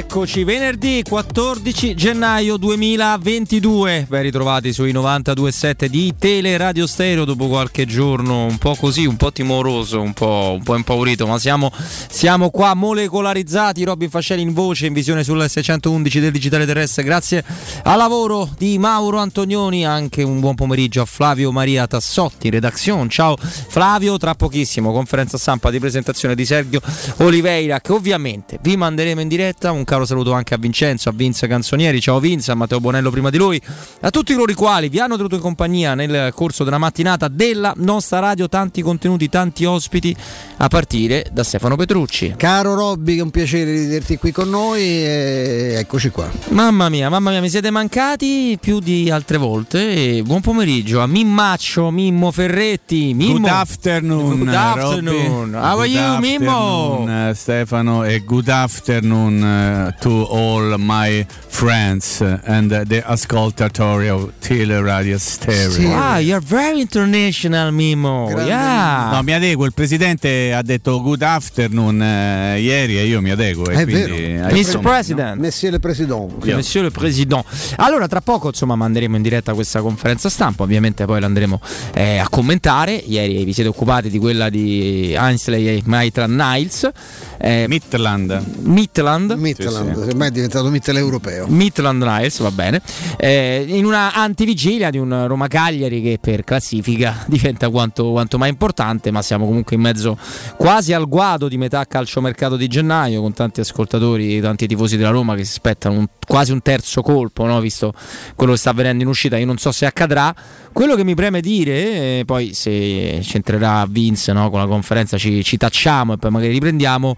Rieccoci, 0.00 0.44
venerdì 0.44 1.02
14 1.06 1.94
gennaio 1.94 2.56
2022. 2.56 4.06
Ben 4.08 4.22
ritrovati 4.22 4.72
sui 4.72 4.94
92.7 4.94 5.84
di 5.84 6.14
Teleradio 6.18 6.86
Stereo 6.86 7.26
dopo 7.26 7.48
qualche 7.48 7.84
giorno 7.84 8.46
un 8.46 8.56
po' 8.56 8.74
così, 8.76 9.04
un 9.04 9.16
po' 9.16 9.30
timoroso, 9.30 10.00
un 10.00 10.14
po', 10.14 10.54
un 10.56 10.62
po 10.62 10.74
impaurito, 10.74 11.26
ma 11.26 11.38
siamo, 11.38 11.70
siamo, 12.08 12.48
qua 12.48 12.72
molecolarizzati. 12.72 13.84
Robin 13.84 14.08
Fascelli 14.08 14.40
in 14.40 14.54
voce, 14.54 14.86
in 14.86 14.94
visione 14.94 15.22
sulla 15.22 15.46
611 15.46 16.20
del 16.20 16.32
Digitale 16.32 16.64
Terrestre. 16.64 17.02
Grazie 17.02 17.44
al 17.82 17.98
lavoro 17.98 18.48
di 18.56 18.78
Mauro 18.78 19.18
Antonioni. 19.18 19.84
Anche 19.84 20.22
un 20.22 20.40
buon 20.40 20.54
pomeriggio 20.54 21.02
a 21.02 21.04
Flavio 21.04 21.52
Maria 21.52 21.86
Tassotti, 21.86 22.48
redazione. 22.48 23.10
Ciao 23.10 23.36
Flavio, 23.36 24.16
tra 24.16 24.34
pochissimo 24.34 24.92
conferenza 24.92 25.36
stampa 25.36 25.70
di 25.70 25.78
presentazione 25.78 26.34
di 26.34 26.46
Sergio 26.46 26.80
Oliveira 27.18 27.80
che 27.80 27.92
ovviamente 27.92 28.58
vi 28.62 28.78
manderemo 28.78 29.20
in 29.20 29.28
diretta 29.28 29.70
un 29.72 29.84
caro 29.90 30.04
saluto 30.04 30.32
anche 30.32 30.54
a 30.54 30.56
Vincenzo, 30.56 31.08
a 31.08 31.12
Vince 31.12 31.48
Canzonieri, 31.48 32.00
ciao 32.00 32.20
Vince, 32.20 32.52
a 32.52 32.54
Matteo 32.54 32.78
Bonello 32.78 33.10
prima 33.10 33.28
di 33.28 33.38
lui, 33.38 33.60
a 34.02 34.10
tutti 34.10 34.34
coloro 34.34 34.52
i 34.52 34.54
quali 34.54 34.88
vi 34.88 35.00
hanno 35.00 35.16
tenuto 35.16 35.34
in 35.34 35.40
compagnia 35.40 35.96
nel 35.96 36.30
corso 36.32 36.62
della 36.62 36.78
mattinata 36.78 37.26
della 37.26 37.72
nostra 37.78 38.20
radio, 38.20 38.48
tanti 38.48 38.82
contenuti, 38.82 39.28
tanti 39.28 39.64
ospiti, 39.64 40.14
a 40.58 40.68
partire 40.68 41.26
da 41.32 41.42
Stefano 41.42 41.74
Petrucci. 41.74 42.34
Caro 42.36 42.74
Robby, 42.74 43.18
è 43.18 43.20
un 43.20 43.30
piacere 43.30 43.72
vederti 43.72 44.16
qui 44.16 44.30
con 44.30 44.48
noi 44.48 44.80
e 44.80 45.74
eccoci 45.78 46.10
qua. 46.10 46.30
Mamma 46.50 46.88
mia, 46.88 47.08
mamma 47.08 47.30
mia, 47.30 47.40
mi 47.40 47.50
siete 47.50 47.72
mancati 47.72 48.58
più 48.60 48.78
di 48.78 49.10
altre 49.10 49.38
volte 49.38 50.18
e 50.18 50.22
buon 50.22 50.40
pomeriggio 50.40 51.00
a 51.00 51.08
Mimmaccio, 51.08 51.90
Mimmo 51.90 52.30
Ferretti, 52.30 53.12
Mimmo. 53.12 53.40
Good 53.40 53.46
afternoon. 53.48 54.38
Good 54.38 54.54
afternoon. 54.54 55.54
How 55.54 55.80
are 55.80 55.88
you, 55.88 56.18
Mimmo? 56.20 57.32
Stefano 57.34 58.04
e 58.04 58.22
good 58.24 58.48
afternoon 58.48 59.69
uh, 59.70 59.92
to 60.00 60.26
all 60.28 60.76
my 60.78 61.24
friends 61.46 62.20
and 62.20 62.72
uh, 62.72 62.84
the 62.84 63.02
ascoltatori 63.04 64.08
of 64.08 64.32
Teleradio 64.40 65.18
Stereo. 65.18 65.70
Sì. 65.70 65.86
Ah, 65.86 66.18
you're 66.18 66.44
very 66.44 66.80
international, 66.80 67.72
Mimo. 67.72 68.30
Yeah. 68.30 69.10
No, 69.12 69.22
mi 69.22 69.32
adeguo. 69.32 69.66
Il 69.66 69.72
presidente 69.72 70.52
ha 70.52 70.62
detto 70.62 71.00
good 71.00 71.22
afternoon 71.22 72.00
uh, 72.00 72.58
ieri 72.58 72.98
e 72.98 73.06
io 73.06 73.20
mi 73.20 73.30
adeguo. 73.30 73.66
È 73.66 73.84
vero. 73.84 74.14
Mr. 74.54 74.78
President. 74.80 75.38
Monsieur 75.38 75.72
le 75.72 75.78
Président. 75.78 76.30
Yeah. 76.42 76.56
Monsieur 76.56 76.84
le 76.84 76.90
Président. 76.90 77.44
Allora, 77.76 78.08
tra 78.08 78.20
poco 78.20 78.48
insomma 78.48 78.74
manderemo 78.74 79.16
in 79.16 79.22
diretta 79.22 79.54
questa 79.54 79.80
conferenza 79.80 80.28
stampa. 80.28 80.62
Ovviamente 80.62 81.04
poi 81.04 81.20
l'andremo 81.20 81.60
eh, 81.92 82.18
a 82.18 82.28
commentare. 82.28 82.92
Ieri 82.92 83.44
vi 83.44 83.52
siete 83.52 83.68
occupati 83.68 84.08
di 84.08 84.18
quella 84.18 84.48
di 84.48 85.14
Ainsley 85.16 85.66
e 85.66 85.82
Maitland 85.84 86.34
Niles. 86.34 86.90
Eh, 87.38 87.66
Midland. 87.68 88.42
Midland. 88.62 89.32
Midland, 89.32 89.59
sì, 89.68 90.02
sì. 90.02 90.08
ormai 90.08 90.28
è 90.28 90.30
diventato 90.30 90.68
Mittel 90.70 90.96
europeo. 90.96 91.46
Midland 91.48 92.02
Niles, 92.02 92.38
va 92.40 92.50
bene. 92.50 92.80
Eh, 93.16 93.64
in 93.68 93.84
una 93.84 94.14
antivigilia 94.14 94.90
di 94.90 94.98
un 94.98 95.26
Roma 95.26 95.48
Cagliari 95.48 96.00
che 96.00 96.18
per 96.20 96.44
classifica 96.44 97.24
diventa 97.28 97.68
quanto, 97.68 98.10
quanto, 98.10 98.38
mai 98.38 98.48
importante, 98.48 99.10
ma 99.10 99.22
siamo 99.22 99.46
comunque 99.46 99.76
in 99.76 99.82
mezzo 99.82 100.16
quasi 100.56 100.92
al 100.92 101.08
guado 101.08 101.48
di 101.48 101.58
metà 101.58 101.84
calciomercato 101.86 102.56
di 102.56 102.66
gennaio, 102.68 103.20
con 103.20 103.32
tanti 103.32 103.60
ascoltatori, 103.60 104.40
tanti 104.40 104.66
tifosi 104.66 104.96
della 104.96 105.10
Roma 105.10 105.34
che 105.34 105.44
si 105.44 105.52
aspettano 105.52 105.98
un, 105.98 106.06
quasi 106.26 106.52
un 106.52 106.62
terzo 106.62 107.02
colpo, 107.02 107.44
no? 107.44 107.60
visto 107.60 107.92
quello 108.34 108.52
che 108.52 108.58
sta 108.58 108.70
avvenendo 108.70 109.02
in 109.02 109.08
uscita. 109.08 109.36
Io 109.36 109.46
non 109.46 109.58
so 109.58 109.72
se 109.72 109.86
accadrà. 109.86 110.34
Quello 110.72 110.94
che 110.94 111.02
mi 111.02 111.14
preme 111.16 111.40
dire, 111.40 112.18
eh, 112.18 112.22
poi 112.24 112.54
se 112.54 113.18
c'entrerà 113.22 113.84
Vince 113.88 114.32
no? 114.32 114.50
con 114.50 114.60
la 114.60 114.66
conferenza 114.66 115.18
ci, 115.18 115.42
ci 115.42 115.56
tacciamo 115.56 116.12
e 116.12 116.16
poi 116.16 116.30
magari 116.30 116.52
riprendiamo 116.52 117.16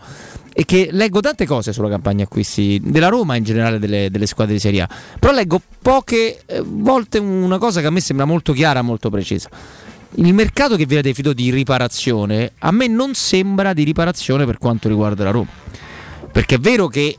e 0.53 0.65
che 0.65 0.89
leggo 0.93 1.21
tante 1.21 1.47
cose 1.47 1.73
sulla 1.73 1.89
campagna 1.89 2.25
acquisti 2.25 2.81
della 2.85 3.09
Roma 3.09 3.37
in 3.37 3.45
generale 3.45 3.79
delle, 3.79 4.11
delle 4.11 4.27
squadre 4.27 4.55
di 4.55 4.61
Serie 4.61 4.83
A 4.83 4.89
però 5.19 5.33
leggo 5.33 5.61
poche 5.81 6.43
eh, 6.47 6.63
volte 6.65 7.19
una 7.19 7.59
cosa 7.59 7.81
che 7.81 7.87
a 7.87 7.91
me 7.91 8.01
sembra 8.01 8.25
molto 8.25 8.53
chiara 8.53 8.83
molto 8.83 9.11
precisa. 9.11 9.49
Il 10.17 10.35
mercato 10.35 10.77
che 10.77 10.85
viene 10.85 11.03
definito 11.03 11.33
di 11.33 11.51
riparazione 11.51 12.53
a 12.59 12.71
me 12.71 12.87
non 12.87 13.15
sembra 13.15 13.73
di 13.73 13.83
riparazione 13.83 14.45
per 14.45 14.59
quanto 14.59 14.89
riguarda 14.89 15.25
la 15.25 15.31
Roma. 15.31 15.49
Perché 16.31 16.57
è 16.57 16.59
vero 16.59 16.89
che 16.89 17.17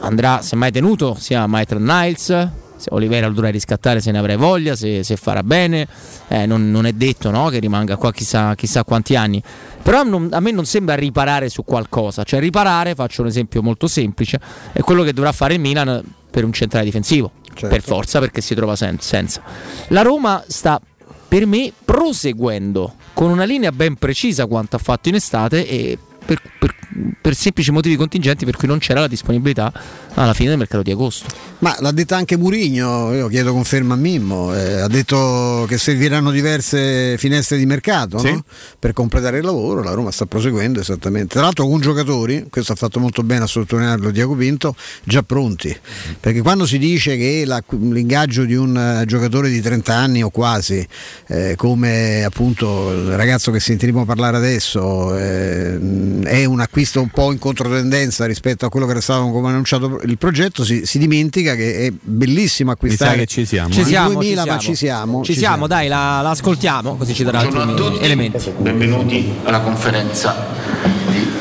andrà 0.00 0.42
semmai 0.42 0.70
tenuto 0.70 1.16
sia 1.18 1.46
Maitland 1.46 1.88
Niles 1.88 2.48
se 2.76 2.88
Olivera 2.92 3.26
lo 3.26 3.32
dovrà 3.32 3.50
riscattare 3.50 4.00
se 4.00 4.10
ne 4.10 4.18
avrei 4.18 4.36
voglia, 4.36 4.76
se, 4.76 5.02
se 5.02 5.16
farà 5.16 5.42
bene, 5.42 5.86
eh, 6.28 6.46
non, 6.46 6.70
non, 6.70 6.86
è 6.86 6.92
detto 6.92 7.30
no, 7.30 7.48
che 7.48 7.58
rimanga 7.58 7.96
qua 7.96 8.12
chissà, 8.12 8.54
chissà 8.54 8.84
quanti 8.84 9.16
anni. 9.16 9.42
Però 9.82 10.02
non, 10.02 10.28
a 10.32 10.40
me 10.40 10.50
non 10.50 10.64
sembra 10.64 10.94
riparare 10.94 11.48
su 11.48 11.64
qualcosa, 11.64 12.22
cioè 12.22 12.40
riparare, 12.40 12.94
faccio 12.94 13.22
un 13.22 13.28
esempio 13.28 13.62
molto 13.62 13.86
semplice, 13.86 14.40
è 14.72 14.80
quello 14.80 15.02
che 15.02 15.12
dovrà 15.12 15.32
fare 15.32 15.54
il 15.54 15.60
Milan 15.60 16.02
per 16.30 16.44
un 16.44 16.52
centrale 16.52 16.84
difensivo, 16.84 17.32
certo. 17.44 17.68
per 17.68 17.82
forza 17.82 18.20
perché 18.20 18.40
si 18.40 18.54
trova 18.54 18.76
sen- 18.76 18.98
senza. 19.00 19.42
La 19.88 20.02
Roma 20.02 20.44
sta 20.46 20.80
per 21.28 21.46
me 21.46 21.72
proseguendo 21.84 22.94
con 23.12 23.30
una 23.30 23.44
linea 23.44 23.72
ben 23.72 23.96
precisa 23.96 24.46
quanto 24.46 24.76
ha 24.76 24.78
fatto 24.78 25.08
in 25.08 25.14
estate 25.14 25.66
e 25.66 25.98
per, 26.26 26.42
per, 26.58 26.74
per, 27.20 27.34
semplici 27.34 27.70
motivi 27.70 27.96
contingenti 27.96 28.44
per 28.44 28.56
cui 28.56 28.68
non 28.68 28.78
c'era 28.78 29.00
la 29.00 29.06
disponibilità 29.08 29.72
alla 30.14 30.34
fine 30.34 30.50
del 30.50 30.58
mercato 30.58 30.82
di 30.82 30.90
agosto. 30.90 31.26
Ma 31.58 31.74
l'ha 31.80 31.92
detta 31.92 32.16
anche 32.16 32.36
Murigno, 32.36 33.14
io 33.14 33.28
chiedo 33.28 33.52
conferma 33.52 33.94
a 33.94 33.96
Mimmo, 33.96 34.54
eh, 34.54 34.80
ha 34.80 34.88
detto 34.88 35.64
che 35.68 35.78
serviranno 35.78 36.30
diverse 36.30 37.16
finestre 37.16 37.56
di 37.56 37.64
mercato 37.64 38.18
sì. 38.18 38.32
no? 38.32 38.44
per 38.78 38.92
completare 38.92 39.38
il 39.38 39.44
lavoro, 39.44 39.82
la 39.82 39.92
Roma 39.92 40.10
sta 40.10 40.26
proseguendo 40.26 40.80
esattamente. 40.80 41.34
Tra 41.34 41.42
l'altro 41.42 41.66
con 41.66 41.80
giocatori, 41.80 42.46
questo 42.50 42.72
ha 42.72 42.76
fatto 42.76 42.98
molto 42.98 43.22
bene 43.22 43.44
a 43.44 43.46
sottolinearlo 43.46 44.10
Diaco 44.10 44.34
Pinto, 44.34 44.74
già 45.04 45.22
pronti, 45.22 45.74
perché 46.18 46.42
quando 46.42 46.66
si 46.66 46.78
dice 46.78 47.16
che 47.16 47.44
la, 47.46 47.62
l'ingaggio 47.68 48.44
di 48.44 48.54
un 48.54 49.04
giocatore 49.06 49.48
di 49.48 49.60
30 49.60 49.94
anni 49.94 50.22
o 50.22 50.30
quasi, 50.30 50.86
eh, 51.28 51.54
come 51.56 52.24
appunto 52.24 52.90
il 52.92 53.16
ragazzo 53.16 53.50
che 53.50 53.60
sentiremo 53.60 54.04
parlare 54.04 54.36
adesso, 54.36 55.16
eh, 55.16 55.78
è 56.24 56.44
un 56.44 56.60
acquisto 56.60 57.00
un 57.00 57.08
po' 57.08 57.32
in 57.32 57.38
controtendenza 57.38 58.24
rispetto 58.26 58.66
a 58.66 58.68
quello 58.68 58.86
che 58.86 58.92
era 58.92 59.00
stato 59.00 59.30
come 59.30 59.48
annunciato 59.48 60.00
il 60.04 60.18
progetto, 60.18 60.64
si, 60.64 60.84
si 60.84 60.98
dimentica 60.98 61.54
che 61.54 61.86
è 61.86 61.92
bellissimo 62.00 62.70
acquistare. 62.70 63.18
che 63.18 63.26
ci 63.26 63.44
siamo. 63.44 63.70
Ci 63.70 63.84
siamo, 63.84 64.12
2000, 64.14 64.28
ci 64.28 64.34
siamo. 64.34 64.52
ma 64.52 64.58
ci 64.58 64.74
siamo. 64.74 65.22
Ci, 65.22 65.32
ci 65.32 65.38
siamo, 65.38 65.54
siamo, 65.54 65.66
dai, 65.66 65.88
la, 65.88 66.20
la, 66.22 66.30
ascoltiamo 66.30 66.96
così 66.96 67.14
ci 67.14 67.24
darà 67.24 67.40
altri 67.40 67.98
elementi. 68.00 68.52
Benvenuti 68.58 69.32
alla 69.44 69.60
conferenza 69.60 70.95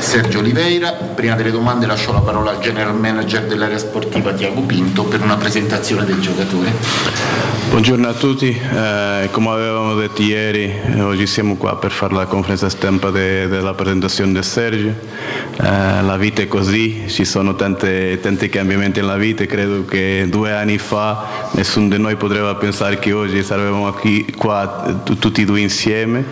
Sergio 0.05 0.37
Oliveira. 0.37 0.91
Prima 0.91 1.33
delle 1.33 1.49
domande 1.49 1.87
lascio 1.87 2.13
la 2.13 2.19
parola 2.19 2.51
al 2.51 2.59
general 2.59 2.95
manager 2.95 3.47
dell'area 3.47 3.79
sportiva 3.79 4.33
Tiago 4.33 4.61
Pinto 4.61 5.03
per 5.03 5.21
una 5.21 5.35
presentazione 5.35 6.05
del 6.05 6.19
giocatore. 6.19 7.53
Buongiorno 7.67 8.07
a 8.07 8.13
tutti, 8.13 8.47
eh, 8.47 9.27
come 9.31 9.49
avevamo 9.49 9.95
detto 9.95 10.21
ieri, 10.21 10.71
oggi 10.99 11.25
siamo 11.25 11.55
qua 11.57 11.75
per 11.75 11.91
fare 11.91 12.13
la 12.13 12.25
conferenza 12.25 12.69
stampa 12.69 13.09
de, 13.09 13.47
della 13.47 13.73
presentazione 13.73 14.31
di 14.31 14.43
Sergio. 14.43 14.89
Eh, 14.89 16.01
la 16.01 16.15
vita 16.15 16.41
è 16.41 16.47
così, 16.47 17.05
ci 17.07 17.25
sono 17.25 17.55
tante, 17.55 18.19
tanti 18.21 18.47
cambiamenti 18.49 19.01
nella 19.01 19.17
vita, 19.17 19.45
credo 19.45 19.83
che 19.83 20.27
due 20.29 20.53
anni 20.53 20.77
fa 20.77 21.49
nessuno 21.51 21.89
di 21.89 21.97
noi 21.97 22.15
poteva 22.15 22.55
pensare 22.55 22.99
che 22.99 23.11
oggi 23.11 23.43
saremmo 23.43 23.91
qui 23.93 24.33
qua 24.37 25.01
tutti 25.03 25.41
e 25.41 25.45
due 25.45 25.59
insieme. 25.59 26.23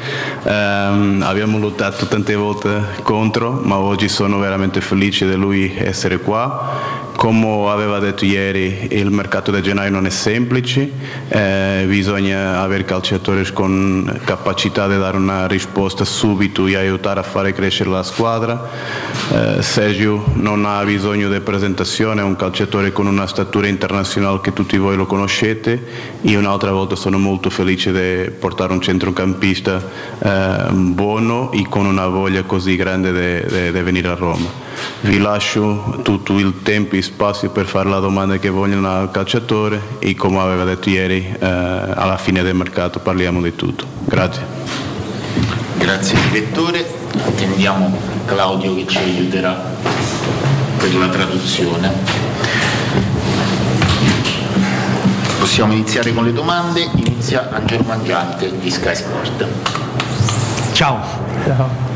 Eh, 0.44 0.52
abbiamo 0.52 1.58
lottato 1.58 2.06
tante 2.06 2.36
volte 2.36 3.02
contro, 3.02 3.60
ma 3.64 3.78
oggi 3.78 4.10
sono 4.10 4.38
veramente 4.38 4.82
felice 4.82 5.28
di 5.28 5.36
lui 5.36 5.74
essere 5.76 6.20
qua. 6.20 7.02
Come 7.16 7.70
aveva 7.70 8.00
detto 8.00 8.26
ieri, 8.26 8.88
il 8.92 9.12
mercato 9.12 9.52
di 9.52 9.62
gennaio 9.62 9.92
non 9.92 10.06
è 10.06 10.10
semplice, 10.10 10.92
eh, 11.30 11.86
bisogna 11.88 12.60
avere 12.60 12.84
calciatori 12.86 13.50
con 13.54 14.22
capacità 14.26 14.88
di 14.88 14.98
dare 14.98 15.16
una 15.18 15.48
risposta 15.48 16.06
subito 16.06 16.66
e 16.68 16.76
aiutare 16.76 17.20
a 17.20 17.24
fare 17.24 17.54
crescere 17.54 17.92
la 17.92 18.04
squadra. 18.04 18.68
Eh, 19.32 19.62
Sergio 19.62 20.26
non 20.34 20.66
ha 20.66 20.84
bisogno 20.84 21.30
di 21.30 21.40
presentazione, 21.40 22.22
è 22.22 22.24
un 22.24 22.36
calciatore 22.36 22.92
con 22.92 23.06
una 23.06 23.28
statura 23.28 23.68
internazionale 23.68 24.42
che 24.42 24.52
tutti 24.52 24.78
voi 24.78 24.96
lo 24.98 25.06
conoscete. 25.06 25.82
Io 26.22 26.40
un'altra 26.40 26.72
volta 26.72 26.96
sono 26.96 27.18
molto 27.20 27.50
felice 27.50 27.92
di 27.94 28.32
portare 28.32 28.74
un 28.74 28.82
centrocampista 28.82 29.82
eh, 30.20 30.72
buono 30.72 31.52
e 31.52 31.66
con 31.70 31.86
una 31.86 32.08
voglia 32.08 32.44
così 32.44 32.76
grande 32.76 33.12
di 33.72 33.82
venire 33.82 34.10
a 34.10 34.16
Roma. 34.16 34.73
Vi 35.02 35.20
lascio 35.20 36.00
tutto 36.02 36.38
il 36.38 36.62
tempo 36.64 36.96
e 36.96 37.02
spazio 37.02 37.50
per 37.50 37.66
fare 37.66 37.90
la 37.90 38.00
domanda 38.00 38.38
che 38.38 38.50
vogliono 38.50 38.90
al 38.90 39.12
calciatore 39.12 39.82
e 40.00 40.16
come 40.16 40.40
aveva 40.40 40.64
detto 40.64 40.90
ieri 40.90 41.36
eh, 41.40 41.46
alla 41.46 42.18
fine 42.18 42.42
del 42.42 42.56
mercato 42.56 43.00
parliamo 43.00 43.42
di 43.42 43.56
tutto. 43.56 43.86
Grazie. 44.06 44.44
Grazie 45.78 46.18
direttore, 46.32 46.86
attendiamo 47.26 47.98
Claudio 48.26 48.74
che 48.76 48.88
ci 48.88 48.98
aiuterà 48.98 49.54
per 50.78 50.96
la 50.96 51.10
traduzione. 51.10 51.92
Possiamo 55.40 55.74
iniziare 55.74 56.14
con 56.14 56.24
le 56.24 56.32
domande, 56.32 56.90
inizia 56.96 57.50
Angelo 57.52 57.84
Mangiante 57.84 58.58
di 58.60 58.72
Sky 58.72 58.96
Sport. 58.96 59.46
Ciao. 60.72 61.02
Ciao. 61.46 61.93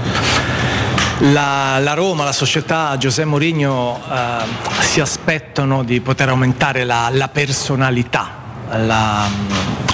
La, 1.20 1.80
la, 1.80 1.94
Roma, 1.94 2.24
la 2.24 2.32
società, 2.32 2.96
Giuseppe 2.98 3.28
Mourinho 3.28 4.00
eh, 4.00 4.84
si 4.84 5.00
aspettano 5.00 5.84
di 5.84 6.00
poter 6.00 6.30
aumentare 6.30 6.84
la, 6.84 7.10
la 7.12 7.28
personalità 7.28 8.46
la, 8.70 9.28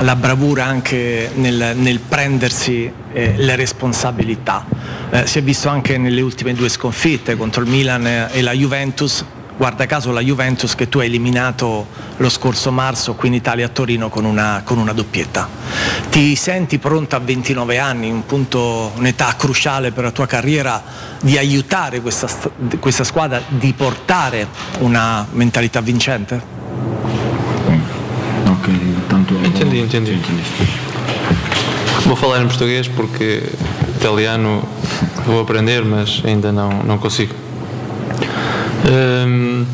la, 0.02 0.16
bravura 0.16 0.66
anche 0.66 1.30
nel, 1.36 1.74
nel 1.75 2.00
prendersi 2.00 2.92
eh, 3.14 3.34
le 3.38 3.56
responsabilità. 3.56 4.66
Eh, 5.12 5.28
si 5.28 5.40
è 5.40 5.44
visto 5.44 5.70
anche 5.70 5.98
nelle 5.98 6.22
ultime 6.22 6.54
due 6.54 6.70
sconfitte 6.70 7.38
contro 7.38 7.64
il 7.64 7.69
Milan 7.69 8.06
e 8.31 8.42
la 8.42 8.52
Juventus, 8.52 9.24
guarda 9.58 9.86
caso 9.86 10.12
la 10.12 10.22
Juventus 10.22 10.76
che 10.76 10.90
tu 10.90 11.00
hai 11.00 11.08
eliminato 11.08 11.88
lo 12.18 12.30
scorso 12.30 12.72
marzo 12.72 13.14
qui 13.14 13.28
in 13.28 13.34
Italia 13.36 13.66
a 13.66 13.70
Torino 13.70 14.10
con 14.10 14.26
una, 14.26 14.62
con 14.64 14.78
una 14.78 14.94
doppietta. 14.94 15.48
Ti 16.10 16.36
senti 16.36 16.78
pronta 16.78 17.18
a 17.18 17.20
29 17.20 17.78
anni, 17.78 18.10
un 18.10 18.26
punto, 18.26 18.92
un'età 18.96 19.36
cruciale 19.38 19.92
per 19.92 20.04
la 20.04 20.12
tua 20.12 20.26
carriera, 20.26 20.82
di 21.22 21.38
aiutare 21.38 22.02
questa, 22.02 22.28
questa 22.80 23.04
squadra, 23.04 23.42
di 23.48 23.74
portare 23.74 24.48
una 24.80 25.26
mentalità 25.32 25.82
vincente? 25.82 26.42
Ok, 28.46 28.70
tanto. 29.08 29.36
Entendi, 29.42 29.80
entendi. 29.80 30.12
entendi. 30.12 30.44
Vou 32.06 32.16
falar 32.16 32.42
em 32.42 32.48
português 32.48 32.88
porque 32.90 33.50
italiano 33.96 34.68
vou 35.26 35.40
aprender, 35.40 35.84
mas 35.86 36.22
ainda 36.26 36.52
não, 36.52 36.84
não 36.84 36.98
consigo. 36.98 37.43
Um, 38.85 39.65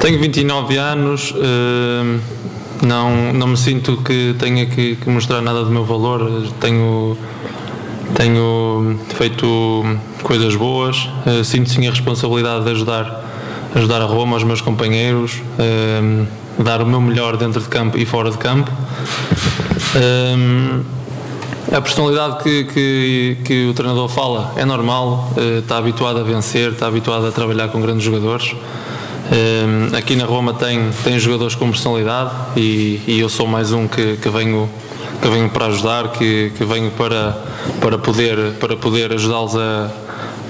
tenho 0.00 0.18
29 0.20 0.76
anos, 0.76 1.32
um, 1.34 2.18
não, 2.86 3.32
não 3.32 3.46
me 3.46 3.56
sinto 3.56 3.96
que 3.98 4.34
tenha 4.38 4.66
que, 4.66 4.96
que, 4.96 5.08
mostrar 5.08 5.40
nada 5.40 5.64
do 5.64 5.70
meu 5.70 5.84
valor. 5.84 6.48
Tenho, 6.60 7.16
tenho 8.14 8.98
feito 9.16 9.84
coisas 10.22 10.54
boas, 10.56 11.08
uh, 11.26 11.44
sinto 11.44 11.70
sim 11.70 11.86
a 11.86 11.90
responsabilidade 11.90 12.64
de 12.64 12.70
ajudar, 12.72 13.24
ajudar 13.74 14.02
a 14.02 14.04
Roma, 14.04 14.36
os 14.36 14.44
meus 14.44 14.60
companheiros, 14.60 15.40
um, 15.58 16.26
dar 16.62 16.82
o 16.82 16.86
meu 16.86 17.00
melhor 17.00 17.36
dentro 17.36 17.60
de 17.60 17.68
campo 17.68 17.96
e 17.96 18.04
fora 18.04 18.30
de 18.30 18.38
campo. 18.38 18.70
A 21.72 21.80
personalidade 21.80 22.42
que, 22.42 22.64
que, 22.64 23.36
que, 23.44 23.66
o 23.66 23.72
treinador 23.72 24.06
fala 24.08 24.52
é 24.56 24.64
normal, 24.64 25.32
uh, 25.34 25.58
está 25.60 25.78
habituado 25.78 26.20
a 26.20 26.22
vencer, 26.22 26.72
está 26.72 26.86
habituado 26.86 27.26
a 27.26 27.32
trabalhar 27.32 27.68
com 27.68 27.80
grandes 27.80 28.04
jogadores. 28.04 28.52
Uh, 28.52 29.96
aqui 29.96 30.14
na 30.14 30.26
Roma 30.26 30.52
tem, 30.52 30.90
tem 31.02 31.18
jogadores 31.18 31.54
com 31.54 31.70
personalidade 31.70 32.30
e, 32.56 33.00
e 33.06 33.18
eu 33.18 33.28
sou 33.30 33.46
mais 33.46 33.72
um 33.72 33.88
que, 33.88 34.18
que, 34.18 34.28
venho, 34.28 34.68
que 35.22 35.28
venho 35.28 35.48
para 35.48 35.66
ajudar, 35.66 36.08
que, 36.08 36.52
que 36.58 36.64
venho 36.64 36.90
para, 36.90 37.38
para 37.80 37.96
poder, 37.96 38.52
para 38.60 38.76
poder 38.76 39.10
ajudá-los 39.14 39.56
a, 39.56 39.90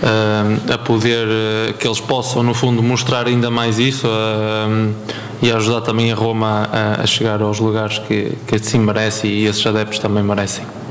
a, 0.02 0.74
a, 0.74 0.78
poder 0.78 1.28
eh, 1.28 1.74
que 1.78 1.86
eles 1.86 2.00
possam 2.00 2.42
no 2.42 2.54
fundo 2.54 2.82
mostrar 2.82 3.28
ainda 3.28 3.48
mais 3.48 3.78
isso 3.78 4.08
e 5.40 5.52
ajudar 5.52 5.82
também 5.82 6.10
a 6.10 6.16
Roma 6.16 6.69
a, 6.72 7.02
a 7.02 7.06
chegar 7.06 7.40
aos 7.40 7.60
lugares 7.60 7.98
que, 8.00 8.32
que 8.48 8.56
assim 8.56 8.80
merece 8.80 9.28
e 9.28 9.46
esses 9.46 9.64
adeptos 9.64 10.00
também 10.00 10.24
merecem. 10.24 10.81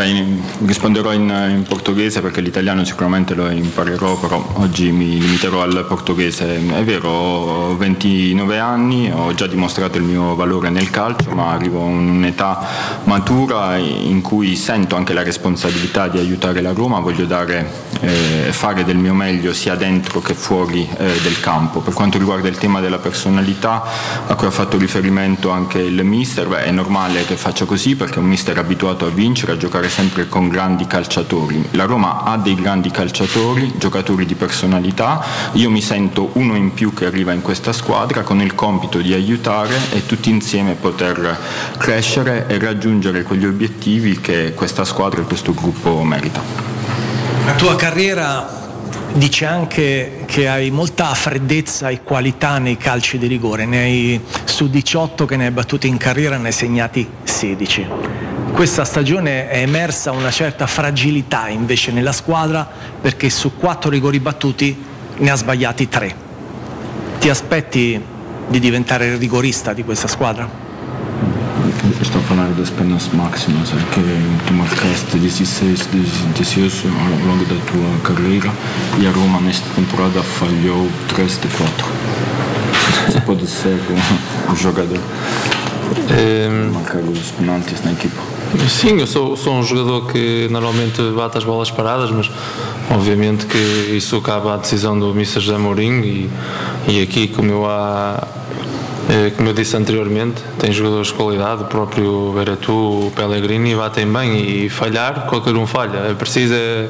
Beh, 0.00 0.24
risponderò 0.64 1.12
in, 1.12 1.28
in, 1.28 1.64
portoghese 1.68 2.22
perché 2.22 2.40
l'italiano 2.40 2.84
sicuramente 2.84 3.34
lo 3.34 3.50
imparerò, 3.50 4.16
però 4.16 4.42
oggi 4.54 4.90
mi 4.92 5.20
limiterò 5.20 5.60
al 5.60 5.84
portoghese. 5.86 6.56
È 6.56 6.84
vero, 6.84 7.10
ho 7.10 7.76
29 7.76 8.58
anni, 8.58 9.10
ho 9.12 9.34
già 9.34 9.46
dimostrato 9.46 9.98
il 9.98 10.04
mio 10.04 10.34
valore 10.34 10.70
nel 10.70 10.88
calcio, 10.88 11.32
ma 11.32 11.52
arrivo 11.52 11.82
a 11.82 11.84
un'età 11.84 12.66
matura 13.04 13.76
in 13.76 14.22
cui 14.22 14.56
sento 14.56 14.96
anche 14.96 15.12
la 15.12 15.22
responsabilità 15.22 16.08
di 16.08 16.16
aiutare 16.16 16.62
la 16.62 16.72
Roma, 16.72 17.00
voglio 17.00 17.26
dare, 17.26 17.70
eh, 18.00 18.52
fare 18.52 18.84
del 18.84 18.96
mio 18.96 19.12
meglio 19.12 19.52
sia 19.52 19.74
dentro 19.74 20.22
che 20.22 20.32
fuori 20.32 20.88
eh, 20.96 21.20
del 21.20 21.40
campo. 21.40 21.80
Per 21.80 21.92
quanto 21.92 22.16
riguarda 22.16 22.48
il 22.48 22.56
tema 22.56 22.80
della 22.80 22.98
personalità 22.98 23.82
a 24.26 24.34
cui 24.34 24.46
ha 24.46 24.50
fatto 24.50 24.78
riferimento 24.78 25.50
anche 25.50 25.78
il 25.78 26.02
mister, 26.04 26.48
beh, 26.48 26.64
è 26.64 26.70
normale 26.70 27.26
che 27.26 27.36
faccia 27.36 27.66
così 27.66 27.96
perché 27.96 28.14
è 28.14 28.18
un 28.20 28.28
mister 28.28 28.56
abituato 28.56 29.04
a 29.04 29.10
vincere, 29.10 29.52
a 29.52 29.56
giocare 29.58 29.88
sempre 29.90 30.28
con 30.28 30.48
grandi 30.48 30.86
calciatori. 30.86 31.68
La 31.72 31.84
Roma 31.84 32.22
ha 32.22 32.38
dei 32.38 32.54
grandi 32.54 32.90
calciatori, 32.90 33.74
giocatori 33.76 34.24
di 34.24 34.34
personalità, 34.34 35.22
io 35.52 35.68
mi 35.70 35.82
sento 35.82 36.30
uno 36.34 36.56
in 36.56 36.72
più 36.72 36.94
che 36.94 37.04
arriva 37.04 37.32
in 37.32 37.42
questa 37.42 37.72
squadra 37.72 38.22
con 38.22 38.40
il 38.40 38.54
compito 38.54 38.98
di 38.98 39.12
aiutare 39.12 39.76
e 39.92 40.06
tutti 40.06 40.30
insieme 40.30 40.74
poter 40.74 41.38
crescere 41.76 42.46
e 42.46 42.58
raggiungere 42.58 43.22
quegli 43.24 43.44
obiettivi 43.44 44.20
che 44.20 44.54
questa 44.54 44.84
squadra 44.84 45.20
e 45.20 45.24
questo 45.24 45.52
gruppo 45.52 46.02
merita. 46.02 46.40
La 47.44 47.54
tua 47.54 47.74
carriera 47.76 48.58
dice 49.12 49.44
anche 49.44 50.22
che 50.26 50.48
hai 50.48 50.70
molta 50.70 51.12
freddezza 51.14 51.88
e 51.88 52.02
qualità 52.02 52.58
nei 52.58 52.76
calci 52.76 53.18
di 53.18 53.26
rigore, 53.26 53.66
ne 53.66 53.78
hai, 53.78 54.20
su 54.44 54.70
18 54.70 55.26
che 55.26 55.36
ne 55.36 55.46
hai 55.46 55.50
battuti 55.50 55.88
in 55.88 55.96
carriera 55.96 56.36
ne 56.36 56.46
hai 56.46 56.52
segnati 56.52 57.08
16 57.24 58.29
questa 58.52 58.84
stagione 58.84 59.48
è 59.48 59.58
emersa 59.58 60.12
una 60.12 60.30
certa 60.30 60.66
fragilità 60.66 61.48
invece 61.48 61.92
nella 61.92 62.12
squadra 62.12 62.68
perché 63.00 63.30
su 63.30 63.56
quattro 63.56 63.90
rigori 63.90 64.20
battuti 64.20 64.76
ne 65.16 65.30
ha 65.30 65.36
sbagliati 65.36 65.88
tre. 65.88 66.14
Ti 67.18 67.28
aspetti 67.28 68.00
di 68.48 68.58
diventare 68.58 69.16
rigorista 69.16 69.72
di 69.72 69.84
questa 69.84 70.08
squadra? 70.08 70.68
Estou 72.00 72.20
a 72.20 72.24
falar 72.24 72.48
das 72.56 72.70
penas 72.70 73.08
máximas, 73.12 73.70
que 73.92 74.02
tu 74.46 74.52
marcaste 74.54 75.18
16, 75.18 75.88
18 76.34 76.88
ao 76.88 77.26
longo 77.26 77.44
da 77.44 77.56
tua 77.66 78.00
carreira 78.02 78.50
e 78.98 79.06
a 79.06 79.10
Roma 79.10 79.40
nesta 79.40 79.68
temporada 79.74 80.22
falhou 80.22 80.88
3 81.08 81.38
de 81.38 81.48
4. 81.48 81.86
Você 83.06 83.20
pode 83.20 83.46
ser 83.46 83.78
um 84.48 84.56
jogador 84.56 84.98
um, 84.98 86.72
marcar 86.72 87.02
os 87.02 87.30
penaltis 87.32 87.82
na 87.84 87.92
equipa. 87.92 88.39
Sim, 88.68 88.98
eu 88.98 89.06
sou, 89.06 89.36
sou 89.36 89.54
um 89.54 89.62
jogador 89.62 90.08
que 90.10 90.48
normalmente 90.50 91.00
bate 91.14 91.38
as 91.38 91.44
bolas 91.44 91.70
paradas, 91.70 92.10
mas 92.10 92.28
obviamente 92.90 93.46
que 93.46 93.56
isso 93.96 94.20
cabe 94.20 94.48
à 94.48 94.56
decisão 94.56 94.98
do 94.98 95.10
Mr. 95.10 95.38
José 95.40 95.56
Mourinho 95.56 96.04
e, 96.04 96.30
e 96.88 97.00
aqui, 97.00 97.28
como 97.28 97.48
eu, 97.48 97.66
há, 97.66 98.26
eh, 99.08 99.30
como 99.36 99.50
eu 99.50 99.52
disse 99.52 99.76
anteriormente, 99.76 100.42
tem 100.58 100.72
jogadores 100.72 101.08
de 101.08 101.14
qualidade, 101.14 101.62
o 101.62 101.66
próprio 101.66 102.32
Beretu, 102.32 102.72
o 102.72 103.12
Pellegrini 103.14 103.76
batem 103.76 104.12
bem 104.12 104.64
e 104.64 104.68
falhar, 104.68 105.26
qualquer 105.28 105.54
um 105.54 105.66
falha. 105.66 105.98
É 106.10 106.14
preciso 106.14 106.54
é, 106.54 106.88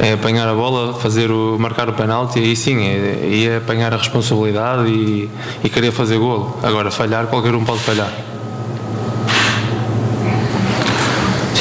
é 0.00 0.12
apanhar 0.14 0.48
a 0.48 0.54
bola, 0.54 0.94
fazer 0.94 1.30
o, 1.30 1.56
marcar 1.60 1.88
o 1.88 1.92
penalti 1.92 2.40
e 2.40 2.56
sim, 2.56 2.84
é, 2.84 3.44
é 3.44 3.56
apanhar 3.58 3.94
a 3.94 3.96
responsabilidade 3.98 4.88
e, 4.90 5.30
e 5.62 5.68
querer 5.68 5.92
fazer 5.92 6.18
golo. 6.18 6.58
Agora, 6.60 6.90
falhar, 6.90 7.28
qualquer 7.28 7.54
um 7.54 7.64
pode 7.64 7.80
falhar. 7.82 8.31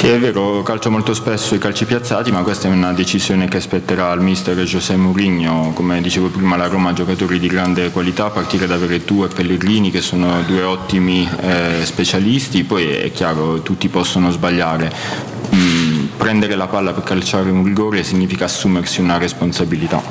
Sì, 0.02 0.08
è 0.08 0.18
vero, 0.18 0.64
calcio 0.64 0.90
molto 0.90 1.14
spesso 1.14 1.54
i 1.54 1.60
calci 1.60 1.86
piazzati, 1.86 2.32
ma 2.32 2.42
questa 2.42 2.68
è 2.68 2.72
una 2.72 2.92
decisione 2.92 3.48
che 3.48 3.60
spetterà 3.60 4.10
al 4.10 4.20
mister 4.20 4.58
José 4.58 4.96
Mourinho. 4.96 5.74
Come 5.76 6.02
dicevo 6.02 6.30
prima, 6.30 6.56
la 6.56 6.66
Roma 6.66 6.90
ha 6.90 6.94
giocatori 6.94 7.38
di 7.38 7.46
grande 7.46 7.92
qualità, 7.92 8.26
a 8.26 8.30
partire 8.32 8.66
da 8.66 8.78
Veretù 8.78 9.24
e 9.24 9.28
Pellegrini, 9.28 9.92
che 9.92 10.02
sono 10.02 10.42
due 10.42 10.64
ottimi 10.64 11.30
eh, 11.42 11.82
specialisti. 11.86 12.64
Poi 12.64 12.88
è 12.88 13.12
chiaro, 13.12 13.62
tutti 13.62 13.90
possono 13.90 14.32
sbagliare. 14.32 14.92
Mm, 15.54 16.06
prendere 16.18 16.56
la 16.56 16.66
palla 16.66 16.94
per 16.94 17.04
calciare 17.04 17.52
un 17.52 17.64
rigore 17.64 18.02
significa 18.02 18.46
assumersi 18.46 19.02
una 19.02 19.20
responsabilità. 19.20 20.02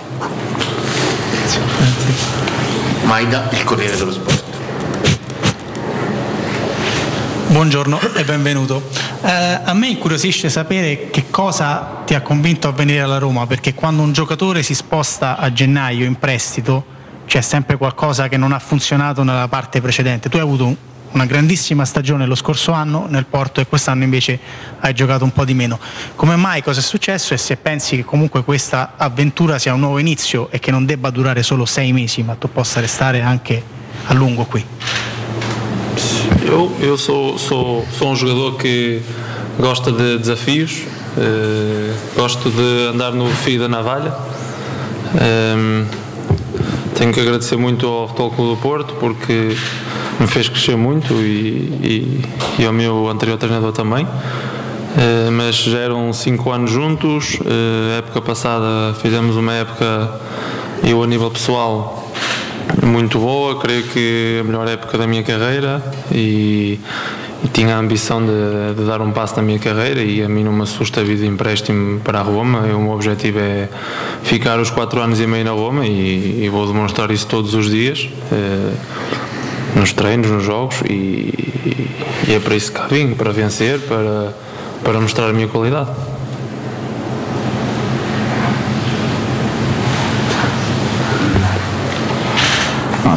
Maida, 3.07 3.49
il 3.51 3.65
Corriere 3.65 3.97
dello 3.97 4.13
Sport. 4.13 4.50
Buongiorno 7.51 7.99
e 8.15 8.23
benvenuto. 8.23 8.81
Eh, 9.25 9.29
a 9.65 9.75
me 9.75 9.89
incuriosisce 9.89 10.49
sapere 10.49 11.11
che 11.11 11.31
cosa 11.31 12.03
ti 12.07 12.15
ha 12.15 12.21
convinto 12.21 12.69
a 12.69 12.71
venire 12.71 13.01
alla 13.01 13.19
Roma, 13.19 13.45
perché 13.49 13.75
quando 13.75 14.03
un 14.03 14.13
giocatore 14.13 14.63
si 14.63 14.73
sposta 14.73 15.37
a 15.37 15.53
gennaio 15.53 16.05
in 16.05 16.17
prestito 16.17 16.85
c'è 17.27 17.41
sempre 17.41 17.77
qualcosa 17.77 18.29
che 18.29 18.37
non 18.37 18.53
ha 18.53 18.61
funzionato 18.61 19.25
nella 19.25 19.49
parte 19.49 19.81
precedente. 19.81 20.29
Tu 20.29 20.37
hai 20.37 20.45
avuto 20.45 20.77
una 21.11 21.27
grandissima 21.27 21.85
stagione 21.85 22.25
lo 22.25 22.37
scorso 22.37 22.71
anno 22.71 23.07
nel 23.09 23.27
Porto 23.27 23.61
e 23.61 23.67
quest'anno 23.67 24.05
invece 24.05 24.39
hai 24.79 24.95
giocato 24.95 25.25
un 25.25 25.33
po' 25.33 25.45
di 25.45 25.55
meno. 25.55 25.81
Come 26.15 26.37
mai 26.37 26.63
cosa 26.63 26.79
è 26.79 26.85
successo 26.85 27.35
e 27.35 27.37
se 27.37 27.57
pensi 27.57 27.97
che 27.97 28.05
comunque 28.05 28.45
questa 28.45 28.93
avventura 28.97 29.59
sia 29.59 29.75
un 29.75 29.81
nuovo 29.81 29.99
inizio 29.99 30.53
e 30.53 30.61
che 30.61 30.71
non 30.71 30.87
debba 30.87 31.11
durare 31.11 31.43
solo 31.43 31.67
sei 31.67 31.93
mesi, 31.93 32.23
ma 32.23 32.37
tu 32.37 32.49
possa 32.53 32.79
restare 32.79 33.21
anche 33.23 33.61
a 34.07 34.15
lungo 34.15 34.45
qui? 34.45 34.65
Eu, 36.51 36.69
eu 36.81 36.99
sou, 36.99 37.39
sou, 37.39 37.87
sou 37.97 38.09
um 38.11 38.17
jogador 38.17 38.57
que 38.57 39.01
gosta 39.57 39.93
de 39.93 40.19
desafios, 40.19 40.83
uh, 41.17 41.95
gosto 42.17 42.51
de 42.51 42.89
andar 42.93 43.13
no 43.13 43.29
fio 43.29 43.61
da 43.61 43.69
navalha. 43.69 44.13
Um, 45.15 45.87
tenho 46.97 47.13
que 47.13 47.21
agradecer 47.21 47.57
muito 47.57 47.87
ao 47.87 48.09
Futebol 48.09 48.31
Clube 48.33 48.57
do 48.57 48.61
Porto 48.61 48.95
porque 48.99 49.57
me 50.19 50.27
fez 50.27 50.49
crescer 50.49 50.77
muito 50.77 51.15
e, 51.15 51.71
e, 51.85 52.25
e 52.59 52.67
ao 52.67 52.73
meu 52.73 53.09
anterior 53.09 53.39
treinador 53.39 53.71
também. 53.71 54.05
Uh, 54.05 55.31
mas 55.31 55.55
já 55.55 55.79
eram 55.79 56.13
cinco 56.13 56.51
anos 56.51 56.73
juntos. 56.73 57.35
Uh, 57.35 57.97
época 57.97 58.21
passada 58.21 58.93
fizemos 59.01 59.37
uma 59.37 59.53
época, 59.53 60.21
eu 60.83 61.01
a 61.01 61.07
nível 61.07 61.31
pessoal, 61.31 62.11
muito 62.85 63.19
boa. 63.19 63.59
Creio 63.61 63.85
que 63.85 64.39
a 64.41 64.45
melhor 64.45 64.69
época 64.69 64.97
da 64.99 65.07
minha 65.07 65.23
carreira 65.23 65.83
e, 66.11 66.79
e 67.45 67.49
tinha 67.49 67.77
a 67.77 67.79
ambição 67.79 68.21
de, 68.21 68.75
de, 68.77 68.87
dar 68.87 69.01
um 69.01 69.13
passo 69.13 69.37
na 69.37 69.43
minha 69.43 69.59
carreira. 69.59 70.03
E 70.03 70.23
a 70.23 70.29
mim 70.29 70.45
não 70.45 70.53
me 70.53 70.63
assusta 70.63 71.01
a 71.01 71.05
vida 71.05 71.23
de 71.23 71.29
empréstimo 71.29 72.01
para 72.01 72.21
a 72.21 72.23
Roma. 72.23 72.61
O 72.61 72.81
meu 72.81 72.93
objetivo 72.93 73.39
é 73.39 73.69
ficar 74.23 74.59
os 74.59 74.71
quatro 74.71 75.01
anos 75.01 75.21
e 75.21 75.27
meio 75.27 75.45
na 75.45 75.53
Roma 75.53 75.87
e, 75.87 76.45
e 76.45 76.49
vou 76.49 76.67
demonstrar 76.67 77.11
isso 77.11 77.27
todos 77.27 77.55
os 77.55 77.71
dias. 77.71 78.09
Uh, 78.33 79.01
nos 79.77 79.93
treinos, 79.93 80.29
nos 80.29 80.43
jogos 80.43 80.83
e, 80.91 81.33
e 82.27 82.35
é 82.35 82.41
para 82.41 82.57
isso 82.57 82.73
que 82.73 82.93
vim, 82.93 83.15
para 83.15 83.31
vencer, 83.31 83.79
para 83.81 84.35
para 84.83 85.01
mostrar 85.01 85.29
a 85.29 85.33
minha 85.33 85.49
qualidade. 85.49 85.91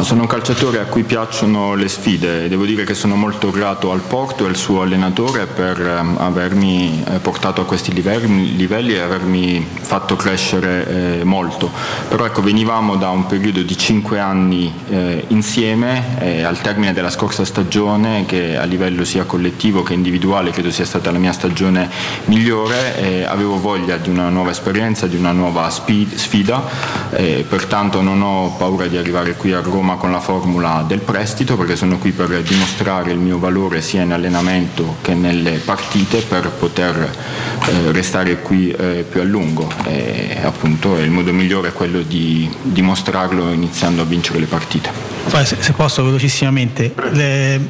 Sono 0.02 0.22
un 0.22 0.26
calciatore 0.26 0.80
a 0.80 0.84
cui 0.84 1.04
piacciono 1.04 1.74
le 1.74 1.88
sfide 1.88 2.44
e 2.44 2.48
devo 2.48 2.64
dire 2.64 2.84
che 2.84 2.94
sono 2.94 3.14
molto 3.14 3.50
grato 3.50 3.92
al 3.92 4.00
Porto 4.00 4.44
e 4.44 4.48
al 4.48 4.56
suo 4.56 4.82
allenatore 4.82 5.46
per 5.46 5.80
ehm, 5.80 6.16
avermi 6.18 7.04
eh, 7.06 7.18
portato 7.20 7.60
a 7.60 7.64
questi 7.64 7.92
livelli 7.92 8.94
e 8.94 9.00
avermi 9.00 9.64
fatto 9.80 10.16
crescere 10.16 11.20
eh, 11.20 11.24
molto. 11.24 11.70
Però 12.08 12.24
ecco, 12.24 12.42
venivamo 12.42 12.96
da 12.96 13.10
un 13.10 13.26
periodo 13.26 13.62
di 13.62 13.76
cinque 13.76 14.18
anni 14.18 14.72
eh, 14.88 15.24
insieme 15.28 16.18
e 16.18 16.42
al 16.42 16.60
termine 16.60 16.92
della 16.92 17.10
scorsa 17.10 17.44
stagione, 17.44 18.24
che 18.26 18.56
a 18.56 18.64
livello 18.64 19.04
sia 19.04 19.24
collettivo 19.24 19.82
che 19.82 19.94
individuale 19.94 20.50
credo 20.50 20.70
sia 20.70 20.84
stata 20.84 21.10
la 21.10 21.18
mia 21.18 21.32
stagione 21.32 21.88
migliore, 22.24 23.26
avevo 23.26 23.60
voglia 23.60 23.96
di 23.96 24.08
una 24.08 24.28
nuova 24.28 24.50
esperienza, 24.50 25.06
di 25.06 25.16
una 25.16 25.32
nuova 25.32 25.70
sfida, 25.70 26.62
pertanto 27.48 28.00
non 28.00 28.22
ho 28.22 28.54
paura 28.56 28.86
di 28.86 28.96
arrivare 28.96 29.34
qui 29.34 29.52
a 29.52 29.60
Roma 29.60 29.83
con 29.92 30.10
la 30.10 30.20
formula 30.20 30.82
del 30.86 31.00
prestito 31.00 31.56
perché 31.56 31.76
sono 31.76 31.98
qui 31.98 32.10
per 32.10 32.42
dimostrare 32.42 33.12
il 33.12 33.18
mio 33.18 33.38
valore 33.38 33.82
sia 33.82 34.02
in 34.02 34.12
allenamento 34.12 34.96
che 35.02 35.14
nelle 35.14 35.58
partite 35.58 36.20
per 36.22 36.48
poter 36.50 36.96
eh, 37.66 37.92
restare 37.92 38.40
qui 38.40 38.70
eh, 38.70 39.04
più 39.08 39.20
a 39.20 39.24
lungo 39.24 39.70
e 39.84 40.40
appunto 40.42 40.96
il 40.96 41.10
modo 41.10 41.32
migliore 41.32 41.68
è 41.68 41.72
quello 41.72 42.00
di 42.00 42.50
dimostrarlo 42.62 43.52
iniziando 43.52 44.02
a 44.02 44.04
vincere 44.04 44.38
le 44.38 44.46
partite. 44.46 44.90
Se 45.26 45.72
posso 45.72 46.02
velocissimamente, 46.02 46.94
le 47.10 47.60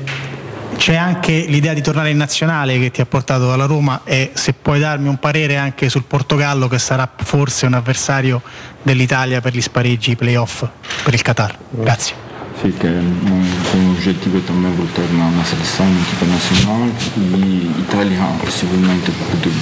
c'è 0.76 0.96
anche 0.96 1.44
l'idea 1.48 1.72
di 1.72 1.80
tornare 1.80 2.10
in 2.10 2.16
nazionale 2.16 2.78
che 2.78 2.90
ti 2.90 3.00
ha 3.00 3.06
portato 3.06 3.52
alla 3.52 3.66
Roma 3.66 4.02
e 4.04 4.30
se 4.34 4.52
puoi 4.52 4.78
darmi 4.78 5.08
un 5.08 5.18
parere 5.18 5.56
anche 5.56 5.88
sul 5.88 6.04
Portogallo 6.04 6.68
che 6.68 6.78
sarà 6.78 7.10
forse 7.16 7.66
un 7.66 7.74
avversario 7.74 8.42
dell'Italia 8.82 9.40
per 9.40 9.54
gli 9.54 9.60
spareggi 9.60 10.16
playoff 10.16 10.64
per 11.02 11.14
il 11.14 11.22
Qatar. 11.22 11.56
Grazie. 11.70 12.33
Sì, 12.60 12.72
che 12.78 12.88
è 12.88 12.98
un 12.98 13.94
oggettivo 13.96 14.38
também 14.40 14.72
voltar 14.74 15.04
na, 15.12 15.30
na 15.30 15.44
seleção, 15.44 15.86
na 15.86 16.00
equipa 16.00 16.24
nacional 16.26 16.88
e 17.16 17.80
Itália 17.80 18.24
possivelmente 18.40 19.10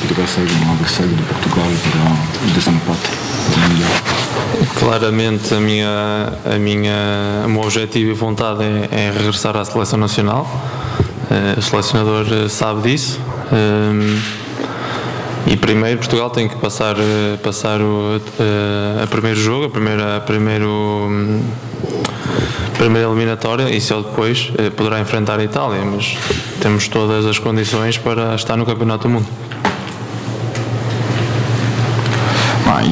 poderá 0.01 0.27
ser 0.27 0.43
um 0.43 0.73
adversário 0.73 1.11
de 1.11 1.23
Portugal 1.23 1.67
para 1.83 2.49
o 2.49 2.53
desempate 2.53 3.11
Claramente 4.79 5.55
a 5.55 5.61
minha, 5.61 6.33
a 6.45 6.59
minha, 6.59 7.45
o 7.47 7.49
meu 7.49 7.63
objetivo 7.63 8.11
e 8.11 8.15
vontade 8.15 8.63
é, 8.63 8.89
é 8.91 9.11
regressar 9.11 9.57
à 9.57 9.65
seleção 9.65 9.99
nacional. 9.99 10.47
Uh, 11.31 11.59
o 11.59 11.63
selecionador 11.63 12.49
sabe 12.49 12.83
disso. 12.83 13.19
Uh, 13.51 14.43
e 15.47 15.57
primeiro 15.57 15.99
Portugal 15.99 16.31
tem 16.31 16.49
que 16.49 16.57
passar, 16.57 16.97
eh, 16.99 17.37
passar 17.43 17.81
o 17.81 18.21
a, 18.39 19.03
a 19.03 19.07
primeiro 19.07 19.41
jogo, 19.41 19.67
a 19.67 19.71
primeira, 19.71 20.17
a 20.17 20.21
primeiro, 20.21 20.69
hum, 20.69 21.43
primeira 22.83 23.07
eliminatória 23.07 23.71
e 23.71 23.81
só 23.81 24.01
depois 24.01 24.51
poderá 24.77 24.99
enfrentar 24.99 25.39
a 25.39 25.45
Itália, 25.45 25.85
mas 25.85 26.19
temos 26.61 26.89
todas 26.89 27.25
as 27.25 27.39
condições 27.39 27.97
para 27.97 28.35
estar 28.35 28.57
no 28.57 28.67
Campeonato 28.67 29.07
do 29.07 29.15
Mundo. 29.15 29.29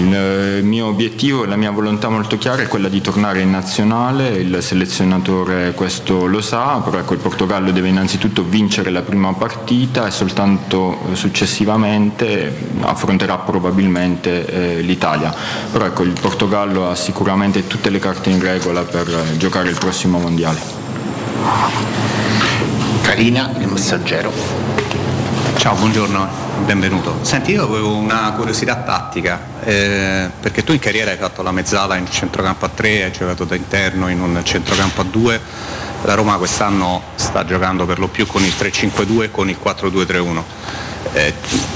Il 0.01 0.65
mio 0.65 0.87
obiettivo 0.87 1.45
e 1.45 1.47
la 1.47 1.57
mia 1.57 1.71
volontà 1.71 2.09
molto 2.09 2.39
chiara 2.39 2.63
è 2.63 2.69
quella 2.69 2.89
di 2.89 3.01
tornare 3.01 3.41
in 3.41 3.51
nazionale, 3.51 4.29
il 4.31 4.59
selezionatore 4.63 5.73
questo 5.75 6.27
lo 6.27 6.41
sa, 6.41 6.81
però 6.83 6.99
ecco 6.99 7.13
il 7.13 7.21
Portogallo 7.21 7.71
deve 7.71 7.89
innanzitutto 7.89 8.43
vincere 8.43 8.91
la 8.91 9.03
prima 9.03 9.33
partita 9.35 10.07
e 10.07 10.11
soltanto 10.11 10.99
successivamente 11.13 12.69
affronterà 12.81 13.37
probabilmente 13.39 14.47
eh, 14.79 14.81
l'Italia. 14.81 15.35
Però 15.71 15.85
ecco 15.85 16.03
il 16.03 16.13
Portogallo 16.19 16.89
ha 16.89 16.95
sicuramente 16.95 17.67
tutte 17.67 17.91
le 17.91 17.99
carte 17.99 18.31
in 18.31 18.41
regola 18.41 18.83
per 18.83 19.07
giocare 19.37 19.69
il 19.69 19.79
prossimo 19.79 20.19
mondiale. 20.19 20.61
Carina, 23.03 23.51
il 23.59 23.69
messaggero. 23.69 25.00
Ciao, 25.61 25.75
buongiorno 25.75 26.27
benvenuto. 26.65 27.19
Senti, 27.21 27.51
io 27.51 27.65
avevo 27.65 27.95
una 27.95 28.33
curiosità 28.33 28.77
tattica, 28.77 29.39
eh, 29.63 30.31
perché 30.41 30.65
tu 30.65 30.73
in 30.73 30.79
carriera 30.79 31.11
hai 31.11 31.19
fatto 31.19 31.43
la 31.43 31.53
mezzala 31.53 31.97
in 31.97 32.11
centrocampo 32.11 32.65
a 32.65 32.71
3, 32.71 33.05
hai 33.05 33.13
giocato 33.13 33.45
da 33.45 33.57
interno 33.57 34.09
in 34.09 34.23
un 34.23 34.41
centrocampo 34.43 35.03
a 35.03 35.05
2, 35.05 35.41
la 36.05 36.15
Roma 36.15 36.39
quest'anno 36.39 37.03
sta 37.15 37.45
giocando 37.45 37.85
per 37.85 37.99
lo 37.99 38.09
più 38.09 38.27
con 38.27 38.43
il 38.43 38.55
3-5-2 38.59 39.25
e 39.25 39.31
con 39.31 39.51
il 39.51 39.59
4-2-3-1. 39.63 40.43
Eh, 41.13 41.35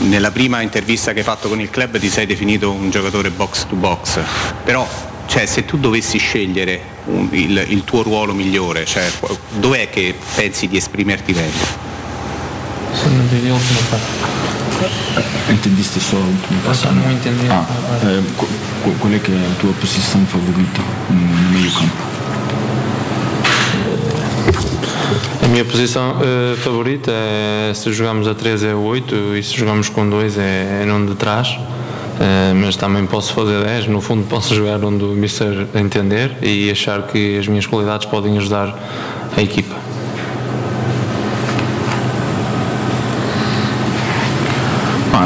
nella 0.08 0.30
prima 0.30 0.62
intervista 0.62 1.12
che 1.12 1.18
hai 1.18 1.24
fatto 1.26 1.50
con 1.50 1.60
il 1.60 1.68
club 1.68 1.98
ti 1.98 2.08
sei 2.08 2.24
definito 2.24 2.70
un 2.70 2.88
giocatore 2.88 3.28
box 3.28 3.66
to 3.66 3.74
box, 3.74 4.18
però 4.64 4.88
cioè, 5.26 5.44
se 5.44 5.66
tu 5.66 5.76
dovessi 5.76 6.16
scegliere 6.16 6.80
un, 7.04 7.28
il, 7.32 7.62
il, 7.68 7.84
tuo 7.84 8.02
ruolo 8.02 8.32
migliore, 8.32 8.86
cioè, 8.86 9.04
dov'è 9.50 9.90
che 9.90 10.14
pensi 10.36 10.68
di 10.68 10.78
esprimerti 10.78 11.34
meglio? 11.34 11.93
Sono 12.94 13.22
degli 13.28 13.50
ultimi 13.50 13.80
parte. 13.90 14.06
Entendiste 15.48 16.00
só 16.00 16.16
a 16.16 16.20
última 16.20 16.60
parte? 16.64 16.86
não 16.86 17.10
entendi. 17.10 17.46
Ah, 17.48 17.64
é, 18.02 18.22
qual 19.00 19.12
é 19.12 19.18
que 19.18 19.32
é 19.32 19.34
a 19.34 19.60
tua 19.60 19.72
posição 19.74 20.24
favorita 20.26 20.80
no 21.10 21.50
meio 21.52 21.70
campo? 21.72 22.14
A 25.42 25.48
minha 25.48 25.64
posição 25.64 26.16
uh, 26.16 26.56
favorita 26.56 27.10
é 27.12 27.72
se 27.74 27.92
jogamos 27.92 28.26
a 28.26 28.34
3 28.34 28.64
é 28.64 28.74
8 28.74 29.36
e 29.36 29.42
se 29.42 29.56
jogamos 29.56 29.88
com 29.88 30.08
2 30.08 30.38
é, 30.38 30.80
é 30.82 30.84
num 30.86 31.04
de 31.04 31.14
trás. 31.14 31.48
Uh, 31.48 32.54
mas 32.54 32.76
também 32.76 33.04
posso 33.06 33.34
fazer 33.34 33.64
10, 33.64 33.88
no 33.88 34.00
fundo 34.00 34.24
posso 34.28 34.54
jogar 34.56 34.82
onde 34.84 35.04
o 35.04 35.08
Mister 35.08 35.66
entender 35.74 36.36
e 36.42 36.70
achar 36.70 37.02
que 37.02 37.38
as 37.38 37.48
minhas 37.48 37.66
qualidades 37.66 38.06
podem 38.06 38.38
ajudar 38.38 38.74
a 39.36 39.42
equipa. 39.42 39.83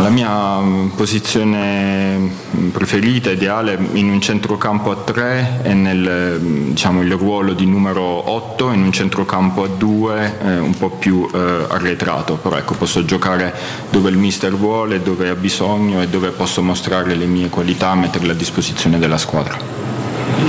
La 0.08 0.14
mia 0.14 0.58
mm, 0.60 0.88
posizione 0.88 2.16
mm, 2.16 2.68
preferita, 2.70 3.30
ideale, 3.30 3.78
in 3.92 4.08
un 4.08 4.20
centrocampo 4.22 4.90
a 4.90 4.96
3 4.96 5.60
è 5.62 5.74
nel 5.74 6.38
mm, 6.40 6.68
diciamo, 6.70 7.02
ruolo 7.02 7.52
di 7.52 7.66
numero 7.66 8.30
8, 8.30 8.72
in 8.72 8.82
un 8.84 8.92
centrocampo 8.92 9.64
a 9.64 9.68
2 9.68 10.38
eh, 10.40 10.58
un 10.58 10.74
po' 10.78 10.88
più 10.90 11.28
eh, 11.32 11.66
arretrato, 11.68 12.36
però 12.36 12.56
ecco, 12.56 12.74
posso 12.74 13.04
giocare 13.04 13.52
dove 13.90 14.08
il 14.08 14.16
mister 14.16 14.54
vuole, 14.54 15.02
dove 15.02 15.28
ha 15.28 15.34
bisogno 15.34 16.00
e 16.00 16.08
dove 16.08 16.30
posso 16.30 16.62
mostrare 16.62 17.14
le 17.14 17.26
mie 17.26 17.50
qualità, 17.50 17.94
metterle 17.94 18.32
a 18.32 18.36
disposizione 18.36 18.98
della 18.98 19.18
squadra. 19.18 19.77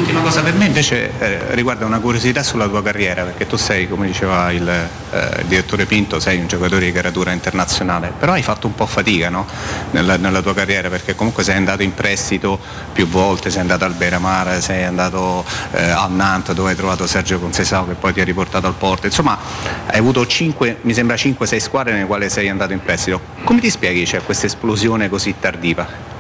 L'ultima 0.10 0.28
cosa 0.28 0.42
per 0.42 0.56
me 0.56 0.66
invece 0.66 1.12
eh, 1.20 1.54
riguarda 1.54 1.86
una 1.86 2.00
curiosità 2.00 2.42
sulla 2.42 2.68
tua 2.68 2.82
carriera, 2.82 3.26
perché 3.26 3.46
tu 3.46 3.58
sei, 3.58 3.88
come 3.88 4.08
diceva 4.08 4.52
il, 4.52 4.68
eh, 4.68 5.42
il, 5.42 5.46
direttore 5.46 5.86
Pinto, 5.86 6.20
sei 6.20 6.40
un 6.40 6.48
giocatore 6.48 6.86
di 6.86 6.92
caratura 6.92 7.32
internazionale, 7.32 8.12
però 8.18 8.32
hai 8.32 8.42
fatto 8.42 8.66
un 8.66 8.74
po' 8.74 8.88
fatica 8.88 9.30
no? 9.30 9.46
nella, 9.92 10.18
nella, 10.18 10.42
tua 10.42 10.56
carriera, 10.56 10.90
perché 10.90 11.14
comunque 11.14 11.44
sei 11.44 11.58
andato 11.58 11.84
in 11.84 11.94
prestito 11.94 12.60
più 12.92 13.08
volte, 13.08 13.52
sei 13.52 13.62
andato 13.62 13.86
al 13.86 13.94
Beramar, 13.94 14.60
sei 14.64 14.84
andato 14.84 15.46
eh, 15.74 15.92
al 15.92 16.12
Nantes 16.12 16.56
dove 16.56 16.72
hai 16.72 16.76
trovato 16.76 17.06
Sergio 17.06 17.40
Concesao 17.40 17.86
che 17.86 17.94
poi 17.94 18.12
ti 18.12 18.20
ha 18.20 18.24
riportato 18.24 18.66
al 18.66 18.74
Porto, 18.74 19.06
insomma 19.06 19.38
hai 19.86 20.00
avuto 20.00 20.26
5, 20.26 20.78
mi 20.82 20.94
sembra 20.96 21.18
5-6 21.18 21.58
squadre 21.60 21.94
nelle 21.94 22.08
quali 22.08 22.28
sei 22.32 22.50
andato 22.50 22.74
in 22.74 22.82
prestito. 22.82 23.22
Come 23.44 23.60
ti 23.60 23.70
spieghi 23.70 24.08
cioè, 24.08 24.24
questa 24.24 24.48
esplosione 24.48 25.08
così 25.08 25.36
tardiva? 25.40 26.19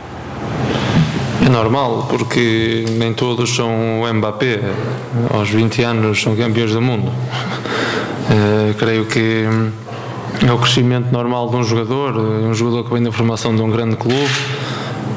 É 1.46 1.48
normal, 1.48 2.06
porque 2.10 2.86
nem 2.98 3.14
todos 3.14 3.56
são 3.56 4.02
o 4.02 4.14
Mbappé. 4.14 4.60
Aos 5.32 5.50
20 5.50 5.84
anos 5.84 6.22
são 6.22 6.36
campeões 6.36 6.74
do 6.74 6.82
mundo. 6.82 7.08
Uh, 7.10 8.74
creio 8.78 9.06
que 9.06 9.46
é 10.46 10.52
o 10.52 10.58
crescimento 10.58 11.12
normal 11.12 11.50
de 11.50 11.56
um 11.56 11.64
jogador, 11.64 12.18
um 12.18 12.54
jogador 12.54 12.84
que 12.84 12.94
vem 12.94 13.04
da 13.04 13.12
formação 13.12 13.56
de 13.56 13.62
um 13.62 13.70
grande 13.70 13.96
clube. 13.96 14.30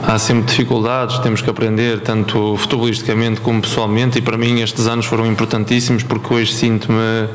Há 0.02 0.18
sempre 0.18 0.44
dificuldades, 0.44 1.18
temos 1.18 1.40
que 1.40 1.48
aprender, 1.48 2.00
tanto 2.00 2.56
futebolisticamente 2.56 3.40
como 3.40 3.60
pessoalmente, 3.60 4.18
e 4.18 4.22
para 4.22 4.36
mim 4.36 4.60
estes 4.60 4.86
anos 4.86 5.06
foram 5.06 5.26
importantíssimos 5.26 6.02
porque 6.02 6.34
hoje 6.34 6.52
sinto-me 6.52 7.28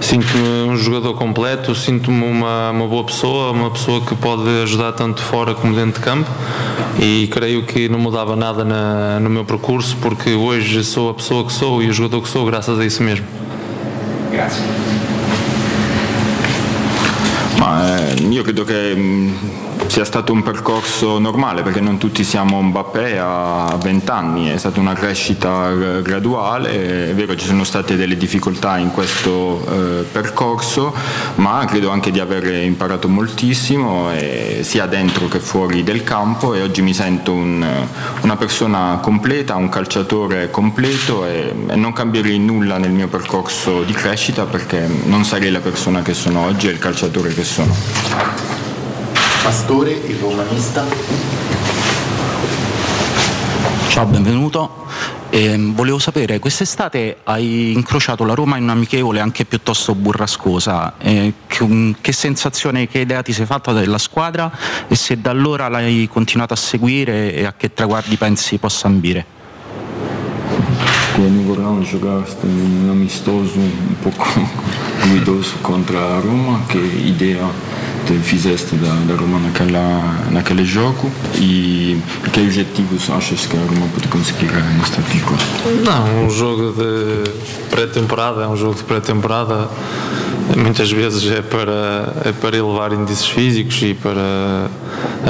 sinto-me 0.00 0.70
um 0.70 0.76
jogador 0.76 1.14
completo, 1.14 1.74
sinto-me 1.74 2.24
uma, 2.24 2.70
uma 2.70 2.86
boa 2.86 3.04
pessoa, 3.04 3.52
uma 3.52 3.70
pessoa 3.70 4.00
que 4.00 4.14
pode 4.14 4.48
ajudar 4.62 4.92
tanto 4.92 5.22
fora 5.22 5.54
como 5.54 5.74
dentro 5.74 6.00
de 6.00 6.04
campo 6.04 6.30
e 6.98 7.28
creio 7.28 7.64
que 7.64 7.88
não 7.88 7.98
mudava 7.98 8.36
nada 8.36 8.64
na, 8.64 9.18
no 9.20 9.30
meu 9.30 9.44
percurso 9.44 9.96
porque 10.00 10.34
hoje 10.34 10.84
sou 10.84 11.10
a 11.10 11.14
pessoa 11.14 11.44
que 11.44 11.52
sou 11.52 11.82
e 11.82 11.88
o 11.88 11.92
jogador 11.92 12.22
que 12.22 12.28
sou 12.28 12.44
graças 12.44 12.78
a 12.78 12.84
isso 12.84 13.02
mesmo. 13.02 13.26
Grazie. 14.30 14.62
Ma 17.58 17.98
eh, 17.98 18.42
credo 18.42 18.64
che 18.64 18.94
mh, 18.94 19.73
sia 19.94 20.04
stato 20.04 20.32
un 20.32 20.42
percorso 20.42 21.20
normale 21.20 21.62
perché 21.62 21.80
non 21.80 21.98
tutti 21.98 22.24
siamo 22.24 22.60
Mbappé 22.60 23.16
a 23.16 23.78
20 23.80 24.10
anni, 24.10 24.48
è 24.48 24.56
stata 24.56 24.80
una 24.80 24.94
crescita 24.94 25.70
graduale, 26.00 27.10
è 27.10 27.14
vero 27.14 27.36
ci 27.36 27.46
sono 27.46 27.62
state 27.62 27.94
delle 27.94 28.16
difficoltà 28.16 28.76
in 28.76 28.90
questo 28.90 29.64
eh, 29.70 30.02
percorso, 30.02 30.92
ma 31.36 31.64
credo 31.68 31.90
anche 31.90 32.10
di 32.10 32.18
aver 32.18 32.64
imparato 32.64 33.06
moltissimo 33.08 34.10
eh, 34.10 34.62
sia 34.64 34.86
dentro 34.86 35.28
che 35.28 35.38
fuori 35.38 35.84
del 35.84 36.02
campo 36.02 36.54
e 36.54 36.62
oggi 36.62 36.82
mi 36.82 36.92
sento 36.92 37.32
un, 37.32 37.64
una 38.22 38.36
persona 38.36 38.98
completa, 39.00 39.54
un 39.54 39.68
calciatore 39.68 40.50
completo 40.50 41.24
e, 41.24 41.54
e 41.68 41.76
non 41.76 41.92
cambierei 41.92 42.40
nulla 42.40 42.78
nel 42.78 42.90
mio 42.90 43.06
percorso 43.06 43.84
di 43.84 43.92
crescita 43.92 44.44
perché 44.44 44.88
non 45.04 45.24
sarei 45.24 45.52
la 45.52 45.60
persona 45.60 46.02
che 46.02 46.14
sono 46.14 46.46
oggi 46.46 46.66
e 46.66 46.72
il 46.72 46.80
calciatore 46.80 47.32
che 47.32 47.44
sono. 47.44 48.53
Pastore, 49.44 49.90
il 49.90 50.16
romanista. 50.16 50.86
Ciao, 53.88 54.06
benvenuto. 54.06 54.86
Eh, 55.28 55.54
volevo 55.58 55.98
sapere, 55.98 56.38
quest'estate 56.38 57.18
hai 57.24 57.72
incrociato 57.72 58.24
la 58.24 58.32
Roma 58.32 58.56
in 58.56 58.62
un'amichevole 58.62 59.20
anche 59.20 59.44
piuttosto 59.44 59.94
burrascosa. 59.94 60.94
Eh, 60.96 61.34
che, 61.46 61.94
che, 62.00 62.12
sensazione, 62.12 62.88
che 62.88 63.00
idea 63.00 63.20
ti 63.20 63.34
sei 63.34 63.44
fatta 63.44 63.72
della 63.72 63.98
squadra 63.98 64.50
e 64.88 64.94
se 64.94 65.20
da 65.20 65.28
allora 65.28 65.68
l'hai 65.68 66.08
continuato 66.10 66.54
a 66.54 66.56
seguire 66.56 67.34
e 67.34 67.44
a 67.44 67.52
che 67.52 67.74
traguardi 67.74 68.16
pensi 68.16 68.56
possa 68.56 68.86
ambire? 68.86 69.26
Tieni 71.16 71.44
vorremmo 71.44 71.82
giocare 71.82 72.24
un 72.40 72.88
amistoso 72.90 73.58
un 73.58 73.94
po' 74.00 74.10
guidoso 75.06 75.56
contro 75.60 75.98
la 75.98 76.18
Roma, 76.18 76.62
che 76.66 76.78
idea 76.78 77.82
fizeste 78.12 78.76
da, 78.76 78.94
da 79.06 79.14
Roma 79.14 79.38
naquela, 79.38 80.28
naquele 80.30 80.64
jogo 80.64 81.10
e 81.36 81.98
que 82.32 82.40
objetivos 82.40 83.08
achas 83.10 83.46
que 83.46 83.56
a 83.56 83.60
Roma 83.60 83.88
pode 83.94 84.08
conseguir 84.08 84.50
neste 84.78 84.98
artigo? 84.98 85.34
Não, 85.84 86.26
um 86.26 86.30
jogo 86.30 86.72
de 86.72 87.30
pré-temporada 87.70 88.42
é 88.42 88.46
um 88.46 88.56
jogo 88.56 88.74
de 88.74 88.84
pré-temporada 88.84 89.68
muitas 90.56 90.90
vezes 90.90 91.30
é 91.30 91.40
para, 91.42 92.12
é 92.24 92.32
para 92.32 92.56
elevar 92.56 92.92
índices 92.92 93.26
físicos 93.26 93.80
e 93.82 93.94
para 93.94 94.68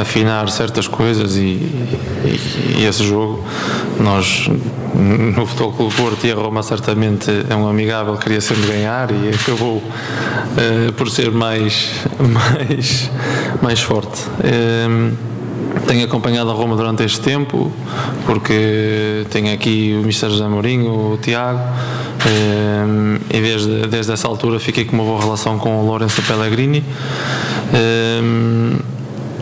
afinar 0.01 0.49
certas 0.51 0.89
coisas 0.89 1.37
e, 1.37 1.41
e, 1.41 2.77
e 2.79 2.85
esse 2.87 3.05
jogo 3.05 3.45
nós 4.01 4.49
no 4.95 5.47
Futebol 5.47 5.73
Clube 5.73 5.95
Porto 5.95 6.27
e 6.27 6.33
a 6.33 6.35
Roma 6.35 6.63
certamente 6.63 7.31
é 7.49 7.55
um 7.55 7.69
amigável 7.69 8.17
queria 8.17 8.41
sempre 8.41 8.67
ganhar 8.67 9.11
e 9.11 9.31
acabou 9.31 9.77
uh, 9.77 10.93
por 10.97 11.11
ser 11.11 11.31
mais 11.31 11.91
mais 12.19 13.11
mais 13.63 13.81
forte 13.81 14.23
uh, 14.29 15.17
tenho 15.87 16.05
acompanhado 16.05 16.51
a 16.51 16.55
Roma 16.55 16.77
durante 16.77 17.03
este 17.03 17.21
tempo 17.21 17.73
porque 18.27 19.27
tenho 19.31 19.53
aqui 19.53 19.95
o 19.99 20.03
Mr. 20.03 20.31
José 20.31 20.49
Mourinho, 20.49 21.13
o 21.13 21.19
Tiago 21.19 21.61
um, 22.27 23.17
e 23.31 23.41
desde, 23.41 23.87
desde 23.87 24.13
essa 24.13 24.27
altura 24.27 24.59
fiquei 24.59 24.85
com 24.85 24.97
uma 24.97 25.05
boa 25.05 25.21
relação 25.21 25.59
com 25.59 25.81
o 25.81 25.87
Lourenço 25.87 26.23
Pellegrini 26.23 26.83
um, 28.23 28.94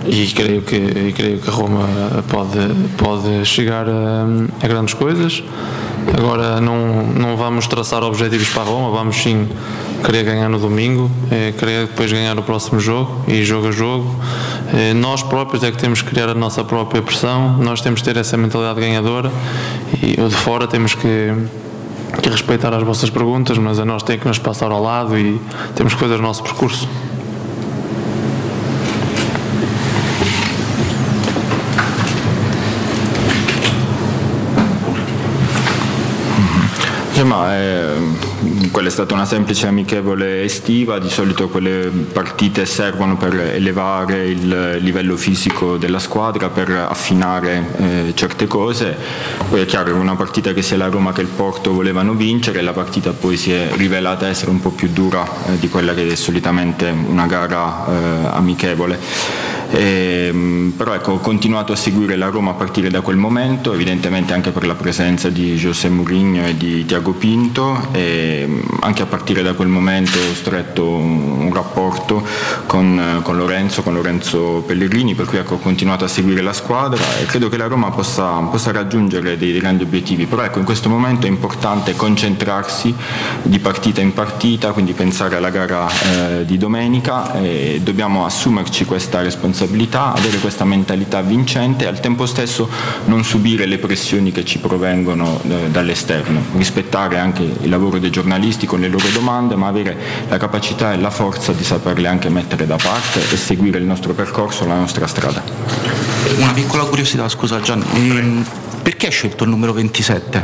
e 0.07 0.27
creio 0.29 0.62
que, 0.62 0.77
e 0.77 1.12
creio 1.12 1.38
que 1.38 1.51
Roma 1.51 1.87
pode, 2.29 2.59
pode 2.97 3.45
chegar 3.45 3.88
a, 3.88 4.27
a 4.62 4.69
grandes 4.69 4.95
coisas 4.95 5.43
agora 6.17 6.61
não, 6.61 7.05
não 7.05 7.37
vamos 7.37 7.67
traçar 7.67 8.03
objetivos 8.03 8.49
para 8.49 8.62
Roma, 8.62 8.91
vamos 8.91 9.17
sim 9.17 9.49
querer 10.05 10.25
ganhar 10.25 10.49
no 10.49 10.59
domingo, 10.59 11.11
é, 11.31 11.53
querer 11.53 11.87
depois 11.87 12.11
ganhar 12.12 12.37
o 12.38 12.43
próximo 12.43 12.81
jogo 12.81 13.25
e 13.29 13.45
jogo 13.45 13.69
a 13.69 13.73
jogo. 13.73 14.15
É, 14.75 14.95
nós 14.95 15.23
próprios 15.23 15.62
é 15.62 15.71
que 15.71 15.79
temos 15.79 16.03
que 16.03 16.11
criar 16.11 16.29
a 16.29 16.35
nossa 16.35 16.65
própria 16.65 17.01
pressão, 17.03 17.57
nós 17.59 17.81
temos 17.81 18.01
que 18.01 18.07
ter 18.12 18.19
essa 18.19 18.37
mentalidade 18.37 18.81
ganhadora 18.81 19.31
e 20.03 20.21
o 20.21 20.29
de 20.29 20.35
fora 20.35 20.67
temos 20.67 20.95
que, 20.95 21.33
que 22.21 22.29
respeitar 22.29 22.75
as 22.75 22.83
vossas 22.83 23.11
perguntas, 23.11 23.57
mas 23.59 23.79
a 23.79 23.85
nós 23.85 24.03
tem 24.03 24.19
que 24.19 24.27
nos 24.27 24.38
passar 24.38 24.73
ao 24.73 24.83
lado 24.83 25.17
e 25.19 25.41
temos 25.77 25.95
que 25.95 26.01
fazer 26.01 26.15
o 26.15 26.23
nosso 26.23 26.43
percurso. 26.43 26.88
Ma 37.22 37.54
è, 37.54 37.87
quella 38.72 38.88
è 38.88 38.90
stata 38.90 39.14
una 39.14 39.24
semplice 39.24 39.66
amichevole 39.66 40.42
estiva, 40.42 40.98
di 40.98 41.08
solito 41.08 41.48
quelle 41.48 41.88
partite 42.12 42.66
servono 42.66 43.16
per 43.16 43.35
elevare 43.35 44.26
il 44.26 44.78
livello 44.80 45.16
fisico 45.16 45.76
della 45.76 46.00
squadra, 46.00 46.48
per 46.50 46.70
affinare 46.70 47.66
eh, 47.76 48.12
certe 48.14 48.46
cose. 48.46 48.96
Poi 49.48 49.61
è 49.61 49.66
chiaro, 49.66 49.90
era 49.90 49.98
una 49.98 50.16
partita 50.16 50.52
che 50.52 50.62
sia 50.62 50.76
la 50.76 50.88
Roma 50.88 51.12
che 51.12 51.20
il 51.20 51.28
Porto 51.28 51.72
volevano 51.72 52.14
vincere, 52.14 52.61
la 52.61 52.72
partita 52.72 53.12
poi 53.12 53.37
si 53.37 53.52
è 53.52 53.70
rivelata 53.76 54.26
essere 54.26 54.50
un 54.50 54.61
po' 54.61 54.70
più 54.70 54.88
dura 54.88 55.24
eh, 55.46 55.58
di 55.58 55.68
quella 55.68 55.94
che 55.94 56.06
è 56.08 56.14
solitamente 56.16 56.90
una 56.90 57.26
gara 57.26 57.87
eh, 57.87 58.26
amichevole. 58.32 58.98
E, 59.74 60.70
però 60.76 60.92
ecco, 60.92 61.12
ho 61.12 61.18
continuato 61.18 61.72
a 61.72 61.76
seguire 61.76 62.16
la 62.16 62.28
Roma 62.28 62.50
a 62.50 62.54
partire 62.54 62.90
da 62.90 63.00
quel 63.00 63.16
momento, 63.16 63.72
evidentemente 63.72 64.35
anche 64.35 64.50
per 64.50 64.66
la 64.66 64.74
presenza 64.74 65.30
di 65.30 65.54
José 65.54 65.88
Mourinho 65.88 66.44
e 66.44 66.56
di 66.56 66.85
Tiago 66.85 67.12
Pinto 67.12 67.88
e 67.92 68.62
anche 68.81 69.03
a 69.03 69.07
partire 69.07 69.42
da 69.42 69.55
quel 69.55 69.68
momento 69.68 70.18
ho 70.18 70.35
stretto 70.35 70.88
un, 70.88 71.51
rapporto 71.53 72.27
con, 72.66 73.20
con, 73.22 73.37
Lorenzo, 73.37 73.83
con 73.83 73.94
Lorenzo 73.94 74.62
Pellegrini, 74.66 75.14
per 75.14 75.27
cui 75.27 75.38
ecco, 75.38 75.55
ho 75.55 75.59
continuato 75.59 76.05
a 76.05 76.09
seguire 76.09 76.40
la 76.40 76.53
squadra 76.53 77.03
e 77.20 77.27
credo 77.27 77.48
che 77.48 77.57
la 77.57 77.66
Roma 77.66 77.90
possa, 77.90 78.38
possa 78.38 78.72
raggiungere 78.72 79.37
dei, 79.37 79.53
dei, 79.53 79.61
grandi 79.61 79.83
obiettivi, 79.83 80.27
però 80.27 80.42
ecco, 80.42 80.59
in 80.59 80.64
questo 80.64 80.88
momento 80.88 81.27
è 81.27 81.29
importante 81.29 81.94
concentrarsi 81.94 82.94
di 83.42 83.59
partita 83.59 84.01
in 84.01 84.12
partita, 84.12 84.72
quindi 84.72 84.92
pensare 84.92 85.37
alla 85.37 85.51
gara 85.51 85.87
eh, 85.88 86.44
di 86.44 86.57
domenica 86.57 87.35
e 87.35 87.81
dobbiamo 87.83 88.25
assumerci 88.25 88.85
questa 88.85 89.20
responsabilità, 89.20 90.12
avere 90.12 90.38
questa 90.38 90.64
mentalità 90.64 91.20
vincente 91.20 91.85
e 91.85 91.88
al 91.88 92.01
tempo 92.01 92.27
stesso 92.27 92.68
non 93.05 93.25
subire 93.25 93.66
le 93.66 93.79
pressioni 93.79 94.33
che 94.33 94.44
ci 94.44 94.59
provengono 94.59 95.40
eh, 95.48 95.68
dall'esterno, 95.70 96.42
rispettare 96.57 97.02
anche 97.03 97.43
il 97.43 97.69
lavoro 97.69 97.99
dei 97.99 98.11
giornalisti 98.11 98.67
con 98.67 98.81
le 98.81 98.88
loro 98.88 99.07
domande, 99.12 99.55
ma 99.57 99.69
avere 99.69 99.97
la 100.29 100.37
capacità 100.37 100.93
e 100.93 100.99
la 100.99 101.11
forza 101.11 101.53
di 101.53 101.65
saperle 101.65 102.09
anche 102.09 102.29
mettere 102.29 102.67
da 102.67 102.77
parte 102.77 103.21
e 103.21 103.37
seguire 103.37 103.79
il 103.79 103.85
nostro 103.85 104.12
percorso, 104.12 104.67
la 104.67 104.77
nostra 104.77 105.07
strada. 105.07 105.43
Una 106.37 106.53
piccola 106.53 106.85
curiosità, 106.85 107.29
scusa 107.29 107.61
Gianni, 107.61 107.85
ehm, 107.93 108.47
perché 108.83 109.07
hai 109.07 109.12
scelto 109.12 109.45
il 109.45 109.51
numero 109.51 109.73
27? 109.73 110.41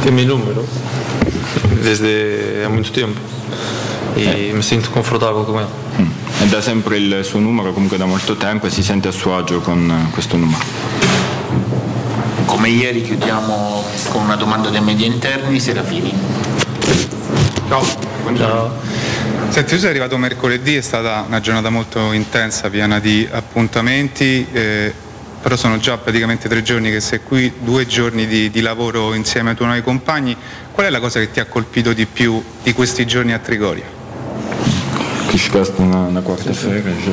Che 0.00 0.04
è 0.04 0.08
il 0.08 0.12
mio 0.12 0.26
numero? 0.26 0.66
Desde 1.82 2.64
há 2.64 2.68
muito 2.68 2.90
tempo 2.90 3.18
e 4.14 4.48
eh. 4.48 4.52
mi 4.52 4.62
sento 4.62 4.90
confortável 4.90 5.44
con 5.44 5.58
ele. 5.58 5.68
Mm. 6.00 6.10
È 6.40 6.46
da 6.46 6.60
sempre 6.60 6.96
il 6.96 7.24
suo 7.24 7.38
numero, 7.38 7.72
comunque 7.72 7.96
da 7.96 8.04
molto 8.04 8.36
tempo 8.36 8.66
e 8.66 8.70
si 8.70 8.82
sente 8.82 9.08
a 9.08 9.10
suo 9.12 9.36
agio 9.36 9.60
con 9.60 10.08
questo 10.12 10.36
numero. 10.36 10.64
Come 12.58 12.70
ieri 12.70 13.02
chiudiamo 13.02 13.84
con 14.08 14.24
una 14.24 14.34
domanda 14.34 14.68
dei 14.68 14.80
media 14.80 15.06
interni, 15.06 15.60
Serafini. 15.60 16.12
Ciao. 17.68 17.84
Buongiorno. 18.22 18.72
Senti, 19.48 19.74
tu 19.74 19.78
sei 19.78 19.90
arrivato 19.90 20.16
mercoledì, 20.16 20.74
è 20.74 20.80
stata 20.80 21.24
una 21.28 21.38
giornata 21.38 21.70
molto 21.70 22.10
intensa, 22.10 22.68
piena 22.68 22.98
di 22.98 23.28
appuntamenti, 23.30 24.44
eh, 24.50 24.92
però 25.40 25.54
sono 25.54 25.78
già 25.78 25.98
praticamente 25.98 26.48
tre 26.48 26.62
giorni 26.62 26.90
che 26.90 26.98
sei 26.98 27.22
qui, 27.22 27.52
due 27.60 27.86
giorni 27.86 28.26
di, 28.26 28.50
di, 28.50 28.60
lavoro 28.60 29.14
insieme 29.14 29.50
ai 29.50 29.54
tuoi 29.54 29.68
nuovi 29.68 29.84
compagni. 29.84 30.36
Qual 30.72 30.84
è 30.84 30.90
la 30.90 30.98
cosa 30.98 31.20
che 31.20 31.30
ti 31.30 31.38
ha 31.38 31.44
colpito 31.44 31.92
di 31.92 32.06
più 32.06 32.42
di 32.60 32.72
questi 32.72 33.06
giorni 33.06 33.34
a 33.34 33.38
Trigoria? 33.38 33.98
que 35.28 35.38
chegaste 35.38 35.82
na, 35.82 36.10
na 36.10 36.22
quarta-feira, 36.22 36.90
já 37.04 37.12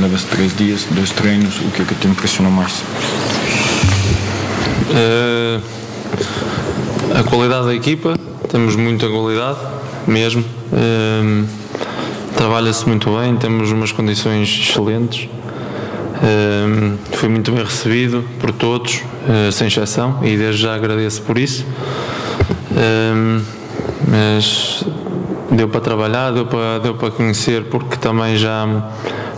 levas 0.00 0.22
três 0.24 0.56
dias, 0.56 0.86
dois 0.90 1.10
treinos, 1.10 1.58
o 1.58 1.70
que 1.72 1.82
é 1.82 1.84
que 1.84 1.94
te 1.94 2.06
impressionou 2.06 2.52
mais? 2.52 2.72
Uh, 4.90 5.60
a 7.18 7.22
qualidade 7.24 7.66
da 7.66 7.74
equipa, 7.74 8.18
temos 8.48 8.76
muita 8.76 9.08
qualidade 9.08 9.58
mesmo. 10.06 10.44
Uh, 10.72 11.46
Trabalha-se 12.38 12.86
muito 12.86 13.10
bem, 13.18 13.34
temos 13.34 13.72
umas 13.72 13.90
condições 13.90 14.48
excelentes. 14.48 15.28
Um, 16.22 16.96
fui 17.16 17.28
muito 17.28 17.50
bem 17.50 17.64
recebido 17.64 18.24
por 18.38 18.52
todos, 18.52 19.02
uh, 19.26 19.50
sem 19.50 19.66
exceção, 19.66 20.20
e 20.22 20.36
desde 20.36 20.62
já 20.62 20.76
agradeço 20.76 21.22
por 21.22 21.36
isso. 21.36 21.66
Um, 22.70 23.42
mas 24.06 24.84
deu 25.50 25.68
para 25.68 25.80
trabalhar, 25.80 26.30
deu 26.30 26.46
para, 26.46 26.78
deu 26.78 26.94
para 26.94 27.10
conhecer, 27.10 27.64
porque 27.64 27.96
também 27.96 28.36
já, 28.36 28.88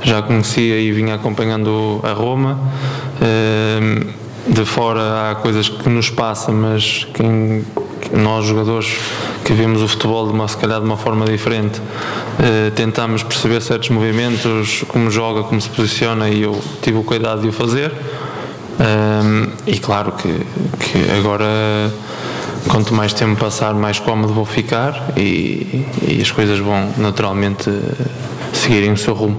já 0.02 0.20
conhecia 0.20 0.78
e 0.78 0.92
vinha 0.92 1.14
acompanhando 1.14 2.00
a 2.02 2.12
Roma. 2.12 2.60
De 4.50 4.64
fora 4.64 5.30
há 5.30 5.34
coisas 5.36 5.68
que 5.68 5.88
nos 5.88 6.10
passam, 6.10 6.54
mas 6.54 7.06
quem, 7.14 7.64
nós 8.12 8.44
jogadores 8.44 8.98
que 9.44 9.52
vemos 9.52 9.80
o 9.80 9.88
futebol 9.88 10.26
de 10.26 10.32
uma, 10.32 10.48
se 10.48 10.56
calhar 10.56 10.80
de 10.80 10.86
uma 10.86 10.96
forma 10.96 11.24
diferente, 11.24 11.80
eh, 12.38 12.72
tentamos 12.74 13.22
perceber 13.22 13.60
certos 13.62 13.90
movimentos, 13.90 14.84
como 14.88 15.10
joga, 15.10 15.44
como 15.44 15.60
se 15.60 15.68
posiciona 15.68 16.28
e 16.28 16.42
eu 16.42 16.60
tive 16.82 16.98
o 16.98 17.04
cuidado 17.04 17.42
de 17.42 17.48
o 17.48 17.52
fazer. 17.52 17.92
Um, 18.80 19.50
e 19.66 19.78
claro 19.78 20.12
que, 20.12 20.28
que 20.28 21.10
agora 21.18 21.92
quanto 22.66 22.94
mais 22.94 23.12
tempo 23.12 23.38
passar 23.38 23.74
mais 23.74 23.98
cómodo 23.98 24.32
vou 24.32 24.46
ficar 24.46 25.12
e, 25.16 25.84
e 26.02 26.18
as 26.22 26.30
coisas 26.30 26.58
vão 26.58 26.90
naturalmente 26.96 27.70
seguirem 28.52 28.92
o 28.92 28.96
seu 28.96 29.14
rumo. 29.14 29.38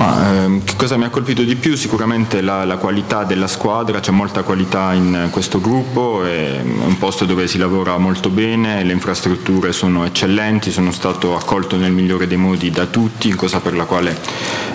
Ma, 0.00 0.32
ehm, 0.32 0.64
che 0.64 0.76
cosa 0.76 0.96
mi 0.96 1.04
ha 1.04 1.10
colpito 1.10 1.42
di 1.42 1.56
più? 1.56 1.76
Sicuramente 1.76 2.40
la, 2.40 2.64
la, 2.64 2.78
qualità 2.78 3.24
della 3.24 3.46
squadra, 3.46 4.00
c'è 4.00 4.12
molta 4.12 4.42
qualità 4.42 4.94
in 4.94 5.28
questo 5.30 5.60
gruppo, 5.60 6.24
è 6.24 6.58
un 6.62 6.96
posto 6.96 7.26
dove 7.26 7.46
si 7.46 7.58
lavora 7.58 7.98
molto 7.98 8.30
bene, 8.30 8.82
le 8.82 8.94
infrastrutture 8.94 9.72
sono 9.72 10.06
eccellenti, 10.06 10.70
sono 10.70 10.90
stato 10.90 11.36
accolto 11.36 11.76
nel 11.76 11.92
migliore 11.92 12.26
dei 12.26 12.38
modi 12.38 12.70
da 12.70 12.86
tutti, 12.86 13.34
cosa 13.34 13.60
per 13.60 13.74
la 13.74 13.84
quale 13.84 14.16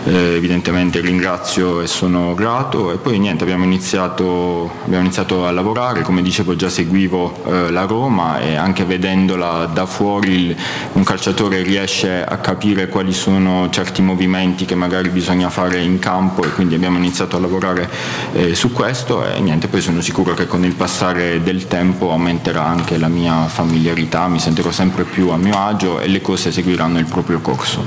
eh, 0.03 0.35
evidentemente 0.35 0.99
ringrazio 0.99 1.81
e 1.81 1.87
sono 1.87 2.35
grato 2.35 2.91
e 2.91 2.97
poi 2.97 3.17
niente, 3.17 3.43
abbiamo 3.43 3.63
iniziato, 3.63 4.69
abbiamo 4.83 5.05
iniziato 5.05 5.47
a 5.47 5.51
lavorare, 5.51 6.03
come 6.03 6.21
dicevo 6.21 6.55
già 6.55 6.69
seguivo 6.69 7.41
eh, 7.47 7.71
la 7.71 7.85
Roma 7.85 8.39
e 8.41 8.53
anche 8.53 8.85
vedendola 8.85 9.65
da 9.73 9.87
fuori 9.87 10.55
un 10.93 11.03
calciatore 11.03 11.63
riesce 11.63 12.23
a 12.23 12.37
capire 12.37 12.89
quali 12.89 13.11
sono 13.11 13.69
certi 13.71 14.03
movimenti 14.03 14.65
che 14.65 14.75
magari 14.75 15.13
bisogna 15.15 15.49
fare 15.49 15.79
in 15.79 15.97
campo 15.97 16.43
e 16.43 16.49
quindi 16.51 16.75
abbiamo 16.75 16.97
iniziato 16.97 17.37
a 17.37 17.39
lavorare 17.39 17.89
eh, 18.33 18.53
su 18.53 18.73
questo 18.73 19.25
e 19.25 19.39
niente, 19.39 19.69
poi 19.69 19.79
sono 19.79 20.01
sicuro 20.01 20.33
che 20.33 20.45
con 20.45 20.65
il 20.65 20.73
passare 20.73 21.41
del 21.41 21.67
tempo 21.67 22.11
aumenterà 22.11 22.65
anche 22.65 22.97
la 22.97 23.07
mia 23.07 23.47
familiarità, 23.47 24.27
mi 24.27 24.39
sentirò 24.39 24.71
sempre 24.71 25.05
più 25.05 25.29
a 25.29 25.37
mio 25.37 25.57
agio 25.57 26.01
e 26.01 26.07
le 26.07 26.19
cose 26.19 26.51
seguiranno 26.51 26.99
il 26.99 27.05
proprio 27.05 27.39
corso. 27.39 27.83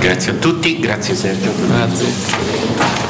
Grazie 0.00 0.32
a 0.32 0.34
tutti, 0.36 0.78
grazie 0.80 1.14
Sergio. 1.14 1.52
Grazie. 1.66 3.05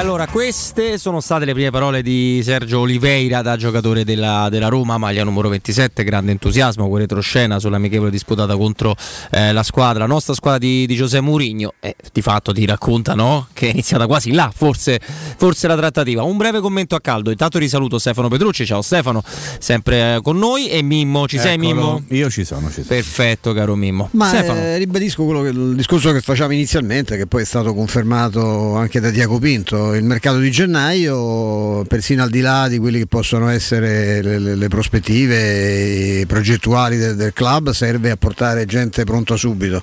Allora 0.00 0.26
queste 0.28 0.96
sono 0.96 1.20
state 1.20 1.44
le 1.44 1.52
prime 1.52 1.68
parole 1.68 2.00
di 2.00 2.40
Sergio 2.42 2.80
Oliveira 2.80 3.42
da 3.42 3.58
giocatore 3.58 4.02
della, 4.02 4.48
della 4.50 4.68
Roma, 4.68 4.96
maglia 4.96 5.24
numero 5.24 5.50
27, 5.50 6.04
grande 6.04 6.30
entusiasmo, 6.30 6.88
con 6.88 7.00
retroscena 7.00 7.58
sull'amichevole 7.58 8.10
disputata 8.10 8.56
contro 8.56 8.96
eh, 9.30 9.52
la 9.52 9.62
squadra, 9.62 9.98
la 9.98 10.06
nostra 10.06 10.32
squadra 10.32 10.58
di, 10.58 10.86
di 10.86 10.94
Giuseppe 10.96 11.22
Mourinho, 11.22 11.74
e 11.80 11.96
di 12.14 12.22
fatto 12.22 12.52
ti 12.52 12.64
racconta 12.64 13.14
no? 13.14 13.48
che 13.52 13.68
è 13.68 13.70
iniziata 13.72 14.06
quasi 14.06 14.32
là, 14.32 14.50
forse, 14.54 14.98
forse, 15.36 15.66
la 15.66 15.76
trattativa. 15.76 16.22
Un 16.22 16.38
breve 16.38 16.60
commento 16.60 16.94
a 16.94 17.00
caldo, 17.02 17.30
intanto 17.30 17.58
risaluto 17.58 17.98
Stefano 17.98 18.28
Petrucci, 18.28 18.64
ciao 18.64 18.80
Stefano, 18.80 19.22
sempre 19.58 20.14
eh, 20.14 20.20
con 20.22 20.38
noi 20.38 20.70
e 20.70 20.80
Mimmo, 20.80 21.28
ci 21.28 21.36
Eccolo. 21.36 21.50
sei 21.50 21.58
Mimmo? 21.58 22.02
Io 22.08 22.30
ci 22.30 22.44
sono, 22.44 22.68
ci 22.68 22.82
sono. 22.82 22.86
Perfetto 22.86 23.52
caro 23.52 23.74
Mimmo. 23.76 24.08
Ma 24.12 24.32
eh, 24.32 24.78
ribadisco 24.78 25.26
che, 25.42 25.48
il 25.48 25.74
discorso 25.76 26.10
che 26.12 26.22
facciamo 26.22 26.54
inizialmente, 26.54 27.18
che 27.18 27.26
poi 27.26 27.42
è 27.42 27.44
stato 27.44 27.74
confermato 27.74 28.76
anche 28.76 28.98
da 28.98 29.10
Diaco 29.10 29.38
Pinto 29.38 29.88
il 29.94 30.04
mercato 30.04 30.38
di 30.38 30.50
gennaio, 30.50 31.84
persino 31.86 32.22
al 32.22 32.30
di 32.30 32.40
là 32.40 32.68
di 32.68 32.78
quelle 32.78 32.98
che 32.98 33.06
possono 33.06 33.48
essere 33.48 34.22
le, 34.22 34.38
le, 34.38 34.54
le 34.54 34.68
prospettive 34.68 36.24
progettuali 36.26 36.96
del, 36.96 37.16
del, 37.16 37.32
club, 37.32 37.70
serve 37.70 38.10
a 38.10 38.16
portare 38.16 38.66
gente 38.66 39.04
pronta 39.04 39.36
subito. 39.36 39.82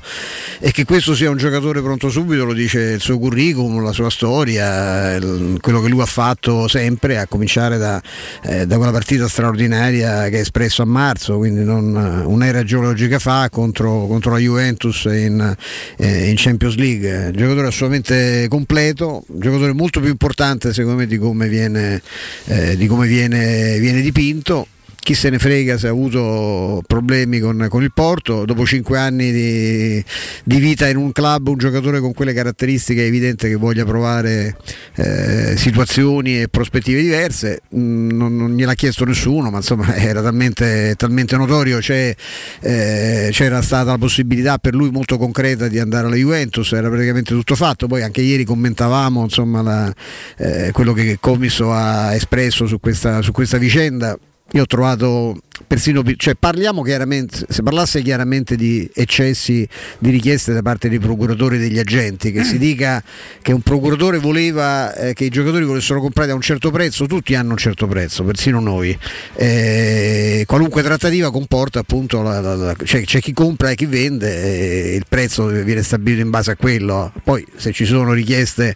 E 0.59 0.71
che 0.71 0.85
questo 0.85 1.15
sia 1.15 1.29
un 1.29 1.37
giocatore 1.37 1.81
pronto 1.81 2.09
subito 2.09 2.45
lo 2.45 2.53
dice 2.53 2.79
il 2.79 3.01
suo 3.01 3.17
curriculum, 3.19 3.83
la 3.83 3.91
sua 3.91 4.09
storia, 4.09 5.15
il, 5.15 5.57
quello 5.61 5.81
che 5.81 5.89
lui 5.89 6.01
ha 6.01 6.05
fatto 6.05 6.67
sempre, 6.67 7.17
a 7.17 7.27
cominciare 7.27 7.77
da, 7.77 8.01
eh, 8.43 8.65
da, 8.65 8.77
quella 8.77 8.91
partita 8.91 9.27
straordinaria 9.27 10.29
che 10.29 10.37
ha 10.37 10.41
espresso 10.41 10.81
a 10.81 10.85
marzo, 10.85 11.37
quindi 11.37 11.63
non, 11.63 11.95
un'era 12.25 12.63
geologica 12.63 13.19
fa 13.19 13.49
contro, 13.49 14.07
contro 14.07 14.31
la 14.31 14.37
Juventus 14.37 15.05
in, 15.05 15.55
eh, 15.97 16.29
in 16.29 16.35
Champions 16.37 16.75
League. 16.75 17.31
Giocatore 17.35 17.67
assolutamente 17.67 18.47
completo, 18.49 19.23
giocatore 19.27 19.73
molto 19.73 19.96
molto 19.97 19.99
più 19.99 20.09
importante 20.09 20.73
secondo 20.73 20.99
me 20.99 21.07
di 21.07 21.17
come 21.17 21.47
viene, 21.47 22.01
eh, 22.45 22.77
di 22.77 22.87
come 22.87 23.07
viene, 23.07 23.79
viene 23.79 24.01
dipinto 24.01 24.67
chi 25.07 25.13
se 25.13 25.29
ne 25.29 25.39
frega 25.39 25.77
se 25.77 25.87
ha 25.87 25.91
avuto 25.91 26.83
problemi 26.85 27.39
con, 27.39 27.67
con 27.69 27.81
il 27.81 27.93
Porto, 27.93 28.45
dopo 28.45 28.65
cinque 28.65 28.97
anni 28.97 29.31
di, 29.31 30.03
di, 30.43 30.59
vita 30.59 30.87
in 30.89 30.97
un 30.97 31.11
club, 31.11 31.47
un 31.47 31.57
giocatore 31.57 31.99
con 31.99 32.13
quelle 32.13 32.33
caratteristiche 32.33 33.03
è 33.03 33.07
evidente 33.07 33.47
che 33.47 33.55
voglia 33.55 33.85
provare 33.85 34.57
eh, 34.95 35.55
situazioni 35.55 36.41
e 36.41 36.47
prospettive 36.49 37.01
diverse, 37.01 37.61
mm, 37.73 38.11
non, 38.11 38.35
non, 38.35 38.55
gliel'ha 38.55 38.73
chiesto 38.73 39.05
nessuno, 39.05 39.49
ma 39.49 39.57
insomma 39.57 39.95
era 39.95 40.21
talmente, 40.21 40.95
talmente 40.97 41.37
notorio, 41.37 41.79
C'è, 41.79 42.13
eh, 42.59 43.29
c'era 43.31 43.61
stata 43.61 43.91
la 43.91 43.97
possibilità 43.97 44.57
per 44.57 44.73
lui 44.73 44.91
molto 44.91 45.17
concreta 45.17 45.67
di 45.67 45.79
andare 45.79 46.07
alla 46.07 46.15
Juventus, 46.15 46.73
era 46.73 46.89
praticamente 46.89 47.33
tutto 47.33 47.55
fatto, 47.55 47.87
poi 47.87 48.03
anche 48.03 48.21
ieri 48.21 48.43
commentavamo 48.43 49.23
insomma, 49.23 49.61
la, 49.61 49.93
eh, 50.37 50.71
quello 50.73 50.93
che 50.93 51.17
Comiso 51.19 51.71
ha 51.71 52.13
espresso 52.13 52.67
su 52.67 52.79
questa, 52.79 53.21
su 53.21 53.31
questa 53.31 53.57
vicenda 53.57 54.17
io 54.51 54.61
ho 54.61 54.65
trovato 54.65 55.37
persino, 55.65 56.03
cioè 56.15 56.35
parliamo 56.35 56.81
chiaramente, 56.83 57.45
se 57.49 57.63
parlasse 57.63 58.01
chiaramente 58.01 58.55
di 58.55 58.89
eccessi 58.93 59.67
di 59.97 60.09
richieste 60.09 60.53
da 60.53 60.61
parte 60.61 60.87
dei 60.89 60.99
procuratori 60.99 61.55
e 61.55 61.59
degli 61.59 61.79
agenti, 61.79 62.31
che 62.31 62.43
si 62.43 62.57
dica 62.57 63.03
che 63.41 63.53
un 63.53 63.61
procuratore 63.61 64.19
voleva 64.19 64.93
eh, 64.93 65.13
che 65.13 65.25
i 65.25 65.29
giocatori 65.29 65.65
volessero 65.65 65.99
comprare 65.99 66.31
a 66.31 66.35
un 66.35 66.41
certo 66.41 66.69
prezzo, 66.69 67.05
tutti 67.05 67.33
hanno 67.33 67.51
un 67.51 67.57
certo 67.57 67.87
prezzo, 67.87 68.23
persino 68.23 68.59
noi. 68.59 68.97
Eh, 69.35 70.43
qualunque 70.45 70.83
trattativa 70.83 71.31
comporta 71.31 71.79
appunto, 71.79 72.21
la, 72.21 72.39
la, 72.39 72.55
la, 72.55 72.75
cioè, 72.83 73.03
c'è 73.03 73.19
chi 73.19 73.33
compra 73.33 73.71
e 73.71 73.75
chi 73.75 73.85
vende, 73.85 74.43
eh, 74.43 74.95
il 74.95 75.05
prezzo 75.07 75.47
viene 75.47 75.81
stabilito 75.83 76.21
in 76.21 76.29
base 76.29 76.51
a 76.51 76.55
quello. 76.55 77.11
Poi 77.23 77.45
se 77.55 77.71
ci 77.71 77.85
sono 77.85 78.13
richieste 78.13 78.75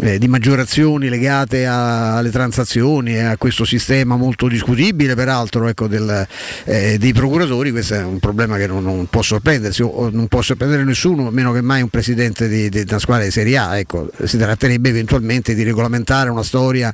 eh, 0.00 0.18
di 0.18 0.28
maggiorazioni 0.28 1.08
legate 1.08 1.66
a, 1.66 2.16
alle 2.16 2.30
transazioni 2.30 3.14
e 3.14 3.20
a 3.20 3.36
questo 3.36 3.64
sistema 3.64 4.16
molto 4.16 4.48
discutibile, 4.48 5.03
peraltro, 5.12 5.68
ecco, 5.68 5.86
del, 5.86 6.26
eh, 6.64 6.96
dei 6.98 7.12
procuratori, 7.12 7.70
questo 7.70 7.94
è 7.94 8.02
un 8.02 8.18
problema 8.18 8.56
che 8.56 8.66
non, 8.66 8.82
non, 8.82 9.06
può 9.10 9.20
sorprendersi, 9.20 9.82
o 9.82 10.08
non 10.10 10.26
può 10.28 10.40
sorprendere 10.40 10.84
nessuno, 10.84 11.30
meno 11.30 11.52
che 11.52 11.60
mai 11.60 11.82
un 11.82 11.88
presidente 11.88 12.48
di, 12.48 12.70
di 12.70 12.84
una 12.88 12.98
squadra 12.98 13.24
di 13.24 13.30
Serie 13.30 13.58
A. 13.58 13.78
Ecco, 13.78 14.10
si 14.24 14.38
tratterebbe 14.38 14.88
eventualmente 14.88 15.54
di 15.54 15.62
regolamentare 15.62 16.30
una 16.30 16.42
storia, 16.42 16.92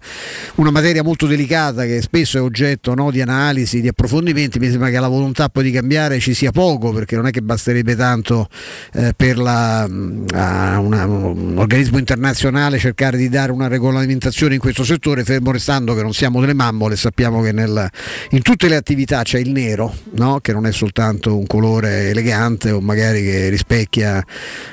una 0.57 0.71
materia 0.71 1.03
molto 1.05 1.27
delicata 1.27 1.85
che 1.85 2.03
spesso 2.03 2.39
è 2.39 2.41
oggetto 2.41 2.95
no, 2.95 3.11
di 3.11 3.21
analisi, 3.21 3.81
di 3.81 3.89
approfondimenti. 3.89 4.59
Mi 4.59 4.69
sembra 4.69 4.91
che 4.91 4.99
la 4.99 5.09
volontà 5.09 5.49
poi 5.49 5.63
di 5.65 5.71
cambiare 5.71 6.19
ci 6.19 6.35
sia 6.35 6.51
poco, 6.51 6.93
perché 6.93 7.15
non 7.17 7.27
è 7.27 7.31
che 7.31 7.43
basterebbe 7.43 7.95
tanto 7.95 8.49
eh, 8.95 9.13
per 9.17 9.39
la, 9.39 9.87
una, 9.89 11.07
un 11.07 11.55
organismo 11.57 11.99
internazionale 11.99 12.79
cercare 12.79 13.17
di 13.17 13.29
dare 13.29 13.53
una 13.53 13.69
regolamentazione 13.69 14.55
in 14.55 14.61
questo 14.61 14.85
settore, 14.85 15.25
fermo 15.25 15.53
restando 15.53 15.95
che 15.95 16.03
non 16.03 16.13
siamo 16.13 16.41
delle 16.41 16.55
mammole, 16.55 16.97
sappiamo 16.97 17.43
che 17.43 17.53
nel, 17.53 17.89
in 18.31 18.43
tutte 18.43 18.69
le 18.69 18.77
attività 18.77 19.23
c'è 19.23 19.39
il 19.39 19.51
nero, 19.51 19.95
no? 20.13 20.41
che 20.41 20.53
non 20.53 20.67
è 20.67 20.73
soltanto 20.73 21.37
un 21.37 21.47
colore 21.47 22.11
elegante 22.11 22.71
o 22.71 22.81
magari 22.81 23.23
che 23.23 23.49
rispecchia, 23.49 24.25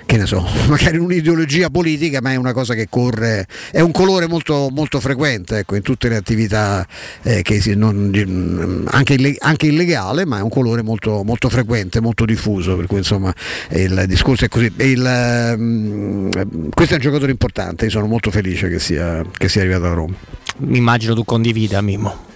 che 0.05 0.17
ne 0.17 0.25
so, 0.25 0.45
magari 0.67 0.97
un'ideologia 0.97 1.69
politica, 1.69 2.21
ma 2.21 2.31
è 2.31 2.35
una 2.35 2.53
cosa 2.53 2.73
che 2.73 2.87
corre, 2.89 3.47
è 3.71 3.79
un 3.79 3.91
colore 3.91 4.27
molto, 4.27 4.69
molto 4.71 4.99
frequente 4.99 5.59
ecco, 5.59 5.75
in 5.75 5.81
tutte 5.81 6.09
le 6.09 6.15
attività, 6.15 6.85
eh, 7.23 7.43
non, 7.75 8.85
anche, 8.89 9.13
illeg- 9.13 9.37
anche, 9.39 9.67
illegale, 9.67 10.25
ma 10.25 10.39
è 10.39 10.41
un 10.41 10.49
colore 10.49 10.81
molto, 10.81 11.23
molto, 11.23 11.49
frequente, 11.49 11.99
molto 11.99 12.25
diffuso, 12.25 12.75
per 12.75 12.87
cui 12.87 12.97
insomma 12.97 13.33
il 13.71 14.05
discorso 14.07 14.45
è 14.45 14.47
così. 14.47 14.71
Il, 14.77 15.55
um, 15.57 16.29
questo 16.71 16.93
è 16.93 16.97
un 16.97 17.03
giocatore 17.03 17.31
importante, 17.31 17.85
io 17.85 17.91
sono 17.91 18.07
molto 18.07 18.31
felice 18.31 18.69
che 18.69 18.79
sia, 18.79 19.23
che 19.31 19.49
sia 19.49 19.61
arrivato 19.61 19.85
a 19.85 19.93
Roma. 19.93 20.15
Immagino 20.59 21.13
tu 21.13 21.23
condivida 21.23 21.81
Mimmo. 21.81 22.26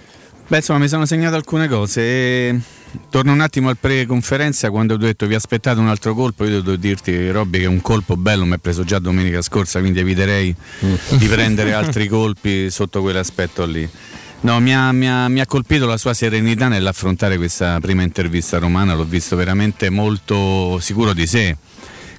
Beh, 0.52 0.58
insomma, 0.58 0.80
mi 0.80 0.88
sono 0.88 1.06
segnato 1.06 1.34
alcune 1.34 1.66
cose. 1.66 2.60
Torno 3.08 3.32
un 3.32 3.40
attimo 3.40 3.70
al 3.70 3.78
pre-conferenza 3.78 4.68
quando 4.68 4.92
ho 4.92 4.96
detto 4.98 5.26
vi 5.26 5.34
aspettate 5.34 5.80
un 5.80 5.88
altro 5.88 6.14
colpo. 6.14 6.44
Io 6.44 6.60
devo 6.60 6.76
dirti, 6.76 7.30
Robby, 7.30 7.60
che 7.60 7.64
un 7.64 7.80
colpo 7.80 8.18
bello 8.18 8.44
mi 8.44 8.52
ha 8.52 8.58
preso 8.58 8.84
già 8.84 8.98
domenica 8.98 9.40
scorsa, 9.40 9.80
quindi 9.80 10.00
eviterei 10.00 10.54
mm. 10.84 10.94
di 11.16 11.26
prendere 11.26 11.72
altri 11.72 12.06
colpi 12.06 12.68
sotto 12.68 13.00
quell'aspetto 13.00 13.64
lì. 13.64 13.88
No, 14.40 14.60
mi 14.60 14.74
ha, 14.74 14.92
mi, 14.92 15.08
ha, 15.08 15.26
mi 15.28 15.40
ha, 15.40 15.46
colpito 15.46 15.86
la 15.86 15.96
sua 15.96 16.12
serenità 16.12 16.68
nell'affrontare 16.68 17.38
questa 17.38 17.80
prima 17.80 18.02
intervista 18.02 18.58
romana, 18.58 18.92
l'ho 18.92 19.06
visto 19.06 19.36
veramente 19.36 19.88
molto 19.88 20.78
sicuro 20.80 21.14
di 21.14 21.26
sé. 21.26 21.56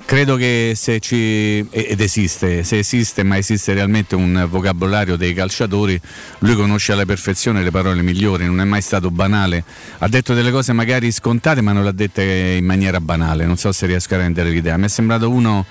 Credo 0.06 0.36
che 0.36 0.74
se 0.76 1.00
ci. 1.00 1.66
ed 1.70 2.00
esiste, 2.00 2.64
se 2.64 2.78
esiste, 2.78 3.24
ma 3.24 3.38
esiste 3.38 3.74
realmente 3.74 4.16
un 4.16 4.46
vocabolario 4.50 5.16
dei 5.16 5.34
calciatori, 5.34 6.00
lui 6.40 6.56
conosce 6.56 6.92
alla 6.92 7.06
perfezione 7.06 7.64
le 7.64 7.72
parole 7.72 8.02
migliori, 8.02 8.46
non 8.46 8.60
è 8.60 8.66
mai 8.66 8.82
stato 8.82 9.10
banale. 9.10 9.64
Ha 10.00 10.08
detto 10.08 10.34
delle 10.34 10.52
cose 10.52 10.74
magari 10.74 11.12
scontate, 11.12 11.62
ma 11.62 11.72
non 11.72 11.84
le 11.84 11.90
ha 11.90 11.94
dette 11.94 12.24
in 12.60 12.66
maniera 12.66 13.00
banale. 13.00 13.46
Non 13.46 13.58
so 13.58 13.72
se 13.72 13.86
riesco 13.86 14.14
a 14.16 14.18
rendere 14.18 14.50
l'idea. 14.50 14.78
Mi 14.78 14.86
è 14.86 14.90
sembrato 14.90 15.30
uno 15.30 15.66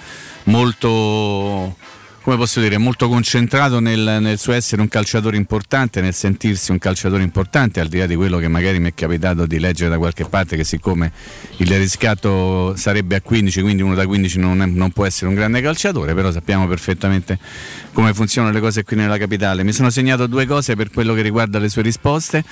molto 0.45 1.77
come 2.23 2.37
posso 2.37 2.61
dire, 2.61 2.79
molto 2.79 3.09
concentrato 3.09 3.81
nel, 3.81 4.19
nel, 4.21 4.39
suo 4.39 4.53
essere 4.53 4.81
un 4.81 4.89
calciatore 4.89 5.37
importante, 5.37 6.01
nel 6.01 6.15
sentirsi 6.15 6.71
un 6.71 6.79
calciatore 6.79 7.23
importante, 7.23 7.81
al 7.81 7.89
di 7.89 7.99
là 7.99 8.07
di 8.07 8.15
quello 8.15 8.39
che 8.39 8.47
magari 8.47 8.79
mi 8.79 8.89
è 8.89 8.95
capitato 8.95 9.45
di 9.45 9.59
leggere 9.59 9.91
da 9.91 9.99
qualche 9.99 10.25
parte, 10.25 10.57
che 10.57 10.63
siccome 10.63 11.11
il 11.57 11.77
riscatto 11.77 12.75
sarebbe 12.77 13.17
a 13.17 13.21
15, 13.21 13.61
quindi 13.61 13.83
uno 13.83 13.95
da 13.95 14.07
15 14.07 14.39
non, 14.39 14.63
è, 14.63 14.67
non 14.67 14.93
può 14.93 15.05
essere 15.05 15.27
un 15.27 15.35
grande 15.35 15.61
calciatore, 15.61 16.15
però 16.15 16.31
sappiamo 16.31 16.69
perfettamente 16.69 17.39
come 17.93 18.15
funzionano 18.15 18.53
le 18.53 18.61
cose 18.61 18.83
qui 18.85 18.97
nella 18.97 19.19
capitale. 19.19 19.63
Mi 19.63 19.73
sono 19.73 19.91
segnato 19.91 20.27
due 20.27 20.47
cose 20.47 20.75
per 20.75 20.91
quello 20.91 21.15
che 21.15 21.23
riguarda 21.23 21.59
le 21.59 21.69
sue 21.69 21.83
risposte. 21.83 22.45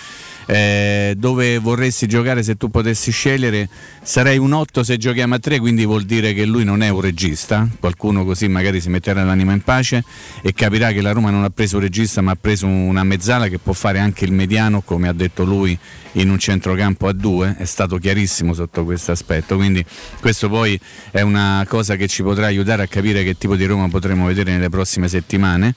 Eh, 0.47 1.15
dove 1.17 1.59
vorresti 1.59 2.07
giocare 2.09 2.43
se 2.43 2.57
tu 2.57 2.71
potessi 2.71 3.11
scegliere? 3.11 3.69
Sarei 4.03 4.39
un 4.39 4.53
8 4.53 4.83
se 4.83 4.97
giochiamo 4.97 5.35
a 5.35 5.39
3 5.39 5.59
quindi 5.59 5.85
vuol 5.85 6.03
dire 6.03 6.33
che 6.33 6.45
lui 6.45 6.65
non 6.65 6.83
è 6.83 6.89
un 6.89 7.01
regista. 7.01 7.69
Qualcuno 7.79 8.25
così 8.25 8.49
magari 8.49 8.81
si 8.81 8.89
metterà 8.89 9.23
l'anima 9.23 9.53
in 9.53 9.63
pace 9.63 10.05
e 10.43 10.53
capirà 10.53 10.93
che 10.93 11.01
la 11.01 11.13
Roma 11.13 11.31
non 11.31 11.45
ha 11.45 11.51
preso 11.51 11.77
un 11.77 11.83
regista 11.83 12.21
ma 12.21 12.33
ha 12.33 12.39
preso 12.41 12.67
una 12.67 13.05
mezzala 13.05 13.49
che 13.49 13.59
può 13.59 13.73
fare 13.73 13.99
anche 13.99 14.25
il 14.25 14.33
mediano 14.33 14.81
come 14.83 15.09
ha 15.09 15.13
detto 15.13 15.45
lui 15.45 15.79
in 16.13 16.31
un 16.31 16.39
centrocampo 16.39 17.07
a 17.07 17.13
2 17.13 17.57
è 17.59 17.65
stato 17.65 17.99
chiarissimo 17.99 18.55
sotto 18.55 18.85
questo 18.85 19.13
aspetto 19.13 19.57
quindi 19.57 19.85
questo 20.21 20.49
poi 20.49 20.79
è 21.11 21.21
una 21.21 21.65
cosa 21.69 21.97
che 21.97 22.09
ci 22.09 22.23
potrà 22.23 22.47
aiutare 22.47 22.83
a 22.83 22.87
capire 22.87 23.23
che 23.23 23.37
tipo 23.39 23.57
di 23.57 23.65
Roma 23.65 23.89
potremo 23.89 24.27
vedere 24.27 24.53
nelle 24.53 24.69
prossime 24.69 25.09
settimane 25.09 25.75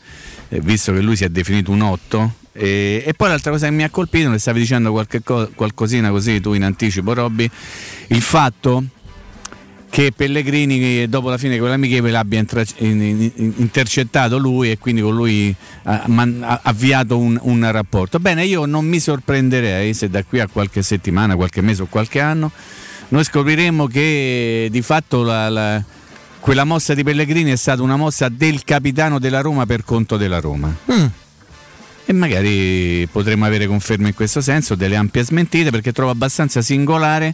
eh, 0.50 0.60
visto 0.60 0.92
che 0.94 1.02
lui 1.02 1.16
si 1.16 1.24
è 1.24 1.30
definito 1.30 1.72
un 1.72 1.82
8 1.82 2.34
e, 2.56 3.04
e, 3.06 3.14
poi 3.16 3.30
l'altra 3.30 3.50
cosa 3.50 3.66
che 3.66 3.74
mi 3.74 3.84
ha 3.84 3.90
colpito, 3.90 4.30
ne 4.30 4.38
stavi 4.38 4.60
dicendo 4.60 4.92
qualche 4.92 5.24
co- 5.24 5.50
qualcosina 5.56 6.12
così 6.12 6.40
tu 6.40 6.54
in 6.54 6.64
anticipo 6.64 7.12
Robby, 7.12 7.50
il 8.10 8.22
fatto 8.22 8.84
che 9.94 10.12
Pellegrini 10.12 11.08
dopo 11.08 11.30
la 11.30 11.38
fine 11.38 11.54
di 11.54 11.60
quell'amichevole 11.60 12.18
abbia 12.18 12.40
intra- 12.40 12.64
in- 12.78 13.30
in- 13.36 13.54
intercettato 13.58 14.40
lui 14.40 14.72
e 14.72 14.80
quindi 14.80 15.02
con 15.02 15.14
lui 15.14 15.56
ha, 15.84 16.06
man- 16.08 16.42
ha 16.44 16.62
avviato 16.64 17.20
un-, 17.20 17.38
un, 17.44 17.72
rapporto. 17.72 18.18
Bene, 18.18 18.44
io 18.44 18.66
non 18.66 18.88
mi 18.88 19.00
sorprenderei 19.00 19.94
se 19.94 20.10
da 20.10 20.24
qui 20.24 20.40
a 20.40 20.48
qualche 20.48 20.82
settimana, 20.82 21.36
qualche 21.36 21.62
mese 21.62 21.84
o 21.84 21.86
qualche 21.86 22.20
anno 22.20 22.50
noi 23.10 23.24
scopriremo 23.24 23.86
che 23.86 24.68
di 24.72 24.82
fatto 24.82 25.22
la, 25.22 25.48
la, 25.50 25.84
quella 26.40 26.64
mossa 26.64 26.96
di 26.96 27.04
Pellegrini 27.04 27.52
è 27.52 27.56
stata 27.56 27.84
una 27.84 27.96
mossa 27.96 28.30
del 28.30 28.64
capitano 28.64 29.20
della 29.20 29.42
Roma 29.42 29.68
per 29.68 29.84
conto 29.84 30.18
della 30.18 30.40
Roma. 30.40 30.76
Mm 30.92 31.06
e 32.06 32.12
magari 32.12 33.08
potremmo 33.10 33.46
avere 33.46 33.66
conferme 33.66 34.10
in 34.10 34.14
questo 34.14 34.42
senso, 34.42 34.76
delle 34.76 34.98
ampie 34.98 35.24
smentite, 35.24 35.70
perché 35.70 35.94
trovo 35.94 36.12
abbastanza 36.12 36.62
singolare 36.62 37.34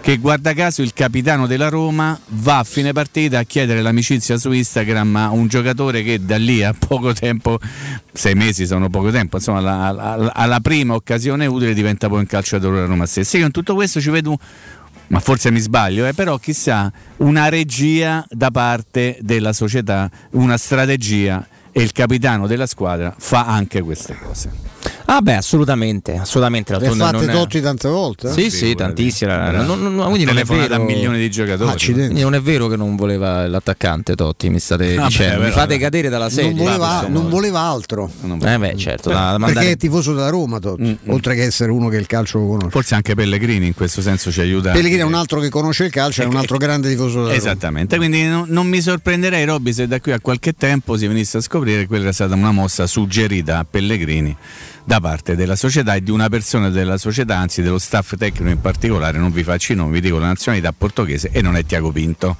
che 0.00 0.16
guarda 0.16 0.54
caso 0.54 0.82
il 0.82 0.92
capitano 0.92 1.46
della 1.46 1.68
Roma 1.68 2.18
va 2.28 2.58
a 2.58 2.64
fine 2.64 2.92
partita 2.92 3.38
a 3.38 3.42
chiedere 3.42 3.82
l'amicizia 3.82 4.38
su 4.38 4.50
Instagram 4.50 5.16
a 5.16 5.30
un 5.30 5.46
giocatore 5.46 6.02
che 6.02 6.24
da 6.24 6.36
lì 6.38 6.62
a 6.62 6.74
poco 6.76 7.12
tempo, 7.12 7.58
sei 8.12 8.34
mesi 8.34 8.66
sono 8.66 8.88
poco 8.88 9.10
tempo, 9.10 9.36
insomma 9.36 9.58
alla, 9.58 10.32
alla 10.32 10.60
prima 10.60 10.94
occasione 10.94 11.46
utile 11.46 11.74
diventa 11.74 12.08
poi 12.08 12.20
un 12.20 12.26
calciatore 12.26 12.76
della 12.76 12.86
Roma 12.86 13.06
stessa. 13.06 13.36
Io 13.38 13.46
in 13.46 13.52
tutto 13.52 13.74
questo 13.74 14.00
ci 14.00 14.10
vedo 14.10 14.38
ma 15.08 15.18
forse 15.18 15.50
mi 15.50 15.58
sbaglio, 15.58 16.06
eh, 16.06 16.14
però 16.14 16.38
chissà, 16.38 16.90
una 17.18 17.48
regia 17.48 18.24
da 18.30 18.52
parte 18.52 19.18
della 19.20 19.52
società, 19.52 20.08
una 20.32 20.56
strategia 20.56 21.44
e 21.72 21.82
il 21.82 21.92
capitano 21.92 22.46
della 22.46 22.66
squadra 22.66 23.14
fa 23.18 23.46
anche 23.46 23.80
queste 23.82 24.16
cose. 24.16 24.50
Ah 25.12 25.22
beh, 25.22 25.34
assolutamente, 25.34 26.16
assolutamente. 26.16 26.78
Le 26.78 26.86
ha 26.86 26.92
fatte 26.92 27.26
Totti 27.26 27.60
tante 27.60 27.88
volte? 27.88 28.30
Sì, 28.30 28.42
sì, 28.42 28.58
sì 28.58 28.74
tantissime. 28.76 29.50
Non, 29.50 29.82
non, 29.82 29.92
non, 29.92 30.06
quindi 30.06 30.24
non 30.24 30.38
è 30.38 30.44
vero, 30.44 30.68
da 30.68 30.78
milioni 30.78 31.18
di 31.18 31.28
giocatori. 31.28 31.76
Quindi 31.92 32.20
non 32.20 32.36
è 32.36 32.40
vero 32.40 32.68
che 32.68 32.76
non 32.76 32.94
voleva 32.94 33.44
l'attaccante 33.48 34.14
Totti, 34.14 34.48
mi 34.50 34.60
state 34.60 34.96
ah, 34.96 35.06
dicendo. 35.06 35.40
Beh, 35.40 35.46
mi 35.46 35.50
fate 35.50 35.74
beh. 35.74 35.78
cadere 35.78 36.08
dalla 36.10 36.30
sedia. 36.30 36.52
Non 36.52 36.64
voleva, 36.64 37.06
non 37.08 37.28
voleva 37.28 37.58
altro. 37.58 38.08
Eh 38.40 38.58
beh, 38.58 38.76
certo. 38.76 39.08
Da, 39.10 39.36
da 39.36 39.46
Perché 39.46 39.72
è 39.72 39.76
tifoso 39.76 40.14
della 40.14 40.28
Roma 40.28 40.60
Totti, 40.60 40.82
mm-hmm. 40.82 40.96
oltre 41.08 41.34
che 41.34 41.42
essere 41.42 41.72
uno 41.72 41.88
che 41.88 41.96
il 41.96 42.06
calcio 42.06 42.38
lo 42.38 42.46
conosce. 42.46 42.70
Forse 42.70 42.94
anche 42.94 43.16
Pellegrini 43.16 43.66
in 43.66 43.74
questo 43.74 44.02
senso 44.02 44.30
ci 44.30 44.40
aiuta. 44.40 44.70
Pellegrini 44.70 45.00
è 45.00 45.04
un 45.04 45.14
altro 45.14 45.40
che 45.40 45.48
conosce 45.48 45.86
il 45.86 45.90
calcio, 45.90 46.22
è 46.22 46.26
un 46.26 46.36
altro 46.36 46.56
grande 46.56 46.88
tifoso 46.88 47.24
della 47.24 47.34
Esattamente, 47.34 47.96
Roma. 47.96 48.08
quindi 48.08 48.28
non, 48.28 48.66
mi 48.68 48.80
sorprenderei 48.80 49.44
Robby 49.44 49.72
se 49.72 49.88
da 49.88 49.98
qui 49.98 50.12
a 50.12 50.20
qualche 50.20 50.52
tempo 50.52 50.96
si 50.96 51.08
venisse 51.08 51.38
a 51.38 51.40
scoprire 51.40 51.80
che 51.80 51.86
quella 51.88 52.04
era 52.04 52.12
stata 52.12 52.36
una 52.36 52.52
mossa 52.52 52.86
suggerita 52.86 53.58
a 53.58 53.66
Pellegrini 53.68 54.36
da 54.90 54.98
parte 54.98 55.36
della 55.36 55.54
società 55.54 55.94
e 55.94 56.02
di 56.02 56.10
una 56.10 56.28
persona 56.28 56.68
della 56.68 56.98
società, 56.98 57.38
anzi 57.38 57.62
dello 57.62 57.78
staff 57.78 58.16
tecnico 58.16 58.50
in 58.50 58.60
particolare, 58.60 59.18
non 59.18 59.30
vi 59.30 59.44
faccio 59.44 59.70
i 59.70 59.76
nomi, 59.76 59.92
vi 59.92 60.00
dico 60.00 60.18
la 60.18 60.26
nazionalità 60.26 60.72
portoghese 60.76 61.30
e 61.30 61.40
non 61.42 61.54
è 61.54 61.64
Tiago 61.64 61.92
Pinto. 61.92 62.38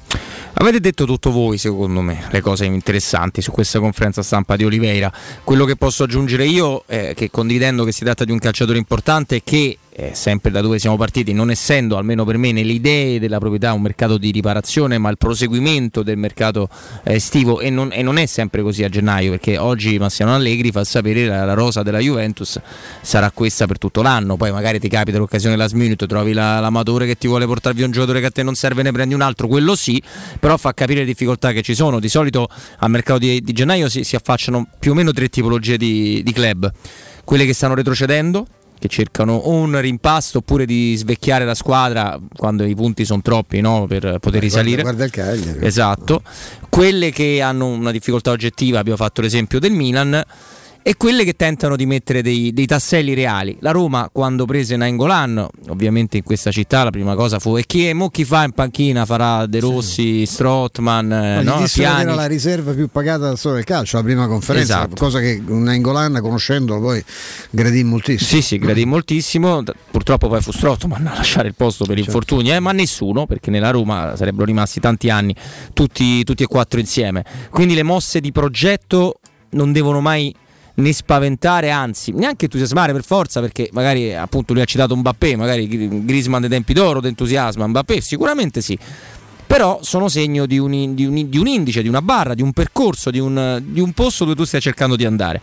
Avete 0.54 0.80
detto 0.80 1.04
tutto 1.04 1.30
voi, 1.30 1.58
secondo 1.58 2.00
me, 2.00 2.24
le 2.28 2.40
cose 2.40 2.64
interessanti 2.64 3.40
su 3.40 3.52
questa 3.52 3.78
conferenza 3.78 4.22
stampa 4.22 4.56
di 4.56 4.64
Oliveira. 4.64 5.12
Quello 5.44 5.64
che 5.64 5.76
posso 5.76 6.02
aggiungere 6.02 6.44
io, 6.44 6.82
è 6.86 7.12
che 7.14 7.30
condividendo 7.30 7.84
che 7.84 7.92
si 7.92 8.02
tratta 8.02 8.24
di 8.24 8.32
un 8.32 8.40
calciatore 8.40 8.78
importante, 8.78 9.36
è 9.36 9.42
che 9.44 9.78
eh, 9.92 10.12
sempre 10.14 10.50
da 10.50 10.60
dove 10.60 10.78
siamo 10.78 10.96
partiti, 10.96 11.32
non 11.32 11.50
essendo 11.50 11.96
almeno 11.96 12.24
per 12.24 12.38
me 12.38 12.52
nelle 12.52 12.72
idee 12.72 13.18
della 13.20 13.38
proprietà 13.38 13.72
un 13.72 13.82
mercato 13.82 14.18
di 14.18 14.30
riparazione, 14.30 14.98
ma 14.98 15.10
il 15.10 15.18
proseguimento 15.18 16.02
del 16.02 16.16
mercato 16.16 16.68
eh, 17.04 17.14
estivo 17.14 17.60
e 17.60 17.70
non, 17.70 17.90
e 17.92 18.02
non, 18.02 18.16
è 18.16 18.26
sempre 18.26 18.62
così 18.62 18.82
a 18.82 18.88
gennaio, 18.88 19.30
perché 19.30 19.58
oggi 19.58 19.98
Massiano 19.98 20.34
Allegri 20.34 20.70
fa 20.70 20.84
sapere 20.84 21.26
la, 21.26 21.44
la 21.44 21.54
rosa 21.54 21.82
della 21.82 21.98
Juventus 21.98 22.39
sarà 22.44 23.30
questa 23.30 23.66
per 23.66 23.78
tutto 23.78 24.02
l'anno, 24.02 24.36
poi 24.36 24.52
magari 24.52 24.78
ti 24.78 24.88
capita 24.88 25.18
l'occasione 25.18 25.56
last 25.56 25.74
minute, 25.74 26.06
trovi 26.06 26.32
la, 26.32 26.60
l'amatore 26.60 27.06
che 27.06 27.16
ti 27.16 27.26
vuole 27.26 27.46
portare 27.46 27.74
via 27.74 27.86
un 27.86 27.92
giocatore 27.92 28.20
che 28.20 28.26
a 28.26 28.30
te 28.30 28.42
non 28.42 28.54
serve, 28.54 28.82
ne 28.82 28.92
prendi 28.92 29.14
un 29.14 29.22
altro, 29.22 29.46
quello 29.46 29.74
sì, 29.74 30.02
però 30.38 30.56
fa 30.56 30.72
capire 30.74 31.00
le 31.00 31.06
difficoltà 31.06 31.52
che 31.52 31.62
ci 31.62 31.74
sono. 31.74 32.00
Di 32.00 32.08
solito 32.08 32.48
al 32.78 32.90
mercato 32.90 33.18
di, 33.18 33.40
di 33.40 33.52
gennaio 33.52 33.88
si, 33.88 34.04
si, 34.04 34.16
affacciano 34.16 34.66
più 34.78 34.92
o 34.92 34.94
meno 34.94 35.12
tre 35.12 35.28
tipologie 35.28 35.76
di, 35.76 36.22
di 36.22 36.32
club, 36.32 36.70
quelle 37.24 37.46
che 37.46 37.52
stanno 37.52 37.74
retrocedendo 37.74 38.46
che 38.80 38.88
cercano 38.88 39.34
o 39.34 39.50
un 39.50 39.78
rimpasto 39.78 40.38
oppure 40.38 40.64
di 40.64 40.96
svecchiare 40.96 41.44
la 41.44 41.54
squadra 41.54 42.18
quando 42.34 42.64
i 42.64 42.74
punti 42.74 43.04
sono 43.04 43.20
troppi 43.20 43.60
no? 43.60 43.86
per 43.86 44.16
poter 44.18 44.40
risalire. 44.40 44.80
Guarda, 44.80 45.06
guarda 45.06 45.32
il 45.32 45.42
Cagliari. 45.44 45.66
Esatto. 45.66 46.22
Quelle 46.70 47.10
che 47.10 47.42
hanno 47.42 47.66
una 47.66 47.90
difficoltà 47.90 48.30
oggettiva, 48.30 48.78
abbiamo 48.78 48.96
fatto 48.96 49.20
l'esempio 49.20 49.60
del 49.60 49.72
Milan 49.72 50.24
e 50.82 50.96
quelle 50.96 51.24
che 51.24 51.34
tentano 51.34 51.76
di 51.76 51.84
mettere 51.84 52.22
dei, 52.22 52.52
dei, 52.52 52.66
tasselli 52.66 53.12
reali. 53.12 53.56
La 53.60 53.70
Roma 53.70 54.08
quando 54.10 54.46
prese 54.46 54.76
Nainggolan, 54.76 55.46
ovviamente 55.68 56.16
in 56.16 56.22
questa 56.22 56.50
città 56.50 56.84
la 56.84 56.90
prima 56.90 57.14
cosa 57.14 57.38
fu 57.38 57.56
e 57.56 57.64
chi, 57.66 57.92
mo 57.92 58.08
chi 58.08 58.24
fa 58.24 58.44
in 58.44 58.52
panchina 58.52 59.04
farà 59.04 59.46
De 59.46 59.60
Rossi, 59.60 60.24
sì. 60.24 60.26
Strottman, 60.26 61.12
eh, 61.12 61.42
no, 61.42 61.64
Piani. 61.70 62.02
era 62.02 62.14
la 62.14 62.26
riserva 62.26 62.72
più 62.72 62.88
pagata 62.88 63.26
dal 63.26 63.38
solo 63.38 63.56
del 63.56 63.64
calcio, 63.64 63.98
la 63.98 64.02
prima 64.02 64.26
conferenza, 64.26 64.78
esatto. 64.78 64.94
cosa 64.96 65.20
che 65.20 65.42
Nainggolan 65.44 66.18
conoscendolo 66.22 66.80
poi 66.80 67.04
gradì 67.50 67.84
moltissimo. 67.84 68.28
Sì, 68.28 68.40
sì, 68.40 68.58
gradì 68.58 68.86
moltissimo, 68.86 69.62
purtroppo 69.90 70.28
poi 70.28 70.40
fu 70.40 70.50
Strottman 70.50 71.06
a 71.06 71.14
lasciare 71.14 71.48
il 71.48 71.54
posto 71.54 71.84
per 71.84 71.96
certo. 71.96 72.10
infortuni, 72.10 72.52
eh, 72.52 72.60
ma 72.60 72.72
nessuno, 72.72 73.26
perché 73.26 73.50
nella 73.50 73.70
Roma 73.70 74.14
sarebbero 74.16 74.46
rimasti 74.46 74.80
tanti 74.80 75.10
anni 75.10 75.34
tutti, 75.74 76.24
tutti 76.24 76.42
e 76.42 76.46
quattro 76.46 76.80
insieme. 76.80 77.24
Quindi 77.50 77.74
le 77.74 77.82
mosse 77.82 78.20
di 78.20 78.32
progetto 78.32 79.20
non 79.50 79.72
devono 79.72 80.00
mai 80.00 80.34
né 80.80 80.92
spaventare, 80.92 81.70
anzi 81.70 82.12
neanche 82.12 82.46
entusiasmare 82.46 82.92
per 82.92 83.04
forza, 83.04 83.40
perché 83.40 83.68
magari 83.72 84.14
appunto 84.14 84.52
lui 84.52 84.62
ha 84.62 84.66
citato 84.66 84.96
Mbappé, 84.96 85.36
magari 85.36 86.04
Grisman 86.04 86.40
dei 86.40 86.50
tempi 86.50 86.72
d'oro 86.72 87.00
d'entusiasmo, 87.00 87.66
Mbappé 87.68 88.00
sicuramente 88.00 88.60
sì, 88.60 88.78
però 89.46 89.80
sono 89.82 90.08
segno 90.08 90.46
di 90.46 90.58
un, 90.58 90.94
di, 90.94 91.04
un, 91.04 91.28
di 91.28 91.38
un, 91.38 91.46
indice, 91.46 91.82
di 91.82 91.88
una 91.88 92.02
barra, 92.02 92.34
di 92.34 92.42
un 92.42 92.52
percorso, 92.52 93.10
di 93.10 93.18
un, 93.18 93.60
di 93.64 93.80
un 93.80 93.92
posto 93.92 94.24
dove 94.24 94.36
tu 94.36 94.44
stai 94.44 94.60
cercando 94.60 94.96
di 94.96 95.04
andare. 95.04 95.40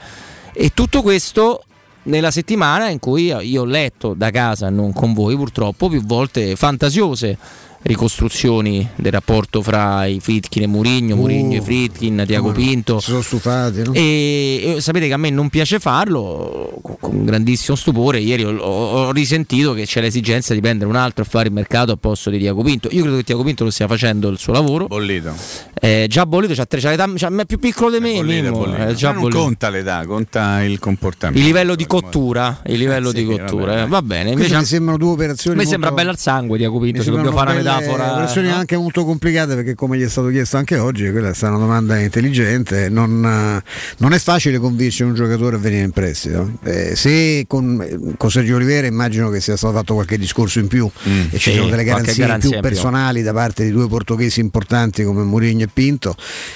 E 0.54 0.72
tutto 0.74 1.02
questo 1.02 1.64
nella 2.04 2.32
settimana 2.32 2.90
in 2.90 3.00
cui 3.00 3.26
io 3.26 3.62
ho 3.62 3.66
letto 3.66 4.14
da 4.14 4.32
casa, 4.32 4.70
non 4.70 4.94
con 4.94 5.14
voi 5.14 5.36
purtroppo, 5.36 5.90
più 5.90 6.02
volte 6.04 6.56
fantasiose 6.56 7.38
ricostruzioni 7.84 8.88
del 8.96 9.12
rapporto 9.12 9.62
fra 9.62 10.06
i 10.06 10.20
Fritkin 10.20 10.64
e 10.64 10.68
Murigno, 10.68 11.16
uh, 11.16 11.20
Murigno 11.20 11.58
e 11.58 11.62
Fritkin, 11.62 12.24
Tiago 12.26 12.52
Pinto. 12.52 13.00
Si 13.00 13.10
sono 13.10 13.22
stufati. 13.22 13.84
No? 13.84 13.94
E, 13.94 14.76
e, 14.76 14.82
sapete 14.82 15.08
che 15.08 15.14
a 15.14 15.18
me 15.18 15.30
non 15.30 15.50
piace 15.50 15.80
farlo, 15.80 16.80
con 16.82 17.26
grandissimo 17.26 17.76
stupore. 17.76 18.20
Ieri 18.20 18.44
ho, 18.44 18.58
ho, 18.58 19.12
risentito 19.12 19.74
che 19.74 19.86
c'è 19.86 20.02
l'esigenza 20.02 20.54
di 20.54 20.62
prendere 20.62 20.90
un 20.90 20.96
altro 20.96 21.24
e 21.24 21.28
fare 21.28 21.48
il 21.48 21.54
mercato 21.54 21.92
a 21.92 21.98
posto 21.98 22.30
di 22.30 22.40
Tiago 22.40 22.64
Pinto. 22.64 22.90
Io 22.92 23.02
credo 23.02 23.18
che 23.18 23.24
Tiago 23.24 23.44
Pinto 23.44 23.64
lo 23.64 23.70
stia 23.70 23.88
facendo 23.88 24.30
il 24.30 24.38
suo 24.38 24.54
lavoro. 24.54 24.88
Bollito. 24.88 25.34
Eh, 25.80 26.08
già 26.10 26.26
bollito, 26.26 26.54
c'ha 26.54 26.66
tre, 26.66 26.80
c'ha 26.80 26.90
l'età, 26.90 27.08
c'ha, 27.16 27.30
è 27.36 27.46
più 27.46 27.60
piccolo 27.60 27.92
di 27.92 28.00
me. 28.00 28.14
Bollito, 28.16 28.44
Mimo, 28.44 28.58
bollito. 28.58 28.78
È 28.78 28.94
già 28.94 29.12
non 29.12 29.30
conta 29.30 29.70
l'età, 29.70 30.06
conta 30.06 30.64
il 30.64 30.80
comportamento. 30.80 31.40
Il 31.40 31.46
livello 31.46 31.76
di 31.76 31.86
cottura. 31.86 32.62
Il 32.66 32.78
livello 32.78 33.10
eh, 33.10 33.16
sì, 33.16 33.18
di 33.18 33.26
cottura. 33.26 33.84
Eh. 33.84 33.88
Va 33.88 34.02
bene. 34.02 34.32
Invece 34.32 34.58
mi 34.58 34.66
sembrano 34.66 34.98
due 34.98 35.12
operazioni. 35.12 35.58
Mi 35.58 35.64
molto... 35.64 35.70
sembra 35.70 35.92
bella 35.92 36.12
al 36.12 36.18
sangue 36.18 36.58
Tiago 36.58 36.80
Pinto. 36.80 37.04
Se 37.04 37.12
dobbiamo 37.12 37.36
fare 37.36 37.52
una 37.52 37.67
metafora. 37.76 38.12
Operazioni 38.14 38.50
no? 38.50 38.56
anche 38.56 38.78
molto 38.78 39.06
complicate 39.06 39.56
perché, 39.56 39.76
come 39.76 39.98
gli 39.98 40.04
è 40.04 40.10
stato 40.10 40.30
chiesto 40.30 40.58
anche 40.58 40.78
oggi, 40.78 41.10
quella 41.12 41.30
è 41.30 41.46
una 41.46 41.58
domanda 41.58 41.98
intelligente. 42.00 42.90
Non, 42.90 43.62
non 43.98 44.14
è 44.14 44.20
facile 44.20 44.58
convincere 44.60 45.10
un 45.10 45.16
giocatore 45.16 45.56
a 45.56 45.60
venire 45.60 45.84
in 45.84 45.92
prestito. 45.92 46.52
Eh, 46.64 46.96
se 46.96 47.46
con, 47.48 48.16
con, 48.18 48.32
Sergio 48.32 48.56
Olivera 48.56 48.88
immagino 48.88 49.30
che 49.30 49.40
sia 49.40 49.56
stato 49.56 49.74
fatto 49.74 49.94
qualche 49.94 50.18
discorso 50.18 50.60
in 50.60 50.68
più 50.68 50.90
mm, 51.08 51.22
e 51.32 51.38
ci 51.38 51.52
sì, 51.52 51.58
sono 51.58 51.70
delle 51.70 51.84
garanzie, 51.84 52.16
garanzie 52.16 52.50
più 52.50 52.60
personali 52.60 53.24
da 53.24 53.34
parte 53.34 53.64
di 53.64 53.72
due 53.72 53.88
portoghesi 53.88 54.40
importanti 54.40 55.04
come 55.04 55.24
Mourinho 55.24 55.64
e 55.64 55.70
Pinto. 55.72 56.16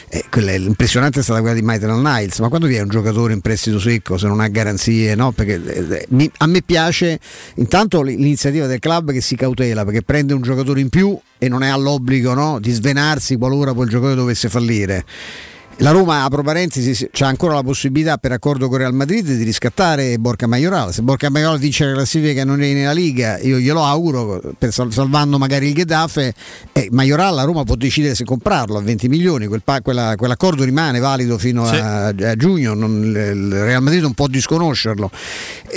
Eh, 0.10 0.26
quella, 0.30 0.56
l'impressionante 0.56 1.20
è 1.20 1.24
stata 1.24 1.40
quella 1.40 1.56
di 1.56 1.62
Maitland 1.62 2.06
Niles. 2.06 2.40
Ma 2.40 2.50
quando 2.50 2.68
viene 2.68 2.84
un 2.84 2.90
giocatore 2.90 3.34
in 3.34 3.42
prestito 3.42 3.80
secco, 3.80 4.18
se 4.18 4.28
non 4.28 4.40
ha 4.40 4.48
garanzie, 4.48 5.16
no? 5.16 5.32
Perché 5.32 5.62
eh, 5.64 6.06
mi, 6.10 6.30
a 6.38 6.48
me 6.48 6.62
piace 6.62 7.20
intanto 7.56 8.02
l'iniziativa 8.02 8.68
del 8.68 8.80
club 8.80 9.12
che 9.12 9.22
si 9.22 9.36
cautela 9.36 9.84
perché 9.86 10.02
prende 10.02 10.34
un 10.34 10.42
giocatore 10.42 10.82
in 10.82 10.90
più 10.90 11.01
e 11.38 11.48
non 11.48 11.64
è 11.64 11.70
all'obbligo 11.70 12.34
no, 12.34 12.60
di 12.60 12.72
svenarsi 12.72 13.38
qualora 13.38 13.74
quel 13.74 13.90
giocatore 13.90 14.16
dovesse 14.16 14.50
fallire. 14.50 15.06
La 15.82 15.90
Roma, 15.90 16.26
apro 16.26 16.44
parentesi, 16.44 17.10
ha 17.22 17.26
ancora 17.26 17.56
la 17.56 17.64
possibilità 17.64 18.18
per 18.18 18.32
accordo 18.32 18.70
con 18.70 18.78
Real 18.78 18.94
Madrid 18.94 19.26
di 19.26 19.44
riscattare 19.44 20.20
Borca 20.20 20.46
Majoral. 20.46 20.94
Se 20.94 21.02
Borca 21.02 21.32
Majoral 21.32 21.58
vince 21.58 21.86
la 21.86 21.94
classifica 21.94 22.42
e 22.42 22.44
non 22.44 22.62
è 22.62 22.72
nella 22.72 22.92
Liga, 22.92 23.40
io 23.40 23.58
glielo 23.58 23.84
auguro, 23.84 24.40
per 24.60 24.72
salvando 24.72 25.40
magari 25.40 25.70
il 25.70 25.74
Getafe, 25.74 26.36
eh, 26.72 26.88
Majoral 26.92 27.34
la 27.34 27.46
Roma 27.46 27.64
può 27.64 27.74
decidere 27.74 28.14
se 28.14 28.26
comprarlo 28.26 28.78
a 28.78 28.82
20 28.84 29.10
milioni, 29.10 29.48
quel 29.48 29.64
pa- 29.64 29.82
quella, 29.82 30.14
quell'accordo 30.16 30.64
rimane 30.64 31.00
valido 31.00 31.40
fino 31.40 31.66
sì. 31.66 31.78
a, 31.78 32.10
a, 32.10 32.36
giugno, 32.36 32.76
non, 32.76 33.02
il 33.04 33.52
Real 33.52 33.82
Madrid 33.82 34.04
non 34.04 34.14
può 34.14 34.28
disconoscerlo. 34.28 35.10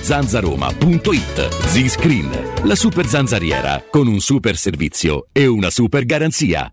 zanzaroma.it. 0.00 1.48
Z-Screen, 1.66 2.30
la 2.64 2.74
super 2.74 3.06
zanzariera 3.06 3.84
con 3.90 4.06
un 4.06 4.20
super 4.20 4.56
servizio 4.56 5.26
e 5.32 5.46
una 5.46 5.70
super 5.70 6.04
garanzia. 6.04 6.72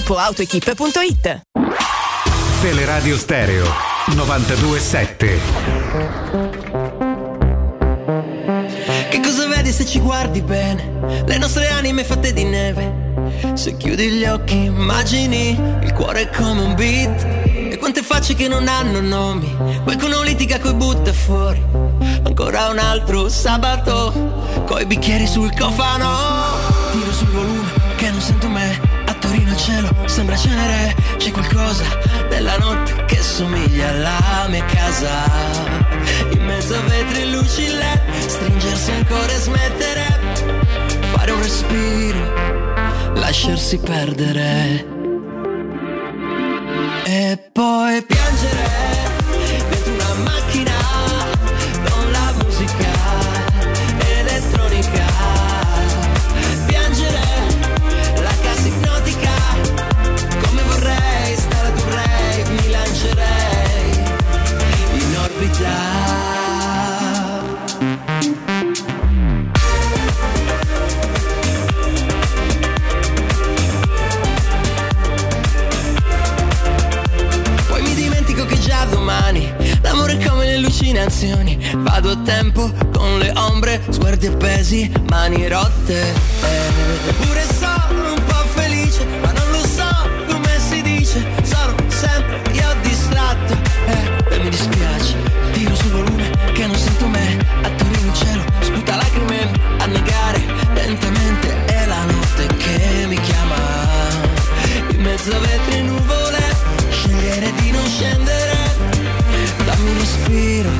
www.gruppoautoequip.it 0.00 1.42
Teleradio 2.60 3.16
Stereo 3.16 3.66
927. 4.14 5.40
Che 9.10 9.20
cosa 9.20 9.46
vedi 9.46 9.72
se 9.72 9.84
ci 9.86 10.00
guardi 10.00 10.40
bene? 10.42 11.22
Le 11.26 11.38
nostre 11.38 11.68
anime 11.68 12.04
fatte 12.04 12.32
di 12.32 12.44
neve. 12.44 13.08
Se 13.54 13.76
chiudi 13.76 14.10
gli 14.10 14.24
occhi, 14.24 14.64
immagini 14.64 15.58
il 15.82 15.92
cuore 15.92 16.30
come 16.34 16.62
un 16.62 16.74
beat. 16.74 17.24
E 17.70 17.76
quante 17.78 18.02
facce 18.02 18.34
che 18.34 18.48
non 18.48 18.68
hanno 18.68 19.00
nomi. 19.00 19.54
Qualcuno 19.84 20.22
litiga 20.22 20.58
coi 20.58 20.74
butta 20.74 21.12
fuori. 21.12 21.62
Ancora 22.24 22.68
un 22.68 22.78
altro 22.78 23.28
sabato. 23.28 24.64
Coi 24.66 24.86
bicchieri 24.86 25.26
sul 25.26 25.54
cofano. 25.56 26.08
Tiro 26.90 27.12
sul 27.12 27.28
volume 27.28 27.68
che 27.96 28.10
non 28.10 28.20
sento 28.20 28.48
me. 28.48 28.89
Cielo 29.60 29.90
sembra 30.06 30.36
cenere. 30.36 30.94
C'è 31.18 31.30
qualcosa 31.30 31.84
nella 32.30 32.56
notte 32.56 33.04
che 33.04 33.16
somiglia 33.16 33.88
alla 33.90 34.46
mia 34.48 34.64
casa. 34.64 35.24
In 36.30 36.42
mezzo 36.46 36.74
a 36.74 36.80
vetri 36.80 37.20
e 37.20 37.26
luci 37.26 37.66
LED. 37.66 38.26
Stringersi 38.26 38.90
ancora 38.90 39.30
e 39.30 39.38
smettere. 39.38 40.06
Fare 41.12 41.30
un 41.30 41.42
respiro. 41.42 43.12
Lasciarsi 43.16 43.76
perdere. 43.78 44.86
E 47.04 47.50
poi 47.52 48.02
piangere 48.02 48.68
dentro 49.68 49.92
una 49.92 50.14
macchina 50.22 50.49
allucinazioni. 81.10 81.58
Vado 81.78 82.10
a 82.10 82.16
tempo 82.24 82.70
con 82.92 83.18
le 83.18 83.32
ombre, 83.36 83.82
sguardi 83.90 84.28
appesi, 84.28 84.90
mani 85.08 85.48
rotte. 85.48 86.14
Eppure 87.08 87.46
sono 87.58 88.14
un 88.14 88.24
po' 88.24 88.44
felice, 88.54 89.04
ma 89.20 89.32
non 89.32 89.50
lo 89.50 89.66
so 89.66 90.08
come 90.28 90.58
si 90.58 90.80
dice. 90.82 91.26
Sono 91.42 91.74
sempre 91.88 92.40
io 92.52 92.74
distratto. 92.82 93.56
Eh, 93.86 94.34
e 94.34 94.38
mi 94.38 94.48
dispiace, 94.50 95.16
tiro 95.52 95.74
sul 95.74 95.90
volume 95.90 96.30
che 96.52 96.66
non 96.66 96.76
sento 96.76 97.06
me. 97.06 97.38
A 97.62 97.70
Torino 97.70 98.06
il 98.06 98.14
cielo 98.14 98.42
sputa 98.60 98.96
lacrime 98.96 99.50
a 99.78 99.86
negare 99.86 100.40
lentamente. 100.74 101.64
È 101.64 101.86
la 101.86 102.04
notte 102.04 102.46
che 102.56 103.06
mi 103.06 103.20
chiama. 103.20 103.56
In 104.90 105.02
mezzo 105.02 105.34
a 105.34 105.38
vetri 105.38 105.78
e 105.78 105.82
respiro, 110.10 110.70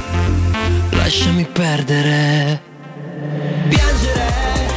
lasciami 0.91 1.47
perdere. 1.47 2.61
Piangere 3.68 4.68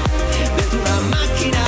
una 0.72 1.00
macchina. 1.10 1.62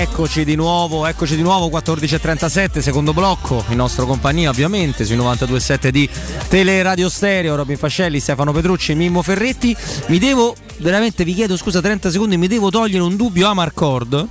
Eccoci 0.00 0.44
di 0.44 0.56
nuovo, 0.56 1.06
eccoci 1.06 1.36
di 1.36 1.42
nuovo 1.42 1.68
14.37, 1.68 2.80
secondo 2.80 3.12
blocco, 3.12 3.64
il 3.68 3.76
nostro 3.76 4.06
compagnia 4.06 4.50
ovviamente 4.50 5.04
sui 5.04 5.16
92.7 5.16 5.88
di 5.90 6.08
Teleradio 6.48 7.08
Stereo, 7.08 7.54
Robin 7.54 7.76
Fascelli, 7.76 8.18
Stefano 8.18 8.52
Petrucci 8.52 8.92
e 8.92 8.94
Mimmo 8.96 9.22
Ferretti. 9.22 9.76
Mi 10.06 10.18
devo, 10.18 10.56
veramente 10.78 11.22
vi 11.22 11.34
chiedo 11.34 11.56
scusa 11.56 11.80
30 11.80 12.10
secondi, 12.10 12.36
mi 12.36 12.48
devo 12.48 12.70
togliere 12.70 13.04
un 13.04 13.14
dubbio 13.14 13.48
a 13.48 13.54
Marcord. 13.54 14.26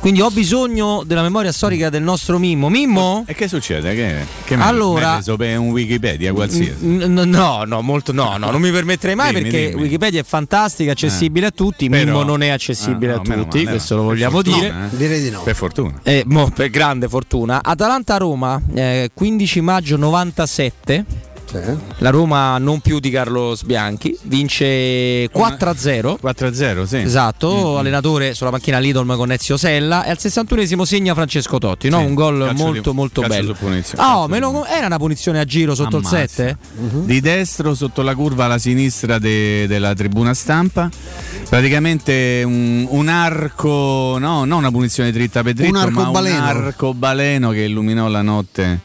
Quindi 0.00 0.20
ho 0.20 0.30
bisogno 0.30 1.02
della 1.06 1.22
memoria 1.22 1.50
storica 1.50 1.88
del 1.88 2.02
nostro 2.02 2.38
Mimmo. 2.38 2.68
Mimmo? 2.68 3.24
E 3.26 3.34
che 3.34 3.48
succede? 3.48 3.94
Che, 3.94 4.26
che 4.44 4.54
Allora- 4.54 5.08
hai 5.10 5.14
preso 5.16 5.36
per 5.36 5.58
un 5.58 5.70
Wikipedia 5.70 6.32
qualsiasi? 6.34 6.84
N- 6.84 7.04
n- 7.14 7.28
no, 7.30 7.64
no, 7.64 7.80
molto 7.80 8.12
no, 8.12 8.36
no, 8.36 8.50
non 8.50 8.60
mi 8.60 8.70
permetterei 8.70 9.14
mai 9.14 9.32
Dimmi, 9.32 9.42
perché 9.50 9.68
dimmi. 9.70 9.82
Wikipedia 9.82 10.20
è 10.20 10.24
fantastica, 10.24 10.92
accessibile 10.92 11.46
a 11.46 11.50
tutti, 11.50 11.88
Però- 11.88 12.04
Mimmo 12.04 12.22
non 12.24 12.42
è 12.42 12.48
accessibile 12.48 13.12
Ah, 13.12 13.16
no, 13.16 13.20
a 13.22 13.36
tutti, 13.36 13.58
male, 13.58 13.70
questo 13.70 13.94
no. 13.94 14.00
lo 14.02 14.06
vogliamo 14.08 14.34
fortuna, 14.42 14.56
dire. 14.58 14.74
eh. 14.92 14.96
Direi 14.96 15.22
di 15.22 15.30
no. 15.30 15.40
Per 15.42 15.54
fortuna. 15.56 16.00
Eh, 16.02 16.24
mo, 16.26 16.50
per 16.54 16.68
grande 16.70 17.08
fortuna. 17.08 17.62
Atalanta-Roma, 17.62 18.60
eh, 18.74 19.10
15 19.14 19.60
maggio 19.62 19.96
97. 19.96 21.04
La 21.98 22.10
Roma 22.10 22.58
non 22.58 22.80
più 22.80 22.98
di 22.98 23.10
Carlos 23.10 23.62
Bianchi 23.64 24.16
vince 24.22 25.28
4-0. 25.30 26.16
4-0, 26.22 26.84
sì. 26.84 26.96
Esatto, 26.98 27.78
allenatore 27.78 28.34
sulla 28.34 28.50
macchina 28.50 28.78
Lidl 28.78 29.16
con 29.16 29.30
Ezio 29.32 29.56
Sella 29.56 30.04
e 30.04 30.10
al 30.10 30.16
61esimo 30.20 30.82
segna 30.82 31.14
Francesco 31.14 31.58
Totti, 31.58 31.88
no? 31.88 31.98
Sì, 32.00 32.04
un 32.04 32.14
gol 32.14 32.50
molto 32.54 32.90
di- 32.90 32.96
molto 32.96 33.22
bello. 33.22 33.56
Ah, 33.96 34.20
oh, 34.20 34.26
lo- 34.28 34.64
era 34.66 34.86
una 34.86 34.98
punizione 34.98 35.38
a 35.40 35.44
giro 35.44 35.74
sotto 35.74 35.96
Ammazza. 35.98 36.22
il 36.22 36.28
7? 36.28 36.56
Di 37.04 37.20
destro 37.20 37.74
sotto 37.74 38.02
la 38.02 38.14
curva 38.14 38.46
alla 38.46 38.58
sinistra 38.58 39.18
de- 39.18 39.66
della 39.66 39.94
tribuna 39.94 40.34
stampa. 40.34 40.88
Praticamente 41.48 42.42
un, 42.44 42.86
un 42.88 43.08
arco, 43.08 44.16
no, 44.18 44.44
non 44.44 44.58
una 44.58 44.70
punizione 44.70 45.12
dritta 45.12 45.42
per 45.42 45.52
dritto, 45.54 45.76
Un 45.78 45.92
ma 45.92 46.08
un 46.08 46.26
arcobaleno 46.26 47.50
che 47.50 47.62
illuminò 47.62 48.08
la 48.08 48.22
notte 48.22 48.80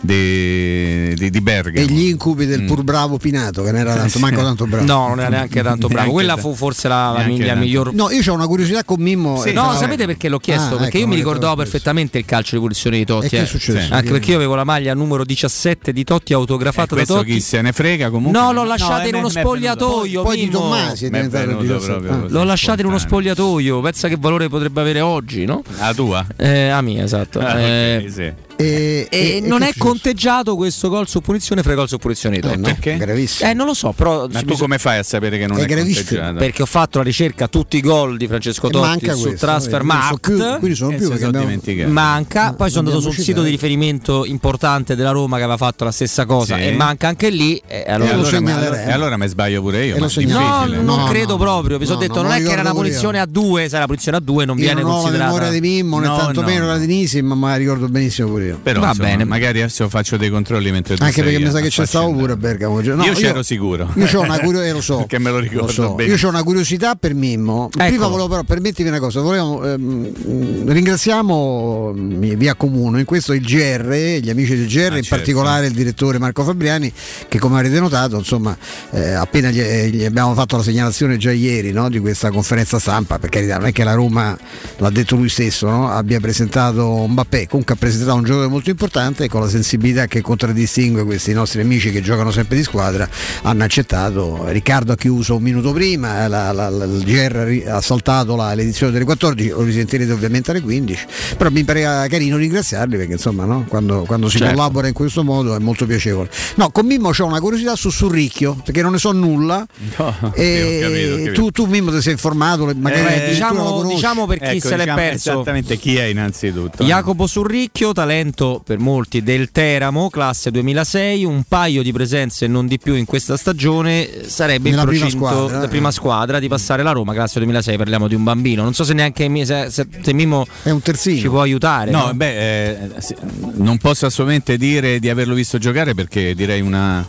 de- 0.00 1.14
di, 1.14 1.30
di 1.30 1.40
Bergamo. 1.40 1.86
E 1.86 1.90
gli 1.90 2.08
incubi 2.08 2.46
del 2.46 2.64
pur 2.64 2.82
bravo 2.82 3.18
Pinato, 3.18 3.62
che 3.62 3.70
non 3.72 3.80
era 3.80 3.94
tanto, 3.94 4.18
manco 4.18 4.42
tanto 4.42 4.66
bravo. 4.66 4.84
No, 4.86 5.08
non 5.08 5.20
era 5.20 5.28
neanche 5.28 5.62
tanto 5.62 5.88
bravo. 5.88 6.10
Quella 6.10 6.36
fu 6.36 6.54
forse 6.54 6.88
la, 6.88 7.12
la, 7.16 7.24
miglia- 7.24 7.54
miglior. 7.54 7.92
No, 7.92 8.10
io 8.10 8.22
ho 8.30 8.34
una 8.34 8.46
curiosità 8.46 8.84
con 8.84 9.00
Mimmo. 9.00 9.40
Sì, 9.40 9.50
eh, 9.50 9.52
no, 9.52 9.74
sapete 9.74 10.06
perché 10.06 10.28
l'ho 10.28 10.38
chiesto? 10.38 10.74
Ah, 10.74 10.78
perché 10.78 10.98
ecco, 10.98 10.98
io 10.98 11.06
mi 11.08 11.16
ricordavo 11.16 11.56
perfettamente 11.56 12.18
il 12.18 12.24
calcio 12.24 12.54
di 12.56 12.60
punizione 12.62 12.98
di 12.98 13.04
Totti. 13.04 13.26
E 13.26 13.28
che 13.28 13.38
è 13.38 13.42
eh. 13.42 13.46
successo? 13.46 13.86
Sì. 13.86 13.92
Anche 13.92 14.10
perché 14.10 14.30
io 14.30 14.36
avevo 14.36 14.54
la 14.54 14.64
maglia 14.64 14.94
numero 14.94 15.24
17 15.24 15.92
di 15.92 16.04
Totti 16.04 16.32
autografata 16.32 16.88
da 16.94 16.94
questo 16.96 17.14
Totti. 17.16 17.32
chi 17.32 17.40
se 17.40 17.60
ne 17.60 17.72
frega 17.72 18.10
comunque. 18.10 18.38
No, 18.40 18.52
l'ho 18.52 18.62
No, 18.62 18.66
lasciata 18.68 19.02
è- 19.02 19.08
in 19.08 19.14
uno 19.16 19.28
spogliatoio. 19.28 20.22
Poi 20.22 20.36
di. 20.36 20.48
Tommasi 20.50 21.06
è 21.06 21.10
Mi 21.10 21.18
è 21.18 21.22
diventato 21.22 21.50
il 21.50 21.56
venuto 21.56 21.74
17. 21.78 22.00
proprio 22.06 22.26
Ah. 22.26 22.28
L'ho 22.30 22.44
lasciata 22.44 22.80
in 22.80 22.86
uno 22.86 22.98
spogliatoio. 22.98 23.80
Pensa 23.80 24.08
che 24.08 24.16
valore 24.18 24.48
potrebbe 24.48 24.80
avere 24.80 25.00
oggi, 25.00 25.44
no? 25.44 25.62
La 25.78 25.92
tua? 25.94 26.26
Eh, 26.36 26.68
a 26.68 26.80
mia, 26.82 27.04
esatto. 27.04 27.38
Ah, 27.40 27.58
Eh, 27.60 28.06
sì. 28.12 28.32
E, 28.60 29.08
e 29.10 29.40
non 29.44 29.62
è 29.62 29.72
conteggiato 29.76 30.54
questo 30.56 30.88
gol 30.88 31.08
su 31.08 31.20
punizione 31.20 31.62
fra 31.62 31.72
i 31.72 31.74
gol 31.76 31.88
su 31.88 31.98
punizione 31.98 32.36
di 32.36 32.42
Totti. 32.42 32.56
no, 32.58 32.62
Perché? 32.64 32.96
Gravissimo. 32.96 33.48
Eh, 33.50 33.54
non 33.54 33.66
lo 33.66 33.74
so, 33.74 33.92
però. 33.92 34.26
Ma 34.30 34.42
tu 34.42 34.56
come 34.56 34.78
fai 34.78 34.98
a 34.98 35.02
sapere 35.02 35.38
che 35.38 35.46
non 35.46 35.58
È 35.58 35.62
è, 35.62 35.66
gravissimo, 35.66 36.04
conteggiato? 36.06 36.38
Perché 36.38 36.62
ho 36.62 36.66
fatto 36.66 36.98
la 36.98 37.04
ricerca 37.04 37.48
tutti 37.48 37.76
i 37.76 37.80
gol 37.80 38.16
di 38.16 38.26
Francesco 38.26 38.68
E 38.68 38.70
Totti 38.70 39.10
su 39.10 39.20
questo, 39.20 39.36
Transfer 39.46 39.80
quindi 39.80 39.96
sono 40.02 40.18
più- 40.18 40.36
Markt. 40.36 40.58
quindi 40.58 40.76
sono 40.76 40.90
Eh, 40.92 40.96
più 40.96 41.10
abbiamo- 41.12 41.38
dimenticato. 41.38 41.90
Manca, 41.90 42.52
poi 42.54 42.70
sono 42.70 42.88
andato 42.88 43.00
sul 43.02 43.14
sito 43.22 43.42
di 43.42 43.50
riferimento 43.50 44.24
importante 44.24 44.94
della 44.94 45.10
Roma 45.10 45.36
che 45.36 45.42
aveva 45.42 45.56
fatto 45.58 45.84
la 45.84 45.92
stessa 45.92 46.26
cosa 46.26 46.56
Sì. 46.56 46.62
e 46.62 46.72
manca 46.72 47.08
anche 47.08 47.30
lì. 47.30 47.56
E 47.66 47.84
E 47.86 47.90
allora, 47.90 48.12
allora, 48.14 48.40
ma, 48.40 48.48
segnaleremo. 48.50 48.88
e 48.90 48.92
allora 48.92 49.16
mi 49.16 49.28
sbaglio 49.28 49.60
pure 49.62 49.84
io. 49.86 49.96
E. 49.96 50.24
No, 50.26 50.64
non 50.66 50.84
No, 50.84 51.04
credo 51.06 51.32
no, 51.32 51.38
proprio. 51.38 51.78
Mi 51.78 51.84
sono 51.86 51.96
no, 52.00 52.06
detto, 52.06 52.22
no, 52.22 52.28
non 52.28 52.32
è 52.32 52.42
che 52.42 52.50
era 52.50 52.60
una 52.60 52.72
punizione 52.72 53.16
io. 53.18 53.22
a 53.22 53.26
due, 53.26 53.68
sai, 53.68 53.80
la 53.80 53.86
punizione 53.86 54.16
a 54.18 54.20
due 54.20 54.44
non 54.44 54.56
viene 54.56 54.80
non 54.82 54.90
ho 54.90 54.94
la 54.94 55.00
considerata. 55.00 55.32
memoria 55.32 55.50
di 55.50 55.60
Mimmo, 55.60 55.98
né 55.98 56.06
No, 56.06 56.16
tanto 56.16 56.40
no, 56.40 56.46
meno 56.46 56.64
no. 56.66 56.72
la 56.72 56.78
di 56.78 56.86
Nisi, 56.86 57.22
ma 57.22 57.54
ricordo 57.56 57.88
benissimo 57.88 58.28
pure 58.28 58.44
io. 58.46 58.49
Però 58.62 58.80
Va 58.80 58.88
insomma, 58.88 59.08
bene. 59.08 59.24
magari 59.24 59.60
adesso 59.60 59.88
faccio 59.88 60.16
dei 60.16 60.30
controlli 60.30 60.70
mentre 60.70 60.96
tu 60.96 61.02
Anche 61.02 61.22
perché 61.22 61.38
mi 61.38 61.50
sa 61.50 61.60
che 61.60 61.68
c'è 61.68 61.86
stato 61.86 62.12
pure 62.12 62.32
a 62.32 62.36
Bergamo. 62.36 62.80
No, 62.80 63.04
io 63.04 63.12
c'ero 63.12 63.42
sicuro. 63.42 63.90
Io 63.94 64.08
ho 64.12 64.22
una 64.22 64.38
curiosità, 64.38 64.68
eh, 64.68 64.72
lo 64.72 64.80
so. 64.80 64.96
Perché 65.10 65.18
me 65.18 65.30
lo 65.30 65.38
ricordo 65.38 65.72
so. 65.72 65.94
bene. 65.94 66.14
Io 66.14 66.26
ho 66.26 66.28
una 66.28 66.42
curiosità 66.42 66.94
per 66.94 67.14
Mimmo. 67.14 67.68
Prima 67.70 67.86
Ecco. 67.86 68.08
volevo 68.08 68.28
però 68.28 68.42
permettimi 68.42 68.88
una 68.88 68.98
cosa, 68.98 69.20
volevo, 69.20 69.64
ehm, 69.64 70.66
ringraziamo 70.72 71.92
mm, 71.94 72.22
via 72.34 72.54
Comuno 72.54 72.98
in 72.98 73.04
questo 73.04 73.32
il 73.32 73.40
GR, 73.40 74.18
gli 74.20 74.30
amici 74.30 74.56
del 74.56 74.66
GR, 74.66 74.96
in 74.96 75.02
certo. 75.02 75.08
particolare 75.08 75.66
il 75.66 75.72
direttore 75.72 76.18
Marco 76.18 76.44
Fabriani, 76.44 76.92
che 77.28 77.38
come 77.38 77.56
avrete 77.56 77.80
notato, 77.80 78.16
insomma, 78.16 78.56
eh, 78.90 79.12
appena 79.12 79.50
gli, 79.50 79.60
eh, 79.60 79.88
gli 79.88 80.04
abbiamo 80.04 80.34
fatto 80.34 80.56
la 80.56 80.62
segnalazione 80.62 81.16
già 81.16 81.32
ieri 81.32 81.72
no, 81.72 81.88
di 81.88 81.98
questa 81.98 82.30
conferenza 82.30 82.78
stampa, 82.78 83.18
per 83.18 83.30
carità, 83.30 83.58
non 83.58 83.66
è 83.66 83.72
che 83.72 83.84
la 83.84 83.94
Roma, 83.94 84.36
l'ha 84.78 84.90
detto 84.90 85.16
lui 85.16 85.28
stesso, 85.28 85.68
no, 85.68 85.90
abbia 85.90 86.20
presentato 86.20 87.06
Mbappé, 87.06 87.46
comunque 87.48 87.74
ha 87.74 87.76
presentato 87.78 88.16
un 88.16 88.24
giocatore 88.24 88.39
molto 88.48 88.70
importante 88.70 89.24
e 89.24 89.28
con 89.28 89.40
la 89.40 89.48
sensibilità 89.48 90.06
che 90.06 90.20
contraddistingue 90.20 91.04
questi 91.04 91.32
nostri 91.32 91.60
amici 91.60 91.90
che 91.90 92.00
giocano 92.00 92.30
sempre 92.30 92.56
di 92.56 92.62
squadra, 92.62 93.08
hanno 93.42 93.64
accettato. 93.64 94.44
Riccardo 94.48 94.92
ha 94.92 94.96
chiuso 94.96 95.36
un 95.36 95.42
minuto 95.42 95.72
prima, 95.72 96.26
la- 96.28 96.52
la- 96.52 96.68
la- 96.68 96.84
il 96.84 97.02
GR 97.04 97.64
ha 97.68 97.80
saltato 97.80 98.36
la- 98.36 98.54
l'edizione 98.54 98.92
delle 98.92 99.04
14, 99.04 99.48
lo 99.50 99.62
risentirete 99.62 100.12
ovviamente 100.12 100.50
alle 100.50 100.60
15, 100.60 101.06
però 101.36 101.50
mi 101.50 101.64
pareva 101.64 102.06
carino 102.08 102.36
ringraziarli 102.36 102.96
perché 102.96 103.12
insomma 103.12 103.44
no, 103.44 103.64
quando, 103.68 104.04
quando 104.06 104.28
si 104.28 104.38
Certo. 104.38 104.54
collabora 104.54 104.86
in 104.88 104.94
questo 104.94 105.22
modo 105.24 105.54
è 105.54 105.58
molto 105.58 105.86
piacevole. 105.86 106.28
No, 106.56 106.70
con 106.70 106.86
Mimmo 106.86 107.10
ho 107.16 107.24
una 107.26 107.40
curiosità 107.40 107.74
su 107.76 107.90
Surricchio, 107.90 108.56
perché 108.64 108.82
non 108.82 108.92
ne 108.92 108.98
so 108.98 109.12
nulla. 109.12 109.66
No, 110.00 110.32
e 110.34 110.62
ho 110.62 110.80
capito, 110.80 111.12
ho 111.12 111.16
capito. 111.16 111.32
Tu, 111.32 111.50
tu 111.50 111.64
Mimmo 111.66 111.90
ti 111.90 112.00
sei 112.00 112.12
informato, 112.12 112.64
magari 112.76 113.22
Eh, 113.24 113.28
diciamo- 113.30 113.82
diciamo 113.86 114.26
per 114.26 114.38
chi 114.38 114.44
Ecco, 114.56 114.68
se 114.68 114.76
l'è 114.76 114.82
diciamo 114.84 114.96
perso. 115.00 115.30
Esattamente 115.32 115.76
chi 115.76 115.96
è 115.96 116.04
innanzitutto. 116.04 116.84
Jacopo 116.84 117.26
Surricchio, 117.26 117.92
talento 117.92 118.19
per 118.20 118.78
molti 118.78 119.22
del 119.22 119.50
Teramo, 119.50 120.10
classe 120.10 120.50
2006, 120.50 121.24
un 121.24 121.42
paio 121.48 121.82
di 121.82 121.90
presenze 121.92 122.46
non 122.46 122.66
di 122.66 122.78
più 122.78 122.94
in 122.94 123.06
questa 123.06 123.36
stagione, 123.36 124.08
eh, 124.08 124.28
sarebbe 124.28 124.68
Nella 124.68 124.84
prima 124.84 125.04
procinto 125.06 125.26
squadra, 125.26 125.58
la 125.58 125.64
eh. 125.64 125.68
prima 125.68 125.90
squadra 125.90 126.38
di 126.38 126.48
passare 126.48 126.82
la 126.82 126.92
Roma, 126.92 127.14
classe 127.14 127.38
2006, 127.38 127.76
parliamo 127.78 128.08
di 128.08 128.14
un 128.14 128.22
bambino. 128.22 128.62
Non 128.62 128.74
so 128.74 128.84
se 128.84 128.92
neanche 128.92 129.28
se, 129.46 129.70
se, 129.70 129.86
se 130.02 130.12
Mimmo 130.12 130.46
È 130.62 130.70
un 130.70 130.82
terzino. 130.82 131.18
ci 131.18 131.28
può 131.28 131.40
aiutare. 131.40 131.90
No, 131.90 132.06
no? 132.06 132.14
beh, 132.14 132.68
eh, 132.68 132.90
sì, 132.98 133.16
non 133.54 133.78
posso 133.78 134.04
assolutamente 134.04 134.58
dire 134.58 134.98
di 134.98 135.08
averlo 135.08 135.34
visto 135.34 135.56
giocare 135.56 135.94
perché 135.94 136.34
direi 136.34 136.60
una, 136.60 137.06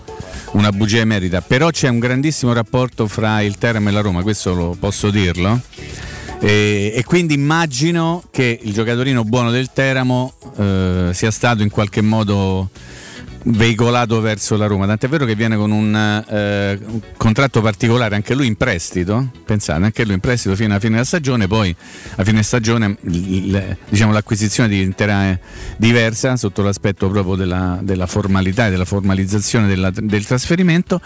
una 0.51 0.71
bugia 0.71 0.99
emerita, 0.99 1.41
però 1.41 1.69
c'è 1.69 1.89
un 1.89 1.99
grandissimo 1.99 2.53
rapporto 2.53 3.07
fra 3.07 3.41
il 3.41 3.57
Teramo 3.57 3.89
e 3.89 3.91
la 3.91 4.01
Roma, 4.01 4.21
questo 4.21 4.53
lo 4.53 4.77
posso 4.79 5.09
dirlo. 5.09 5.59
E, 6.41 6.91
e 6.95 7.03
quindi 7.03 7.35
immagino 7.35 8.23
che 8.31 8.59
il 8.63 8.73
giocatorino 8.73 9.23
buono 9.23 9.51
del 9.51 9.71
Teramo 9.71 10.33
eh, 10.57 11.09
sia 11.13 11.29
stato 11.29 11.61
in 11.61 11.69
qualche 11.69 12.01
modo 12.01 12.69
veicolato 13.43 14.21
verso 14.21 14.55
la 14.55 14.67
Roma, 14.67 14.85
tant'è 14.85 15.07
vero 15.07 15.25
che 15.25 15.35
viene 15.35 15.55
con 15.55 15.71
un, 15.71 15.95
eh, 15.95 16.79
un 16.85 16.99
contratto 17.17 17.61
particolare, 17.61 18.15
anche 18.15 18.33
lui 18.35 18.47
in 18.47 18.55
prestito, 18.55 19.31
pensate, 19.45 19.83
anche 19.83 20.03
lui 20.05 20.13
in 20.13 20.19
prestito 20.19 20.55
fino 20.55 20.69
alla 20.69 20.79
fine 20.79 20.93
della 20.93 21.05
stagione, 21.05 21.47
poi 21.47 21.75
a 22.15 22.23
fine 22.23 22.43
stagione 22.43 22.97
il- 23.03 23.77
diciamo, 23.89 24.11
l'acquisizione 24.11 24.69
diventerà 24.69 25.31
eh, 25.31 25.39
diversa 25.77 26.35
sotto 26.37 26.61
l'aspetto 26.61 27.09
proprio 27.09 27.35
della, 27.35 27.79
della 27.81 28.05
formalità 28.05 28.67
e 28.67 28.69
della 28.69 28.85
formalizzazione 28.85 29.67
della- 29.67 29.91
del 29.91 30.25
trasferimento, 30.25 31.01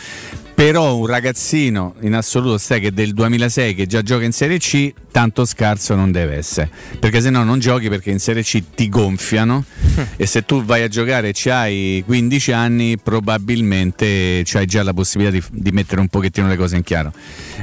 però 0.53 0.95
un 0.95 1.05
ragazzino 1.05 1.95
in 2.01 2.13
assoluto 2.13 2.57
stai 2.57 2.79
che 2.79 2.93
del 2.93 3.13
2006 3.13 3.75
che 3.75 3.88
già 3.88 4.01
gioca 4.01 4.23
in 4.23 4.31
Serie 4.31 4.57
C 4.57 4.93
tanto 5.11 5.43
scarso 5.45 5.95
non 5.95 6.11
deve 6.13 6.36
essere. 6.38 6.69
Perché 6.97 7.19
se 7.19 7.29
no 7.29 7.43
non 7.43 7.59
giochi 7.59 7.89
perché 7.89 8.09
in 8.11 8.19
Serie 8.19 8.41
C 8.43 8.61
ti 8.75 8.89
gonfiano. 8.89 9.63
E 10.17 10.25
se 10.27 10.45
tu 10.45 10.63
vai 10.63 10.81
a 10.81 10.88
giocare 10.88 11.33
e 11.33 11.51
hai 11.51 12.01
15 12.05 12.24
anni 12.51 12.97
probabilmente 12.97 14.43
hai 14.53 14.65
già 14.65 14.84
la 14.84 14.93
possibilità 14.93 15.38
di, 15.38 15.61
di 15.61 15.71
mettere 15.71 16.01
un 16.01 16.07
pochettino 16.07 16.47
le 16.47 16.57
cose 16.57 16.76
in 16.76 16.84
chiaro. 16.84 17.13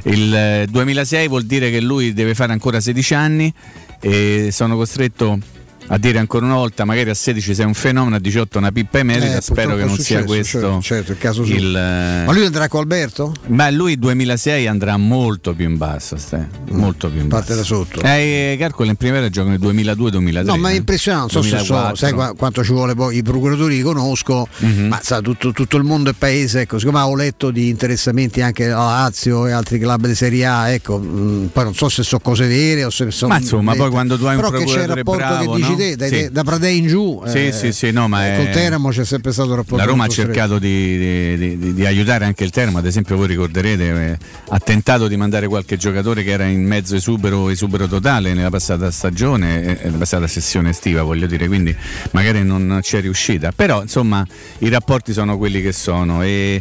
Il 0.04 0.34
eh, 0.34 0.66
2006 0.70 1.28
vuol 1.28 1.44
dire 1.44 1.70
che 1.70 1.80
lui 1.80 2.12
deve 2.12 2.34
fare 2.34 2.52
ancora 2.52 2.80
16 2.80 3.14
anni 3.14 3.52
e 4.00 4.48
sono 4.50 4.76
costretto 4.76 5.38
a 5.86 5.98
dire 5.98 6.18
ancora 6.18 6.44
una 6.46 6.54
volta, 6.54 6.84
magari 6.84 7.10
a 7.10 7.14
16 7.14 7.54
sei 7.54 7.66
un 7.66 7.74
fenomeno, 7.74 8.16
a 8.16 8.18
18 8.18 8.58
una 8.58 8.72
pippa 8.72 8.98
emerita. 8.98 9.36
Eh, 9.36 9.40
Spero 9.40 9.76
che 9.76 9.84
non 9.84 9.96
sia 9.98 10.20
successo, 10.20 10.24
questo 10.24 10.80
certo, 10.80 11.16
certo, 11.18 11.42
il 11.42 11.50
il, 11.62 11.76
eh, 11.76 12.24
Ma 12.24 12.32
lui 12.32 12.44
andrà 12.44 12.68
con 12.68 12.80
Alberto? 12.80 13.32
ma 13.48 13.70
lui 13.70 13.98
2006 13.98 14.66
andrà 14.66 14.96
molto 14.96 15.52
più 15.54 15.68
in 15.68 15.76
basso, 15.76 16.16
stai, 16.16 16.44
molto 16.70 17.08
più 17.10 17.20
in 17.20 17.28
basso. 17.28 17.40
Parte 17.40 17.54
da 17.56 17.62
sotto. 17.64 18.00
Eh, 18.02 18.56
Carcole 18.58 18.90
in 18.90 18.96
primavera 18.96 19.28
giocano 19.28 19.56
nel 19.56 19.60
2002-2003. 19.60 20.44
No, 20.44 20.56
ma 20.56 20.70
è 20.70 20.72
eh. 20.72 20.76
impressionante, 20.76 21.34
non 21.34 21.42
so 21.42 21.48
se 21.48 21.58
so, 21.58 21.72
2004. 21.72 21.96
sai 21.96 22.12
qua- 22.12 22.34
quanto 22.34 22.64
ci 22.64 22.72
vuole 22.72 22.94
poi, 22.94 23.16
i 23.16 23.22
procuratori 23.22 23.76
li 23.76 23.82
conosco, 23.82 24.48
Mhm. 24.58 24.86
ma 24.86 25.00
sa, 25.02 25.20
tutto, 25.20 25.52
tutto 25.52 25.76
il 25.76 25.84
mondo 25.84 26.10
è 26.10 26.14
paese, 26.16 26.60
ecco, 26.62 26.78
siccome 26.78 26.98
avevo 26.98 27.16
letto 27.16 27.50
di 27.50 27.68
interessamenti 27.68 28.40
anche 28.40 28.70
a 28.70 28.76
Lazio 28.78 29.46
e 29.46 29.52
altri 29.52 29.78
club 29.78 30.06
di 30.06 30.14
Serie 30.14 30.46
A, 30.46 30.70
ecco, 30.70 30.98
mh, 30.98 31.50
poi 31.52 31.64
non 31.64 31.74
so 31.74 31.88
se 31.88 32.02
sono 32.02 32.20
cose 32.22 32.46
vere 32.46 32.84
o 32.84 32.90
se 32.90 33.10
sono... 33.10 33.32
Ma 33.34 33.38
insomma, 33.40 33.74
poi 33.74 33.90
quando 33.90 34.16
tu 34.18 34.24
hai 34.24 34.36
un 34.36 34.40
Però 34.42 34.50
che 34.50 34.64
c'è 34.64 34.64
il 34.64 34.66
procuratore 34.86 34.94
rapporto 34.94 35.18
bravo, 35.26 35.52
che 35.52 35.56
dici 35.58 35.70
no? 35.70 35.71
Te, 35.76 35.96
dai- 35.96 36.08
Sì. 36.08 36.28
da 36.30 36.42
Pradè 36.44 36.68
in 36.68 36.86
giù, 36.86 37.22
Sì, 37.26 37.46
eh, 37.46 37.52
sì, 37.52 37.72
sì, 37.72 37.90
no, 37.90 38.08
ma 38.08 38.26
eh, 38.26 38.32
è- 38.32 38.36
col 38.36 38.50
Teramo 38.50 38.88
c'è 38.90 39.04
sempre 39.04 39.32
stato 39.32 39.50
un 39.50 39.56
rapporto 39.56 39.76
La 39.76 39.84
Roma 39.84 40.04
ha 40.04 40.08
cercato 40.08 40.58
di, 40.58 41.36
di- 41.36 41.58
di- 41.58 41.74
di 41.74 41.86
aiutare 41.86 42.24
anche 42.24 42.44
il 42.44 42.50
Teramo, 42.50 42.78
ad 42.78 42.86
esempio 42.86 43.16
voi 43.16 43.26
ricorderete, 43.28 44.10
eh, 44.12 44.18
ha 44.48 44.58
tentato 44.58 45.08
di 45.08 45.16
mandare 45.16 45.46
qualche 45.48 45.76
giocatore 45.76 46.22
che 46.22 46.30
era 46.30 46.44
in 46.44 46.64
mezzo 46.64 46.94
esubero, 46.96 47.48
esubero 47.48 47.86
totale 47.86 48.34
nella 48.34 48.50
passata 48.50 48.90
stagione, 48.90 49.62
eh, 49.80 49.84
nella 49.84 49.98
passata 49.98 50.26
sessione 50.26 50.70
estiva 50.70 51.02
voglio 51.02 51.26
dire, 51.26 51.46
quindi 51.46 51.74
magari 52.12 52.42
non 52.44 52.80
ci 52.82 52.96
è 52.96 53.00
riuscita, 53.00 53.52
però 53.54 53.82
insomma 53.82 54.26
i 54.58 54.68
rapporti 54.68 55.12
sono 55.12 55.38
quelli 55.38 55.60
che 55.62 55.72
sono 55.72 56.22
e, 56.22 56.60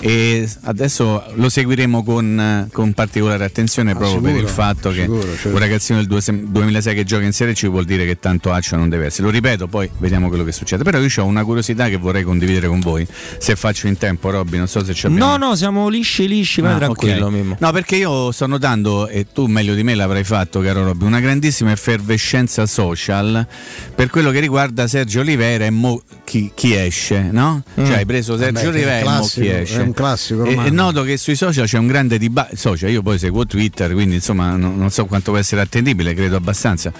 e 0.00 0.48
adesso 0.62 1.24
lo 1.34 1.48
seguiremo 1.48 2.04
con, 2.04 2.38
eh, 2.38 2.68
con 2.72 2.92
particolare 2.92 3.44
attenzione 3.44 3.92
Ah, 3.92 3.96
proprio 3.96 4.20
per 4.20 4.30
sicuro, 4.30 4.46
il 4.46 4.52
fatto 4.52 4.92
sicuro, 4.92 5.20
che 5.20 5.26
certo. 5.34 5.48
un 5.48 5.58
ragazzino 5.58 5.98
del 5.98 6.06
due- 6.06 6.22
2006 6.24 6.94
che 6.94 7.04
gioca 7.04 7.24
in 7.24 7.32
Serie 7.32 7.54
C 7.54 7.66
vuol 7.68 7.84
dire 7.84 8.06
che 8.06 8.18
tanto 8.18 8.52
accio 8.52 8.76
non 8.76 8.88
deve 8.88 9.06
essere. 9.06 9.24
Lo 9.24 9.30
ripeto, 9.30 9.66
poi 9.66 9.88
vediamo 9.98 10.28
quello 10.28 10.44
che 10.44 10.52
succede. 10.52 10.84
Però 10.84 10.98
io 11.00 11.08
ho 11.16 11.24
una 11.24 11.42
curiosità 11.44 11.88
che 11.88 11.96
vorrei 11.96 12.22
condividere 12.22 12.68
con 12.68 12.80
voi, 12.80 13.06
se 13.38 13.56
faccio 13.56 13.86
in 13.88 13.98
tempo, 13.98 14.30
Robby, 14.30 14.56
non 14.58 14.68
so 14.68 14.84
se 14.84 14.94
ci 14.94 15.06
abbiamo... 15.06 15.36
No, 15.36 15.48
no, 15.48 15.56
siamo 15.56 15.88
lisci, 15.88 16.28
lisci, 16.28 16.60
vai 16.60 16.74
Ah, 16.74 16.76
tranquillo, 16.76 17.26
ok. 17.26 17.32
Mimmo. 17.32 17.56
No, 17.58 17.72
perché 17.72 17.96
io 17.96 18.30
sto 18.30 18.46
notando, 18.46 19.08
e 19.08 19.26
tu 19.32 19.46
meglio 19.46 19.74
di 19.74 19.82
me 19.82 19.94
l'avrai 19.94 20.24
fatto, 20.24 20.60
caro 20.60 20.84
Robby, 20.84 21.04
una 21.04 21.20
grandissima 21.20 21.72
effervescenza 21.72 22.66
social 22.66 23.46
per 23.94 24.10
quello 24.10 24.30
che 24.30 24.38
riguarda 24.40 24.86
Sergio 24.86 25.20
Oliveira 25.20 25.64
e 25.64 25.70
mo 25.70 26.00
chi, 26.24 26.50
chi 26.54 26.74
esce, 26.74 27.28
no? 27.32 27.62
Mm. 27.80 27.84
Cioè 27.86 27.96
hai 27.96 28.06
preso 28.06 28.36
Vabbè, 28.36 28.52
Sergio 28.52 28.68
Oliveira 28.68 28.98
e 29.14 29.18
mo 29.18 29.26
chi 29.26 29.48
esce. 29.48 29.87
È 29.88 29.90
un 29.90 29.94
classico 29.94 30.44
E, 30.44 30.50
ormai. 30.50 30.66
e 30.66 30.70
noto 30.70 31.02
che 31.02 31.16
sui 31.16 31.34
social 31.36 31.66
c'è 31.66 31.78
un 31.78 31.86
grande 31.86 32.18
dibattito, 32.18 32.56
social, 32.56 32.90
io 32.90 33.02
poi 33.02 33.18
seguo 33.18 33.46
Twitter, 33.46 33.92
quindi 33.92 34.16
insomma 34.16 34.54
non, 34.56 34.76
non 34.76 34.90
so 34.90 35.06
quanto 35.06 35.30
può 35.30 35.40
essere 35.40 35.60
attendibile, 35.60 36.14
credo 36.14 36.36
abbastanza. 36.36 36.92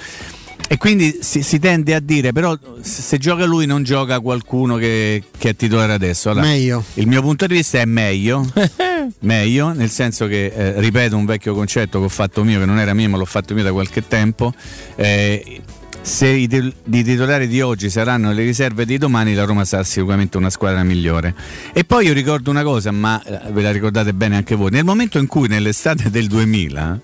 E 0.71 0.77
quindi 0.77 1.19
si, 1.23 1.43
si 1.43 1.59
tende 1.59 1.95
a 1.95 2.01
dire, 2.01 2.33
però 2.33 2.55
se, 2.83 3.01
se 3.01 3.17
gioca 3.19 3.47
lui 3.47 3.65
non 3.65 3.85
gioca 3.85 4.21
qualcuno 4.21 4.77
che, 4.77 5.23
che 5.39 5.51
è 5.51 5.57
titolare 5.57 5.95
adesso. 5.95 6.29
Allora, 6.29 6.47
Meglio. 6.47 6.85
Il 6.95 7.07
mio 7.07 7.23
punto 7.23 7.47
di 7.47 7.55
vista 7.55 7.79
è 7.79 7.87
meglio, 7.87 8.47
meglio, 9.21 9.73
nel 9.73 9.89
senso 9.89 10.27
che, 10.27 10.53
eh, 10.55 10.79
ripeto 10.81 11.17
un 11.17 11.25
vecchio 11.25 11.55
concetto 11.55 12.01
che 12.01 12.05
ho 12.05 12.11
fatto 12.11 12.45
mio, 12.45 12.59
che 12.59 12.67
non 12.67 12.79
era 12.79 12.93
mio 12.93 13.09
ma 13.09 13.17
l'ho 13.17 13.25
fatto 13.25 13.55
mio 13.55 13.63
da 13.63 13.73
qualche 13.73 14.07
tempo, 14.07 14.53
eh, 14.97 15.63
se 16.01 16.27
i, 16.29 16.47
til- 16.49 16.73
i 16.91 17.03
titolari 17.05 17.47
di 17.49 17.61
oggi 17.61 17.91
saranno 17.91 18.33
le 18.33 18.43
riserve 18.45 18.85
di 18.87 18.99
domani, 18.99 19.35
la 19.35 19.45
Roma 19.45 19.65
sarà 19.65 19.83
sicuramente 19.85 20.37
una 20.37 20.51
squadra 20.51 20.83
migliore. 20.83 21.35
E 21.73 21.85
poi 21.85 22.07
io 22.07 22.13
ricordo 22.13 22.51
una 22.51 22.63
cosa, 22.63 22.91
ma 22.91 23.23
eh, 23.23 23.53
ve 23.53 23.63
la 23.63 23.73
ricordate 23.73 24.13
bene 24.15 24.37
anche 24.37 24.55
voi, 24.55 24.71
nel 24.71 24.85
momento 24.85 25.19
in 25.19 25.27
cui 25.27 25.49
nell'estate 25.49 26.11
del 26.11 26.27
2000 26.29 27.01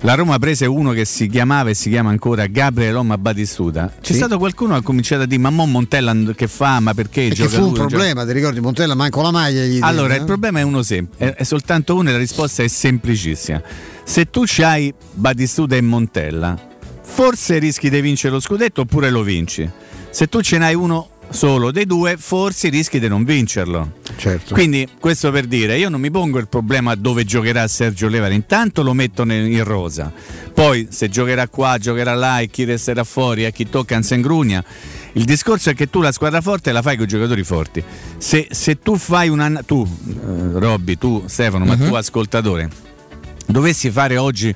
la 0.00 0.14
Roma 0.14 0.38
prese 0.38 0.66
uno 0.66 0.92
che 0.92 1.06
si 1.06 1.28
chiamava 1.28 1.70
e 1.70 1.74
si 1.74 1.88
chiama 1.88 2.10
ancora 2.10 2.46
Gabriele 2.46 2.92
Loma 2.92 3.16
Batistuta. 3.16 3.90
C'è 4.02 4.12
Sì. 4.12 4.14
stato 4.18 4.36
qualcuno 4.36 4.74
che 4.74 4.80
ha 4.80 4.82
cominciato 4.82 5.22
a 5.22 5.26
dire: 5.26 5.40
Ma 5.40 5.48
mo 5.48 5.64
Montella 5.64 6.14
che 6.36 6.46
fa? 6.46 6.78
Ma 6.80 6.92
perché 6.92 7.28
Perché 7.28 7.34
gioca 7.44 7.48
fu 7.56 7.60
un 7.60 7.66
lui, 7.68 7.74
gioca-" 7.76 7.88
problema, 7.88 8.26
ti 8.26 8.32
ricordi 8.32 8.60
Montella 8.60 8.94
manco 8.94 9.22
la 9.22 9.30
maglia 9.30 9.62
gli 9.64 9.78
Allora, 9.80 10.08
diede, 10.08 10.16
il 10.16 10.22
eh? 10.22 10.26
problema 10.26 10.58
è 10.58 10.62
uno 10.62 10.82
semplice, 10.82 11.24
è, 11.32 11.34
è 11.36 11.42
soltanto 11.44 11.94
uno 11.94 12.10
e 12.10 12.12
la 12.12 12.18
risposta 12.18 12.62
è 12.62 12.68
semplicissima. 12.68 13.62
Se 14.04 14.28
tu 14.28 14.42
c'hai 14.44 14.92
Batistuta 15.14 15.74
e 15.74 15.80
Montella, 15.80 16.54
forse 17.14 17.58
rischi 17.58 17.90
di 17.90 18.00
vincere 18.00 18.32
lo 18.34 18.40
scudetto 18.40 18.80
oppure 18.82 19.08
lo 19.08 19.22
vinci. 19.22 19.70
Se 20.10 20.26
tu 20.28 20.40
ce 20.40 20.58
n'hai 20.58 20.74
uno 20.74 21.10
solo 21.30 21.70
dei 21.70 21.86
due, 21.86 22.16
forse 22.18 22.68
rischi 22.70 22.98
di 22.98 23.06
non 23.08 23.22
vincerlo. 23.24 23.92
Certo. 24.16 24.52
Quindi, 24.52 24.86
questo 24.98 25.30
per 25.30 25.46
dire, 25.46 25.78
io 25.78 25.88
non 25.88 26.00
mi 26.00 26.10
pongo 26.10 26.38
il 26.38 26.48
problema 26.48 26.94
dove 26.96 27.24
giocherà 27.24 27.66
Sergio 27.68 28.08
Levare, 28.08 28.34
intanto 28.34 28.82
lo 28.82 28.92
metto 28.94 29.22
nel- 29.24 29.46
in 29.50 29.62
rosa. 29.62 30.12
Poi 30.52 30.88
se 30.90 31.08
giocherà 31.08 31.46
qua, 31.48 31.78
giocherà 31.78 32.14
là 32.14 32.40
e 32.40 32.48
chi 32.48 32.64
resterà 32.64 33.04
fuori 33.04 33.44
e 33.44 33.52
chi 33.52 33.68
tocca 33.68 33.94
non 33.94 34.02
se 34.02 34.16
ingrugna. 34.16 34.62
Il 35.12 35.24
discorso 35.24 35.70
è 35.70 35.74
che 35.74 35.88
tu 35.88 36.00
la 36.00 36.10
squadra 36.12 36.40
forte 36.40 36.72
la 36.72 36.82
fai 36.82 36.96
con 36.96 37.04
i 37.04 37.08
giocatori 37.08 37.44
forti. 37.44 37.82
Se, 38.18 38.48
se 38.50 38.80
tu 38.80 38.96
fai 38.96 39.28
una. 39.28 39.62
tu, 39.64 39.86
eh, 39.86 40.58
Robby, 40.58 40.98
tu, 40.98 41.22
Stefano, 41.26 41.64
ma 41.64 41.76
Mhm. 41.76 41.86
tu 41.88 41.94
ascoltatore, 41.94 42.68
dovessi 43.46 43.90
fare 43.90 44.16
oggi 44.16 44.54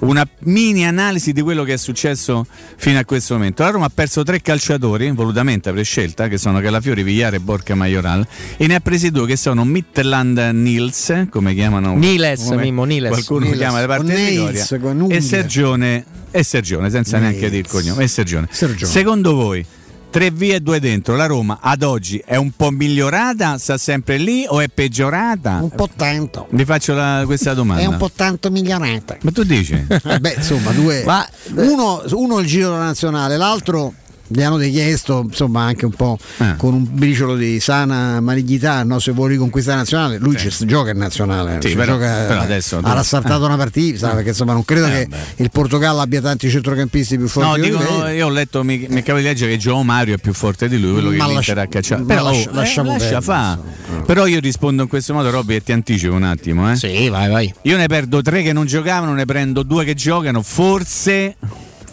una 0.00 0.26
mini 0.40 0.86
analisi 0.86 1.32
di 1.32 1.42
quello 1.42 1.64
che 1.64 1.74
è 1.74 1.76
successo 1.76 2.46
fino 2.76 2.98
a 2.98 3.04
questo 3.04 3.34
momento. 3.34 3.62
La 3.62 3.70
Roma 3.70 3.86
ha 3.86 3.90
perso 3.92 4.22
tre 4.22 4.40
calciatori, 4.40 5.10
volutamente 5.10 5.68
a 5.68 5.72
prescelta, 5.72 6.28
che 6.28 6.38
sono 6.38 6.60
Calafiori, 6.60 7.02
Vigliare 7.02 7.36
e 7.36 7.40
Borca 7.40 7.74
Majoral, 7.74 8.26
e 8.56 8.66
ne 8.66 8.74
ha 8.74 8.80
presi 8.80 9.10
due 9.10 9.26
che 9.26 9.36
sono 9.36 9.64
Mitterland 9.64 10.38
Nils, 10.52 11.26
come 11.30 11.54
chiamano 11.54 11.96
Niles, 11.96 12.44
come 12.44 12.62
Mimmo, 12.62 12.84
Niles. 12.84 13.10
qualcuno 13.10 13.44
Niles. 13.46 13.58
chiama 13.58 13.80
da 13.80 13.86
parte 13.86 14.14
di 14.14 14.80
con 14.80 15.08
e. 15.10 15.20
Sergione, 15.20 16.04
e 16.30 16.42
Sergione, 16.42 16.90
senza 16.90 17.18
neanche 17.18 17.48
dire 17.48 17.58
il 17.58 17.66
cognome, 17.66 18.04
e 18.04 18.08
Sergione. 18.08 18.48
Secondo 18.50 19.34
voi 19.34 19.64
Tre 20.10 20.30
via 20.30 20.54
e 20.56 20.60
due 20.60 20.80
dentro, 20.80 21.16
la 21.16 21.26
Roma 21.26 21.58
ad 21.60 21.82
oggi 21.82 22.20
è 22.24 22.36
un 22.36 22.50
po' 22.56 22.70
migliorata, 22.70 23.58
sta 23.58 23.76
sempre 23.76 24.16
lì 24.16 24.46
o 24.48 24.58
è 24.60 24.68
peggiorata? 24.68 25.58
Un 25.60 25.68
po' 25.68 25.88
tanto. 25.94 26.46
Vi 26.50 26.64
faccio 26.64 26.94
la- 26.94 27.22
questa 27.26 27.52
domanda. 27.52 27.82
È 27.82 27.86
un 27.86 27.98
po' 27.98 28.10
tanto 28.14 28.50
migliorata. 28.50 29.18
Ma 29.20 29.30
tu 29.30 29.42
dici? 29.44 29.74
Eh 29.86 30.18
beh, 30.18 30.34
insomma, 30.38 30.70
due. 30.72 31.02
Ma- 31.04 31.28
uno, 31.56 32.02
uno 32.12 32.38
il 32.38 32.46
giro 32.46 32.70
della 32.70 32.84
nazionale, 32.84 33.36
l'altro 33.36 33.92
gli 34.28 34.42
hanno 34.42 34.56
chiesto, 34.58 35.22
insomma, 35.26 35.62
anche 35.62 35.84
un 35.86 35.92
po' 35.92 36.18
Eh. 36.38 36.54
con 36.56 36.74
un 36.74 36.86
briciolo 36.90 37.34
di 37.36 37.58
sana 37.60 38.20
malignità, 38.20 38.82
no? 38.84 38.98
se 38.98 39.12
vuoi 39.12 39.30
riconquistare 39.30 39.76
la 39.76 39.82
nazionale, 39.82 40.18
lui 40.18 40.36
ci 40.36 40.50
gioca 40.66 40.90
in 40.90 40.98
nazionale, 40.98 41.58
Sì, 41.60 41.70
ci 41.70 41.74
però- 41.76 41.94
gioca- 41.94 42.24
però 42.26 42.40
adesso 42.40 42.78
ha 42.82 42.92
rassartato 42.92 43.42
eh. 43.42 43.46
una 43.46 43.56
partita, 43.56 44.10
perché 44.10 44.30
insomma 44.30 44.52
non 44.52 44.64
credo 44.64 44.86
Eh, 44.86 44.90
che 44.90 45.06
vabbè. 45.08 45.22
il 45.36 45.50
Portogallo 45.50 46.00
abbia 46.00 46.20
tanti 46.20 46.50
centrocampisti 46.50 47.16
più 47.16 47.26
forti 47.28 47.48
No, 47.48 47.54
di 47.56 47.62
dico, 47.70 47.82
lui. 47.82 48.12
io 48.14 48.26
ho 48.26 48.30
letto, 48.30 48.62
mi, 48.62 48.86
mi 48.88 49.02
di 49.02 49.12
leggere 49.22 49.52
che 49.52 49.56
Gio 49.56 49.82
Mario 49.82 50.14
è 50.14 50.18
più 50.18 50.32
forte 50.34 50.68
di 50.68 50.78
lui, 50.78 50.92
quello 50.92 51.10
che 51.10 51.16
Ma 51.16 51.26
l'Inter 51.26 51.56
lascia- 51.56 51.60
ha 51.62 51.66
cacciato. 51.66 52.04
Però 52.04 52.22
lascia- 52.24 52.50
oh, 52.50 52.54
lasciamo 52.54 52.94
eh, 52.94 52.98
lascia 52.98 53.20
fa. 53.20 53.58
Però 54.06 54.26
io 54.26 54.40
rispondo 54.40 54.82
in 54.82 54.88
questo 54.88 55.14
modo, 55.14 55.30
Robby, 55.30 55.54
e 55.56 55.62
ti 55.62 55.72
anticipo 55.72 56.14
un 56.14 56.22
attimo. 56.24 56.70
Eh. 56.70 56.76
Sì, 56.76 57.08
vai, 57.08 57.28
vai. 57.30 57.52
Io 57.62 57.76
ne 57.76 57.86
perdo 57.86 58.20
tre 58.22 58.42
che 58.42 58.52
non 58.52 58.66
giocavano, 58.66 59.14
ne 59.14 59.24
prendo 59.24 59.62
due 59.62 59.84
che 59.84 59.94
giocano. 59.94 60.42
Forse, 60.42 61.36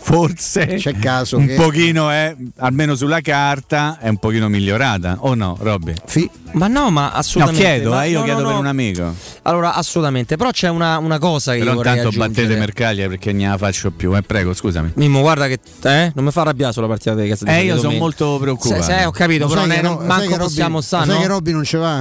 forse 0.05 0.75
C'è 0.77 0.93
caso 0.97 1.37
un 1.37 1.47
che- 1.47 1.55
pochino 1.55 2.11
è, 2.11 2.35
almeno 2.57 2.93
sulla 2.93 3.21
carta, 3.21 3.97
è 3.99 4.07
un 4.07 4.17
pochino 4.17 4.47
migliorata. 4.49 5.17
O 5.21 5.33
no, 5.33 5.57
Robby? 5.59 5.93
Sì. 6.05 6.29
Ma 6.51 6.67
no, 6.67 6.91
ma 6.91 7.07
No, 7.09 7.11
assolutamente. 7.15 7.65
chiedo, 7.65 7.89
ma- 7.89 8.03
eh, 8.05 8.09
io 8.11 8.19
no, 8.19 8.23
chiedo 8.25 8.39
no, 8.41 8.45
per 8.45 8.53
no. 8.53 8.59
un 8.61 8.65
amico. 8.67 9.13
Allora, 9.41 9.73
assolutamente. 9.73 10.37
Però 10.37 10.51
c'è 10.51 10.69
una, 10.69 10.99
una 10.99 11.17
cosa 11.17 11.53
che 11.53 11.57
Però 11.59 11.71
io 11.71 11.77
vorrei 11.77 11.95
intanto 11.97 12.17
battete 12.17 12.39
aggiungere. 12.41 12.59
Mercaglia 12.59 13.07
perché 13.07 13.33
non 13.33 13.49
la 13.49 13.57
faccio 13.57 13.89
più. 13.91 14.15
Eh, 14.15 14.21
prego, 14.21 14.53
scusami. 14.53 14.91
Mimmo, 14.95 15.21
guarda 15.21 15.47
che 15.47 15.59
eh, 15.83 16.11
non 16.13 16.23
mi 16.23 16.31
fa 16.31 16.41
arrabbiare 16.41 16.71
sulla 16.71 16.87
partita 16.87 17.15
di 17.15 17.27
Casa 17.27 17.45
di 17.45 17.51
Eh, 17.51 17.63
io 17.63 17.77
sono 17.79 17.97
molto 17.97 18.37
preoccupato. 18.39 18.83
Se, 18.83 18.93
se, 18.99 19.05
ho 19.05 19.11
capito, 19.11 19.45
Lo 19.45 19.49
però 19.49 19.61
sai 19.65 19.69
ne- 19.69 19.75
sai 19.75 20.05
manco 20.05 20.23
Robby- 20.29 20.37
possiamo 20.37 20.81
stare. 20.81 21.05
sai 21.07 21.15
no? 21.15 21.21
che 21.21 21.27
Robby 21.27 21.51
non 21.51 21.63
ce 21.63 21.77
va? 21.77 21.99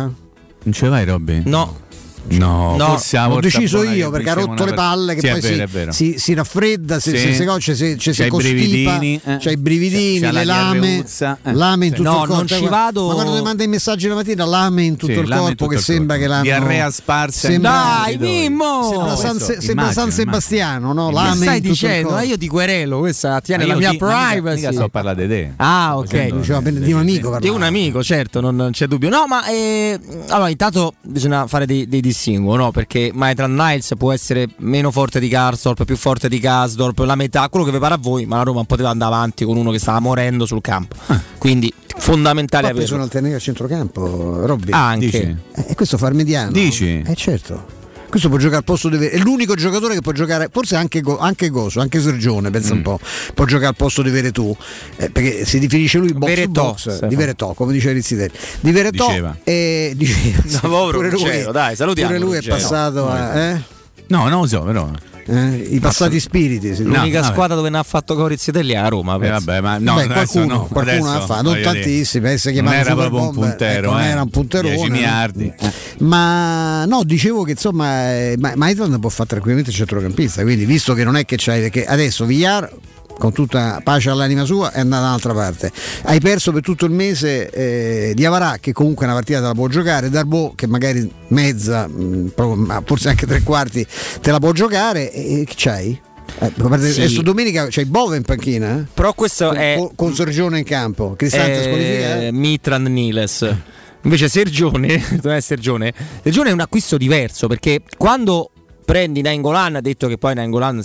Non 0.66 0.72
ce 0.72 0.88
vai, 0.88 1.04
Robby? 1.04 1.42
No. 1.46 1.80
No, 2.26 2.76
No, 2.76 2.86
l'ho 3.12 3.28
volta 3.28 3.40
deciso 3.40 3.82
io 3.82 4.08
perché 4.10 4.30
ha 4.30 4.32
rotto 4.32 4.50
una 4.62 4.64
le 4.64 4.72
palle 4.74 5.14
che 5.14 5.20
Sì, 5.20 5.28
poi 5.56 5.66
vero, 5.70 5.92
si, 5.92 6.12
si- 6.12 6.18
si 6.18 6.34
raffredda, 6.34 6.98
si, 6.98 7.10
Sì. 7.10 7.18
si, 7.18 7.34
si, 7.34 7.46
ci 7.60 7.74
si, 7.74 7.98
ci 7.98 8.12
si 8.14 8.20
C'ha 8.20 8.26
i 8.26 8.30
costipa, 8.30 8.54
brividini, 8.56 9.20
eh. 9.24 9.36
c'ha 9.38 9.50
i 9.50 9.56
brividini, 9.58 10.20
C'ha 10.20 10.32
la 10.32 10.38
le 10.38 10.44
lame, 10.46 11.04
eh. 11.20 11.36
lame 11.52 11.86
in 11.86 11.92
tutto 11.92 12.08
No, 12.08 12.14
il 12.14 12.18
corpo. 12.28 12.34
non 12.34 12.46
ci 12.46 12.66
vado- 12.66 13.06
Ma 13.08 13.14
quando 13.14 13.36
ti 13.36 13.42
manda 13.42 13.62
i 13.62 13.68
messaggi 13.68 14.08
la 14.08 14.14
mattina, 14.14 14.44
lame 14.46 14.82
in 14.84 14.96
tutto 14.96 15.12
Sì, 15.12 15.18
il 15.18 15.28
corpo 15.28 15.48
tutto 15.48 15.66
che 15.66 15.74
il 15.76 15.80
sembra 15.82 16.16
corpo. 16.16 16.22
che 16.22 16.28
l'hanno 16.28 16.42
Diarrea 16.44 16.90
sparsa 16.90 17.48
sembra, 17.48 17.70
Dai, 18.04 18.16
Mimmo! 18.18 18.88
sembra, 18.90 19.16
San, 19.16 19.30
questo, 19.36 19.52
sembra 19.52 19.70
immagino, 19.72 19.92
San 19.92 20.10
Sebastiano, 20.10 20.92
no? 20.94 21.06
Che 21.08 21.12
Lame 21.14 21.36
stai 21.36 21.60
dicendo? 21.60 22.18
Eh, 22.18 22.24
io 22.26 22.38
ti 22.38 22.48
querelo, 22.48 22.98
questa 23.00 23.40
tiene 23.42 23.66
la 23.66 23.76
mia 23.76 23.94
privacy. 23.94 24.54
Mica 24.60 24.72
sto 24.72 24.84
a 24.84 24.88
parlare 24.88 25.26
di 25.26 25.28
te. 25.28 25.52
Ah, 25.56 25.98
ok. 25.98 26.60
Bene 26.62 26.80
di 26.80 26.92
un 26.92 27.00
amico 27.00 27.38
Di 27.38 27.48
un 27.48 27.62
amico, 27.62 28.02
certo, 28.02 28.40
non, 28.40 28.70
c'è 28.72 28.86
dubbio. 28.86 29.10
No, 29.10 29.26
ma 29.28 29.46
eh, 29.46 29.98
allora 30.28 30.48
intanto 30.48 30.94
bisogna 31.02 31.46
fare 31.46 31.66
dei, 31.66 31.86
dei 31.86 32.00
distinguo, 32.14 32.54
no? 32.56 32.70
Perché 32.70 33.10
Maitland 33.12 33.58
Niles 33.58 33.92
può 33.98 34.12
essere 34.12 34.46
meno 34.58 34.90
forte 34.92 35.18
di 35.18 35.28
Karsdorp, 35.28 35.84
più 35.84 35.96
forte 35.96 36.28
di 36.28 36.38
Kasdorp, 36.38 37.00
la 37.00 37.16
metà, 37.16 37.48
quello 37.48 37.66
che 37.66 37.72
vi 37.72 37.78
pare 37.78 37.94
a 37.94 37.98
voi, 38.00 38.24
ma 38.24 38.36
la 38.36 38.44
Roma 38.44 38.62
poteva 38.64 38.90
andare 38.90 39.12
avanti 39.14 39.44
con 39.44 39.56
uno 39.56 39.70
che 39.70 39.78
stava 39.80 39.98
morendo 39.98 40.46
sul 40.46 40.60
campo. 40.60 40.96
Quindi 41.38 41.72
fondamentale 41.96 42.68
ha 42.68 42.70
preso 42.70 42.94
averlo. 42.94 42.96
un'alternativa 42.96 43.36
a 43.36 43.40
centrocampo, 43.40 44.46
Robby. 44.46 44.70
Anche. 44.72 45.06
Dici? 45.06 45.36
Eh, 45.56 45.64
E 45.68 45.74
questo 45.74 45.98
fa 45.98 46.08
il 46.08 46.14
mediano. 46.14 46.52
Dici? 46.52 47.02
Eh 47.04 47.14
certo. 47.14 47.82
Questo 48.14 48.30
può 48.30 48.38
giocare 48.40 48.58
al 48.58 48.64
posto 48.64 48.88
di 48.88 49.04
È 49.06 49.18
l'unico 49.18 49.56
giocatore 49.56 49.94
che 49.94 50.00
può 50.00 50.12
giocare, 50.12 50.48
forse 50.48 50.76
anche, 50.76 51.02
anche 51.18 51.48
Goso, 51.48 51.80
anche 51.80 52.00
Sergione, 52.00 52.48
pensa 52.50 52.72
Mm. 52.72 52.76
un 52.76 52.82
po', 52.82 53.00
può 53.34 53.44
giocare 53.44 53.70
al 53.70 53.74
posto 53.74 54.02
di 54.02 54.10
Veretù. 54.10 54.56
Eh, 54.98 55.10
perché 55.10 55.44
si 55.44 55.58
definisce 55.58 55.98
lui 55.98 56.12
box 56.12 56.28
Veretò, 56.28 56.62
box 56.66 57.06
di 57.08 57.16
Veretò, 57.16 57.54
come 57.54 57.72
dice 57.72 57.90
Rizzidelli. 57.90 58.30
Di 58.60 58.70
Veretò 58.70 59.08
Diceva. 59.08 59.36
e 59.42 59.94
diceva, 59.96 60.42
sì, 60.46 60.58
No, 60.62 60.68
pure 60.92 61.10
lui, 61.10 61.10
Ruggero, 61.10 61.50
dai, 61.50 61.74
pure 61.74 62.18
lui 62.20 62.36
è 62.36 62.42
passato 62.42 63.08
a 63.08 63.36
eh? 63.36 63.62
No, 64.06 64.28
non 64.28 64.42
lo 64.42 64.46
so, 64.46 64.60
però. 64.60 64.88
Eh, 65.26 65.68
i 65.70 65.80
passati 65.80 66.20
spiriti. 66.20 66.82
L'unica 66.82 67.20
vabbè. 67.20 67.32
squadra 67.32 67.56
dove 67.56 67.70
ne 67.70 67.78
ha 67.78 67.82
fatto 67.82 68.14
Corizzetelli 68.14 68.72
è 68.72 68.76
a 68.76 68.88
Roma. 68.88 69.14
Eh, 69.14 69.28
vabbè, 69.30 69.60
ma 69.60 69.78
no, 69.78 69.94
Beh, 69.94 70.06
qualcuno, 70.06 70.46
no, 70.46 70.64
qualcuno 70.70 71.10
ha 71.10 71.20
fatto, 71.20 71.42
non 71.42 71.60
tantissimi, 71.62 72.28
eh, 72.30 72.60
Non 72.60 72.72
era 72.72 72.94
proprio 72.94 73.20
un 73.20 73.32
Superbomber, 73.32 73.48
puntero, 73.48 73.86
ecco, 73.88 73.90
non 73.92 74.00
eh. 74.02 74.08
era 74.08 74.22
un 74.22 74.30
punterone, 74.30 74.74
10 74.74 74.88
no? 74.88 74.94
miliardi. 74.94 75.52
eh. 75.58 75.72
Ma 75.98 76.84
no, 76.84 77.02
dicevo 77.04 77.42
che 77.44 77.52
insomma 77.52 78.12
eh, 78.12 78.36
Ma- 78.38 78.52
Maitland 78.56 78.98
può 79.00 79.08
fare 79.08 79.28
tranquillamente 79.28 79.70
il 79.70 79.76
centrocampista, 79.76 80.42
quindi 80.42 80.64
visto 80.66 80.92
che 80.94 81.04
non 81.04 81.16
è 81.16 81.24
che 81.24 81.36
c'hai, 81.38 81.60
perché 81.60 81.86
adesso 81.86 82.24
Villar 82.26 82.70
con 83.18 83.32
tutta 83.32 83.80
pace 83.82 84.10
all'anima 84.10 84.44
sua 84.44 84.72
è 84.72 84.80
andata 84.80 85.02
da 85.02 85.08
un'altra 85.08 85.32
parte. 85.34 85.70
Hai 86.02 86.20
perso 86.20 86.52
per 86.52 86.62
tutto 86.62 86.84
il 86.84 86.90
mese 86.92 87.48
eh, 87.50 88.12
di 88.14 88.24
Avarà 88.24 88.56
che 88.60 88.72
comunque 88.72 89.04
una 89.06 89.14
partita 89.14 89.40
te 89.40 89.46
la 89.46 89.54
può 89.54 89.68
giocare, 89.68 90.10
Darbo 90.10 90.52
che 90.54 90.66
magari 90.66 91.10
mezza, 91.28 91.86
mh, 91.86 92.32
ma 92.56 92.82
forse 92.84 93.08
anche 93.08 93.26
tre 93.26 93.42
quarti 93.42 93.86
te 94.20 94.30
la 94.30 94.38
può 94.38 94.52
giocare 94.52 95.12
e 95.12 95.44
che 95.46 95.54
c'hai? 95.56 95.98
Eh, 96.40 96.52
Sì. 96.56 97.00
adesso 97.00 97.22
domenica 97.22 97.66
c'hai 97.70 97.84
Bove 97.84 98.16
in 98.16 98.22
panchina 98.22 98.78
eh? 98.78 98.84
Però 98.92 99.12
questo 99.12 99.48
con, 99.48 99.56
è 99.56 99.88
con- 99.94 100.14
Sergione 100.14 100.58
in 100.58 100.64
campo, 100.64 101.14
Cristante 101.16 101.60
eh, 101.60 101.62
squalificato. 101.62 102.32
Mitran 102.32 102.82
Niles. 102.84 103.54
Invece 104.02 104.28
Sergione, 104.28 105.00
Sergione, 105.40 105.92
Sergione 106.22 106.50
è 106.50 106.52
un 106.52 106.60
acquisto 106.60 106.96
diverso 106.96 107.46
perché 107.46 107.82
quando 107.96 108.50
prendi 108.84 109.22
Nangolan, 109.22 109.76
ha 109.76 109.80
detto 109.80 110.06
che 110.08 110.18
poi 110.18 110.34
Nangolan 110.34 110.82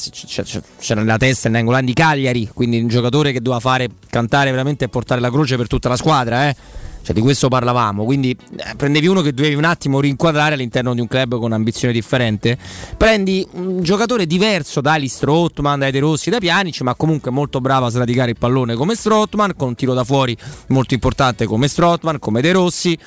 c'era 0.79 1.01
nella 1.01 1.17
testa 1.17 1.49
Nangolan 1.49 1.85
di 1.85 1.93
Cagliari, 1.93 2.49
quindi 2.53 2.79
un 2.79 2.87
giocatore 2.87 3.31
che 3.31 3.41
doveva 3.41 3.59
fare 3.59 3.89
cantare 4.09 4.51
veramente 4.51 4.85
e 4.85 4.89
portare 4.89 5.21
la 5.21 5.29
croce 5.29 5.57
per 5.57 5.67
tutta 5.67 5.89
la 5.89 5.97
squadra, 5.97 6.49
eh. 6.49 6.55
Cioè, 7.01 7.15
di 7.15 7.21
questo 7.21 7.47
parlavamo, 7.47 8.03
quindi 8.03 8.31
eh, 8.57 8.75
prendevi 8.75 9.07
uno 9.07 9.21
che 9.21 9.33
dovevi 9.33 9.55
un 9.55 9.63
attimo 9.63 10.01
rinquadrare 10.01 10.55
all'interno 10.55 10.93
di 10.93 10.99
un 10.99 11.07
club 11.07 11.39
con 11.39 11.53
ambizione 11.53 11.93
differente. 11.93 12.57
Prendi 12.97 13.47
un 13.53 13.81
giocatore 13.81 14.27
diverso 14.27 14.81
da 14.81 14.93
Ali 14.93 15.07
Strottman, 15.07 15.79
dai 15.79 15.91
De 15.91 15.99
Rossi, 15.99 16.29
da 16.29 16.39
Pjanic, 16.39 16.81
ma 16.81 16.95
comunque 16.95 17.31
molto 17.31 17.61
bravo 17.61 17.85
a 17.85 17.89
sradicare 17.89 18.31
il 18.31 18.37
pallone 18.37 18.75
come 18.75 18.95
Strottman, 18.95 19.53
con 19.55 19.69
un 19.69 19.75
tiro 19.75 19.93
da 19.93 20.03
fuori 20.03 20.37
molto 20.67 20.93
importante 20.93 21.45
come 21.45 21.69
Strottman, 21.69 22.19
come 22.19 22.41
De 22.41 22.51
Rossi 22.51 22.97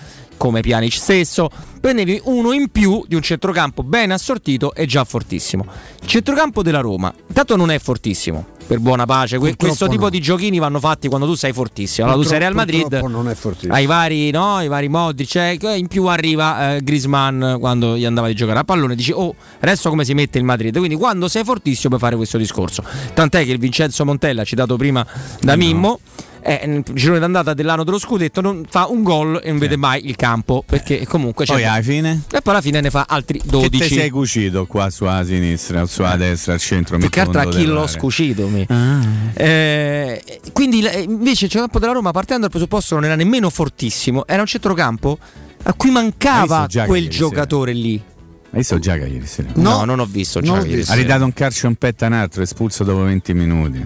come 0.42 0.60
Pjanic 0.60 0.94
stesso, 0.94 1.48
prendevi 1.80 2.20
uno 2.24 2.50
in 2.50 2.68
più 2.72 3.04
di 3.06 3.14
un 3.14 3.22
centrocampo 3.22 3.84
ben 3.84 4.10
assortito 4.10 4.74
e 4.74 4.86
già 4.86 5.04
fortissimo. 5.04 5.64
Il 6.00 6.08
centrocampo 6.08 6.64
della 6.64 6.80
Roma, 6.80 7.14
intanto 7.28 7.54
non 7.54 7.70
è 7.70 7.78
fortissimo, 7.78 8.46
per 8.66 8.80
buona 8.80 9.06
pace, 9.06 9.36
Purtroppo 9.38 9.66
questo 9.66 9.86
tipo 9.86 10.02
no. 10.02 10.10
di 10.10 10.18
giochini 10.20 10.58
vanno 10.58 10.80
fatti 10.80 11.06
quando 11.06 11.28
tu 11.28 11.34
sei 11.34 11.52
fortissimo. 11.52 12.08
Allora 12.08 12.20
tu 12.20 12.28
sei 12.28 12.40
Real 12.40 12.54
Madrid, 12.54 12.92
non 12.92 13.28
è 13.28 13.34
fortissimo. 13.34 13.72
hai 13.72 13.86
vari, 13.86 14.32
no, 14.32 14.60
i 14.60 14.66
vari 14.66 14.88
modi, 14.88 15.28
cioè, 15.28 15.56
in 15.76 15.86
più 15.86 16.06
arriva 16.06 16.74
eh, 16.74 16.82
Griezmann 16.82 17.60
quando 17.60 17.96
gli 17.96 18.04
andava 18.04 18.26
di 18.26 18.34
giocare 18.34 18.58
a 18.58 18.64
pallone, 18.64 18.96
dici 18.96 19.12
"Oh, 19.12 19.36
adesso 19.60 19.90
come 19.90 20.04
si 20.04 20.12
mette 20.12 20.38
il 20.38 20.44
Madrid?". 20.44 20.76
Quindi 20.76 20.96
quando 20.96 21.28
sei 21.28 21.44
fortissimo 21.44 21.90
puoi 21.90 22.00
fare 22.00 22.16
questo 22.16 22.36
discorso. 22.36 22.82
Tant'è 23.14 23.44
che 23.44 23.52
il 23.52 23.58
Vincenzo 23.60 24.04
Montella 24.04 24.42
citato 24.42 24.74
prima 24.76 25.06
da 25.40 25.54
Mimmo 25.54 26.00
eh, 26.44 26.62
nel 26.66 26.82
girone 26.92 27.18
d'andata 27.20 27.54
dell'anno 27.54 27.84
dello 27.84 27.98
scudetto 27.98 28.40
non 28.40 28.64
fa 28.68 28.86
un 28.88 29.02
gol 29.02 29.40
e 29.42 29.50
non 29.50 29.58
vede 29.58 29.76
mai 29.76 30.06
il 30.06 30.16
campo 30.16 30.64
perché 30.66 31.06
comunque 31.06 31.44
c'è 31.44 31.52
Poi 31.52 31.64
alla 31.64 31.82
fine? 31.82 32.22
e 32.30 32.40
poi 32.42 32.52
alla 32.52 32.62
fine 32.62 32.80
ne 32.80 32.90
fa 32.90 33.04
altri 33.08 33.40
12 33.44 33.70
Che 33.70 33.78
te 33.78 33.94
sei 33.94 34.10
cucito 34.10 34.66
qua 34.66 34.90
sulla 34.90 35.24
sinistra, 35.24 35.86
sulla 35.86 36.16
destra, 36.16 36.54
al 36.54 36.58
centro? 36.60 36.98
più 36.98 37.08
che 37.08 37.20
altro 37.20 37.40
a 37.40 37.46
chi 37.46 37.64
l'ho 37.64 37.86
scucito. 37.86 38.50
Ah. 38.68 39.00
Eh, 39.34 40.22
quindi 40.52 40.84
eh, 40.84 41.00
invece 41.00 41.44
il 41.44 41.50
centrocampo 41.50 41.78
della 41.78 41.92
Roma 41.92 42.10
partendo 42.10 42.42
dal 42.42 42.50
presupposto 42.50 42.94
non 42.96 43.04
era 43.04 43.14
nemmeno 43.14 43.48
fortissimo 43.50 44.26
era 44.26 44.40
un 44.40 44.46
centrocampo 44.46 45.18
a 45.64 45.74
cui 45.74 45.90
mancava 45.90 46.66
quel 46.86 47.08
giocatore 47.08 47.72
lì 47.72 47.94
Hai 48.50 48.58
visto 48.58 48.78
Giaga 48.78 49.06
ieri 49.06 49.26
sera? 49.26 49.48
no, 49.54 49.84
non 49.84 50.00
ho 50.00 50.06
visto 50.06 50.40
Giaga 50.40 50.58
ieri 50.62 50.74
visto. 50.76 50.90
Ha 50.90 50.94
sera. 50.94 51.06
ridato 51.06 51.24
un 51.24 51.32
calcio 51.32 51.66
in 51.68 51.76
petto 51.76 52.04
a 52.04 52.08
un 52.08 52.12
altro, 52.14 52.42
espulso 52.42 52.82
dopo 52.84 53.02
20 53.04 53.34
minuti. 53.34 53.84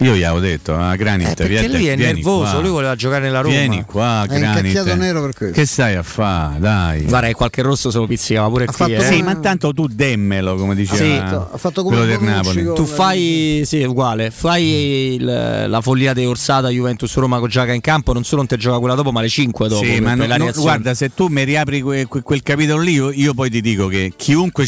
Io 0.00 0.14
gli 0.14 0.22
avevo 0.22 0.40
detto, 0.40 0.74
a 0.76 0.94
Granit, 0.94 1.28
Eh, 1.30 1.34
perché 1.34 1.54
vieni- 1.68 1.74
lui 1.74 1.86
è 1.88 1.96
nervoso 1.96 2.50
qua. 2.52 2.60
lui 2.60 2.68
voleva 2.70 2.94
giocare 2.96 3.24
nella 3.24 3.40
Roma 3.40 3.54
Vieni 3.54 3.82
qua, 3.86 4.24
È 4.28 4.38
Granit. 4.38 4.92
nero 4.94 5.22
per 5.22 5.32
questo. 5.34 5.54
Che 5.58 5.66
stai 5.66 5.94
a 5.94 6.02
fare? 6.02 6.58
Dai. 6.58 7.02
guarda 7.04 7.28
che 7.28 7.32
qualche 7.34 7.62
rosso 7.62 7.90
se 7.90 7.96
lo 7.98 8.06
pizzicava 8.06 8.48
pure 8.48 8.64
Ha 8.64 8.66
qui 8.66 8.74
fatto 8.76 8.92
eh. 8.92 9.00
Sì, 9.12 9.22
ma 9.22 9.34
tanto 9.36 9.72
tu 9.72 9.86
demmelo, 9.86 10.56
come 10.56 10.74
diceva 10.74 10.98
Sì, 10.98 11.12
ha 11.12 11.48
fatto 11.56 11.82
come 11.82 11.96
quello 11.96 12.10
del 12.10 12.20
Napoli. 12.20 12.64
tu 12.74 12.84
fai 12.84 13.62
sì, 13.64 13.82
uguale 13.84 14.30
fai 14.30 15.14
il- 15.14 15.64
la 15.68 15.80
follia 15.80 16.12
di 16.12 16.26
Orsata 16.26 16.68
Juventus 16.68 17.14
Roma 17.16 17.38
con 17.38 17.48
Giaga 17.48 17.72
in 17.72 17.80
campo 17.80 18.12
non 18.12 18.22
solo 18.24 18.38
non 18.38 18.46
te 18.48 18.58
gioca 18.58 18.78
quella 18.78 18.94
dopo 18.94 19.12
ma 19.12 19.22
le 19.22 19.28
5 19.28 19.68
dopo 19.68 19.82
Sì, 19.82 19.98
ma 20.00 20.14
no- 20.14 20.52
guarda, 20.54 20.92
se 20.94 21.12
tu 21.14 21.28
mi 21.28 21.42
riapri 21.44 21.80
que- 21.80 22.06
quel 22.06 22.42
capitolo 22.42 22.82
lì, 22.82 22.92
io, 22.92 23.10
io 23.12 23.32
poi 23.32 23.48
ti 23.48 23.60
dico 23.62 23.86
che 23.88 24.12
chiunque. 24.14 24.66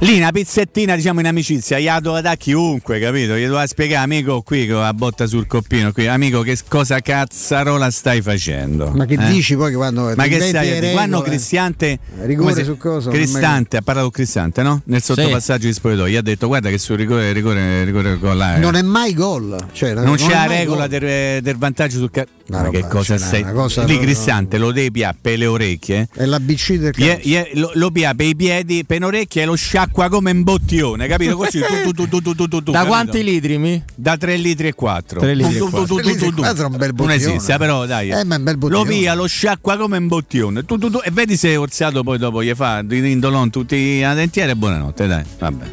Lì 0.00 0.16
una 0.16 0.32
pizzettina, 0.32 0.96
diciamo 0.96 1.20
in 1.20 1.26
amicizia, 1.26 1.78
gli 1.78 1.88
do 2.00 2.20
da 2.20 2.34
chiunque, 2.36 2.98
capito? 2.98 3.36
Gli 3.36 3.44
doveva 3.44 3.66
spiegare, 3.66 4.04
amico, 4.04 4.42
qui 4.42 4.66
con 4.66 4.80
la 4.80 4.92
botta 4.94 5.26
sul 5.26 5.46
coppino, 5.46 5.92
qui, 5.92 6.06
amico, 6.06 6.40
che 6.42 6.58
cosa 6.68 7.00
cazzarola 7.00 7.90
stai 7.90 8.20
facendo? 8.22 8.90
Ma 8.94 9.04
che 9.06 9.14
Eh? 9.14 9.26
dici 9.30 9.56
poi 9.56 9.70
che 9.70 9.76
quando 9.76 10.12
Ma 10.16 10.24
che 10.26 10.40
stai? 10.40 10.92
Quando 10.92 11.16
regole, 11.18 11.22
Cristante 11.36 11.98
rigore 12.22 12.54
se- 12.54 12.64
su 12.64 12.76
cosa? 12.76 13.10
Non 13.10 13.18
Cristante 13.18 13.76
ha 13.76 13.82
parlato 13.82 14.08
con 14.10 14.16
Cristante, 14.16 14.62
no? 14.62 14.82
Nel 14.86 15.02
sottopassaggio 15.02 15.66
di 15.66 15.72
spogliatoio, 15.72 16.12
gli 16.12 16.16
ha 16.16 16.22
detto 16.22 16.46
"Guarda 16.46 16.70
che 16.70 16.78
sul 16.78 16.96
rigore 16.96 17.32
rigore 17.32 17.84
rigore 17.84 18.18
con 18.18 18.36
là". 18.36 18.56
eh. 18.56 18.58
non 18.58 18.74
è 18.74 18.82
mai 18.82 19.14
gol 19.14 19.56
cioè, 19.72 19.92
non 19.94 20.16
c'è 20.16 20.26
è 20.28 20.30
la 20.34 20.46
regola 20.46 20.86
gol. 20.88 20.98
del, 20.98 21.42
del 21.42 21.56
vantaggio 21.56 21.98
sul 21.98 22.10
ca- 22.10 22.26
Una 22.46 22.62
Ma 22.64 22.68
che 22.68 22.86
cosa 22.86 23.16
cioè, 23.16 23.26
stai? 23.26 23.40
una 23.42 23.52
cosa 23.52 23.84
Lì 23.84 23.98
Cristante 23.98 24.58
lo 24.58 24.70
devi 24.70 25.02
per 25.18 25.38
le 25.38 25.46
orecchie. 25.46 26.08
è 26.14 26.26
l'ABC 26.26 26.72
del 26.74 26.92
calcio 26.92 27.26
ie- 27.26 27.50
lo, 27.54 27.70
lo 27.72 27.90
pia 27.90 28.14
per 28.14 28.26
i 28.26 28.36
piedi, 28.36 28.84
per 28.84 29.00
le 29.00 29.06
orecchie 29.06 29.42
e 29.42 29.44
lo 29.46 29.54
sciacqua 29.54 30.10
come 30.10 30.30
un 30.30 30.42
bottione, 30.42 31.06
capito? 31.06 31.36
Così 31.38 31.60
tu, 31.60 31.92
tu, 31.92 32.06
tu, 32.06 32.20
tu, 32.20 32.34
tu, 32.34 32.34
tu, 32.34 32.62
tu, 32.62 32.70
da 32.70 32.72
capito? 32.72 32.86
quanti 32.86 33.24
litri 33.24 33.56
mi? 33.56 33.82
Da 33.94 34.18
3 34.18 34.36
litri 34.36 34.68
e 34.68 34.74
4. 34.74 35.20
Tre 35.20 35.34
litri 35.34 35.56
e 35.56 35.58
quattro. 35.58 35.96
Tre 35.96 36.04
litri 36.04 36.26
e 36.26 36.32
quattro 36.32 36.64
è 36.64 36.68
un 36.68 36.76
bel 36.76 36.88
Non 36.88 37.06
bottiglione. 37.06 37.34
esiste, 37.34 37.56
però 37.56 37.86
dai. 37.86 38.10
Eh, 38.10 38.24
ma 38.24 38.34
è 38.34 38.38
un 38.38 38.44
bel 38.44 38.52
lo 38.54 38.58
bottiglione. 38.58 38.90
via, 38.90 39.14
lo 39.14 39.26
sciacqua 39.26 39.76
come 39.78 39.96
un 39.96 40.06
bottione. 40.08 40.64
Tu, 40.66 40.76
tu, 40.76 40.90
tu, 40.90 41.00
e 41.02 41.10
vedi 41.10 41.38
se 41.38 41.48
è 41.52 41.58
orsato 41.58 42.02
poi 42.02 42.18
dopo 42.18 42.42
gli 42.42 42.52
fa 42.54 42.82
di 42.82 43.10
indolon 43.10 43.48
tutti 43.48 44.02
a 44.04 44.12
dentiere 44.12 44.50
e 44.52 44.56
buonanotte, 44.56 45.06
dai. 45.06 45.24
Vabbè. 45.38 45.64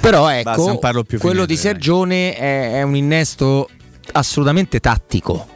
Però 0.00 0.22
Basta, 0.26 0.52
ecco, 0.52 0.66
non 0.66 1.04
più 1.04 1.18
quello 1.18 1.44
finire, 1.44 1.46
di 1.46 1.56
Sergione 1.56 2.34
è, 2.36 2.74
è 2.74 2.82
un 2.82 2.94
innesto 2.94 3.68
assolutamente 4.12 4.78
tattico. 4.80 5.49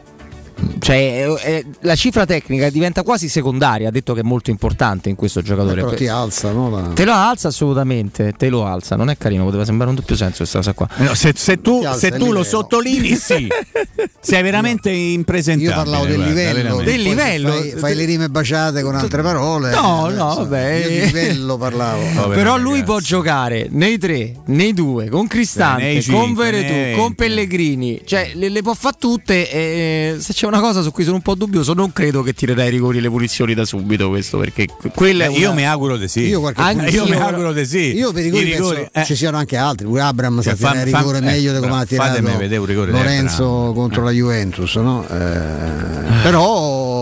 Cioè, 0.79 1.23
è- 1.25 1.33
è- 1.33 1.65
la 1.81 1.95
cifra 1.95 2.25
tecnica 2.25 2.69
diventa 2.69 3.03
quasi 3.03 3.27
secondaria. 3.27 3.87
Ha 3.89 3.91
detto 3.91 4.13
che 4.13 4.21
è 4.21 4.23
molto 4.23 4.49
importante 4.51 5.09
in 5.09 5.15
questo 5.15 5.41
giocatore. 5.41 5.81
però 5.83 5.93
ti 5.93 6.07
alza 6.07 6.51
no? 6.51 6.69
La- 6.69 6.91
Te 6.93 7.05
lo 7.05 7.13
alza 7.13 7.47
assolutamente, 7.49 8.33
te 8.37 8.49
lo 8.49 8.65
alza. 8.65 8.95
Non 8.95 9.09
è 9.09 9.17
carino, 9.17 9.43
poteva 9.43 9.65
sembrare 9.65 9.89
un 9.91 9.95
doppio 9.97 10.15
senso 10.15 10.37
questa 10.37 10.57
cosa 10.59 10.73
qua. 10.73 10.87
No, 10.97 11.13
se, 11.13 11.33
se 11.35 11.61
tu, 11.61 11.81
alza 11.83 11.97
se 11.99 12.11
tu 12.11 12.17
lo 12.17 12.23
livello. 12.25 12.43
sottolinei, 12.43 13.15
sì. 13.15 13.47
Sei 14.19 14.41
veramente 14.41 14.89
impresentabile. 14.89 15.69
io 15.71 15.75
parlavo 15.75 16.05
del 16.05 16.21
livello. 16.21 16.81
Del 16.81 17.01
livello. 17.01 17.49
fai, 17.51 17.69
fai 17.71 17.95
le 17.95 18.05
rime 18.05 18.29
baciate 18.29 18.81
con 18.81 18.95
altre 18.95 19.21
parole 19.21 19.71
No, 19.71 20.09
eh, 20.09 20.13
no, 20.13 20.35
vabbè. 20.35 20.73
io 20.75 20.87
di 20.89 20.99
livello 21.05 21.57
parlavo 21.57 22.01
Povero 22.15 22.29
Però 22.29 22.57
lui 22.57 22.71
ragazzo. 22.79 22.91
può 22.91 22.99
giocare 22.99 23.67
nei 23.69 23.97
tre, 23.97 24.33
nei 24.47 24.73
due, 24.73 25.09
con 25.09 25.27
Cristante, 25.27 25.93
con 25.93 26.01
cinque, 26.01 26.51
Veretù, 26.51 26.73
nei 26.73 26.95
con. 26.95 27.13
Pellegrini. 27.15 28.01
Cioè, 28.03 28.31
le, 28.33 28.49
le 28.49 28.61
può 28.61 28.73
fare 28.73 28.95
tutte. 28.99 29.49
E 29.51 30.15
se 30.19 30.33
c'è 30.33 30.44
una 30.47 30.59
cosa 30.59 30.81
su 30.81 30.91
cui 30.91 31.03
sono 31.03 31.15
un 31.15 31.21
po' 31.21 31.35
dubbioso, 31.35 31.73
non 31.73 31.91
credo 31.93 32.21
che 32.23 32.33
tirerà 32.33 32.63
i 32.65 32.69
rigori 32.69 32.99
le 33.01 33.09
punizioni 33.09 33.53
da 33.53 33.65
subito. 33.65 34.09
Questo 34.09 34.37
perché 34.37 34.67
quella 34.93 35.25
è 35.25 35.29
Io 35.29 35.47
una- 35.51 35.53
mi 35.61 35.65
auguro 35.67 35.97
di 35.97 36.07
sì. 36.07 36.21
io 36.27 36.51
Anche 36.55 36.89
io 36.89 37.05
mi 37.07 37.15
auguro 37.15 37.53
di 37.53 37.65
sì. 37.65 37.95
io 37.95 38.11
per 38.11 38.21
i 38.21 38.25
rigori, 38.25 38.47
I 38.49 38.53
rigori, 38.53 38.87
eh. 38.91 39.03
ci 39.05 39.15
siano 39.15 39.37
anche 39.37 39.57
altri 39.57 39.85
pure 39.87 40.01
Abram 40.01 40.41
Cioè, 40.41 40.55
sa 40.55 40.69
tirare 40.71 40.83
rigore 40.85 41.17
fam- 41.17 41.25
meglio 41.25 41.51
eh, 41.51 41.53
di 41.53 41.59
come 41.59 41.71
l'ha 41.71 41.77
fatemi 41.85 42.27
tirato 42.27 42.91
Lorenzo 42.91 43.71
contro 43.75 44.01
Eh. 44.01 44.05
la 44.05 44.11
Juventus 44.11 44.75
no? 44.75 45.05
Eh, 45.09 46.23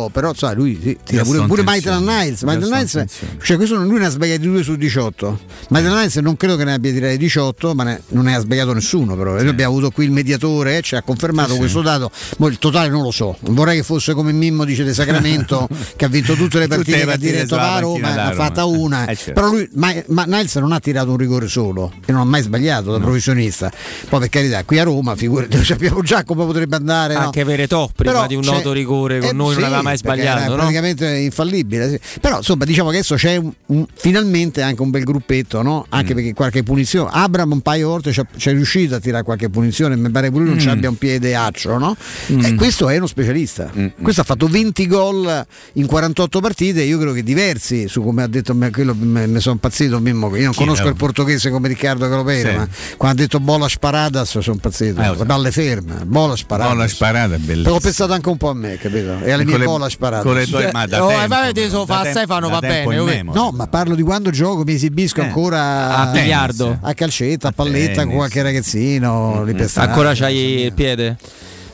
però 0.10 0.22
però 0.24 0.34
sai 0.34 0.56
lui 0.56 0.80
sì, 0.82 0.98
tira 1.04 1.24
pure, 1.24 1.46
pure 1.46 1.64
tensione. 1.66 2.00
Niles 2.24 2.42
in 2.42 2.48
Niles 2.72 3.04
cioè 3.44 3.58
questo 3.58 3.76
lui 3.76 4.00
ne 4.00 4.06
ha 4.06 4.10
sbagliati 4.10 4.42
2 4.48 4.64
su 4.64 4.76
18 4.78 5.40
Maitland 5.68 5.98
Niles 5.98 6.16
non 6.18 6.38
credo 6.38 6.56
che 6.56 6.64
ne 6.64 6.72
abbia 6.74 6.92
tirati 6.94 7.18
18 7.18 7.76
ma 7.76 7.84
ne- 7.84 8.02
non 8.10 8.24
ne 8.24 8.36
ha 8.36 8.40
sbagliato 8.40 8.74
nessuno 8.74 9.16
però. 9.18 9.34
Noi 9.34 9.50
abbiamo 9.50 9.72
avuto 9.74 9.92
qui 9.92 10.06
il 10.06 10.12
mediatore 10.12 10.78
eh, 10.78 10.82
ci 10.82 10.96
ha 10.96 11.02
confermato 11.02 11.50
Sì, 11.50 11.54
sì. 11.56 11.60
questo 11.60 11.82
dato. 11.82 12.10
Mo 12.38 12.48
il 12.48 12.58
totale 12.58 12.88
non 12.90 13.02
lo 13.02 13.12
so. 13.12 13.36
Non 13.42 13.54
vorrei 13.56 13.78
che 13.78 13.84
fosse 13.84 14.14
come 14.14 14.32
Mimmo 14.32 14.64
dice 14.64 14.84
di 14.86 14.94
Sacramento 14.94 15.68
che 15.98 16.06
ha 16.06 16.08
vinto 16.08 16.36
tutte 16.36 16.60
le 16.60 16.68
Tutte 16.68 16.76
partite 16.78 16.92
le 16.92 16.98
che 16.98 17.04
ha 17.04 17.06
partite 17.12 17.32
diretto 17.32 17.56
la 17.56 17.80
Roma 17.80 18.14
ne 18.14 18.22
ha 18.22 18.32
fatta 18.34 18.64
una. 18.66 19.06
Eh, 19.08 19.16
certo. 19.16 19.34
però 19.34 19.48
lui 19.50 19.68
ma, 19.74 19.94
ma 20.08 20.24
Niles 20.26 20.56
non 20.56 20.72
ha 20.72 20.80
tirato 20.80 21.12
un 21.12 21.18
rigore 21.18 21.48
solo 21.48 21.92
e 22.06 22.12
non 22.14 22.22
ha 22.22 22.26
mai 22.26 22.42
sbagliato 22.44 22.92
da 22.92 23.00
professionista. 23.00 23.70
Poi 24.10 24.20
per 24.22 24.30
carità 24.30 24.64
qui 24.64 24.80
a 24.80 24.84
Roma 24.84 25.16
figurati 25.16 25.62
sappiamo 25.66 26.02
già 26.02 26.24
come 26.24 26.46
potrebbe 26.46 26.76
andare 26.76 27.14
no? 27.16 27.20
Anche 27.22 27.44
Veretò 27.44 27.90
prima 27.94 28.12
Però 28.14 28.28
di 28.28 28.36
un 28.36 28.44
noto 28.46 28.72
rigore 28.72 29.20
con 29.20 29.30
eh, 29.30 29.34
noi 29.34 29.54
sì, 29.54 29.60
non 29.60 29.66
aveva 29.66 29.82
mai 29.82 29.93
perché 30.02 30.22
sbagliato. 30.22 30.40
era 30.42 30.50
no? 30.50 30.56
praticamente 30.56 31.08
infallibile 31.18 31.90
sì. 31.90 32.00
però 32.22 32.38
insomma 32.38 32.66
diciamo 32.66 32.90
che 32.90 32.98
adesso 32.98 33.16
c'è 33.16 33.36
un- 33.38 33.52
un- 33.68 33.86
finalmente 33.94 34.62
anche 34.62 34.82
un 34.82 34.90
bel 34.90 35.04
gruppetto 35.04 35.62
no? 35.62 35.86
anche 35.90 36.14
Mm. 36.14 36.16
perché 36.16 36.34
qualche 36.34 36.64
punizione 36.64 37.10
Abram 37.12 37.52
un 37.52 37.62
paio 37.62 37.86
di 37.86 37.92
volte 37.92 38.12
c'è, 38.12 38.24
c'è 38.38 38.52
riuscito 38.52 38.96
a 38.96 39.00
tirare 39.00 39.24
qualche 39.24 39.50
punizione 39.50 39.96
mi 39.96 40.10
pare 40.10 40.30
pure 40.32 40.46
lui 40.46 40.56
non 40.56 40.66
Mm. 40.66 40.70
abbia 40.70 40.90
un 40.90 40.98
piede 40.98 41.36
accio 41.36 41.78
no? 41.78 41.96
Mm. 42.32 42.44
e 42.46 42.56
questo 42.56 42.90
è 42.90 42.98
uno 42.98 43.08
specialista 43.08 43.72
questo 44.02 44.22
ha 44.22 44.24
fatto 44.24 44.48
20 44.48 44.88
gol 44.88 45.46
in 45.74 45.86
48 45.86 46.40
partite 46.40 46.82
io 46.84 46.98
credo 46.98 47.14
che 47.14 47.24
diversi 47.24 47.88
su 47.88 48.02
come 48.04 48.24
ha 48.24 48.28
detto 48.28 48.54
me, 48.56 48.70
quello 48.72 48.96
me 48.96 49.40
sono 49.40 49.56
impazzito 49.56 50.00
Mimmo, 50.00 50.36
io 50.36 50.46
non 50.46 50.54
conosco 50.54 50.88
il 50.88 50.96
portoghese 50.96 51.50
come 51.50 51.68
Riccardo 51.68 52.08
Caropero 52.10 52.50
Sì. 52.50 52.56
ma 52.56 52.68
quando 52.98 53.22
ha 53.22 53.26
detto 53.26 53.40
bola 53.40 53.68
sparadas 53.68 54.40
sono 54.40 54.56
impazzito 54.56 55.02
Eh, 55.02 55.26
palle 55.26 55.52
ferme 55.52 56.06
bola 56.06 56.36
sparadas 56.36 56.74
Bola 56.74 56.88
sparata 56.88 57.36
è 57.36 57.68
ho 57.70 57.80
pensato 57.80 58.14
anche 58.14 58.30
un 58.30 58.38
po' 58.38 58.50
a 58.50 58.54
me, 58.54 58.78
capito? 58.78 59.20
E 59.24 59.32
alle 59.32 59.44
mie 59.46 59.58
le- 59.58 59.66
bola 59.84 59.90
sparate. 59.90 60.24
con 60.24 60.34
le 60.36 60.46
tue- 60.46 60.70
ma 60.72 60.86
da 60.86 61.04
Oh, 61.04 61.08
tempo, 61.08 61.24
eh, 61.24 61.28
vabbè, 61.28 61.48
te 61.48 61.62
però, 61.62 61.70
so 61.70 61.86
da 61.86 61.94
fa 61.96 62.02
tempo- 62.04 62.18
Stefano, 62.20 62.48
da 62.48 62.54
va 62.54 62.60
tempo 62.60 62.90
bene. 62.90 63.32
No, 63.34 63.52
ma 63.54 63.68
parlo 63.68 63.96
di 63.96 64.02
quando 64.04 64.30
gioco, 64.30 64.64
mi 64.64 64.74
esibisco 64.74 65.22
Eh. 65.22 65.26
ancora 65.26 65.98
A 65.98 66.06
biliardo. 66.12 66.78
a 66.82 66.94
calcetta, 66.94 67.48
a 67.50 67.52
palletta 67.52 67.86
tennis. 67.94 68.06
con 68.06 68.16
qualche 68.16 68.42
ragazzino. 68.42 69.44
per 69.56 69.70
strada. 69.70 69.90
Ancora 69.92 70.14
c'hai 70.14 70.36
il 70.66 70.74
piede? 70.74 71.18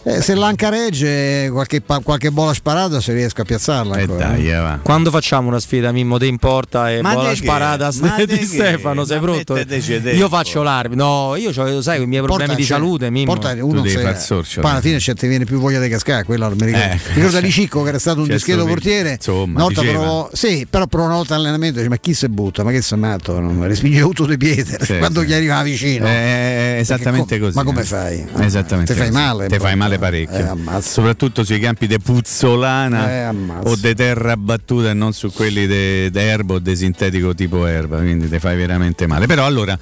Eh, 0.03 0.21
se 0.21 0.33
l'anca 0.33 0.69
regge, 0.69 1.49
qualche, 1.51 1.81
qualche 2.03 2.31
bola 2.31 2.53
sparata 2.53 3.01
se 3.01 3.13
riesco 3.13 3.41
a 3.41 3.43
piazzarla. 3.43 3.97
Eh 3.97 4.01
ancora. 4.01 4.27
dai, 4.27 4.49
eh. 4.51 4.79
Quando 4.81 5.11
facciamo 5.11 5.49
una 5.49 5.59
sfida 5.59 5.91
Mimmo 5.91 6.17
te 6.17 6.25
in 6.25 6.37
porta 6.37 6.89
e 6.89 7.01
Ma 7.01 7.13
bola 7.13 7.29
di 7.33 7.35
che? 7.39 7.43
sparata 7.45 7.89
Ma 8.01 8.15
di 8.15 8.25
di? 8.25 8.45
Stefano, 8.45 9.03
sei 9.03 9.19
pronto? 9.19 9.57
Io 9.57 10.29
faccio 10.29 10.63
l'arbitro. 10.63 11.03
No, 11.05 11.35
io 11.35 11.51
ho, 11.55 11.81
sai, 11.81 12.01
i 12.01 12.07
miei 12.07 12.21
problemi 12.23 12.47
Porta, 12.49 12.55
di 12.55 12.65
cioè, 12.65 12.77
salute, 12.77 13.09
Mimmo. 13.09 13.25
porta 13.33 13.51
uno 13.63 13.81
devi 13.81 13.89
se- 13.95 14.01
far 14.01 14.19
sorcio, 14.19 14.61
poi 14.61 14.71
alla 14.71 14.81
fine 14.81 14.97
c'è, 14.97 15.13
ti 15.13 15.27
viene 15.27 15.43
più 15.45 15.59
voglia 15.59 15.79
di 15.79 15.89
cascare 15.89 16.23
mi 16.27 16.35
ricordo, 16.35 16.63
Eh. 16.63 16.99
mi 17.09 17.13
ricordo 17.15 17.39
di 17.41 17.51
Cicco 17.51 17.83
che 17.83 17.89
era 17.89 17.99
stato 17.99 18.21
un 18.21 18.27
discreto 18.27 18.61
sto- 18.61 18.69
portiere 18.69 19.11
insomma, 19.13 19.53
una 19.55 19.63
volta 19.63 19.81
diceva. 19.81 19.99
provò, 19.99 20.29
sì, 20.33 20.65
però 20.69 20.87
provò 20.87 21.05
una 21.07 21.15
volta 21.15 21.35
allenamento 21.35 21.77
dice, 21.77 21.89
ma 21.89 21.97
chi 21.97 22.13
si 22.13 22.27
butta 22.29 22.63
ma 22.63 22.71
che 22.71 22.81
sei 22.81 22.97
matto 22.97 23.37
non 23.39 23.61
respinge 23.67 23.99
tutto 24.01 24.25
di 24.25 24.37
piede 24.37 24.77
Sì, 24.81 24.97
quando 24.97 25.21
sì. 25.21 25.27
gli 25.27 25.33
arriva 25.33 25.61
vicino 25.61 26.07
Eh, 26.07 26.77
esattamente 26.79 27.37
Perché 27.37 27.39
co- 27.39 27.45
così. 27.45 27.57
ma 27.57 27.63
come 27.63 27.81
eh. 27.81 27.83
fai? 27.83 28.27
Esattamente. 28.45 28.93
Te 28.93 28.99
fai 28.99 29.11
male, 29.11 29.47
Te 29.47 29.57
poi. 29.57 29.67
fai 29.67 29.75
male 29.75 29.88
parecchio. 29.97 30.37
Eh, 30.37 30.47
ammazza. 30.47 30.89
Soprattutto 30.89 31.43
sui 31.43 31.59
campi 31.59 31.87
di 31.87 31.97
puzzolana 31.99 33.09
Eh, 33.09 33.35
o 33.63 33.75
di 33.75 33.95
terra 33.95 34.37
battuta 34.37 34.89
e 34.89 34.93
non 34.93 35.13
su 35.13 35.31
quelli 35.31 35.65
di 35.67 36.19
erba 36.19 36.55
o 36.55 36.59
di 36.59 36.75
sintetico 36.75 37.33
tipo 37.33 37.65
erba. 37.65 37.97
Quindi 37.97 38.29
te 38.29 38.39
fai 38.39 38.55
veramente 38.55 39.07
male. 39.07 39.25
Però 39.25 39.45
allora, 39.45 39.77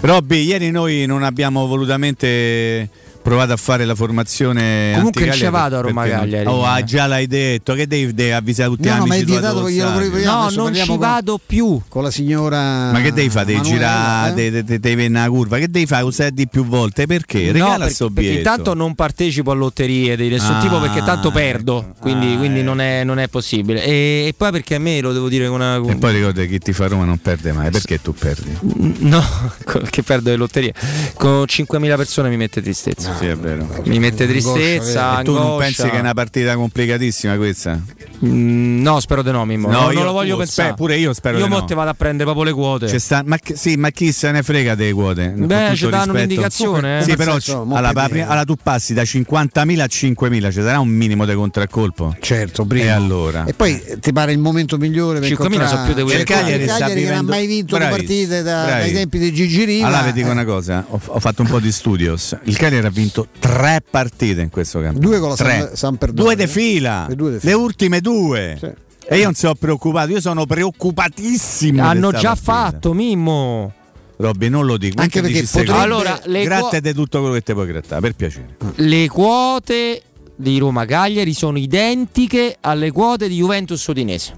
Robby, 0.00 0.44
ieri 0.44 0.70
noi 0.70 1.06
non 1.06 1.22
abbiamo 1.22 1.66
volutamente 1.66 2.88
provato 3.26 3.52
a 3.52 3.56
fare 3.56 3.84
la 3.84 3.96
formazione. 3.96 4.92
Comunque 4.94 5.32
ci 5.32 5.44
vado 5.46 5.78
a 5.78 5.80
perché 5.80 5.88
Roma 5.88 6.06
Cagliari. 6.06 6.46
Oh, 6.46 6.64
ah, 6.64 6.84
già 6.84 7.06
l'hai 7.08 7.26
detto. 7.26 7.74
Che 7.74 7.88
devi, 7.88 8.14
devi 8.14 8.30
avvisare 8.30 8.70
tutti 8.70 8.86
No, 8.88 8.94
gli 8.94 8.98
no, 8.98 9.06
ma 9.06 9.14
è 9.14 9.18
amici 9.18 9.30
vietato 9.32 9.62
perché 9.62 9.72
io. 9.74 9.84
No, 9.84 10.40
adesso 10.42 10.62
non 10.62 10.74
ci 10.74 10.86
con- 10.86 10.98
vado 10.98 11.40
più. 11.44 11.80
Con 11.88 12.02
la 12.04 12.10
signora. 12.12 12.92
Ma 12.92 13.00
che 13.00 13.12
devi 13.12 13.28
fare? 13.28 13.46
Devi 13.46 13.62
girare, 13.62 14.44
eh? 14.46 14.62
devi, 14.62 14.78
venire 14.78 15.06
una 15.08 15.28
curva. 15.28 15.58
Che 15.58 15.68
devi 15.68 15.86
fare? 15.86 16.04
Usare 16.04 16.32
di 16.32 16.46
più 16.46 16.64
volte? 16.64 17.06
Perché? 17.06 17.46
No, 17.46 17.52
Regala 17.52 17.76
perché, 17.78 17.94
sto 17.94 18.06
perché 18.10 18.20
biglietto. 18.20 18.48
intanto 18.48 18.74
non 18.74 18.94
partecipo 18.94 19.50
a 19.50 19.54
lotterie 19.54 20.16
di 20.16 20.28
nessun 20.28 20.54
Ah, 20.54 20.60
tipo 20.60 20.78
perché 20.78 21.02
tanto 21.02 21.32
perdo, 21.32 21.80
ecco. 21.80 21.94
quindi, 22.00 22.34
Ah, 22.34 22.38
quindi 22.38 22.62
non, 22.62 22.80
è, 22.80 23.02
non 23.02 23.18
è 23.18 23.26
possibile. 23.26 23.82
E, 23.82 24.26
e 24.28 24.34
poi 24.36 24.52
perché 24.52 24.76
a 24.76 24.78
me 24.78 25.00
lo 25.00 25.12
devo 25.12 25.28
dire 25.28 25.48
con 25.48 25.56
una... 25.60 25.76
E 25.76 25.96
poi 25.96 26.12
ricorda 26.12 26.42
che 26.42 26.46
chi 26.48 26.58
ti 26.58 26.72
fa 26.72 26.86
Roma 26.86 27.04
non 27.04 27.18
perde 27.18 27.52
mai. 27.52 27.70
Perché 27.70 28.00
tu 28.00 28.14
perdi? 28.14 28.56
No, 29.00 29.22
che 29.90 30.02
perdo 30.04 30.30
le 30.30 30.36
lotterie. 30.36 30.72
Con 31.16 31.42
5.000 31.42 31.96
persone 31.96 32.28
mi 32.28 32.36
mette 32.36 32.62
tristezza. 32.62 33.15
Sì, 33.18 33.26
è 33.26 33.36
vero. 33.36 33.66
Mi 33.84 33.98
mette 33.98 34.26
tristezza, 34.26 35.20
E 35.20 35.24
tu 35.24 35.32
non 35.32 35.58
pensi 35.58 35.82
che 35.88 35.92
è 35.96 36.00
una 36.00 36.14
partita 36.14 36.54
complicatissima 36.56 37.36
questa? 37.36 37.80
Mm, 38.24 38.80
no, 38.82 38.98
spero 39.00 39.22
di 39.22 39.30
no, 39.30 39.44
Mimmo. 39.44 39.68
No, 39.68 39.72
No, 39.80 39.82
non 39.86 39.92
io- 39.92 40.04
lo 40.04 40.12
voglio 40.12 40.32
tu, 40.32 40.38
pensare. 40.38 40.68
spe- 40.68 40.76
pure 40.76 40.96
io 40.96 41.12
spero 41.12 41.36
Io 41.38 41.44
di 41.44 41.50
mo 41.50 41.58
no. 41.58 41.64
te 41.64 41.74
vado 41.74 41.90
a 41.90 41.94
prendere 41.94 42.24
proprio 42.24 42.44
le 42.44 42.52
quote. 42.52 42.86
C'è 42.86 42.98
sta- 42.98 43.22
ma, 43.26 43.36
chi- 43.36 43.54
sì, 43.56 43.76
ma 43.76 43.90
chi 43.90 44.10
se 44.12 44.30
ne 44.30 44.42
frega 44.42 44.74
delle 44.74 44.92
quote? 44.92 45.28
Beh, 45.36 45.72
ci 45.74 45.88
danno 45.88 46.12
un'indicazione, 46.12 46.98
eh. 46.98 47.02
Sì, 47.02 47.14
però 47.16 47.32
Senso, 47.32 47.66
alla, 47.72 47.92
alla- 47.94 48.44
tu 48.44 48.54
passi 48.62 48.94
da 48.94 49.02
50.000 49.02 49.82
a 49.82 49.86
5.000, 49.86 50.50
ci 50.50 50.60
sarà 50.62 50.78
un 50.80 50.88
minimo 50.88 51.24
di 51.26 51.34
contraccolpo? 51.34 52.16
Certo, 52.20 52.64
prima. 52.64 52.84
E 52.86 52.88
allora? 52.88 53.44
E 53.44 53.52
poi 53.52 53.80
eh, 53.84 53.98
ti 53.98 54.12
pare 54.12 54.32
il 54.32 54.38
momento 54.38 54.78
migliore 54.78 55.20
per 55.20 55.28
5.000 55.28 55.66
sono 55.66 55.84
più 55.84 55.94
di 55.94 56.02
quelli 56.02 56.24
Cioè, 56.24 56.24
che- 56.24 56.32
il 56.62 56.66
Cagliari 56.68 57.04
non 57.04 57.14
ha 57.16 57.22
mai 57.22 57.46
vinto 57.46 57.76
Bravi, 57.76 57.90
le 57.92 57.96
partite 57.98 58.42
da- 58.42 58.64
dai 58.64 58.92
tempi 58.92 59.18
di 59.18 59.32
Gigi 59.32 59.64
Riva. 59.64 59.86
Allora 59.88 60.02
vi 60.02 60.12
dico 60.12 60.28
eh, 60.28 60.32
una 60.32 60.44
cosa, 60.44 60.84
ho, 60.88 61.00
ho 61.04 61.20
fatto 61.20 61.42
un 61.42 61.48
po' 61.48 61.60
di 61.60 61.70
studios. 61.70 62.36
Il 62.44 62.56
Cagliari 62.56 62.86
ha 62.86 62.90
vinto 62.90 63.05
tre 63.10 63.82
partite 63.88 64.40
in 64.42 64.50
questo 64.50 64.80
campionato. 64.80 65.08
Due 65.08 65.18
con 65.20 65.28
la 65.30 65.34
Tre. 65.36 65.58
San- 65.58 65.76
Sampdoria. 65.76 66.14
Due 66.14 66.36
de 66.36 66.46
fila. 66.46 67.06
Le 67.08 67.14
due 67.14 67.30
de 67.32 67.38
Le 67.42 67.52
ultime 67.52 68.00
due. 68.00 68.56
Sì. 68.58 68.70
E 69.08 69.18
io 69.18 69.24
non 69.24 69.34
sono 69.34 69.54
preoccupato, 69.54 70.10
io 70.10 70.20
sono 70.20 70.46
preoccupatissimo. 70.46 71.72
di 71.74 71.78
Hanno 71.80 72.10
già 72.10 72.30
partita. 72.30 72.52
fatto, 72.52 72.92
Mimmo. 72.92 73.72
Robby, 74.18 74.48
non 74.48 74.64
lo 74.66 74.76
dico. 74.78 75.00
Anche 75.00 75.20
perché 75.20 75.42
potrebbe-. 75.42 75.72
Allora, 75.72 76.18
gratte 76.24 76.80
di 76.80 76.92
tutto 76.94 77.18
quello 77.20 77.34
che 77.34 77.42
ti 77.42 77.52
puoi 77.52 77.66
grattare, 77.66 78.00
per 78.00 78.14
piacere. 78.14 78.56
Le 78.76 79.08
quote 79.08 80.02
di 80.34 80.58
Roma 80.58 80.84
Cagliari 80.86 81.32
sono 81.34 81.58
identiche 81.58 82.56
alle 82.60 82.90
quote 82.90 83.28
di 83.28 83.36
Juventus 83.36 83.84
Udinese. 83.86 84.34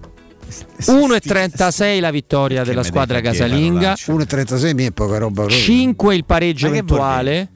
1,36 0.81 2.01
la 2.01 2.11
vittoria 2.11 2.65
della 2.65 2.83
squadra 2.83 3.21
casalinga, 3.21 3.93
1,36 3.95 4.75
mi 4.75 4.85
è 4.87 4.91
poca 4.93 5.19
roba. 5.19 5.43
proprio. 5.43 5.57
5 5.59 6.15
il 6.15 6.25
pareggio 6.25 6.67
eventuale, 6.69 7.51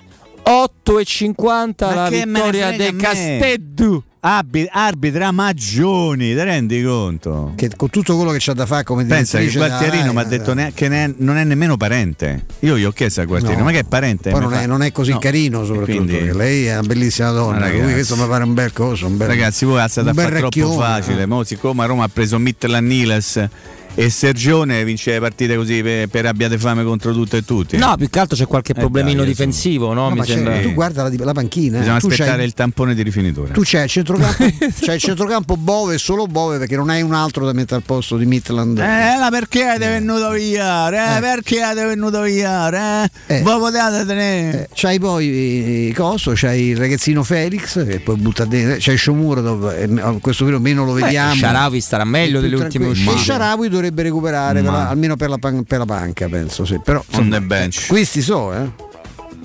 8,50 0.44 1.74
Ma 1.86 1.94
la 1.94 2.08
che 2.08 2.24
me 2.26 2.38
ne 2.40 2.50
vittoria 2.50 2.70
De 2.72 2.92
me? 2.92 3.02
Casteddu. 3.02 4.02
Arbi- 4.24 4.68
arbitra 4.70 5.32
Maggioni, 5.32 6.26
ti 6.32 6.40
rendi 6.40 6.80
conto? 6.84 7.54
Che 7.56 7.70
con 7.74 7.90
tutto 7.90 8.14
quello 8.14 8.30
che 8.30 8.36
c'ha 8.38 8.52
da 8.52 8.66
fare 8.66 8.84
come 8.84 9.04
Pensa 9.04 9.38
che 9.40 9.50
Gualtierino 9.50 10.12
mi 10.12 10.20
ha 10.20 10.22
detto 10.24 10.54
ne- 10.54 10.70
che 10.72 10.86
ne- 10.86 11.12
non 11.16 11.36
è 11.38 11.42
nemmeno 11.42 11.76
parente. 11.76 12.44
Io 12.60 12.78
gli 12.78 12.84
ho 12.84 12.92
chiesto 12.92 13.20
a 13.20 13.24
Gualtierino, 13.24 13.58
No. 13.58 13.64
ma 13.66 13.72
che 13.72 13.80
è 13.80 13.84
parente? 13.84 14.30
Poi 14.30 14.40
non 14.40 14.54
è, 14.54 14.64
non 14.66 14.82
è 14.82 14.92
così 14.92 15.10
No. 15.10 15.18
carino, 15.18 15.64
soprattutto 15.64 15.96
Quindi- 16.04 16.12
perché 16.18 16.34
lei 16.34 16.66
è 16.66 16.72
una 16.78 16.86
bellissima 16.86 17.30
donna. 17.32 17.58
Ma 17.58 17.66
Lui 17.66 17.72
ragazzi. 17.78 17.92
questo 17.94 18.16
mi 18.16 18.26
pare 18.28 18.44
un 18.44 18.54
bel 18.54 18.72
coso. 18.72 19.06
Un 19.08 19.16
bel, 19.16 19.26
Ragazzi, 19.26 19.64
voi 19.64 19.80
alzate 19.80 20.10
a 20.10 20.14
fare 20.14 20.38
troppo 20.38 20.72
facile. 20.78 21.22
eh. 21.22 21.26
Mo, 21.26 21.42
siccome 21.42 21.82
a 21.82 21.86
Roma 21.86 22.04
ha 22.04 22.08
preso 22.08 22.38
Mitterland 22.38 22.86
Niles 22.86 23.48
e 23.94 24.10
Sergione 24.10 24.84
vince 24.84 25.12
le 25.12 25.20
partite 25.20 25.56
così 25.56 25.82
per, 25.82 26.08
per 26.08 26.26
abbiate 26.26 26.58
fame 26.58 26.82
contro 26.84 27.12
tutto 27.12 27.36
e 27.36 27.44
tutti. 27.44 27.76
No, 27.76 27.94
più 27.96 28.08
che 28.08 28.18
altro 28.18 28.36
c'è 28.36 28.46
qualche 28.46 28.72
Eh 28.72 28.74
problemino 28.80 29.20
dai, 29.20 29.28
difensivo, 29.28 29.92
no? 29.92 30.02
No, 30.02 30.10
Mi 30.10 30.18
ma 30.18 30.24
c'è- 30.24 30.32
sembra. 30.34 30.58
tu 30.60 30.72
guarda 30.72 31.02
la, 31.04 31.10
la 31.16 31.32
panchina. 31.32 31.76
eh. 31.76 31.80
Bisogna 31.80 31.98
tu 31.98 32.06
aspettare 32.06 32.36
c'hai- 32.38 32.46
il 32.46 32.54
tampone 32.54 32.94
di 32.94 33.02
rifinitura. 33.02 33.52
Tu 33.52 33.60
c'hai 33.64 33.84
il 33.84 33.90
centrocampo, 33.90 34.36
c'hai 34.80 34.94
il 34.96 35.00
centrocampo 35.00 35.56
Bove 35.56 35.94
e 35.94 35.98
solo 35.98 36.26
Bove 36.26 36.58
perché 36.58 36.76
non 36.76 36.88
hai 36.90 37.02
un 37.02 37.12
altro 37.14 37.44
da 37.44 37.52
mettere 37.52 37.76
al 37.76 37.82
posto 37.82 38.16
di 38.16 38.26
Midland. 38.26 38.78
Eh, 38.78 39.18
la 39.18 39.28
perché 39.30 39.74
è 39.74 39.78
venuto 39.78 40.30
via? 40.30 40.88
Eh, 40.90 41.16
Eh. 41.18 41.20
perché 41.20 41.60
è 41.60 41.74
venuto 41.74 42.22
via? 42.22 43.04
Eh? 43.04 43.10
Eh. 43.26 43.42
Voi 43.42 43.58
potete 43.58 44.04
tenere. 44.06 44.62
Eh, 44.62 44.68
c'hai 44.74 44.98
poi 44.98 45.88
eh, 45.88 45.92
Coso, 45.94 46.32
c'hai 46.34 46.68
il 46.68 46.76
ragazzino 46.76 47.22
Felix 47.22 47.86
che 47.86 48.00
poi 48.00 48.16
butta 48.16 48.44
dentro, 48.44 48.76
c'hai 48.80 48.94
eh, 48.96 50.00
a 50.00 50.12
questo 50.20 50.44
periodo 50.44 50.62
meno 50.62 50.84
lo 50.84 50.92
vediamo. 50.92 51.34
Sharawi 51.34 51.80
starà 51.80 52.04
meglio 52.04 52.40
delle 52.40 52.56
ultime 52.56 52.86
uscite. 52.86 53.12
E 53.14 53.16
Sharawi 53.18 53.68
dovrebbe 53.82 54.02
recuperare 54.02 54.62
per 54.62 54.70
la- 54.70 54.88
almeno 54.88 55.16
per 55.16 55.28
la, 55.28 55.38
pan- 55.38 55.64
per 55.64 55.78
la 55.78 55.84
panca, 55.84 56.28
penso. 56.28 56.64
Sì. 56.64 56.80
Però, 56.82 57.02
On 57.12 57.28
the 57.28 57.40
bench. 57.40 57.86
questi 57.88 58.20
so, 58.22 58.52
eh. 58.52 58.90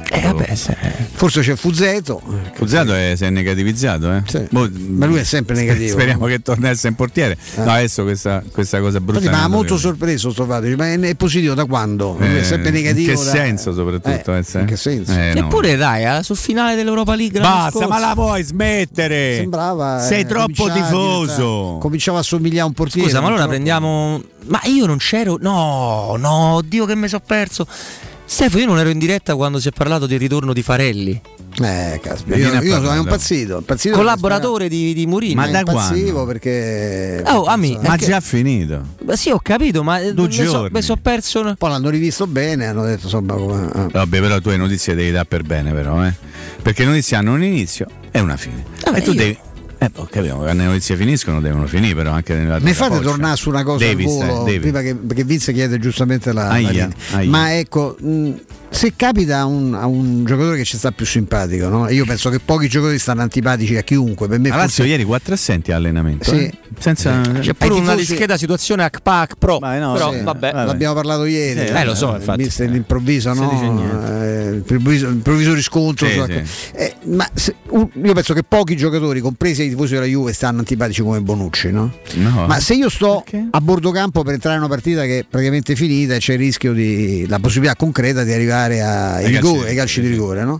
Eh, 0.10 0.22
vabbè, 0.22 0.56
se- 0.56 0.78
Forse 1.14 1.42
c'è 1.42 1.56
Fuzzeto. 1.56 2.22
Fuzzato 2.54 2.94
è, 2.94 3.14
si 3.18 3.26
è 3.26 3.30
negativizzato, 3.30 4.14
eh? 4.14 4.22
Sì. 4.28 4.48
Boh, 4.50 4.70
Ma 4.90 5.06
lui 5.06 5.20
è 5.20 5.24
sempre 5.24 5.56
negativo. 5.56 5.92
Speriamo 5.92 6.26
che 6.28 6.42
torni 6.42 6.68
a 6.68 6.70
essere 6.70 6.90
in 6.90 6.96
portiere. 6.96 7.38
Eh. 7.56 7.64
No, 7.64 7.72
adesso 7.72 8.04
questa, 8.04 8.44
questa 8.52 8.80
cosa 8.80 9.02
brutta. 9.02 9.24
Infatti, 9.26 9.42
ma 9.42 9.48
molto 9.48 9.78
sorpreso 9.78 10.32
sto 10.32 10.46
fatto, 10.46 10.68
ma 10.78 10.94
è, 10.94 11.16
positivo 11.16 11.54
da 11.56 11.66
quando? 11.66 12.16
Lui 12.20 12.36
è 12.36 12.40
Eh, 12.40 12.44
sempre 12.44 12.70
negativo. 12.72 13.12
In 13.12 13.18
che 13.18 13.24
da- 13.24 13.30
senso, 13.32 13.74
soprattutto? 13.74 14.34
Eh, 14.34 14.44
eh, 14.54 14.60
in 14.60 14.66
che 14.66 14.78
senso? 14.78 15.12
Eh, 15.12 15.34
no. 15.34 15.40
Eppure 15.40 15.76
dai, 15.76 16.20
eh, 16.20 16.24
sul 16.24 16.38
finale 16.38 16.76
dell'Europa 16.76 17.16
League 17.16 17.40
Basta, 17.40 17.88
ma 17.88 17.98
la 18.00 18.12
puoi 18.14 18.44
smettere? 18.44 19.36
Sembrava 19.38 20.00
Sei 20.00 20.22
eh, 20.22 20.26
troppo 20.26 20.70
tifoso. 20.72 21.26
diventare- 21.26 21.80
Cominciava 21.80 22.20
a 22.20 22.24
somigliare 22.24 22.62
a 22.62 22.66
un 22.66 22.74
portiere. 22.74 23.08
Scusa, 23.08 23.20
ma 23.20 23.26
allora 23.28 23.42
troppo. 23.42 23.56
prendiamo. 23.56 24.22
Ma 24.48 24.62
io 24.66 24.86
non 24.86 24.98
c'ero. 24.98 25.38
No, 25.42 26.16
no, 26.18 26.54
oddio 26.56 26.86
che 26.86 26.96
mi 26.96 27.08
sono 27.08 27.24
perso. 27.26 27.66
Stefano, 28.30 28.62
io 28.62 28.68
non 28.68 28.78
ero 28.80 28.90
in 28.90 29.00
diretta 29.00 29.36
quando 29.36 29.58
si 29.60 29.70
è 29.70 29.72
parlato 29.72 30.06
del 30.06 30.20
ritorno 30.20 30.52
di 30.54 30.62
Farelli. 30.62 31.20
Eh, 31.60 32.00
caspita, 32.04 32.36
io, 32.36 32.62
io 32.62 32.76
sono 32.84 32.94
impazzito. 32.96 33.58
impazzito 33.58 33.96
Collaboratore 33.96 34.68
di, 34.68 34.94
di 34.94 35.08
Mourinho. 35.08 35.42
Ma 35.42 35.48
da 35.48 35.64
quando? 35.64 36.26
perché. 36.26 37.24
Oh, 37.26 37.46
ami, 37.46 37.74
Ma 37.82 37.92
perché- 37.92 38.06
già 38.06 38.20
finito. 38.20 38.82
Ma 39.06 39.16
sì, 39.16 39.32
ho 39.32 39.40
capito, 39.42 39.82
ma 39.82 40.00
eh, 40.00 40.14
Due 40.14 40.28
mi 40.28 40.34
so- 40.34 40.44
giorni. 40.44 40.70
mi 40.74 40.82
sono 40.84 41.00
perso. 41.02 41.40
una- 41.40 41.56
Poi 41.56 41.70
l'hanno 41.70 41.90
rivisto 41.90 42.28
bene, 42.28 42.68
hanno 42.68 42.84
detto 42.84 43.06
insomma 43.06 43.34
come. 43.34 43.70
ah. 43.74 43.88
Vabbè, 43.92 44.20
però 44.20 44.40
tu 44.40 44.50
le 44.50 44.58
notizie 44.58 44.94
devi 44.94 45.10
dare 45.12 45.26
per 45.26 45.44
bene, 45.44 45.72
però, 45.72 46.06
eh? 46.06 46.14
Perché 46.62 46.84
le 46.84 46.90
notizie 46.90 47.18
hanno 47.18 47.34
un 47.34 47.42
inizio 47.44 47.88
e 48.12 48.20
una 48.20 48.38
fine. 48.38 48.64
Vabbè, 48.84 48.98
e 48.98 49.02
tu 49.02 49.12
io- 49.12 49.18
devi. 49.18 49.38
Eh, 49.80 49.92
capito, 50.10 50.36
quando 50.38 50.64
le 50.64 50.70
notizie 50.70 50.96
finiscono 50.96 51.40
devono 51.40 51.68
finire, 51.68 51.94
però 51.94 52.12
anche 52.12 52.34
nella 52.34 52.60
Mi 52.60 52.74
fate 52.74 53.00
tornare 53.00 53.36
su 53.36 53.50
una 53.50 53.64
cosa 53.64 53.86
devi, 53.86 54.06
al 54.06 54.10
volo, 54.10 54.44
devi. 54.44 54.60
prima 54.60 54.82
che, 54.82 54.96
perché 54.96 55.24
Vince 55.24 55.54
chiede 55.54 55.78
giustamente 55.80 56.34
la, 56.34 56.44
la 56.46 56.50
Aia, 56.50 56.70
linea. 56.70 56.90
aia. 57.12 57.30
Ma 57.30 57.56
ecco, 57.58 57.96
mh, 58.00 58.32
se 58.70 58.94
capita 58.96 59.40
a 59.40 59.46
un, 59.46 59.74
a 59.74 59.86
un 59.88 60.24
giocatore 60.26 60.58
che 60.58 60.64
ci 60.64 60.78
sta 60.78 60.92
più 60.92 61.06
simpatico, 61.06 61.68
no? 61.70 61.90
io 61.90 62.06
penso 62.06 62.30
che 62.30 62.40
pochi 62.40 62.68
giocatori 62.68 63.00
stanno 63.00 63.22
antipatici 63.22 63.76
a 63.76 63.82
chiunque. 63.82 64.28
Per 64.28 64.40
me 64.40 64.50
Lazio 64.50 64.68
forse- 64.68 64.86
ieri 64.86 65.04
4 65.04 65.34
assenti 65.34 65.72
all'allenamento. 65.72 66.30
Sì. 66.30 66.44
eh? 66.46 66.54
Senza. 66.80 67.22
C'è 67.22 67.40
Ai 67.50 67.54
pure 67.56 67.70
una 67.74 67.80
tifosi- 67.94 67.96
discreta 68.08 68.38
situazione 68.38 68.84
ACPAC 68.84 69.34
Pro. 69.40 69.58
Ma 69.60 69.78
no, 69.80 69.94
però 69.94 70.12
sì. 70.12 70.22
vabbè. 70.22 70.52
Vabbè. 70.52 70.66
L'abbiamo 70.66 70.94
parlato 70.94 71.26
ieri, 71.26 71.68
Sì, 71.68 71.74
eh, 71.74 71.84
lo 71.86 71.96
so, 71.96 72.16
infatti. 72.16 72.44
mister 72.44 72.70
l'improvviso, 72.70 73.34
no? 73.34 74.22
Eh, 74.22 74.52
l'improvviso, 74.52 75.10
l'improvviso 75.10 75.54
riscontro. 75.54 76.08
Sì, 76.08 76.22
sì. 76.44 76.72
eh, 76.76 76.96
ma 77.06 77.28
se- 77.34 77.56
un- 77.70 77.90
io 78.04 78.14
penso 78.14 78.34
che 78.34 78.44
pochi 78.44 78.76
giocatori, 78.76 79.22
compresi 79.22 79.64
i 79.64 79.70
tifosi 79.70 79.94
della 79.96 80.06
Juve, 80.06 80.34
stanno 80.34 80.60
antipatici 80.60 81.02
come 81.02 81.20
Bonucci, 81.22 81.72
no? 81.72 81.92
No. 82.16 82.46
Ma 82.48 82.60
se 82.60 82.76
io 82.76 82.90
sto 82.90 83.24
Perché? 83.24 83.48
a 83.50 83.62
bordo 83.62 83.90
campo 83.92 84.22
per 84.24 84.34
entrare 84.34 84.56
in 84.58 84.62
una 84.64 84.70
partita 84.70 85.04
che 85.04 85.20
è 85.20 85.26
praticamente 85.28 85.76
finita 85.76 86.14
e 86.16 86.20
c'è 86.20 86.34
il 86.34 86.40
rischio 86.40 86.74
di 86.74 87.26
la 87.28 87.40
possibilità 87.40 87.76
concreta 87.76 88.24
di 88.24 88.34
arrivare 88.34 88.57
ai, 88.66 89.26
Ai 89.26 89.32
di 89.32 89.48
ai 89.70 89.76
calci 89.76 90.02
di 90.02 90.08
rigore, 90.10 90.42
rigore, 90.42 90.44
no? 90.44 90.60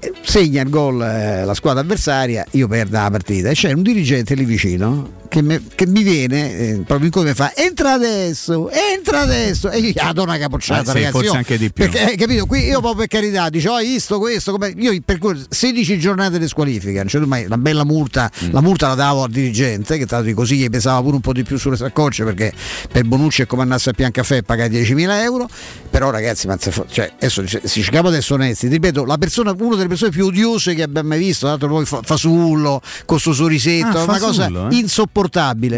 Eh, 0.00 0.12
Segna 0.22 0.62
il 0.62 0.68
gol 0.68 1.02
eh, 1.02 1.44
la 1.44 1.54
squadra 1.54 1.80
avversaria, 1.82 2.44
io 2.52 2.68
perdo 2.68 2.96
la 2.98 3.10
partita. 3.10 3.48
E 3.50 3.54
c'è 3.54 3.72
un 3.72 3.82
dirigente 3.82 4.34
lì 4.34 4.44
vicino 4.44 5.22
che, 5.34 5.42
me- 5.42 5.62
che 5.74 5.86
mi 5.88 6.02
viene 6.04 6.56
eh, 6.58 6.82
proprio 6.86 7.10
in 7.12 7.26
mi 7.28 7.34
fa 7.34 7.52
entra 7.56 7.92
adesso, 7.92 8.70
entra 8.70 9.22
adesso 9.22 9.68
e 9.70 9.78
io 9.78 9.88
gli 9.90 10.12
do 10.12 10.22
una 10.22 10.38
capocciata 10.38 10.92
sì, 10.92 10.92
ragazzi. 10.92 11.10
forse 11.12 11.26
io- 11.26 11.34
anche 11.34 11.58
di 11.58 11.72
più. 11.72 11.88
Perché, 11.90 12.12
eh, 12.12 12.16
capito? 12.16 12.46
Qui 12.46 12.60
io 12.64 12.78
proprio 12.80 12.94
per 12.94 13.06
carità 13.08 13.48
dice 13.48 13.68
oh, 13.68 13.74
hai 13.74 13.86
visto 13.86 14.18
questo, 14.20 14.52
come- 14.52 14.72
io 14.76 14.96
per 15.04 15.18
cui 15.18 15.42
16 15.48 15.98
giornate 15.98 16.38
di 16.38 16.46
squalifica, 16.46 16.98
non 16.98 17.06
c'è 17.06 17.18
mai 17.18 17.48
la 17.48 17.58
bella 17.58 17.84
multa, 17.84 18.30
Mm. 18.44 18.52
la 18.52 18.60
multa 18.60 18.86
la 18.88 18.94
davo 18.94 19.24
al 19.24 19.30
dirigente 19.30 19.98
che 19.98 20.06
tra 20.06 20.18
l'altro 20.18 20.34
così 20.34 20.56
gli 20.56 20.68
pesava 20.70 21.00
pure 21.02 21.16
un 21.16 21.20
po' 21.20 21.32
di 21.32 21.42
più 21.42 21.58
sulle 21.58 21.76
saccocce 21.76 22.22
perché 22.24 22.52
per 22.92 23.04
Bonucci 23.04 23.42
è 23.42 23.46
come 23.46 23.62
andasse 23.62 23.90
a 23.90 23.92
Piancaffè 23.92 24.36
e 24.36 24.42
pagare 24.44 24.70
10.000 24.70 25.22
euro, 25.22 25.48
però 25.90 26.10
ragazzi 26.10 26.46
ma 26.46 26.56
cioè, 26.56 27.12
adesso 27.16 27.44
ci- 27.46 27.60
si 27.64 27.82
cercava 27.82 28.08
adesso 28.08 28.34
onesti, 28.34 28.66
ti 28.68 28.74
ripeto, 28.74 29.04
la 29.04 29.18
persona, 29.18 29.52
una 29.58 29.74
delle 29.76 29.88
persone 29.88 30.10
più 30.12 30.26
odiose 30.26 30.74
che 30.74 30.82
abbiamo 30.82 31.08
mai 31.08 31.18
visto, 31.18 31.40
tra 31.46 31.48
l'altro 31.50 31.68
poi 31.68 31.84
fa- 31.84 32.00
Fasullo, 32.04 32.80
con 33.04 33.18
sto 33.18 33.32
sorrisetto, 33.32 33.98
Ah, 33.98 34.00
è 34.00 34.04
una 34.04 34.18
cosa 34.18 34.42
Fasullo, 34.42 34.68
eh? 34.70 34.74
insopportabile, 34.76 35.22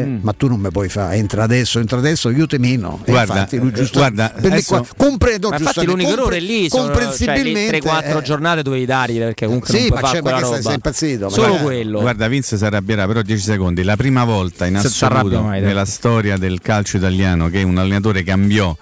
Mm. 0.05 0.19
ma 0.23 0.33
tu 0.33 0.49
non 0.49 0.61
mi 0.61 0.71
puoi 0.71 0.89
fare, 0.89 1.17
entra 1.17 1.43
adesso, 1.45 1.79
entra 1.79 1.99
adesso, 1.99 2.31
io 2.31 2.47
te 2.47 2.59
meno. 2.59 3.01
Guarda, 3.05 3.33
infatti 3.35 3.59
lui 3.59 3.69
eh, 3.69 3.73
giusto, 3.73 3.99
guarda, 3.99 4.33
adesso- 4.35 4.77
qua- 4.77 4.87
comprendo, 4.97 5.49
Ma 5.51 5.57
infatti 5.59 5.85
l'unico 5.87 6.09
compre- 6.09 6.23
errore 6.23 6.37
è 6.37 6.41
lì, 6.41 6.69
sono, 6.69 6.85
cioè, 6.85 6.93
comprensibilmente 6.93 7.79
3-4 7.81 8.19
eh, 8.19 8.23
giornate 8.23 8.63
dovevi 8.63 8.85
dargli 8.87 9.19
perché 9.19 9.47
comunque 9.47 9.69
Sì, 9.71 9.89
non 9.89 10.01
ma 10.01 10.09
c'è- 10.09 10.15
ma 10.17 10.21
quella 10.23 10.37
che 10.37 10.43
stai- 10.45 10.57
roba. 10.57 10.63
sei 10.63 10.75
impazzito, 10.75 11.29
Solo 11.29 11.47
magari. 11.47 11.65
quello. 11.65 12.01
Guarda, 12.01 12.29
Vince 12.29 12.57
si 12.57 12.65
arrabbierà, 12.65 13.07
però 13.07 13.23
10 13.23 13.43
secondi. 13.43 13.83
La 13.83 13.97
prima 13.97 14.25
volta 14.25 14.67
in 14.67 14.77
assoluto 14.77 15.41
mai, 15.43 15.61
nella 15.61 15.85
storia 15.85 16.37
del 16.37 16.61
calcio 16.61 16.97
italiano 16.97 17.49
che 17.49 17.63
un 17.63 17.79
allenatore 17.79 18.23
cambiò 18.23 18.77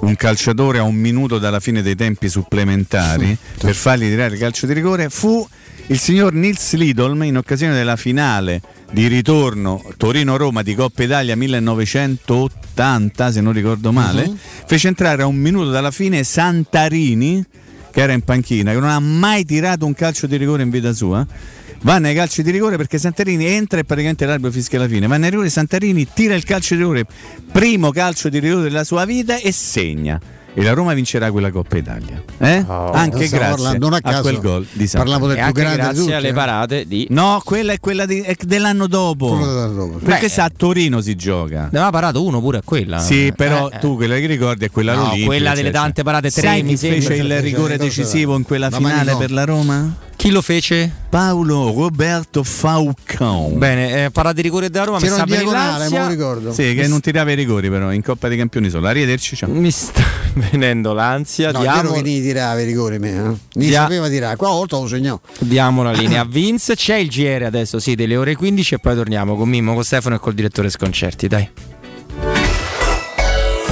un 0.00 0.16
calciatore 0.16 0.78
a 0.78 0.82
un 0.82 0.94
minuto 0.94 1.38
dalla 1.38 1.60
fine 1.60 1.82
dei 1.82 1.94
tempi 1.94 2.28
supplementari 2.28 3.36
per 3.58 3.74
fargli 3.74 4.08
tirare 4.08 4.34
il 4.34 4.40
calcio 4.40 4.66
di 4.66 4.72
rigore 4.72 5.08
fu 5.10 5.46
il 5.88 5.98
signor 5.98 6.32
Nils 6.32 6.74
Lidolm 6.74 7.22
in 7.24 7.36
occasione 7.36 7.74
della 7.74 7.96
finale 7.96 8.60
di 8.92 9.06
ritorno 9.08 9.82
Torino-Roma 9.96 10.62
di 10.62 10.74
Coppa 10.74 11.02
Italia 11.02 11.36
1980, 11.36 13.32
se 13.32 13.40
non 13.40 13.52
ricordo 13.52 13.92
male, 13.92 14.26
Mhm. 14.28 14.36
fece 14.66 14.88
entrare 14.88 15.22
a 15.22 15.26
un 15.26 15.36
minuto 15.36 15.70
dalla 15.70 15.90
fine 15.90 16.22
Santarini, 16.24 17.44
che 17.92 18.00
era 18.00 18.12
in 18.12 18.22
panchina, 18.22 18.72
che 18.72 18.78
non 18.78 18.88
ha 18.88 19.00
mai 19.00 19.44
tirato 19.44 19.84
un 19.84 19.94
calcio 19.94 20.26
di 20.26 20.36
rigore 20.36 20.62
in 20.62 20.70
vita 20.70 20.92
sua. 20.92 21.26
Va 21.82 21.98
nei 21.98 22.14
calci 22.14 22.42
di 22.42 22.50
rigore 22.50 22.76
perché 22.76 22.98
Santarini 22.98 23.46
entra 23.46 23.78
e 23.78 23.84
praticamente 23.84 24.26
l'arbitro 24.26 24.50
fischia 24.52 24.78
la 24.78 24.86
fine. 24.88 25.06
Va 25.06 25.16
nei 25.16 25.30
rigore 25.30 25.48
Santarini 25.48 26.06
tira 26.12 26.34
il 26.34 26.44
calcio 26.44 26.74
di 26.74 26.80
rigore, 26.82 27.06
primo 27.50 27.90
calcio 27.90 28.28
di 28.28 28.38
rigore 28.38 28.64
della 28.64 28.84
sua 28.84 29.04
vita 29.06 29.36
e 29.38 29.50
segna. 29.50 30.20
E 30.52 30.64
la 30.64 30.72
Roma 30.72 30.94
vincerà 30.94 31.30
quella 31.30 31.50
Coppa 31.52 31.76
Italia. 31.78 32.20
Eh? 32.38 32.64
Non 32.66 32.90
Anche 32.92 33.28
grazie 33.28 33.38
parlando, 33.38 33.78
non 33.78 33.92
a 33.94 33.96
a, 33.98 34.00
caso 34.00 34.22
quel 34.22 34.40
gol 34.40 34.66
di 34.72 34.86
Santarini. 34.88 35.16
parlavo 35.20 35.26
del 35.28 35.36
E 35.38 35.44
più 35.44 35.52
grande 35.52 35.76
grazie 35.76 36.00
tutti, 36.00 36.12
alle 36.12 36.28
eh. 36.28 36.32
parate 36.32 36.86
di 36.88 37.06
No, 37.10 37.40
quella 37.44 37.72
è 37.72 37.78
quella 37.78 38.04
di- 38.04 38.20
è 38.20 38.34
dell'anno 38.38 38.88
dopo. 38.88 39.36
Dopo. 39.36 39.98
Perché 40.04 40.22
Beh, 40.26 40.28
sa 40.28 40.44
a 40.44 40.50
Torino 40.54 41.00
si 41.00 41.14
gioca. 41.14 41.60
Ne 41.70 41.78
aveva 41.78 41.90
parato 41.90 42.24
uno 42.24 42.40
pure 42.40 42.58
a 42.58 42.62
quella. 42.64 42.98
Sì, 42.98 43.32
però 43.34 43.68
Eh, 43.70 43.76
eh. 43.76 43.78
tu 43.78 43.94
quella 43.94 44.16
che 44.16 44.26
ricordi 44.26 44.64
è 44.64 44.70
quella 44.72 44.94
No, 44.94 45.12
quella 45.24 45.54
delle 45.54 45.70
tante 45.70 46.02
parate, 46.02 46.30
tre, 46.32 46.42
Sai 46.42 46.62
mi 46.64 46.76
fece 46.76 47.14
il 47.14 47.40
rigore 47.40 47.78
decisivo 47.78 48.36
in 48.36 48.42
quella 48.42 48.68
la 48.68 48.76
finale 48.76 49.14
per 49.16 49.30
la 49.30 49.44
Roma? 49.44 50.08
Chi 50.20 50.28
lo 50.28 50.42
fece? 50.42 50.92
Paolo 51.08 51.72
Roberto 51.72 52.44
Falcão. 52.44 53.56
Bene, 53.56 54.04
eh, 54.04 54.10
parata 54.10 54.34
di 54.34 54.42
rigore 54.42 54.68
della 54.68 54.84
Roma, 54.84 54.98
mi 54.98 55.04
C'era 55.04 55.14
sta 55.14 55.22
un 55.24 55.30
diagonale, 55.30 55.84
venendo 55.88 55.96
me 55.96 56.02
lo 56.02 56.08
ricordo. 56.10 56.52
Sì, 56.52 56.74
che 56.74 56.86
non 56.88 57.00
tirava 57.00 57.30
i 57.30 57.34
rigori 57.34 57.70
però 57.70 57.90
in 57.90 58.02
Coppa 58.02 58.28
dei 58.28 58.36
Campioni 58.36 58.68
solo. 58.68 58.86
Arrivederci, 58.86 59.34
ciao. 59.34 59.48
Mi 59.48 59.70
sta 59.70 60.02
venendo 60.50 60.92
l'ansia. 60.92 61.52
No, 61.52 61.60
diamo, 61.60 61.92
che 61.92 62.02
ne 62.02 62.20
tirava 62.20 62.60
i 62.60 62.66
rigori 62.66 62.98
me, 62.98 63.30
eh? 63.30 63.58
Dia- 63.58 63.80
sapeva 63.80 64.10
tirare. 64.10 64.36
Qua 64.36 64.50
volta 64.50 64.76
lo 64.76 64.86
segnò. 64.88 65.18
diamo 65.38 65.82
la 65.82 65.92
linea 65.92 66.20
a 66.20 66.26
Vince. 66.28 66.76
C'è 66.76 66.96
il 66.96 67.08
GR 67.08 67.44
adesso, 67.44 67.78
sì, 67.78 67.94
delle 67.94 68.16
ore 68.16 68.36
15 68.36 68.74
e 68.74 68.78
poi 68.78 68.94
torniamo 68.94 69.36
con 69.36 69.48
Mimmo, 69.48 69.72
con 69.72 69.84
Stefano 69.84 70.16
e 70.16 70.18
col 70.18 70.34
direttore 70.34 70.68
Sconcerti, 70.68 71.28
dai. 71.28 71.48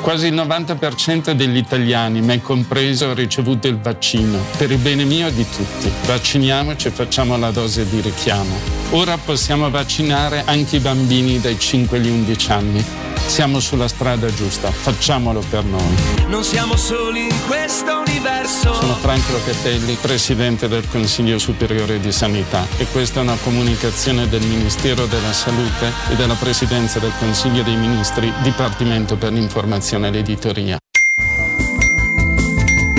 Quasi 0.00 0.28
il 0.28 0.34
90% 0.34 1.32
degli 1.32 1.56
italiani, 1.56 2.20
me 2.20 2.40
compreso, 2.40 3.10
ha 3.10 3.14
ricevuto 3.14 3.66
il 3.66 3.80
vaccino. 3.80 4.38
Per 4.56 4.70
il 4.70 4.78
bene 4.78 5.02
mio 5.02 5.26
e 5.26 5.34
di 5.34 5.44
tutti. 5.44 5.90
Vacciniamoci 6.06 6.86
e 6.86 6.90
facciamo 6.92 7.36
la 7.36 7.50
dose 7.50 7.88
di 7.88 8.00
richiamo. 8.00 8.54
Ora 8.90 9.16
possiamo 9.16 9.68
vaccinare 9.70 10.44
anche 10.46 10.76
i 10.76 10.80
bambini 10.80 11.40
dai 11.40 11.58
5 11.58 11.98
agli 11.98 12.08
11 12.08 12.52
anni. 12.52 12.84
Siamo 13.26 13.60
sulla 13.60 13.88
strada 13.88 14.32
giusta, 14.34 14.70
facciamolo 14.70 15.42
per 15.48 15.64
noi. 15.64 15.94
Non 16.26 16.44
siamo 16.44 16.76
soli 16.76 17.22
in 17.22 17.46
questo 17.46 18.02
universo. 18.06 18.74
Sono 18.74 18.94
Franco 18.94 19.32
Locatelli, 19.32 19.96
Presidente 20.00 20.68
del 20.68 20.86
Consiglio 20.88 21.38
Superiore 21.38 21.98
di 21.98 22.12
Sanità 22.12 22.66
e 22.76 22.86
questa 22.86 23.20
è 23.20 23.22
una 23.22 23.36
comunicazione 23.42 24.28
del 24.28 24.42
Ministero 24.42 25.06
della 25.06 25.32
Salute 25.32 25.92
e 26.10 26.16
della 26.16 26.34
Presidenza 26.34 26.98
del 26.98 27.12
Consiglio 27.18 27.62
dei 27.62 27.76
Ministri, 27.76 28.30
Dipartimento 28.42 29.16
per 29.16 29.32
l'Informazione 29.32 29.71
e 30.06 30.10
l'Editoria. 30.10 30.76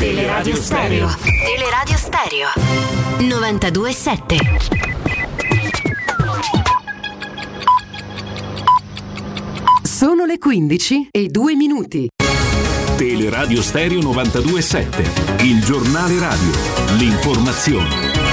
Teleradio 0.00 0.56
Stereo. 0.56 1.14
Teleradio 1.44 1.96
Stereo. 1.98 2.48
927. 3.18 4.38
Sono 9.82 10.24
le 10.24 10.38
15 10.38 11.08
e 11.10 11.26
2 11.26 11.54
minuti. 11.54 12.08
Teleradio 12.96 13.60
Stereo 13.60 14.00
927, 14.00 15.42
il 15.44 15.62
giornale 15.62 16.18
radio, 16.18 16.50
l'informazione. 16.96 18.29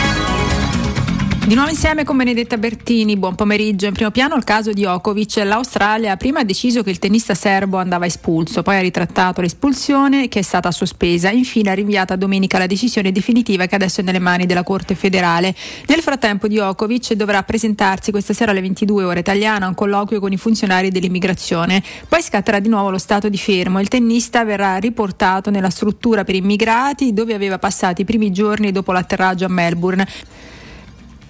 Di 1.47 1.55
nuovo 1.55 1.69
insieme 1.69 2.03
con 2.03 2.17
Benedetta 2.17 2.57
Bertini, 2.57 3.15
buon 3.15 3.35
pomeriggio. 3.35 3.85
In 3.85 3.93
primo 3.93 4.11
piano 4.11 4.35
il 4.35 4.43
caso 4.43 4.73
di 4.73 4.83
Okovic. 4.83 5.37
L'Australia 5.45 6.17
prima 6.17 6.41
ha 6.41 6.43
deciso 6.43 6.83
che 6.83 6.89
il 6.89 6.99
tennista 6.99 7.35
serbo 7.35 7.77
andava 7.77 8.05
espulso, 8.05 8.63
poi 8.63 8.75
ha 8.75 8.81
ritrattato 8.81 9.39
l'espulsione 9.39 10.27
che 10.27 10.39
è 10.39 10.41
stata 10.41 10.71
sospesa. 10.71 11.29
Infine 11.29 11.69
ha 11.69 11.73
rinviata 11.73 12.17
domenica 12.17 12.57
la 12.57 12.67
decisione 12.67 13.13
definitiva 13.13 13.65
che 13.65 13.75
adesso 13.75 14.01
è 14.01 14.03
nelle 14.03 14.19
mani 14.19 14.45
della 14.45 14.63
Corte 14.63 14.93
federale. 14.93 15.55
Nel 15.85 16.01
frattempo 16.01 16.49
Djokovic 16.49 17.13
dovrà 17.13 17.41
presentarsi 17.43 18.11
questa 18.11 18.33
sera 18.33 18.51
alle 18.51 18.59
22 18.59 19.05
ore 19.05 19.21
italiana 19.21 19.67
a 19.67 19.69
un 19.69 19.75
colloquio 19.75 20.19
con 20.19 20.33
i 20.33 20.37
funzionari 20.37 20.89
dell'immigrazione. 20.89 21.81
Poi 22.09 22.21
scatterà 22.21 22.59
di 22.59 22.67
nuovo 22.67 22.89
lo 22.89 22.97
stato 22.97 23.29
di 23.29 23.37
fermo. 23.37 23.79
Il 23.79 23.87
tennista 23.87 24.43
verrà 24.43 24.75
riportato 24.79 25.49
nella 25.49 25.69
struttura 25.69 26.25
per 26.25 26.35
immigrati 26.35 27.13
dove 27.13 27.33
aveva 27.33 27.57
passato 27.57 28.01
i 28.01 28.03
primi 28.03 28.33
giorni 28.33 28.73
dopo 28.73 28.91
l'atterraggio 28.91 29.45
a 29.45 29.47
Melbourne. 29.47 30.05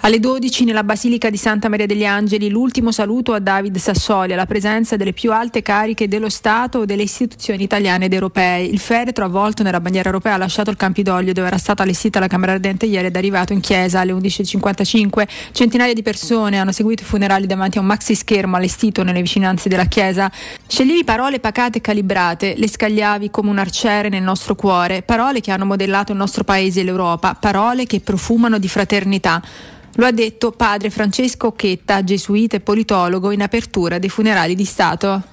Alle 0.02 0.20
12 0.20 0.64
nella 0.64 0.84
Basilica 0.84 1.32
di 1.32 1.38
Santa 1.38 1.70
Maria 1.70 1.88
degli 1.88 2.06
Angeli 2.06 2.50
l'ultimo 2.50 2.92
saluto 2.92 3.34
a 3.34 3.40
David 3.40 3.78
Sassoli 3.78 4.32
alla 4.32 4.46
presenza 4.46 4.96
delle 4.96 5.12
più 5.12 5.34
alte 5.34 5.64
cariche 5.64 6.08
dello 6.08 6.30
Stato 6.30 6.80
o 6.80 6.86
delle 6.86 7.02
istituzioni 7.02 7.64
italiane 7.64 8.06
ed 8.06 8.14
europee. 8.14 8.64
Il 8.64 8.80
feretro 8.80 9.26
avvolto 9.26 9.64
nella 9.64 9.82
bandiera 9.82 10.08
europea 10.08 10.36
ha 10.36 10.38
lasciato 10.38 10.70
il 10.70 10.78
Campidoglio 10.78 11.34
dove 11.34 11.48
era 11.48 11.58
stata 11.58 11.82
allestita 11.82 12.20
la 12.20 12.28
Camera 12.28 12.52
Ardente 12.54 12.86
ieri 12.86 13.08
ed 13.08 13.16
è 13.16 13.18
arrivato 13.18 13.54
in 13.54 13.60
chiesa 13.60 14.00
alle 14.00 14.14
11.55. 14.14 15.28
Centinaia 15.52 15.94
di 15.94 16.04
persone 16.04 16.60
hanno 16.60 16.72
seguito 16.72 17.02
i 17.02 17.06
funerali 17.06 17.48
davanti 17.48 17.80
a 17.80 17.82
un 17.82 17.88
maxi 17.88 18.14
schermo 18.14 18.56
allestito 18.56 19.02
nelle 19.02 19.22
vicinanze 19.22 19.68
della 19.68 19.86
chiesa. 19.86 20.32
Sceglievi 20.68 21.04
parole 21.06 21.40
pacate 21.40 21.80
e 21.80 21.82
calibrate, 21.82 22.54
le 22.56 22.70
scagliavi 22.70 23.32
come 23.32 23.50
un 23.50 23.58
arciere 23.58 24.10
nel 24.10 24.24
nostro 24.24 24.54
cuore, 24.54 25.02
parole 25.02 25.42
che 25.42 25.52
hanno 25.52 25.66
modellato 25.66 26.12
il 26.12 26.20
nostro 26.20 26.44
paese 26.44 26.82
e 26.82 26.84
l'Europa, 26.84 27.34
parole 27.34 27.88
che 27.88 28.00
profumano 28.00 28.60
di 28.60 28.68
fraternità. 28.70 29.42
Lo 29.98 30.06
ha 30.06 30.12
detto 30.12 30.52
padre 30.52 30.92
Francesco 30.92 31.54
Chetta, 31.54 32.04
gesuita 32.04 32.56
e 32.56 32.60
politologo, 32.60 33.32
in 33.32 33.42
apertura 33.42 33.98
dei 33.98 34.10
funerali 34.10 34.54
di 34.54 34.66
Stato. 34.66 35.24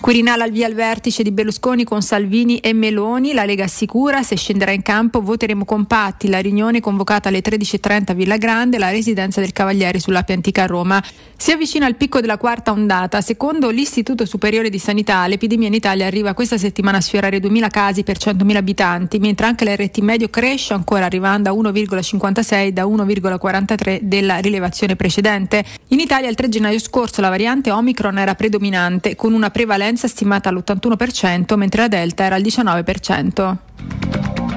Quirinale 0.00 0.44
al 0.44 0.50
via 0.50 0.66
al 0.66 0.72
vertice 0.72 1.22
di 1.22 1.30
Berlusconi 1.30 1.84
con 1.84 2.00
Salvini 2.00 2.56
e 2.56 2.72
Meloni, 2.72 3.34
la 3.34 3.44
Lega 3.44 3.64
assicura 3.64 4.22
se 4.22 4.34
scenderà 4.34 4.72
in 4.72 4.80
campo 4.80 5.20
voteremo 5.20 5.66
compatti, 5.66 6.30
la 6.30 6.38
riunione 6.38 6.80
convocata 6.80 7.28
alle 7.28 7.42
13.30 7.42 8.10
a 8.12 8.14
Villa 8.14 8.38
Grande, 8.38 8.78
la 8.78 8.88
residenza 8.88 9.40
del 9.40 9.52
Cavaliere 9.52 10.00
sull'Appia 10.00 10.34
Antica 10.34 10.62
a 10.62 10.66
Roma. 10.66 11.04
Si 11.36 11.52
avvicina 11.52 11.84
al 11.84 11.96
picco 11.96 12.20
della 12.20 12.38
quarta 12.38 12.70
ondata, 12.70 13.20
secondo 13.20 13.68
l'Istituto 13.68 14.24
Superiore 14.24 14.70
di 14.70 14.78
Sanità 14.78 15.26
l'epidemia 15.26 15.68
in 15.68 15.74
Italia 15.74 16.06
arriva 16.06 16.32
questa 16.32 16.56
settimana 16.56 16.96
a 16.96 17.02
sfiorare 17.02 17.36
2.000 17.38 17.68
casi 17.68 18.02
per 18.02 18.16
100.000 18.16 18.56
abitanti, 18.56 19.18
mentre 19.18 19.46
anche 19.46 19.66
l'RT 19.66 19.98
medio 19.98 20.28
cresce 20.28 20.72
ancora 20.72 21.04
arrivando 21.04 21.50
a 21.50 21.52
1,56 21.52 22.68
da 22.70 22.84
1,43 22.84 24.00
della 24.00 24.38
rilevazione 24.38 24.96
precedente. 24.96 25.62
In 25.88 26.00
Italia 26.00 26.30
il 26.30 26.36
3 26.36 26.48
gennaio 26.48 26.78
scorso 26.78 27.20
la 27.20 27.28
variante 27.28 27.70
Omicron 27.70 28.16
era 28.18 28.34
predominante 28.34 29.14
con 29.14 29.34
una 29.34 29.50
prevalenza 29.50 29.88
stimata 29.96 30.48
all'81%, 30.48 31.56
mentre 31.56 31.82
la 31.82 31.88
Delta 31.88 32.24
era 32.24 32.36
al 32.36 32.42
19%. 32.42 33.56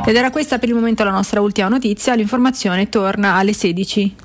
Ed 0.06 0.16
era 0.16 0.32
questa 0.32 0.60
per 0.60 0.70
il 0.70 0.76
momento 0.76 1.04
la 1.04 1.12
nostra 1.12 1.40
ultima 1.42 1.70
notizia, 1.70 2.14
l'informazione 2.14 2.90
torna 2.90 3.36
alle 3.36 3.54
16. 3.54 4.16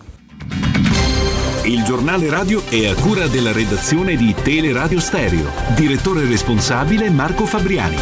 Il 1.65 1.83
giornale 1.85 2.31
radio 2.31 2.63
è 2.69 2.87
a 2.87 2.95
cura 2.95 3.27
della 3.27 3.53
redazione 3.53 4.17
di 4.17 4.35
Teleradio 4.43 4.99
Stereo. 5.01 5.51
Direttore 5.75 6.27
responsabile 6.27 7.11
Marco 7.11 7.45
Fabriani. 7.45 7.97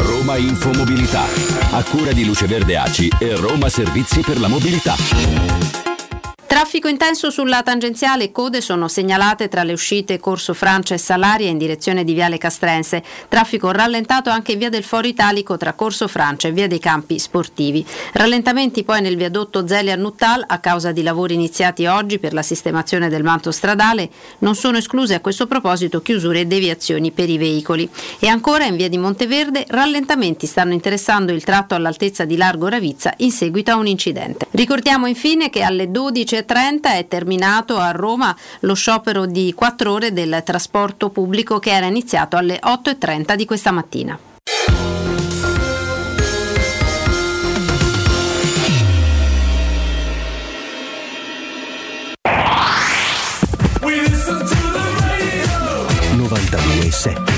Roma 0.00 0.36
Infomobilità. 0.36 1.22
A 1.70 1.82
cura 1.84 2.12
di 2.12 2.24
Luce 2.24 2.46
Verde 2.46 2.76
Aci 2.76 3.10
e 3.18 3.36
Roma 3.36 3.68
Servizi 3.68 4.20
per 4.20 4.40
la 4.40 4.48
Mobilità. 4.48 5.87
Traffico 6.48 6.88
intenso 6.88 7.30
sulla 7.30 7.62
tangenziale, 7.62 8.32
code 8.32 8.62
sono 8.62 8.88
segnalate 8.88 9.48
tra 9.48 9.64
le 9.64 9.74
uscite 9.74 10.18
Corso 10.18 10.54
Francia 10.54 10.94
e 10.94 10.98
Salaria 10.98 11.50
in 11.50 11.58
direzione 11.58 12.04
di 12.04 12.14
Viale 12.14 12.38
Castrense. 12.38 13.02
Traffico 13.28 13.70
rallentato 13.70 14.30
anche 14.30 14.52
in 14.52 14.58
Via 14.58 14.70
del 14.70 14.82
Foro 14.82 15.06
Italico 15.06 15.58
tra 15.58 15.74
Corso 15.74 16.08
Francia 16.08 16.48
e 16.48 16.52
Via 16.52 16.66
dei 16.66 16.78
Campi 16.78 17.18
Sportivi. 17.18 17.84
Rallentamenti 18.14 18.82
poi 18.82 19.02
nel 19.02 19.18
viadotto 19.18 19.68
Zelia 19.68 19.94
Nuttal 19.96 20.42
a 20.46 20.58
causa 20.58 20.90
di 20.90 21.02
lavori 21.02 21.34
iniziati 21.34 21.84
oggi 21.84 22.18
per 22.18 22.32
la 22.32 22.42
sistemazione 22.42 23.10
del 23.10 23.22
manto 23.22 23.50
stradale. 23.50 24.08
Non 24.38 24.54
sono 24.54 24.78
escluse 24.78 25.12
a 25.12 25.20
questo 25.20 25.46
proposito 25.46 26.00
chiusure 26.00 26.40
e 26.40 26.46
deviazioni 26.46 27.10
per 27.10 27.28
i 27.28 27.36
veicoli. 27.36 27.86
E 28.18 28.26
ancora 28.26 28.64
in 28.64 28.76
Via 28.76 28.88
di 28.88 28.96
Monteverde 28.96 29.66
rallentamenti 29.68 30.46
stanno 30.46 30.72
interessando 30.72 31.30
il 31.30 31.44
tratto 31.44 31.74
all'altezza 31.74 32.24
di 32.24 32.38
Largo 32.38 32.68
Ravizza 32.68 33.12
in 33.18 33.32
seguito 33.32 33.70
a 33.70 33.76
un 33.76 33.86
incidente. 33.86 34.46
Ricordiamo 34.52 35.06
infine 35.06 35.50
che 35.50 35.60
alle 35.60 35.90
12 35.90 36.36
11.30 36.38 36.96
è 36.96 37.06
terminato 37.08 37.78
a 37.78 37.90
Roma 37.90 38.36
lo 38.60 38.74
sciopero 38.74 39.26
di 39.26 39.52
4 39.54 39.92
ore 39.92 40.12
del 40.12 40.42
trasporto 40.44 41.10
pubblico 41.10 41.58
che 41.58 41.70
era 41.70 41.86
iniziato 41.86 42.36
alle 42.36 42.60
8.30 42.62 43.34
di 43.34 43.44
questa 43.44 43.70
mattina. 43.70 44.18
e 56.80 56.90
7. 56.90 57.37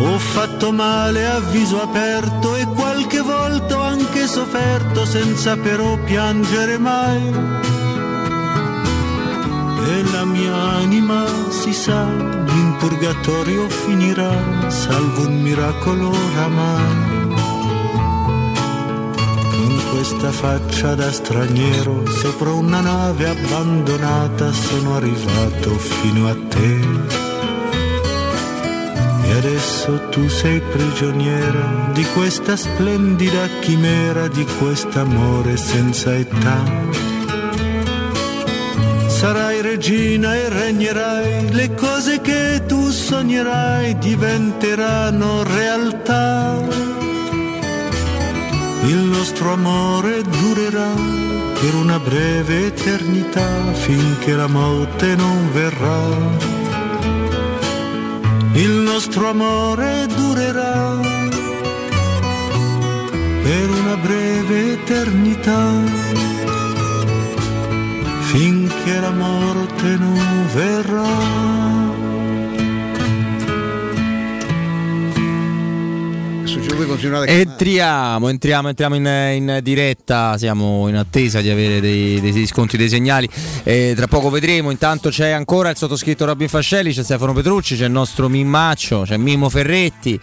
Ho 0.00 0.18
fatto 0.18 0.72
male 0.72 1.26
a 1.26 1.40
viso 1.40 1.82
aperto 1.82 2.54
e 2.56 2.64
qualche 2.66 3.20
volta 3.20 3.78
ho 3.78 3.82
anche 3.82 4.26
sofferto 4.26 5.04
senza 5.04 5.56
però 5.56 5.96
piangere 6.04 6.78
mai. 6.78 7.22
E 9.90 10.02
la 10.12 10.24
mia 10.24 10.54
anima 10.54 11.24
si 11.50 11.72
sa, 11.72 12.02
in 12.04 12.76
purgatorio 12.78 13.68
finirà, 13.68 14.70
salvo 14.70 15.26
un 15.26 15.40
miracolo 15.40 16.10
oramai. 16.10 17.26
Questa 19.90 20.30
faccia 20.30 20.94
da 20.94 21.10
straniero, 21.10 22.06
sopra 22.06 22.52
una 22.52 22.80
nave 22.80 23.28
abbandonata, 23.28 24.52
sono 24.52 24.94
arrivato 24.94 25.70
fino 25.70 26.28
a 26.28 26.36
te. 26.48 27.27
E 29.28 29.32
adesso 29.32 30.08
tu 30.08 30.26
sei 30.26 30.58
prigioniera 30.60 31.90
di 31.92 32.04
questa 32.14 32.56
splendida 32.56 33.46
chimera, 33.60 34.26
di 34.26 34.46
quest'amore 34.58 35.56
senza 35.58 36.16
età. 36.16 36.64
Sarai 39.06 39.60
regina 39.60 40.34
e 40.34 40.48
regnerai, 40.48 41.52
le 41.52 41.74
cose 41.74 42.20
che 42.20 42.62
tu 42.66 42.88
sognerai 42.88 43.98
diventeranno 43.98 45.42
realtà. 45.42 46.56
Il 48.84 48.96
nostro 48.96 49.52
amore 49.52 50.22
durerà 50.22 50.94
per 51.60 51.74
una 51.74 51.98
breve 51.98 52.66
eternità 52.66 53.72
finché 53.74 54.34
la 54.34 54.46
morte 54.46 55.16
non 55.16 55.52
verrà. 55.52 56.57
Il 58.60 58.72
nostro 58.72 59.28
amore 59.28 60.08
durerà 60.08 60.98
per 63.44 63.70
una 63.70 63.96
breve 64.02 64.72
eternità 64.72 65.70
finché 68.32 68.98
la 68.98 69.12
morte 69.12 69.96
non 69.96 70.46
verrà. 70.52 71.77
Voi 76.74 76.86
continuate 76.86 77.24
a 77.24 77.34
chiamare. 77.34 77.50
Entriamo, 77.50 78.28
entriamo, 78.28 78.68
entriamo 78.68 78.94
in, 78.94 79.06
in 79.34 79.60
diretta, 79.62 80.38
siamo 80.38 80.88
in 80.88 80.96
attesa 80.96 81.40
di 81.40 81.50
avere 81.50 81.80
dei, 81.80 82.20
dei 82.20 82.30
riscontri 82.30 82.78
dei 82.78 82.88
segnali. 82.88 83.28
Eh, 83.64 83.94
tra 83.96 84.06
poco 84.06 84.30
vedremo, 84.30 84.70
intanto 84.70 85.08
c'è 85.10 85.30
ancora 85.30 85.70
il 85.70 85.76
sottoscritto 85.76 86.24
Robin 86.24 86.48
Fascelli, 86.48 86.92
c'è 86.92 87.02
Stefano 87.02 87.32
Petrucci, 87.32 87.76
c'è 87.76 87.86
il 87.86 87.90
nostro 87.90 88.28
Mimmaccio, 88.28 89.02
c'è 89.04 89.16
Mimmo 89.16 89.48
Ferretti. 89.48 90.20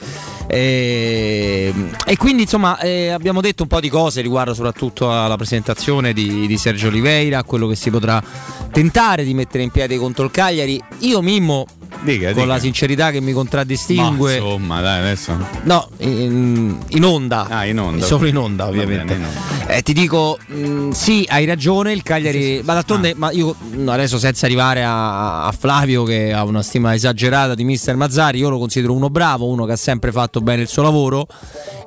eh, 0.47 1.73
e 2.05 2.17
quindi 2.17 2.43
insomma 2.43 2.79
eh, 2.79 3.09
abbiamo 3.09 3.41
detto 3.41 3.63
un 3.63 3.69
po' 3.69 3.79
di 3.79 3.89
cose 3.89 4.21
riguardo 4.21 4.53
soprattutto 4.53 5.11
alla 5.11 5.35
presentazione 5.35 6.13
di, 6.13 6.47
di 6.47 6.57
Sergio 6.57 6.87
Oliveira, 6.87 7.39
a 7.39 7.43
quello 7.43 7.67
che 7.67 7.75
si 7.75 7.89
potrà 7.89 8.23
tentare 8.71 9.23
di 9.23 9.33
mettere 9.33 9.63
in 9.63 9.71
piedi 9.71 9.97
contro 9.97 10.23
il 10.25 10.31
Cagliari. 10.31 10.81
Io 10.99 11.21
Mimmo, 11.21 11.65
Dica, 12.01 12.25
con 12.33 12.41
dica. 12.41 12.45
la 12.45 12.59
sincerità 12.59 13.11
che 13.11 13.19
mi 13.21 13.31
contraddistingue, 13.33 14.39
Ma 14.39 14.45
insomma, 14.45 14.81
dai, 14.81 14.99
adesso. 14.99 15.37
No, 15.63 15.89
in, 15.99 16.77
in 16.89 17.03
onda. 17.03 17.47
Ah, 17.47 17.65
in 17.65 17.79
onda. 17.79 18.05
Solo 18.05 18.27
in 18.27 18.37
onda, 18.37 18.67
ovviamente. 18.67 19.13
bene, 19.15 19.25
in 19.25 19.25
onda. 19.25 19.73
Eh, 19.73 19.81
ti 19.81 19.93
dico, 19.93 20.37
mh, 20.45 20.89
sì, 20.91 21.25
hai 21.29 21.45
ragione. 21.45 21.91
Il 21.93 22.03
Cagliari, 22.03 22.61
ma 22.63 22.73
d'altronde, 22.73 23.11
Ah. 23.11 23.15
ma 23.17 23.31
io 23.31 23.55
mh, 23.57 23.87
adesso 23.89 24.19
senza 24.19 24.45
arrivare 24.45 24.83
a, 24.83 25.45
a 25.45 25.51
Flavio 25.51 26.03
che 26.03 26.31
ha 26.33 26.43
una 26.43 26.61
stima 26.61 26.93
esagerata 26.93 27.55
di 27.55 27.63
Mister 27.63 27.95
Mazzari, 27.95 28.37
io 28.39 28.49
lo 28.49 28.59
considero 28.59 28.93
uno 28.93 29.09
bravo, 29.09 29.47
uno 29.47 29.65
che 29.65 29.71
ha 29.71 29.77
sempre 29.77 30.11
fatto 30.11 30.41
bene 30.41 30.61
il 30.61 30.67
suo 30.67 30.83
lavoro. 30.83 31.25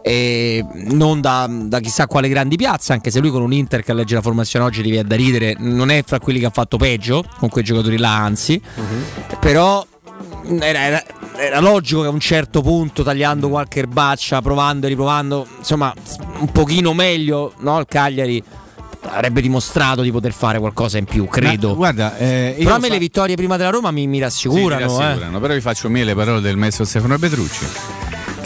E 0.02 0.64
non 0.90 1.20
da, 1.20 1.47
da 1.48 1.80
chissà 1.80 2.06
quale 2.06 2.28
grandi 2.28 2.56
piazze, 2.56 2.93
anche 2.93 3.10
se 3.10 3.20
lui 3.20 3.30
con 3.30 3.43
un 3.43 3.52
Inter 3.52 3.82
che 3.82 3.93
legge 3.93 4.14
la 4.14 4.22
formazione 4.22 4.64
oggi 4.64 4.82
ti 4.82 4.90
viene 4.90 5.06
da 5.06 5.16
ridere, 5.16 5.55
non 5.59 5.90
è 5.90 6.02
fra 6.06 6.18
quelli 6.18 6.39
che 6.39 6.47
ha 6.47 6.51
fatto 6.51 6.76
peggio 6.78 7.24
con 7.39 7.48
quei 7.48 7.62
giocatori 7.64 7.98
là, 7.98 8.16
anzi. 8.16 8.60
Però 9.40 9.85
mh, 9.85 9.97
era, 10.60 10.78
era- 10.80 11.04
era 11.36 11.60
logico 11.60 12.00
che 12.02 12.06
a 12.08 12.10
un 12.10 12.20
certo 12.20 12.62
punto, 12.62 13.02
tagliando 13.02 13.48
qualche 13.48 13.78
erbaccia, 13.80 14.40
provando 14.42 14.86
e 14.86 14.88
riprovando, 14.88 15.46
insomma, 15.58 15.92
un 16.40 16.50
pochino 16.50 16.92
meglio, 16.94 17.52
no? 17.58 17.78
Il 17.78 17.86
Cagliari 17.88 18.42
avrebbe 19.10 19.40
dimostrato 19.40 20.02
di 20.02 20.10
poter 20.10 20.32
fare 20.32 20.58
qualcosa 20.58 20.98
in 20.98 21.04
più, 21.04 21.26
credo. 21.28 21.68
Ma, 21.68 21.74
guarda, 21.74 22.16
eh, 22.18 22.56
Però 22.58 22.74
a 22.74 22.78
me 22.78 22.88
fa- 22.88 22.92
le 22.92 22.98
vittorie 22.98 23.36
prima 23.36 23.56
della 23.56 23.70
Roma 23.70 23.90
mi, 23.90 24.06
mi 24.06 24.16
Sì, 24.16 24.22
rassicurano. 24.22 24.86
mi 24.86 24.92
eh. 24.94 24.98
rassicurano, 25.04 25.40
però 25.40 25.54
vi 25.54 25.60
faccio 25.60 25.88
mie 25.88 26.04
le 26.04 26.14
parole 26.14 26.40
del 26.40 26.56
maestro 26.56 26.84
Stefano 26.84 27.16
Petrucci 27.18 27.66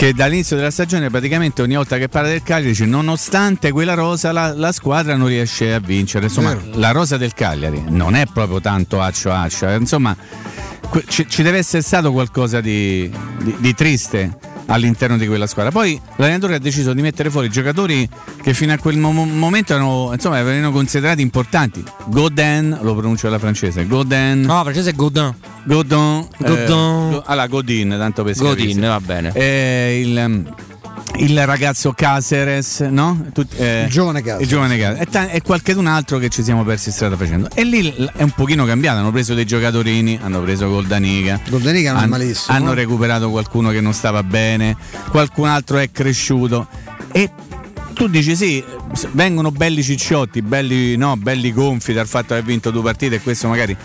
che 0.02 0.12
dall'inizio 0.14 0.56
della 0.56 0.72
stagione 0.72 1.10
praticamente 1.10 1.62
ogni 1.62 1.76
volta 1.76 1.96
che 1.96 2.08
parla 2.08 2.28
del 2.28 2.42
Cagliari 2.42 2.70
dice 2.70 2.86
nonostante 2.86 3.70
quella 3.70 3.94
rosa 3.94 4.32
la, 4.32 4.52
la 4.52 4.72
squadra 4.72 5.14
non 5.14 5.28
riesce 5.28 5.72
a 5.72 5.78
vincere. 5.78 6.24
Insomma 6.24 6.56
Vero. 6.56 6.80
la 6.80 6.90
rosa 6.90 7.16
del 7.16 7.34
Cagliari 7.34 7.84
non 7.86 8.16
è 8.16 8.26
proprio 8.26 8.60
tanto 8.60 9.00
accio 9.00 9.30
accio 9.30 9.68
eh, 9.68 9.76
insomma 9.76 10.16
ci, 11.06 11.28
ci 11.28 11.44
deve 11.44 11.58
essere 11.58 11.84
stato 11.84 12.10
qualcosa 12.10 12.60
di, 12.60 13.08
di- 13.44 13.54
di 13.60 13.74
triste 13.74 14.36
all'interno 14.66 15.16
di 15.16 15.26
quella 15.26 15.47
squadra 15.47 15.70
poi 15.70 16.01
l'allenatore 16.16 16.55
ha 16.55 16.59
deciso 16.59 16.93
di 16.93 17.02
mettere 17.02 17.30
fuori 17.30 17.48
giocatori 17.48 18.09
che 18.43 18.55
fino 18.55 18.72
a 18.72 18.78
quel 18.78 18.97
mo- 18.97 19.12
momento 19.12 19.74
erano, 19.74 20.10
insomma, 20.12 20.39
erano 20.39 20.72
considerati 20.72 21.22
importanti 21.22 21.82
Godin 22.06 22.78
lo 22.80 22.94
pronuncio 22.94 23.26
alla 23.26 23.39
francese 23.39 23.86
Godin 23.86 24.43
No, 24.43 24.62
francese 24.62 24.90
è 24.90 24.94
Godin. 24.94 25.34
Godin. 25.64 26.26
Godin. 26.39 26.66
Go- 26.66 27.22
allora, 27.24 27.47
Godin, 27.47 27.94
tanto 27.98 28.24
per 28.24 28.36
Godin, 28.36 28.80
va 28.80 29.01
bene. 29.01 29.32
Eh, 29.34 30.01
il, 30.05 30.55
il 31.18 31.44
ragazzo 31.47 31.93
Caceres, 31.93 32.80
no? 32.80 33.26
Tut- 33.32 33.59
eh, 33.60 33.84
Il 33.84 33.90
giovane 33.90 34.20
Caceres. 34.22 34.43
Il 34.43 34.48
giovane 34.48 34.76
Caceres. 34.78 35.01
E, 35.02 35.06
ta- 35.10 35.28
e 35.30 35.40
qualcun 35.43 35.86
altro 35.86 36.18
che 36.18 36.28
ci 36.28 36.43
siamo 36.43 36.64
persi 36.64 36.90
strada 36.90 37.16
facendo. 37.16 37.48
E 37.55 37.64
lì 37.64 37.82
l- 37.82 38.10
è 38.16 38.22
un 38.22 38.30
pochino 38.30 38.64
cambiato. 38.64 38.98
Hanno 38.98 39.12
preso 39.12 39.34
dei 39.34 39.44
giocatori, 39.44 40.18
hanno 40.22 40.40
preso 40.40 40.68
Goldaniga. 40.68 41.40
Goldaniga 41.48 41.93
non 41.93 42.02
è 42.05 42.06
malissimo. 42.06 42.56
Hanno 42.56 42.72
recuperato 42.74 43.30
qualcuno 43.30 43.70
che 43.70 43.80
non 43.80 43.93
stava 43.93 44.22
bene. 44.22 44.76
Qualcun 45.10 45.48
altro 45.48 45.78
è 45.78 45.90
cresciuto. 45.90 46.66
E 47.12 47.30
tu 47.94 48.09
dici 48.09 48.34
sì, 48.34 48.64
vengono 49.12 49.51
belli 49.51 49.82
cicciotti, 49.82 50.43
belli, 50.43 50.97
no, 50.97 51.16
belli 51.16 51.52
gonfi 51.52 51.93
dal 51.93 52.06
fatto 52.06 52.28
di 52.28 52.32
aver 52.35 52.44
vinto 52.44 52.70
due 52.70 52.82
partite 52.82 53.16
e 53.16 53.20
questo 53.20 53.48
magari. 53.48 53.77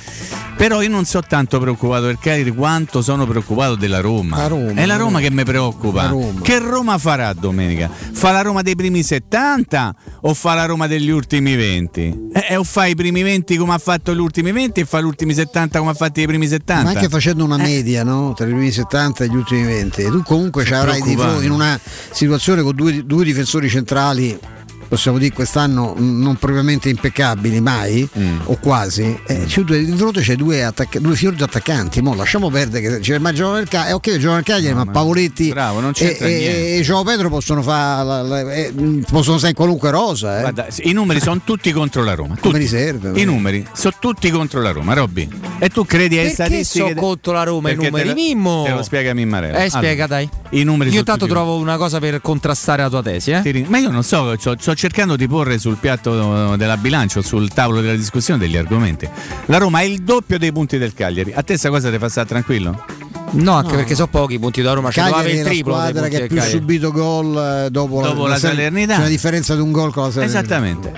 Però 0.58 0.82
io 0.82 0.90
non 0.90 1.06
sono 1.06 1.24
tanto 1.28 1.60
preoccupato 1.60 2.06
del 2.08 2.18
Cagliari 2.20 2.50
quanto 2.52 3.02
sono 3.04 3.28
preoccupato 3.28 3.76
della 3.76 4.00
Roma. 4.00 4.38
La 4.38 4.48
Roma, 4.48 4.72
è 4.74 4.86
la 4.88 4.96
Roma 4.96 5.10
Roma. 5.12 5.20
che 5.20 5.30
mi 5.32 5.44
preoccupa. 5.44 6.08
Roma. 6.08 6.42
Che 6.42 6.60
Roma 6.60 6.98
farà 6.98 7.32
domenica? 7.34 7.90
Fa 7.90 8.32
la 8.32 8.42
Roma 8.42 8.64
dei 8.64 8.76
primi 8.76 9.04
70 9.04 9.96
o 10.22 10.34
fa 10.34 10.56
la 10.56 10.66
Roma 10.66 10.88
degli 10.88 11.10
ultimi 11.10 11.56
20? 11.56 12.30
Eh, 12.34 12.56
o 12.56 12.64
fa 12.64 12.88
i 12.88 12.96
primi 12.96 13.22
20 13.22 13.56
come 13.56 13.74
ha 13.76 13.78
fatto 13.78 14.16
gli 14.16 14.20
ultimi 14.20 14.52
20 14.52 14.80
e 14.80 14.86
fa 14.86 15.00
gli 15.00 15.06
ultimi 15.06 15.36
70 15.36 15.78
come 15.78 15.92
ha 15.92 15.96
fatto 15.96 16.22
i 16.22 16.26
primi 16.26 16.48
70? 16.48 16.84
Ma 16.84 16.90
anche 16.90 17.08
facendo 17.10 17.44
Eh. 17.44 17.46
una 17.46 17.58
media 17.58 18.04
no? 18.04 18.34
tra 18.36 18.46
i 18.48 18.50
primi 18.50 18.72
70 18.72 19.26
e 19.26 19.28
gli 19.28 19.36
ultimi 19.36 19.64
20, 19.64 20.04
tu 20.06 20.24
comunque 20.24 20.66
ci 20.66 20.74
avrai 20.74 21.02
di 21.04 21.16
fronte 21.16 21.46
in 21.46 21.52
una 21.52 21.80
situazione 22.12 22.64
con 22.64 22.76
due, 22.76 23.06
due 23.06 23.24
difensori 23.24 23.70
centrali. 23.70 24.40
Possiamo 24.88 25.18
dire 25.18 25.34
quest'anno 25.34 25.96
non 25.98 26.36
propriamente 26.38 26.90
impeccabili 26.90 27.60
mai 27.60 28.08
Mm. 28.18 28.38
o 28.46 28.58
quasi. 28.58 29.20
Eh, 29.28 29.46
di 29.46 29.94
fronte 29.96 30.22
c'è 30.22 30.36
due, 30.36 30.64
attacca- 30.64 31.00
due 31.00 31.16
fiori 31.16 31.36
di 31.36 31.44
attaccanti. 31.44 32.02
Mo 32.02 32.16
lasciamo 32.16 32.50
perdere 32.50 32.88
che 32.90 33.00
c'è 33.00 33.18
ma 33.18 33.34
giocano 33.34 33.58
nel 33.58 33.68
Cagliari, 33.68 33.94
ok, 33.94 34.12
giocano 34.14 34.34
nel 34.36 34.44
Cagliari, 34.44 34.76
ma 34.76 34.86
Pavoletti 34.86 35.50
bravo, 35.50 35.80
non 35.82 35.92
e, 35.98 36.06
e, 36.20 36.26
niente. 36.26 36.76
e 36.78 36.82
Giovo 36.82 37.04
Pedro 37.04 37.30
possono 37.30 37.62
fare 37.62 38.74
possono 39.10 39.36
stare 39.38 39.50
in 39.50 39.56
qualunque 39.56 39.90
rosa. 39.92 40.38
Eh. 40.38 40.42
Guarda, 40.42 40.68
i 40.84 40.92
numeri 40.94 41.20
sono 41.20 41.42
tutti 41.44 41.72
contro 41.72 42.04
la 42.04 42.14
Roma. 42.16 42.36
Come 42.40 42.54
tutti. 42.54 42.58
riserve. 42.58 43.20
I 43.20 43.24
numeri 43.26 43.66
sono 43.74 43.94
tutti 44.00 44.30
contro 44.30 44.62
la 44.62 44.72
Roma, 44.72 44.94
Robby. 44.94 45.28
E 45.60 45.70
tu 45.70 45.86
credi 45.86 46.18
ai 46.18 46.26
Perché 46.34 46.34
statistiche? 46.64 46.94
so 46.94 47.00
contro 47.00 47.34
la 47.34 47.44
Roma 47.44 47.72
i 47.72 47.76
numeri? 47.76 47.94
te 48.04 48.06
lo- 48.08 48.14
Mimmo. 48.14 48.64
Te 48.66 48.72
lo 48.72 48.84
spiega 48.84 49.14
Mimmarella. 49.14 49.64
Eh, 49.64 49.70
spiega, 49.70 50.06
Allora, 50.06 50.08
dai. 50.08 50.30
I 50.52 50.64
numeri 50.64 50.90
Io 50.92 50.98
sono 51.04 51.12
intanto 51.12 51.26
trovo 51.28 51.58
una 51.58 51.78
cosa 51.78 52.00
per 52.00 52.22
contrastare 52.22 52.82
la 52.84 52.90
tua 52.90 53.02
tesi, 53.04 53.32
eh? 53.32 53.66
Ma 53.68 53.78
io 53.80 53.90
non 53.90 54.04
so, 54.04 54.36
sto, 54.38 54.56
sto 54.60 54.74
cercando 54.78 55.16
di 55.16 55.28
porre 55.28 55.58
sul 55.58 55.78
piatto 55.78 56.56
della 56.56 56.78
bilancia, 56.78 57.22
sul 57.24 57.49
tavolo 57.49 57.82
della 57.82 57.95
discussione 57.95 58.40
degli 58.40 58.56
argomenti. 58.56 59.10
La 59.45 59.58
Roma 59.58 59.80
ha 59.80 59.84
il 59.84 60.04
doppio 60.04 60.38
dei 60.38 60.52
punti 60.52 60.78
del 60.78 60.94
Cagliari. 60.94 61.34
A 61.34 61.41
te 61.41 61.58
sta 61.58 61.70
cosa 61.70 61.90
ti 61.90 61.98
fa 61.98 62.08
stare 62.08 62.28
tranquillo? 62.28 62.86
No, 63.30 63.54
anche 63.54 63.72
No. 63.72 63.76
perché 63.76 63.94
so 63.94 64.08
pochi 64.08 64.36
i 64.36 64.40
punti 64.40 64.62
da 64.62 64.72
Roma, 64.74 64.90
ci 64.90 64.99
doveva 64.99 65.18
Cagliari 65.18 65.38
avere 65.40 65.49
è 65.49 65.54
il 65.54 65.58
la 65.58 65.64
triplo 65.64 65.74
dei 65.74 65.90
squadra 65.90 66.08
che 66.08 66.16
ha 66.16 66.28
più 66.28 66.36
Cagliari. 66.38 66.49
subito 66.58 66.91
gol 66.91 67.66
eh, 67.66 67.70
dopo, 67.70 68.02
Dopo 68.02 68.26
la 68.28 68.38
Sal- 68.38 68.52
Salernità. 68.52 68.94
C'è 68.94 68.99
una 68.99 69.08
differenza 69.10 69.56
di 69.56 69.62
un 69.62 69.72
gol 69.72 69.91
con 69.94 70.04
la 70.04 70.12
Salernità. 70.12 70.40
Esattamente, 70.40 70.94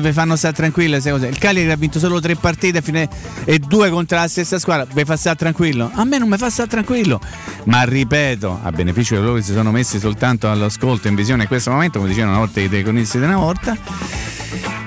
ve 0.00 0.12
fanno 0.12 0.36
stare 0.36 0.70
cose. 0.70 1.26
Il 1.28 1.38
Cagliari 1.38 1.70
ha 1.70 1.76
vinto 1.76 1.98
solo 1.98 2.18
tre 2.20 2.34
partite 2.34 2.80
fine- 2.82 3.08
e 3.44 3.58
due 3.58 3.90
contro 3.90 4.16
la 4.18 4.26
stessa 4.28 4.58
squadra, 4.58 4.86
vi 4.92 5.04
fa 5.04 5.16
stare 5.16 5.36
tranquillo? 5.36 5.90
A 5.94 6.04
me 6.04 6.18
non 6.18 6.28
mi 6.28 6.38
fa 6.38 6.48
stare 6.48 6.68
tranquillo, 6.70 7.20
ma 7.64 7.82
ripeto, 7.82 8.60
a 8.62 8.70
beneficio 8.72 9.14
di 9.16 9.20
loro 9.20 9.34
che 9.34 9.42
si 9.42 9.52
sono 9.52 9.70
messi 9.70 9.98
soltanto 9.98 10.50
all'ascolto 10.50 11.08
in 11.08 11.14
visione 11.14 11.42
in 11.42 11.48
questo 11.48 11.70
momento, 11.70 11.98
come 11.98 12.10
dicevano 12.10 12.32
una 12.36 12.44
volta 12.44 12.60
i 12.60 12.68
telecronisti 12.70 13.18
di 13.18 13.24
una 13.24 13.36
volta, 13.36 13.76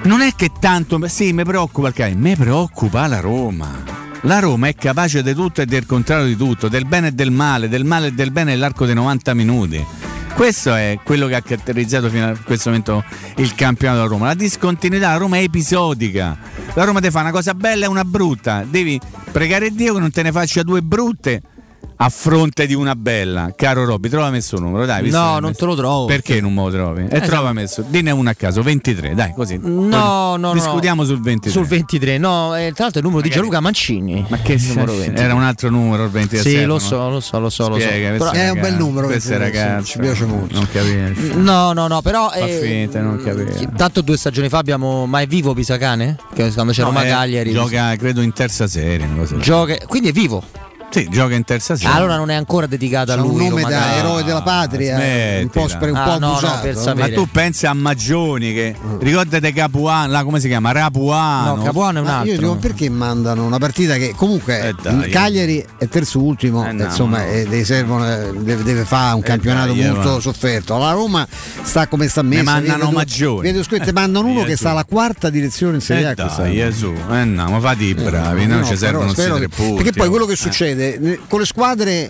non 0.03 0.21
è 0.21 0.31
che 0.35 0.49
tanto, 0.59 0.99
sì, 1.07 1.33
mi 1.33 1.43
preoccupa 1.43 1.89
il 1.89 1.93
Cagliari, 1.93 2.19
mi 2.19 2.35
preoccupa 2.35 3.05
la 3.07 3.19
Roma. 3.19 4.05
La 4.21 4.39
Roma 4.39 4.67
è 4.67 4.75
capace 4.75 5.21
di 5.21 5.33
tutto 5.33 5.61
e 5.61 5.65
del 5.65 5.85
contrario 5.85 6.25
di 6.25 6.35
tutto, 6.35 6.67
del 6.67 6.85
bene 6.85 7.07
e 7.07 7.11
del 7.11 7.31
male, 7.31 7.69
del 7.69 7.85
male 7.85 8.07
e 8.07 8.11
del 8.11 8.31
bene 8.31 8.51
nell'arco 8.51 8.85
dei 8.85 8.95
90 8.95 9.33
minuti. 9.33 9.85
Questo 10.33 10.75
è 10.75 10.99
quello 11.03 11.27
che 11.27 11.35
ha 11.35 11.41
caratterizzato 11.41 12.09
fino 12.09 12.27
a 12.27 12.37
questo 12.43 12.69
momento 12.69 13.03
il 13.37 13.55
campionato 13.55 14.01
della 14.01 14.09
Roma. 14.09 14.27
La 14.27 14.33
discontinuità, 14.33 15.11
la 15.11 15.17
Roma 15.17 15.37
è 15.37 15.41
episodica. 15.41 16.37
La 16.73 16.83
Roma 16.83 16.99
ti 16.99 17.09
fa 17.09 17.21
una 17.21 17.31
cosa 17.31 17.53
bella 17.53 17.85
e 17.85 17.87
una 17.87 18.03
brutta. 18.03 18.63
Devi 18.67 18.99
pregare 19.31 19.71
Dio 19.71 19.93
che 19.93 19.99
non 19.99 20.11
te 20.11 20.23
ne 20.23 20.31
faccia 20.31 20.63
due 20.63 20.81
brutte 20.81 21.41
a 21.99 22.09
fronte 22.09 22.67
di 22.67 22.75
una 22.75 22.95
bella. 22.95 23.53
Caro 23.55 23.83
Robby, 23.83 24.07
trova 24.07 24.29
messo 24.29 24.55
un 24.57 24.63
numero, 24.65 24.85
dai. 24.85 25.09
No, 25.09 25.39
non 25.39 25.55
te 25.55 25.65
lo 25.65 25.75
trovo. 25.75 26.05
Perché 26.05 26.39
non 26.39 26.53
me 26.53 26.63
lo 26.63 26.69
trovi? 26.71 27.07
E 27.09 27.17
Eh, 27.17 27.21
trova 27.21 27.53
messo, 27.53 27.83
dinne 27.87 28.11
una 28.11 28.31
a 28.31 28.33
caso, 28.35 28.61
23, 28.61 29.15
dai, 29.15 29.33
così. 29.33 29.57
No, 29.61 29.77
no, 29.87 30.35
no. 30.37 30.53
Discutiamo 30.53 31.03
sul 31.05 31.19
23. 31.19 31.49
Sul 31.51 31.65
23, 31.65 32.17
no, 32.19 32.55
eh, 32.55 32.71
tra 32.73 32.83
l'altro 32.83 33.01
è 33.01 33.03
il 33.03 33.09
numero 33.09 33.21
di 33.21 33.29
Gianluca 33.29 33.59
Mancini. 33.61 34.23
Ma 34.29 34.37
che 34.37 34.57
numero 34.67 34.91
se- 34.91 34.97
23. 34.99 35.23
era 35.23 35.33
un 35.33 35.41
altro 35.41 35.69
numero 35.71 36.03
il 36.03 36.09
23. 36.11 36.49
Sì, 36.49 36.65
lo 36.65 36.77
so, 36.77 37.09
lo 37.09 37.19
so, 37.19 37.39
lo 37.39 37.49
so, 37.49 37.67
lo 37.67 37.79
so. 37.79 37.87
Però- 37.87 38.31
È 38.31 38.49
un 38.51 38.59
bel 38.59 38.75
numero, 38.75 39.07
Queste 39.07 39.35
23, 39.37 39.51
sì, 39.59 39.65
ragazze 39.67 39.85
ci 39.85 39.97
piace 39.97 40.25
molto. 40.25 40.53
Non 40.53 40.67
capisci. 40.71 41.35
No, 41.35 41.73
no, 41.73 41.87
no, 41.87 42.01
però. 42.01 42.29
Fa 42.29 42.35
eh, 42.45 42.59
finta, 42.61 43.01
non 43.01 43.19
capisci. 43.23 43.67
Tanto 43.75 44.01
due 44.01 44.17
stagioni 44.17 44.49
fa 44.49 44.59
abbiamo. 44.59 45.07
Ma 45.07 45.21
è 45.21 45.25
vivo 45.25 45.55
Pisacane? 45.55 46.15
Che 46.33 46.51
quando 46.53 46.73
c'è 46.73 46.81
No, 46.81 46.89
Roma 46.89 47.05
eh, 47.05 47.09
Cagliari. 47.09 47.51
Gioca, 47.51 47.95
credo, 47.95 48.21
in 48.21 48.33
terza 48.33 48.67
serie. 48.67 49.07
Gioca- 49.39 49.77
quindi 49.87 50.09
è 50.09 50.11
vivo. 50.11 50.43
Sì, 50.89 51.07
gioca 51.09 51.35
in 51.35 51.43
terza 51.43 51.75
serie. 51.75 51.93
Allora 51.95 52.15
non 52.15 52.29
è 52.29 52.33
ancora 52.33 52.65
dedicata 52.65 53.13
a 53.13 53.15
C'ha 53.17 53.21
un 53.23 53.29
lui. 53.37 53.49
nome 53.49 53.61
da 53.63 53.69
Calcio. 53.69 53.97
eroe 53.99 54.23
della 54.23 54.41
patria, 54.41 54.95
un 55.41 55.49
po', 55.49 55.67
spre- 55.67 55.91
un 55.91 56.01
po' 56.01 56.09
Ah, 56.11 56.17
no, 56.17 56.39
no, 56.39 56.61
no? 56.73 56.93
Ma 56.95 57.09
tu 57.09 57.27
pensi 57.29 57.65
a 57.67 57.73
Maggioni 57.73 58.53
che 58.53 58.75
ricordate 58.99 59.51
Capuano, 59.51 60.11
là, 60.11 60.23
come 60.23 60.39
si 60.39 60.47
chiama? 60.47 60.71
Rapuano. 60.71 61.55
No, 61.55 61.63
Capuano 61.63 61.97
è 61.97 62.01
un 62.01 62.07
Ma 62.07 62.17
altro. 62.19 62.31
io 62.31 62.37
dico 62.39 62.55
perché 62.55 62.89
mandano 62.89 63.45
una 63.45 63.57
partita 63.57 63.95
che 63.97 64.13
comunque 64.15 64.69
Eh, 64.69 64.75
dai. 64.81 64.95
il 64.99 65.09
Cagliari 65.09 65.63
è 65.77 65.87
terzo 65.89 66.21
ultimo, 66.21 66.65
Eh, 66.65 66.71
no, 66.71 66.85
insomma, 66.85 67.17
no. 67.19 67.25
eh, 67.25 67.43
deve, 67.43 67.63
servono, 67.65 68.09
eh, 68.09 68.31
deve, 68.39 68.63
deve 68.63 68.83
fare 68.85 69.13
un 69.15 69.21
campionato 69.21 69.73
dai, 69.73 69.81
eh, 69.83 69.91
molto 69.91 70.19
sofferto. 70.21 70.77
La 70.77 70.91
Roma 70.91 71.27
sta 71.63 71.87
come 71.87 72.07
sta 72.07 72.21
Ne 72.21 72.29
messa. 72.29 72.43
mandano 72.43 72.77
vedo- 72.85 72.91
Maggioni. 72.91 73.41
Vedo 73.41 73.61
scritto, 73.63 73.91
mandano 73.91 74.27
uno 74.27 74.35
Gesù. 74.39 74.47
che 74.47 74.55
sta 74.55 74.71
alla 74.71 74.85
quarta 74.85 75.29
direzione 75.29 75.75
in 75.75 75.81
Serie 75.81 76.05
A. 76.07 76.11
Eh 76.11 76.15
dai. 76.15 76.53
Gesù. 76.55 76.93
Eh 77.11 77.25
no, 77.25 77.49
ma 77.49 77.59
fate 77.59 77.83
i 77.83 77.93
bravi, 77.93 78.45
No, 78.45 78.53
non 78.53 78.59
no, 78.61 78.65
ci 78.65 78.77
servono 78.77 79.11
questi 79.13 79.31
tre 79.31 79.49
punti. 79.49 79.83
Perché 79.83 79.91
poi 79.91 80.07
quello 80.09 80.25
che 80.25 80.33
Eh. 80.33 80.37
Succede 80.77 81.19
con 81.27 81.39
le 81.39 81.45
squadre 81.45 82.09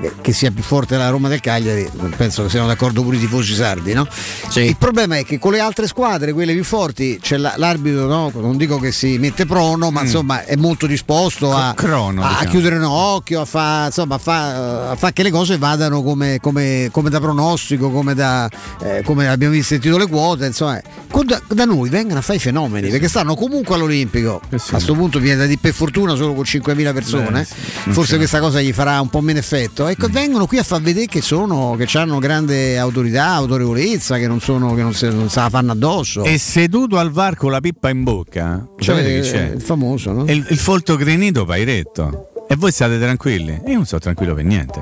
eh, 0.00 0.12
che 0.20 0.32
sia 0.32 0.50
più 0.52 0.62
forte 0.62 0.96
la 0.96 1.08
Roma 1.08 1.28
del 1.28 1.40
Cagliari, 1.40 1.88
penso 2.16 2.44
che 2.44 2.48
siano 2.50 2.68
d'accordo 2.68 3.02
pure 3.02 3.16
i 3.16 3.18
tifosi 3.18 3.52
sardi, 3.54 3.92
no? 3.94 4.06
Il 4.54 4.76
problema 4.76 5.16
è 5.16 5.24
che 5.24 5.38
con 5.40 5.52
le 5.52 5.58
altre 5.60 5.86
squadre, 5.88 6.32
quelle 6.32 6.52
più 6.52 6.62
forti, 6.64 7.18
c'è 7.20 7.36
la- 7.36 7.54
l'arbitro, 7.56 8.06
no? 8.06 8.30
non 8.34 8.56
dico 8.56 8.78
che 8.78 8.92
si 8.92 9.18
mette 9.18 9.44
prono, 9.44 9.90
ma 9.90 10.02
Mm. 10.02 10.04
insomma 10.04 10.44
è 10.44 10.54
molto 10.56 10.86
disposto 10.86 11.52
a, 11.52 11.74
crono, 11.74 12.22
a 12.22 12.28
diciamo. 12.28 12.50
chiudere 12.50 12.76
un 12.76 12.84
occhio, 12.84 13.40
a 13.40 13.44
fare 13.44 13.90
fa, 14.18 14.94
fa 14.96 15.12
che 15.12 15.22
le 15.24 15.30
cose 15.30 15.58
vadano 15.58 16.02
come, 16.02 16.38
come- 16.40 16.88
come 16.92 17.10
da 17.10 17.18
pronostico, 17.20 17.90
come, 17.90 18.14
da, 18.14 18.48
eh, 18.80 19.02
come 19.04 19.28
abbiamo 19.28 19.52
visto 19.54 19.74
sentito 19.74 19.98
le 19.98 20.06
quote, 20.06 20.46
insomma, 20.46 20.80
da, 21.24 21.42
da 21.48 21.64
noi 21.64 21.88
vengono 21.88 22.20
a 22.20 22.22
fare 22.22 22.38
i 22.38 22.40
fenomeni, 22.40 22.88
perché 22.90 23.08
stanno 23.08 23.34
comunque 23.34 23.74
all'Olimpico. 23.74 24.40
A 24.48 24.56
questo 24.70 24.94
punto 24.94 25.18
viene 25.18 25.38
da 25.38 25.46
di 25.46 25.58
per 25.58 25.72
fortuna 25.74 26.14
solo 26.14 26.34
con 26.34 26.44
5.000 26.44 26.92
persone, 26.92 27.40
Beh, 27.40 27.44
sì, 27.44 27.87
forse 27.92 28.12
c'è. 28.12 28.16
questa 28.18 28.40
cosa 28.40 28.60
gli 28.60 28.72
farà 28.72 29.00
un 29.00 29.08
po' 29.08 29.20
meno 29.20 29.38
effetto. 29.38 29.86
Ecco, 29.86 30.08
vengono 30.08 30.46
qui 30.46 30.58
a 30.58 30.62
far 30.62 30.80
vedere 30.80 31.06
che 31.06 31.20
sono, 31.20 31.76
che 31.78 31.86
hanno 31.98 32.18
grande 32.18 32.78
autorità, 32.78 33.26
autorevolezza, 33.28 34.18
che 34.18 34.26
non 34.26 34.40
sono, 34.40 34.74
che 34.74 34.82
non 34.82 34.94
se, 34.94 35.10
non 35.10 35.28
se 35.28 35.40
la 35.40 35.48
fanno 35.50 35.72
addosso. 35.72 36.24
E 36.24 36.38
seduto 36.38 36.98
al 36.98 37.10
VAR 37.10 37.36
con 37.36 37.50
la 37.50 37.60
pippa 37.60 37.88
in 37.90 38.02
bocca, 38.02 38.66
Cioè, 38.78 38.96
sapete 38.96 39.20
chi 39.20 39.28
c'è? 39.30 39.52
il 39.54 39.60
famoso, 39.62 40.12
no? 40.12 40.24
Il, 40.24 40.46
il 40.48 40.58
folto 40.58 40.96
grenito 40.96 41.44
Pairetto. 41.44 42.30
E 42.50 42.56
voi 42.56 42.72
state 42.72 42.98
tranquilli? 42.98 43.60
Io 43.66 43.74
non 43.74 43.84
sto 43.84 43.98
tranquillo 43.98 44.32
per 44.32 44.42
niente. 44.44 44.80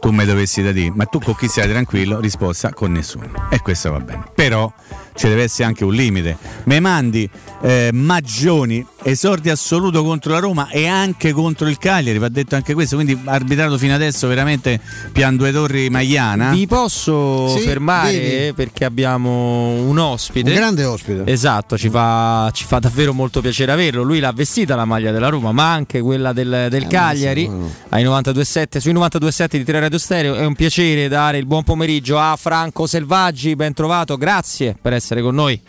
Tu 0.00 0.10
mi 0.10 0.24
dovessi 0.24 0.60
da 0.60 0.72
dire, 0.72 0.90
ma 0.92 1.04
tu 1.04 1.20
con 1.20 1.36
chi 1.36 1.46
stai 1.46 1.68
tranquillo? 1.68 2.18
Risposta 2.18 2.72
con 2.72 2.90
nessuno. 2.90 3.30
E 3.48 3.60
questo 3.60 3.92
va 3.92 4.00
bene. 4.00 4.24
Però 4.34 4.72
ci 5.14 5.28
deve 5.28 5.44
essere 5.44 5.68
anche 5.68 5.84
un 5.84 5.92
limite. 5.94 6.36
Me 6.64 6.80
mandi 6.80 7.30
eh, 7.62 7.90
Maggioni, 7.92 8.84
esordio 9.10 9.52
assoluto 9.52 10.02
contro 10.02 10.32
la 10.32 10.40
Roma 10.40 10.68
e 10.68 10.86
anche 10.88 11.30
contro 11.32 11.68
il 11.68 11.78
Cagliari, 11.78 12.18
va 12.18 12.28
detto 12.28 12.56
anche 12.56 12.74
questo. 12.74 12.96
Quindi 12.96 13.16
arbitrato 13.24 13.78
fino 13.78 13.94
adesso 13.94 14.26
veramente 14.26 14.80
pian 15.12 15.36
due 15.36 15.52
torri 15.52 15.88
Maiana. 15.90 16.50
Vi 16.50 16.66
posso 16.66 17.48
Sì, 17.56 17.60
fermare 17.60 18.12
devi. 18.12 18.52
perché 18.52 18.84
abbiamo 18.84 19.74
un 19.86 19.98
ospite. 19.98 20.50
Un 20.50 20.56
grande 20.56 20.84
ospite. 20.84 21.22
Esatto, 21.24 21.78
ci 21.78 21.88
fa, 21.88 22.50
ci 22.52 22.64
fa 22.64 22.78
davvero 22.80 23.12
molto 23.14 23.40
piacere 23.40 23.70
averlo. 23.72 24.02
Lui 24.02 24.18
l'ha 24.18 24.32
vestita 24.32 24.74
la 24.74 24.84
maglia 24.84 25.12
della 25.12 25.28
Roma, 25.28 25.52
ma 25.52 25.72
anche 25.72 26.00
quella 26.00 26.32
del, 26.32 26.66
del 26.68 26.86
Cagliari 26.88 27.48
ai 27.90 28.04
92.7 28.04 28.78
sui 28.78 28.92
92.7 28.92 29.46
di 29.56 29.64
Tre 29.64 29.78
Radio 29.80 29.98
Stereo. 29.98 30.34
È 30.34 30.44
un 30.44 30.54
piacere 30.54 31.06
dare 31.08 31.38
il 31.38 31.46
buon 31.46 31.62
pomeriggio 31.62 32.18
a 32.18 32.36
Franco 32.36 32.86
Selvaggi. 32.86 33.54
Ben 33.54 33.72
trovato, 33.72 34.16
grazie 34.16 34.76
per 34.80 34.92
essere 34.92 35.22
con 35.22 35.34
noi. 35.34 35.60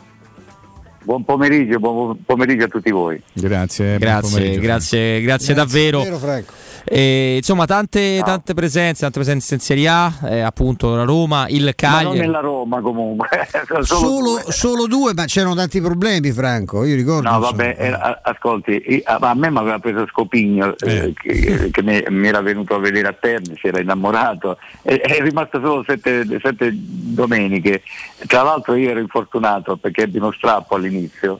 Buon 1.08 1.24
pomeriggio, 1.24 1.80
buon 1.80 2.22
pomeriggio 2.26 2.66
a 2.66 2.68
tutti 2.68 2.92
voi. 2.92 3.22
Grazie, 3.32 3.86
buon 3.86 4.00
Grazie, 4.00 4.30
pomeriggio. 4.30 4.62
grazie, 4.62 5.22
grazie, 5.22 5.54
davvero. 5.54 6.04
Vero, 6.04 6.18
Franco. 6.18 6.52
E, 6.90 7.36
insomma, 7.38 7.66
tante, 7.66 8.22
tante 8.24 8.54
presenze, 8.54 9.02
tante 9.02 9.20
presenze 9.20 9.56
in 9.56 9.60
Serie 9.60 9.88
A, 9.90 10.14
eh, 10.24 10.40
appunto 10.40 10.96
la 10.96 11.04
Roma, 11.04 11.46
il 11.50 11.64
Ma 11.64 11.66
non 11.66 11.74
Cagliari. 11.76 12.20
nella 12.20 12.40
Roma 12.40 12.80
comunque. 12.80 13.28
Solo 13.82 13.84
Solo, 13.84 14.52
solo 14.52 14.88
due, 14.88 15.14
ma 15.14 15.26
c'erano 15.26 15.54
tanti 15.56 15.82
problemi, 15.82 16.32
Franco. 16.32 16.86
Io 16.86 16.96
ricordo. 16.96 17.30
No, 17.30 17.38
insomma. 17.38 17.52
vabbè, 17.52 17.76
era- 17.78 18.02
a- 18.02 18.20
ascolti, 18.24 19.02
a 19.04 19.34
me 19.36 19.52
mi 19.52 19.58
aveva 19.58 19.80
preso 19.80 20.06
Scopigno 20.08 20.76
eh, 20.78 21.14
che, 21.14 21.70
che 21.72 21.82
mi, 21.84 22.02
mi 22.10 22.28
era 22.28 22.42
venuto 22.42 22.76
a 22.76 22.80
vedere 22.80 23.08
a 23.10 23.14
Terni, 23.14 23.56
si 23.60 23.68
era 23.68 23.80
innamorato, 23.82 24.58
e 24.82 25.00
è 25.00 25.22
rimasto 25.22 25.60
solo 25.60 25.84
sette, 25.86 26.26
sette 26.42 26.70
domeniche. 26.74 27.82
Tra 28.28 28.44
l'altro 28.44 28.76
io 28.76 28.90
ero 28.92 29.00
infortunato 29.00 29.76
perché 29.78 30.04
ebbi 30.04 30.18
uno 30.18 30.32
strappo 30.32 30.76
all'inizio 30.76 31.40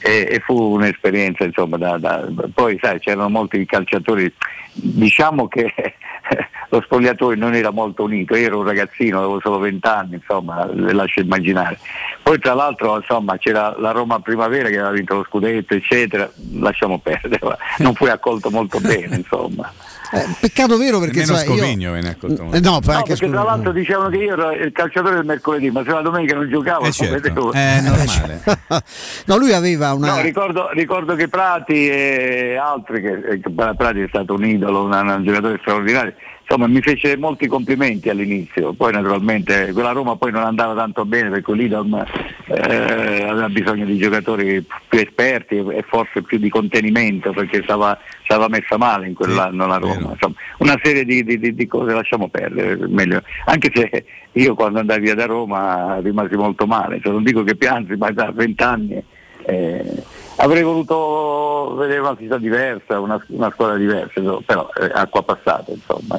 e, 0.00 0.28
e 0.30 0.40
fu 0.40 0.54
un'esperienza, 0.54 1.44
insomma, 1.44 1.76
da, 1.76 1.98
da- 1.98 2.28
poi 2.52 2.78
sai, 2.80 2.98
c'erano 3.00 3.28
molti 3.28 3.64
calciatori, 3.66 4.32
diciamo 4.72 5.48
che 5.48 5.72
lo 6.70 6.80
spogliatoio 6.80 7.36
non 7.36 7.54
era 7.54 7.70
molto 7.70 8.04
unito, 8.04 8.36
io 8.36 8.46
ero 8.46 8.58
un 8.58 8.64
ragazzino, 8.64 9.18
avevo 9.18 9.40
solo 9.40 9.58
20 9.58 9.86
anni, 9.86 10.14
insomma, 10.14 10.66
le 10.66 10.92
lascio 10.92 11.20
immaginare. 11.20 11.78
Poi 12.22 12.38
tra 12.38 12.54
l'altro 12.54 12.96
insomma, 12.96 13.38
c'era 13.38 13.74
la 13.78 13.90
Roma 13.90 14.20
Primavera 14.20 14.68
che 14.68 14.78
aveva 14.78 14.90
vinto 14.90 15.14
lo 15.14 15.24
scudetto, 15.24 15.74
eccetera, 15.74 16.30
lasciamo 16.52 16.98
perdere, 16.98 17.56
non 17.78 17.94
fu 17.94 18.04
accolto 18.06 18.50
molto 18.50 18.78
bene, 18.80 19.16
insomma. 19.16 19.72
Eh, 20.10 20.26
peccato 20.40 20.78
vero 20.78 20.98
perché 21.00 21.20
Nemmeno 21.20 21.36
sai, 21.36 21.48
io- 21.48 21.56
Scopigno 21.56 21.92
venne 21.92 22.08
accolto. 22.10 22.48
Eh, 22.52 22.60
no, 22.60 22.70
No, 22.70 22.80
perché 22.80 23.16
scusa, 23.16 23.30
tra 23.32 23.42
l'altro 23.42 23.72
dicevano 23.72 24.08
che 24.08 24.16
io 24.16 24.32
ero 24.32 24.50
il 24.52 24.72
calciatore 24.72 25.16
del 25.16 25.24
mercoledì, 25.26 25.70
ma 25.70 25.82
se 25.84 25.90
la 25.90 26.00
domenica 26.00 26.34
non 26.34 26.48
giocavo, 26.48 26.84
Eh, 26.86 26.92
certo. 26.92 27.14
vedevo. 27.14 27.52
È 27.52 27.80
normale. 27.82 28.42
no, 29.26 29.36
lui 29.36 29.52
aveva 29.52 29.92
una. 29.92 30.14
No, 30.14 30.20
ricordo, 30.20 30.70
ricordo 30.72 31.14
che 31.14 31.28
Prati 31.28 31.88
e 31.88 32.56
altri, 32.56 33.02
che, 33.02 33.18
eh, 33.32 33.40
che 33.40 33.50
Prati 33.50 34.00
è 34.00 34.06
stato 34.08 34.34
un 34.34 34.44
idolo, 34.44 34.84
un, 34.84 34.92
un 34.92 35.24
giocatore 35.24 35.58
straordinario, 35.60 36.14
insomma 36.48 36.66
mi 36.66 36.80
fece 36.80 37.18
molti 37.18 37.46
complimenti 37.46 38.08
all'inizio, 38.08 38.72
poi 38.72 38.92
naturalmente 38.92 39.70
quella 39.74 39.92
Roma 39.92 40.16
poi 40.16 40.32
non 40.32 40.44
andava 40.44 40.74
tanto 40.74 41.04
bene 41.04 41.28
perché 41.28 41.52
l'Idom 41.52 42.02
eh, 42.46 43.24
aveva 43.28 43.50
bisogno 43.50 43.84
di 43.84 43.98
giocatori 43.98 44.64
più 44.88 44.98
esperti 44.98 45.58
e 45.58 45.84
forse 45.86 46.22
più 46.22 46.38
di 46.38 46.48
contenimento 46.48 47.32
perché 47.32 47.62
stava, 47.62 47.98
stava 48.24 48.48
messa 48.48 48.78
male 48.78 49.08
in 49.08 49.14
quell'anno 49.14 49.66
la 49.66 49.76
Roma. 49.76 50.12
Insomma, 50.12 50.34
una 50.58 50.80
serie 50.82 51.04
di, 51.04 51.22
di- 51.22 51.54
di- 51.54 51.66
cose 51.66 51.92
lasciamo 51.92 52.28
perdere, 52.28 52.78
meglio. 52.88 53.22
anche 53.44 53.70
se 53.74 54.06
io 54.32 54.54
quando 54.54 54.78
andai 54.78 55.00
via 55.00 55.14
da 55.14 55.26
Roma 55.26 55.98
rimasi 56.00 56.34
molto 56.34 56.66
male, 56.66 56.98
cioè, 57.02 57.12
non 57.12 57.24
dico 57.24 57.42
che 57.42 57.56
piansi, 57.56 57.94
ma 57.96 58.10
da 58.10 58.32
vent'anni 58.32 59.02
eh, 59.44 60.02
avrei 60.36 60.62
voluto 60.62 61.74
vedere 61.76 62.00
una 62.00 62.16
città 62.18 62.38
diversa, 62.38 63.00
una, 63.00 63.22
una 63.28 63.50
squadra 63.50 63.76
diversa, 63.76 64.18
però 64.46 64.66
eh, 64.80 64.90
acqua 64.94 65.22
passata 65.22 65.72
insomma. 65.72 66.18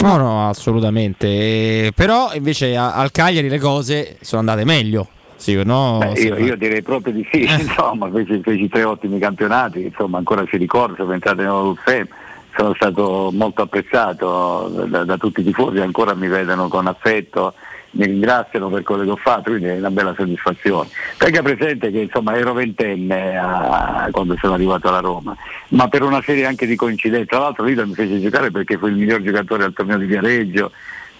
No, 0.00 0.16
no, 0.16 0.48
assolutamente. 0.48 1.26
Eh, 1.26 1.92
però 1.94 2.30
invece 2.34 2.76
a- 2.76 2.94
al 2.94 3.10
Cagliari 3.10 3.48
le 3.48 3.58
cose 3.58 4.16
sono 4.20 4.40
andate 4.40 4.64
meglio. 4.64 5.08
Sì, 5.36 5.60
no? 5.64 5.98
Beh, 5.98 6.20
io, 6.20 6.36
io 6.36 6.56
direi 6.56 6.82
proprio 6.82 7.12
di 7.12 7.26
sì, 7.30 7.42
insomma, 7.48 8.10
feci, 8.10 8.40
feci 8.42 8.68
tre 8.68 8.82
ottimi 8.84 9.18
campionati, 9.18 9.82
insomma 9.82 10.18
ancora 10.18 10.44
si 10.50 10.56
ricorda, 10.56 10.96
sono 10.96 11.12
entrato 11.12 11.42
in 11.42 11.48
Olfem, 11.48 12.06
sono 12.56 12.74
stato 12.74 13.30
molto 13.32 13.62
apprezzato 13.62 14.68
da, 14.88 15.04
da 15.04 15.16
tutti 15.16 15.40
i 15.40 15.44
tifosi, 15.44 15.78
ancora 15.78 16.14
mi 16.14 16.26
vedono 16.26 16.66
con 16.68 16.86
affetto, 16.88 17.54
mi 17.90 18.04
ringraziano 18.04 18.68
per 18.68 18.82
quello 18.82 19.04
che 19.04 19.10
ho 19.10 19.16
fatto, 19.16 19.50
quindi 19.50 19.66
è 19.68 19.78
una 19.78 19.90
bella 19.90 20.14
soddisfazione. 20.16 20.88
Tenga 21.16 21.42
presente 21.42 21.90
che 21.90 22.00
insomma 22.00 22.36
ero 22.36 22.52
ventenne 22.52 23.36
a- 23.38 24.08
quando 24.10 24.36
sono 24.38 24.54
arrivato 24.54 24.88
alla 24.88 25.00
Roma, 25.00 25.34
ma 25.68 25.88
per 25.88 26.02
una 26.02 26.22
serie 26.22 26.44
anche 26.46 26.66
di 26.66 26.76
coincidenze, 26.76 27.26
tra 27.26 27.38
l'altro 27.38 27.64
Lida 27.64 27.84
mi 27.86 27.94
fece 27.94 28.20
giocare 28.20 28.50
perché 28.50 28.76
fu 28.76 28.86
il 28.86 28.94
miglior 28.96 29.22
giocatore 29.22 29.64
al 29.64 29.72
torneo 29.72 29.98
di 29.98 30.06
Viareggio, 30.06 30.70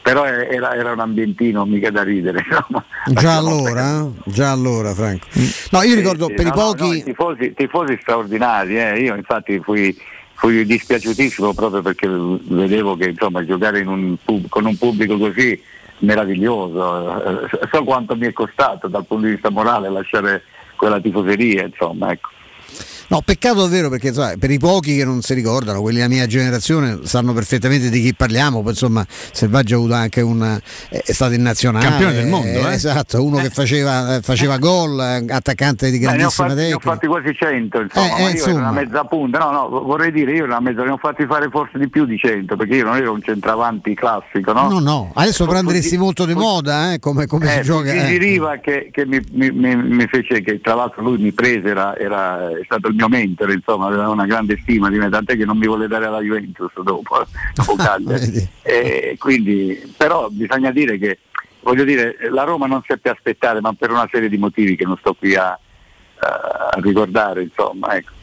però 0.03 0.25
era, 0.25 0.75
era 0.75 0.93
un 0.93 1.01
ambientino 1.01 1.65
mica 1.67 1.91
da 1.91 2.03
ridere. 2.03 2.45
Insomma. 2.49 2.85
Già 3.07 3.37
allora, 3.37 4.01
eh? 4.01 4.31
già 4.31 4.51
allora, 4.53 4.95
Franco. 4.95 5.27
No, 5.71 5.83
io 5.83 5.95
ricordo 5.95 6.27
Sì, 6.29 6.35
per 6.35 6.45
no, 6.45 6.51
i 6.53 6.55
no, 6.57 6.63
pochi. 6.63 6.87
no, 6.89 6.93
i 6.95 7.03
tifosi, 7.03 7.55
tifosi 7.55 7.99
straordinari, 8.01 8.79
eh. 8.79 8.99
io 9.01 9.15
infatti 9.17 9.59
fui, 9.61 9.95
fui 10.35 10.65
dispiaciutissimo 10.65 11.53
proprio 11.55 11.83
perché 11.83 12.07
vedevo 12.09 12.97
che 12.97 13.09
insomma, 13.09 13.45
giocare 13.45 13.81
in 13.81 13.89
un 13.89 14.17
pub- 14.23 14.49
con 14.49 14.65
un 14.67 14.77
pubblico 14.79 15.19
così 15.19 15.61
meraviglioso, 16.01 17.43
eh, 17.45 17.49
so 17.71 17.85
quanto 17.85 18.17
mi 18.17 18.27
è 18.27 18.33
costato 18.33 18.89
dal 18.89 19.05
punto 19.05 19.27
di 19.27 19.33
vista 19.33 19.51
morale 19.51 19.89
lasciare 19.89 20.43
quella 20.77 21.01
tifoseria, 21.01 21.65
insomma, 21.65 22.13
ecco. 22.13 22.31
No, 23.11 23.23
peccato 23.25 23.63
davvero 23.63 23.89
perché 23.89 24.13
sai, 24.13 24.37
per 24.37 24.51
i 24.51 24.59
pochi 24.59 24.95
che 24.95 25.05
non 25.05 25.23
si 25.23 25.33
ricordano, 25.33 25.81
quelli 25.81 25.97
della 25.97 26.09
mia 26.11 26.27
generazione 26.27 26.99
sanno 27.05 27.33
perfettamente 27.33 27.89
di 27.89 28.03
chi 28.03 28.13
parliamo, 28.15 28.61
poi 28.61 28.73
insomma 28.73 29.03
Selvaggio 29.09 29.77
ha 29.77 29.79
avuto 29.79 29.95
anche 29.95 30.21
un 30.21 30.59
è 30.91 31.13
stato 31.13 31.33
in 31.33 31.41
nazionale. 31.41 31.87
Campione 31.87 32.13
del 32.13 32.27
mondo, 32.27 32.69
eh? 32.69 32.75
Esatto, 32.75 33.25
uno 33.25 33.39
che 33.39 33.49
faceva, 33.49 34.17
eh, 34.17 34.21
faceva 34.21 34.59
gol, 34.59 35.01
eh, 35.01 35.25
attaccante 35.33 35.91
di 35.91 35.97
Eh, 35.97 36.01
ne, 36.01 36.07
ho 36.07 36.11
grandissima 36.11 36.49
fatti, 36.49 36.59
ne 36.61 36.67
ho 36.67 36.77
tecnica. 36.79 36.91
fatti 36.93 37.07
quasi 37.07 37.35
100, 37.35 37.81
insomma, 37.81 38.07
Eh, 38.07 38.11
ma 38.11 38.17
eh, 38.17 38.21
io 38.21 38.27
ero 38.27 38.31
insomma. 38.37 38.59
una 38.59 38.73
mezza 38.73 39.05
punta, 39.05 39.39
no, 39.39 39.51
no, 39.53 39.69
vorrei 39.85 40.13
dire, 40.13 40.33
io 40.33 40.45
una 40.45 40.61
mezza, 40.61 40.85
ne 40.85 40.91
ho 40.91 40.97
fatti 40.99 41.25
fare 41.27 41.49
forse 41.51 41.79
di 41.79 41.89
più 41.89 42.05
di 42.05 42.19
100, 42.19 42.57
perché 42.57 42.75
io 42.77 42.85
non 42.85 42.97
ero 42.97 43.13
un 43.15 43.23
centravanti 43.23 43.95
classico, 43.95 44.53
no? 44.53 44.69
No, 44.69 44.81
no, 44.81 45.11
adesso 45.15 45.45
Fu- 45.45 45.51
prenderesti 45.51 45.97
fu- 45.97 46.03
molto 46.05 46.27
di 46.27 46.35
moda, 46.35 46.93
eh, 46.93 46.99
come, 46.99 47.27
come 47.27 47.49
si 47.49 47.59
Eh, 47.61 47.63
gioca. 47.63 47.91
Gigi 47.91 48.15
eh. 48.17 48.19
Riva 48.19 48.57
che, 48.59 48.91
che 48.93 49.07
mi, 49.07 49.19
mi- 49.33 49.51
mi- 49.51 49.77
mi 49.77 50.07
fece 50.09 50.43
che 50.43 50.61
tra 50.61 50.75
l'altro 50.75 51.01
lui 51.03 51.17
mi 51.17 51.33
prese 51.33 51.69
era, 51.69 51.97
era- 51.97 52.49
è 52.51 52.61
stato 52.65 52.89
il 52.89 52.97
mio 52.99 53.09
mentore, 53.09 53.55
insomma, 53.55 53.87
aveva 53.87 54.09
una 54.09 54.27
grande 54.27 54.59
stima 54.61 54.91
di 54.91 54.99
me, 54.99 55.09
tant'è 55.09 55.37
che 55.37 55.45
non 55.45 55.57
mi 55.57 55.67
vuole 55.67 55.87
dare 55.87 56.07
alla 56.07 56.21
Juventus 56.21 56.73
dopo, 56.83 57.25
Cagliari. 57.79 58.49
E 58.63 59.15
quindi, 59.19 59.95
però 59.97 60.29
bisogna 60.29 60.73
dire 60.73 60.99
che 60.99 61.21
voglio 61.61 61.85
dire, 61.85 62.17
la 62.31 62.43
Roma 62.43 62.67
non 62.67 62.83
seppe 62.85 63.11
aspettare, 63.11 63.61
ma 63.61 63.73
per 63.73 63.91
una 63.91 64.09
serie 64.11 64.29
di 64.29 64.37
motivi 64.37 64.75
che 64.75 64.85
non 64.85 64.97
sto 64.99 65.15
qui 65.15 65.37
a, 65.37 65.51
a 65.51 66.79
ricordare, 66.81 67.43
insomma, 67.43 67.95
ecco. 67.95 68.17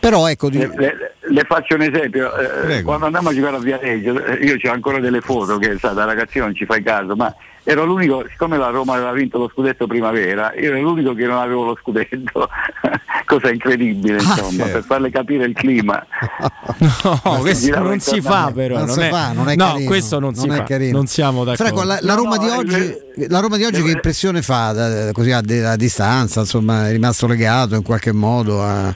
Però 0.00 0.28
ecco, 0.28 0.48
le, 0.48 0.68
le, 0.74 1.14
le 1.20 1.44
faccio 1.44 1.76
un 1.76 1.82
esempio, 1.82 2.34
eh, 2.36 2.82
quando 2.82 3.06
andammo 3.06 3.28
a 3.28 3.34
giocare 3.34 3.56
a 3.56 3.60
Viareggio, 3.60 4.24
eh, 4.24 4.44
io 4.44 4.56
ho 4.60 4.72
ancora 4.72 4.98
delle 4.98 5.20
foto 5.20 5.58
che 5.58 5.78
sa, 5.78 5.90
da 5.90 6.04
ragazzino 6.04 6.46
non 6.46 6.54
ci 6.56 6.64
fai 6.64 6.82
caso, 6.82 7.14
ma 7.14 7.32
ero 7.64 7.84
l'unico, 7.84 8.24
siccome 8.28 8.56
la 8.56 8.68
Roma 8.68 8.94
aveva 8.94 9.12
vinto 9.12 9.38
lo 9.38 9.48
scudetto 9.52 9.86
primavera, 9.86 10.52
io 10.54 10.72
ero 10.74 10.80
l'unico 10.80 11.14
che 11.14 11.26
non 11.26 11.38
avevo 11.38 11.64
lo 11.64 11.78
scudetto, 11.80 12.48
cosa 13.26 13.50
incredibile 13.50 14.14
insomma, 14.20 14.64
Ah, 14.64 14.68
per 14.68 14.84
farle 14.84 15.10
capire 15.10 15.44
il 15.44 15.54
clima. 15.54 16.04
No, 17.02 17.38
questo 17.40 17.78
non 17.78 18.00
si 18.00 18.20
fa 18.20 18.50
però. 18.54 18.78
Non 18.78 18.88
si 18.88 19.00
è- 19.00 19.08
fa, 19.08 19.32
non 19.32 19.48
è 19.48 19.54
no, 19.56 19.66
carino, 19.72 19.86
questo 19.88 20.18
non, 20.18 20.34
si 20.34 20.46
non 20.46 20.56
è 20.56 20.58
fa. 20.60 20.64
carino. 20.64 20.96
Non 20.96 21.06
siamo 21.06 21.44
d'accordo. 21.44 21.64
Franco, 21.64 21.82
la, 21.84 21.98
la 22.00 22.14
No, 22.14 22.22
Roma 22.22 22.36
no, 22.36 22.42
di 22.42 22.48
eh, 22.48 22.56
oggi, 22.56 22.96
la 23.28 23.40
Roma 23.40 23.56
di 23.56 23.64
oggi 23.64 23.82
che 23.82 23.90
impressione 23.90 24.42
fa, 24.42 24.72
da- 24.72 25.12
così 25.12 25.30
a, 25.32 25.38
a 25.38 25.76
distanza, 25.76 26.40
insomma, 26.40 26.88
è 26.88 26.92
rimasto 26.92 27.26
legato 27.26 27.74
in 27.74 27.82
qualche 27.82 28.12
modo 28.12 28.62
a... 28.62 28.94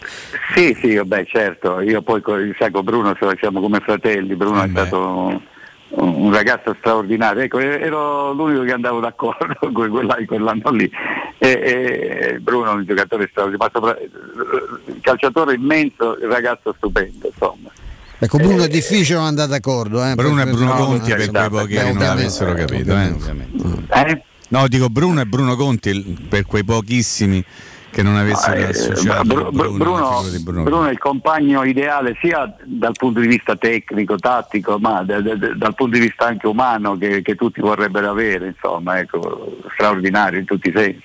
Sì, 0.55 0.77
sì, 0.81 0.95
vabbè, 0.97 1.25
certo, 1.27 1.81
io 1.81 2.03
poi 2.03 2.23
sai, 2.59 2.71
con 2.71 2.85
Bruno 2.85 3.15
siamo 3.39 3.61
come 3.61 3.81
fratelli, 3.81 4.35
Bruno 4.37 4.63
è 4.63 4.69
stato 4.69 5.43
un, 5.91 6.33
ragazzo 6.33 6.75
straordinario, 6.79 7.43
ecco, 7.43 7.59
ero 7.59 8.33
l'unico 8.33 8.63
che 8.63 8.73
andavo 8.73 9.01
d'accordo 9.01 9.57
con 9.73 9.89
quella- 9.91 10.19
quell'anno 10.27 10.71
lì. 10.71 10.91
E, 11.39 11.49
e 11.49 12.39
Bruno 12.41 12.71
è 12.71 12.75
un 12.75 12.85
giocatore 12.85 13.29
straordinario, 13.31 13.59
ma 13.59 13.71
sopra- 13.73 13.99
il 14.87 15.01
calciatore 15.01 15.55
immenso, 15.55 16.17
il 16.17 16.29
ragazzo 16.29 16.75
stupendo, 16.77 17.29
insomma. 17.29 17.71
Ecco, 18.19 18.39
Bruno 18.39 18.63
è 18.65 18.69
difficile 18.69 19.19
non 19.19 19.27
andare 19.27 19.49
d'accordo. 19.49 20.03
Eh, 20.03 20.15
Bruno 20.15 20.41
e 20.41 20.47
Bruno 20.47 20.75
No, 20.75 20.85
Conti 20.87 21.15
per 21.15 21.31
quei 21.31 21.49
pochi 21.51 21.75
beh, 21.75 21.81
che 21.81 21.93
non 21.93 22.03
l'avessero 22.03 22.55
capito, 22.55 22.97
eh, 22.97 23.09
ovviamente. 23.11 24.25
No, 24.49 24.69
dico 24.69 24.89
Bruno 24.89 25.21
e 25.21 25.27
Bruno 25.27 25.57
Conti 25.57 26.27
per 26.29 26.47
quei 26.47 26.65
pochissimi 26.65 27.45
che 27.97 28.03
non 28.03 28.17
avessero 28.17 28.57
Eh, 28.57 28.65
associato 28.65 29.25
Bru- 29.25 29.51
Bru- 29.51 29.77
Bruno, 29.79 30.21
Bruno, 30.21 30.23
Bruno 30.43 30.63
Bruno 30.65 30.87
è 30.87 30.91
il 30.91 30.99
compagno 30.99 31.65
ideale 31.65 32.15
sia 32.21 32.55
dal 32.63 32.93
punto 32.93 33.21
di 33.21 33.27
vista 33.27 33.57
tecnico, 33.57 34.17
tattico, 34.17 34.77
ma 34.79 35.03
da- 35.03 35.23
da- 35.23 35.35
dal 35.35 35.75
punto 35.75 35.97
di 35.97 36.01
vista 36.01 36.27
anche 36.27 36.47
umano 36.47 36.99
che, 36.99 37.23
che 37.23 37.35
tutti 37.37 37.63
vorrebbero 37.63 38.11
avere, 38.11 38.49
insomma, 38.49 38.99
ecco, 38.99 39.61
straordinario 39.73 40.39
in 40.41 40.45
tutti 40.45 40.69
i 40.69 40.73
sensi. 40.77 41.01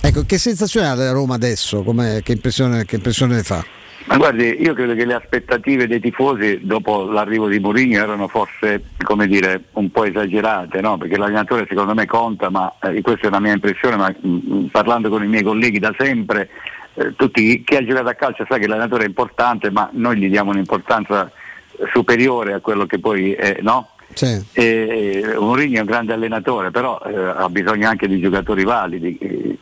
Ecco, 0.00 0.22
che 0.24 0.38
sensazione 0.38 0.88
ha 0.88 0.94
la 0.94 1.12
Roma 1.12 1.34
adesso? 1.34 1.82
Com'è- 1.82 2.22
che, 2.22 2.32
impressione, 2.32 2.86
che 2.86 2.96
impressione 2.96 3.34
le 3.34 3.42
fa? 3.42 3.62
Ma 4.08 4.16
guardi, 4.16 4.56
io 4.62 4.72
credo 4.72 4.94
che 4.94 5.04
le 5.04 5.12
aspettative 5.12 5.86
dei 5.86 6.00
tifosi 6.00 6.60
dopo 6.62 7.04
l'arrivo 7.10 7.46
di 7.46 7.58
Mourinho 7.58 8.00
erano 8.00 8.26
forse, 8.26 8.84
come 9.02 9.26
dire, 9.26 9.64
un 9.72 9.90
po' 9.90 10.04
esagerate, 10.04 10.80
no? 10.80 10.96
Perché 10.96 11.18
l'allenatore 11.18 11.66
secondo 11.68 11.92
me 11.92 12.06
conta, 12.06 12.48
ma 12.48 12.72
eh, 12.80 13.02
questa 13.02 13.26
è 13.26 13.28
una 13.28 13.40
mia 13.40 13.52
impressione, 13.52 13.96
ma 13.96 14.10
mm, 14.26 14.66
parlando 14.68 15.10
con 15.10 15.22
i 15.22 15.26
miei 15.28 15.42
colleghi 15.42 15.78
da 15.78 15.94
sempre, 15.98 16.48
eh, 16.94 17.14
tutti, 17.16 17.62
chi 17.62 17.76
ha 17.76 17.84
giocato 17.84 18.08
a 18.08 18.14
calcio 18.14 18.46
sa 18.48 18.56
che 18.56 18.66
l'allenatore 18.66 19.04
è 19.04 19.08
importante, 19.08 19.70
ma 19.70 19.90
noi 19.92 20.16
gli 20.16 20.30
diamo 20.30 20.52
un'importanza 20.52 21.30
superiore 21.92 22.54
a 22.54 22.60
quello 22.60 22.86
che 22.86 22.98
poi 22.98 23.32
è, 23.34 23.58
no? 23.60 23.90
Sì. 24.14 24.42
E, 24.52 25.34
Mourinho 25.38 25.76
è 25.76 25.80
un 25.80 25.86
grande 25.86 26.14
allenatore, 26.14 26.70
però 26.70 26.98
eh, 27.04 27.14
ha 27.14 27.48
bisogno 27.50 27.86
anche 27.86 28.08
di 28.08 28.18
giocatori 28.20 28.64
validi. 28.64 29.18
eh, 29.18 29.58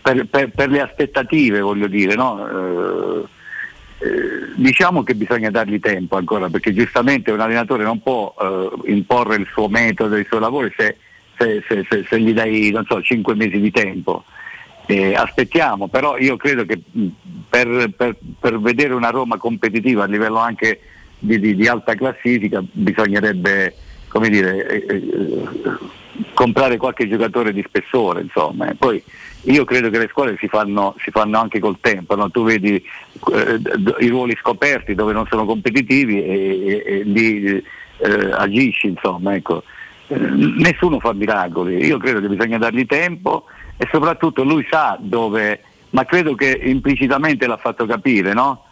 per, 0.00 0.24
per- 0.24 0.48
per 0.48 0.70
le 0.70 0.80
aspettative, 0.80 1.60
voglio 1.60 1.86
dire, 1.86 2.14
no? 2.14 3.28
Eh, 3.98 4.06
eh, 4.06 4.12
diciamo 4.56 5.02
che 5.02 5.14
bisogna 5.14 5.50
dargli 5.50 5.80
tempo 5.80 6.16
ancora, 6.16 6.48
perché 6.48 6.72
giustamente 6.72 7.30
un 7.30 7.40
allenatore 7.40 7.82
non 7.84 8.00
può 8.02 8.34
eh, 8.40 8.90
imporre 8.92 9.36
il 9.36 9.46
suo 9.52 9.68
metodo, 9.68 10.16
i 10.16 10.24
suoi 10.28 10.40
lavori 10.40 10.72
se, 10.76 10.96
se- 11.36 11.62
se- 11.68 12.04
se- 12.08 12.20
gli 12.20 12.32
dai, 12.32 12.70
non 12.70 12.84
so, 12.86 13.00
5 13.02 13.34
mesi 13.34 13.58
di 13.60 13.70
tempo. 13.70 14.24
Eh, 14.86 15.14
aspettiamo, 15.14 15.88
però 15.88 16.18
io 16.18 16.36
credo 16.36 16.66
che 16.66 16.78
mh, 16.90 17.06
per, 17.48 17.90
per- 17.96 18.16
per 18.38 18.60
vedere 18.60 18.92
una 18.92 19.08
Roma 19.10 19.38
competitiva 19.38 20.04
a 20.04 20.06
livello 20.06 20.38
anche 20.38 20.80
di, 21.18 21.40
di- 21.40 21.54
di 21.54 21.66
alta 21.66 21.94
classifica 21.94 22.62
bisognerebbe 22.70 23.74
dire, 24.28 24.66
eh, 24.68 24.84
eh, 24.94 25.42
comprare 26.34 26.76
qualche 26.76 27.08
giocatore 27.08 27.52
di 27.52 27.64
spessore, 27.66 28.20
insomma. 28.20 28.72
Poi 28.78 29.02
io 29.44 29.64
credo 29.64 29.90
che 29.90 29.98
le 29.98 30.08
scuole 30.10 30.36
si 30.38 30.48
fanno, 30.48 30.94
si 30.98 31.10
fanno 31.10 31.38
anche 31.38 31.58
col 31.58 31.78
tempo, 31.80 32.14
no? 32.14 32.30
tu 32.30 32.44
vedi 32.44 32.74
eh, 33.32 33.60
i 34.00 34.08
ruoli 34.08 34.36
scoperti 34.40 34.94
dove 34.94 35.12
non 35.12 35.26
sono 35.28 35.44
competitivi 35.44 36.22
e, 36.22 36.32
e- 36.66 36.82
e 36.86 37.02
lì 37.02 37.62
eh, 37.98 38.30
agisci, 38.32 38.88
insomma. 38.88 39.34
Ecco. 39.34 39.62
Eh, 40.08 40.16
nessuno 40.18 40.98
fa 40.98 41.12
miracoli, 41.12 41.84
io 41.84 41.98
credo 41.98 42.20
che 42.20 42.28
bisogna 42.28 42.58
dargli 42.58 42.86
tempo 42.86 43.46
e 43.76 43.88
soprattutto 43.90 44.44
lui 44.44 44.66
sa 44.70 44.96
dove, 45.00 45.62
ma 45.90 46.04
credo 46.04 46.34
che 46.34 46.60
implicitamente 46.62 47.46
l'ha 47.46 47.56
fatto 47.56 47.86
capire, 47.86 48.32
no? 48.32 48.64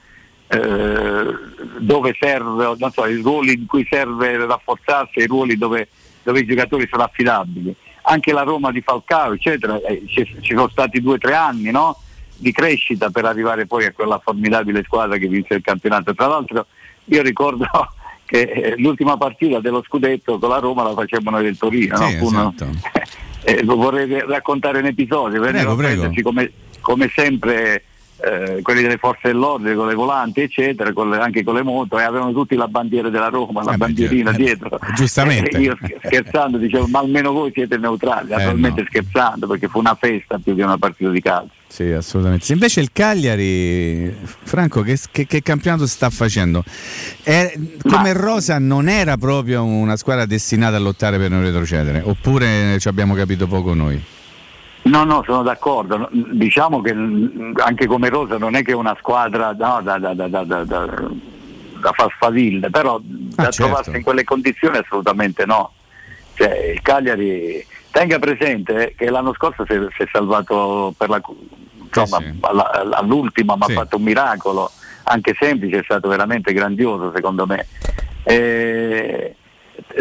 Eh, 0.48 1.34
dove 1.78 2.14
serve, 2.18 2.76
so, 2.92 3.06
i 3.06 3.20
ruoli 3.22 3.54
in 3.54 3.66
cui 3.66 3.86
serve 3.88 4.36
rafforzarsi, 4.44 5.20
i 5.20 5.26
ruoli 5.26 5.56
dove, 5.56 5.88
dove 6.22 6.40
i 6.40 6.46
giocatori 6.46 6.86
sono 6.90 7.04
affidabili. 7.04 7.74
Anche 8.02 8.32
la 8.32 8.42
Roma 8.42 8.70
di 8.72 8.80
Falcao, 8.80 9.32
eccetera, 9.32 9.80
eh, 9.82 10.04
ci, 10.06 10.24
ci 10.40 10.54
sono 10.54 10.68
stati 10.68 11.00
due 11.00 11.14
o 11.14 11.18
tre 11.18 11.34
anni 11.34 11.70
no? 11.70 11.96
di 12.36 12.50
crescita 12.50 13.10
per 13.10 13.24
arrivare 13.24 13.66
poi 13.66 13.84
a 13.84 13.92
quella 13.92 14.18
formidabile 14.18 14.82
squadra 14.82 15.16
che 15.16 15.28
vinse 15.28 15.54
il 15.54 15.62
campionato. 15.62 16.14
Tra 16.14 16.26
l'altro 16.26 16.66
io 17.06 17.22
ricordo 17.22 17.66
che 18.26 18.40
eh, 18.40 18.74
l'ultima 18.78 19.16
partita 19.16 19.60
dello 19.60 19.82
scudetto 19.86 20.38
con 20.38 20.48
la 20.48 20.58
Roma 20.58 20.82
la 20.82 20.94
facevano 20.94 21.40
del 21.40 21.56
Torino, 21.56 21.96
Sì, 21.96 22.18
no? 22.30 22.52
Esatto. 22.54 22.66
eh, 23.44 23.62
vorrei 23.64 24.20
raccontare 24.26 24.78
un 24.78 24.86
episodio, 24.86 25.40
prego. 25.40 25.76
prenderci 25.76 26.22
come, 26.22 26.50
come 26.80 27.10
sempre 27.14 27.84
eh, 28.24 28.60
quelli 28.62 28.82
delle 28.82 28.98
forze 28.98 29.28
dell'ordine 29.28 29.74
con 29.74 29.86
le 29.88 29.94
volanti 29.94 30.40
eccetera, 30.42 30.92
con 30.92 31.10
le- 31.10 31.18
anche 31.18 31.42
con 31.42 31.54
le 31.54 31.62
moto 31.62 31.98
e 31.98 32.02
avevano 32.02 32.32
tutti 32.32 32.54
la 32.56 32.68
bandiera 32.68 33.08
della 33.08 33.28
Roma, 33.28 33.62
la 33.62 33.72
Eh 33.72 33.76
bandierina 33.76 34.30
eh, 34.32 34.36
dietro. 34.36 34.78
giustamente. 34.94 35.50
E 35.56 35.60
io 35.62 35.76
sch- 35.76 35.96
scherzando 36.06 36.58
dicevo 36.58 36.86
ma 36.86 37.00
almeno 37.00 37.32
voi 37.32 37.50
siete 37.52 37.76
neutrali, 37.78 38.28
Eh, 38.30 38.36
naturalmente 38.36 38.84
scherzando 38.88 39.46
perché 39.46 39.68
fu 39.68 39.78
una 39.78 39.94
festa 39.94 40.38
più 40.38 40.54
che 40.54 40.62
una 40.62 40.78
partita 40.78 41.10
di 41.10 41.20
calcio. 41.20 41.50
Sì, 41.72 41.84
assolutamente. 41.90 42.44
Se 42.44 42.52
invece 42.52 42.80
il 42.80 42.90
Cagliari, 42.92 44.14
Franco, 44.42 44.82
che, 44.82 44.98
che- 45.10 45.26
che 45.26 45.40
campionato 45.42 45.86
sta 45.86 46.10
facendo? 46.10 46.62
È- 47.22 47.54
come 47.88 48.12
Rosa 48.12 48.58
non 48.58 48.88
era 48.88 49.16
proprio 49.16 49.64
una 49.64 49.96
squadra 49.96 50.26
destinata 50.26 50.76
a 50.76 50.80
lottare 50.80 51.16
per 51.18 51.30
non 51.30 51.42
retrocedere, 51.42 52.02
oppure 52.04 52.76
ci 52.78 52.88
abbiamo 52.88 53.14
capito 53.14 53.46
poco 53.46 53.72
noi? 53.74 54.00
No, 54.92 55.04
no, 55.04 55.22
sono 55.24 55.42
d'accordo. 55.42 56.06
Diciamo 56.12 56.82
che 56.82 56.92
mm, 56.92 57.54
anche 57.64 57.86
come 57.86 58.10
Rosa 58.10 58.36
non 58.36 58.54
è 58.56 58.62
che 58.62 58.72
è 58.72 58.74
una 58.74 58.94
squadra 58.98 59.54
no, 59.58 59.80
da, 59.82 59.96
da, 59.98 60.12
da, 60.12 60.28
da, 60.28 60.44
da, 60.44 60.64
da- 60.64 61.10
da 61.82 61.90
far 61.92 62.14
faville, 62.16 62.70
però 62.70 63.00
da 63.02 63.42
certo. 63.50 63.62
trovarsi 63.64 63.96
in 63.96 64.02
quelle 64.02 64.22
condizioni 64.22 64.76
assolutamente 64.76 65.46
no. 65.46 65.72
Cioè, 66.34 66.72
il 66.74 66.82
Cagliari 66.82 67.66
tenga 67.90 68.18
presente 68.20 68.90
eh, 68.90 68.94
che 68.94 69.10
l'anno 69.10 69.32
scorso 69.32 69.64
si 69.66 69.72
è, 69.72 69.78
si 69.96 70.02
è 70.02 70.08
salvato 70.12 70.94
per 70.96 71.08
la, 71.08 71.20
insomma, 71.84 72.22
alla- 72.42 72.70
alla- 72.70 72.98
all'ultima, 72.98 73.56
ma 73.56 73.64
Sì. 73.66 73.72
ha 73.72 73.74
fatto 73.76 73.96
un 73.96 74.02
miracolo, 74.04 74.70
anche 75.04 75.34
semplice, 75.40 75.78
è 75.78 75.82
stato 75.82 76.06
veramente 76.08 76.52
grandioso 76.52 77.10
secondo 77.14 77.46
me. 77.46 77.66
Eh, 78.24 79.34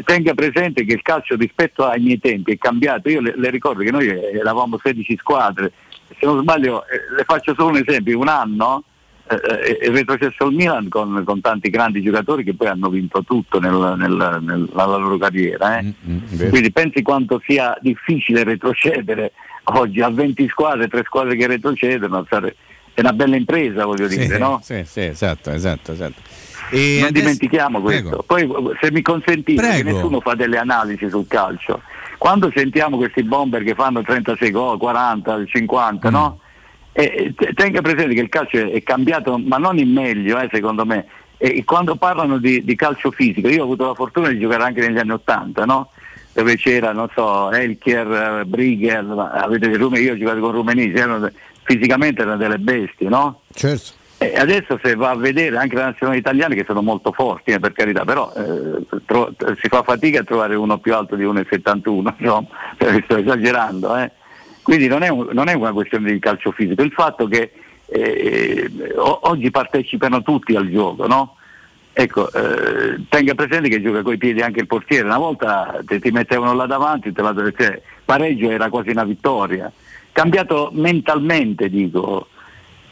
tenga 0.04 0.34
presente 0.34 0.84
che 0.86 0.94
il 0.94 1.02
calcio 1.02 1.36
rispetto 1.36 1.86
ai 1.86 2.00
miei 2.02 2.20
tempi 2.20 2.54
è 2.54 2.58
cambiato, 2.58 3.10
io 3.10 3.22
le, 3.22 3.34
le 3.36 3.50
ricordo 3.50 3.84
che 3.84 3.92
noi 3.92 4.08
eravamo 4.08 4.80
16 4.82 5.18
squadre, 5.18 5.72
se 6.18 6.26
non 6.26 6.42
sbaglio 6.42 6.84
eh, 6.86 7.16
le 7.16 7.24
faccio 7.24 7.54
solo 7.54 7.70
un 7.70 7.84
esempio, 7.86 8.18
un 8.20 8.28
anno 8.28 8.84
eh, 9.30 9.78
è 9.78 9.90
retrocesso 9.90 10.46
il 10.48 10.56
Milan 10.56 10.90
con, 10.90 11.24
con 11.26 11.40
tanti 11.42 11.70
grandi 11.70 12.02
giocatori 12.02 12.44
che 12.44 12.54
poi 12.54 12.68
hanno 12.68 12.90
vinto 12.90 13.24
tutto 13.24 13.60
nel- 13.60 13.96
nel- 13.98 14.40
nel- 14.42 14.70
nella 14.72 14.86
loro 14.86 15.18
carriera. 15.18 15.80
eh. 15.80 15.94
vero. 16.04 16.50
Quindi 16.50 16.72
pensi 16.72 17.02
quanto 17.02 17.42
sia 17.46 17.78
difficile 17.82 18.44
retrocedere 18.44 19.32
oggi 19.66 20.02
a 20.02 20.10
20 20.10 20.48
squadre, 20.50 20.88
3 20.88 21.04
squadre 21.06 21.36
che 21.36 21.48
retrocedono, 21.48 22.26
è 22.94 23.00
una 23.00 23.14
bella 23.14 23.38
impresa 23.38 23.86
voglio 23.86 24.10
Sì, 24.10 24.18
dire, 24.18 24.38
no? 24.38 24.60
sì, 24.62 24.84
sì, 24.86 25.02
esatto, 25.02 25.50
esatto, 25.52 25.94
esatto. 25.94 26.20
E 26.72 26.98
non 27.00 27.08
adesso- 27.10 27.12
dimentichiamo 27.26 27.82
questo. 27.82 28.24
Prego. 28.26 28.52
Poi 28.64 28.76
se 28.82 28.92
mi 28.92 29.02
consentite, 29.02 29.84
nessuno 29.84 30.20
fa 30.22 30.34
delle 30.36 30.58
analisi 30.58 31.08
sul 31.10 31.28
calcio. 31.28 31.82
Quando 32.18 32.52
sentiamo 32.54 32.98
questi 32.98 33.24
bomber 33.24 33.64
che 33.64 33.74
fanno 33.76 34.02
36 34.02 34.52
gol, 34.52 34.78
40, 34.78 35.46
50, 35.46 36.10
Mm. 36.10 36.14
no? 36.14 36.40
E, 36.94 37.34
e 37.38 37.54
tenga 37.54 37.82
presente 37.82 38.14
che 38.14 38.22
il 38.22 38.30
calcio 38.30 38.58
è, 38.58 38.84
cambiato, 38.84 39.38
ma 39.38 39.58
non 39.58 39.78
in 39.78 39.92
meglio, 39.92 40.40
eh, 40.40 40.50
secondo 40.52 40.86
me. 40.86 41.06
E 41.38 41.64
quando 41.64 41.96
parlano 41.96 42.38
di, 42.38 42.64
di 42.64 42.76
calcio 42.76 43.12
fisico, 43.12 43.48
io 43.48 43.62
ho 43.62 43.64
avuto 43.64 43.88
la 43.88 43.94
fortuna 43.96 44.28
di 44.30 44.38
giocare 44.40 44.64
anche 44.64 44.82
negli 44.82 44.98
anni 45.00 45.12
80, 45.12 45.66
no? 45.66 45.90
dove 46.34 46.56
c'era, 46.56 46.94
non 46.94 47.10
so, 47.14 47.52
Elkier, 47.52 48.40
eh, 48.42 48.46
Brigger, 48.46 49.04
avete 49.34 49.76
Rume- 49.76 50.00
io 50.00 50.14
ho 50.14 50.18
giocato 50.18 50.40
con 50.40 50.52
Rumenisi, 50.52 50.96
erano 50.96 51.30
fisicamente 51.64 52.22
erano 52.22 52.38
delle 52.38 52.58
bestie, 52.58 53.10
no? 53.10 53.42
Certo. 53.54 53.92
E 54.24 54.36
adesso 54.38 54.80
se 54.84 54.94
va 54.94 55.10
a 55.10 55.16
vedere 55.16 55.58
anche 55.58 55.76
le 55.76 55.82
nazionali 55.82 56.20
italiane 56.20 56.54
che 56.54 56.64
sono 56.64 56.84
molto 56.84 57.12
forti, 57.12 57.50
eh, 57.52 57.60
per 57.60 57.72
carità, 57.74 58.06
però 58.06 58.32
eh, 58.38 58.86
tro- 59.08 59.34
si 59.60 59.68
fa 59.68 59.82
fatica 59.82 60.20
a 60.20 60.24
trovare 60.24 60.54
uno 60.54 60.78
più 60.78 60.94
alto 60.94 61.16
di 61.16 61.24
1,71, 61.24 62.14
insomma, 62.20 62.46
sto 63.04 63.18
esagerando. 63.18 63.98
eh. 63.98 64.12
Quindi 64.62 64.86
non 64.88 65.02
è, 65.02 65.08
un- 65.10 65.30
non 65.32 65.48
è 65.48 65.54
una 65.54 65.72
questione 65.72 66.12
di 66.12 66.20
calcio 66.20 66.52
fisico, 66.52 66.84
il 66.84 66.92
fatto 66.92 67.28
che 67.28 67.52
eh, 67.88 68.70
oggi 68.96 69.50
partecipano 69.50 70.22
tutti 70.22 70.56
al 70.56 70.70
gioco, 70.70 71.08
no? 71.08 71.36
Ecco, 71.92 72.32
eh, 72.32 73.02
tenga 73.10 73.34
presente 73.34 73.70
che 73.70 73.82
gioca 73.82 74.04
coi 74.04 74.18
piedi 74.18 74.42
anche 74.42 74.60
il 74.60 74.68
portiere, 74.68 75.04
una 75.06 75.18
volta 75.18 75.80
te- 75.84 76.00
ti 76.00 76.12
mettevano 76.12 76.54
là 76.54 76.68
davanti, 76.68 77.12
te 77.12 77.24
la, 77.24 77.34
cioè, 77.58 77.82
pareggio 78.06 78.52
era 78.52 78.70
quasi 78.70 78.92
una 78.92 79.04
vittoria. 79.04 79.72
Cambiato 80.12 80.70
mentalmente, 80.74 81.70
dico, 81.70 82.28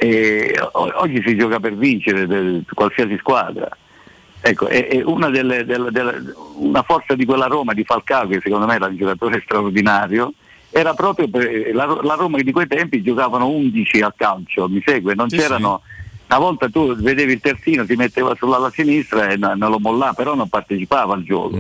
e 0.02 0.58
oggi 0.72 1.22
si 1.26 1.36
gioca 1.36 1.60
per 1.60 1.76
vincere 1.76 2.26
per 2.26 2.62
qualsiasi 2.74 3.18
squadra. 3.18 3.68
Ecco, 4.42 4.70
e, 4.70 4.88
e 4.90 5.04
una, 5.04 5.30
delle, 5.30 5.66
delle- 5.66 5.92
delle- 5.92 6.34
una 6.56 6.82
forza 6.84 7.14
di 7.16 7.26
quella 7.26 7.48
Roma 7.48 7.74
di 7.74 7.84
Falcao, 7.84 8.26
che 8.28 8.40
secondo 8.42 8.66
me 8.66 8.76
era 8.76 8.86
un 8.86 8.96
giocatore 8.96 9.42
straordinario, 9.44 10.32
era 10.70 10.94
proprio 10.94 11.28
per, 11.28 11.74
la, 11.74 11.86
la 12.02 12.14
Roma 12.14 12.40
di 12.40 12.52
quei 12.54 12.68
tempi 12.68 13.02
giocavano 13.02 13.48
11 13.50 14.00
a 14.00 14.14
calcio, 14.16 14.70
mi 14.70 14.82
segue, 14.86 15.14
non 15.16 15.30
Sì, 15.30 15.36
c'erano. 15.38 15.82
Una 16.30 16.40
volta 16.40 16.70
tu 16.70 16.96
vedevi 16.96 17.34
il 17.34 17.40
terzino, 17.42 17.84
si 17.86 17.96
metteva 17.96 18.36
sull'ala 18.36 18.70
sinistra 18.70 19.28
e 19.30 19.36
non, 19.36 19.58
non 19.58 19.72
lo 19.72 19.80
mollava, 19.80 20.14
però 20.14 20.34
non 20.36 20.48
partecipava 20.48 21.14
al 21.16 21.24
gioco. 21.24 21.58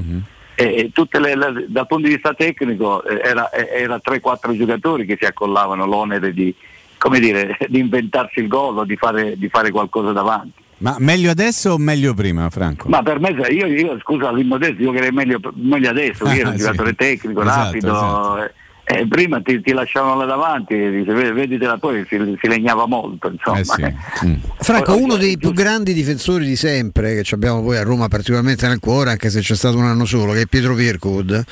E, 0.55 0.63
e 0.75 0.91
tutte 0.93 1.19
le- 1.19 1.35
le- 1.35 1.65
dal 1.67 1.87
punto 1.87 2.07
di 2.07 2.13
vista 2.13 2.33
tecnico 2.33 3.03
eh, 3.03 3.19
era, 3.23 3.49
eh, 3.49 3.81
era 3.81 3.99
3-4 3.99 4.55
giocatori 4.55 5.05
che 5.05 5.17
si 5.19 5.25
accollavano 5.25 5.85
l'onere 5.85 6.31
di, 6.33 6.53
come 6.99 7.19
dire, 7.19 7.57
di 7.67 7.79
inventarsi 7.79 8.39
il 8.41 8.47
gol 8.47 8.77
o 8.77 8.83
di 8.85 8.95
fare, 8.95 9.35
di 9.37 9.49
fare 9.49 9.71
qualcosa 9.71 10.11
davanti. 10.11 10.53
Ma 10.79 10.95
meglio 10.99 11.31
adesso 11.31 11.71
o 11.71 11.77
meglio 11.77 12.13
prima, 12.13 12.49
Franco? 12.51 12.87
Ma 12.87 13.01
per 13.01 13.19
me, 13.19 13.31
io, 13.49 13.65
io 13.65 13.99
scusa 13.99 14.31
l'immodestia, 14.31 14.85
io 14.85 14.91
che 14.91 15.11
meglio, 15.11 15.39
meglio 15.55 15.89
adesso, 15.89 16.23
io 16.25 16.31
ero 16.31 16.47
un 16.49 16.53
Ah, 16.53 16.57
sì. 16.57 16.63
giocatore 16.63 16.93
tecnico, 16.93 17.41
Esatto, 17.41 17.63
rapido. 17.65 17.91
esatto. 17.91 18.51
Eh, 18.91 18.99
eh, 19.01 19.07
prima 19.07 19.39
ti, 19.41 19.61
ti 19.61 19.71
lasciavano 19.71 20.15
là 20.19 20.25
davanti 20.25 20.73
e 20.73 20.89
dice, 20.91 21.13
"Vedi- 21.13 21.31
veditela 21.31 21.77
poi, 21.77 22.05
si, 22.07 22.17
si 22.41 22.47
legnava 22.47 22.85
molto, 22.87 23.29
insomma. 23.31 23.57
Mm. 24.25 24.33
Franco, 24.59 24.97
uno 24.97 25.15
dei 25.15 25.37
più 25.37 25.53
grandi 25.53 25.93
difensori 25.93 26.45
di 26.45 26.55
sempre, 26.57 27.13
che 27.15 27.23
ci 27.23 27.33
abbiamo 27.35 27.61
poi 27.61 27.77
a 27.77 27.83
Roma 27.83 28.07
particolarmente 28.09 28.67
nel 28.67 28.79
cuore, 28.79 29.11
anche 29.11 29.29
se 29.29 29.39
c'è 29.39 29.55
stato 29.55 29.77
un 29.77 29.85
anno 29.85 30.03
solo, 30.05 30.33
che 30.33 30.41
è 30.41 30.45
Pietro 30.45 30.73
Virkud. 30.73 31.43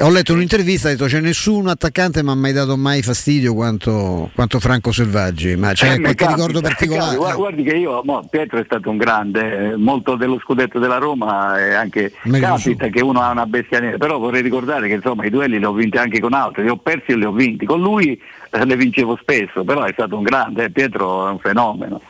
Ho 0.00 0.10
letto 0.10 0.32
un'intervista, 0.34 0.88
ha 0.88 0.90
detto 0.92 1.06
c'è 1.06 1.20
nessun 1.20 1.66
attaccante 1.68 2.22
mi 2.22 2.30
ha 2.30 2.34
mai 2.34 2.52
dato 2.52 2.76
mai 2.76 3.02
fastidio 3.02 3.54
quanto, 3.54 4.30
quanto 4.34 4.60
Franco 4.60 4.92
Selvaggi, 4.92 5.56
ma 5.56 5.72
c'è 5.72 5.94
Eh, 5.94 6.00
qualche 6.00 6.24
capita, 6.24 6.36
ricordo 6.36 6.60
particolare? 6.68 7.02
capita. 7.16 7.18
Guarda- 7.20 7.36
Guardi 7.38 7.62
che 7.64 7.76
io, 7.76 8.02
mo, 8.04 8.26
Pietro 8.30 8.58
è 8.60 8.64
stato 8.64 8.90
un 8.90 8.96
grande, 8.98 9.72
eh, 9.72 9.76
molto 9.76 10.14
dello 10.16 10.38
scudetto 10.40 10.78
della 10.78 10.98
Roma 10.98 11.58
e 11.58 11.72
anche 11.74 12.12
Meglio 12.24 12.46
capita 12.46 12.86
che 12.88 13.00
uno 13.02 13.20
ha 13.20 13.30
una 13.30 13.46
bestia 13.46 13.80
nera, 13.80 13.96
però 13.98 14.18
vorrei 14.18 14.42
ricordare 14.42 14.86
che 14.86 14.94
insomma 14.94 15.24
i 15.24 15.30
duelli 15.30 15.58
li 15.58 15.64
ho 15.64 15.72
vinti 15.72 15.96
anche 15.96 16.20
con 16.20 16.34
altri, 16.34 16.62
li 16.62 16.68
ho 16.68 16.76
persi 16.82 17.12
e 17.12 17.16
li 17.16 17.24
ho 17.24 17.32
vinti, 17.32 17.64
con 17.64 17.80
lui 17.80 18.20
eh, 18.50 18.64
le 18.64 18.76
vincevo 18.76 19.16
spesso, 19.16 19.64
però 19.64 19.84
è 19.84 19.92
stato 19.92 20.16
un 20.16 20.22
grande, 20.22 20.64
eh, 20.64 20.70
Pietro 20.70 21.28
è 21.28 21.30
un 21.30 21.38
fenomeno. 21.38 22.00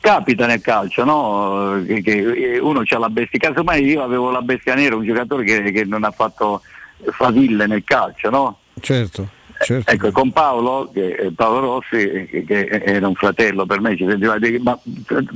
Capita 0.00 0.46
nel 0.46 0.60
calcio, 0.60 1.02
no? 1.04 1.82
Che, 1.86 2.02
che 2.02 2.58
uno 2.60 2.82
ha 2.86 2.98
la 2.98 3.08
bestia, 3.08 3.38
casomai 3.38 3.84
io 3.84 4.02
avevo 4.02 4.30
la 4.30 4.42
bestia 4.42 4.74
nera, 4.74 4.96
un 4.96 5.04
giocatore 5.04 5.44
che, 5.44 5.72
che 5.72 5.84
non 5.84 6.04
ha 6.04 6.10
fatto 6.10 6.60
faville 7.10 7.66
nel 7.66 7.84
calcio, 7.84 8.28
no? 8.28 8.58
Certo, 8.80 9.28
certo. 9.60 9.90
Ecco, 9.90 10.10
con 10.10 10.30
Paolo, 10.30 10.90
che, 10.92 11.14
eh, 11.14 11.32
Paolo 11.32 11.60
Rossi, 11.60 11.96
eh, 11.96 12.26
che, 12.26 12.44
che 12.44 12.66
era 12.66 13.08
un 13.08 13.14
fratello 13.14 13.64
per 13.64 13.80
me, 13.80 13.96
ci 13.96 14.06
sentiva 14.06 14.36
ma 14.60 14.78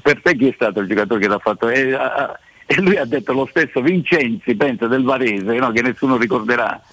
per 0.03 0.21
te 0.23 0.37
chi 0.37 0.49
è 0.49 0.53
stato 0.55 0.81
il 0.81 0.89
giocatore 0.89 1.21
che 1.21 1.29
l'ha 1.29 1.39
fatto? 1.39 1.69
E, 1.71 1.95
ah, 1.95 2.39
e 2.71 2.83
lui 2.83 2.97
ha 2.99 3.07
detto 3.07 3.33
lo 3.33 3.47
stesso 3.49 3.81
Vincenzi, 3.81 4.55
pensa 4.55 4.87
del 4.89 5.03
Varese, 5.03 5.57
no? 5.57 5.71
che 5.73 5.81
nessuno 5.81 6.19
ricorderà. 6.19 6.83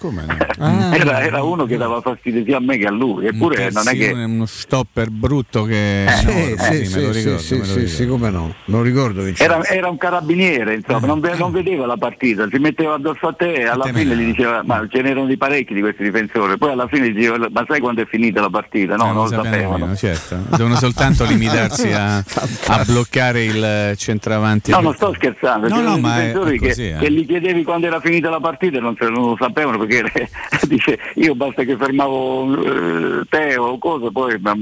era, 0.58 1.20
era 1.20 1.42
uno 1.42 1.66
che 1.66 1.76
dava 1.76 2.00
fastidio 2.00 2.42
sia 2.44 2.56
a 2.56 2.60
me 2.60 2.78
che 2.78 2.86
a 2.86 2.90
lui, 2.90 3.26
eppure 3.26 3.66
Un 3.66 3.70
non 3.74 3.88
è 3.88 3.92
che... 3.94 4.10
uno 4.12 4.46
stopper 4.46 5.10
brutto 5.10 5.64
che 5.64 6.06
Sì, 6.08 6.30
enorme, 6.30 6.56
sì, 6.56 6.84
sì, 6.86 6.96
me 6.96 7.02
lo 7.02 7.12
sì, 7.12 7.18
ricordo, 7.18 7.38
sì, 7.42 7.52
me 7.54 7.58
lo 7.60 7.64
sì, 7.66 7.72
ricordo. 7.74 7.88
sì, 7.94 8.06
come 8.06 8.30
no, 8.30 8.54
lo 8.64 8.82
ricordo. 8.82 9.26
Era, 9.36 9.64
era 9.64 9.88
un 9.90 9.98
carabiniere, 9.98 10.74
insomma, 10.76 11.06
non, 11.06 11.20
ve- 11.20 11.36
non 11.36 11.52
vedeva 11.52 11.84
la 11.84 11.96
partita, 11.98 12.46
si 12.50 12.58
metteva 12.58 12.94
addosso 12.94 13.26
a 13.28 13.32
te 13.34 13.52
e 13.52 13.64
alla 13.66 13.84
fine 13.92 14.16
gli 14.16 14.24
diceva, 14.24 14.62
ma 14.64 14.86
ce 14.88 15.02
n'erano 15.02 15.26
di 15.26 15.36
parecchi 15.36 15.74
di 15.74 15.80
questi 15.80 16.02
difensori, 16.04 16.56
poi 16.56 16.70
alla 16.72 16.88
fine 16.88 17.10
gli 17.10 17.14
diceva, 17.14 17.48
ma 17.50 17.64
sai 17.68 17.80
quando 17.80 18.00
è 18.00 18.06
finita 18.06 18.40
la 18.40 18.48
partita? 18.50 18.96
No, 18.96 19.10
Eh, 19.10 19.12
non 19.12 19.24
lo 19.24 19.28
sapevano. 19.28 19.72
nemmeno, 19.76 19.94
certo. 19.96 20.38
Devono 20.56 20.76
soltanto 20.76 21.24
limitarsi 21.24 21.92
a, 21.92 22.16
a 22.68 22.84
bloccare 22.86 23.44
il 23.44 23.92
centravanti. 23.98 24.70
No, 24.70 24.80
non 24.80 24.94
sto 24.94 25.12
scherzando, 25.14 25.65
No, 25.68 25.76
c'erano 25.76 25.88
no, 25.88 25.94
dei 25.94 26.02
ma 26.02 26.16
è- 26.20 26.26
difensori 26.26 26.56
è 26.56 26.60
che, 26.60 26.68
così, 26.68 26.88
eh. 26.88 26.96
che 26.98 27.10
gli 27.12 27.26
chiedevi 27.26 27.62
quando 27.64 27.86
era 27.86 28.00
finita 28.00 28.30
la 28.30 28.40
partita 28.40 28.76
e 28.78 28.80
non, 28.80 28.96
se- 28.98 29.08
non 29.08 29.30
lo 29.30 29.36
sapevano 29.38 29.78
perché 29.84 30.30
dice 30.68 30.98
io 31.14 31.34
basta 31.34 31.62
che 31.64 31.76
fermavo 31.76 32.62
eh, 32.64 33.22
Teo 33.28 33.62
o 33.64 33.78
cosa, 33.78 34.10
poi 34.10 34.38
ma- 34.40 34.56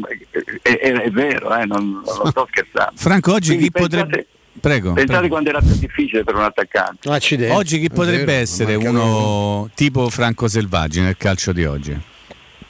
è, 0.63 0.71
è- 0.79 0.93
è 0.93 1.11
vero, 1.11 1.55
eh, 1.57 1.65
non, 1.67 1.85
non 1.93 2.03
lo 2.05 2.31
sto 2.31 2.47
scherzando. 2.51 2.93
Franco, 2.97 3.33
oggi 3.33 3.49
Quindi 3.57 3.65
chi 3.65 3.71
potrebbe... 3.71 4.27
Prego. 4.61 4.93
Pensate 4.93 5.19
prego. 5.19 5.29
quando 5.35 5.51
era 5.51 5.61
più 5.61 5.75
difficile 5.75 6.23
per 6.25 6.37
un 6.37 6.43
attaccante. 6.43 7.09
Oggi 7.51 7.79
chi 7.81 7.91
potrebbe 7.91 8.35
essere 8.35 8.77
uno 8.77 9.69
tipo 9.75 10.09
Franco 10.09 10.47
Selvaggi 10.49 11.01
nel 11.01 11.17
calcio 11.17 11.53
di 11.53 11.65
oggi? 11.65 11.99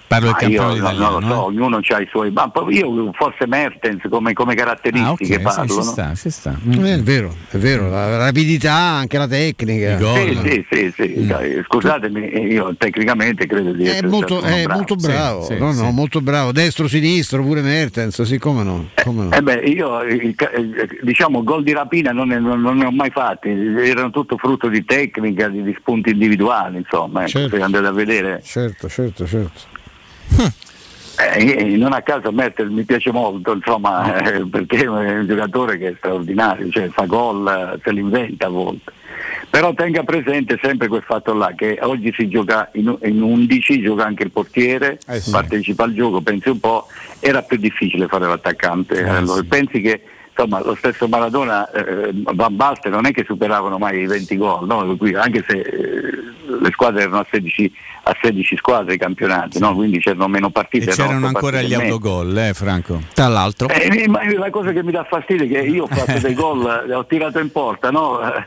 Parlo 0.07 0.27
del 0.27 0.37
campione 0.37 0.69
no- 0.69 0.77
italiano. 0.77 1.11
non 1.19 1.21
lo 1.21 1.27
so, 1.27 1.35
eh? 1.35 1.45
ognuno 1.47 1.81
ha 1.83 2.01
i 2.01 2.07
suoi. 2.11 2.31
Ma 2.31 2.51
io 2.69 3.13
forse 3.15 3.47
Mertens 3.47 4.03
come, 4.11 4.33
come 4.35 4.55
caratteristiche 4.55 5.35
Ah, 5.35 5.39
ok, 5.39 5.51
sì, 5.53 5.57
parlo. 5.57 5.67
ci 5.67 5.75
no? 5.77 5.83
sta, 5.83 6.15
ci 6.15 6.31
sta. 6.31 6.57
Eh, 6.71 6.95
È 6.95 7.01
vero, 7.01 7.35
è 7.51 7.57
vero, 7.57 7.89
la 7.89 8.17
rapidità, 8.19 8.75
anche 8.75 9.19
la 9.19 9.27
tecnica. 9.27 9.99
Sì, 9.99 10.39
sì, 10.45 10.65
sì, 10.71 10.93
sì. 10.97 11.27
dai, 11.27 11.63
Scusatemi, 11.65 12.21
io 12.53 12.75
tecnicamente 12.77 13.47
credo 13.47 13.73
di 13.73 13.85
È 13.87 13.91
essere 13.91 14.09
molto, 14.09 14.39
stato 14.39 14.47
uno 14.47 14.57
è 14.57 14.63
bravo. 14.65 14.79
molto 14.79 14.95
bravo, 14.97 15.57
no, 15.59 15.73
no, 15.73 15.91
molto 15.91 16.21
bravo, 16.21 16.53
destro, 16.53 16.87
sinistro, 16.87 17.43
pure 17.43 17.63
Mertens, 17.63 18.23
sì, 18.23 18.39
come 18.39 18.63
no. 18.63 18.89
Come 19.03 19.25
no. 19.25 19.31
Eh 19.35 19.43
beh, 19.43 19.55
io 19.67 20.03
il 20.03 20.35
eh, 20.37 20.99
diciamo 21.03 21.43
gol 21.43 21.63
di 21.63 21.73
rapina 21.73 22.13
non 22.13 22.29
ne, 22.29 22.39
non- 22.39 22.61
ne 22.61 22.85
ho 22.85 22.91
mai 22.93 23.11
fatti, 23.11 23.49
erano 23.49 24.11
tutto 24.11 24.37
frutto 24.37 24.69
di 24.69 24.85
tecnica, 24.85 25.49
di, 25.49 25.63
di 25.63 25.75
spunti 25.79 26.11
individuali, 26.11 26.77
insomma, 26.79 27.21
ecco, 27.23 27.31
Certo. 27.31 27.57
se 27.57 27.63
andate 27.63 27.87
a 27.87 27.93
vedere. 27.93 28.43
Certo, 28.45 28.89
certo, 28.89 29.27
certo. 29.27 29.73
Eh, 31.17 31.77
non 31.77 31.93
a 31.93 32.03
caso 32.03 32.33
Mertens 32.33 32.73
mi 32.73 32.83
piace 32.83 33.13
molto, 33.13 33.53
insomma, 33.53 34.19
eh, 34.35 34.45
perché 34.47 34.83
è 34.83 34.89
un 34.89 35.25
giocatore 35.27 35.79
che 35.79 35.89
è 35.89 35.95
straordinario, 35.97 36.69
cioè 36.71 36.89
fa 36.89 37.05
gol, 37.05 37.79
se 37.83 37.93
li 37.93 38.01
inventa 38.01 38.47
a 38.47 38.51
volte. 38.51 38.93
Però 39.49 39.73
tenga 39.75 40.03
presente 40.03 40.59
sempre 40.61 40.89
quel 40.89 41.05
fatto 41.07 41.33
là 41.33 41.53
che 41.57 41.79
oggi 41.83 42.13
si 42.17 42.29
gioca 42.29 42.69
in, 42.73 42.97
in 43.03 43.23
11, 43.23 43.81
gioca 43.83 44.05
anche 44.05 44.25
il 44.25 44.33
portiere, 44.33 44.99
Eh 45.07 45.21
sì. 45.21 45.31
partecipa 45.31 45.85
al 45.85 45.95
gioco, 45.95 46.21
pensi 46.21 46.49
un 46.49 46.59
po', 46.59 46.89
era 47.21 47.43
più 47.43 47.59
difficile 47.59 48.09
fare 48.09 48.27
l'attaccante. 48.27 48.97
Eh 48.97 49.09
Allora, 49.09 49.45
Pensi 49.49 49.81
che 49.81 50.03
insomma, 50.37 50.61
lo 50.65 50.75
stesso 50.75 51.07
Maradona, 51.07 51.71
eh, 51.71 52.11
Van 52.13 52.57
Basten 52.57 52.91
non 52.91 53.07
è 53.07 53.13
che 53.13 53.23
superavano 53.25 53.79
mai 53.79 54.01
i 54.01 54.07
20 54.07 54.37
gol, 54.37 54.67
no? 54.67 54.79
Anche 55.15 55.45
se 55.47 55.61
eh, 55.61 56.13
le 56.61 56.71
squadre 56.71 57.03
erano 57.03 57.19
a 57.19 57.27
16, 57.31 57.73
a 58.05 58.17
16 58.21 58.57
squadre 58.57 58.95
i 58.95 58.99
campionati, 58.99 59.59
no? 59.59 59.75
quindi 59.75 59.99
c'erano 59.99 60.29
meno 60.29 60.51
partite. 60.51 60.91
E 60.91 60.95
c'erano 60.95 61.27
ancora 61.27 61.63
gli 61.63 61.75
autogol, 61.75 62.37
eh, 62.37 62.55
Franco? 62.55 63.03
Tra 63.13 63.29
l'altro. 63.29 63.69
Eh, 63.69 64.09
ma 64.09 64.21
la 64.37 64.51
cosa 64.51 64.73
che 64.73 64.83
mi 64.83 64.93
dà 64.93 65.05
fastidio 65.05 65.45
è 65.45 65.49
che 65.49 65.69
io 65.69 65.85
ho 65.85 65.87
fatto 65.87 66.19
dei 66.19 66.35
gol, 66.35 66.85
eh, 66.89 66.95
ho 66.95 67.07
tirato 67.07 67.39
in 67.39 67.51
porta, 67.51 67.91
no? 67.91 68.21
Eh, 68.21 68.47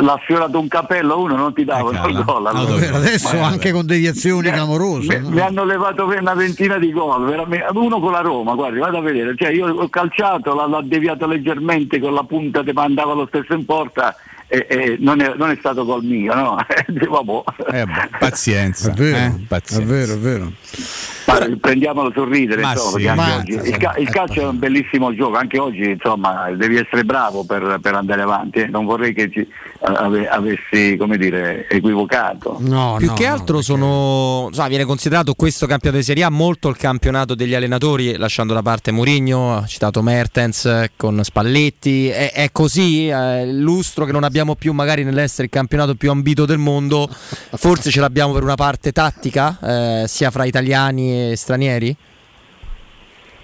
l'ha 0.00 0.18
sfiorato 0.22 0.58
un 0.58 0.68
capello, 0.68 1.18
uno 1.20 1.36
non 1.36 1.54
ti 1.54 1.64
davano 1.64 2.06
il 2.08 2.22
gol. 2.24 2.46
allora. 2.46 2.96
Adesso 2.96 3.36
Ma- 3.36 3.46
anche 3.46 3.72
con 3.72 3.86
deviazioni 3.86 4.50
clamorose. 4.50 5.18
mi, 5.18 5.22
no? 5.22 5.30
mi 5.30 5.40
hanno 5.40 5.64
levato 5.64 6.06
per 6.06 6.20
una 6.20 6.34
ventina 6.34 6.78
di 6.78 6.92
gol, 6.92 7.24
veramente. 7.24 7.66
uno 7.72 8.00
con 8.00 8.12
la 8.12 8.20
Roma, 8.20 8.54
guardi, 8.54 8.78
vado 8.78 8.98
a 8.98 9.02
vedere, 9.02 9.34
cioè 9.36 9.50
io 9.50 9.72
ho 9.72 9.88
calciato, 9.88 10.54
l'ha, 10.54 10.66
l'ha 10.66 10.82
deviato 10.82 11.26
leggermente 11.26 11.98
con 11.98 12.14
la 12.14 12.24
punta 12.24 12.62
che 12.62 12.72
mandava 12.72 13.14
lo 13.14 13.26
stesso 13.26 13.54
in 13.54 13.64
porta 13.64 14.14
e, 14.52 14.66
e 14.68 14.96
non, 15.00 15.20
è, 15.22 15.32
non 15.34 15.48
è 15.48 15.56
stato 15.58 15.86
gol 15.86 16.04
mio, 16.04 16.34
no? 16.34 16.56
Vabbè. 16.86 17.40
Eh, 17.72 17.86
beh, 17.86 18.08
pazienza. 18.18 18.90
È 18.90 18.94
vero, 18.94 19.16
eh, 19.16 19.44
pazienza. 19.48 19.82
è 19.82 19.86
vero, 19.86 20.12
è 20.12 20.18
vero. 20.18 20.52
Ma 21.26 21.56
prendiamolo 21.58 22.10
sul 22.12 22.28
ridere, 22.28 22.60
Ma 22.60 22.72
insomma, 22.72 22.98
sì, 22.98 23.06
ma- 23.06 23.36
oggi- 23.36 23.52
il, 23.52 23.76
ca- 23.78 23.94
il 23.96 24.10
calcio 24.10 24.42
è 24.42 24.46
un 24.46 24.58
bellissimo 24.58 25.14
gioco, 25.14 25.36
anche 25.38 25.58
oggi 25.58 25.90
insomma 25.90 26.50
devi 26.50 26.76
essere 26.76 27.04
bravo 27.04 27.44
per, 27.44 27.78
per 27.80 27.94
andare 27.94 28.20
avanti, 28.22 28.58
eh. 28.58 28.66
non 28.66 28.84
vorrei 28.84 29.14
che 29.14 29.30
ci 29.30 29.48
ave- 29.82 30.28
avessi 30.28 30.96
come 30.96 31.16
dire, 31.16 31.68
equivocato. 31.68 32.56
No, 32.60 32.96
Più 32.98 33.08
no, 33.08 33.14
che 33.14 33.26
no, 33.26 33.32
altro 33.32 33.60
sono, 33.60 34.48
sa, 34.52 34.68
viene 34.68 34.84
considerato 34.84 35.34
questo 35.34 35.66
campionato 35.66 35.98
di 36.00 36.06
Serie 36.06 36.24
A 36.24 36.30
molto 36.30 36.68
il 36.68 36.76
campionato 36.76 37.34
degli 37.34 37.54
allenatori, 37.54 38.16
lasciando 38.16 38.54
da 38.54 38.62
parte 38.62 38.90
Mourinho, 38.92 39.56
ha 39.56 39.66
citato 39.66 40.02
Mertens 40.02 40.64
eh, 40.64 40.90
con 40.96 41.22
Spalletti, 41.22 42.08
è, 42.08 42.32
è 42.32 42.50
così, 42.52 43.04
il 43.06 43.60
lustro 43.60 44.04
che 44.04 44.12
non 44.12 44.24
abbiamo 44.24 44.54
più 44.54 44.72
magari 44.72 45.04
nell'essere 45.04 45.44
il 45.44 45.50
campionato 45.50 45.94
più 45.94 46.10
ambito 46.10 46.46
del 46.46 46.58
mondo, 46.58 47.08
forse 47.10 47.90
ce 47.90 48.00
l'abbiamo 48.00 48.32
per 48.32 48.42
una 48.42 48.54
parte 48.54 48.92
tattica, 48.92 49.58
eh, 49.62 50.04
sia 50.06 50.30
fra 50.30 50.44
italiani 50.44 51.30
e 51.32 51.36
stranieri? 51.36 51.96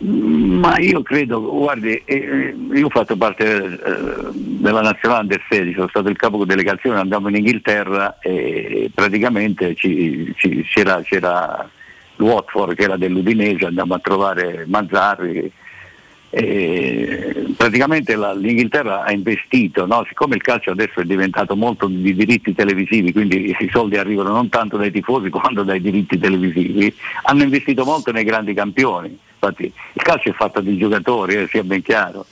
Ma 0.01 0.79
io 0.79 1.03
credo, 1.03 1.41
guardi, 1.41 2.01
eh, 2.05 2.55
io 2.73 2.87
ho 2.87 2.91
fatto 2.91 3.16
parte 3.16 3.65
eh, 3.65 4.31
della 4.33 4.81
nazionale 4.81 5.23
under 5.23 5.43
16, 5.49 5.75
sono 5.75 5.89
stato 5.89 6.09
il 6.09 6.16
capo 6.16 6.45
delegazione, 6.45 7.01
andavo 7.01 7.29
in 7.29 7.37
Inghilterra 7.37 8.19
e 8.20 8.91
praticamente 8.95 9.75
ci- 9.75 10.33
ci- 10.37 10.62
c'era, 10.62 11.01
c'era 11.03 11.69
Watford 12.16 12.77
che 12.77 12.83
era 12.85 12.97
dell'Udinese, 12.97 13.66
andammo 13.66 13.95
a 13.95 13.99
trovare 13.99 14.65
Mazzarri. 14.69 15.51
E 16.30 17.46
praticamente 17.56 18.14
la- 18.14 18.34
l'Inghilterra 18.34 19.02
ha 19.05 19.12
investito, 19.12 19.86
no? 19.86 20.05
siccome 20.06 20.34
il 20.36 20.42
calcio 20.42 20.70
adesso 20.70 21.00
è 21.00 21.05
diventato 21.05 21.56
molto 21.56 21.86
di 21.86 22.14
diritti 22.14 22.55
televisivi, 22.55 23.12
quindi 23.12 23.55
i 23.59 23.68
soldi 23.70 23.96
arrivano 23.96 24.30
non 24.30 24.48
tanto 24.48 24.76
dai 24.76 24.90
tifosi 24.90 25.30
quanto 25.30 25.62
dai 25.62 25.80
diritti 25.80 26.18
televisivi, 26.18 26.94
hanno 27.22 27.42
investito 27.42 27.84
molto 27.84 28.12
nei 28.12 28.24
grandi 28.24 28.52
campioni. 28.55 29.16
Infatti 29.40 29.64
il 29.64 30.02
calcio 30.02 30.30
è 30.30 30.32
fatto 30.32 30.60
di 30.60 30.76
giocatori, 30.76 31.34
eh, 31.34 31.46
sia 31.48 31.62
ben 31.62 31.82
chiaro. 31.82 32.26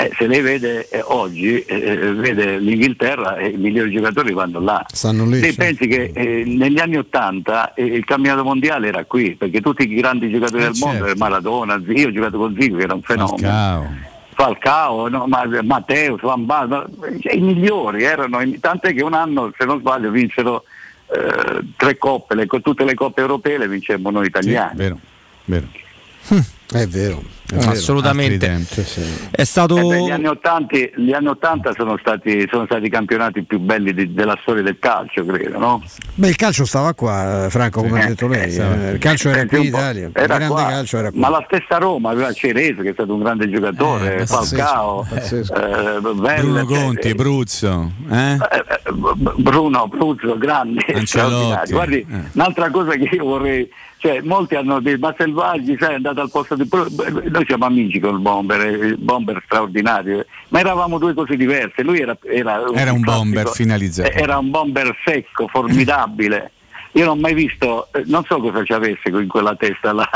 Eh, 0.00 0.10
se 0.16 0.26
lei 0.26 0.40
vede 0.40 0.88
eh, 0.88 1.02
oggi, 1.04 1.62
eh, 1.62 2.14
vede 2.14 2.56
l'Inghilterra 2.58 3.36
e 3.36 3.48
i 3.48 3.56
migliori 3.58 3.90
giocatori 3.92 4.32
vanno 4.32 4.58
là. 4.58 4.82
Stanno 4.90 5.26
lì. 5.26 5.40
Lei 5.40 5.50
sì. 5.50 5.56
pensi 5.56 5.86
che 5.86 6.10
eh, 6.14 6.42
negli 6.46 6.78
anni 6.78 6.96
Ottanta 6.96 7.74
eh, 7.74 7.84
il 7.84 8.04
campionato 8.06 8.42
mondiale 8.42 8.88
era 8.88 9.04
qui, 9.04 9.34
perché 9.34 9.60
tutti 9.60 9.82
i 9.82 9.94
grandi 9.94 10.30
giocatori 10.30 10.62
Eh, 10.62 10.70
del 10.70 10.78
mondo, 10.80 11.04
certo. 11.04 11.18
Maradona, 11.18 11.82
io 11.86 12.08
ho 12.08 12.12
giocato 12.12 12.38
con 12.38 12.56
Zico 12.58 12.76
che 12.76 12.82
era 12.82 12.94
un 12.94 13.02
fenomeno. 13.02 13.36
Falcao. 13.36 13.94
Falcao, 14.32 15.08
no, 15.10 15.26
ma, 15.26 15.46
Matteo, 15.62 16.16
Van 16.16 16.46
Baal, 16.46 16.88
i 17.32 17.40
migliori 17.40 18.02
erano, 18.02 18.38
tant'è 18.58 18.94
che 18.94 19.02
un 19.02 19.12
anno, 19.12 19.52
se 19.58 19.66
non 19.66 19.80
sbaglio, 19.80 20.10
vinsero 20.10 20.64
eh, 21.12 21.60
tre 21.76 21.98
coppe, 21.98 22.34
le- 22.36 22.46
tutte 22.46 22.84
le 22.84 22.94
coppe 22.94 23.20
europee 23.20 23.58
le 23.58 23.68
vincemmo 23.68 24.10
noi 24.10 24.28
italiani. 24.28 24.76
vero, 24.76 24.98
vero. 25.44 25.66
È 26.72 26.86
vero. 26.86 27.22
Vero. 27.56 27.70
Assolutamente. 27.70 28.46
Tempi. 28.46 28.82
Sì. 28.84 29.02
È 29.30 29.44
stato. 29.44 29.76
Eh 29.76 29.82
beh, 29.82 30.02
gli, 30.04 30.10
anni 30.10 30.26
80, 30.26 30.76
gli 30.96 31.12
anni 31.12 31.26
80 31.28 31.72
sono 31.74 31.96
stati, 32.00 32.46
sono 32.50 32.64
stati 32.66 32.86
i 32.86 32.90
campionati 32.90 33.42
più 33.42 33.58
belli 33.58 33.92
di- 33.94 34.12
della 34.12 34.36
storia 34.42 34.62
del 34.62 34.78
calcio, 34.78 35.24
credo, 35.24 35.58
no? 35.58 35.82
Beh, 36.14 36.28
il 36.28 36.36
calcio 36.36 36.64
stava 36.64 36.94
qua, 36.94 37.46
eh, 37.46 37.50
Franco, 37.50 37.82
come 37.82 38.00
ha 38.00 38.04
Eh, 38.04 38.08
detto 38.08 38.26
lei. 38.28 38.54
eh, 38.56 38.90
Il 38.92 38.98
calcio 38.98 39.28
era 39.30 39.46
qui 39.46 39.58
in 39.58 39.64
Italia. 39.64 40.06
Il 40.06 40.12
era 40.14 40.26
grande 40.36 40.46
qua. 40.54 40.66
calcio 40.66 40.98
era 40.98 41.10
qua. 41.10 41.20
Ma 41.20 41.28
la 41.28 41.44
stessa 41.46 41.78
Roma 41.78 42.10
aveva 42.10 42.32
Cerezo 42.32 42.82
che 42.82 42.90
è 42.90 42.92
stato 42.92 43.12
un 43.14 43.20
grande 43.20 43.50
giocatore, 43.50 44.14
Eh, 44.14 44.24
pazzesco, 44.24 44.56
Falcao, 44.56 45.06
pazzesco. 45.08 45.54
eh, 45.54 46.00
Velle, 46.00 46.40
Bruno 46.40 46.64
Conti, 46.66 47.08
eh, 47.08 47.14
Bruzzo. 47.14 47.92
Eh? 48.10 48.32
eh, 48.32 48.38
eh, 48.86 48.92
Bruno 49.36 49.86
Bruzzo, 49.88 50.36
grande. 50.38 50.84
Guardi, 51.68 51.98
eh. 52.10 52.20
un'altra 52.34 52.70
cosa 52.70 52.92
che 52.92 53.08
io 53.14 53.24
vorrei, 53.24 53.68
cioè 54.00 54.22
molti 54.22 54.54
hanno 54.54 54.80
detto, 54.80 54.98
ma 55.06 55.14
Selvaggi, 55.16 55.76
sai, 55.78 55.92
è 55.92 55.94
andato 55.96 56.22
al 56.22 56.30
posto 56.30 56.54
di... 56.54 56.66
Noi 56.70 57.44
siamo 57.46 57.66
amici 57.66 58.00
con 58.00 58.14
il 58.14 58.20
bomber, 58.20 58.60
eh, 58.62 58.70
il 58.70 58.96
bomber 58.96 59.42
straordinario, 59.44 60.24
ma 60.48 60.60
eravamo 60.60 60.96
due 60.96 61.12
cose 61.12 61.36
diverse, 61.36 61.82
lui 61.82 62.00
era... 62.00 62.16
Era, 62.22 62.62
Era 62.72 62.92
un 62.92 63.02
bomber 63.02 63.48
finalizzato. 63.48 64.10
Era 64.10 64.38
un 64.38 64.50
bomber 64.50 64.96
secco, 65.04 65.48
formidabile. 65.48 66.52
Io 66.92 67.04
non 67.04 67.18
ho 67.18 67.20
mai 67.20 67.34
visto, 67.34 67.88
eh, 67.92 68.04
non 68.06 68.24
so 68.24 68.40
cosa 68.40 68.64
ci 68.64 68.72
avesse 68.72 69.10
in 69.10 69.28
quella 69.28 69.54
testa 69.54 69.92
là. 69.92 70.08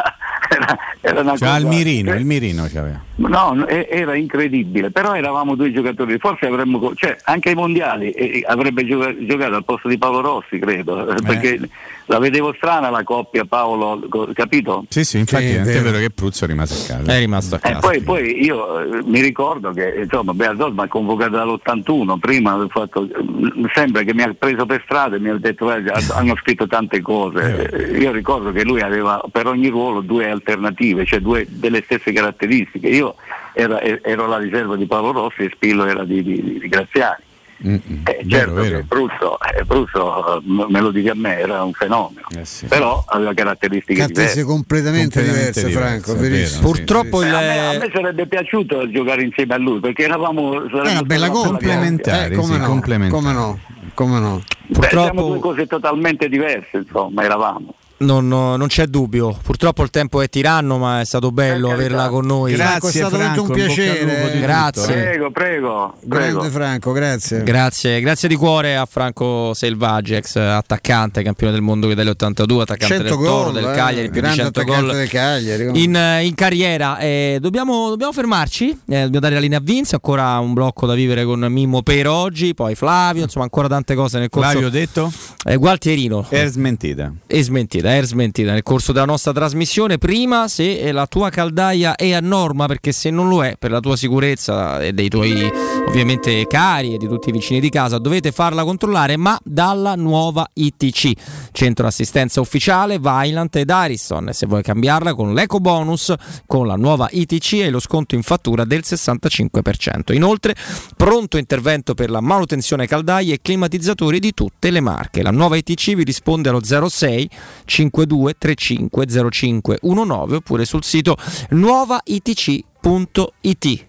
Era, 0.55 0.78
era 1.01 1.20
una 1.20 1.32
il 1.32 1.39
cosa- 1.39 1.66
mirino, 1.66 2.12
eh, 2.12 2.16
il 2.18 2.24
mirino 2.24 2.66
c'aveva. 2.72 3.01
No, 3.16 3.66
e- 3.66 3.86
era 3.90 4.14
incredibile, 4.16 4.90
però 4.90 5.14
eravamo 5.14 5.55
due 5.55 5.72
giocatori, 5.72 6.18
forse 6.18 6.47
avremmo, 6.47 6.93
cioè 6.97 7.16
anche 7.24 7.51
ai 7.51 7.55
mondiali 7.55 8.10
eh, 8.10 8.44
avrebbe 8.47 8.85
gioca- 8.86 9.14
giocato 9.24 9.55
al 9.55 9.64
posto 9.64 9.89
di 9.89 9.98
Paolo 9.98 10.20
Rossi, 10.20 10.59
credo, 10.59 11.09
eh, 11.14 11.22
perché 11.22 11.60
la 12.06 12.18
vedevo 12.18 12.52
strana 12.56 12.90
la 12.90 13.02
coppia 13.05 13.44
Paolo, 13.44 14.01
capito? 14.35 14.85
Sì, 14.89 15.05
sì, 15.05 15.18
infatti 15.18 15.47
Sì, 15.47 15.55
è 15.55 15.60
è 15.60 15.64
vero. 15.64 15.82
vero 15.85 15.98
che 15.98 16.10
Pruzzo 16.10 16.44
rimase 16.47 16.93
a 16.93 16.97
casa. 16.98 17.12
È 17.14 17.18
rimasto 17.18 17.55
a 17.55 17.59
E 17.59 17.60
casa. 17.72 17.78
poi, 17.81 18.01
poi 18.02 18.44
io 18.44 18.81
eh, 18.81 19.02
mi 19.05 19.20
ricordo 19.20 19.70
che 19.72 20.01
insomma 20.02 20.35
Bearzot 20.35 20.72
mi 20.72 20.82
ha 20.82 20.89
convocato 20.89 21.31
dall'81, 21.36 22.18
prima 22.18 22.66
fatto, 22.68 23.02
mm, 23.09 23.64
sembra 23.72 24.02
che 24.02 24.12
mi 24.12 24.22
ha 24.22 24.35
preso 24.36 24.66
per 24.66 24.82
strada 24.85 25.16
e 25.16 25.18
mi 25.20 25.31
ha 25.31 25.36
detto 25.36 25.64
"Guarda, 25.66 25.94
hanno 26.14 26.35
scritto 26.36 26.66
tante 26.66 27.01
cose. 27.01 27.70
Eh, 27.70 27.98
Io 27.98 28.10
ricordo 28.12 28.51
che 28.52 28.64
lui 28.64 28.81
aveva 28.81 29.22
per 29.31 29.47
ogni 29.47 29.68
ruolo 29.68 30.01
due 30.01 30.28
alternative, 30.45 31.05
cioè 31.07 31.21
due 31.21 31.47
delle 31.49 31.83
stesse 31.85 32.12
caratteristiche. 32.12 32.89
Io 32.89 33.15
era- 33.55 33.81
ero 33.81 34.27
la 34.27 34.37
riserva 34.39 34.77
di 34.77 34.87
Paolo 34.87 35.12
Rossi 35.12 35.43
e 35.43 35.51
Spillo 35.55 35.87
era 35.87 36.05
di, 36.05 36.23
di- 36.23 36.59
di 36.61 36.69
Graziani. 36.69 37.23
Mm, 37.66 37.75
mm. 37.75 37.95
Eh, 38.05 38.21
Vero, 38.25 38.29
certo 38.29 38.55
vero. 38.55 38.79
che 38.79 38.85
Pruzzo, 38.87 39.39
eh, 39.41 40.41
m- 40.45 40.66
me 40.69 40.81
lo 40.81 40.91
dica 40.91 41.12
a 41.12 41.15
me, 41.15 41.39
era 41.39 41.62
un 41.62 41.73
fenomeno, 41.73 42.27
Eh 42.37 42.45
sì. 42.45 42.66
però 42.66 43.03
aveva 43.07 43.33
caratteristiche 43.33 44.05
diverse. 44.07 44.43
completamente, 44.43 45.21
Completamente 45.21 45.23
diverse, 45.23 45.66
diverse, 45.69 45.79
Franco, 46.03 46.21
vero, 46.21 46.35
verissimo. 46.35 46.57
sì. 46.57 46.61
Purtroppo 46.75 47.23
Eh, 47.23 47.27
il. 47.29 47.35
a, 47.35 47.39
me, 47.39 47.77
a 47.77 47.79
me 47.79 47.91
sarebbe 47.93 48.27
piaciuto 48.27 48.91
giocare 48.91 49.23
insieme 49.23 49.55
a 49.55 49.59
lui 49.59 49.79
perché 49.81 50.03
eravamo 50.03 50.65
È 50.69 50.91
una 50.91 51.03
bella 51.03 51.29
coppia. 51.31 51.49
Complementari, 51.51 52.35
Eh, 52.35 52.37
come 52.37 52.55
sì, 52.55 52.61
no, 52.61 53.09
come 53.09 53.33
no, 53.33 53.59
come 53.95 54.19
no. 54.19 54.43
Beh, 54.66 54.73
Purtroppo- 54.75 55.03
siamo 55.05 55.29
due 55.29 55.39
cose 55.39 55.66
totalmente 55.66 56.29
diverse, 56.29 56.77
insomma, 56.79 57.23
eravamo. 57.23 57.75
Non, 57.97 58.27
non 58.29 58.66
c'è 58.66 58.87
dubbio. 58.87 59.39
Purtroppo 59.43 59.83
il 59.83 59.91
tempo 59.91 60.21
è 60.21 60.29
tiranno, 60.29 60.79
ma 60.79 61.01
è 61.01 61.05
stato 61.05 61.31
bello 61.31 61.69
Per 61.69 61.77
averla 61.77 62.09
con 62.09 62.27
noi. 62.27 62.55
Franco, 62.55 62.89
è 62.89 62.91
stato 62.91 63.16
veramente 63.16 63.41
un 63.41 63.51
piacere, 63.51 64.33
eh. 64.33 64.41
Grazie. 64.41 64.83
tutto, 64.83 64.99
eh. 64.99 65.03
Prego, 65.03 65.31
prego, 65.31 65.95
prego. 66.09 66.39
Grande 66.39 66.51
Franco, 66.51 66.93
grazie. 66.93 67.43
Grazie, 67.45 68.01
grazie 68.01 68.29
di 68.29 68.37
cuore 68.37 68.77
a 68.77 68.87
Franco 68.87 69.53
Selvaggi, 69.55 70.15
ex 70.15 70.37
attaccante, 70.37 71.23
campione 71.23 71.53
del 71.53 71.62
mondo 71.62 71.93
dell'82, 71.93 72.61
attaccante 72.61 72.95
100 72.97 73.03
del 73.03 73.12
Toro, 73.12 73.45
gol, 73.45 73.53
del 73.53 73.65
eh, 73.65 73.75
Cagliari, 73.75 74.11
più 74.11 74.21
di 74.21 74.21
grande 74.21 74.43
100 74.43 74.61
attaccante 74.61 74.87
gol 74.87 74.97
del 74.97 75.09
Cagliari. 75.09 75.83
in, 75.83 75.97
eh, 75.97 76.25
in 76.25 76.35
carriera. 76.35 76.99
Eh, 76.99 77.39
dobbiamo, 77.41 77.89
dobbiamo 77.91 78.12
fermarci, 78.12 78.71
eh, 78.71 78.77
dobbiamo 79.03 79.21
dare 79.21 79.35
la 79.35 79.41
linea 79.41 79.59
a 79.59 79.62
Vince, 79.62 79.95
ancora 79.95 80.39
un 80.39 80.53
blocco 80.53 80.87
da 80.87 80.95
vivere 80.95 81.25
con 81.25 81.41
Mimmo 81.49 81.83
per 81.83 82.09
oggi, 82.09 82.55
poi 82.55 82.75
Flavio, 82.75 83.23
insomma 83.23 83.45
ancora 83.45 83.69
tante 83.69 83.95
cose 83.95 84.19
nel 84.19 84.29
corso. 84.29 84.51
Flavio 84.51 84.69
detto? 84.69 85.12
Eh, 85.45 85.57
Gualtierino. 85.57 86.27
È 86.29 86.47
smentita. 86.47 87.12
E 87.27 87.43
smentita, 87.43 87.84
è 87.86 88.02
smentita 88.02 88.52
nel 88.52 88.62
corso 88.62 88.93
della 88.93 89.05
nostra 89.05 89.32
trasmissione. 89.32 89.98
Prima 89.98 90.48
se 90.48 90.78
eh, 90.78 90.93
la 90.93 91.06
tua 91.06 91.31
caldaia 91.31 91.97
è 91.97 92.12
a 92.12 92.20
norma, 92.20 92.66
perché 92.66 92.93
se 92.93 93.11
non 93.11 93.28
lo 93.28 93.44
è, 93.44 93.56
per 93.59 93.70
la 93.70 93.81
tua 93.81 93.97
sicurezza 93.97 94.81
e 94.81 94.93
dei 94.93 95.09
tuoi 95.09 95.51
ovviamente 95.86 96.47
cari 96.47 96.94
e 96.94 96.97
di 96.98 97.06
tutti 97.06 97.28
i 97.28 97.32
vicini 97.32 97.61
di 97.61 97.69
casa, 97.69 97.98
dovete 97.98 98.32
farla 98.32 98.65
controllare, 98.65 99.16
ma 99.16 99.39
dalla 99.44 99.94
nuova 99.94 100.48
ITC, 100.52 101.12
centro 101.52 101.86
assistenza 101.86 102.40
ufficiale 102.40 102.98
Vailant 102.98 103.55
ed 103.56 103.70
Ariston. 103.70 104.31
Se 104.32 104.47
vuoi 104.47 104.62
cambiarla 104.62 105.15
con 105.15 105.35
l'eco 105.35 105.59
bonus, 105.61 106.15
con 106.47 106.66
la 106.66 106.77
nuova 106.77 107.09
ITC 107.11 107.52
e 107.55 107.70
lo 107.70 107.81
sconto 107.81 108.15
in 108.15 108.23
fattura 108.23 108.65
del 108.65 108.82
65%. 108.85 110.12
Inoltre, 110.15 110.55
pronto 110.97 111.36
intervento 111.36 111.94
per 111.94 112.11
la 112.11 112.20
manutenzione 112.20 112.86
caldaie 112.86 113.35
e 113.35 113.39
climatizzatori 113.43 114.19
di 114.19 114.32
tutte 114.32 114.70
le 114.70 114.81
marche. 114.81 115.23
La 115.23 115.31
nuova 115.31 115.56
ITC 115.56 115.94
vi 115.94 116.05
risponde 116.05 116.48
allo 116.48 116.62
06 116.62 117.31
52 117.75 118.35
35 118.39 119.07
05 119.31 119.79
19 119.83 120.37
oppure 120.37 120.65
sul 120.65 120.85
sito 120.85 121.17
nuovaitc.it. 121.51 122.65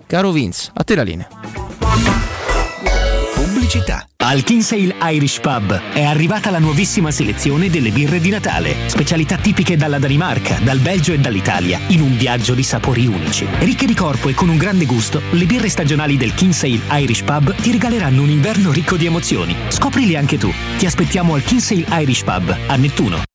Caro 0.08 0.32
Vince, 0.32 0.72
a 0.74 0.84
te 0.84 0.96
la 0.96 1.04
linea. 1.04 1.28
Pubblicità. 3.36 4.08
Al 4.18 4.44
Kinsale 4.44 4.96
Irish 5.12 5.40
Pub 5.40 5.80
è 5.94 6.02
arrivata 6.04 6.50
la 6.50 6.58
nuovissima 6.58 7.12
selezione 7.12 7.70
delle 7.70 7.92
birre 7.92 8.20
di 8.20 8.32
Natale. 8.32 8.90
Specialità 8.90 9.38
tipiche 9.38 9.78
dalla 9.78 10.00
Danimarca, 10.00 10.58
dal 10.64 10.80
Belgio 10.80 11.14
e 11.14 11.20
dall'Italia, 11.20 11.80
in 11.90 12.02
un 12.02 12.18
viaggio 12.18 12.56
di 12.56 12.64
sapori 12.64 13.06
unici. 13.06 13.46
Ricche 13.60 13.86
di 13.86 13.94
corpo 13.94 14.30
e 14.30 14.34
con 14.34 14.50
un 14.50 14.58
grande 14.58 14.86
gusto, 14.86 15.22
le 15.30 15.46
birre 15.46 15.70
stagionali 15.70 16.18
del 16.18 16.34
Kinsale 16.34 16.82
Irish 16.94 17.22
Pub 17.22 17.54
ti 17.58 17.72
regaleranno 17.72 18.24
un 18.24 18.30
inverno 18.30 18.72
ricco 18.72 18.98
di 18.98 19.06
emozioni. 19.06 19.56
Scoprili 19.68 20.16
anche 20.16 20.40
tu. 20.40 20.52
Ti 20.78 20.88
aspettiamo 20.88 21.36
al 21.36 21.44
Kinsale 21.44 21.86
Irish 22.02 22.24
Pub, 22.24 22.58
a 22.66 22.76
Nettuno. 22.78 23.35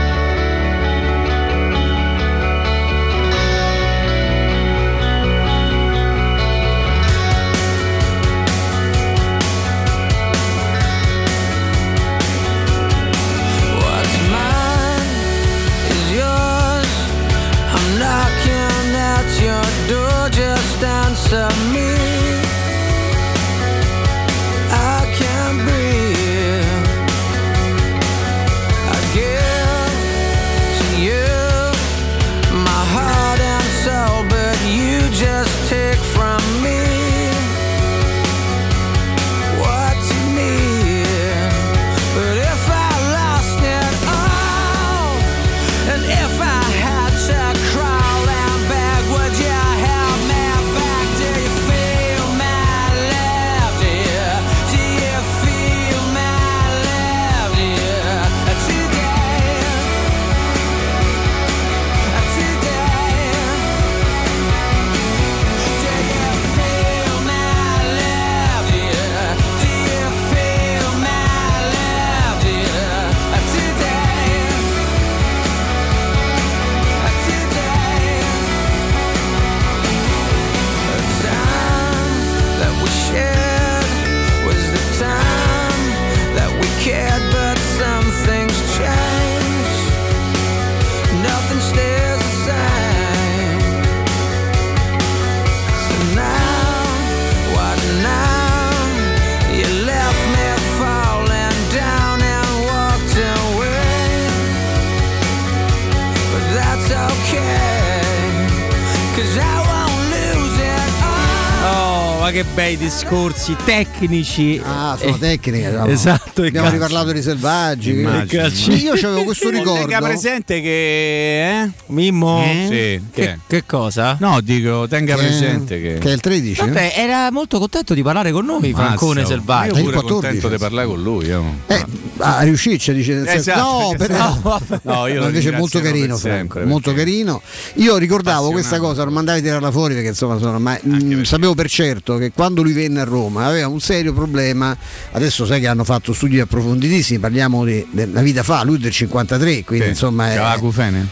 Che 112.31 112.43
bei 112.53 112.77
discorsi 112.77 113.55
tecnici. 113.65 114.61
Ah, 114.63 114.97
sono 114.99 115.15
Eh, 115.15 115.19
tecniche. 115.19 115.69
no? 115.69 115.85
Esatto, 115.87 116.41
Abbiamo 116.41 116.67
calcio. 116.67 116.71
riparlato 116.71 117.11
di 117.11 117.21
selvaggi. 117.21 117.91
Io 117.91 118.93
avevo 118.93 119.23
questo 119.23 119.49
ricordo. 119.49 119.73
Tenga 119.85 119.99
presente 120.01 120.61
che. 120.61 121.61
Eh? 121.63 121.71
Mimmo? 121.87 122.41
Sì, 122.43 122.69
Che, 122.69 123.01
che? 123.11 123.39
che 123.47 123.63
cosa? 123.65 124.17
No, 124.19 124.39
dico, 124.41 124.87
tenga 124.87 125.15
Che- 125.15 125.21
presente 125.21 125.81
che. 125.81 125.97
che 125.99 126.09
è 126.09 126.13
il 126.13 126.19
13. 126.19 126.59
Vabbè, 126.61 126.93
era 126.95 127.31
molto 127.31 127.59
contento 127.59 127.93
di 127.93 128.01
parlare 128.01 128.31
con 128.31 128.45
noi, 128.45 128.73
Francone 128.73 129.21
Mazza, 129.21 129.33
Selvaggio. 129.33 129.75
Io 129.77 129.83
pure 129.83 129.83
Il 129.83 129.91
14. 130.01 130.11
contento 130.21 130.49
di 130.49 130.57
parlare 130.57 130.87
con 130.87 131.01
lui. 131.01 131.25
io. 131.25 131.43
Eh, 131.67 131.85
a 132.17 132.41
riuscirci 132.41 132.93
dice 132.93 133.23
Esatto, 133.33 133.59
no, 133.59 133.93
per- 133.97 134.11
esatto. 134.11 134.79
No, 134.83 135.07
io 135.07 135.19
No, 135.21 135.25
invece 135.27 135.49
è 135.51 135.57
molto 135.57 135.79
carino, 135.81 136.17
Franco, 136.17 136.59
molto 136.65 136.93
carino. 136.93 137.41
Io 137.75 137.97
ricordavo 137.97 138.51
questa 138.51 138.77
cosa, 138.79 139.03
non 139.03 139.13
mandavi 139.13 139.41
tirarla 139.41 139.71
fuori 139.71 139.93
perché 139.95 140.09
insomma 140.09 140.37
sono 140.37 140.51
ormai- 140.53 140.79
mm, 140.85 141.21
sapevo 141.23 141.53
per 141.55 141.69
certo 141.69 142.17
che 142.21 142.31
quando 142.33 142.61
lui 142.61 142.73
venne 142.73 143.01
a 143.01 143.03
Roma 143.03 143.45
aveva 143.45 143.67
un 143.67 143.79
serio 143.79 144.13
problema. 144.13 144.75
Adesso 145.11 145.45
sai 145.45 145.59
che 145.59 145.67
hanno 145.67 145.83
fatto 145.83 146.13
studi 146.13 146.39
approfonditissimi, 146.39 147.19
parliamo 147.19 147.63
di, 147.65 147.85
della 147.91 148.21
vita 148.21 148.43
fa, 148.43 148.63
lui 148.63 148.77
del 148.77 148.91
53, 148.91 149.63
quindi 149.63 149.85
Sì. 149.85 149.91
insomma 149.91 150.25
è- 150.31 150.35
C'aveva 150.35 150.49
acufene? 150.51 151.07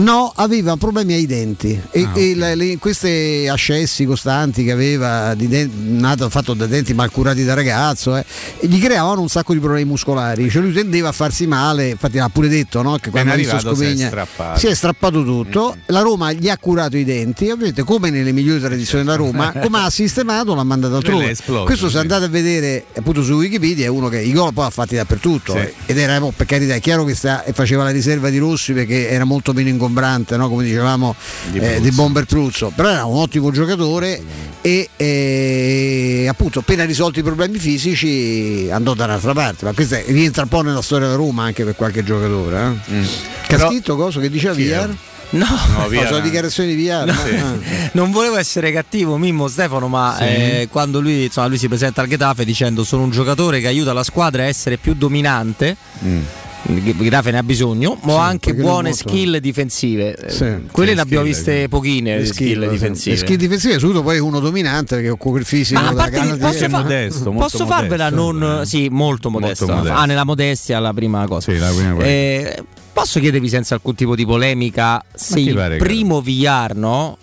No, 0.00 0.32
aveva 0.34 0.76
problemi 0.76 1.12
ai 1.12 1.26
denti 1.26 1.78
e, 1.90 2.02
Ah, 2.04 2.18
e 2.18 2.34
le- 2.34 2.54
le- 2.54 2.78
questi 2.78 3.46
ascessi 3.50 4.04
costanti 4.06 4.64
che 4.64 4.72
aveva 4.72 5.34
di 5.34 5.46
den- 5.46 5.70
nato 5.98 6.28
fatto 6.30 6.54
da 6.54 6.66
denti 6.66 6.94
mal 6.94 7.10
curati 7.10 7.44
da 7.44 7.52
ragazzo 7.54 8.16
eh, 8.16 8.24
gli 8.60 8.80
creavano 8.80 9.20
un 9.20 9.28
sacco 9.28 9.52
di 9.52 9.58
problemi 9.58 9.84
muscolari. 9.88 10.48
Cioè 10.48 10.62
lui 10.62 10.72
tendeva 10.72 11.08
a 11.08 11.12
farsi 11.12 11.46
male, 11.46 11.90
infatti 11.90 12.16
l'ha 12.16 12.28
pure 12.30 12.48
detto 12.48 12.80
no? 12.82 12.96
che 12.96 13.10
quando 13.10 13.32
ha 13.32 13.36
visto 13.36 13.56
arrivato 13.56 13.76
si 13.76 13.84
è 13.84 14.06
strappato. 14.06 14.58
si 14.58 14.66
è 14.68 14.74
strappato 14.74 15.22
tutto. 15.24 15.76
La 15.86 16.00
Roma 16.00 16.32
gli 16.32 16.48
ha 16.48 16.56
curato 16.56 16.96
i 16.96 17.04
denti, 17.04 17.50
ovviamente 17.50 17.82
come 17.82 18.10
nelle 18.10 18.32
migliori 18.32 18.60
tradizioni 18.60 19.04
della 19.04 19.16
Roma, 19.16 19.52
come 19.52 19.80
ha 19.80 19.90
sistemato 19.90 20.54
l'ha 20.54 20.64
mandato 20.64 20.96
altrove. 20.96 21.36
Questo 21.64 21.90
se 21.90 21.98
andate 21.98 22.24
a 22.24 22.28
vedere 22.28 22.86
appunto 22.96 23.22
su 23.22 23.34
Wikipedia 23.34 23.84
è 23.84 23.88
uno 23.88 24.08
che 24.08 24.20
i 24.20 24.32
gol 24.32 24.52
poi 24.54 24.64
ha 24.66 24.70
fatti 24.70 24.96
dappertutto 24.96 25.52
Sì. 25.52 25.58
eh, 25.58 25.74
ed 25.86 25.98
era 25.98 26.22
oh, 26.24 26.32
per 26.34 26.46
carità 26.46 26.74
è 26.74 26.80
chiaro 26.80 27.04
che 27.04 27.14
sta- 27.14 27.44
faceva 27.52 27.84
la 27.84 27.90
riserva 27.90 28.30
di 28.30 28.38
Rossi 28.38 28.72
perché 28.72 29.08
era 29.10 29.24
molto 29.24 29.52
meno 29.52 29.68
ingombrante 29.90 30.36
no? 30.36 30.48
come 30.48 30.62
dicevamo 30.64 31.14
Di 31.50 31.58
eh, 31.58 31.80
di 31.80 31.90
Bomber 31.90 32.24
Pruzzo 32.24 32.72
però 32.74 32.88
era 32.90 33.04
un 33.04 33.16
ottimo 33.16 33.50
giocatore 33.50 34.22
e 34.62 34.88
eh, 34.96 36.26
appunto 36.28 36.60
appena 36.60 36.84
risolti 36.84 37.20
i 37.20 37.22
problemi 37.22 37.58
fisici 37.58 38.68
andò 38.70 38.94
da 38.94 39.04
un'altra 39.04 39.32
parte 39.32 39.64
ma 39.64 39.72
questo 39.72 39.96
è- 39.96 40.04
rientra 40.06 40.42
un 40.42 40.48
po' 40.48 40.62
nella 40.62 40.82
storia 40.82 41.06
della 41.06 41.18
Roma 41.18 41.44
anche 41.44 41.64
per 41.64 41.74
qualche 41.76 42.04
giocatore 42.04 42.76
eh. 42.92 43.06
che 43.46 43.54
ha 43.56 43.66
scritto 43.66 43.96
cosa 43.96 44.20
che 44.20 44.30
diceva 44.30 44.54
Villar? 44.54 44.94
No, 45.32 45.46
No, 45.78 45.86
via, 45.86 46.06
sono 46.06 46.18
no. 46.18 46.24
dichiarazioni 46.24 46.70
di 46.70 46.74
Villar 46.74 47.06
No. 47.06 47.12
Ah. 47.12 47.56
Non 47.92 48.10
volevo 48.10 48.36
essere 48.36 48.72
cattivo, 48.72 49.16
Mimmo 49.16 49.46
Stefano, 49.46 49.86
ma 49.86 50.16
Sì. 50.18 50.24
eh, 50.24 50.68
quando 50.68 51.00
lui, 51.00 51.24
insomma, 51.26 51.46
lui 51.46 51.56
si 51.56 51.68
presenta 51.68 52.00
al 52.02 52.08
Getafe 52.08 52.44
dicendo 52.44 52.82
sono 52.82 53.04
un 53.04 53.10
giocatore 53.10 53.60
che 53.60 53.68
aiuta 53.68 53.92
la 53.92 54.02
squadra 54.02 54.42
a 54.42 54.46
essere 54.46 54.76
più 54.76 54.94
dominante. 54.94 55.76
Mm. 56.04 56.20
Il 56.70 56.94
Getafe 56.96 57.30
ne 57.30 57.38
ha 57.38 57.42
bisogno, 57.42 57.98
ma 58.02 58.12
Sì, 58.12 58.18
ha 58.18 58.24
anche 58.24 58.54
buone 58.54 58.90
molto- 58.90 59.08
skill 59.08 59.36
difensive. 59.38 60.14
Eh, 60.16 60.30
Sì. 60.30 60.44
Quelle 60.70 60.90
Sì, 60.90 60.94
ne 60.96 61.00
abbiamo 61.00 61.24
skill, 61.24 61.34
viste 61.34 61.60
sì. 61.62 61.68
pochine 61.68 62.18
Le 62.18 62.26
skill, 62.26 62.62
sì. 62.64 62.68
difensive. 62.68 63.14
Le 63.16 63.20
skill 63.20 63.36
difensive, 63.36 63.72
soprattutto 63.74 64.02
poi 64.02 64.18
uno 64.18 64.40
dominante 64.40 64.94
perché 64.96 65.10
occupa 65.10 65.38
il 65.38 65.44
fisico. 65.44 65.80
Ma 65.80 65.88
a 65.88 65.92
parte 65.94 66.20
che 66.20 66.32
di- 66.32 66.38
posso, 66.38 66.64
È 66.64 66.68
fa- 66.68 66.80
modesto, 66.82 67.32
molto 67.32 67.40
posso 67.40 67.66
farvela 67.66 68.10
modesto. 68.10 68.32
non 68.32 68.66
sì, 68.66 68.88
molto 68.90 69.30
modesta. 69.30 69.66
modesto. 69.66 69.96
Ah, 69.98 70.04
nella 70.04 70.24
modestia 70.24 70.78
la 70.78 70.92
prima 70.92 71.26
cosa. 71.26 71.52
Sì, 71.52 71.58
la 71.58 71.70
prima 71.70 71.92
cosa. 71.94 72.06
Eh, 72.06 72.64
posso 72.92 73.20
chiedervi 73.20 73.48
senza 73.48 73.74
alcun 73.74 73.94
tipo 73.94 74.14
di 74.14 74.24
polemica 74.24 75.04
se 75.14 75.40
il 75.40 75.54
pare 75.54 75.76
che- 75.78 75.84
primo 75.84 76.20
VR, 76.22 76.72
no? 76.76 77.16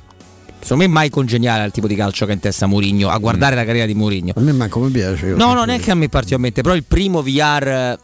Secondo 0.60 0.84
me 0.84 0.90
è 0.90 0.94
mai 0.94 1.10
congeniale 1.10 1.62
al 1.64 1.72
tipo 1.72 1.88
di 1.88 1.96
calcio 1.96 2.26
che 2.26 2.32
ha 2.32 2.34
in 2.34 2.40
testa 2.42 2.66
Mourinho, 2.66 3.10
a 3.10 3.18
guardare 3.20 3.54
Mm. 3.54 3.58
la 3.60 3.64
carriera 3.64 3.86
di 3.88 3.94
Mourinho. 3.94 4.34
A 4.36 4.42
me 4.42 4.52
manco 4.52 4.80
mi 4.80 4.90
piace. 4.90 5.28
io 5.28 5.36
No, 5.36 5.38
sempre- 5.46 5.56
non 5.66 5.70
è 5.70 5.80
che 5.80 5.92
a 5.92 5.96
me 5.96 6.10
particolarmente, 6.10 6.62
però 6.62 6.76
il 6.76 6.84
primo 6.84 7.22
VR 7.22 7.98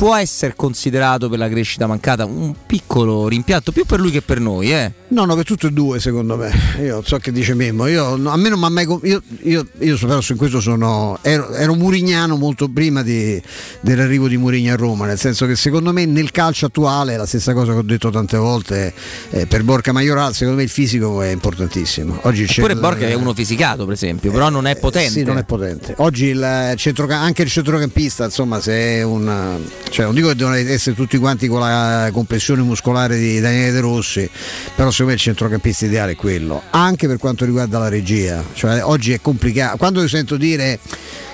può 0.00 0.16
essere 0.16 0.54
considerato 0.56 1.28
per 1.28 1.38
la 1.38 1.50
crescita 1.50 1.86
mancata 1.86 2.24
un 2.24 2.54
piccolo 2.64 3.28
rimpianto, 3.28 3.70
più 3.70 3.84
per 3.84 4.00
lui 4.00 4.10
che 4.10 4.22
per 4.22 4.40
noi, 4.40 4.72
eh. 4.72 4.90
No, 5.12 5.24
no, 5.24 5.34
per 5.34 5.44
tutte 5.44 5.66
e 5.66 5.70
due 5.70 5.98
secondo 5.98 6.36
me. 6.36 6.52
Io 6.80 7.02
so 7.04 7.18
che 7.18 7.32
dice 7.32 7.54
Memmo. 7.54 7.88
Io, 7.88 8.14
no, 8.14 8.30
a 8.30 8.36
me 8.36 8.48
non 8.48 8.60
mi 8.60 8.66
ha 8.66 8.68
mai. 8.68 8.86
Io, 9.02 9.20
io, 9.42 9.66
io 9.78 9.98
però 9.98 10.20
su 10.20 10.36
questo 10.36 10.60
sono. 10.60 11.18
Ero, 11.22 11.50
ero 11.52 11.74
murignano 11.74 12.36
molto 12.36 12.68
prima 12.68 13.02
di- 13.02 13.42
dell'arrivo 13.80 14.28
di 14.28 14.36
Murigno 14.36 14.72
a 14.72 14.76
Roma. 14.76 15.06
Nel 15.06 15.18
senso 15.18 15.46
che 15.46 15.56
secondo 15.56 15.92
me 15.92 16.06
nel 16.06 16.30
calcio 16.30 16.66
attuale 16.66 17.16
la 17.16 17.26
stessa 17.26 17.52
cosa 17.54 17.72
che 17.72 17.78
ho 17.78 17.82
detto 17.82 18.10
tante 18.10 18.36
volte. 18.36 18.94
eh, 19.30 19.46
per 19.46 19.64
Borca 19.64 19.90
Majoral, 19.90 20.32
secondo 20.32 20.58
me 20.58 20.62
il 20.62 20.68
fisico 20.70 21.20
è 21.22 21.30
importantissimo. 21.30 22.20
Oggi 22.22 22.42
il 22.42 22.50
Eppure 22.50 22.76
Borca 22.76 23.06
è 23.08 23.14
uno 23.14 23.34
fisicato, 23.34 23.84
per 23.84 23.94
esempio, 23.94 24.30
però 24.30 24.48
non 24.48 24.68
è 24.68 24.76
potente. 24.76 25.08
Eh, 25.08 25.10
Sì, 25.10 25.24
non 25.24 25.38
è 25.38 25.44
potente. 25.44 25.94
Oggi 25.98 26.26
il 26.26 26.42
anche 26.44 27.42
il 27.42 27.48
centrocampista, 27.50 28.24
insomma, 28.26 28.60
se 28.60 28.72
è 28.72 29.02
un. 29.02 29.58
Cioè, 29.90 30.04
non 30.04 30.14
dico 30.14 30.28
che 30.28 30.36
devono 30.36 30.54
essere 30.54 30.94
tutti 30.94 31.18
quanti 31.18 31.48
con 31.48 31.58
la 31.58 32.10
compressione 32.12 32.62
muscolare 32.62 33.18
di 33.18 33.40
Daniele 33.40 33.72
De 33.72 33.80
Rossi, 33.80 34.30
però 34.76 34.90
secondo 35.00 35.06
me 35.06 35.12
il 35.12 35.18
centrocampista 35.18 35.86
ideale 35.86 36.12
è 36.12 36.16
quello. 36.16 36.62
Anche 36.70 37.06
per 37.06 37.18
quanto 37.18 37.44
riguarda 37.44 37.78
la 37.78 37.88
regia. 37.88 38.44
Cioè, 38.52 38.82
oggi 38.84 39.12
è 39.12 39.20
complicato. 39.20 39.76
Quando 39.76 40.00
io 40.02 40.08
sento 40.08 40.36
dire. 40.36 40.78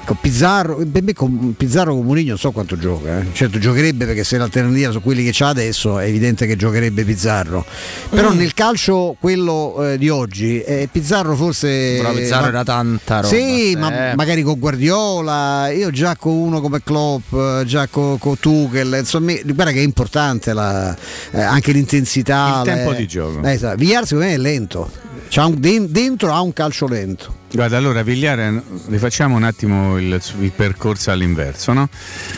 Con 0.07 0.19
Pizzarro, 0.21 0.77
per 0.91 1.03
me 1.03 1.13
con 1.15 1.55
Pizzarro 1.57 1.93
con 1.93 2.05
Mourinho 2.05 2.29
non 2.29 2.39
so 2.39 2.53
quanto 2.53 2.79
gioca, 2.79 3.19
eh. 3.19 3.25
certo 3.33 3.59
giocherebbe 3.59 4.07
perché 4.07 4.23
se 4.23 4.39
l'alternativa 4.39 4.93
su 4.93 5.01
quelli 5.03 5.25
che 5.25 5.31
c'ha 5.33 5.49
adesso 5.49 5.99
è 5.99 6.07
evidente 6.07 6.47
che 6.47 6.55
giocherebbe 6.55 7.03
Pizzarro, 7.05 7.65
però 8.11 8.33
Mm. 8.33 8.37
nel 8.37 8.55
calcio 8.55 9.17
quello 9.19 9.85
eh, 9.85 9.99
di 9.99 10.09
oggi 10.09 10.61
eh, 10.63 10.89
Pizzarro 10.91 11.35
forse... 11.35 11.97
Però 11.97 12.13
Pizzarro 12.13 12.43
ma- 12.43 12.49
era 12.49 12.63
tanta 12.63 13.17
roba. 13.21 13.35
sì, 13.35 13.75
ma 13.77 14.13
eh. 14.13 14.15
magari 14.15 14.43
con 14.43 14.61
Guardiola, 14.61 15.71
io 15.71 15.91
già 15.91 16.15
con 16.15 16.33
uno 16.35 16.61
come 16.61 16.81
Klopp, 16.85 17.35
già 17.65 17.89
con, 17.89 18.17
con 18.21 18.39
Tuchel, 18.39 18.99
insomma, 19.01 19.33
guarda 19.45 19.73
che 19.73 19.81
è 19.81 19.83
importante 19.83 20.53
la- 20.53 20.97
eh, 21.33 21.41
anche 21.43 21.73
l'intensità. 21.73 22.63
Il 22.65 22.71
tempo 22.73 22.91
le- 22.93 22.97
di 22.99 23.07
gioco. 23.09 23.43
Esatto. 23.43 23.77
Villar 23.77 24.05
secondo 24.07 24.27
me 24.29 24.35
è 24.35 24.39
lento, 24.39 24.89
un- 25.35 25.55
den- 25.59 25.91
dentro 25.91 26.33
ha 26.33 26.41
un 26.43 26.53
calcio 26.53 26.87
lento. 26.87 27.36
Guarda, 27.53 27.77
allora 27.77 28.03
Vigliare, 28.03 28.63
rifacciamo 28.89 29.35
un 29.35 29.45
attimo 29.45 29.97
il, 29.99 30.21
il 30.41 30.53
percorso 30.53 31.11
all'inverso. 31.11 31.73
No? 31.73 31.89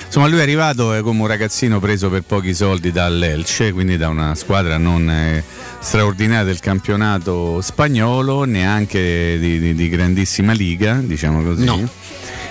Insomma, 0.07 0.29
lui 0.29 0.39
è 0.39 0.43
arrivato 0.43 0.95
eh, 0.95 1.01
come 1.01 1.23
un 1.23 1.27
ragazzino 1.27 1.81
preso 1.81 2.09
per 2.11 2.23
pochi 2.23 2.55
soldi 2.55 2.93
dall'Elce, 2.93 3.73
quindi 3.73 3.97
da 3.97 4.09
una 4.09 4.35
squadra 4.35 4.77
non 4.77 5.11
eh, 5.11 5.43
straordinaria 5.81 6.45
del 6.45 6.61
campionato 6.61 7.61
spagnolo, 7.61 8.45
neanche 8.45 9.39
di, 9.41 9.59
di- 9.59 9.75
di 9.75 9.89
grandissima 9.89 10.53
liga, 10.53 11.01
diciamo 11.03 11.43
così. 11.43 11.65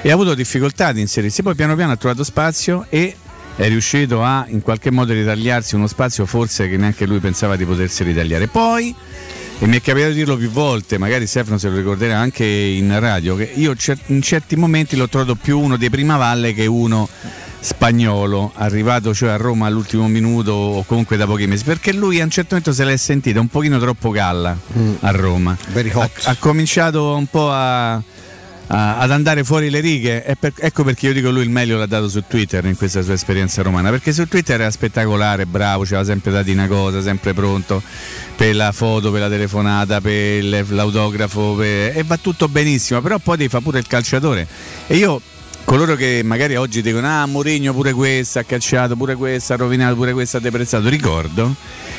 E 0.01 0.09
ha 0.09 0.13
avuto 0.13 0.33
difficoltà 0.33 0.87
ad 0.87 0.97
inserirsi, 0.97 1.43
poi 1.43 1.55
piano 1.55 1.75
piano 1.75 1.93
ha 1.93 1.97
trovato 1.97 2.23
spazio 2.23 2.85
e 2.89 3.15
è 3.55 3.67
riuscito 3.67 4.23
a 4.23 4.45
in 4.49 4.61
qualche 4.61 4.91
modo 4.91 5.13
ritagliarsi 5.13 5.75
uno 5.75 5.87
spazio 5.87 6.25
forse 6.25 6.69
che 6.69 6.77
neanche 6.77 7.05
lui 7.05 7.19
pensava 7.19 7.55
di 7.55 7.65
potersi 7.65 8.03
ritagliare. 8.03 8.47
Poi 8.47 8.93
e 9.59 9.65
mi 9.65 9.77
è 9.77 9.81
capitato 9.81 10.11
di 10.11 10.17
dirlo 10.19 10.37
più 10.37 10.51
volte, 10.51 10.97
magari 10.97 11.25
Stefano 11.25 11.57
se 11.57 11.69
lo 11.69 11.77
ricorderà 11.77 12.17
anche 12.17 12.45
in 12.45 12.99
radio, 12.99 13.35
che 13.35 13.49
io 13.55 13.73
in 14.07 14.21
certi 14.21 14.55
momenti 14.55 14.95
l'ho 14.95 15.09
trovato 15.09 15.35
più 15.35 15.59
uno 15.59 15.77
dei 15.77 15.89
prima 15.89 16.15
valle 16.15 16.53
che 16.53 16.67
uno 16.67 17.09
spagnolo, 17.59 18.51
arrivato 18.55 19.15
cioè 19.15 19.29
a 19.31 19.35
Roma 19.37 19.65
all'ultimo 19.65 20.07
minuto 20.07 20.51
o 20.51 20.83
comunque 20.83 21.17
da 21.17 21.25
pochi 21.25 21.47
mesi, 21.47 21.63
perché 21.63 21.91
lui 21.91 22.21
a 22.21 22.23
un 22.23 22.29
certo 22.29 22.49
momento 22.55 22.71
se 22.71 22.85
l'è 22.85 22.95
sentita 22.97 23.39
un 23.39 23.47
pochino 23.47 23.79
troppo 23.79 24.11
galla 24.11 24.55
a 24.99 25.11
Roma. 25.11 25.57
Ha, 26.23 26.31
ha 26.31 26.35
cominciato 26.37 27.15
un 27.15 27.25
po' 27.25 27.51
a- 27.51 28.01
ad 28.69 29.11
andare 29.11 29.43
fuori 29.43 29.69
le 29.69 29.79
righe, 29.79 30.35
per- 30.39 30.53
ecco 30.57 30.83
perché 30.83 31.07
io 31.07 31.13
dico 31.13 31.29
lui 31.29 31.43
il 31.43 31.49
meglio 31.49 31.77
l'ha 31.77 31.85
dato 31.85 32.09
su 32.09 32.23
Twitter 32.27 32.65
in 32.65 32.75
questa 32.75 33.01
sua 33.01 33.13
esperienza 33.13 33.61
romana, 33.61 33.89
perché 33.89 34.11
su 34.11 34.27
Twitter 34.27 34.59
era 34.59 34.71
spettacolare, 34.71 35.45
bravo, 35.45 35.85
ci 35.85 35.93
aveva 35.93 36.07
sempre 36.07 36.31
dato 36.31 36.51
una 36.51 36.67
cosa, 36.67 37.01
sempre 37.01 37.33
pronto 37.33 37.81
per 38.35 38.55
la 38.55 38.71
foto, 38.71 39.11
per 39.11 39.21
la 39.21 39.29
telefonata, 39.29 40.01
per 40.01 40.69
l'autografo 40.69 41.55
per- 41.55 41.97
e 41.97 42.03
va 42.05 42.17
tutto 42.17 42.47
benissimo, 42.49 43.01
però 43.01 43.17
poi 43.19 43.37
devi 43.37 43.49
fare 43.49 43.63
pure 43.63 43.79
il 43.79 43.87
calciatore. 43.87 44.45
E 44.87 44.97
io 44.97 45.21
coloro 45.63 45.95
che 45.95 46.21
magari 46.23 46.55
oggi 46.55 46.81
dicono 46.81 47.07
ah 47.07 47.25
Mourinho 47.25 47.73
pure 47.73 47.91
questo 47.93 48.39
ha 48.39 48.43
calciato, 48.43 48.95
pure 48.95 49.15
questo 49.15 49.53
ha 49.53 49.55
rovinato, 49.55 49.95
pure 49.95 50.13
questo 50.13 50.37
ha 50.37 50.39
deprezzato, 50.39 50.87
ricordo 50.89 51.55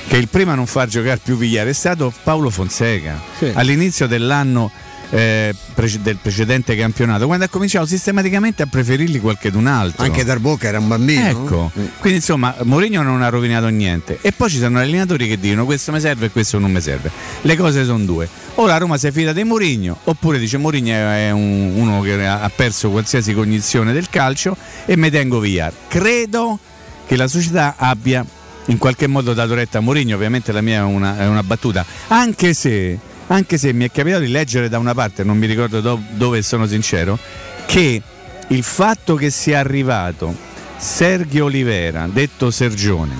che 0.06 0.16
il 0.16 0.28
primo 0.28 0.52
a 0.52 0.54
non 0.54 0.66
far 0.66 0.88
giocare 0.88 1.20
più 1.22 1.36
Vigliare 1.36 1.70
è 1.70 1.74
stato 1.74 2.12
Paolo 2.22 2.50
Fonseca. 2.50 3.20
Sì. 3.38 3.50
all'inizio 3.54 4.06
dell'anno 4.06 4.70
eh, 5.10 5.54
del 6.00 6.16
precedente 6.20 6.76
campionato 6.76 7.26
quando 7.26 7.44
ha 7.44 7.48
cominciato 7.48 7.86
sistematicamente 7.86 8.62
a 8.62 8.66
preferirli 8.66 9.20
qualchedun 9.20 9.66
altro 9.66 10.04
Anche 10.04 10.24
Darbocca 10.24 10.68
era 10.68 10.78
un 10.78 10.88
bambino. 10.88 11.26
Ecco, 11.26 11.70
quindi 12.00 12.18
insomma 12.18 12.54
Mourinho 12.62 13.02
non 13.02 13.22
ha 13.22 13.28
rovinato 13.28 13.68
niente 13.68 14.18
e 14.20 14.32
poi 14.32 14.50
ci 14.50 14.58
sono 14.58 14.78
allenatori 14.78 15.26
che 15.28 15.38
dicono 15.38 15.64
questo 15.64 15.92
mi 15.92 16.00
serve 16.00 16.26
e 16.26 16.30
questo 16.30 16.58
non 16.58 16.70
mi 16.70 16.80
serve. 16.80 17.10
Le 17.42 17.56
cose 17.56 17.84
sono 17.84 18.04
due. 18.04 18.28
O 18.56 18.66
la 18.66 18.76
Roma 18.76 18.98
si 18.98 19.10
fida 19.12 19.32
di 19.32 19.44
Mourinho 19.44 19.98
oppure 20.04 20.38
dice 20.38 20.58
Mourinho 20.58 20.90
è 20.90 21.30
un- 21.30 21.72
uno 21.76 22.00
che 22.00 22.26
ha 22.26 22.50
perso 22.54 22.90
qualsiasi 22.90 23.32
cognizione 23.32 23.92
del 23.92 24.08
calcio 24.10 24.56
e 24.84 24.96
mi 24.96 25.10
tengo 25.10 25.38
via. 25.38 25.72
Credo 25.88 26.58
che 27.06 27.16
la 27.16 27.28
società 27.28 27.74
abbia 27.78 28.24
in 28.66 28.76
qualche 28.76 29.06
modo 29.06 29.32
dato 29.32 29.54
retta 29.54 29.78
a 29.78 29.80
Mourinho, 29.80 30.14
ovviamente 30.14 30.52
la 30.52 30.60
mia 30.60 30.80
è 30.80 30.82
una, 30.82 31.18
è 31.18 31.26
una 31.26 31.42
battuta, 31.42 31.86
anche 32.08 32.52
se, 32.52 32.98
anche 33.28 33.58
se 33.58 33.72
mi 33.72 33.84
è 33.84 33.90
capitato 33.90 34.22
di 34.22 34.30
leggere 34.30 34.68
da 34.68 34.78
una 34.78 34.94
parte, 34.94 35.24
non 35.24 35.38
mi 35.38 35.46
ricordo 35.46 35.80
do- 35.80 36.02
dove 36.10 36.42
sono 36.42 36.66
sincero, 36.66 37.18
che 37.66 38.02
il 38.48 38.62
fatto 38.62 39.14
che 39.14 39.30
sia 39.30 39.58
arrivato 39.58 40.34
Sergio 40.76 41.44
Olivera, 41.44 42.08
detto 42.10 42.50
Sergione, 42.50 43.14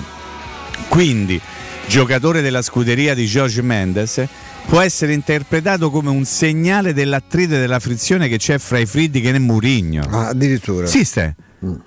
quindi 0.87 1.39
giocatore 1.87 2.41
della 2.41 2.61
scuderia 2.61 3.13
di 3.13 3.25
George 3.25 3.61
Mendes, 3.61 4.23
può 4.67 4.79
essere 4.79 5.13
interpretato 5.13 5.89
come 5.89 6.09
un 6.09 6.25
segnale 6.25 6.93
dell'attrito 6.93 7.55
e 7.55 7.59
della 7.59 7.79
frizione 7.79 8.27
che 8.27 8.37
c'è 8.37 8.59
fra 8.59 8.77
i 8.77 8.85
Friedkin 8.85 9.35
e 9.35 9.39
Murigno. 9.39 10.03
Ah, 10.09 10.27
addirittura. 10.27 10.85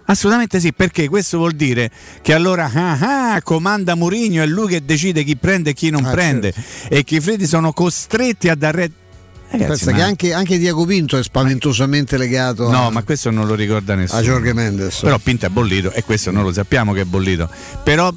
Assolutamente 0.05 0.61
sì, 0.61 0.73
perché 0.73 1.09
questo 1.09 1.39
vuol 1.39 1.53
dire 1.53 1.91
che 2.21 2.35
allora 2.35 2.71
ah, 2.73 3.33
ah, 3.35 3.43
comanda 3.43 3.95
Murigno, 3.95 4.43
è 4.43 4.47
lui 4.47 4.69
che 4.69 4.85
decide 4.85 5.25
chi 5.25 5.37
prende 5.37 5.71
e 5.71 5.73
chi 5.73 5.89
non 5.91 6.05
Ah, 6.05 6.11
prende 6.11 6.53
e 6.89 7.05
che 7.05 7.17
i 7.17 7.21
Friedkin 7.21 7.47
sono 7.47 7.73
costretti 7.73 8.49
a 8.49 8.55
dare 8.55 8.91
Ragazzi, 9.53 9.85
Pensa 9.85 9.93
che 9.93 10.01
anche, 10.03 10.33
anche 10.33 10.57
Diaco 10.57 10.87
Pinto 10.87 11.19
è 11.19 11.23
spaventosamente 11.23 12.17
legato 12.17 12.71
No, 12.71 12.87
a, 12.87 12.91
ma 12.91 13.03
questo 13.03 13.31
non 13.31 13.47
lo 13.47 13.55
ricorda 13.55 13.95
nessuno. 13.95 14.19
a 14.21 14.25
Jorge 14.25 14.55
Mendes. 14.55 15.01
Però 15.01 15.19
Pinto 15.19 15.45
è 15.45 15.49
bollito 15.51 15.93
e 15.93 16.03
questo 16.05 16.31
non 16.31 16.43
lo 16.43 16.53
sappiamo 16.53 16.95
che 16.95 17.03
è 17.03 17.05
bollito. 17.05 17.51
Però 17.85 18.11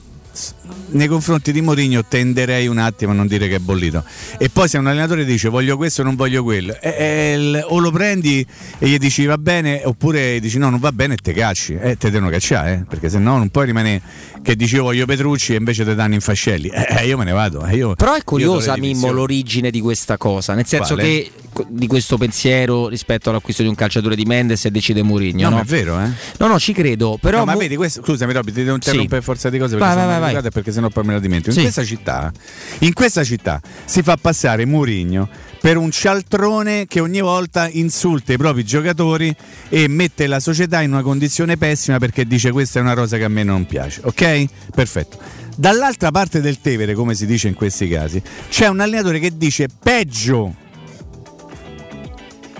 nei 0.87 1.07
confronti 1.07 1.51
di 1.51 1.61
Mourinho 1.61 2.05
tenderei 2.05 2.67
un 2.67 2.77
attimo 2.77 3.11
a 3.11 3.15
non 3.15 3.27
dire 3.27 3.47
che 3.47 3.55
è 3.55 3.59
bollito. 3.59 4.03
E 4.37 4.49
poi 4.49 4.67
se 4.67 4.77
un 4.77 4.87
allenatore 4.87 5.25
dice 5.25 5.49
voglio 5.49 5.77
questo 5.77 6.03
non 6.03 6.15
voglio 6.15 6.43
quello, 6.43 6.75
è 6.79 7.33
il- 7.37 7.65
o 7.69 7.79
lo 7.79 7.91
prendi 7.91 8.45
e 8.79 8.87
gli 8.87 8.97
dici 8.97 9.25
va 9.25 9.37
bene, 9.37 9.81
oppure 9.83 10.39
dici 10.39 10.57
no 10.57 10.69
non 10.69 10.79
va 10.79 10.91
bene 10.91 11.15
e 11.15 11.17
te 11.17 11.33
cacci. 11.33 11.75
E 11.75 11.97
te 11.97 12.09
devono 12.11 12.29
cacciare, 12.31 12.73
eh, 12.73 12.85
perché 12.87 13.09
se 13.09 13.19
no 13.19 13.37
non 13.37 13.49
puoi 13.49 13.65
rimanere 13.65 14.01
che 14.41 14.55
dici 14.55 14.75
io 14.75 14.83
voglio 14.83 15.05
Petrucci 15.05 15.53
e 15.53 15.57
invece 15.57 15.83
te 15.83 15.95
danno 15.95 16.13
in 16.13 16.21
fascelli. 16.21 16.67
Eh, 16.69 16.85
eh, 16.99 17.07
io 17.07 17.17
me 17.17 17.23
ne 17.25 17.31
vado. 17.31 17.65
eh, 17.65 17.75
io- 17.75 17.95
Però 17.95 18.13
è 18.13 18.17
io 18.17 18.21
curiosa, 18.23 18.77
Mimmo, 18.77 19.11
l'origine 19.11 19.71
di 19.71 19.81
questa 19.81 20.17
cosa. 20.17 20.53
Nel 20.53 20.65
senso 20.65 20.93
Quale? 20.93 21.09
che 21.09 21.31
di 21.69 21.87
questo 21.87 22.17
pensiero 22.17 22.89
rispetto 22.89 23.29
all'acquisto 23.29 23.61
di 23.61 23.69
un 23.69 23.75
calciatore 23.75 24.15
di 24.15 24.25
Mendes 24.25 24.65
e 24.65 24.71
decide 24.71 25.01
Mourinho. 25.03 25.43
No, 25.43 25.49
No, 25.49 25.55
ma 25.55 25.61
è 25.61 25.65
vero, 25.65 25.97
eh? 25.99 26.09
No, 26.37 26.47
no, 26.47 26.59
ci 26.59 26.73
credo. 26.73 27.17
Però 27.19 27.39
No, 27.39 27.45
ma 27.45 27.53
Mu- 27.53 27.59
vedi, 27.59 27.75
questo, 27.77 28.01
scusami 28.03 28.33
Robby, 28.33 28.51
ti 28.51 28.63
devo 28.63 28.75
interrompere 28.75 29.03
Sì. 29.03 29.07
per 29.15 29.23
forza 29.23 29.49
di 29.49 29.57
cose 29.57 29.77
perché 29.77 29.95
Vai, 29.95 30.05
vai, 30.05 30.19
vai, 30.19 30.43
e 30.45 30.51
perché 30.55 30.71
sennò 30.71 30.89
poi 30.89 31.03
me 31.03 31.13
la 31.13 31.19
dimentico. 31.19 31.49
In 31.49 31.55
Sì. 31.55 31.61
questa 31.61 31.83
città, 31.83 32.31
in 32.79 32.93
questa 32.93 33.23
città 33.23 33.61
si 33.85 34.01
fa 34.01 34.15
passare 34.17 34.65
Mourinho 34.65 35.27
per 35.59 35.77
un 35.77 35.91
cialtrone 35.91 36.85
che 36.87 36.99
ogni 36.99 37.19
volta 37.21 37.67
insulta 37.69 38.31
i 38.33 38.37
propri 38.37 38.63
giocatori 38.63 39.35
e 39.69 39.87
mette 39.87 40.27
la 40.27 40.39
società 40.39 40.81
in 40.81 40.91
una 40.91 41.01
condizione 41.01 41.57
pessima 41.57 41.97
perché 41.97 42.25
dice 42.25 42.51
questa 42.51 42.79
è 42.79 42.81
una 42.81 42.95
cosa 42.95 43.17
che 43.17 43.23
a 43.25 43.29
me 43.29 43.43
non 43.43 43.65
piace. 43.65 44.01
Ok? 44.03 44.45
Perfetto. 44.73 45.17
Dall'altra 45.57 46.11
parte 46.11 46.39
del 46.41 46.59
Tevere, 46.61 46.93
come 46.93 47.15
si 47.15 47.25
dice 47.25 47.47
in 47.47 47.53
questi 47.53 47.87
casi, 47.87 48.21
c'è 48.49 48.67
un 48.67 48.79
allenatore 48.79 49.19
che 49.19 49.31
dice 49.37 49.67
peggio. 49.81 50.53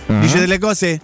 Dice 0.08 0.40
delle 0.40 0.60
cose 0.60 1.00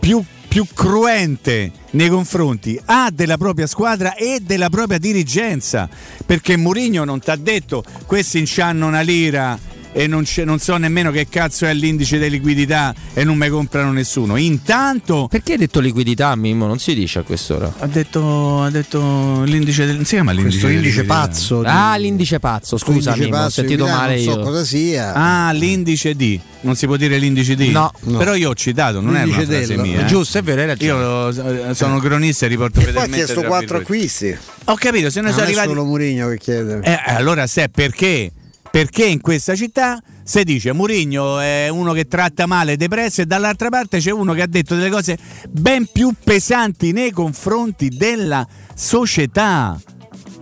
più, 0.00 0.22
più 0.48 0.66
cruente 0.72 1.70
nei 1.90 2.08
confronti 2.08 2.80
A 2.86 3.10
della 3.12 3.36
propria 3.36 3.66
squadra 3.66 4.14
e 4.14 4.40
della 4.40 4.70
propria 4.70 4.98
dirigenza. 4.98 5.88
Perché 6.24 6.56
Mourinho 6.56 7.04
non 7.04 7.20
ti 7.20 7.30
ha 7.30 7.36
detto 7.36 7.84
questi 8.06 8.38
incianno 8.38 8.86
una 8.86 9.02
lira 9.02 9.58
e 9.98 10.06
non, 10.06 10.22
c'è- 10.22 10.44
non 10.44 10.60
so 10.60 10.76
nemmeno 10.76 11.10
che 11.10 11.26
cazzo 11.28 11.66
è 11.66 11.74
l'indice 11.74 12.20
di 12.20 12.30
liquidità 12.30 12.94
e 13.14 13.24
non 13.24 13.36
mi 13.36 13.48
comprano 13.48 13.90
nessuno. 13.90 14.36
Intanto. 14.36 15.26
Perché 15.28 15.52
hai 15.52 15.58
detto 15.58 15.80
liquidità, 15.80 16.36
Mimmo? 16.36 16.66
Non 16.66 16.78
si 16.78 16.94
dice 16.94 17.18
a 17.18 17.22
quest'ora. 17.22 17.72
Ha 17.80 17.86
detto, 17.88 18.62
ha 18.62 18.70
detto 18.70 19.42
l'indice 19.42 19.86
del. 19.86 19.96
Si 20.06 20.14
chiama 20.14 20.30
l'indice 20.30 20.58
Questo 20.60 20.68
di 20.68 20.74
indice 20.76 21.00
liquidità? 21.02 21.26
pazzo. 21.26 21.60
di- 21.62 21.66
Ah, 21.68 21.96
l'indice 21.96 22.38
pazzo, 22.38 22.76
scusa, 22.78 23.10
indice 23.10 23.24
Mimmo, 23.24 23.36
ho 23.36 23.42
pazzo 23.42 23.60
di 23.62 23.66
sentito 23.68 23.88
male 23.90 24.14
non 24.14 24.22
so 24.24 24.30
io. 24.30 24.38
cosa 24.44 24.64
sia. 24.64 25.12
Ah, 25.14 25.50
l'indice 25.52 26.14
D. 26.14 26.38
Non 26.60 26.76
si 26.76 26.86
può 26.86 26.96
dire 26.96 27.18
l'indice 27.18 27.56
D? 27.56 27.62
No. 27.70 27.90
No. 28.02 28.18
Però 28.18 28.34
io 28.34 28.50
ho 28.50 28.54
citato, 28.54 29.00
non 29.00 29.16
è 29.16 29.22
una 29.24 29.34
L'indice 29.34 29.46
frase 29.46 29.66
dello. 29.66 29.82
mia. 29.82 30.00
È 30.00 30.02
eh. 30.02 30.06
giusto, 30.06 30.38
è 30.38 30.42
vero, 30.42 30.60
hai 30.60 30.66
ragione. 30.68 31.02
Io 31.02 31.68
eh, 31.70 31.74
sono 31.74 31.98
cronista 31.98 32.46
e 32.46 32.48
riporto 32.48 32.78
E 32.78 32.82
poi 32.84 32.90
ha 32.90 32.94
fedelmente 32.94 33.24
chiesto 33.32 33.42
quattro 33.48 33.78
acquisti. 33.78 34.36
Ho 34.66 34.74
capito, 34.76 35.10
se 35.10 35.20
ne 35.22 35.30
Non 35.30 35.38
è 35.38 35.42
arrivati. 35.42 35.66
solo 35.68 35.84
Mourinho 35.84 36.28
che 36.28 36.38
chiede. 36.38 36.80
Eh, 36.82 36.98
allora 37.06 37.46
se 37.48 37.68
perché? 37.68 38.30
Perché 38.78 39.06
in 39.06 39.20
questa 39.20 39.56
città 39.56 40.00
si 40.22 40.44
dice 40.44 40.70
Mourinho 40.70 41.40
è 41.40 41.68
uno 41.68 41.92
che 41.92 42.06
tratta 42.06 42.46
male 42.46 42.76
depresso 42.76 43.22
e 43.22 43.26
dall'altra 43.26 43.70
parte 43.70 43.98
c'è 43.98 44.12
uno 44.12 44.34
che 44.34 44.42
ha 44.42 44.46
detto 44.46 44.76
delle 44.76 44.88
cose 44.88 45.18
ben 45.50 45.88
più 45.92 46.12
pesanti 46.22 46.92
nei 46.92 47.10
confronti 47.10 47.88
della 47.88 48.46
società. 48.76 49.76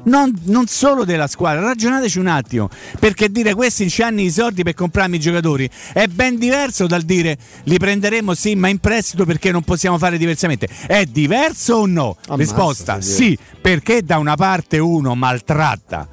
Non, 0.05 0.39
non 0.43 0.67
solo 0.67 1.07
della 1.07 1.29
squadra, 1.29 1.63
ragionateci 1.63 2.19
un 2.19 2.27
attimo, 2.27 2.69
perché 2.99 3.31
dire 3.31 3.55
questi 3.55 3.89
ci 3.89 4.03
hanno 4.03 4.21
i 4.21 4.31
soldi 4.31 4.63
per 4.63 4.75
comprarmi 4.75 5.17
i 5.17 5.21
giocatori 5.21 5.69
è 5.95 6.07
ben 6.07 6.37
diverso 6.37 6.87
dal 6.87 7.05
dire 7.05 7.39
li 7.65 7.79
prenderemo 7.79 8.35
sì 8.35 8.55
ma 8.55 8.69
in 8.69 8.81
prestito 8.81 9.25
perché 9.25 9.51
non 9.51 9.63
possiamo 9.63 9.97
fare 9.97 10.19
diversamente. 10.19 10.69
È 10.87 11.07
diverso 11.07 11.77
o 11.77 11.87
no? 11.87 12.19
Ammazza, 12.27 12.35
Risposta 12.35 13.01
sì, 13.01 13.39
perché 13.63 14.03
da 14.03 14.19
una 14.19 14.37
parte 14.37 14.77
uno 14.77 15.15
maltratta 15.15 16.07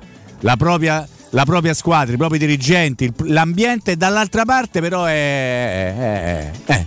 la 0.44 0.58
propria, 0.58 1.08
la 1.34 1.46
propria 1.46 1.74
squadra, 1.74 2.14
i 2.14 2.18
propri 2.18 2.38
dirigenti, 2.38 3.12
l'ambiente, 3.26 3.98
dall'altra 3.98 4.46
parte 4.46 4.80
però 4.82 5.06
è... 5.06 5.12
è- 5.96 6.52
è- 6.66 6.86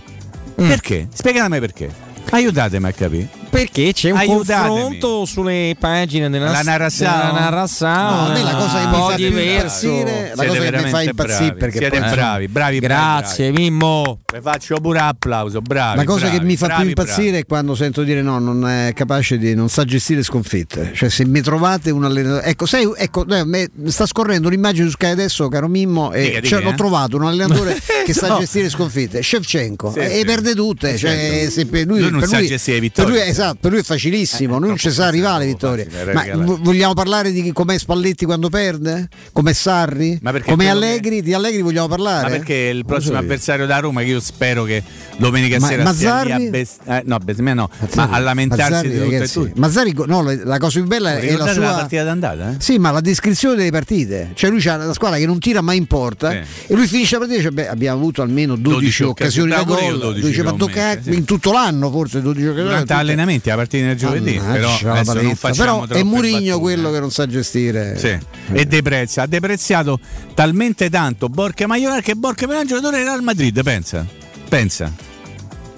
Mm. 0.59 0.69
Perché? 0.69 1.07
Spiegatemi 1.13 1.59
perché. 1.59 1.87
Aiutatemi 2.31 2.87
a 2.87 2.91
capire. 2.91 3.27
Perché 3.57 3.91
c'è 3.93 4.11
un 4.11 4.17
Aiutatemi. 4.17 4.67
confronto 4.69 5.25
sulle 5.25 5.75
pagine 5.79 6.29
della 6.29 6.51
La 6.51 6.61
Narasao? 6.61 7.17
della 7.27 7.39
Narasao, 7.39 8.11
No, 8.15 8.27
a 8.27 8.31
me 8.33 8.43
la 8.43 8.55
cosa 8.55 9.15
che 9.15 9.29
mi 9.29 9.35
fa 9.35 9.41
impazzire- 9.41 10.31
la 10.35 10.43
Siete 10.43 10.47
cosa 10.47 10.59
che 10.69 10.83
mi 10.83 10.89
fa 10.89 11.01
impazzire 11.01 11.13
bravi, 11.13 11.53
perché 11.57 11.77
siete 11.79 11.99
poi- 11.99 12.09
bravi, 12.09 12.47
bravi, 12.47 12.47
bravi, 12.47 12.79
Grazie, 12.79 13.51
Mimmo. 13.51 14.19
Vi 14.31 14.39
faccio 14.41 14.75
pure 14.79 14.99
applauso, 14.99 15.61
bravi. 15.61 15.97
La 15.97 16.03
cosa 16.03 16.25
bravi, 16.25 16.37
che 16.37 16.43
mi 16.45 16.55
fa 16.55 16.65
bravi, 16.67 16.81
più 16.81 16.89
impazzire 16.89 17.23
bravi. 17.29 17.37
è 17.37 17.45
quando 17.45 17.75
sento 17.75 18.03
dire 18.03 18.21
no, 18.21 18.37
non 18.39 18.67
è 18.67 18.91
capace 18.93 19.37
di, 19.37 19.55
non 19.55 19.69
sa 19.69 19.83
gestire 19.85 20.21
sconfitte. 20.23 20.91
Cioè, 20.93 21.09
se 21.09 21.25
mi 21.25 21.41
trovate 21.41 21.89
un 21.91 22.03
allenatore. 22.05 22.43
Ecco, 22.45 22.65
sai, 22.67 22.87
ecco, 22.95 23.25
eh, 23.27 23.69
sta 23.87 24.05
scorrendo 24.05 24.47
un'immagine 24.49 24.85
su 24.85 24.91
Sky 24.91 25.09
adesso, 25.09 25.47
caro 25.47 25.67
Mimmo, 25.67 26.11
e 26.13 26.21
Dica, 26.21 26.39
dica, 26.41 26.47
cioè, 26.55 26.63
l'ho 26.63 26.71
eh. 26.71 26.75
trovato 26.75 27.17
un 27.17 27.25
allenatore 27.25 27.75
che 28.05 28.13
sa 28.13 28.27
No. 28.27 28.39
gestire 28.39 28.69
sconfitte. 28.69 29.21
Shevchenko 29.23 29.91
Sì, 29.93 29.99
e 29.99 30.09
sì. 30.19 30.25
perde 30.25 30.53
tutte. 30.53 30.97
Cioè, 30.97 31.09
Certo. 31.09 31.51
se 31.51 31.65
per 31.65 31.85
lui, 31.87 31.99
Lui 32.01 32.11
non 32.11 32.19
per 32.19 32.29
sa 32.29 32.37
lui- 32.37 32.47
gestire 32.47 32.79
le 32.79 32.89
per 32.91 33.05
lui, 33.05 33.13
vittorie. 33.13 33.33
Esatto, 33.47 33.57
per 33.61 33.71
lui 33.71 33.79
è 33.79 33.83
facilissimo, 33.83 34.57
lui 34.59 34.67
non 34.69 34.77
ci 34.77 34.91
sa 34.91 35.05
arrivare 35.07 35.39
le 35.45 35.51
vittorie. 35.51 35.85
facile, 35.89 36.35
Ma 36.35 36.55
vogliamo 36.59 36.93
parlare 36.93 37.31
di 37.31 37.51
com'è 37.51 37.77
Spalletti 37.77 38.25
quando 38.25 38.49
perde? 38.49 39.07
Com'è 39.31 39.53
Sarri? 39.53 40.19
Com'è 40.21 40.41
quello 40.41 40.61
che- 40.61 40.67
Allegri? 40.69 41.21
Di 41.21 41.33
Allegri 41.33 41.61
vogliamo 41.61 41.87
parlare? 41.87 42.23
Ma 42.23 42.29
perché 42.29 42.53
il 42.53 42.85
prossimo 42.85 43.13
so 43.13 43.19
io. 43.19 43.23
avversario 43.25 43.65
da 43.65 43.79
Roma, 43.79 44.01
che 44.01 44.07
io 44.07 44.19
spero 44.19 44.63
che 44.63 44.83
domenica 45.17 45.59
Ma- 45.59 45.67
sera 45.67 45.93
sia 45.93 46.21
lì 46.23 46.31
a 46.31 46.33
Mazzarri? 46.35 46.49
bes- 46.49 46.77
eh, 46.85 47.01
no, 47.05 47.17
bestemia 47.19 47.53
no, 47.53 47.69
Mazzarri- 47.79 48.09
ma 48.11 48.15
a 48.15 48.19
lamentarsi 48.19 48.63
Mazzarri, 48.71 48.89
di 48.89 48.97
tutto 48.99 49.15
e 49.23 49.27
tutto. 49.27 49.59
Mazzarri, 49.59 49.93
no, 50.05 50.21
la- 50.43 50.57
cosa 50.59 50.79
più 50.79 50.87
bella 50.87 51.17
è 51.17 51.35
la 51.35 51.51
sua 51.53 51.61
la 51.63 51.71
partita 51.73 52.03
d'andata? 52.03 52.51
Eh? 52.51 52.55
Sì, 52.59 52.77
ma 52.77 52.91
la 52.91 53.01
descrizione 53.01 53.55
delle 53.55 53.71
partite, 53.71 54.31
cioè 54.33 54.49
lui 54.49 54.65
ha 54.67 54.75
la 54.77 54.93
squadra 54.93 55.17
che 55.17 55.25
non 55.25 55.39
tira 55.39 55.61
mai 55.61 55.77
in 55.77 55.85
porta 55.87 56.31
Sì. 56.31 56.37
e 56.67 56.75
lui 56.75 56.87
finisce 56.87 57.13
la 57.17 57.19
partita 57.25 57.39
e 57.39 57.43
dice 57.43 57.51
beh, 57.53 57.67
abbiamo 57.69 57.97
avuto 57.97 58.21
almeno 58.21 58.55
12, 58.55 58.69
12 58.79 59.03
occasioni 59.03 59.49
da 59.51 59.63
gol, 59.63 59.75
Bravo, 59.77 59.89
io 59.91 59.97
12 59.97 60.25
dice, 60.27 60.43
ma 60.43 60.53
tocca- 60.53 60.99
in 61.05 61.23
tutto 61.25 61.51
l'anno 61.51 61.89
forse 61.91 62.21
12 62.21 62.45
occasioni. 62.45 62.67
Durante 62.69 62.93
tutte- 62.93 62.95
allenamenti, 63.37 63.49
la 63.49 63.55
partita 63.55 63.85
del 63.85 63.95
giovedì, 63.97 64.37
Mannaggia 64.37 65.03
però 65.03 65.23
non 65.23 65.35
Però 65.55 65.85
è 65.87 66.03
Murigno 66.03 66.59
quello 66.59 66.91
che 66.91 66.99
non 66.99 67.11
sa 67.11 67.27
gestire. 67.27 67.97
Sì. 67.97 68.17
E 68.51 68.65
deprezza, 68.65 69.23
ha 69.23 69.27
depreziato 69.27 69.99
talmente 70.33 70.89
tanto 70.89 71.29
Borca 71.29 71.67
Maioral 71.67 72.01
che 72.01 72.15
Borca 72.15 72.45
Maioral 72.45 72.67
è 72.67 72.71
un 72.71 72.75
giocatore 72.75 72.97
del 72.97 73.07
Real 73.07 73.23
Madrid, 73.23 73.63
pensa. 73.63 74.05
Pensa. 74.47 74.91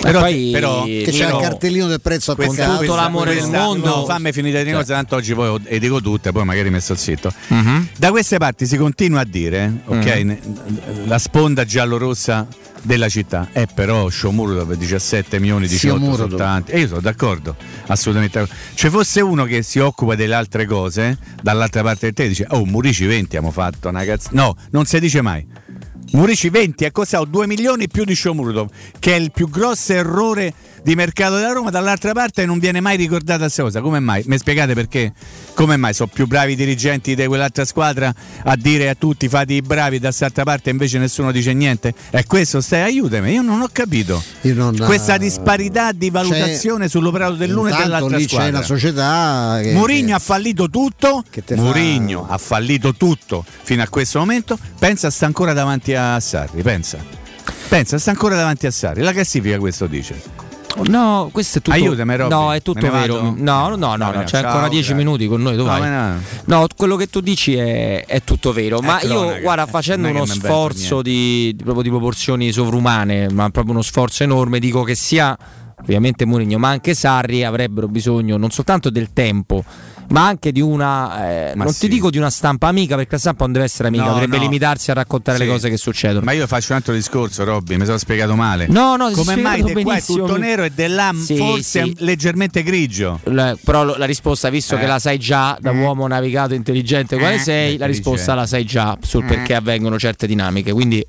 Però, 0.02 0.20
poi- 0.22 0.50
però 0.52 0.84
Che 0.86 1.06
c'è 1.10 1.26
però- 1.26 1.38
il 1.40 1.44
cartellino 1.44 1.88
del 1.88 2.02
prezzo 2.02 2.32
attaccato. 2.32 2.80
tutto 2.80 2.96
l'amore 2.96 3.32
del 3.34 3.40
questa- 3.40 3.64
mondo. 3.64 3.86
no, 3.98 4.06
fammi 4.06 4.32
finire 4.32 4.64
di 4.64 4.70
Cioè. 4.70 4.80
cose, 4.80 4.94
tanto 4.94 5.16
oggi 5.16 5.34
poi 5.34 5.60
e 5.66 5.80
dico 5.80 6.00
tutte, 6.02 6.32
poi 6.32 6.46
magari 6.46 6.70
mi 6.70 6.80
sto 6.80 6.96
zitto. 6.96 7.32
Mhm. 7.50 7.90
Da 7.98 8.10
queste 8.12 8.38
parti 8.38 8.66
si 8.66 8.78
continua 8.78 9.22
a 9.22 9.26
dire, 9.26 9.82
ok, 9.86 9.96
Mhm. 10.22 10.28
ne- 10.28 10.40
la 11.06 11.18
sponda 11.20 11.66
giallorossa 11.66 12.48
della 12.82 13.10
città 13.10 13.50
è 13.52 13.66
però 13.68 14.10
Shomurodov 14.10 14.74
17 14.76 15.38
milioni 15.40 15.68
18 15.68 15.98
Shomurodov. 15.98 16.30
sono 16.30 16.36
tanti 16.38 16.72
e 16.72 16.80
io 16.80 16.88
sono 16.88 17.02
d'accordo 17.02 17.58
assolutamente 17.88 18.48
ci 18.74 18.90
fosse 18.90 19.20
uno 19.20 19.44
che 19.44 19.64
si 19.64 19.80
occupa 19.80 20.16
delle 20.16 20.34
altre 20.34 20.66
cose 20.66 21.18
dall'altra 21.44 21.82
parte 21.84 22.06
del 22.06 22.14
te 22.14 22.30
dice 22.30 22.46
oh 22.52 22.64
Murici 22.66 23.06
20 23.06 23.36
abbiamo 23.36 23.52
fatto 23.52 23.90
una 23.90 24.06
cazzo 24.06 24.30
no 24.32 24.56
non 24.72 24.86
si 24.86 24.98
dice 25.02 25.22
mai 25.22 25.46
Murici 26.12 26.50
20 26.50 26.86
ha 26.86 26.92
costato 26.92 27.26
2 27.26 27.46
milioni 27.46 27.88
più 27.88 28.04
di 28.04 28.16
Shomurodov 28.16 28.70
che 28.98 29.14
è 29.16 29.20
il 29.20 29.32
più 29.32 29.48
grosso 29.48 29.94
errore 29.94 30.54
di 30.82 30.96
mercato 30.96 31.36
della 31.36 31.52
Roma. 31.52 31.70
Dall'altra 31.70 32.14
parte 32.14 32.46
non 32.46 32.58
viene 32.58 32.80
mai 32.80 32.98
ricordata 32.98 33.42
questa 33.42 33.64
cosa. 33.64 33.82
Come 33.82 34.00
mai? 34.00 34.24
mi 34.26 34.38
spiegate 34.38 34.74
perché? 34.74 35.14
come 35.54 35.76
mai? 35.78 35.94
Sono 35.94 36.10
più 36.12 36.26
bravi 36.26 36.54
i 36.54 36.56
dirigenti 36.56 37.16
di 37.16 37.26
quell'altra 37.26 37.66
squadra 37.66 38.14
a 38.44 38.56
dire 38.56 38.90
a 38.90 38.96
tutti 38.96 39.28
fate 39.28 39.54
i 39.54 39.62
bravi 39.62 40.00
da 40.00 40.08
quest'altra 40.08 40.44
parte 40.44 40.70
invece 40.70 40.98
nessuno 40.98 41.32
dice 41.32 41.54
niente? 41.54 41.94
è 42.10 42.24
questo? 42.26 42.60
Stai 42.62 42.82
aiutami. 42.82 43.34
Io 43.34 43.42
non 43.42 43.62
ho 43.62 43.70
capito. 43.72 44.24
Io 44.42 44.56
non- 44.56 44.78
questa 44.78 45.18
disparità 45.18 45.92
di 45.92 46.10
valutazione 46.10 46.88
sull'operato 46.88 47.34
dell'uno 47.36 47.68
e 47.70 47.76
dell'altra 47.76 48.18
lì 48.18 48.24
c'è 48.24 48.30
squadra. 48.30 48.50
una 48.58 48.62
società 48.64 49.60
che, 49.62 49.74
Mourinho 49.74 50.16
ha 50.16 50.20
fallito 50.20 50.70
tutto. 50.70 51.24
Che 51.30 51.44
te 51.44 51.56
fa- 51.56 51.62
Mourinho 51.62 52.26
ha 52.28 52.38
fallito 52.38 52.96
tutto 52.96 53.46
fino 53.64 53.84
a 53.84 53.88
questo 53.90 54.20
momento. 54.20 54.58
Pensa 54.80 55.10
sta 55.10 55.26
ancora 55.26 55.54
davanti 55.54 55.94
a 55.94 55.99
Sarri 56.20 56.62
pensa 56.62 56.98
pensa 57.68 57.98
sta 57.98 58.12
ancora 58.12 58.36
davanti 58.36 58.66
a 58.68 58.72
Sarri 58.72 59.02
la 59.02 59.12
classifica 59.14 59.58
questo 59.60 59.88
dice 59.88 60.48
No, 60.84 61.30
questo 61.34 61.58
è 61.58 61.62
tutto. 61.62 61.76
Aiutami, 61.76 62.16
Robby. 62.16 62.30
No, 62.30 62.54
è 62.54 62.62
tutto 62.62 62.90
vero. 62.90 63.34
No, 63.36 63.68
no, 63.70 63.76
no, 63.76 63.96
No, 63.98 64.12
no, 64.12 64.24
c'è 64.24 64.38
ancora 64.38 64.70
10 64.70 64.70
grazie. 64.70 64.94
minuti 64.94 65.28
con 65.28 65.42
noi. 65.42 65.58
Dove 65.58 65.78
No, 65.90 66.20
no. 66.46 66.68
Quello 66.78 66.96
che 66.96 67.08
tu 67.08 67.20
dici 67.20 67.56
è, 67.56 68.06
è 68.06 68.22
tutto 68.24 68.54
vero. 68.54 68.80
ma 68.80 69.02
io, 69.02 69.42
guarda, 69.42 69.66
facendo 69.66 70.08
uno 70.08 70.26
sforzo 70.26 71.02
di, 71.02 71.54
di- 71.54 71.64
proprio 71.64 71.84
di 71.84 71.90
proporzioni 71.90 72.52
sovrumane, 72.54 73.30
ma 73.30 73.50
proprio 73.50 73.74
uno 73.74 73.82
sforzo 73.82 74.24
enorme, 74.24 74.60
dico 74.60 74.84
che 74.84 74.96
sia 74.96 75.36
ovviamente 75.82 76.24
Mourinho, 76.24 76.58
ma 76.60 76.70
anche 76.70 76.94
Sarri 76.94 77.44
avrebbero 77.44 77.88
bisogno 77.90 78.38
non 78.38 78.52
soltanto 78.52 78.90
del 78.90 79.12
tempo, 79.12 79.64
ma 80.10 80.26
anche 80.26 80.52
di 80.52 80.62
una, 80.62 81.28
eh, 81.50 81.54
non 81.56 81.72
sì. 81.74 81.82
ti 81.82 81.88
dico 81.88 82.10
di 82.10 82.18
una 82.18 82.30
stampa 82.30 82.68
amica, 82.68 82.96
perché 82.96 83.12
la 83.14 83.20
stampa 83.20 83.44
non 83.44 83.54
deve 83.54 83.66
essere 83.66 83.88
amica, 83.90 84.04
No, 84.06 84.10
dovrebbe 84.12 84.38
no. 84.38 84.44
limitarsi 84.44 84.92
a 84.92 84.94
raccontare 84.96 85.38
Sì. 85.38 85.44
le 85.44 85.50
cose 85.50 85.70
che 85.70 85.78
succedono. 85.78 86.26
Ma 86.26 86.32
io 86.32 86.48
faccio 86.48 86.72
un 86.72 86.78
altro 86.78 86.94
discorso, 86.94 87.44
Robby, 87.44 87.78
mi 87.78 87.86
sono 87.86 87.98
spiegato 87.98 88.36
male. 88.36 88.68
No, 88.68 88.96
no, 88.96 89.12
Come 89.12 89.36
mai 89.36 89.64
di 89.64 89.84
qua 89.84 89.96
è 89.96 90.02
tutto 90.04 90.38
nero 90.38 90.64
e 90.64 90.88
là 90.88 91.12
Sì, 91.16 91.36
forse 91.38 91.92
leggermente 91.98 92.64
grigio? 92.64 93.20
La- 93.26 93.56
però 93.64 93.84
la 93.84 94.06
risposta, 94.06 94.50
visto 94.50 94.76
Eh. 94.76 94.80
che 94.80 94.86
la 94.88 95.00
sai 95.00 95.18
già 95.20 95.58
da 95.60 95.72
uomo 95.72 96.08
navigato 96.08 96.54
intelligente 96.54 97.18
quale 97.18 97.36
Eh, 97.36 97.40
sei, 97.40 97.78
la 97.78 97.86
risposta 97.86 98.34
la 98.34 98.46
sai 98.46 98.66
già 98.66 98.98
sul 99.02 99.26
perché 99.26 99.54
avvengono 99.56 99.98
certe 100.00 100.26
dinamiche. 100.28 100.72
Quindi 100.74 101.06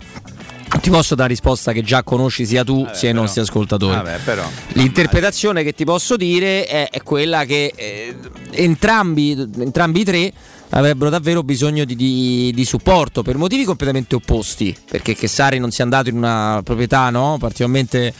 ti 0.80 0.90
posso 0.90 1.14
dare 1.14 1.28
risposta 1.28 1.72
che 1.72 1.82
già 1.82 2.02
conosci 2.02 2.46
sia 2.46 2.64
tu 2.64 2.86
sia 2.92 3.10
i 3.10 3.12
nostri 3.12 3.40
ascoltatori. 3.40 3.96
Vabbè, 3.96 4.18
però. 4.24 4.44
L'interpretazione 4.72 5.62
che 5.62 5.72
ti 5.72 5.84
posso 5.84 6.16
dire 6.16 6.66
è, 6.66 6.88
è 6.90 7.02
quella 7.02 7.44
che 7.44 7.72
eh, 7.74 8.16
entrambi, 8.50 9.32
entrambi 9.58 10.00
i 10.00 10.04
tre 10.04 10.32
avrebbero 10.70 11.10
davvero 11.10 11.42
bisogno 11.42 11.84
di, 11.84 11.96
di- 11.96 12.52
di 12.54 12.64
supporto 12.64 13.22
per 13.22 13.36
motivi 13.36 13.64
completamente 13.64 14.14
opposti. 14.14 14.76
Perché 14.88 15.14
che 15.14 15.26
Sari 15.26 15.58
non 15.58 15.70
sia 15.70 15.84
andato 15.84 16.08
in 16.08 16.16
una 16.16 16.60
proprietà 16.62 17.10
no? 17.10 17.36
particolarmente. 17.38 18.14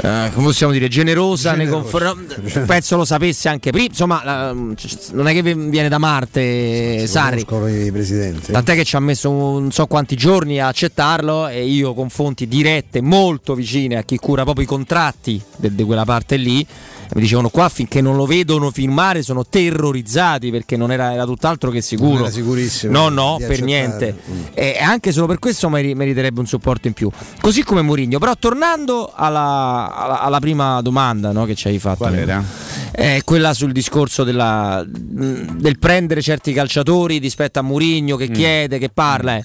Eh, 0.00 0.30
come 0.32 0.46
possiamo 0.46 0.72
dire, 0.72 0.88
generosa, 0.88 1.52
nei 1.54 1.66
Generosa. 1.66 1.98
confronti. 1.98 2.58
Penso 2.66 2.96
lo 2.96 3.04
sapesse 3.04 3.48
anche 3.48 3.70
prima. 3.70 3.86
Insomma, 3.86 4.22
la- 4.24 4.52
non 4.52 5.28
è 5.28 5.32
che 5.32 5.42
viene 5.54 5.88
da 5.88 5.98
Marte, 5.98 7.06
Sarri. 7.06 7.44
Conoscono 7.44 7.68
i 7.84 7.92
presidenti. 7.92 8.52
Tant'è 8.52 8.74
che 8.74 8.84
ci 8.84 8.96
ha 8.96 9.00
messo 9.00 9.30
non 9.30 9.70
so 9.70 9.86
quanti 9.86 10.16
giorni 10.16 10.60
a 10.60 10.68
accettarlo 10.68 11.46
e 11.48 11.64
io 11.66 11.94
con 11.94 12.08
fonti 12.08 12.48
dirette 12.48 13.00
molto 13.00 13.54
vicine 13.54 13.96
a 13.96 14.02
chi 14.02 14.16
cura 14.18 14.42
proprio 14.44 14.64
i 14.64 14.68
contratti 14.68 15.40
di 15.56 15.84
quella 15.84 16.04
parte 16.04 16.36
lì 16.36 16.66
mi 17.14 17.20
dicevano 17.20 17.50
qua 17.50 17.68
finché 17.68 18.00
non 18.00 18.16
lo 18.16 18.24
vedono 18.24 18.70
firmare 18.70 19.22
sono 19.22 19.44
terrorizzati 19.46 20.50
perché 20.50 20.76
non 20.78 20.90
era, 20.90 21.12
era 21.12 21.24
tutt'altro 21.26 21.70
che 21.70 21.82
sicuro. 21.82 22.10
Non 22.12 22.20
era 22.22 22.30
sicurissimo 22.30 22.92
No, 22.92 23.08
no, 23.10 23.36
per 23.38 23.50
accettare. 23.50 23.66
niente. 23.66 24.16
Mm. 24.30 24.40
E 24.54 24.78
anche 24.80 25.12
solo 25.12 25.26
per 25.26 25.38
questo 25.38 25.68
meri- 25.68 25.94
meriterebbe 25.94 26.40
un 26.40 26.46
supporto 26.46 26.86
in 26.88 26.94
più. 26.94 27.10
Così 27.40 27.62
come 27.64 27.82
Mourinho. 27.82 28.18
Però 28.18 28.34
tornando 28.38 29.12
alla, 29.14 29.81
alla- 29.90 30.20
alla 30.20 30.38
prima 30.40 30.80
domanda 30.82 31.32
no, 31.32 31.44
che 31.44 31.54
ci 31.54 31.68
hai 31.68 31.78
fatto. 31.78 31.96
Qual 31.98 32.14
era? 32.14 32.42
È 32.90 33.20
quella 33.24 33.54
sul 33.54 33.72
discorso 33.72 34.22
della- 34.24 34.84
del 34.86 35.78
prendere 35.78 36.20
certi 36.20 36.52
calciatori 36.52 37.18
rispetto 37.18 37.58
a 37.58 37.62
Mourinho 37.62 38.16
che 38.16 38.28
Mm. 38.28 38.32
chiede, 38.34 38.78
che 38.78 38.90
parla. 38.90 39.36
eh. 39.36 39.44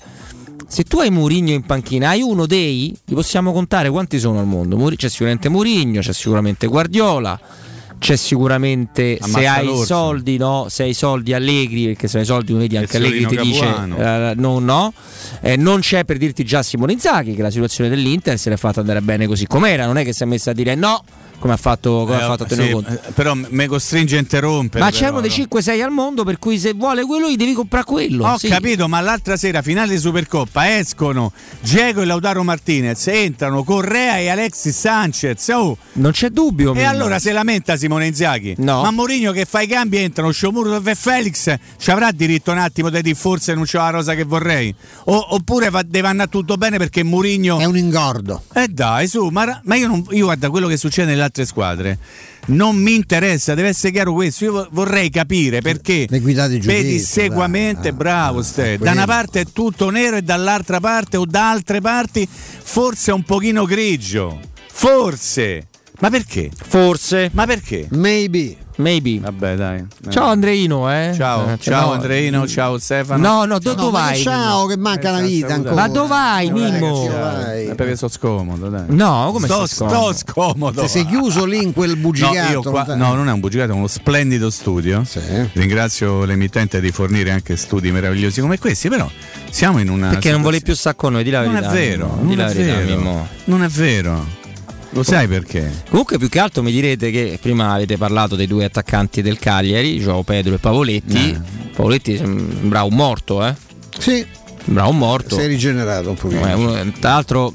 Se 0.68 0.84
tu 0.84 1.00
hai 1.00 1.10
Mourinho 1.10 1.52
in 1.52 1.64
panchina, 1.66 2.10
hai 2.10 2.22
uno 2.22 2.46
dei, 2.46 2.94
li 3.06 3.14
possiamo 3.14 3.54
contare 3.54 3.90
quanti 3.90 4.20
sono 4.20 4.40
al 4.40 4.46
mondo. 4.48 4.76
C'è 4.96 5.08
sicuramente 5.08 5.48
Mourinho, 5.48 6.02
c'è 6.02 6.12
sicuramente 6.12 6.68
Guardiola, 6.68 7.40
c'è 8.00 8.16
sicuramente 8.16 9.18
se 9.20 9.24
Ammazza 9.24 9.54
hai 9.54 9.64
i 9.64 9.66
l'orso. 9.68 9.84
soldi, 9.86 10.38
no? 10.38 10.68
Se 10.70 10.84
hai 10.84 10.90
i 10.90 10.94
soldi 10.94 11.34
Allegri, 11.34 11.86
perché 11.86 12.08
se 12.08 12.18
hai 12.18 12.24
i 12.24 12.26
soldi 12.26 12.54
vedi 12.54 12.78
anche 12.78 12.98
Allegri 12.98 13.26
ti 13.26 13.36
Fiorino 13.36 13.44
dice 13.44 13.66
Capuano. 13.66 13.98
eh, 13.98 14.34
no, 14.36 14.60
no. 14.60 14.94
Eh, 15.42 15.56
non 15.56 15.80
c'è 15.80 16.04
per 16.06 16.18
dirti 16.18 16.44
già 16.44 16.64
Simone 16.64 16.94
Inzaghi 16.94 17.34
che 17.36 17.42
la 17.42 17.52
situazione 17.52 17.90
dell'Inter 17.90 18.38
se 18.38 18.50
l'è 18.50 18.58
fatta 18.58 18.80
andare 18.80 19.02
bene 19.02 19.28
così 19.28 19.46
com'era, 19.48 19.86
non 19.86 19.98
è 19.98 20.04
che 20.04 20.14
si 20.14 20.24
è 20.24 20.26
messa 20.26 20.52
a 20.52 20.54
dire 20.54 20.76
no, 20.76 21.04
come 21.40 21.54
ha 21.54 21.58
fatto, 21.58 22.04
come 22.06 22.20
Eh, 22.20 22.24
ha 22.24 22.26
fatto 22.28 22.44
a 22.44 22.46
tenere 22.46 22.68
sì, 22.68 22.74
conto. 22.74 22.92
eh, 22.92 23.00
però 23.14 23.34
mi 23.36 23.66
costringe 23.68 24.16
a 24.18 24.20
interrompere. 24.20 24.84
Ma 24.84 24.90
c'è 24.92 25.10
uno 25.10 25.22
dei 25.22 25.30
no? 25.30 25.46
5-6 25.60 25.82
al 25.82 25.92
mondo 25.92 26.24
per 26.24 26.40
cui 26.40 26.58
se 26.60 26.74
vuole 26.74 27.04
quello 27.06 27.30
gli 27.30 27.36
devi 27.36 27.54
comprare 27.54 27.86
quello. 27.86 28.26
Ho 28.28 28.38
sì. 28.38 28.48
capito, 28.48 28.88
ma 28.88 29.00
l'altra 29.02 29.38
sera, 29.38 29.62
finale 29.62 29.92
di 29.94 30.00
Supercoppa, 30.00 30.78
escono 30.78 31.32
Diego 31.62 32.02
e 32.02 32.06
Lautaro 32.06 32.44
Martinez, 32.44 33.08
entrano 33.08 33.64
Correa 33.64 34.18
e 34.18 34.30
Alexis 34.30 34.78
Sanchez. 34.78 35.48
Oh. 35.50 35.78
Non 35.94 36.12
c'è 36.12 36.30
dubbio. 36.30 36.74
E 36.74 36.84
allora 36.84 37.20
se 37.20 37.32
lamenta 37.32 37.78
Simone 37.78 38.08
Inzaghi. 38.08 38.56
No. 38.58 38.82
Ma 38.82 38.92
Mourinho 38.92 39.32
che 39.32 39.46
fa 39.46 39.62
i 39.62 39.68
cambi 39.68 39.98
entrano 39.98 40.32
Sciomuro 40.32 40.82
e 40.84 40.96
Felix 40.96 41.54
ci 41.78 41.92
avrà 41.92 42.12
diritto 42.12 42.52
un 42.52 42.58
attimo 42.58 42.90
di 42.90 43.02
dire 43.02 43.16
forse 43.16 43.54
non 43.54 43.66
c'ho 43.66 43.78
la 43.78 43.90
rosa 43.90 44.16
che 44.16 44.24
vorrei. 44.24 44.74
O- 45.06 45.36
oppure 45.36 45.70
va, 45.70 45.84
deve 45.84 46.08
andare 46.08 46.30
tutto 46.30 46.56
bene 46.58 46.78
perché 46.78 47.04
Mourinho 47.04 47.60
È 47.60 47.66
un 47.66 47.78
ingordo. 47.78 48.44
Eh 48.54 48.68
dai, 48.68 49.08
su, 49.08 49.28
ma, 49.28 49.62
ma 49.64 49.76
io, 49.76 49.88
non, 49.88 50.06
io 50.12 50.26
guarda 50.26 50.50
quello 50.50 50.68
che 50.68 50.78
succede 50.78 51.10
nelle 51.12 51.24
altre 51.28 51.46
squadre. 51.46 51.98
Non 52.48 52.76
mi 52.78 52.96
interessa, 52.96 53.54
deve 53.56 53.70
essere 53.70 53.92
chiaro 53.92 54.14
questo. 54.14 54.46
Io 54.46 54.52
vo- 54.54 54.68
vorrei 54.72 55.10
capire 55.10 55.62
perché 55.62 56.06
L'equità 56.10 56.48
di 56.48 56.60
giudizio, 56.60 56.82
pedissequamente, 56.82 57.82
dai. 57.90 57.94
bravo 57.94 58.42
Ste. 58.42 58.72
Da 58.72 58.78
quello. 58.78 58.92
una 58.94 59.06
parte 59.06 59.42
è 59.42 59.46
tutto 59.52 59.90
nero 59.90 60.16
e 60.18 60.22
dall'altra 60.22 60.80
parte 60.80 61.18
o 61.18 61.26
da 61.26 61.50
altre 61.52 61.82
parti 61.82 62.28
forse 62.30 63.12
è 63.12 63.14
un 63.14 63.24
pochino 63.24 63.66
grigio. 63.66 64.40
Forse. 64.72 65.68
Ma 66.00 66.10
perché? 66.10 66.50
Forse. 66.56 67.30
Ma 67.34 67.46
perché? 67.46 67.88
Maybe. 67.92 68.56
Maybe. 68.80 69.20
Vabbè, 69.20 69.56
dai. 69.56 69.86
Ciao 70.10 70.28
Andreino, 70.28 70.92
eh. 70.92 71.12
Ciao, 71.16 71.50
Eh, 71.54 71.58
ciao 71.60 71.88
no. 71.88 71.92
Andreino, 71.94 72.48
ciao 72.48 72.78
Stefano. 72.78 73.28
No, 73.28 73.46
no, 73.46 73.58
do- 73.58 73.70
No, 73.72 73.76
dove 73.76 73.92
vai? 73.92 74.18
ciao, 74.22 74.68
che 74.68 74.78
manca 74.78 75.10
una 75.10 75.22
vita 75.22 75.56
ancora. 75.56 75.74
Ma 75.74 75.88
dove 75.88 76.08
vai, 76.08 76.52
Mimmo? 76.52 77.10
Eh, 77.52 77.74
perché 77.76 77.96
sto 77.96 78.08
scomodo, 78.08 78.70
dai. 78.70 78.84
No, 78.90 79.30
come 79.34 79.48
sto, 79.48 79.66
scomodo? 79.66 80.14
sto 80.14 80.32
scomodo. 80.32 80.82
Ti 80.82 80.88
sei 80.90 81.06
chiuso 81.08 81.46
lì 81.46 81.62
in 81.64 81.74
quel 81.74 81.92
No, 81.92 81.96
bugigato. 81.98 82.52
io 82.52 82.62
qua- 82.62 82.86
no, 82.96 83.16
non 83.16 83.28
è 83.28 83.32
un 83.32 83.40
bugigato, 83.40 83.72
è 83.72 83.74
uno 83.76 83.88
splendido 83.88 84.52
studio. 84.52 85.04
Ringrazio 85.54 86.24
l'emittente 86.26 86.80
di 86.80 86.92
fornire 86.92 87.32
anche 87.32 87.56
studi 87.56 87.92
meravigliosi 87.92 88.42
come 88.42 88.60
questi, 88.60 88.90
però 88.90 89.10
siamo 89.50 89.80
in 89.80 89.90
una. 89.90 90.10
Perché 90.10 90.30
non 90.30 90.42
situazione- 90.42 90.44
volevi 90.44 90.64
più 90.64 90.76
stare 90.76 90.96
con 90.96 91.14
noi, 91.14 91.24
di 91.24 91.30
la 91.32 91.42
Non 91.44 91.54
verità. 91.54 91.72
è 91.72 91.74
vero, 91.74 92.18
non 92.22 92.36
la 92.36 92.48
è 92.48 92.54
verità, 92.54 92.76
vero. 92.78 92.96
Mimmo. 92.96 93.28
Non 93.46 93.64
è 93.64 93.68
vero. 93.68 94.46
Lo 94.92 95.04
sai 95.04 95.28
perché? 95.28 95.84
Comunque 95.90 96.18
più 96.18 96.30
che 96.30 96.40
altro 96.40 96.64
mi 96.64 96.72
direte 96.72 97.12
che 97.12 97.38
prima 97.42 97.74
avete 97.74 97.98
parlato 97.98 98.36
dei 98.36 98.48
due 98.48 98.66
attaccanti 98.66 99.22
del 99.22 99.38
Cagliari, 99.38 100.00
Joao 100.00 100.24
Pedro 100.24 100.56
e 100.56 100.58
Pavoletti. 100.58 101.32
Eh. 101.32 101.40
Pavoletti 101.76 102.18
sembra 102.18 102.84
un 102.84 102.94
morto, 102.96 103.46
eh? 103.46 103.54
Sì, 104.00 104.26
Sembra 104.64 104.86
un 104.88 104.98
morto. 104.98 105.36
sei 105.36 105.48
rigenerato 105.48 106.10
un 106.10 106.16
pochino. 106.16 106.76
Eh, 106.78 106.92
tra 107.00 107.12
l'altro 107.12 107.54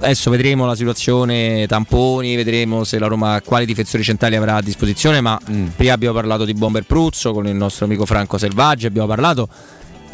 adesso 0.00 0.30
vedremo 0.30 0.66
la 0.66 0.74
situazione 0.74 1.66
tamponi, 1.66 2.36
vedremo 2.36 2.84
se 2.84 2.98
la 2.98 3.06
Roma 3.06 3.40
quali 3.44 3.66
difensori 3.66 4.02
centrali 4.02 4.36
avrà 4.36 4.56
a 4.56 4.62
disposizione, 4.62 5.20
ma 5.20 5.38
Mm. 5.50 5.66
prima 5.76 5.92
abbiamo 5.92 6.14
parlato 6.14 6.44
di 6.44 6.54
Bomber 6.54 6.84
Pruzzo 6.84 7.32
con 7.32 7.46
il 7.46 7.54
nostro 7.54 7.84
amico 7.84 8.04
Franco 8.06 8.36
Selvaggi, 8.38 8.86
abbiamo 8.86 9.06
parlato 9.08 9.48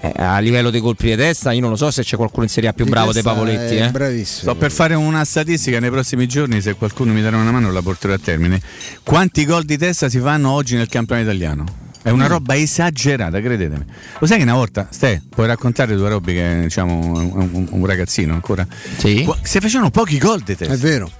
eh, 0.01 0.12
a 0.16 0.39
livello 0.39 0.70
dei 0.70 0.81
colpi 0.81 1.09
di 1.10 1.16
testa, 1.16 1.52
io 1.52 1.60
non 1.60 1.70
lo 1.70 1.77
so 1.77 1.90
se 1.90 2.02
c'è 2.02 2.16
qualcuno 2.16 2.44
in 2.44 2.51
Serie 2.51 2.70
A 2.70 2.72
più 2.72 2.85
Di 2.85 2.90
bravo 2.90 3.12
dei 3.12 3.22
Pavoletti, 3.22 3.77
è 3.77 3.86
eh. 3.86 3.90
Bravissimo. 3.90 4.51
Sto 4.51 4.55
per 4.55 4.70
fare 4.70 4.94
una 4.94 5.24
statistica 5.24 5.78
nei 5.81 5.90
prossimi 5.90 6.27
giorni, 6.27 6.60
se 6.60 6.74
qualcuno 6.74 7.12
mi 7.12 7.22
darà 7.22 7.36
una 7.36 7.51
mano 7.51 7.70
la 7.70 7.82
porterò 7.82 8.14
a 8.14 8.18
termine. 8.18 8.60
Quanti 9.02 9.44
gol 9.44 9.64
di 9.64 9.77
testa 9.77 10.09
si 10.09 10.18
fanno 10.18 10.51
oggi 10.51 10.77
nel 10.77 10.89
campionato 10.89 11.27
italiano? 11.28 11.64
È 12.02 12.09
una 12.09 12.24
Mm. 12.24 12.28
roba 12.28 12.56
esagerata, 12.56 13.40
credetemi. 13.43 13.85
Lo 14.20 14.27
sai 14.27 14.39
che 14.39 14.44
una 14.44 14.55
volta, 14.55 14.89
Ste, 14.90 15.22
puoi 15.28 15.47
raccontare 15.47 15.94
due 15.94 16.09
robe 16.09 16.32
che 16.32 16.60
diciamo 16.62 16.94
un, 16.98 17.48
un- 17.52 17.66
un 17.70 17.86
ragazzino 17.86 18.32
ancora? 18.32 18.66
Sì. 18.97 19.28
Si 19.43 19.60
facevano 19.60 19.90
pochi 19.90 20.16
gol 20.16 20.40
di 20.40 20.56
testa. 20.56 20.72
È 20.72 20.78
vero. 20.78 21.10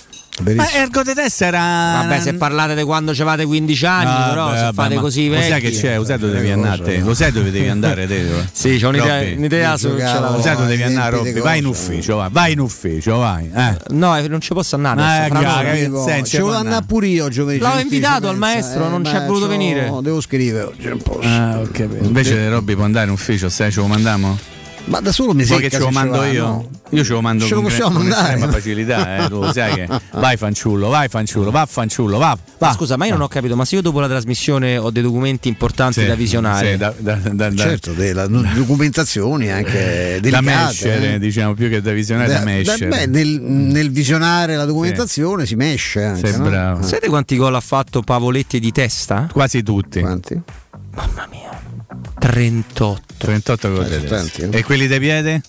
Ma 0.43 0.65
il 0.83 0.91
gol 0.91 1.05
di 1.05 1.15
testa 1.15 1.47
era. 1.47 1.59
Vabbè, 2.03 2.21
se 2.21 2.35
parlate 2.35 2.75
di 2.75 2.83
quando 2.83 3.11
avevate 3.11 3.45
15 3.45 3.87
anni, 3.87 4.07
Ah, 4.11 4.29
però 4.31 4.45
vabbè, 4.47 4.57
se 4.57 4.63
vabbè, 4.65 4.75
fate 4.75 4.95
così 4.97 5.27
Lo 5.29 5.35
vecchi. 5.35 5.49
sai 5.49 5.61
che 5.61 5.71
c'è? 5.71 5.97
Lo 5.97 6.05
sai 6.05 6.19
dove 6.19 6.33
devi 6.33 6.49
Eh, 6.49 6.53
andare? 6.53 6.77
lo 6.79 6.85
te? 6.85 6.99
Lo 6.99 7.15
sai 7.15 7.33
dove 7.33 7.51
devi 7.51 7.69
andare? 7.69 8.07
te? 8.07 8.25
Sì, 8.53 8.79
c'ho 8.81 8.89
un'idea, 8.89 9.37
un'idea 9.37 9.77
su 9.77 9.89
Lo 9.91 10.41
sai 10.41 10.57
dove 10.57 10.67
devi 10.69 10.83
andare, 10.83 11.17
Robby? 11.17 11.41
Vai 11.41 11.59
in 11.59 11.67
ufficio, 11.67 12.17
vai, 12.17 12.29
vai 12.31 12.53
in 12.53 12.61
ufficio, 12.61 13.17
vai. 13.19 13.51
Eh. 13.55 13.77
No, 13.91 14.17
eh, 14.17 14.27
non 14.29 14.41
ci 14.41 14.53
posso 14.55 14.77
andare. 14.77 14.97
Ma 14.97 15.25
adesso, 15.25 15.47
Arrivo. 15.49 16.05
senti, 16.05 16.31
Ci 16.31 16.37
volevo 16.39 16.51
Giovanna. 16.53 16.59
andare 16.59 16.85
pure 16.87 17.07
io 17.07 17.29
giovedì. 17.29 17.65
Ci 17.65 17.81
invitato 17.83 18.29
al 18.29 18.37
maestro, 18.39 18.89
non 18.89 19.03
beh, 19.03 19.11
c'è 19.11 19.25
voluto 19.27 19.47
venire. 19.47 19.91
Devo 20.03 20.21
scrivere 20.21 20.65
oggi, 20.65 20.89
non 20.89 20.99
posso. 21.03 21.29
Ah, 21.29 21.59
ok, 21.61 21.83
bene. 21.85 22.07
Invece 22.07 22.49
Robby 22.49 22.75
può 22.75 22.85
andare 22.85 23.07
in 23.07 23.13
ufficio, 23.13 23.49
sai, 23.49 23.71
ce 23.71 23.81
lo 23.81 23.87
mandiamo? 23.87 24.39
Ma 24.87 24.99
da 25.01 25.13
solo 25.13 25.35
mi 25.35 25.45
secca 25.45 25.61
che 25.61 25.71
ce 25.71 25.79
lo 25.79 25.91
mando 25.91 26.25
io? 26.25 26.45
no? 26.47 26.69
Io 26.93 27.05
ce 27.05 27.13
lo 27.13 27.21
mando 27.21 27.45
Ce 27.45 27.55
lo 27.55 27.61
con, 27.61 27.69
possiamo 27.71 27.91
con 27.99 28.03
mandare, 28.07 28.23
estrema 28.31 28.47
no? 28.47 28.53
facilità, 28.53 29.17
eh, 29.25 29.29
tu 29.29 29.41
lo 29.41 29.53
sai 29.53 29.75
che 29.75 29.89
vai 30.15 30.37
fanciullo, 30.37 30.89
vai 30.89 31.09
fanciullo, 31.09 31.51
va 31.53 31.65
fanciullo, 31.67 32.19
va, 32.19 32.37
va. 32.59 32.67
Ma 32.67 32.73
scusa, 32.73 32.97
ma 32.97 33.05
io 33.07 33.13
non 33.13 33.21
ho 33.21 33.29
capito, 33.29 33.55
ma 33.55 33.65
se 33.65 33.77
io 33.77 33.83
dopo 33.83 34.01
la 34.01 34.09
trasmissione 34.09 34.77
ho 34.77 34.91
dei 34.91 35.03
documenti 35.03 35.47
importanti 35.47 36.01
Sì, 36.01 36.07
da 36.07 36.17
visionare, 36.17 36.73
sì, 36.73 36.77
da, 36.77 36.93
da, 36.99 37.15
da, 37.15 37.51
da- 37.51 37.55
Certo, 37.55 37.93
delle 37.93 38.27
documentazioni 38.55 39.51
anche 39.53 40.19
da 40.21 40.29
delicate. 40.29 40.43
mescere, 40.43 41.15
eh. 41.15 41.19
diciamo, 41.21 41.55
più 41.55 41.69
che 41.69 41.81
da 41.81 41.93
visionare, 41.93 42.27
da, 42.27 42.33
Da- 42.39 42.39
da- 42.41 42.45
mescere. 42.51 42.89
beh, 42.89 43.07
nel, 43.07 43.41
nel 43.41 43.91
visionare 43.93 44.57
la 44.57 44.65
documentazione 44.65 45.47
si 45.47 45.55
mesce 45.55 46.03
anche. 46.03 46.29
Sei 46.33 46.41
no? 46.41 46.83
sapete 46.83 47.09
quanti 47.09 47.37
gol 47.37 47.55
ha 47.55 47.61
fatto 47.61 48.03
Pavoletti 48.03 48.59
di 48.59 48.73
testa? 48.73 49.29
Quasi 49.31 49.63
tutti. 49.63 50.01
Quanti? 50.01 50.41
38. 52.19 53.01
38 53.19 53.71
gol 53.73 53.93
eh. 53.93 54.49
E 54.51 54.65
quelli 54.65 54.87
dei 54.87 54.99
piede? 54.99 55.43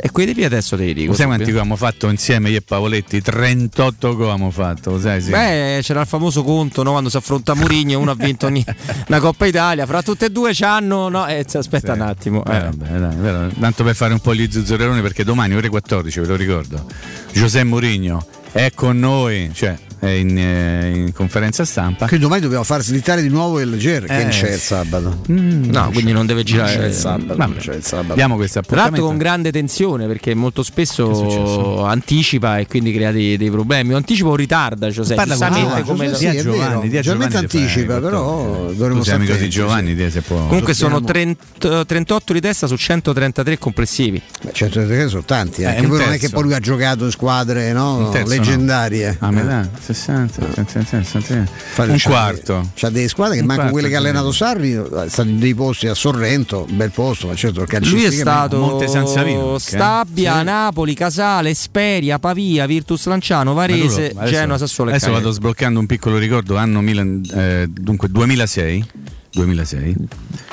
E 0.00 0.12
quelli 0.12 0.32
di 0.32 0.44
adesso 0.44 0.76
te 0.76 0.84
li 0.84 0.94
dico. 0.94 1.12
Sai 1.12 1.26
quanti 1.26 1.50
abbiamo 1.50 1.74
fatto 1.74 2.08
insieme 2.08 2.50
io 2.50 2.58
e 2.58 2.62
Pavoletti? 2.62 3.20
38 3.20 4.14
gol 4.14 4.30
abbiamo 4.30 4.52
fatto, 4.52 4.92
lo 4.92 5.00
sai 5.00 5.20
sì. 5.20 5.30
Beh, 5.30 5.80
c'era 5.82 6.02
il 6.02 6.06
famoso 6.06 6.44
conto 6.44 6.84
no? 6.84 6.92
quando 6.92 7.08
si 7.10 7.16
affronta 7.16 7.54
Murigno, 7.56 7.98
uno 7.98 8.12
ha 8.12 8.14
vinto 8.14 8.46
ogni- 8.46 8.64
una 9.08 9.18
Coppa 9.18 9.46
Italia, 9.46 9.86
fra 9.86 10.00
tutte 10.02 10.26
e 10.26 10.30
due 10.30 10.52
c'hanno. 10.54 11.08
No, 11.08 11.26
eh, 11.26 11.44
aspetta 11.52 11.94
Sì. 11.94 11.98
un 12.00 12.06
attimo. 12.06 12.44
Eh, 12.44 12.56
eh. 12.56 12.60
vabbè, 12.60 12.98
dai, 12.98 13.16
vero. 13.16 13.48
Tanto 13.58 13.82
per 13.82 13.96
fare 13.96 14.12
un 14.12 14.20
po' 14.20 14.34
gli 14.34 14.48
zuzzurelloni 14.48 15.00
perché 15.02 15.24
domani 15.24 15.56
ore 15.56 15.68
14, 15.68 16.20
ve 16.20 16.26
lo 16.26 16.36
ricordo. 16.36 16.86
Giuseppe 17.32 17.64
Mourinho 17.64 18.24
è 18.52 18.70
con 18.72 18.98
noi, 19.00 19.50
cioè 19.52 19.76
in, 20.00 20.38
eh, 20.38 20.90
in 20.94 21.12
conferenza 21.12 21.64
stampa. 21.64 22.06
Che 22.06 22.18
domani 22.18 22.40
dobbiamo 22.40 22.64
far 22.64 22.82
slittare 22.82 23.22
di 23.22 23.28
nuovo 23.28 23.60
il 23.60 23.76
GR, 23.76 24.04
che 24.06 24.18
Eh, 24.18 24.22
non 24.22 24.30
c'è 24.30 24.52
il 24.52 24.58
sabato. 24.58 25.22
Mm, 25.30 25.70
No, 25.70 25.90
quindi 25.92 26.12
non 26.12 26.26
deve 26.26 26.42
girare 26.44 26.76
c'è 26.76 26.86
il 26.86 26.92
sabato. 26.94 27.36
Non 27.36 27.56
c'è 27.58 27.74
il 27.74 27.84
sabato. 27.84 28.12
Abbiamo 28.12 28.36
questo 28.36 28.60
Tra 28.62 28.76
l'altro 28.82 29.04
con 29.06 29.16
grande 29.18 29.50
tensione 29.50 30.06
perché 30.06 30.34
molto 30.34 30.62
spesso 30.62 31.84
anticipa 31.84 32.58
e 32.58 32.66
quindi 32.66 32.92
crea 32.92 33.12
dei, 33.12 33.36
dei 33.36 33.50
problemi. 33.50 33.94
O 33.94 33.96
anticipa 33.96 34.28
o 34.28 34.36
ritarda, 34.36 34.90
cioè, 34.90 35.04
sai, 35.04 35.16
Parla 35.16 35.34
con 35.36 35.46
giustamente 35.48 35.80
Ah, 35.80 35.84
come 35.84 36.14
sì, 36.14 36.26
vero. 36.26 36.80
dia 36.86 37.00
Giovanni 37.02 37.34
anticipa, 37.34 37.98
però 38.00 38.70
dovremmo 38.72 39.02
stare 39.02 39.18
amico 39.18 39.34
di 39.34 39.48
Giovanni, 39.50 39.96
te 39.96 40.10
se 40.10 40.20
può. 40.20 40.46
Comunque 40.46 40.74
sono 40.74 41.00
Dobbiamo- 41.00 41.34
30 41.58 41.84
38 41.84 42.32
di 42.32 42.40
testa 42.40 42.66
su 42.66 42.76
133 42.76 43.58
complessivi. 43.58 44.20
Beh, 44.42 44.52
133 44.52 45.08
sono 45.08 45.24
tanti, 45.24 45.62
Eh, 45.62 45.66
anche 45.66 45.86
poi 45.86 45.98
non 45.98 46.12
è 46.12 46.18
che 46.18 46.28
poi 46.28 46.42
lui 46.42 46.54
ha 46.54 46.60
giocato 46.60 47.04
in 47.04 47.10
squadre 47.10 47.72
no, 47.72 48.08
terzo, 48.12 48.28
no. 48.28 48.34
leggendarie. 48.34 49.16
A 49.20 49.30
metà, 49.30 49.68
60, 49.94 50.52
60, 50.52 51.02
60, 51.02 51.34
Infatti 51.38 51.90
un 51.90 51.96
c'ha 51.96 52.08
quarto. 52.08 52.70
C'ha 52.74 52.90
delle 52.90 53.08
squadre 53.08 53.34
che 53.36 53.40
Un 53.40 53.46
manco 53.46 53.62
quarto, 53.62 53.78
quelle 53.78 53.88
che 53.88 53.96
ha 53.96 54.00
sì. 54.00 54.06
allenato 54.06 54.32
Sarri, 54.32 54.80
stato 55.08 55.28
in 55.28 55.38
dei 55.38 55.54
posti 55.54 55.86
a 55.88 55.94
Sorrento, 55.94 56.66
bel 56.70 56.90
posto, 56.90 57.26
ma 57.28 57.34
certo 57.34 57.62
il 57.62 57.88
Lui 57.90 58.04
è 58.04 58.10
stato 58.10 58.58
Monte 58.58 58.88
San 58.88 59.06
Savino, 59.06 59.54
eh? 59.56 59.60
Stabia, 59.60 60.38
Sì. 60.38 60.44
Napoli, 60.44 60.94
Casale, 60.94 61.54
Speria, 61.54 62.18
Pavia, 62.18 62.66
Virtus 62.66 63.06
Lanciano, 63.06 63.54
Varese, 63.54 64.12
adesso- 64.14 64.30
Genoa, 64.30 64.58
Sassuolo 64.58 64.90
e 64.90 64.92
Adesso 64.94 65.06
Cagliari. 65.06 65.24
vado 65.24 65.34
sbloccando 65.36 65.78
un 65.80 65.86
piccolo 65.86 66.18
ricordo, 66.18 66.56
anno 66.56 66.80
Milan, 66.80 67.22
eh, 67.32 67.66
dunque 67.68 68.08
2006. 68.08 68.84
2006. 69.30 69.94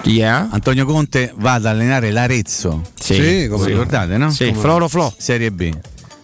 Yeah. 0.04 0.50
Antonio 0.52 0.86
Conte 0.86 1.34
va 1.38 1.54
ad 1.54 1.66
allenare 1.66 2.12
l'Arezzo. 2.12 2.82
Sì. 3.00 3.14
Sì, 3.16 3.48
come 3.50 3.64
no. 3.64 3.68
ricordate, 3.70 4.18
no? 4.18 4.30
Sì, 4.30 4.48
Come 4.50 4.60
Floro 4.60 4.88
Flo. 4.88 5.14
Serie 5.18 5.52
B. 5.52 5.74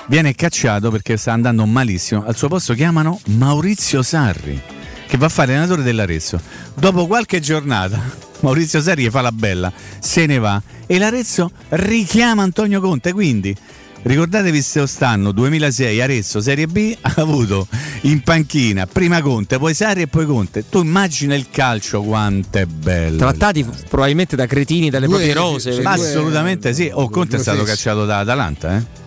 Viene 0.07 0.35
cacciato 0.35 0.91
perché 0.91 1.15
sta 1.17 1.31
andando 1.33 1.65
malissimo. 1.65 2.25
Al 2.25 2.35
suo 2.35 2.47
posto 2.49 2.73
chiamano 2.73 3.19
Maurizio 3.27 4.01
Sarri, 4.01 4.59
che 5.07 5.17
va 5.17 5.27
a 5.27 5.29
fare 5.29 5.53
allenatore 5.53 5.83
dell'Arezzo. 5.83 6.39
Dopo 6.75 7.07
qualche 7.07 7.39
giornata, 7.39 7.99
Maurizio 8.41 8.81
Sarri 8.81 9.09
fa 9.09 9.21
la 9.21 9.31
bella, 9.31 9.71
se 9.99 10.25
ne 10.25 10.37
va 10.37 10.61
e 10.85 10.97
l'Arezzo 10.97 11.51
richiama 11.69 12.43
Antonio 12.43 12.81
Conte. 12.81 13.13
Quindi 13.13 13.55
ricordatevi 14.03 14.61
se 14.61 14.85
stanno 14.87 15.31
2006 15.31 16.01
Arezzo 16.01 16.41
Serie 16.41 16.65
B 16.67 16.97
ha 16.99 17.13
avuto 17.17 17.67
in 18.01 18.21
panchina 18.21 18.87
prima 18.87 19.21
Conte, 19.21 19.59
poi 19.59 19.73
Sarri 19.73 20.01
e 20.01 20.07
poi 20.07 20.25
Conte. 20.25 20.67
Tu 20.67 20.81
immagina 20.81 21.35
il 21.35 21.47
calcio 21.49 22.01
quanto 22.01 22.57
è 22.57 22.65
bello. 22.65 23.17
Trattati 23.17 23.65
probabilmente 23.87 24.35
da 24.35 24.45
cretini 24.45 24.89
dalle 24.89 25.05
Due- 25.05 25.15
proprie 25.15 25.33
rose. 25.35 25.81
Ma 25.81 25.95
due- 25.95 26.05
assolutamente 26.05 26.73
sì. 26.73 26.89
O 26.91 27.09
Conte 27.09 27.37
è 27.37 27.39
stato 27.39 27.59
fessi. 27.59 27.69
cacciato 27.69 28.05
da 28.05 28.19
Atalanta, 28.19 28.75
eh? 28.75 28.99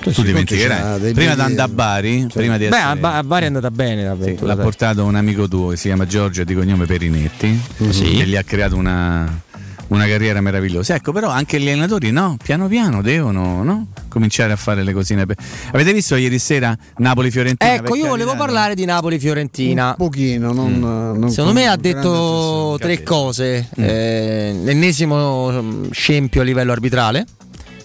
Sì, 0.00 0.04
tu 0.04 0.10
sì, 0.12 0.20
c'ha 0.20 0.26
dimenticherai. 0.26 1.12
Prima 1.12 1.34
di 1.34 1.40
andare 1.40 1.70
a 1.70 1.74
Bari, 1.74 2.26
prima 2.32 2.56
di 2.56 2.68
Beh, 2.68 2.76
essere, 2.76 2.90
a, 2.90 2.96
Ba- 2.96 3.16
a 3.16 3.22
Bari 3.22 3.44
è 3.44 3.46
andata 3.48 3.70
bene 3.70 4.00
sì, 4.02 4.06
l'avventura. 4.06 4.46
l'ha 4.48 4.54
dai. 4.54 4.64
portato 4.64 5.04
un 5.04 5.14
amico 5.14 5.46
tuo 5.48 5.68
che 5.68 5.76
si 5.76 5.88
chiama 5.88 6.06
Giorgio 6.06 6.44
di 6.44 6.54
cognome 6.54 6.86
Perinetti, 6.86 7.60
Sì. 7.90 8.16
che 8.16 8.24
gli 8.26 8.36
ha 8.36 8.42
creato 8.42 8.76
una, 8.76 9.40
una 9.88 10.06
carriera 10.06 10.40
meravigliosa. 10.40 10.94
Ecco, 10.94 11.12
però 11.12 11.28
anche 11.28 11.60
gli 11.60 11.68
allenatori 11.68 12.10
no, 12.10 12.36
piano 12.42 12.66
piano 12.68 13.02
devono 13.02 13.62
no? 13.62 13.86
cominciare 14.08 14.52
a 14.52 14.56
fare 14.56 14.82
le 14.82 14.92
cosine. 14.92 15.26
per- 15.26 15.36
Avete 15.72 15.92
visto 15.92 16.16
ieri 16.16 16.38
sera 16.38 16.76
Napoli-Fiorentina? 16.96 17.74
Ecco, 17.74 17.94
io 17.94 18.06
volevo 18.08 18.34
parlare 18.36 18.74
di 18.74 18.84
Napoli-Fiorentina. 18.84 19.88
Un 19.88 19.94
pochino, 19.96 20.52
non, 20.52 20.78
non 20.80 21.30
Secondo 21.30 21.52
con 21.52 21.62
me 21.62 21.68
ha 21.68 21.76
detto 21.76 22.76
tre 22.80 23.02
cose. 23.02 23.68
Eh, 23.76 24.58
l'ennesimo 24.64 25.50
mm, 25.62 25.84
scempio 25.92 26.40
a 26.40 26.44
livello 26.44 26.72
arbitrale, 26.72 27.26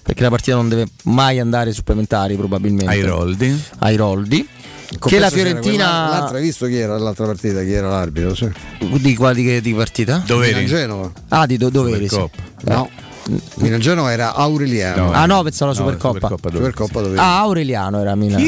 perché 0.05 0.21
la 0.21 0.29
partita 0.29 0.55
non 0.55 0.69
deve 0.69 0.85
mai 1.05 1.39
andare 1.39 1.69
ai 1.69 1.75
supplementari 1.75 2.35
probabilmente. 2.35 2.93
Ai 2.93 3.01
Roldi. 3.01 3.63
Ai 3.79 3.95
Roldi. 3.95 4.47
Con 4.99 5.11
Che 5.11 5.17
la 5.17 5.31
Fiorentina... 5.31 6.09
L'altra, 6.09 6.37
hai 6.37 6.43
visto 6.43 6.67
chi 6.67 6.77
era 6.77 6.95
l'altra 6.99 7.25
partita? 7.25 7.63
Chi 7.63 7.71
era 7.73 7.89
l'arbitro? 7.89 8.35
Sì. 8.35 8.51
Di 8.99 9.15
quali 9.15 9.59
di, 9.59 9.73
partita? 9.73 10.21
Doveri. 10.23 10.67
Genova. 10.67 11.11
Ah, 11.29 11.47
di 11.47 11.57
do, 11.57 11.69
doveri. 11.69 12.07
sì. 12.07 12.23
No. 12.65 12.87
Milan 13.55 13.79
Genova 13.79 14.11
era 14.11 14.35
Aureliano. 14.35 15.05
No, 15.05 15.11
Ah 15.11 15.25
no, 15.25 15.41
pensavo 15.41 15.71
alla 15.71 15.79
No, 15.79 15.85
Supercoppa. 15.87 16.19
Supercoppa 16.19 16.49
dove? 16.49 16.65
Supercoppa 16.65 17.01
dove? 17.01 17.17
Ah, 17.17 17.39
Aureliano 17.39 17.99
era 17.99 18.11
a 18.11 18.15
Milano. 18.15 18.43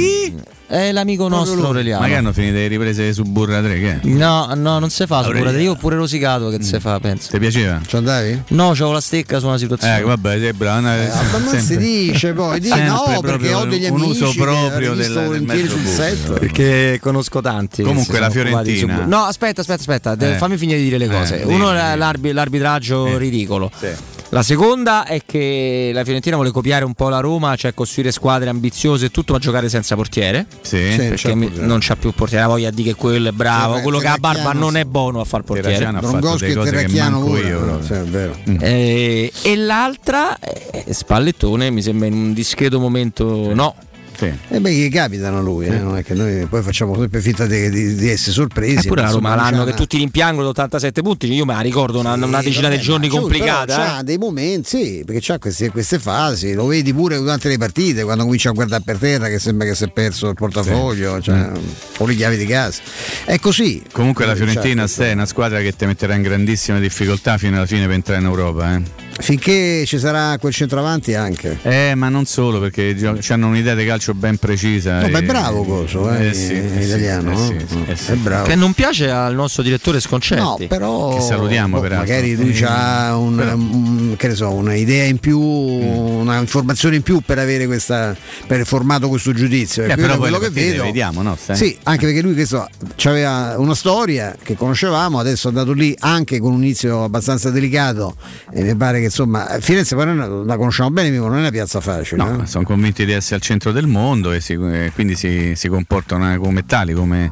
È 0.69 0.91
l'amico 0.91 1.29
nostro 1.29 1.55
lui. 1.55 1.65
Aureliano. 1.65 2.01
Ma 2.01 2.07
che 2.09 2.15
hanno 2.15 2.33
finito 2.33 2.55
le 2.55 2.67
riprese 2.67 3.13
su 3.13 3.23
Burra 3.23 3.61
3? 3.61 3.79
Che? 3.79 3.91
è? 4.01 4.07
No, 4.07 4.51
no, 4.53 4.79
non 4.79 4.89
si 4.89 5.05
fa 5.05 5.19
Aureliano. 5.19 5.45
scusate, 5.45 5.63
io 5.63 5.71
ho 5.71 5.75
pure 5.75 5.95
rosicato 5.95 6.49
che 6.49 6.61
si 6.61 6.77
fa, 6.81 6.99
penso. 6.99 7.29
Ti 7.31 7.39
piaceva? 7.39 7.79
Ci 7.87 7.95
andavi? 7.95 8.43
No, 8.49 8.69
c'avevo 8.71 8.91
la 8.91 8.99
stecca 8.99 9.39
su 9.39 9.47
una 9.47 9.57
situazione. 9.57 9.99
Eh, 9.99 10.01
vabbè, 10.01 10.39
sei 10.39 10.51
bravo. 10.53 10.81
no, 10.81 10.93
Eh, 10.93 11.07
ma 11.31 11.37
non 11.37 11.59
si 11.61 11.77
dice 11.77 12.33
poi, 12.33 12.59
di 12.59 12.67
no, 12.67 13.19
perché 13.21 13.53
ho 13.53 13.63
degli 13.63 13.85
un 13.85 14.01
amici 14.01 14.23
uso 14.23 14.31
che 14.31 14.41
proprio 14.41 14.91
hanno 14.91 14.95
visto 14.95 15.13
del- 15.13 15.13
del 15.13 15.25
volentieri 15.25 15.61
mezzo 15.63 15.77
sul 15.77 15.85
set. 15.87 16.39
Perché 16.39 16.99
conosco 17.01 17.39
tanti. 17.39 17.83
Comunque 17.83 18.19
la 18.19 18.29
Fiorentina- 18.29 19.05
No, 19.05 19.19
aspetta, 19.23 19.61
aspetta, 19.61 19.79
aspetta, 19.79 20.33
Eh. 20.33 20.35
fammi 20.37 20.57
finire 20.57 20.79
di 20.79 20.83
dire 20.83 20.97
le 20.97 21.05
Eh, 21.05 21.07
cose. 21.09 21.37
dimmi, 21.39 21.53
Uno 21.53 21.71
è 21.71 21.81
dimmi. 21.81 21.97
l'arbi- 21.97 22.31
l'arbitraggio 22.33 23.07
Sì. 23.07 23.17
ridicolo. 23.17 23.71
Sì. 23.79 23.87
La 24.29 24.43
seconda 24.43 25.05
è 25.05 25.21
che 25.25 25.91
la 25.93 26.03
Fiorentina 26.03 26.35
vuole 26.35 26.51
copiare 26.51 26.83
un 26.83 26.93
po' 26.93 27.07
la 27.07 27.19
Roma, 27.19 27.55
cioè 27.55 27.73
costruire 27.73 28.11
squadre 28.11 28.49
ambiziose 28.49 29.05
e 29.05 29.11
tutto, 29.11 29.31
ma 29.31 29.39
giocare 29.39 29.69
senza 29.69 29.95
portiere. 29.95 30.45
Sì. 30.61 30.91
Sì. 30.91 30.97
Perché 30.97 31.31
portiere. 31.31 31.65
non 31.65 31.79
c'ha 31.81 31.95
più 31.95 32.11
portiere, 32.11 32.43
la 32.43 32.49
voglia 32.49 32.69
di 32.69 32.83
che 32.83 32.93
quello 32.95 33.29
è 33.29 33.31
bravo, 33.31 33.71
Terra- 33.71 33.81
quello 33.83 33.97
che 33.99 34.07
ha 34.07 34.11
la 34.11 34.17
barba 34.17 34.51
non 34.51 34.73
sì. 34.73 34.77
è 34.79 34.85
buono 34.85 35.21
a 35.21 35.25
far 35.25 35.43
portiere. 35.43 35.91
Drongoschi 35.99 36.45
e 36.45 36.53
Terracchiano 36.53 37.21
pure. 37.21 37.39
io. 37.39 37.81
sì, 37.81 37.93
è 37.93 38.03
vero. 38.03 38.37
Mm. 38.49 38.57
Eh, 38.59 39.31
e 39.43 39.55
l'altra, 39.55 40.37
eh, 40.39 40.93
Spallettone, 40.93 41.69
mi 41.69 41.81
sembra 41.81 42.07
in 42.07 42.13
un 42.13 42.33
discreto 42.33 42.79
momento, 42.79 43.53
no. 43.53 43.75
Sì. 44.17 44.31
E 44.49 44.59
beh, 44.59 44.71
gli 44.71 44.89
capitano 44.89 45.37
a 45.37 45.41
lui, 45.41 45.67
eh, 45.67 45.77
non 45.77 45.95
è 45.95 46.03
che 46.03 46.15
noi 46.15 46.45
poi 46.47 46.63
facciamo 46.63 46.97
sempre 46.97 47.21
finta 47.21 47.45
di, 47.45 47.69
di- 47.69 47.93
di 47.95 48.09
essere 48.09 48.31
sorpresi. 48.31 48.85
Eppure 48.87 49.01
ma 49.03 49.07
la 49.07 49.13
Roma 49.13 49.35
l'anno 49.35 49.57
c'ha 49.63 49.71
che 49.71 49.77
tutti 49.77 49.97
rimpiangono 49.97 50.47
87 50.49 51.01
punti, 51.03 51.31
io 51.31 51.45
me 51.45 51.53
la 51.53 51.59
ricordo 51.61 51.99
una, 51.99 52.13
una 52.13 52.39
Sì, 52.39 52.45
decina 52.45 52.67
vabbè, 52.69 52.77
di 52.77 52.83
giorni 52.83 53.07
complicata. 53.09 53.99
eh. 53.99 54.03
Dei 54.03 54.17
momenti, 54.17 54.67
sì, 54.69 55.03
perché 55.05 55.21
c'ha 55.21 55.37
queste, 55.37 55.69
queste 55.69 55.99
fasi, 55.99 56.53
lo 56.53 56.65
vedi 56.65 56.93
pure 56.93 57.17
durante 57.17 57.47
le 57.47 57.57
partite, 57.59 58.03
quando 58.03 58.23
comincia 58.23 58.49
a 58.49 58.53
guardare 58.53 58.81
per 58.83 58.97
terra 58.97 59.27
che 59.27 59.37
sembra 59.39 59.67
che 59.67 59.75
si 59.75 59.83
è 59.83 59.89
perso 59.91 60.29
il 60.29 60.33
portafoglio, 60.35 61.21
cioè, 61.21 61.51
o 61.99 62.05
le 62.07 62.15
chiavi 62.15 62.37
di 62.37 62.45
casa. 62.45 62.81
È 63.25 63.37
così. 63.39 63.83
Comunque 63.91 64.25
la 64.25 64.31
Eh, 64.33 64.35
Fiorentina 64.35 64.87
Ste, 64.87 65.09
è 65.11 65.13
una 65.13 65.25
squadra 65.27 65.59
che 65.59 65.75
ti 65.75 65.85
metterà 65.85 66.15
in 66.15 66.23
grandissime 66.23 66.79
difficoltà 66.79 67.37
fino 67.37 67.57
alla 67.57 67.65
fine 67.67 67.85
per 67.85 67.93
entrare 67.93 68.19
in 68.19 68.25
Europa. 68.25 68.75
Eh. 68.75 68.81
Finché 69.19 69.83
ci 69.85 69.97
sarà 69.97 70.37
quel 70.37 70.53
centravanti 70.53 71.13
anche. 71.15 71.57
Eh, 71.63 71.95
ma 71.95 72.07
non 72.09 72.25
solo, 72.25 72.59
perché 72.59 72.95
gio- 72.95 73.17
hanno 73.29 73.47
un'idea 73.47 73.73
di 73.75 73.85
calcio 73.85 74.13
ben 74.13 74.37
precisa. 74.37 75.01
No, 75.01 75.09
ma 75.09 75.19
è 75.19 75.21
e- 75.21 75.25
bravo 75.25 75.63
Coso, 75.63 76.09
eh, 76.13 76.27
Eh 76.29 76.33
sì, 76.33 76.51
eh 76.53 76.69
sì, 76.81 76.87
italiano. 76.87 77.31
eh 77.31 77.35
sì, 77.35 77.53
no? 77.53 77.59
sì, 77.67 77.83
eh 77.91 77.95
sì. 77.95 78.11
È 78.11 78.15
bravo. 78.15 78.47
Che 78.47 78.55
non 78.55 78.73
piace 78.73 79.09
al 79.09 79.33
nostro 79.33 79.63
direttore 79.63 79.97
No, 79.97 80.01
Sconcerti. 80.01 80.67
però 80.67 81.15
Che 81.15 81.21
salutiamo, 81.21 81.77
boh, 81.77 81.81
peraltro. 81.81 82.07
magari 82.13 82.35
lui 82.35 82.55
Eh, 82.57 82.63
ha 82.65 83.17
un, 83.17 83.35
però- 83.35 83.53
un- 83.55 84.13
che 84.17 84.27
ne 84.27 84.35
so, 84.35 84.51
un'idea 84.51 85.05
in 85.05 85.17
più, 85.17 85.39
una 85.39 86.37
informazione 86.39 86.97
in 86.97 87.01
più 87.01 87.21
per 87.25 87.39
avere 87.39 87.65
questa 87.65 88.15
per 88.45 88.65
formato 88.65 89.09
questo 89.09 89.33
giudizio. 89.33 89.83
Eh, 89.83 89.91
E 89.91 89.95
però 89.95 90.17
quello, 90.17 90.37
che 90.37 90.49
vedo 90.51 90.83
vediamo, 90.83 91.21
no? 91.23 91.35
Ste? 91.41 91.55
Sì, 91.55 91.77
anche 91.83 92.05
perché 92.05 92.21
lui 92.21 92.33
questo 92.33 92.67
aveva 93.05 93.55
una 93.57 93.75
storia 93.75 94.35
che 94.41 94.55
conoscevamo, 94.55 95.17
adesso 95.19 95.47
è 95.47 95.49
andato 95.49 95.73
lì 95.73 95.95
anche 95.99 96.39
con 96.39 96.53
un 96.53 96.61
inizio 96.63 97.03
abbastanza 97.03 97.49
delicato 97.49 98.15
e 98.53 98.61
mi 98.63 98.75
pare 98.75 99.01
che 99.01 99.06
insomma 99.07 99.57
Firenze 99.59 99.95
poi 99.95 100.05
non- 100.05 100.45
la 100.45 100.55
conosciamo 100.57 100.91
bene, 100.91 101.09
non 101.09 101.35
è 101.35 101.39
una 101.39 101.51
piazza 101.51 101.81
facile. 101.81 102.23
No, 102.23 102.43
eh. 102.43 102.45
sono 102.45 102.63
convinti 102.63 103.05
di 103.05 103.11
essere 103.11 103.35
al 103.35 103.41
centro 103.41 103.71
del 103.71 103.87
mondo 103.87 104.31
e, 104.31 104.39
si- 104.39 104.53
e 104.53 104.91
quindi 104.93 105.15
si, 105.15 105.53
si 105.55 105.67
comportano 105.67 106.37
come 106.39 106.65
tali, 106.65 106.93
come 106.93 107.31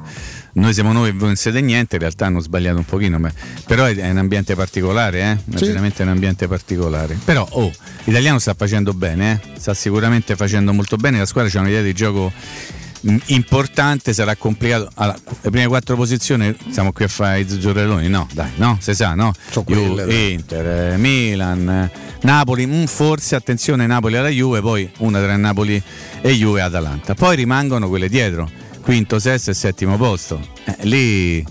noi 0.54 0.74
siamo 0.74 0.94
noi 0.94 1.10
e 1.10 1.12
voi 1.12 1.28
non 1.28 1.36
siete 1.36 1.60
niente, 1.62 1.96
in 1.96 2.02
realtà 2.02 2.28
hanno 2.28 2.40
sbagliato 2.40 2.78
un 2.78 2.86
pochino, 2.86 3.20
ma- 3.20 3.32
però 3.66 3.86
è, 3.86 3.96
è 3.96 4.10
un 4.10 4.18
ambiente 4.18 4.56
particolare, 4.56 5.22
eh? 5.50 5.58
Sì. 5.58 5.66
veramente 5.68 6.02
un 6.04 6.10
ambiente 6.10 6.48
particolare. 6.48 7.18
Però 7.24 7.46
oh, 7.50 7.72
l'italiano 8.06 8.40
sta 8.40 8.54
facendo 8.54 8.94
bene, 8.94 9.42
eh? 9.44 9.60
sta 9.60 9.74
sicuramente 9.74 10.36
facendo 10.36 10.74
molto 10.74 10.96
bene, 10.98 11.18
la 11.20 11.26
squadra 11.26 11.52
c'ha 11.52 11.60
un'idea 11.60 11.82
di 11.82 11.94
gioco 11.94 12.32
importante, 13.28 14.14
sarà 14.14 14.36
complicato. 14.36 14.90
Allora, 14.96 15.18
le 15.42 15.50
prime 15.50 15.68
quattro 15.68 15.96
posizioni 15.96 16.56
siamo 16.70 16.92
qui 16.92 17.06
a 17.06 17.08
fare 17.08 17.42
i 17.42 17.50
zuzzurelloni, 17.50 18.08
no, 18.08 18.28
dai, 18.34 18.52
no, 18.56 18.78
si 18.82 18.94
sa, 18.96 19.14
no? 19.14 19.34
So 19.50 19.64
quelle, 19.64 20.04
Ju-. 20.04 20.32
Inter, 20.32 20.94
eh, 20.94 20.98
Milan, 20.98 21.70
eh, 21.70 21.92
Napoli, 22.22 22.66
mm, 22.66 22.86
forse 22.86 23.36
attenzione 23.36 23.86
Napoli 23.86 24.18
alla 24.18 24.30
Juve, 24.30 24.62
poi 24.62 24.90
una 25.00 25.22
tra 25.22 25.36
Napoli 25.36 25.82
e 26.22 26.32
Juve 26.32 26.60
e 26.60 26.64
Atalanta. 26.64 27.14
Poi 27.14 27.36
rimangono 27.36 27.88
quelle 27.88 28.10
dietro, 28.10 28.50
quinto, 28.82 29.20
sesto 29.20 29.52
e 29.52 29.54
settimo 29.54 29.98
posto. 29.98 30.40
Eh, 30.66 30.86
lì, 30.86 31.46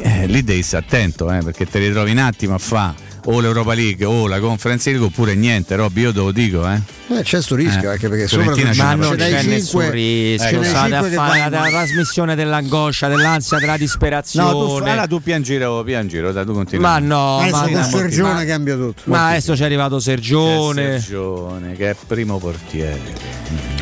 eh, 0.00 0.26
lì 0.26 0.42
devi 0.42 0.62
stare 0.62 0.84
attento, 0.84 1.30
eh, 1.32 1.38
perché 1.42 1.66
te 1.66 1.78
li 1.78 1.90
trovi 1.92 2.12
un 2.12 2.18
attimo 2.18 2.54
a 2.54 2.58
fa 2.58 2.94
o 3.26 3.40
l'Europa 3.40 3.72
League 3.74 4.04
o 4.04 4.26
la 4.26 4.38
Conference 4.38 4.90
League 4.90 5.06
oppure 5.06 5.34
niente, 5.34 5.74
Robby, 5.76 6.02
io 6.02 6.12
te 6.12 6.18
lo 6.18 6.30
dico, 6.32 6.68
eh. 6.68 6.80
Eh, 7.08 7.22
c'è 7.22 7.40
sto 7.42 7.54
rischio 7.54 7.88
Eh, 7.90 7.92
anche 7.92 8.08
perché 8.08 8.26
sopra 8.26 8.54
Fiorentina 8.54 8.70
c'è 8.72 8.76
Ma 8.78 8.94
una 8.94 9.06
non 9.08 9.16
c'è 9.16 9.28
cinque- 9.40 9.46
nessun 9.54 9.90
rischio, 9.90 10.60
n'hai 10.60 10.68
state 10.68 10.94
a 10.94 11.02
fare 11.10 11.50
la, 11.50 11.62
trasmissione 11.68 12.34
dell'angoscia, 12.34 13.08
dell'ansia, 13.08 13.58
della 13.58 13.76
disperazione. 13.76 14.50
No, 14.50 14.66
tu, 14.66 14.74
allora 14.76 15.06
tu 15.06 15.20
piangiro, 15.22 15.82
piangiro, 15.84 16.32
dai, 16.32 16.44
tu 16.46 16.52
continui. 16.52 16.82
ma 16.82 16.98
no, 16.98 17.38
Adesso 17.38 17.56
ma, 17.56 17.70
con 17.70 17.84
Sergione 17.84 18.32
ma- 18.32 18.44
cambia 18.44 18.74
tutto. 18.76 19.02
ma 19.04 19.28
adesso 19.28 19.52
c'è 19.54 19.64
arrivato 19.64 20.00
Sergione. 20.00 21.00
Sergione, 21.00 21.72
che 21.74 21.90
è 21.90 21.96
primo 22.06 22.38
portiere. 22.38 23.00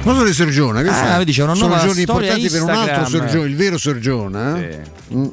Cosa 0.02 0.24
di 0.24 0.32
Sorgione? 0.32 0.82
Che 0.82 0.89
Ah, 0.89 0.93
fa? 0.94 1.19
vedi, 1.19 1.32
c'è 1.32 1.43
una 1.44 1.55
Sono 1.55 1.78
giorni 1.78 2.01
importanti 2.01 2.48
per 2.51 2.62
un 2.62 2.70
altro 2.70 3.01
Instagram. 3.01 3.28
Sorgione, 3.28 3.48
il 3.48 3.56
vero 3.56 3.78
Sorgione. 3.78 4.69
eh? 4.69 4.81
Mm. 5.14 5.27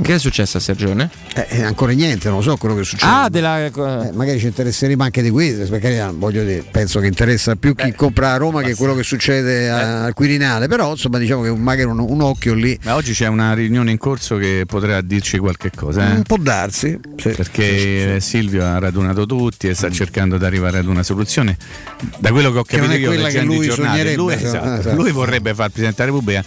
Che 0.00 0.14
è 0.14 0.18
successo 0.18 0.58
a 0.58 0.60
Sergione? 0.60 1.10
Eh, 1.34 1.46
eh, 1.50 1.62
ancora 1.62 1.92
niente, 1.92 2.28
non 2.28 2.42
so 2.42 2.56
quello 2.56 2.74
che 2.76 2.84
succede. 2.84 3.10
Ah, 3.12 3.28
della. 3.28 3.64
Eh, 3.66 3.70
magari 4.12 4.38
ci 4.38 4.46
interesseremo 4.46 5.02
anche 5.02 5.22
di 5.22 5.30
questo, 5.30 5.66
perché 5.68 5.98
eh, 5.98 6.10
voglio 6.12 6.44
dire, 6.44 6.64
penso 6.70 7.00
che 7.00 7.06
interessa 7.06 7.56
più 7.56 7.74
chi 7.74 7.92
compra 7.94 8.32
a 8.32 8.36
Roma 8.36 8.62
che 8.62 8.74
quello 8.74 8.94
che 8.94 9.02
succede 9.02 9.68
a- 9.68 10.04
al 10.04 10.14
Quirinale, 10.14 10.68
però 10.68 10.92
insomma 10.92 11.18
diciamo 11.18 11.42
che 11.42 11.50
magari 11.54 11.88
un, 11.88 11.98
un 11.98 12.20
occhio 12.22 12.54
lì 12.54 12.78
Ma 12.84 12.94
oggi 12.94 13.12
c'è 13.12 13.26
una 13.26 13.52
riunione 13.54 13.90
in 13.90 13.98
corso 13.98 14.36
che 14.36 14.64
potrà 14.66 15.00
dirci 15.00 15.38
qualche 15.38 15.70
cosa. 15.74 16.12
eh? 16.12 16.18
Mm, 16.18 16.20
può 16.22 16.36
darsi. 16.38 16.98
sì. 17.16 17.30
Perché 17.30 18.16
eh, 18.16 18.20
Silvio 18.20 18.64
ha 18.64 18.78
radunato 18.78 19.26
tutti 19.26 19.68
e 19.68 19.74
sta 19.74 19.90
cercando 19.90 20.38
di 20.38 20.44
arrivare 20.44 20.78
ad 20.78 20.86
una 20.86 21.02
soluzione. 21.02 21.56
Da 22.18 22.30
quello 22.30 22.52
che 22.52 22.58
ho 22.58 22.62
Che 22.62 22.76
non 22.76 22.86
capito 22.86 23.00
è 23.00 23.02
io 23.02 23.08
quella 23.08 23.28
che 23.28 23.32
leggendo 23.34 23.52
i 23.52 23.56
lui 23.56 23.66
giornali, 23.66 23.90
sognerebbe, 23.98 24.16
lui, 24.16 24.32
esatto, 24.34 24.80
esatto. 24.80 24.94
lui 24.96 25.10
vorrebbe 25.12 25.54
far 25.54 25.68
Presidente 25.70 26.02
della 26.04 26.14
Repubblica. 26.14 26.44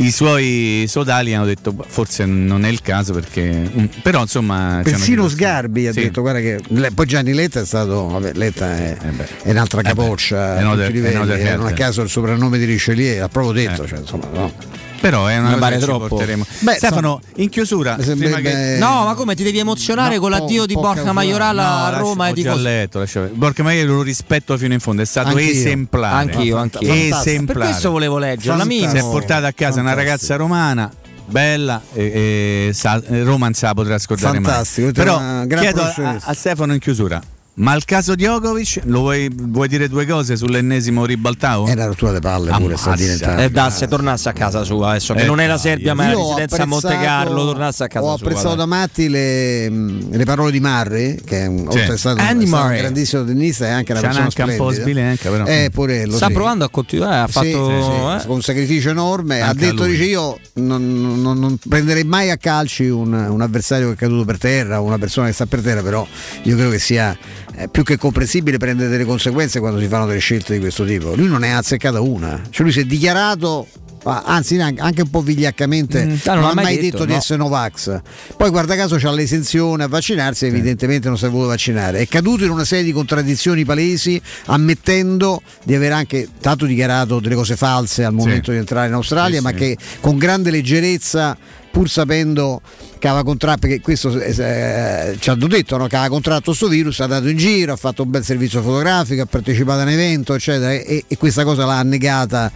I 0.00 0.10
suoi 0.10 0.86
sodali 0.88 1.34
hanno 1.34 1.44
detto 1.44 1.72
"Boh, 1.72 1.84
forse 1.86 2.24
non 2.24 2.64
è 2.64 2.68
il 2.68 2.80
caso 2.80 3.12
perché 3.12 3.70
però 4.02 4.22
insomma 4.22 4.80
Persino 4.82 5.28
Sgarbi 5.28 5.88
ha 5.88 5.92
Sì. 5.92 6.00
detto 6.02 6.22
guarda 6.22 6.40
che 6.40 6.58
poi 6.94 7.06
Gianni 7.06 7.34
Letta 7.34 7.60
è 7.60 7.66
stato 7.66 8.06
vabbè, 8.06 8.32
Letta 8.34 8.76
è, 8.76 8.96
è 9.42 9.50
un'altra 9.50 9.82
capoccia 9.82 10.54
Eh 10.54 10.58
è 10.58 10.60
a 10.60 10.64
un'altra- 10.64 10.86
tutti 10.86 10.98
i 10.98 11.02
è 11.02 11.08
eh, 11.52 11.56
non 11.56 11.66
a 11.66 11.72
caso 11.72 12.00
il 12.02 12.08
soprannome 12.08 12.56
di 12.58 12.64
Richelieu 12.64 13.18
l'ha 13.20 13.28
proprio 13.28 13.52
detto 13.52 13.82
Eh. 13.82 13.86
cioè, 13.88 13.98
insomma, 13.98 14.26
no. 14.32 14.52
Però 15.00 15.26
è 15.26 15.38
una 15.38 15.48
Mi 15.48 15.54
cosa 15.54 15.68
che 15.68 15.78
ci 15.78 15.84
troppo. 15.84 16.06
porteremo. 16.08 16.46
Beh, 16.60 16.74
Stefano, 16.74 17.20
in 17.36 17.48
chiusura, 17.48 17.96
che- 17.96 18.76
No, 18.78 19.04
ma 19.04 19.14
come 19.14 19.34
ti 19.34 19.42
devi 19.42 19.58
emozionare 19.58 20.16
No, 20.16 20.20
con 20.20 20.30
l'addio 20.30 20.60
po- 20.60 20.66
di 20.66 20.74
Borca. 20.74 21.12
Maiorala 21.12 21.62
No, 21.62 21.84
a 21.84 21.98
Roma 21.98 22.26
e 22.26 22.30
ho 22.30 22.34
di 22.34 22.42
già 22.42 22.54
letto, 22.54 23.04
Borca 23.32 23.62
Maiorala 23.62 23.94
lo 23.96 24.02
rispetto 24.02 24.56
fino 24.58 24.74
in 24.74 24.80
fondo, 24.80 25.00
è 25.02 25.06
stato 25.06 25.28
Anch'io. 25.30 25.50
esemplare. 25.50 26.14
Anch'io, 26.16 26.56
anch'io. 26.58 26.92
Esemplare. 26.92 27.58
Per 27.60 27.68
questo 27.70 27.90
volevo 27.90 28.18
leggerla. 28.18 28.58
Fantastico. 28.58 28.90
si 28.90 28.96
è 28.96 29.00
portata 29.00 29.46
a 29.46 29.52
casa 29.52 29.80
una 29.80 29.94
ragazza 29.94 30.36
romana 30.36 30.90
bella 31.24 31.80
e, 31.94 32.66
e 32.68 32.70
sa- 32.74 33.00
e 33.08 33.22
Roma 33.22 33.44
non 33.46 33.54
se 33.54 33.64
la 33.66 33.72
potrà 33.74 33.98
scordare 33.98 34.34
Fantastico, 34.40 34.86
mai. 34.86 34.92
però 34.92 35.46
chiedo 35.60 35.80
a, 35.82 36.16
a 36.24 36.34
Stefano 36.34 36.72
in 36.74 36.80
chiusura 36.80 37.20
ma 37.60 37.74
il 37.74 37.84
caso 37.84 38.14
di 38.14 38.26
Ogovic 38.26 38.80
lo 38.84 39.00
vuoi, 39.00 39.30
vuoi 39.34 39.68
dire 39.68 39.88
due 39.88 40.06
cose 40.06 40.36
sull'ennesimo 40.36 41.04
ribaltao? 41.04 41.66
è 41.66 41.72
una 41.72 41.86
rottura 41.86 42.12
di 42.12 42.18
palle 42.20 42.50
pure 42.56 42.76
sta 42.76 42.94
diventando 42.94 43.42
E 43.42 43.50
da 43.50 43.70
se 43.70 43.86
tornasse 43.86 44.28
a 44.28 44.32
casa 44.32 44.64
sua 44.64 44.90
adesso, 44.90 45.14
che 45.14 45.22
Eh, 45.22 45.26
non 45.26 45.40
è 45.40 45.46
la 45.46 45.58
Serbia, 45.58 45.94
ma 45.94 46.04
è 46.06 46.10
Io 46.10 46.12
la 46.16 46.18
ho 46.20 46.26
residenza 46.28 46.62
a 46.62 46.66
Monte 46.66 46.86
apprezzato- 46.88 47.06
Carlo. 47.06 47.44
Tornasse 47.46 47.84
a 47.84 47.86
casa 47.88 48.04
ho 48.06 48.16
sua. 48.16 48.26
apprezzato 48.26 48.48
dai. 48.48 48.56
da 48.56 48.66
matti 48.66 49.08
le, 49.08 49.70
mh, 49.70 50.16
le 50.16 50.24
parole 50.24 50.50
di 50.50 50.60
Marri 50.60 51.20
che 51.24 51.42
è 51.42 51.46
un, 51.46 51.66
oltre 51.66 51.92
a 51.92 51.96
stato, 51.96 52.20
Andy 52.20 52.44
è 52.44 52.46
stato 52.48 52.64
un 52.66 52.76
grandissimo 52.76 53.24
tennista 53.24 53.66
e 53.66 53.70
anche 53.70 53.92
una 53.92 54.00
C'è 54.00 54.06
persona 54.06 54.24
anche 54.26 54.42
un 54.42 54.56
po' 54.56 54.70
sbilenca, 54.72 55.30
però. 55.30 55.44
eh 55.46 55.70
pure 55.72 56.06
lo 56.06 56.16
Sta 56.16 56.26
sì. 56.26 56.32
provando 56.32 56.64
a 56.64 56.70
continuare, 56.70 57.16
ha 57.18 57.26
fatto. 57.28 57.46
sì, 57.46 58.26
eh? 58.28 58.32
un 58.32 58.42
sacrificio 58.42 58.90
enorme. 58.90 59.40
Anche 59.40 59.66
ha 59.66 59.68
detto: 59.70 59.84
dice 59.84 60.04
io 60.04 60.38
non, 60.54 61.20
non- 61.20 61.38
non 61.38 61.58
prenderei 61.68 62.04
mai 62.04 62.30
a 62.30 62.36
calci 62.36 62.88
un, 62.88 63.12
un 63.12 63.40
avversario 63.40 63.88
che 63.88 63.92
è 63.94 63.96
caduto 63.96 64.24
per 64.24 64.38
terra 64.38 64.80
o 64.80 64.84
una 64.84 64.98
persona 64.98 65.26
che 65.26 65.32
sta 65.34 65.46
per 65.46 65.60
terra, 65.60 65.82
però 65.82 66.06
io 66.44 66.54
credo 66.54 66.70
che 66.70 66.78
sia 66.78 67.16
eh, 67.60 67.68
più 67.68 67.82
che 67.82 67.98
comprensibile 67.98 68.56
prendere 68.56 68.88
delle 68.88 69.04
conseguenze 69.04 69.60
quando 69.60 69.78
si 69.78 69.86
fanno 69.86 70.06
delle 70.06 70.18
scelte 70.18 70.54
di 70.54 70.60
questo 70.60 70.84
tipo. 70.84 71.14
Lui 71.14 71.26
non 71.26 71.40
ne 71.40 71.52
ha 71.52 71.58
azzeccata 71.58 72.00
una, 72.00 72.40
cioè 72.48 72.62
lui 72.62 72.72
si 72.72 72.80
è 72.80 72.84
dichiarato. 72.84 73.66
Ah, 74.04 74.22
Anzi, 74.26 74.58
anche 74.60 75.02
un 75.02 75.10
po' 75.10 75.20
vigliaccamente, 75.22 76.04
Mm, 76.04 76.14
ah, 76.24 76.32
non, 76.34 76.40
non 76.40 76.50
ha 76.50 76.54
mai 76.54 76.64
mai 76.64 76.74
detto, 76.76 76.90
detto, 76.90 77.04
di 77.04 77.12
no. 77.12 77.18
essere 77.18 77.38
Novax. 77.38 78.00
Poi, 78.36 78.50
guarda 78.50 78.76
caso, 78.76 78.96
c'ha 78.98 79.10
l'esenzione 79.12 79.84
a 79.84 79.88
vaccinarsi, 79.88 80.46
evidentemente 80.46 81.08
non 81.08 81.18
si 81.18 81.24
è 81.26 81.28
voluto 81.28 81.48
vaccinare. 81.48 81.98
È 82.00 82.08
caduto 82.08 82.44
in 82.44 82.50
una 82.50 82.64
serie 82.64 82.84
di 82.84 82.92
contraddizioni 82.92 83.64
palesi, 83.64 84.20
ammettendo 84.46 85.42
di 85.64 85.74
aver 85.74 85.92
anche 85.92 86.28
tanto 86.40 86.66
dichiarato 86.66 87.20
delle 87.20 87.34
cose 87.34 87.56
false 87.56 88.04
al 88.04 88.12
momento 88.12 88.50
di 88.50 88.56
entrare 88.58 88.88
in 88.88 88.94
Australia, 88.94 89.38
Sì, 89.38 89.44
ma 89.44 89.50
sì. 89.50 89.56
che 89.56 89.76
con 90.00 90.18
grande 90.18 90.50
leggerezza, 90.50 91.36
pur 91.70 91.88
sapendo 91.88 92.60
che 92.98 93.08
aveva 93.08 93.22
contratto, 93.24 93.60
perché 93.60 93.80
questo 93.80 94.18
eh, 94.20 95.16
ci 95.18 95.30
hanno 95.30 95.46
detto 95.46 95.76
no, 95.76 95.86
che 95.86 95.96
aveva 95.96 96.10
contratto 96.12 96.42
questo 96.46 96.68
virus, 96.68 96.98
è 97.00 97.04
andato 97.04 97.28
in 97.28 97.36
giro, 97.36 97.72
ha 97.72 97.76
fatto 97.76 98.02
un 98.02 98.10
bel 98.10 98.24
servizio 98.24 98.60
fotografico, 98.60 99.22
ha 99.22 99.26
partecipato 99.26 99.80
a 99.80 99.82
un 99.84 99.88
evento, 99.90 100.34
eccetera, 100.34 100.72
e, 100.72 101.04
e 101.06 101.16
questa 101.16 101.44
cosa 101.44 101.64
l'ha 101.64 101.82
negata 101.82 102.50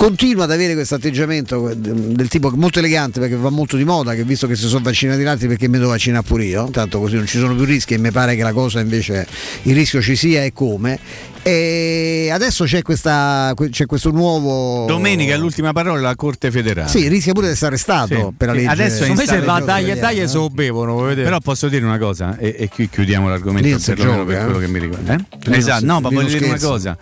continua 0.00 0.44
ad 0.44 0.50
avere 0.50 0.72
questo 0.72 0.94
atteggiamento 0.94 1.74
del 1.74 2.26
tipo 2.28 2.50
molto 2.54 2.78
elegante 2.78 3.20
perché 3.20 3.36
va 3.36 3.50
molto 3.50 3.76
di 3.76 3.84
moda 3.84 4.14
che 4.14 4.24
visto 4.24 4.46
che 4.46 4.56
si 4.56 4.66
sono 4.66 4.82
vaccinati 4.82 5.20
gli 5.20 5.26
altri 5.26 5.46
perché 5.46 5.68
mi 5.68 5.76
devo 5.76 5.90
vaccinare 5.90 6.24
pure 6.26 6.44
io 6.44 6.70
tanto 6.70 7.00
così 7.00 7.16
non 7.16 7.26
ci 7.26 7.36
sono 7.38 7.54
più 7.54 7.64
rischi 7.64 7.92
e 7.92 7.98
mi 7.98 8.10
pare 8.10 8.34
che 8.34 8.42
la 8.42 8.54
cosa 8.54 8.80
invece 8.80 9.26
il 9.64 9.74
rischio 9.74 10.00
ci 10.00 10.16
sia 10.16 10.42
e 10.42 10.54
come 10.54 10.98
e 11.42 12.30
adesso 12.32 12.64
c'è, 12.64 12.80
questa, 12.80 13.52
c'è 13.70 13.84
questo 13.84 14.10
nuovo 14.10 14.86
Domenica 14.86 15.34
è 15.34 15.36
l'ultima 15.36 15.74
parola 15.74 16.00
la 16.00 16.16
Corte 16.16 16.50
federale. 16.50 16.88
sì 16.88 17.06
rischia 17.06 17.34
pure 17.34 17.48
di 17.48 17.52
essere 17.52 17.66
arrestato 17.66 18.14
Sì. 18.14 18.34
per 18.34 18.48
la 18.48 18.54
E 18.54 18.56
legge 18.56 18.70
adesso 18.70 19.04
è 19.04 19.14
me 19.14 19.26
se 19.26 19.40
va 19.40 19.60
taglia 19.60 19.92
e 19.92 19.96
italiana, 19.96 20.00
taglia 20.00 20.26
se 20.26 20.36
lo 20.38 20.48
bevono? 20.48 20.96
Però 21.12 21.40
posso 21.40 21.68
dire 21.68 21.84
una 21.84 21.98
cosa, 21.98 22.38
e, 22.38 22.56
e 22.58 22.68
qui 22.70 22.88
chiudiamo 22.88 23.28
l'argomento 23.28 23.68
Lì 23.68 23.76
perlomeno 23.78 24.24
gioca, 24.24 24.32
per 24.32 24.40
eh. 24.40 24.44
quello 24.44 24.58
che 24.60 24.66
mi 24.68 24.78
riguarda. 24.78 25.14
Eh? 25.14 25.56
Esatto, 25.58 25.84
no, 25.84 26.00
ma 26.00 26.08
voglio 26.08 26.28
dire 26.28 26.46
una 26.46 26.58
cosa. 26.58 26.96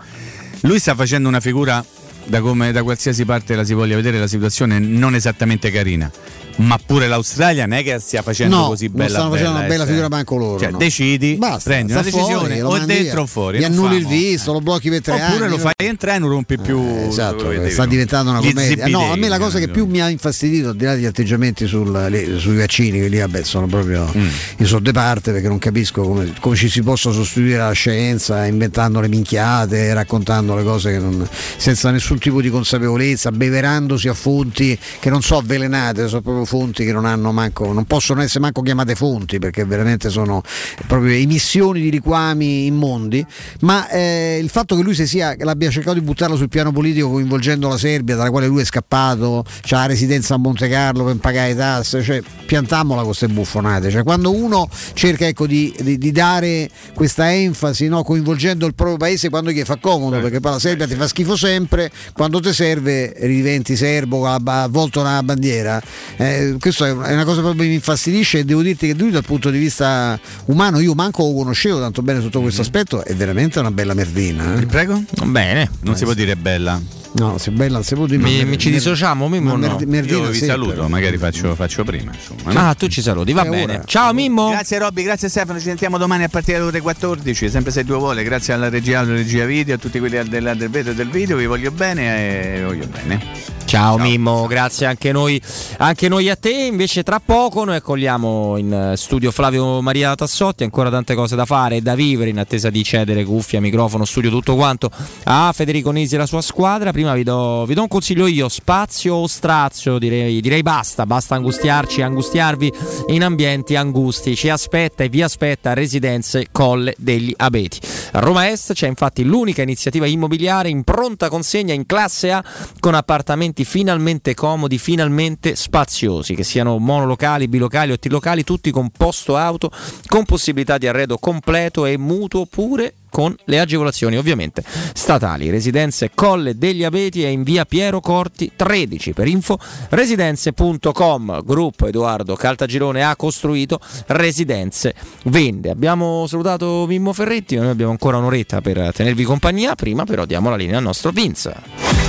Lui 0.63 0.79
sta 0.79 0.93
facendo 0.95 1.29
una 1.29 1.39
figura 1.39 1.81
da 2.29 2.41
come 2.41 2.71
da 2.71 2.83
qualsiasi 2.83 3.25
parte 3.25 3.55
la 3.55 3.63
si 3.63 3.73
voglia 3.73 3.95
vedere 3.95 4.19
la 4.19 4.27
situazione 4.27 4.79
non 4.79 5.15
esattamente 5.15 5.71
carina. 5.71 6.09
Ma 6.59 6.77
pure 6.85 7.07
l'Australia 7.07 7.65
non 7.65 7.77
è 7.77 7.83
che 7.83 7.99
stia 7.99 8.21
facendo 8.21 8.55
No, 8.57 8.67
così 8.67 8.85
non 8.87 8.95
bella. 8.95 9.09
stanno 9.09 9.29
facendo 9.31 9.51
bella, 9.51 9.59
una 9.65 9.69
bella 9.69 9.83
eh. 9.83 9.87
figura 9.87 10.09
manco 10.09 10.35
loro. 10.37 10.59
Cioè, 10.59 10.71
no. 10.71 10.77
decidi, 10.77 11.35
Basta, 11.35 11.69
prendi 11.69 11.91
una 11.93 12.03
fuori, 12.03 12.17
decisione 12.25 12.59
lo 12.59 12.67
o 12.69 12.79
dentro 12.85 13.21
o 13.21 13.25
fuori. 13.25 13.59
Gli 13.59 13.63
annulli 13.63 13.95
il 13.97 14.05
visto, 14.07 14.51
lo 14.51 14.59
blocchi 14.61 14.89
per 14.89 15.01
tre 15.01 15.13
Oppure 15.13 15.45
anni. 15.45 15.49
lo 15.49 15.57
fai 15.57 15.71
entrare 15.77 16.17
e 16.17 16.19
non 16.19 16.29
rompi 16.29 16.57
più. 16.57 16.77
Eh, 16.79 17.07
esatto, 17.07 17.35
quello 17.35 17.51
che 17.51 17.57
devi 17.59 17.71
sta 17.71 17.85
diventando 17.85 18.31
una 18.31 18.39
commedia. 18.39 18.87
No, 18.87 19.11
a 19.11 19.15
me 19.15 19.27
la 19.29 19.37
cosa 19.39 19.57
che 19.57 19.65
eh, 19.65 19.69
più 19.69 19.85
mi 19.85 20.01
ha 20.01 20.09
infastidito, 20.09 20.69
al 20.69 20.75
di 20.75 20.83
là 20.85 20.93
degli 20.95 21.05
atteggiamenti 21.05 21.65
sul- 21.65 21.91
le- 22.09 22.37
sui 22.39 22.57
vaccini, 22.57 22.99
che 22.99 23.07
lì 23.07 23.19
vabbè, 23.19 23.43
sono 23.43 23.65
proprio 23.67 24.11
Mm. 24.15 24.27
io 24.57 24.65
sono 24.67 24.79
de 24.81 24.91
parte 24.91 25.31
perché 25.31 25.47
non 25.47 25.59
capisco 25.59 26.01
come, 26.01 26.33
come 26.39 26.55
ci 26.55 26.67
si 26.69 26.81
possa 26.81 27.11
sostituire 27.11 27.57
la 27.59 27.71
scienza 27.71 28.45
inventando 28.45 28.99
le 28.99 29.07
minchiate, 29.07 29.93
raccontando 29.93 30.55
le 30.55 30.63
cose 30.63 30.91
che 30.91 30.99
non- 30.99 31.27
senza 31.57 31.89
nessun 31.91 32.17
tipo 32.19 32.41
di 32.41 32.49
consapevolezza, 32.49 33.31
beverandosi 33.31 34.07
a 34.09 34.13
fonti 34.13 34.77
che 34.99 35.09
non 35.09 35.21
so 35.21 35.37
avvelenate, 35.37 36.07
sono 36.07 36.21
proprio 36.21 36.45
fonti 36.49 36.83
che 36.83 36.91
non 36.91 37.05
hanno 37.05 37.31
manco, 37.31 37.71
non 37.71 37.85
possono 37.85 38.21
essere 38.21 38.39
manco 38.39 38.63
chiamate 38.63 38.95
fonti 38.95 39.37
perché 39.37 39.63
veramente 39.65 40.09
sono 40.09 40.41
proprio 40.87 41.13
emissioni 41.13 41.79
di 41.79 41.91
liquami 41.91 42.65
immondi. 42.65 43.23
Ma 43.61 43.87
eh, 43.89 44.39
il 44.41 44.49
fatto 44.49 44.75
che 44.75 44.81
lui 44.81 44.95
si 44.95 45.05
sia, 45.05 45.35
l'abbia 45.37 45.69
cercato 45.69 45.99
di 45.99 46.03
buttarlo 46.03 46.35
sul 46.35 46.49
piano 46.49 46.71
politico 46.71 47.11
coinvolgendo 47.11 47.67
la 47.67 47.77
Serbia, 47.77 48.15
dalla 48.15 48.31
quale 48.31 48.47
lui 48.47 48.61
è 48.61 48.65
scappato, 48.65 49.45
c'ha 49.61 49.77
la 49.77 49.85
residenza 49.85 50.33
a 50.33 50.37
Monte 50.37 50.67
Carlo 50.67 51.03
per 51.03 51.17
pagare 51.17 51.49
le 51.49 51.55
tasse, 51.55 52.01
cioè 52.01 52.21
piantamola 52.45 53.01
con 53.01 53.09
queste 53.09 53.27
buffonate. 53.27 53.91
Cioè, 53.91 54.03
quando 54.03 54.33
uno 54.33 54.67
cerca 54.93 55.27
ecco, 55.27 55.45
di, 55.45 55.73
di- 55.79 55.97
di 55.99 56.11
dare 56.11 56.67
questa 56.95 57.31
enfasi 57.31 57.87
no, 57.87 58.01
coinvolgendo 58.01 58.65
il 58.65 58.73
proprio 58.73 58.97
paese 58.97 59.29
quando 59.29 59.51
gli 59.51 59.61
fa 59.63 59.77
comodo, 59.77 60.19
perché 60.19 60.39
poi 60.39 60.53
la 60.53 60.59
Serbia 60.59 60.87
ti 60.87 60.95
fa 60.95 61.07
schifo 61.07 61.35
sempre, 61.35 61.91
quando 62.13 62.39
ti 62.39 62.51
serve 62.51 63.13
ridiventi 63.19 63.75
serbo, 63.75 64.25
avvolto 64.25 64.99
una 64.99 65.21
bandiera. 65.21 65.79
Eh, 66.17 66.38
questo 66.59 66.85
è 66.85 66.89
è 66.89 67.13
una 67.13 67.23
cosa 67.25 67.41
proprio 67.41 67.63
che 67.63 67.69
mi 67.69 67.75
infastidisce 67.75 68.39
e 68.39 68.45
devo 68.45 68.61
dirti 68.61 68.87
che 68.87 68.93
lui 68.93 69.11
dal 69.11 69.23
punto 69.23 69.49
di 69.49 69.57
vista 69.57 70.19
umano 70.45 70.79
io 70.79 70.93
manco 70.93 71.23
lo 71.23 71.33
conoscevo 71.33 71.79
tanto 71.79 72.01
bene 72.01 72.21
sotto 72.21 72.41
questo 72.41 72.61
aspetto, 72.61 73.03
è 73.03 73.15
veramente 73.15 73.59
una 73.59 73.71
bella 73.71 73.93
merdina. 73.93 74.55
eh. 74.59 74.65
Prego? 74.65 75.03
Bene. 75.25 75.69
Non 75.81 75.95
si 75.95 76.03
può 76.03 76.13
dire 76.13 76.35
bella. 76.35 76.79
No, 77.11 77.39
se 77.39 77.49
bella 77.49 77.81
si 77.81 77.95
può 77.95 78.05
dire. 78.05 78.21
Mi, 78.21 78.45
mi 78.45 78.57
ci 78.59 78.69
dissociamo, 78.69 79.27
Mimmo? 79.27 79.51
no? 79.53 79.57
merdi- 79.57 79.87
merdina 79.87 80.19
Io 80.19 80.29
vi 80.29 80.37
saluto, 80.37 80.69
però. 80.73 80.87
magari 80.87 81.17
faccio, 81.17 81.55
faccio 81.55 81.83
prima. 81.83 82.11
Insomma, 82.13 82.53
no? 82.53 82.69
Ah, 82.69 82.73
tu 82.75 82.87
ci 82.87 83.01
saluti, 83.01 83.33
va 83.33 83.45
Eh, 83.45 83.49
bene. 83.49 83.73
ora. 83.73 83.83
Ciao 83.83 84.13
Mimmo. 84.13 84.49
Grazie 84.49 84.77
Robby, 84.77 85.01
grazie 85.03 85.27
Stefano, 85.27 85.57
ci 85.57 85.65
sentiamo 85.65 85.97
domani 85.97 86.25
a 86.25 86.29
partire 86.29 86.57
dalle 86.59 86.69
ore 86.69 86.81
14, 86.81 87.49
sempre 87.49 87.71
se 87.71 87.83
Dio 87.83 87.97
vuole, 87.97 88.21
grazie 88.23 88.53
alla 88.53 88.69
regia, 88.69 88.99
alla 88.99 89.13
regia 89.13 89.45
video, 89.45 89.73
a 89.73 89.77
tutti 89.79 89.97
quelli 89.97 90.21
del, 90.29 90.53
del 90.55 90.69
vetro 90.69 90.91
e 90.91 90.95
del 90.95 91.09
video, 91.09 91.35
vi 91.37 91.47
voglio 91.47 91.71
bene 91.71 92.57
e 92.59 92.63
voglio 92.63 92.85
bene. 92.85 93.25
Ciao, 93.65 93.97
Mimmo, 93.97 94.45
grazie 94.47 94.85
anche 94.85 95.11
noi, 95.11 95.41
anche 95.77 96.09
noi 96.09 96.28
a 96.29 96.35
te. 96.35 96.51
Invece, 96.51 97.03
tra 97.03 97.19
poco 97.19 97.63
noi 97.63 97.77
accogliamo 97.77 98.57
in 98.57 98.73
eh, 98.73 98.97
studio 98.97 99.31
Flavio 99.31 99.81
Maria 99.81 100.15
Tassotti. 100.15 100.63
Ancora 100.63 100.89
tante 100.89 101.15
cose 101.15 101.35
da 101.35 101.45
fare 101.45 101.77
e 101.77 101.81
da 101.81 101.95
vivere 101.95 102.29
in 102.29 102.39
attesa 102.39 102.69
di 102.69 102.83
cedere 102.83 103.23
cuffia, 103.23 103.61
microfono, 103.61 104.05
studio, 104.05 104.29
tutto 104.29 104.55
quanto 104.55 104.89
a 105.25 105.51
Federico 105.53 105.91
Nisi 105.91 106.15
e 106.15 106.17
la 106.17 106.25
sua 106.25 106.41
squadra. 106.41 106.91
Prima 106.91 107.13
vi 107.13 107.23
do, 107.23 107.65
vi 107.65 107.73
do 107.73 107.81
un 107.81 107.87
consiglio 107.87 108.27
io: 108.27 108.49
spazio 108.49 109.15
o 109.15 109.27
strazio. 109.27 109.97
Direi, 109.99 110.41
direi 110.41 110.61
basta, 110.61 111.05
basta 111.05 111.35
angustiarci, 111.35 112.01
angustiarvi 112.01 112.71
in 113.07 113.23
ambienti 113.23 113.75
angusti. 113.75 114.35
Ci 114.35 114.49
aspetta 114.49 115.03
e 115.03 115.09
vi 115.09 115.21
aspetta 115.21 115.73
Residenze 115.73 116.47
Colle 116.51 116.95
degli 116.97 117.33
Abeti. 117.37 117.79
A 118.13 118.19
Roma 118.19 118.49
Est 118.49 118.73
c'è 118.73 118.87
infatti 118.87 119.23
l'unica 119.23 119.61
iniziativa 119.61 120.05
immobiliare 120.05 120.69
in 120.69 120.83
pronta 120.83 121.29
consegna 121.29 121.73
in 121.73 121.85
classe 121.85 122.31
A 122.31 122.43
con 122.79 122.93
appartamenti 122.93 123.65
finalmente 123.65 124.33
comodi, 124.33 124.77
finalmente 124.77 125.55
spaziosi, 125.55 126.07
che 126.17 126.43
siano 126.43 126.77
monolocali, 126.77 127.47
bilocali 127.47 127.91
o 127.91 127.99
trilocali, 127.99 128.43
tutti 128.43 128.71
con 128.71 128.89
posto 128.89 129.35
auto, 129.35 129.71
con 130.07 130.25
possibilità 130.25 130.77
di 130.77 130.87
arredo 130.87 131.17
completo 131.17 131.85
e 131.85 131.97
mutuo 131.97 132.45
pure 132.45 132.95
con 133.09 133.35
le 133.45 133.59
agevolazioni 133.59 134.17
ovviamente 134.17 134.63
statali. 134.93 135.49
Residenze 135.49 136.11
Colle 136.13 136.57
degli 136.57 136.83
Abeti 136.83 137.23
è 137.23 137.27
in 137.27 137.43
via 137.43 137.65
Piero 137.65 137.99
Corti 137.99 138.51
13 138.55 139.13
per 139.13 139.27
info 139.27 139.59
residenze.com 139.89 141.41
gruppo 141.43 141.87
Edoardo 141.87 142.35
Caltagirone 142.35 143.03
ha 143.03 143.15
costruito 143.15 143.79
residenze 144.07 144.93
vende. 145.25 145.69
Abbiamo 145.69 146.27
salutato 146.27 146.85
Mimmo 146.87 147.13
Ferretti, 147.13 147.55
noi 147.55 147.69
abbiamo 147.69 147.91
ancora 147.91 148.17
un'oretta 148.17 148.61
per 148.61 148.91
tenervi 148.93 149.23
compagnia, 149.23 149.75
prima 149.75 150.03
però 150.03 150.25
diamo 150.25 150.49
la 150.49 150.55
linea 150.55 150.77
al 150.77 150.83
nostro 150.83 151.11
Vince. 151.11 152.08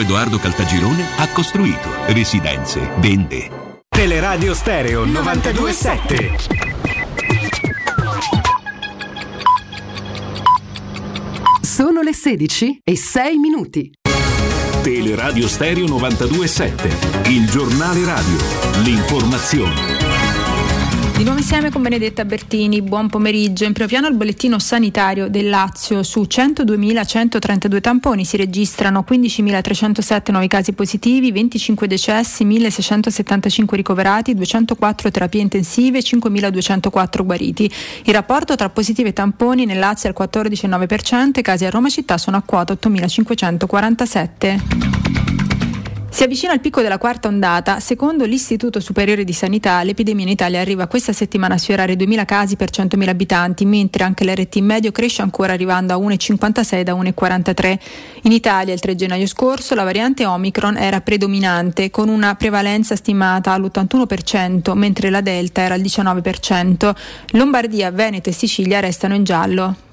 Edoardo 0.00 0.38
Caltagirone 0.38 1.04
ha 1.16 1.28
costruito 1.28 1.88
residenze, 2.08 2.92
vende. 2.98 3.80
Teleradio 3.88 4.54
Stereo 4.54 5.04
927. 5.04 6.36
Sono 11.62 12.02
le 12.02 12.12
16 12.12 12.80
e 12.82 12.96
6 12.96 13.36
minuti. 13.38 13.90
Teleradio 14.82 15.48
Stereo 15.48 15.86
927, 15.86 17.30
il 17.30 17.50
giornale 17.50 18.04
radio, 18.04 18.36
l'informazione. 18.82 19.95
Di 21.16 21.24
nuovo 21.24 21.38
insieme 21.38 21.70
con 21.70 21.80
Benedetta 21.80 22.26
Bertini, 22.26 22.82
buon 22.82 23.08
pomeriggio. 23.08 23.64
In 23.64 23.72
primo 23.72 23.88
piano 23.88 24.06
il 24.06 24.14
bollettino 24.14 24.58
sanitario 24.58 25.30
del 25.30 25.48
Lazio. 25.48 26.02
Su 26.02 26.26
102.132 26.28 27.80
tamponi 27.80 28.26
si 28.26 28.36
registrano 28.36 29.02
15.307 29.08 30.30
nuovi 30.30 30.46
casi 30.46 30.74
positivi, 30.74 31.32
25 31.32 31.86
decessi, 31.86 32.44
1.675 32.44 33.76
ricoverati, 33.76 34.34
204 34.34 35.10
terapie 35.10 35.40
intensive, 35.40 36.00
5.204 36.00 37.24
guariti. 37.24 37.72
Il 38.04 38.12
rapporto 38.12 38.54
tra 38.54 38.68
positivi 38.68 39.08
e 39.08 39.14
tamponi 39.14 39.64
nel 39.64 39.78
Lazio 39.78 40.10
è 40.10 40.14
al 40.14 40.28
14,9%, 40.28 41.38
i 41.38 41.42
casi 41.42 41.64
a 41.64 41.70
Roma 41.70 41.88
città 41.88 42.18
sono 42.18 42.36
a 42.36 42.42
quota 42.44 42.74
8.547. 42.74 45.45
Si 46.16 46.22
avvicina 46.22 46.52
al 46.52 46.60
picco 46.60 46.80
della 46.80 46.96
quarta 46.96 47.28
ondata. 47.28 47.78
Secondo 47.78 48.24
l'Istituto 48.24 48.80
Superiore 48.80 49.22
di 49.22 49.34
Sanità, 49.34 49.82
l'epidemia 49.82 50.24
in 50.24 50.30
Italia 50.30 50.62
arriva 50.62 50.86
questa 50.86 51.12
settimana 51.12 51.56
a 51.56 51.58
sfiorare 51.58 51.92
2.000 51.92 52.24
casi 52.24 52.56
per 52.56 52.70
100.000 52.70 53.06
abitanti, 53.06 53.66
mentre 53.66 54.02
anche 54.02 54.24
l'RT 54.24 54.56
medio 54.60 54.92
cresce 54.92 55.20
ancora 55.20 55.52
arrivando 55.52 55.92
a 55.92 55.98
1,56 55.98 56.80
da 56.80 56.94
1,43. 56.94 57.78
In 58.22 58.32
Italia 58.32 58.72
il 58.72 58.80
3 58.80 58.94
gennaio 58.94 59.26
scorso 59.26 59.74
la 59.74 59.84
variante 59.84 60.24
Omicron 60.24 60.78
era 60.78 61.02
predominante, 61.02 61.90
con 61.90 62.08
una 62.08 62.34
prevalenza 62.34 62.96
stimata 62.96 63.52
all'81%, 63.52 64.72
mentre 64.72 65.10
la 65.10 65.20
Delta 65.20 65.60
era 65.60 65.74
al 65.74 65.82
19%. 65.82 66.94
Lombardia, 67.32 67.90
Veneto 67.90 68.30
e 68.30 68.32
Sicilia 68.32 68.80
restano 68.80 69.14
in 69.14 69.24
giallo. 69.24 69.85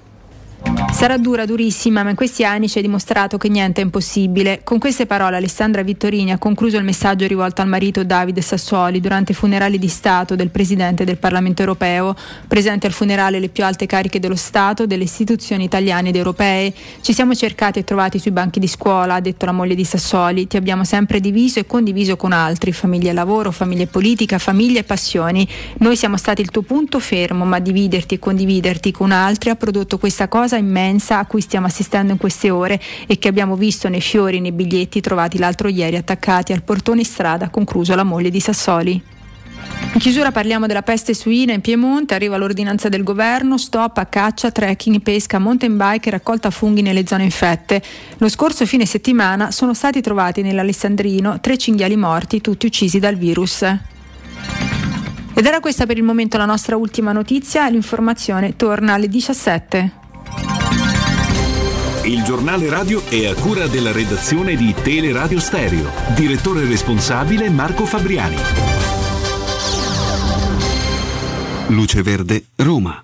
Sarà 0.93 1.17
dura, 1.17 1.45
durissima, 1.45 2.03
ma 2.03 2.11
in 2.11 2.15
questi 2.15 2.45
anni 2.45 2.69
ci 2.69 2.77
ha 2.77 2.81
dimostrato 2.81 3.37
che 3.37 3.49
niente 3.49 3.81
è 3.81 3.83
impossibile. 3.83 4.61
Con 4.63 4.77
queste 4.79 5.05
parole 5.05 5.35
Alessandra 5.35 5.81
Vittorini 5.81 6.31
ha 6.31 6.37
concluso 6.37 6.77
il 6.77 6.83
messaggio 6.83 7.27
rivolto 7.27 7.61
al 7.61 7.67
marito 7.67 8.05
Davide 8.05 8.41
Sassuoli 8.41 9.01
durante 9.01 9.33
i 9.33 9.35
funerali 9.35 9.77
di 9.77 9.87
Stato 9.89 10.35
del 10.35 10.49
Presidente 10.49 11.03
del 11.03 11.17
Parlamento 11.17 11.61
europeo. 11.61 12.15
Presente 12.47 12.87
al 12.87 12.93
funerale 12.93 13.39
le 13.39 13.49
più 13.49 13.65
alte 13.65 13.85
cariche 13.85 14.19
dello 14.19 14.35
Stato, 14.35 14.85
delle 14.85 15.03
istituzioni 15.03 15.65
italiane 15.65 16.09
ed 16.09 16.15
europee. 16.15 16.73
Ci 17.01 17.11
siamo 17.11 17.35
cercati 17.35 17.79
e 17.79 17.83
trovati 17.83 18.19
sui 18.19 18.31
banchi 18.31 18.59
di 18.59 18.67
scuola, 18.67 19.15
ha 19.15 19.19
detto 19.19 19.45
la 19.45 19.51
moglie 19.51 19.75
di 19.75 19.83
Sassoli. 19.83 20.47
Ti 20.47 20.55
abbiamo 20.55 20.85
sempre 20.85 21.19
diviso 21.19 21.59
e 21.59 21.65
condiviso 21.65 22.15
con 22.15 22.31
altri, 22.31 22.71
famiglia 22.71 23.09
e 23.09 23.13
lavoro, 23.13 23.51
famiglia 23.51 23.83
e 23.83 23.87
politica, 23.87 24.37
famiglia 24.37 24.79
e 24.79 24.83
passioni. 24.83 25.45
Noi 25.79 25.97
siamo 25.97 26.15
stati 26.15 26.39
il 26.39 26.49
tuo 26.49 26.61
punto 26.61 26.99
fermo, 26.99 27.43
ma 27.43 27.59
dividerti 27.59 28.15
e 28.15 28.19
condividerti 28.19 28.91
con 28.91 29.11
altri 29.11 29.49
ha 29.49 29.55
prodotto 29.55 29.97
questa 29.97 30.27
cosa 30.29 30.52
immensa 30.57 31.19
a 31.19 31.25
cui 31.25 31.41
stiamo 31.41 31.67
assistendo 31.67 32.11
in 32.11 32.17
queste 32.17 32.49
ore 32.49 32.79
e 33.07 33.17
che 33.17 33.27
abbiamo 33.27 33.55
visto 33.55 33.89
nei 33.89 34.01
fiori 34.01 34.37
e 34.37 34.39
nei 34.39 34.51
biglietti 34.51 35.01
trovati 35.01 35.37
l'altro 35.37 35.67
ieri 35.67 35.95
attaccati 35.95 36.53
al 36.53 36.63
portone 36.63 37.03
strada, 37.03 37.49
concluso 37.49 37.95
la 37.95 38.03
moglie 38.03 38.29
di 38.29 38.39
Sassoli. 38.39 39.03
In 39.93 39.99
chiusura 39.99 40.31
parliamo 40.31 40.65
della 40.65 40.81
peste 40.81 41.13
suina 41.13 41.53
in 41.53 41.61
Piemonte, 41.61 42.15
arriva 42.15 42.37
l'ordinanza 42.37 42.89
del 42.89 43.03
governo, 43.03 43.57
stop 43.57 43.97
a 43.97 44.05
caccia, 44.07 44.49
trekking, 44.49 45.01
pesca, 45.01 45.37
mountain 45.37 45.77
bike 45.77 46.09
e 46.09 46.11
raccolta 46.11 46.49
funghi 46.49 46.81
nelle 46.81 47.05
zone 47.05 47.23
infette. 47.23 47.81
Lo 48.17 48.27
scorso 48.27 48.65
fine 48.65 48.87
settimana 48.87 49.51
sono 49.51 49.75
stati 49.75 50.01
trovati 50.01 50.41
nell'Alessandrino 50.41 51.39
tre 51.41 51.57
cinghiali 51.57 51.95
morti, 51.95 52.41
tutti 52.41 52.65
uccisi 52.65 52.97
dal 52.97 53.15
virus. 53.15 53.61
Ed 55.35 55.45
era 55.45 55.59
questa 55.59 55.85
per 55.85 55.97
il 55.97 56.03
momento 56.03 56.37
la 56.37 56.45
nostra 56.45 56.75
ultima 56.75 57.11
notizia, 57.11 57.67
l'informazione 57.69 58.55
torna 58.55 58.93
alle 58.93 59.07
17. 59.07 60.02
Il 62.05 62.23
giornale 62.23 62.69
radio 62.69 63.01
è 63.07 63.27
a 63.27 63.33
cura 63.33 63.67
della 63.67 63.91
redazione 63.91 64.55
di 64.55 64.73
Teleradio 64.73 65.39
Stereo. 65.39 65.89
Direttore 66.15 66.65
responsabile 66.65 67.49
Marco 67.49 67.85
Fabriani. 67.85 68.35
Luce 71.67 72.01
Verde, 72.01 72.43
Roma. 72.57 73.03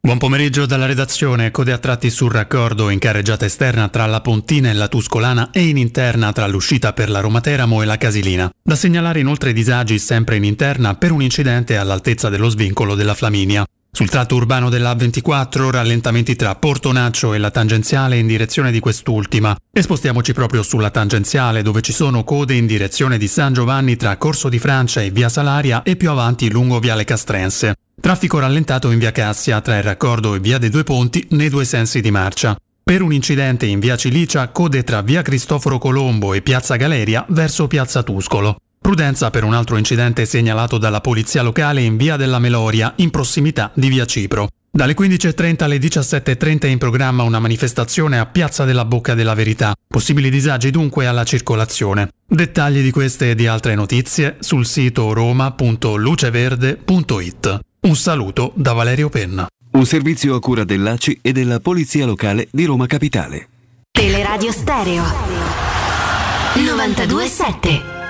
Buon 0.00 0.18
pomeriggio 0.18 0.66
dalla 0.66 0.86
redazione, 0.86 1.52
code 1.52 1.70
a 1.70 1.78
tratti 1.78 2.10
sul 2.10 2.32
raccordo 2.32 2.90
in 2.90 2.98
carreggiata 2.98 3.44
esterna 3.44 3.88
tra 3.88 4.06
la 4.06 4.20
Pontina 4.20 4.70
e 4.70 4.72
la 4.72 4.88
Tuscolana 4.88 5.50
e 5.52 5.68
in 5.68 5.76
interna 5.76 6.32
tra 6.32 6.48
l'uscita 6.48 6.92
per 6.92 7.08
la 7.08 7.20
Roma 7.20 7.40
Teramo 7.40 7.80
e 7.80 7.84
la 7.84 7.96
Casilina. 7.96 8.50
Da 8.60 8.74
segnalare 8.74 9.20
inoltre 9.20 9.52
disagi 9.52 10.00
sempre 10.00 10.34
in 10.34 10.42
interna 10.42 10.96
per 10.96 11.12
un 11.12 11.22
incidente 11.22 11.76
all'altezza 11.76 12.28
dello 12.28 12.48
svincolo 12.48 12.96
della 12.96 13.14
Flaminia. 13.14 13.64
Sul 13.94 14.08
tratto 14.08 14.36
urbano 14.36 14.70
della 14.70 14.94
A24 14.94 15.68
rallentamenti 15.68 16.34
tra 16.34 16.54
Portonaccio 16.54 17.34
e 17.34 17.38
la 17.38 17.50
tangenziale 17.50 18.16
in 18.16 18.26
direzione 18.26 18.72
di 18.72 18.80
quest'ultima. 18.80 19.54
E 19.70 19.82
spostiamoci 19.82 20.32
proprio 20.32 20.62
sulla 20.62 20.88
tangenziale 20.88 21.60
dove 21.60 21.82
ci 21.82 21.92
sono 21.92 22.24
code 22.24 22.54
in 22.54 22.64
direzione 22.64 23.18
di 23.18 23.28
San 23.28 23.52
Giovanni 23.52 23.96
tra 23.96 24.16
Corso 24.16 24.48
di 24.48 24.58
Francia 24.58 25.02
e 25.02 25.10
Via 25.10 25.28
Salaria 25.28 25.82
e 25.82 25.96
più 25.96 26.08
avanti 26.08 26.50
lungo 26.50 26.78
Viale 26.78 27.04
Castrense. 27.04 27.74
Traffico 28.00 28.38
rallentato 28.38 28.90
in 28.90 28.98
Via 28.98 29.12
Cassia 29.12 29.60
tra 29.60 29.76
il 29.76 29.82
raccordo 29.82 30.34
e 30.34 30.40
Via 30.40 30.56
dei 30.56 30.70
Due 30.70 30.84
Ponti 30.84 31.26
nei 31.32 31.50
due 31.50 31.66
sensi 31.66 32.00
di 32.00 32.10
marcia. 32.10 32.56
Per 32.82 33.02
un 33.02 33.12
incidente 33.12 33.66
in 33.66 33.78
Via 33.78 33.96
Cilicia 33.96 34.48
code 34.48 34.84
tra 34.84 35.02
Via 35.02 35.20
Cristoforo 35.20 35.76
Colombo 35.76 36.32
e 36.32 36.40
Piazza 36.40 36.76
Galeria 36.76 37.26
verso 37.28 37.66
Piazza 37.66 38.02
Tuscolo. 38.02 38.56
Prudenza 38.82 39.30
per 39.30 39.44
un 39.44 39.54
altro 39.54 39.76
incidente 39.76 40.26
segnalato 40.26 40.76
dalla 40.76 41.00
polizia 41.00 41.42
locale 41.42 41.82
in 41.82 41.96
via 41.96 42.16
della 42.16 42.40
Meloria, 42.40 42.92
in 42.96 43.10
prossimità 43.10 43.70
di 43.74 43.88
via 43.88 44.04
Cipro. 44.04 44.48
Dalle 44.74 44.96
15.30 44.96 45.62
alle 45.62 45.76
17.30 45.76 46.62
è 46.62 46.66
in 46.66 46.78
programma 46.78 47.22
una 47.22 47.38
manifestazione 47.38 48.18
a 48.18 48.26
Piazza 48.26 48.64
della 48.64 48.84
Bocca 48.84 49.14
della 49.14 49.34
Verità. 49.34 49.72
Possibili 49.86 50.30
disagi 50.30 50.72
dunque 50.72 51.06
alla 51.06 51.22
circolazione. 51.22 52.08
Dettagli 52.26 52.82
di 52.82 52.90
queste 52.90 53.30
e 53.30 53.36
di 53.36 53.46
altre 53.46 53.76
notizie 53.76 54.38
sul 54.40 54.66
sito 54.66 55.12
roma.luceverde.it. 55.12 57.58
Un 57.82 57.96
saluto 57.96 58.50
da 58.56 58.72
Valerio 58.72 59.08
Penna. 59.08 59.46
Un 59.72 59.86
servizio 59.86 60.34
a 60.34 60.40
cura 60.40 60.64
dell'ACI 60.64 61.20
e 61.22 61.30
della 61.30 61.60
Polizia 61.60 62.04
Locale 62.04 62.48
di 62.50 62.64
Roma 62.64 62.86
Capitale. 62.86 63.46
Teleradio 63.92 64.50
Stereo 64.50 65.04
927 66.56 68.01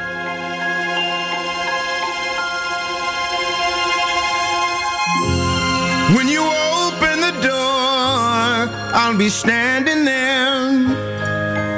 When 6.15 6.29
you 6.29 6.43
open 6.43 7.21
the 7.21 7.33
door, 7.41 8.69
I'll 8.95 9.17
be 9.17 9.31
standing 9.31 10.05
there 10.05 10.73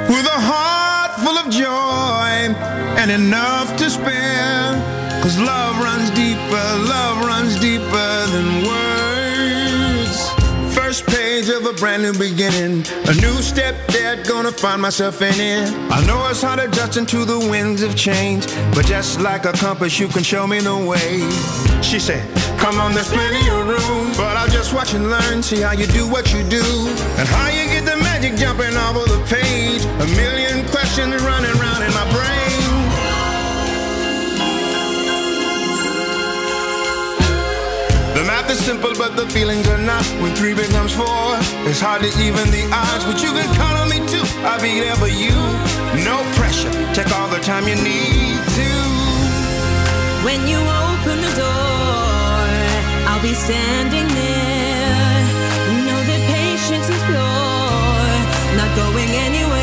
with 0.09 0.25
a 0.25 0.39
heart 0.49 1.11
full 1.21 1.37
of 1.37 1.49
joy 1.49 2.53
and 2.99 3.11
enough 3.11 3.77
to 3.77 3.89
spare. 3.89 4.75
Cause 5.23 5.39
love 5.39 5.79
runs 5.79 6.09
deeper, 6.11 6.65
love 6.93 7.25
runs 7.25 7.57
deeper 7.61 8.27
than 8.33 8.65
words. 8.67 10.17
First 10.75 11.07
page 11.07 11.47
of 11.47 11.65
a 11.65 11.73
brand 11.73 12.03
new 12.03 12.13
beginning, 12.13 12.85
a 13.07 13.13
new 13.13 13.41
step 13.41 13.75
that 13.87 14.25
gonna 14.27 14.51
find 14.51 14.81
myself 14.81 15.21
in 15.21 15.39
it. 15.39 15.73
I 15.89 16.05
know 16.05 16.27
it's 16.27 16.41
hard 16.41 16.59
adjusting 16.59 17.05
to 17.07 17.23
the 17.23 17.39
winds 17.39 17.81
of 17.83 17.95
change, 17.95 18.47
but 18.75 18.85
just 18.85 19.21
like 19.21 19.45
a 19.45 19.53
compass, 19.53 19.97
you 19.97 20.09
can 20.09 20.23
show 20.23 20.45
me 20.45 20.59
the 20.59 20.75
way. 20.75 21.21
She 21.81 21.99
said, 21.99 22.27
Come 22.65 22.79
on, 22.79 22.93
there's 22.95 23.13
plenty 23.13 23.47
of 23.53 23.67
room, 23.67 24.09
but 24.17 24.35
I'll 24.35 24.49
just 24.49 24.73
watch 24.73 24.95
and 24.95 25.11
learn, 25.11 25.43
see 25.43 25.61
how 25.61 25.73
you 25.73 25.85
do 25.85 26.09
what 26.09 26.33
you 26.33 26.41
do, 26.49 26.65
and 27.21 27.27
how 27.29 27.49
you 27.53 27.69
get 27.69 27.85
the 27.85 27.95
magic 28.01 28.33
jumping 28.41 28.75
off 28.75 28.97
of 28.97 29.05
the 29.05 29.21
page. 29.29 29.85
A 30.01 30.07
million 30.17 30.65
questions 30.73 31.13
running 31.21 31.53
round 31.61 31.83
in 31.85 31.93
my 31.93 32.05
brain. 32.09 32.65
The 38.17 38.23
math 38.25 38.49
is 38.49 38.57
simple, 38.57 38.95
but 38.97 39.15
the 39.15 39.29
feelings 39.29 39.69
are 39.69 39.77
not. 39.77 40.03
When 40.17 40.33
three 40.33 40.55
becomes 40.55 40.91
four, 40.91 41.37
it's 41.69 41.79
hard 41.79 42.01
to 42.01 42.09
even 42.17 42.49
the 42.49 42.65
odds. 42.73 43.05
But 43.05 43.21
you 43.21 43.29
can 43.29 43.45
count 43.61 43.77
on 43.77 43.89
me 43.93 44.01
too. 44.09 44.25
I'll 44.41 44.59
be 44.59 44.79
there 44.81 44.95
for 44.95 45.05
you. 45.05 45.37
No 46.01 46.17
pressure. 46.33 46.73
Take 46.97 47.13
all 47.13 47.29
the 47.29 47.41
time 47.45 47.67
you 47.67 47.77
need 47.77 48.41
to. 48.57 48.69
When 50.25 50.47
you 50.49 50.57
open 50.57 51.21
the 51.21 51.33
door, 51.37 52.04
I'll 53.15 53.21
be 53.21 53.33
standing 53.33 54.07
there. 54.07 55.23
Know 55.85 56.03
that 56.03 56.21
patience 56.27 56.89
is 56.89 57.01
pure, 57.03 58.57
not 58.57 58.75
going 58.75 59.09
anywhere. 59.09 59.53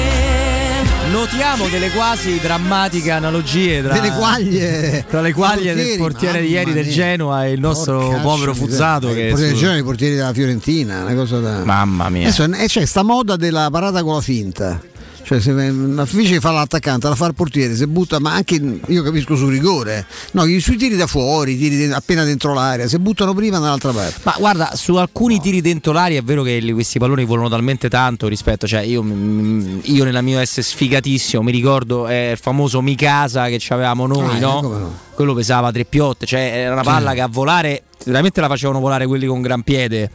Notiamo 1.12 1.68
delle 1.68 1.90
quasi 1.90 2.40
drammatiche 2.40 3.10
analogie 3.10 3.82
tra, 3.82 3.92
Delle 3.92 4.10
quaglie. 4.12 5.04
tra 5.06 5.20
le 5.20 5.34
quaglie 5.34 5.74
del 5.74 5.96
Portieri, 5.98 5.98
portiere 5.98 6.40
di 6.40 6.48
ieri 6.48 6.72
del. 6.72 6.88
Genoa 6.90 7.44
e 7.44 7.52
il 7.52 7.60
nostro 7.60 8.18
povero. 8.22 8.54
Fuzzato. 8.54 9.12
Che 9.12 9.20
il 9.20 9.28
portiere 9.28 9.50
del 9.52 9.58
Genoa 9.60 9.76
e 9.76 9.78
i 9.80 9.82
portieri 9.82 10.14
della 10.14 10.32
Fiorentina, 10.32 11.02
una 11.02 11.14
cosa 11.14 11.38
da. 11.40 11.62
Mamma 11.64 12.08
mia. 12.08 12.28
Adesso 12.28 12.44
e 12.44 12.66
c'è 12.66 12.86
sta 12.86 13.02
moda 13.02 13.36
della 13.36 13.68
parata 13.70 14.02
con 14.02 14.14
la 14.14 14.20
finta. 14.22 14.80
Cioè, 15.24 15.40
se 15.40 15.50
una 15.52 16.06
invece 16.10 16.40
fa 16.40 16.50
l'attaccante, 16.50 17.08
la 17.08 17.14
fa 17.14 17.26
il 17.26 17.34
portiere, 17.34 17.74
se 17.76 17.86
butta, 17.86 18.18
ma 18.18 18.34
anche 18.34 18.60
io 18.86 19.02
capisco 19.02 19.36
sul 19.36 19.52
rigore. 19.52 20.04
No, 20.32 20.42
sui 20.58 20.76
tiri 20.76 20.96
da 20.96 21.06
fuori, 21.06 21.56
tiri 21.56 21.92
appena 21.92 22.24
dentro 22.24 22.52
l'area, 22.52 22.88
se 22.88 22.98
buttano 22.98 23.32
prima 23.32 23.58
dall'altra 23.58 23.92
parte. 23.92 24.16
Ma 24.24 24.34
guarda, 24.38 24.72
su 24.74 24.94
alcuni 24.96 25.40
tiri 25.40 25.60
dentro 25.60 25.92
l'aria 25.92 26.18
è 26.18 26.22
vero 26.22 26.42
che 26.42 26.60
questi 26.72 26.98
palloni 26.98 27.24
volano 27.24 27.48
talmente 27.48 27.88
tanto 27.88 28.26
rispetto, 28.28 28.66
cioè 28.66 28.80
io, 28.80 29.02
io 29.04 30.04
nella 30.04 30.22
mia 30.22 30.40
essere 30.40 30.62
sfigatissimo, 30.62 31.42
mi 31.42 31.52
ricordo 31.52 32.08
eh, 32.08 32.32
il 32.32 32.38
famoso 32.38 32.80
Mikasa 32.82 33.46
che 33.46 33.60
avevamo 33.68 34.06
noi, 34.06 34.34
Ah, 34.34 34.36
eh, 34.36 34.40
no? 34.40 34.60
no. 34.60 34.98
Quello 35.14 35.34
pesava 35.34 35.70
tre 35.70 35.84
piotte, 35.84 36.26
cioè 36.26 36.40
era 36.40 36.72
una 36.72 36.82
palla 36.82 37.10
Sì. 37.10 37.16
che 37.16 37.20
a 37.22 37.28
volare, 37.28 37.82
veramente 38.06 38.40
la 38.40 38.48
facevano 38.48 38.80
volare 38.80 39.06
quelli 39.06 39.26
con 39.26 39.40
gran 39.40 39.62
piede. 39.62 40.10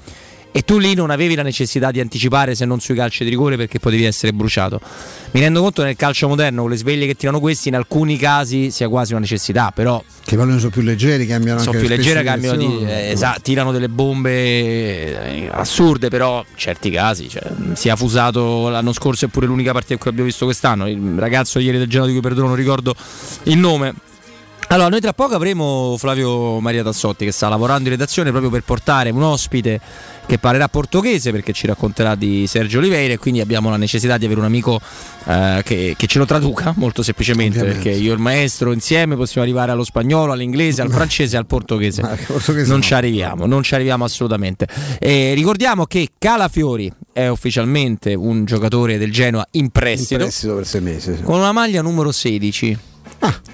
E 0.57 0.63
tu 0.63 0.79
lì 0.79 0.95
non 0.95 1.11
avevi 1.11 1.35
la 1.35 1.43
necessità 1.43 1.91
di 1.91 1.99
anticipare 1.99 2.55
se 2.55 2.65
non 2.65 2.79
sui 2.79 2.95
calci 2.95 3.23
di 3.23 3.29
rigore 3.29 3.57
perché 3.57 3.77
potevi 3.77 4.05
essere 4.05 4.33
bruciato. 4.33 4.81
Mi 5.33 5.39
rendo 5.39 5.61
conto 5.61 5.83
nel 5.83 5.95
calcio 5.95 6.27
moderno 6.27 6.61
con 6.61 6.71
le 6.71 6.77
sveglie 6.77 7.05
che 7.05 7.13
tirano 7.13 7.39
questi 7.39 7.67
in 7.67 7.75
alcuni 7.75 8.17
casi 8.17 8.71
sia 8.71 8.89
quasi 8.89 9.11
una 9.11 9.21
necessità, 9.21 9.71
però 9.71 10.03
Che 10.25 10.35
palloni 10.35 10.57
sono 10.57 10.71
più 10.71 10.81
leggeri, 10.81 11.27
cambiano 11.27 11.59
sono 11.59 11.73
anche 11.73 11.85
più 11.85 11.95
le 11.95 11.97
leggere, 11.97 12.23
cambiano 12.23 12.57
di, 12.57 12.83
eh, 12.87 13.11
esa- 13.11 13.37
tirano 13.39 13.71
delle 13.71 13.87
bombe 13.87 14.31
eh, 14.31 15.47
assurde, 15.51 16.09
però 16.09 16.39
in 16.39 16.57
certi 16.57 16.89
casi 16.89 17.29
cioè, 17.29 17.43
si 17.73 17.89
è 17.89 17.95
fusato 17.95 18.69
l'anno 18.69 18.93
scorso 18.93 19.25
è 19.25 19.27
pure 19.27 19.45
l'unica 19.45 19.73
partita 19.73 20.01
che 20.01 20.09
abbiamo 20.09 20.27
visto 20.27 20.45
quest'anno. 20.45 20.87
Il 20.87 21.19
ragazzo 21.19 21.59
ieri 21.59 21.77
del 21.77 21.87
Genoa 21.87 22.07
di 22.07 22.13
cui 22.13 22.21
perdono, 22.21 22.47
non 22.47 22.55
ricordo 22.55 22.95
il 23.43 23.59
nome. 23.59 23.93
Allora, 24.69 24.89
noi 24.89 24.99
tra 24.99 25.13
poco 25.13 25.33
avremo 25.33 25.95
Flavio 25.97 26.59
Maria 26.59 26.83
Tassotti 26.83 27.23
che 27.23 27.31
sta 27.31 27.47
lavorando 27.47 27.83
in 27.83 27.91
redazione 27.91 28.31
proprio 28.31 28.51
per 28.51 28.63
portare 28.63 29.11
un 29.11 29.23
ospite 29.23 29.79
che 30.25 30.39
parlerà 30.39 30.67
portoghese 30.67 31.31
perché 31.31 31.53
ci 31.53 31.67
racconterà 31.67 32.15
di 32.15 32.45
Sergio 32.47 32.79
Oliveira 32.79 33.13
e 33.13 33.17
quindi 33.17 33.39
abbiamo 33.39 33.69
la 33.69 33.77
necessità 33.77 34.17
di 34.17 34.25
avere 34.25 34.41
un 34.41 34.45
amico 34.45 34.81
eh, 35.25 35.61
che, 35.63 35.95
che 35.97 36.07
ce 36.07 36.19
lo 36.19 36.25
traduca 36.25 36.73
molto 36.75 37.01
semplicemente 37.01 37.59
Ovviamente. 37.59 37.81
perché 37.89 37.97
io 37.97 38.11
e 38.11 38.15
il 38.15 38.19
maestro 38.19 38.73
insieme 38.73 39.15
possiamo 39.15 39.47
arrivare 39.47 39.71
allo 39.71 39.85
spagnolo, 39.85 40.33
all'inglese, 40.33 40.81
al 40.81 40.91
francese 40.91 41.37
e 41.37 41.39
al 41.39 41.45
portoghese. 41.45 42.01
portoghese 42.27 42.67
non 42.67 42.79
no. 42.79 42.83
ci 42.83 42.93
arriviamo, 42.93 43.45
non 43.45 43.63
ci 43.63 43.73
arriviamo 43.73 44.03
assolutamente. 44.03 44.67
E 44.99 45.33
ricordiamo 45.33 45.85
che 45.85 46.09
Calafiori 46.19 46.91
è 47.13 47.29
ufficialmente 47.29 48.13
un 48.15 48.43
giocatore 48.43 48.97
del 48.97 49.13
Genoa 49.13 49.47
in 49.51 49.69
prestito, 49.69 50.15
In 50.15 50.19
prestito 50.27 50.55
per 50.55 50.67
sei 50.67 50.81
mesi. 50.81 51.15
sì. 51.15 51.21
con 51.21 51.37
una 51.39 51.53
maglia 51.53 51.81
numero 51.81 52.11
16. 52.11 52.95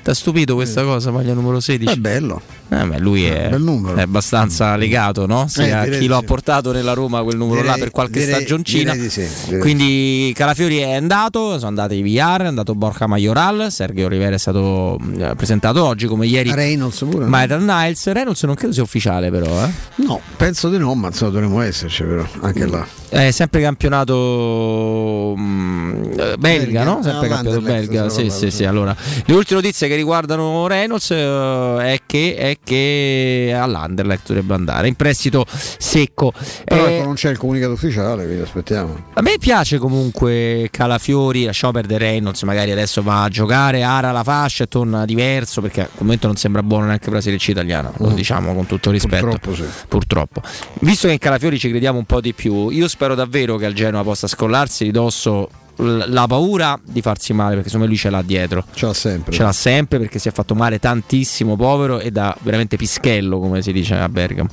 Ti 0.04 0.10
ha 0.10 0.14
stupito 0.14 0.56
questa 0.56 0.84
cosa, 0.84 1.12
maglia 1.12 1.34
numero 1.34 1.60
16? 1.60 1.96
È 1.96 2.00
bello. 2.00 2.42
Eh, 2.70 2.84
beh, 2.86 2.98
lui 3.00 3.26
è, 3.26 3.50
è 3.50 4.02
abbastanza 4.02 4.76
legato, 4.76 5.26
no? 5.28 5.48
Sia 5.48 5.86
Eh, 5.86 5.96
a 5.96 5.98
chi 6.00 6.08
lo 6.08 6.16
ha 6.18 6.20
sì. 6.20 6.26
portato 6.26 6.72
nella 6.72 6.94
Roma 6.94 7.22
quel 7.24 7.38
numero 7.38 7.58
là 7.62 7.74
Direi- 7.74 7.80
per 7.80 7.92
qualche 7.92 8.20
direi- 8.20 8.34
stagioncina. 8.36 8.92
direi 8.94 9.08
di 9.08 9.10
sì. 9.12 9.58
Quindi 9.60 10.32
Calafiori 10.36 10.78
è 10.78 10.96
andato, 10.96 11.54
sono 11.56 11.68
andati 11.68 12.02
Villar, 12.02 12.42
è 12.42 12.46
andato 12.48 12.74
Borja 12.76 13.06
Majoral, 13.08 13.68
Sergio 13.72 14.08
Rivera 14.08 14.36
è 14.36 14.40
stato 14.40 14.98
mh, 15.00 15.36
presentato 15.38 15.84
oggi 15.86 16.08
come 16.08 16.26
ieri. 16.26 16.52
Reynolds 16.52 16.98
pure. 17.10 17.24
no? 17.26 17.30
Maitland 17.30 17.70
Niles, 17.70 18.12
Reynolds 18.12 18.44
non 18.44 18.56
credo 18.56 18.74
sia 18.74 18.84
ufficiale 18.84 19.30
però, 19.30 19.64
eh. 19.64 19.70
No, 19.98 20.20
penso 20.36 20.70
di 20.70 20.78
no, 20.80 20.94
ma 20.96 21.08
insomma 21.08 21.32
dovremmo 21.32 21.62
esserci 21.62 22.04
però, 22.04 22.26
anche 22.42 22.66
là. 22.66 22.86
È 23.10 23.30
sempre 23.30 23.62
campionato 23.62 25.36
mh, 25.38 26.10
eh, 26.18 26.38
belga, 26.38 26.38
Belga, 26.38 26.84
no? 26.84 27.00
Sempre 27.04 27.28
ah, 27.28 27.30
campionato 27.30 27.62
belga. 27.62 28.10
Sì, 28.10 28.30
sì, 28.32 28.50
sì. 28.52 28.64
Allora, 28.66 28.96
le 29.26 29.34
ultime 29.34 29.62
notizie 29.64 29.88
che 29.88 29.96
riguardano 29.96 30.68
Reynolds 30.68 31.12
eh, 31.12 31.78
è, 31.94 32.00
che, 32.06 32.36
è 32.36 32.58
che 32.64 33.56
all'Anderlecht 33.58 34.28
dovrebbe 34.28 34.54
andare 34.54 34.88
in 34.90 34.96
prestito 34.96 35.46
secco. 35.48 36.34
Però 36.66 36.86
Eh, 36.86 36.96
ecco, 36.96 37.06
non 37.06 37.14
c'è 37.16 37.30
il 37.30 37.38
comunicato 37.38 37.72
ufficiale, 37.72 38.26
quindi 38.26 38.42
aspettiamo. 38.44 39.06
a 39.14 39.22
me 39.22 39.38
piace 39.40 39.78
comunque 39.78 40.68
Calafiori, 40.70 41.46
lasciamo 41.46 41.72
perdere 41.74 42.06
Reynolds, 42.10 42.44
magari 42.44 42.72
adesso 42.72 43.02
va 43.02 43.24
a 43.24 43.30
giocare, 43.30 43.84
ara 43.84 44.12
la 44.12 44.24
fascia 44.24 44.66
e 44.66 44.68
torna 44.68 45.06
diverso 45.06 45.62
perché 45.62 45.82
al 45.82 45.90
momento 46.00 46.28
non 46.28 46.36
sembra 46.36 46.62
buono 46.62 46.86
neanche 46.86 47.06
per 47.06 47.14
la 47.14 47.22
Serie 47.22 47.38
C 47.40 47.48
italiana, 47.50 47.92
lo 47.98 48.10
Mm. 48.10 48.14
diciamo 48.16 48.54
con 48.54 48.66
tutto 48.66 48.92
rispetto. 48.92 49.26
Purtroppo 49.28 49.56
sì. 49.56 49.64
Purtroppo. 49.88 50.42
Visto 50.82 51.08
che 51.08 51.14
in 51.14 51.20
Calafiori 51.20 51.58
ci 51.58 51.70
crediamo 51.70 51.98
un 51.98 52.06
po' 52.06 52.20
di 52.22 52.34
più, 52.34 52.70
io 52.70 52.88
spero 52.88 53.16
davvero 53.16 53.56
che 53.58 53.66
al 53.66 53.74
Genoa 53.74 54.04
possa 54.04 54.28
scollarsi 54.28 54.84
di 54.84 54.92
dosso 54.92 55.50
l- 55.63 55.63
la 55.78 56.28
paura 56.28 56.80
di 56.84 57.02
farsi 57.02 57.34
male 57.34 57.56
perché 57.56 57.70
secondo 57.70 57.86
me 57.86 57.92
lui 57.92 58.00
ce 58.00 58.10
l'ha 58.10 58.22
dietro. 58.22 58.66
Ce 58.74 58.86
l'ha 58.86 58.94
sempre. 58.94 59.32
Ce 59.34 59.44
l'ha 59.44 59.52
sempre 59.52 60.00
perché 60.00 60.20
si 60.20 60.28
è 60.28 60.32
fatto 60.32 60.56
male 60.56 60.80
tantissimo, 60.80 61.56
povero 61.56 62.00
e 62.00 62.12
da 62.12 62.36
veramente 62.42 62.78
pischello, 62.78 63.40
come 63.40 63.62
si 63.62 63.72
dice 63.72 63.96
a 63.96 64.10
Bergamo. 64.10 64.50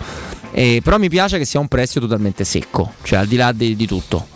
E, 0.53 0.81
però 0.83 0.99
mi 0.99 1.09
piace 1.09 1.39
che 1.39 1.45
sia 1.45 1.61
un 1.61 1.69
prestito 1.69 2.07
totalmente 2.07 2.45
secco, 2.45 2.93
cioè 3.03 3.19
al 3.19 3.27
di 3.27 3.37
là 3.37 3.53
di, 3.53 3.77
di 3.77 3.87
tutto. 3.87 4.27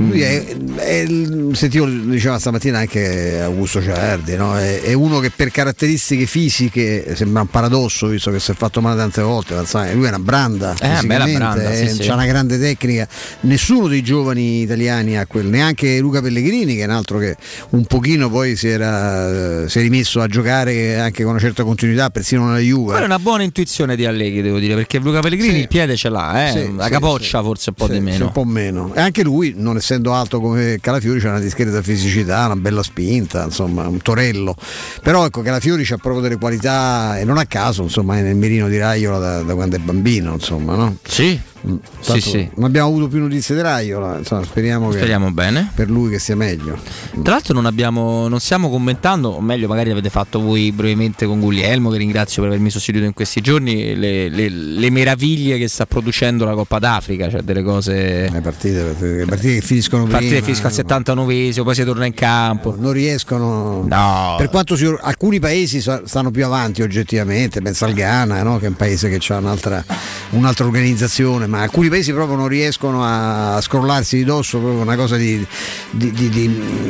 Lui 0.00 0.22
è, 0.22 0.42
è 0.76 0.92
il- 0.94 1.50
sentivo, 1.52 1.84
diceva 1.86 2.38
stamattina 2.38 2.78
anche 2.78 3.38
Augusto 3.40 3.82
Ciardi, 3.82 4.34
no? 4.36 4.56
è, 4.56 4.80
è 4.80 4.92
uno 4.94 5.18
che 5.18 5.30
per 5.30 5.50
caratteristiche 5.50 6.24
fisiche 6.26 7.14
sembra 7.14 7.42
un 7.42 7.48
paradosso, 7.48 8.06
visto 8.06 8.30
che 8.30 8.40
si 8.40 8.50
è 8.52 8.54
fatto 8.54 8.80
male 8.80 8.96
tante 8.96 9.20
volte, 9.20 9.54
lui 9.92 10.04
è 10.06 10.08
una 10.08 10.18
branda, 10.18 10.74
Eh, 10.80 11.04
branda, 11.06 11.54
sì, 11.74 11.82
eh, 11.82 11.88
sì. 11.90 11.98
c'ha 12.06 12.14
una 12.14 12.24
grande 12.24 12.58
tecnica, 12.58 13.06
nessuno 13.40 13.88
dei 13.88 14.02
giovani 14.02 14.62
italiani 14.62 15.18
ha 15.18 15.26
quel, 15.26 15.46
neanche 15.46 15.98
Luca 15.98 16.22
Pellegrini 16.22 16.76
che 16.76 16.82
è 16.82 16.86
un 16.86 16.92
altro 16.92 17.18
che 17.18 17.36
un 17.70 17.84
pochino 17.84 18.30
poi 18.30 18.56
si 18.56 18.68
era, 18.68 19.64
eh, 19.64 19.68
si 19.68 19.80
è 19.80 19.82
rimesso 19.82 20.20
a 20.22 20.26
giocare 20.28 20.98
anche 20.98 21.22
con 21.24 21.32
una 21.32 21.40
certa 21.40 21.62
continuità, 21.62 22.08
persino 22.08 22.46
nella 22.46 22.58
Juve. 22.58 22.92
Quella 22.92 23.02
è 23.02 23.04
una 23.04 23.18
buona 23.18 23.42
intuizione 23.42 23.96
di 23.96 24.06
Allegri, 24.06 24.40
devo 24.40 24.58
dire, 24.58 24.74
perché 24.76 24.98
Luca 24.98 25.20
Pellegrini 25.20 25.52
Sì. 25.54 25.60
il 25.60 25.68
piede 25.68 25.94
ce 25.96 26.08
l'ha, 26.08 26.48
eh? 26.48 26.52
Sì, 26.52 26.74
la 26.74 26.84
sì, 26.84 26.90
capoccia 26.90 27.38
sì. 27.38 27.44
forse 27.44 27.68
un 27.70 27.74
po' 27.74 27.84
Sì, 27.86 27.90
di 27.92 27.96
sì, 27.98 28.02
meno. 28.04 28.24
un 28.26 28.32
po' 28.32 28.44
meno. 28.44 28.94
E 28.94 29.00
anche 29.00 29.22
lui, 29.22 29.52
non 29.56 29.76
essendo 29.90 30.14
alto 30.14 30.40
come 30.40 30.78
Calafiori, 30.80 31.18
c'ha 31.18 31.30
una 31.30 31.40
discreta 31.40 31.82
fisicità, 31.82 32.46
una 32.46 32.54
bella 32.54 32.82
spinta, 32.84 33.44
insomma, 33.44 33.88
un 33.88 34.00
torello. 34.00 34.54
Però 35.02 35.26
ecco, 35.26 35.42
Calafiori 35.42 35.82
c'ha 35.82 35.96
proprio 35.96 36.22
delle 36.22 36.38
qualità 36.38 37.18
e 37.18 37.24
non 37.24 37.38
a 37.38 37.46
caso, 37.46 37.82
insomma, 37.82 38.16
è 38.18 38.22
nel 38.22 38.36
mirino 38.36 38.68
di 38.68 38.78
Raiola 38.78 39.18
da, 39.18 39.42
da 39.42 39.54
quando 39.54 39.74
è 39.74 39.78
bambino, 39.80 40.34
insomma, 40.34 40.76
no? 40.76 40.96
Sì. 41.02 41.38
Mm. 41.66 41.74
Sì, 42.00 42.06
Tanto 42.06 42.20
sì. 42.20 42.50
Non 42.54 42.64
abbiamo 42.66 42.88
avuto 42.88 43.08
più 43.08 43.18
notizie 43.20 43.54
di 43.54 43.60
Raiola, 43.60 44.16
insomma, 44.18 44.42
speriamo, 44.44 44.88
che 44.88 44.96
Speriamo 44.96 45.30
bene. 45.30 45.70
per 45.74 45.90
lui 45.90 46.10
che 46.10 46.18
sia 46.18 46.34
meglio. 46.36 46.78
Tra 47.22 47.32
l'altro 47.34 47.52
non, 47.54 47.66
abbiamo, 47.66 48.28
non 48.28 48.40
stiamo 48.40 48.70
commentando, 48.70 49.28
o 49.28 49.40
meglio 49.42 49.68
magari 49.68 49.90
avete 49.90 50.08
fatto 50.08 50.40
voi 50.40 50.72
brevemente 50.72 51.26
con 51.26 51.38
Guglielmo, 51.40 51.90
che 51.90 51.98
ringrazio 51.98 52.40
per 52.42 52.50
avermi 52.52 52.70
sostituito 52.70 53.06
in 53.06 53.12
questi 53.12 53.40
giorni, 53.42 53.94
le, 53.94 54.28
le- 54.30 54.48
le 54.48 54.90
meraviglie 54.90 55.58
che 55.58 55.68
sta 55.68 55.84
producendo 55.86 56.44
la 56.46 56.54
Coppa 56.54 56.78
d'Africa, 56.78 57.28
cioè 57.28 57.42
delle 57.42 57.62
cose... 57.62 58.28
Le 58.30 58.40
partite, 58.40 58.94
le 58.98 59.24
partite 59.26 59.54
che 59.56 59.60
finiscono 59.60 60.04
prima. 60.04 60.18
Partite 60.18 60.36
che 60.40 60.42
finiscono 60.54 60.72
al 60.74 61.04
79esimo, 61.26 61.62
poi 61.62 61.74
si 61.74 61.84
torna 61.84 62.06
in 62.06 62.14
campo. 62.14 62.74
non 62.78 62.92
riescono 62.92 63.84
No. 63.86 64.34
per 64.38 64.48
quanto 64.48 64.76
si- 64.76 64.86
alcuni 65.00 65.38
paesi 65.40 65.80
stanno 65.80 66.30
più 66.30 66.44
avanti 66.44 66.82
oggettivamente 66.82 67.60
penso 67.60 67.84
al 67.84 67.92
Ghana 67.92 68.42
no? 68.42 68.58
che 68.58 68.66
è 68.66 68.68
un 68.68 68.76
paese 68.76 69.08
che 69.08 69.20
ha 69.32 69.36
un'altra, 69.38 69.84
un'altra 70.30 70.64
organizzazione 70.64 71.46
ma 71.50 71.62
alcuni 71.62 71.88
paesi 71.88 72.12
proprio 72.12 72.36
non 72.36 72.48
riescono 72.48 73.02
a 73.04 73.60
scrollarsi 73.60 74.16
di 74.16 74.24
dosso 74.24 74.58
proprio 74.58 74.80
una 74.82 74.96
cosa 74.96 75.16
di, 75.16 75.44
di- 75.90 76.12
di- 76.12 76.28
di- 76.28 76.46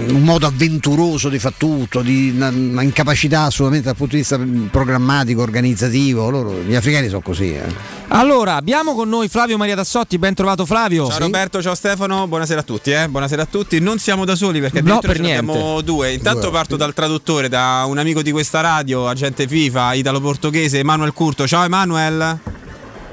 un 0.09 0.23
modo 0.23 0.47
avventuroso 0.47 1.29
di 1.29 1.39
far 1.39 1.55
tutto 1.57 2.03
di 2.03 2.33
una, 2.37 2.49
una 2.49 2.83
incapacità 2.83 3.43
assolutamente 3.43 3.87
dal 3.89 3.97
punto 3.97 4.13
di 4.15 4.21
vista 4.21 4.39
programmatico 4.71 5.41
organizzativo 5.43 6.29
loro, 6.31 6.61
gli 6.61 6.75
africani 6.75 7.09
sono 7.09 7.21
così 7.23 7.55
eh. 7.55 7.99
Allora, 8.13 8.57
abbiamo 8.57 8.95
con 8.97 9.09
noi 9.09 9.29
Flavio 9.29 9.57
Maria 9.57 9.77
Tassotti, 9.77 10.19
ben 10.19 10.35
trovato 10.35 10.67
Flavio. 10.67 11.07
Ciao 11.09 11.19
Roberto, 11.21 11.63
ciao 11.63 11.77
Stefano, 11.77 12.27
buonasera 12.27 12.59
a 12.59 12.63
tutti, 12.65 12.91
eh. 12.91 13.09
buonasera 13.09 13.43
a 13.43 13.47
tutti. 13.47 13.79
Non 13.79 13.99
siamo 14.01 14.25
da 14.25 14.35
soli 14.35 14.59
perché 14.61 14.83
No, 14.83 14.99
per 14.99 15.15
ce 15.15 15.23
ne 15.23 15.37
abbiamo 15.39 15.81
due. 15.81 16.13
Intanto 16.15 16.41
Due. 16.41 16.51
parto 16.51 16.77
dal 16.77 16.93
traduttore, 16.93 17.49
da 17.49 17.85
un 17.87 17.99
amico 17.99 18.21
di 18.23 18.33
questa 18.33 18.61
radio, 18.61 19.07
agente 19.07 19.47
FIFA, 19.47 19.95
italo-portoghese, 19.95 20.79
Emanuel 20.81 21.13
Curto. 21.13 21.47
Ciao 21.47 21.63
Emanuel. 21.63 22.39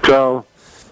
Ciao. 0.02 0.46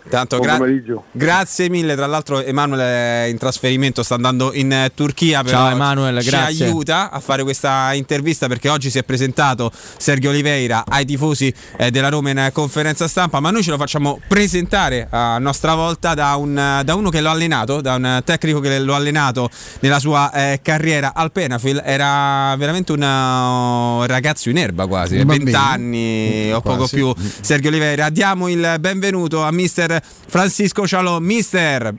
Tanto 0.08 0.38
Buon 0.38 0.48
gra- 0.48 0.58
pomeriggio. 0.58 1.04
grazie 1.12 1.68
mille, 1.70 1.96
tra 1.96 2.06
l'altro 2.06 2.42
Emanuel 2.44 2.80
è 2.80 3.28
in 3.30 3.38
trasferimento, 3.40 4.04
sta 4.04 4.14
andando 4.16 4.54
in 4.54 4.72
eh, 4.72 4.92
Turchia, 4.94 5.44
però 5.44 5.58
Ciao, 5.58 5.70
Emanuel, 5.72 6.22
ci 6.22 6.30
grazie. 6.30 6.66
aiuta 6.66 7.10
a 7.10 7.20
fare 7.20 7.42
questa 7.44 7.92
intervista 7.94 8.48
perché 8.48 8.70
oggi 8.70 8.90
si 8.92 9.00
è 9.00 9.04
presentato 9.04 9.72
Sergio 9.98 10.30
Oliveira 10.30 10.84
ai 10.88 11.06
tifosi 11.06 11.52
eh, 11.78 11.90
della 11.90 12.10
Roma 12.10 12.30
in 12.30 12.50
conferenza 12.54 13.08
stampa, 13.08 13.40
ma 13.40 13.50
noi 13.50 13.64
ce 13.64 13.72
lo 13.72 13.78
facciamo 13.78 14.20
presentare 14.28 15.08
a 15.10 15.40
nostra 15.40 15.74
volta 15.74 16.14
da, 16.14 16.36
un, 16.36 16.82
da 16.84 16.94
uno 16.96 17.10
che 17.10 17.20
l'ha 17.20 17.32
allenato, 17.32 17.82
da 17.82 17.96
un 17.96 18.22
tecnico 18.24 18.60
che 18.60 18.78
lo 18.80 18.94
ha 18.94 18.98
allenato 18.98 19.50
nella 19.80 20.00
sua 20.00 20.32
eh, 20.32 20.60
carriera 20.62 21.14
al 21.16 21.32
Penafil, 21.32 21.82
era 21.84 22.56
veramente 22.58 22.92
un 22.92 23.02
eh, 23.02 24.08
ragazzo 24.08 24.50
in 24.50 24.58
erba 24.58 24.86
quasi, 24.86 25.18
Un 25.18 25.26
20 25.26 25.52
bambino. 25.52 25.60
anni 25.60 26.52
o 26.54 26.62
poco 26.62 26.88
più 26.88 27.14
Sergio 27.42 27.70
Oliveira. 27.70 28.10
Diamo 28.10 28.48
il 28.50 28.76
benvenuto 28.80 29.42
a 29.44 29.52
mister 29.52 29.95
Francisco 30.02 30.88
Cialò. 30.88 31.20
Mister, 31.20 31.94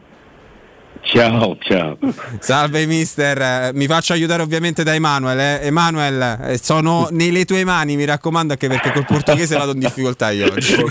Ciao, 1.08 1.56
ciao. 1.60 1.96
salve 2.40 2.84
mister, 2.84 3.70
mi 3.74 3.86
faccio 3.86 4.12
aiutare 4.12 4.42
ovviamente 4.42 4.82
da 4.82 4.92
Emanuel. 4.92 5.38
eh. 5.38 5.60
Emanuel, 5.66 6.58
sono 6.60 7.06
nelle 7.12 7.44
tue 7.44 7.62
mani, 7.64 7.94
mi 7.94 8.04
raccomando, 8.04 8.54
anche 8.54 8.66
perché 8.66 8.90
col 8.92 9.04
portoghese 9.06 9.56
vado 9.56 9.70
in 9.72 9.78
difficoltà 9.78 10.30
io 10.30 10.52
oggi. 10.52 10.74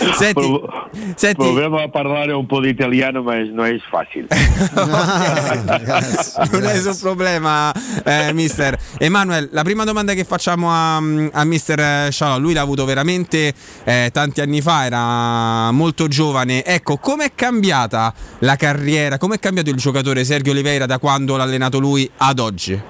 Eh, 0.00 0.12
senti, 0.14 0.32
Prov- 0.32 0.88
senti, 1.14 1.36
Proviamo 1.36 1.78
a 1.78 1.88
parlare 1.88 2.32
un 2.32 2.46
po' 2.46 2.60
di 2.60 2.70
italiano, 2.70 3.22
ma 3.22 3.34
non 3.36 3.66
è 3.66 3.76
facile. 3.90 4.26
non 6.50 6.64
è 6.64 6.72
nessun 6.74 6.96
problema, 7.00 7.70
eh, 8.04 8.32
mister. 8.32 8.76
Emanuel, 8.98 9.50
la 9.52 9.62
prima 9.62 9.84
domanda 9.84 10.14
che 10.14 10.24
facciamo 10.24 10.70
a, 10.70 10.96
a 10.96 11.44
mister 11.44 12.10
Scialò, 12.12 12.38
lui 12.38 12.54
l'ha 12.54 12.62
avuto 12.62 12.84
veramente 12.86 13.52
eh, 13.84 14.10
tanti 14.12 14.40
anni 14.40 14.60
fa, 14.62 14.84
era 14.86 15.70
molto 15.70 16.08
giovane. 16.08 16.64
Ecco, 16.64 16.96
com'è 16.96 17.32
cambiata 17.34 18.12
la 18.40 18.56
carriera? 18.56 18.79
Com'è 19.18 19.38
cambiato 19.38 19.70
il 19.70 19.76
giocatore 19.76 20.24
Sergio 20.24 20.50
Oliveira 20.52 20.86
da 20.86 20.98
quando 20.98 21.36
l'ha 21.36 21.42
allenato 21.42 21.78
lui 21.78 22.10
ad 22.16 22.38
oggi? 22.38 22.80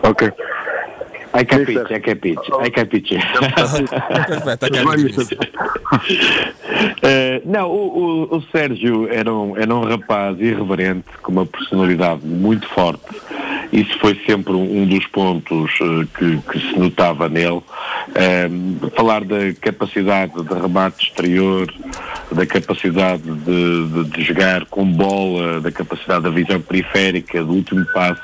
Ok. 0.00 0.34
Hai 1.32 1.44
capito, 1.46 1.80
hai 1.88 2.00
capito, 2.00 2.56
hai 2.58 2.70
capito. 2.72 3.14
Perfetto, 3.14 4.64
hai 4.64 4.70
capito. 4.70 5.26
Eh, 7.02 7.42
não, 7.44 7.68
o, 7.68 8.26
o- 8.30 8.36
o 8.36 8.44
Sérgio 8.50 9.08
era 9.08 9.32
um, 9.32 9.56
era 9.56 9.72
um 9.74 9.84
rapaz 9.84 10.38
irreverente, 10.40 11.04
com 11.22 11.30
uma 11.32 11.46
personalidade 11.46 12.20
muito 12.24 12.66
forte 12.68 13.02
isso 13.72 13.98
foi 14.00 14.20
sempre 14.26 14.52
um 14.52 14.82
um 14.82 14.86
dos 14.86 15.06
pontos 15.06 15.70
eh, 15.80 16.06
que, 16.18 16.36
que 16.50 16.58
se 16.60 16.78
notava 16.78 17.28
nele. 17.28 17.62
Ehm, 18.14 18.76
falar 18.96 19.24
da 19.24 19.52
capacidade 19.60 20.32
de 20.42 20.54
remate 20.54 21.04
exterior, 21.06 21.72
da 22.32 22.46
capacidade 22.46 23.22
de, 23.22 23.86
de- 23.88 24.04
de 24.10 24.22
jogar 24.22 24.64
com 24.66 24.84
bola, 24.84 25.60
da 25.60 25.70
capacidade 25.70 26.22
da 26.24 26.30
visão 26.30 26.60
periférica, 26.60 27.44
do 27.44 27.52
último 27.52 27.84
passo, 27.92 28.22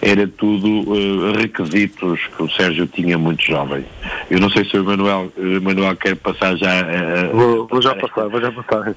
era 0.00 0.26
tudo 0.26 0.68
eh, 0.96 1.42
requisitos 1.42 2.20
que 2.36 2.42
o 2.42 2.50
Sérgio 2.50 2.86
tinha 2.86 3.18
muito 3.18 3.42
jovem. 3.44 3.84
Eu 4.30 4.40
não 4.40 4.48
sei 4.50 4.64
se 4.64 4.76
o 4.76 4.80
Emanuel, 4.80 5.30
o 5.36 5.56
Emanuel 5.56 5.96
quer 5.96 6.16
passar 6.16 6.56
já 6.56 6.72
eh, 6.74 7.28
a- 7.30 7.32
Vou, 7.34 7.66
vou 7.66 7.82
já 7.82 7.94
passar, 7.94 8.28
vou 8.28 8.40
já 8.40 8.50
passar. 8.52 8.94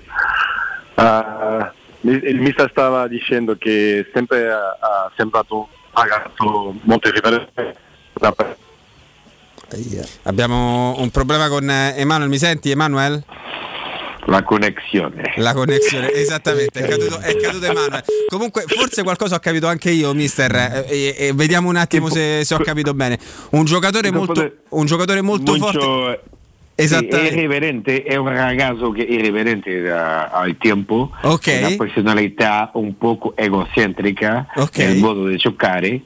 Ah, 0.98 1.72
mi- 2.04 2.22
il 2.24 2.40
mister 2.42 2.70
stava 2.70 3.08
dicendo 3.10 3.56
che 3.58 4.06
sempre 4.14 4.48
ha, 4.50 4.78
ha 4.82 5.12
un 5.96 6.08
ragazzo 6.08 6.76
molto 6.84 7.08
irriverente. 7.08 7.76
Abbiamo 10.24 10.96
un 11.00 11.10
problema 11.10 11.48
con 11.50 11.70
eh, 11.70 11.94
Emanuel, 11.98 12.30
mi 12.30 12.38
senti 12.38 12.72
Emanuel? 12.72 13.24
La 14.28 14.42
connessione. 14.44 15.34
La 15.38 15.54
connessione, 15.54 16.12
esattamente, 16.14 16.80
è 16.80 16.88
caduto, 16.88 17.20
è 17.20 17.36
caduto 17.38 17.66
Emanuel. 17.66 18.04
Comunque, 18.28 18.64
forse 18.68 19.04
qualcosa 19.04 19.36
ho 19.36 19.40
capito 19.40 19.68
anche 19.68 19.92
io, 19.92 20.14
mister. 20.14 20.56
eh, 20.56 20.86
E, 20.88 21.16
e 21.28 21.34
vediamo 21.34 21.70
un 21.70 21.76
attimo 21.76 22.10
se, 22.10 22.44
se 22.44 22.56
ho 22.56 22.60
capito 22.60 22.94
bene. 22.94 23.20
Un 23.52 23.66
giocatore 23.66 24.12
molto, 24.12 24.52
un 24.70 24.86
giocatore 24.86 25.22
molto 25.22 25.56
forte. 25.56 26.22
È 26.78 26.84
irriverente, 26.84 28.04
è 28.04 28.18
un 28.18 28.28
ragazzo 28.28 28.92
che 28.92 29.08
è 29.08 29.10
irriverente 29.10 29.90
al 29.90 30.58
tempo, 30.58 31.10
Ok. 31.22 31.56
una 31.58 31.74
personalità 31.78 32.70
un 32.74 32.98
poco 32.98 33.34
egocentrica 33.38 34.46
Ok. 34.58 34.80
nel 34.80 34.98
modo 34.98 35.26
di 35.28 35.38
giocare, 35.38 36.02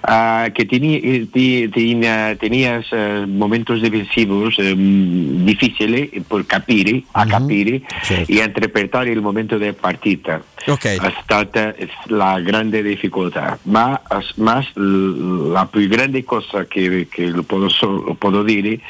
ah, 0.00 0.48
che 0.54 0.64
teni- 0.64 1.00
eh, 1.00 1.28
ti- 1.30 1.68
tenía, 1.68 2.34
tenías 2.38 2.86
eh, 2.92 3.26
momentos 3.26 3.82
defensivos 3.82 4.56
eh, 4.58 4.74
mm, 4.74 5.44
difficili 5.44 6.24
per 6.26 6.46
capire, 6.46 7.02
a 7.10 7.26
capire 7.26 7.82
e 8.08 8.24
interpretare 8.42 9.10
il 9.10 9.20
momento 9.20 9.58
della 9.58 9.74
partita. 9.78 10.42
Ok. 10.66 10.96
È 10.98 11.12
stata 11.22 11.74
la 12.06 12.40
grande 12.40 12.80
difficoltà, 12.82 13.58
ma, 13.64 14.00
ma 14.36 14.66
la 14.76 15.66
più 15.70 15.86
grande 15.88 16.24
cosa 16.24 16.64
che, 16.64 17.06
che 17.10 17.26
lo, 17.26 17.42
posso, 17.42 17.68
so- 17.68 18.02
lo 18.02 18.14
posso 18.14 18.42
dire 18.42 18.80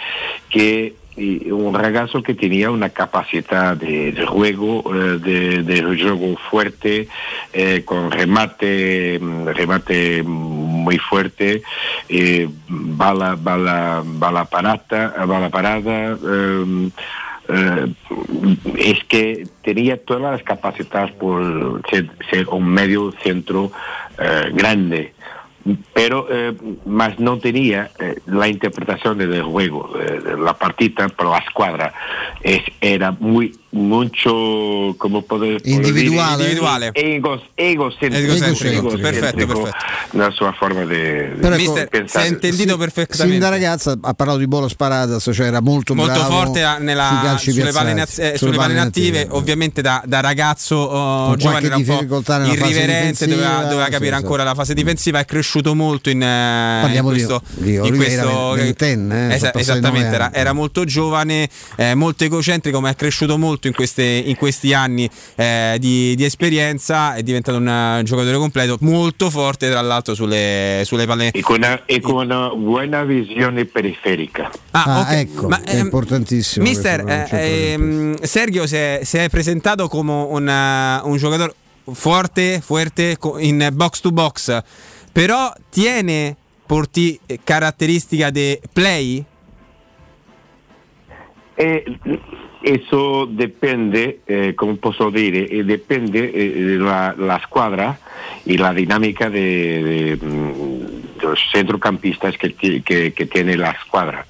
che 0.47 0.95
eh, 1.17 1.53
un 1.53 1.75
ragazzo 1.75 2.23
que 2.23 2.35
tenía 2.35 2.71
una 2.71 2.91
capacidad 2.91 3.77
de, 3.77 4.15
juego, 4.27 4.85
eh, 4.95 5.63
de, 5.63 5.83
juego 5.83 6.37
fuerte, 6.51 7.09
eh, 7.53 7.83
con 7.85 8.11
remate, 8.11 9.19
mm, 9.21 9.47
remate 9.49 10.23
muy 10.23 10.99
fuerte, 10.99 11.63
bala, 12.69 13.37
bala, 13.39 14.03
bala 14.05 14.45
parata, 14.45 15.15
bala 15.27 15.49
parada. 15.49 16.19
em, 16.23 16.91
eh, 17.49 17.87
es 18.77 19.05
que 19.05 19.47
tenía 19.63 19.97
todas 19.97 20.33
las 20.33 20.43
capacidades 20.43 21.13
por 21.13 21.81
ser, 21.89 22.11
ser 22.31 22.49
un 22.49 22.69
medio 22.69 23.13
centro 23.23 23.71
grande 24.53 25.13
pero 25.93 26.27
eh, 26.31 26.55
más 26.85 27.19
no 27.19 27.39
tenía 27.39 27.91
eh, 27.99 28.17
la 28.27 28.49
interpretación 28.49 29.19
del 29.19 29.43
juego, 29.43 29.91
eh, 29.99 30.37
la 30.39 30.55
partita, 30.55 31.09
pero 31.09 31.31
la 31.31 31.39
escuadra 31.39 31.93
es, 32.43 32.63
era 32.81 33.11
muy 33.13 33.57
mucho, 33.77 34.95
como 34.97 35.23
poder 35.23 35.61
Individuale. 35.65 36.43
Individuale. 36.45 36.91
egos, 36.95 37.43
egocentrico, 37.55 38.33
Egocentrico, 38.33 38.89
perfetto, 38.89 39.07
egocentrico 39.39 39.63
perfetto. 39.63 40.17
nella 40.17 40.31
sua 40.31 40.53
forma 40.53 40.85
di 40.85 40.95
ecco, 40.95 41.89
pensare. 41.91 42.39
Sin 43.11 43.39
da 43.39 43.49
ragazza 43.49 43.97
ha 44.01 44.15
parlato 44.15 44.39
di 44.39 44.47
Bolos 44.47 44.75
Paradas, 44.75 45.29
cioè 45.33 45.47
era 45.47 45.61
molto, 45.61 45.95
molto 45.95 46.13
bravo 46.13 46.31
forte 46.31 46.63
a- 46.63 46.79
nella- 46.79 47.21
calci 47.23 47.53
sulle, 47.53 47.73
palle, 47.73 47.95
naz- 47.95 48.19
eh, 48.19 48.35
sulle 48.37 48.39
sulle 48.39 48.57
palle 48.57 48.73
inattive. 48.73 49.07
inattive, 49.09 49.37
ovviamente 49.37 49.83
da, 49.83 50.03
da 50.07 50.21
ragazzo 50.21 50.77
oh, 50.77 51.37
giovane 51.37 51.67
era 51.67 51.77
un 51.77 51.85
po' 51.85 52.23
irriverente, 52.45 53.27
doveva, 53.27 53.63
doveva 53.65 53.85
sì, 53.87 53.91
capire 53.91 54.11
sì. 54.11 54.15
ancora 54.23 54.43
la 54.45 54.55
fase 54.55 54.75
difensiva, 54.75 55.19
è 55.19 55.25
cresciuto 55.25 55.75
molto 55.75 56.11
in, 56.11 56.23
eh, 56.23 56.79
Parliamo 56.83 57.11
in 57.11 57.17
di- 57.17 57.25
questo, 57.25 57.43
di 57.55 57.75
in 57.75 57.97
questo- 57.97 58.53
ventenne, 58.55 59.37
eh, 59.39 59.51
esattamente, 59.55 60.31
era 60.33 60.53
molto 60.53 60.85
giovane, 60.85 61.49
eh, 61.77 61.95
molto 61.95 62.25
egocentrico, 62.25 62.81
ma 62.81 62.91
è 62.91 62.95
cresciuto 62.97 63.37
molto 63.39 63.66
in, 63.67 63.75
queste- 63.75 64.03
in 64.03 64.37
questi 64.37 64.73
anni 64.73 65.09
eh, 65.35 65.77
di, 65.79 66.15
di 66.15 66.25
esperienza, 66.25 67.15
è 67.15 67.23
diventato 67.23 67.59
un 67.59 67.69
eh, 67.69 68.03
giocatore 68.05 68.37
completo, 68.37 68.77
molto 68.81 69.31
forte 69.31 69.69
tra 69.71 69.81
l'altro 69.81 70.15
sulle, 70.15 70.83
sulle 70.85 71.07
palle 71.07 71.31
E 71.31 71.41
con 71.41 71.57
una, 71.57 71.85
e 71.85 72.01
con 72.01 72.25
una 72.25 72.49
buona 72.51 73.05
visione 73.05 73.65
periferica. 73.65 74.51
Ah, 74.73 75.01
ok. 75.01 75.13
ecco, 75.13 75.49
Ma, 75.49 75.63
è 75.63 75.77
ehm, 75.77 75.85
importantissimo. 75.85 76.65
Mister, 76.65 77.05
eh, 77.07 77.73
ehm, 77.73 78.21
Sergio 78.23 78.67
si 78.67 78.77
è, 78.77 79.01
si 79.03 79.19
è 79.19 79.29
presentato 79.29 79.89
come 79.89 80.13
un, 80.13 80.49
eh, 80.49 81.01
un 81.05 81.17
giocatore 81.17 81.55
forte, 81.93 82.61
forte 82.61 83.17
in 83.39 83.69
box 83.73 84.01
to 84.01 84.11
box, 84.11 84.63
però 85.13 85.53
tiene 85.71 86.37
porti 86.67 87.19
caratteristica 87.45 88.31
di 88.31 88.59
play? 88.73 89.25
E 91.55 91.99
eso 92.63 93.27
depende, 93.27 94.21
eh, 94.27 94.55
come 94.55 94.75
posso 94.75 95.11
dire, 95.11 95.47
eh, 95.49 95.65
depende 95.65 96.31
eh, 96.33 96.77
la, 96.79 97.15
la 97.17 97.41
squadra 97.45 97.99
y 98.45 98.57
la 98.57 98.73
dinámica 98.73 99.29
de, 99.29 99.83
de, 99.83 100.17
mm, 100.17 101.19
de 101.21 101.23
los 101.23 101.41
centrocampistas 101.53 102.37
que, 102.39 102.55
que, 102.55 103.27
tiene 103.27 103.57
la 103.57 103.71
escuadra. 103.71 104.27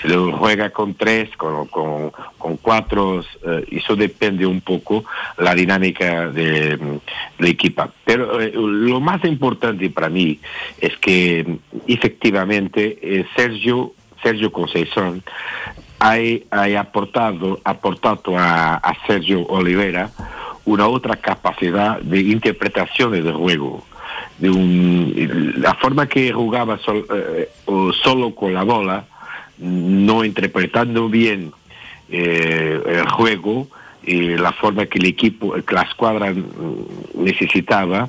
Si 0.00 0.08
lo 0.08 0.32
juega 0.32 0.70
con 0.70 0.94
tres, 0.94 1.34
con, 1.36 1.66
con, 1.66 2.56
cuatro, 2.58 3.24
eh, 3.46 3.64
eso 3.70 3.96
depende 3.96 4.44
un 4.44 4.60
poco 4.60 5.04
la 5.38 5.54
dinámica 5.54 6.28
de, 6.28 6.76
mm, 6.76 6.98
la 7.38 7.48
equipa. 7.48 7.90
Pero 8.04 8.38
lo 8.38 9.00
más 9.00 9.24
importante 9.24 9.88
para 9.90 10.10
mí 10.10 10.38
es 10.80 10.96
que 10.98 11.44
mm, 11.46 11.76
efectivamente 11.86 13.26
Sergio, 13.34 13.92
Sergio 14.22 14.52
Conceição 14.52 15.22
hai, 16.00 16.44
hai 16.50 16.74
apportato, 16.76 17.60
apportato 17.64 18.36
a, 18.36 18.76
a 18.76 18.96
Sergio 19.06 19.46
Oliveira 19.48 20.10
una 20.64 20.88
otra 20.88 21.16
capacidad 21.16 22.00
de 22.00 22.20
interpretación 22.20 23.12
del 23.12 23.32
juego. 23.32 23.84
De 24.38 24.50
un- 24.50 25.54
la 25.58 25.74
forma 25.74 26.06
que 26.06 26.32
jugaba 26.32 26.78
sol- 26.78 27.06
eh, 27.14 27.48
o 27.66 27.92
solo 27.92 28.34
con 28.34 28.52
la 28.54 28.62
bola, 28.62 29.04
no 29.58 30.24
interpretando 30.24 31.08
bien 31.08 31.52
eh, 32.10 32.80
el 32.86 33.08
juego, 33.08 33.68
y 34.02 34.36
la 34.36 34.52
forma 34.52 34.86
que 34.86 34.98
el 34.98 35.06
equipo, 35.06 35.52
que 35.52 35.74
la 35.74 35.82
escuadra 35.82 36.32
mm, 36.32 37.22
necesitaba, 37.22 38.08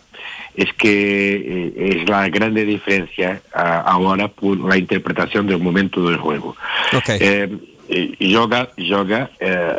es 0.55 0.71
que 0.73 1.35
eh, 1.75 1.99
es 2.01 2.09
la 2.09 2.27
grande 2.29 2.65
diferencia 2.65 3.41
ah, 3.53 3.83
ahora 3.85 4.27
por 4.29 4.57
la 4.57 4.77
interpretación 4.77 5.47
del 5.47 5.59
momento 5.59 6.07
del 6.07 6.17
juego. 6.17 6.55
Eh, 7.19 7.49
yoga, 8.19 8.69
yoga 8.77 9.29
eh, 9.39 9.75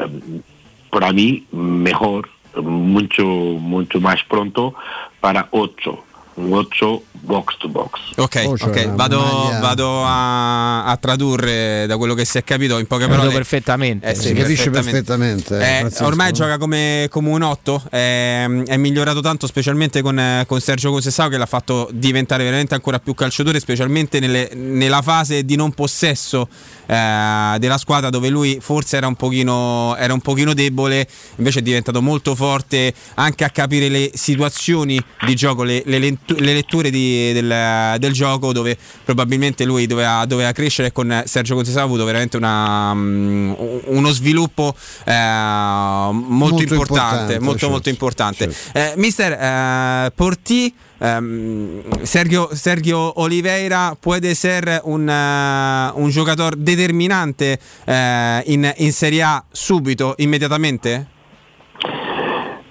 para 0.90 1.12
mí 1.12 1.46
mejor, 1.50 2.28
mucho, 2.56 3.24
mucho 3.24 4.00
más 4.00 4.20
pronto 4.28 4.74
para 5.20 5.48
8, 5.50 6.04
un 6.36 6.52
8 6.52 7.02
box 7.24 7.56
to 7.58 7.68
box. 7.68 8.00
Ok, 8.16 8.42
Oh, 8.48 8.58
cioè 8.58 8.68
ok, 8.68 8.84
una 8.86 8.94
vado, 8.96 9.20
vado 9.60 10.02
a, 10.04 10.84
a 10.86 10.96
tradurre 10.96 11.86
da 11.86 11.96
quello 11.96 12.14
che 12.14 12.24
si 12.24 12.36
è 12.38 12.42
capito 12.42 12.78
in 12.78 12.86
poche 12.86 13.06
parole. 13.06 13.30
perfettamente. 13.30 14.08
Eh, 14.10 14.14
sì, 14.16 14.28
Si 14.28 14.34
capisce 14.34 14.70
perfettamente, 14.70 15.56
eh, 15.60 15.86
Eh, 15.86 16.04
ormai 16.04 16.32
gioca 16.32 16.58
come, 16.58 17.06
come 17.10 17.28
un 17.28 17.42
8, 17.42 17.84
è, 17.90 18.44
è 18.66 18.76
migliorato 18.76 19.20
tanto 19.20 19.46
specialmente 19.46 20.02
con, 20.02 20.18
eh, 20.18 20.44
con 20.48 20.58
Sergio 20.60 20.90
Concessao 20.90 21.28
che 21.28 21.36
l'ha 21.38 21.46
fatto 21.46 21.88
diventare 21.92 22.42
veramente 22.42 22.74
ancora 22.74 22.98
più 22.98 23.14
calciatore, 23.14 23.60
specialmente 23.60 24.18
nelle- 24.18 24.50
nella 24.54 25.00
fase 25.00 25.44
di 25.44 25.54
non 25.54 25.70
possesso 25.72 26.48
eh, 26.92 27.58
della 27.58 27.78
squadra 27.78 28.10
dove 28.10 28.28
lui 28.28 28.58
forse 28.60 28.98
era 28.98 29.06
un, 29.06 29.14
pochino, 29.14 29.96
era 29.96 30.12
un 30.12 30.20
pochino 30.20 30.52
debole, 30.52 31.08
invece 31.36 31.60
è 31.60 31.62
diventato 31.62 32.02
molto 32.02 32.34
forte 32.34 32.92
anche 33.14 33.44
a 33.44 33.48
capire 33.50 33.88
le 33.88 34.10
situazioni 34.12 35.02
di 35.24 35.34
gioco, 35.34 35.62
le, 35.62 35.82
le 35.86 35.98
lentu- 35.98 36.38
le 36.38 36.52
letture 36.52 36.90
di- 36.90 37.32
del, 37.32 37.96
del 37.98 38.12
gioco 38.12 38.52
dove 38.52 38.76
probabilmente 39.04 39.64
lui 39.64 39.86
doveva, 39.86 40.26
doveva 40.26 40.52
crescere 40.52 40.92
con 40.92 41.22
Sergio 41.24 41.54
Concesao 41.54 41.80
ha 41.82 41.84
avuto 41.84 42.04
veramente 42.04 42.36
una, 42.36 42.92
mm, 42.92 43.52
uno 43.86 44.10
sviluppo 44.10 44.74
eh, 45.04 45.12
molto, 45.12 46.10
Molto 46.12 46.62
importante, 46.62 47.34
importante, 47.34 47.38
molto 47.38 47.58
certo, 47.58 47.70
molto 47.70 47.88
importante. 47.88 48.54
Eh, 48.72 48.92
mister 48.96 49.32
eh, 49.32 50.12
Porti, 50.14 50.74
ehm, 51.02 51.82
Sergio, 52.04 52.48
Sergio 52.54 53.12
Oliveira 53.16 53.94
puede 54.00 54.34
ser 54.34 54.80
un, 54.84 55.08
eh, 55.10 55.90
un 55.94 56.10
giocatore 56.10 56.56
determinante 56.58 57.58
eh, 57.86 58.42
in, 58.46 58.72
in 58.78 58.92
Serie 58.92 59.22
A 59.24 59.44
subito, 59.50 60.14
immediatamente? 60.18 61.06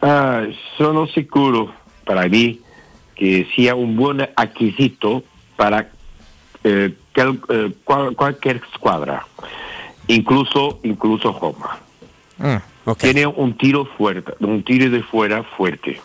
Ah, 0.02 0.44
sono 0.78 1.06
sicuro 1.08 1.74
para 2.06 2.28
mí 2.28 2.60
que 3.16 3.48
sea 3.56 3.76
un 3.76 3.96
buen 3.96 4.28
adquisito 4.36 5.24
para 5.56 5.90
eh, 6.64 6.96
quel- 7.14 7.40
eh, 7.50 7.72
cual- 7.84 8.16
cualquier 8.16 8.62
escuadra, 8.74 9.26
incluso, 10.08 10.80
incluso 10.84 11.38
Roma. 11.40 11.78
Tiene 12.98 13.28
un 13.28 13.56
tiro 13.58 13.86
fuerte, 13.86 14.34
un 14.40 14.64
tiro 14.64 14.90
de 14.90 15.04
fuera 15.04 15.44
fuerte. 15.44 16.02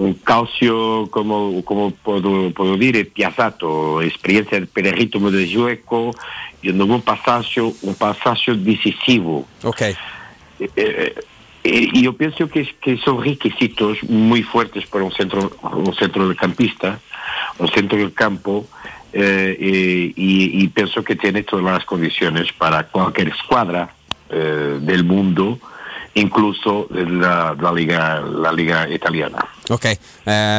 Un 0.00 0.14
calcio, 0.14 1.08
como, 1.10 1.62
como 1.62 1.90
puedo, 1.90 2.50
puedo 2.52 2.78
dire, 2.78 3.04
piazzato, 3.04 4.00
esperienza 4.00 4.56
per 4.72 4.86
ritmo 4.96 5.30
del 5.30 5.46
gioco, 5.46 6.12
un 6.62 7.02
passaggio, 7.02 7.74
un 7.82 7.94
passaggio 7.94 8.54
decisivo. 8.54 9.44
Ok. 9.62 9.82
Eh, 9.82 9.96
eh, 10.76 11.14
eh, 11.64 11.88
yo 11.92 12.14
pienso 12.14 12.48
que, 12.48 12.66
que 12.80 12.96
son 12.96 13.22
requisitos 13.22 14.02
muy 14.04 14.42
fuertes 14.42 14.86
para 14.86 15.04
un 15.04 15.12
centro, 15.12 15.52
un 15.62 15.94
centrocampista, 15.94 16.98
un 17.58 17.68
centro 17.68 17.98
del 17.98 18.14
campo, 18.14 18.66
eh, 19.12 19.56
eh, 19.60 20.12
y, 20.16 20.62
y 20.62 20.68
pienso 20.68 21.04
que 21.04 21.16
tiene 21.16 21.42
todas 21.42 21.64
las 21.64 21.84
condiciones 21.84 22.50
para 22.52 22.84
cualquier 22.84 23.28
escuadra 23.28 23.92
eh, 24.30 24.78
del 24.80 25.04
mundo, 25.04 25.58
incluso 26.14 26.86
de 26.88 27.04
la, 27.04 27.54
la 27.60 27.72
liga, 27.72 28.20
la 28.20 28.50
liga 28.50 28.88
italiana. 28.88 29.44
Ok, 29.70 29.84
eh, 29.84 29.98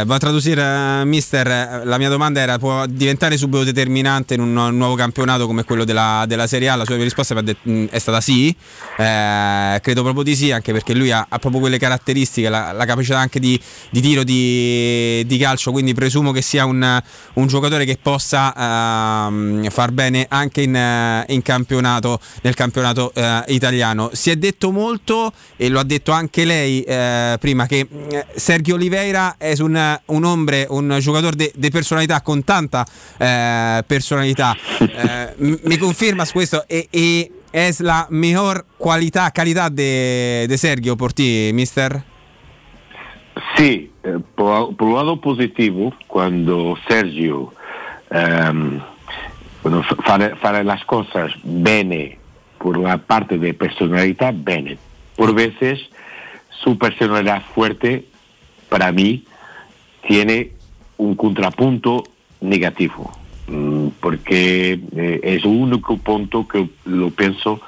va 0.06 0.16
a 0.16 0.18
tradurre, 0.18 1.04
mister. 1.04 1.46
eh, 1.46 1.82
La 1.84 1.98
mia 1.98 2.08
domanda 2.08 2.40
era: 2.40 2.58
può 2.58 2.86
diventare 2.86 3.36
subito 3.36 3.66
determinante 3.66 4.36
in 4.36 4.40
un 4.40 4.54
nu- 4.54 4.70
nuovo 4.70 4.96
campionato 4.96 5.48
come 5.48 5.66
quello 5.66 5.84
della, 5.84 6.24
della 6.26 6.48
Serie 6.48 6.70
A? 6.70 6.76
La 6.76 6.86
sua 6.86 6.96
risposta 6.96 7.36
mh, 7.36 7.86
è 7.90 8.00
stata 8.00 8.22
sì. 8.22 8.56
Eh, 8.98 9.80
credo 9.82 10.04
proprio 10.04 10.24
di 10.24 10.34
sì, 10.34 10.52
anche 10.52 10.72
perché 10.72 10.94
lui 10.94 11.12
ha, 11.12 11.26
ha 11.28 11.40
proprio 11.40 11.60
quelle 11.60 11.78
caratteristiche, 11.78 12.48
la, 12.48 12.72
la 12.72 12.86
capacità 12.86 13.20
anche 13.20 13.42
di, 13.42 13.60
di 13.90 14.00
tiro 14.00 14.24
di, 14.24 15.26
di 15.26 15.38
calcio. 15.38 15.74
Quindi 15.74 15.94
presumo 15.94 16.32
che 16.32 16.42
sia 16.42 16.64
un, 16.64 17.02
un 17.34 17.48
giocatore 17.48 17.84
che 17.84 18.00
possa 18.02 19.28
ehm, 19.28 19.70
far 19.72 19.92
bene 19.92 20.26
anche 20.30 20.62
in, 20.62 20.74
eh, 20.74 21.26
in 21.34 21.42
campionato, 21.42 22.18
nel 22.44 22.54
campionato 22.54 23.12
eh, 23.14 23.44
italiano. 23.48 24.12
Si 24.14 24.30
è 24.30 24.38
detto 24.38 24.72
molto, 24.72 25.34
e 25.58 25.68
lo 25.68 25.80
ha 25.80 25.84
detto 25.84 26.14
anche 26.14 26.46
lei 26.46 26.82
eh, 26.84 27.36
prima, 27.42 27.66
che 27.66 27.86
eh, 27.90 28.26
Sergio 28.36 28.76
Oliveira 28.76 29.00
es 29.40 29.60
un, 29.60 30.00
un 30.06 30.26
hombre, 30.26 30.68
un 30.70 30.98
giocatore 31.00 31.52
di 31.54 31.70
personalità 31.70 32.22
con 32.22 32.44
tanta 32.44 32.86
eh, 33.18 33.84
personalità. 33.86 34.56
Eh, 34.80 35.58
mi 35.64 35.78
confermas 35.78 36.32
questo? 36.32 36.64
E, 36.68 36.88
e 36.92 37.32
es 37.52 37.80
la 37.80 38.08
mejor 38.10 38.66
qualità, 38.78 39.32
calidad 39.32 39.72
de, 39.72 40.48
Sergio 40.58 40.96
por 40.96 41.14
ti, 41.14 41.52
mister? 41.54 42.04
Sí, 43.56 43.92
eh, 44.04 44.20
por, 44.36 44.76
un 44.80 44.94
lado 44.94 45.20
positivo, 45.20 45.94
cuando 46.08 46.78
Sergio 46.88 47.54
ehm, 48.10 48.80
cuando 49.62 49.84
fare 49.84 50.64
las 50.64 50.84
cosas 50.86 51.32
bene 51.44 52.18
por 52.58 52.78
la 52.78 52.98
parte 52.98 53.38
de 53.38 53.54
personalidad, 53.54 54.34
bene. 54.36 54.78
Por 55.16 55.34
veces 55.34 55.80
su 56.64 56.78
personalidad 56.78 57.44
fuerte, 57.54 58.06
para 58.72 58.94
mí, 58.94 59.26
tiene 60.08 60.52
un 60.98 61.16
contrapunto 61.16 62.06
negativo, 62.40 63.12
mm, 63.48 63.88
porque 64.00 64.80
eh, 64.96 65.20
es 65.24 65.44
el 65.44 65.48
único 65.48 65.98
punto 65.98 66.48
que 66.48 66.70
lo 66.86 67.10
pienso 67.10 67.60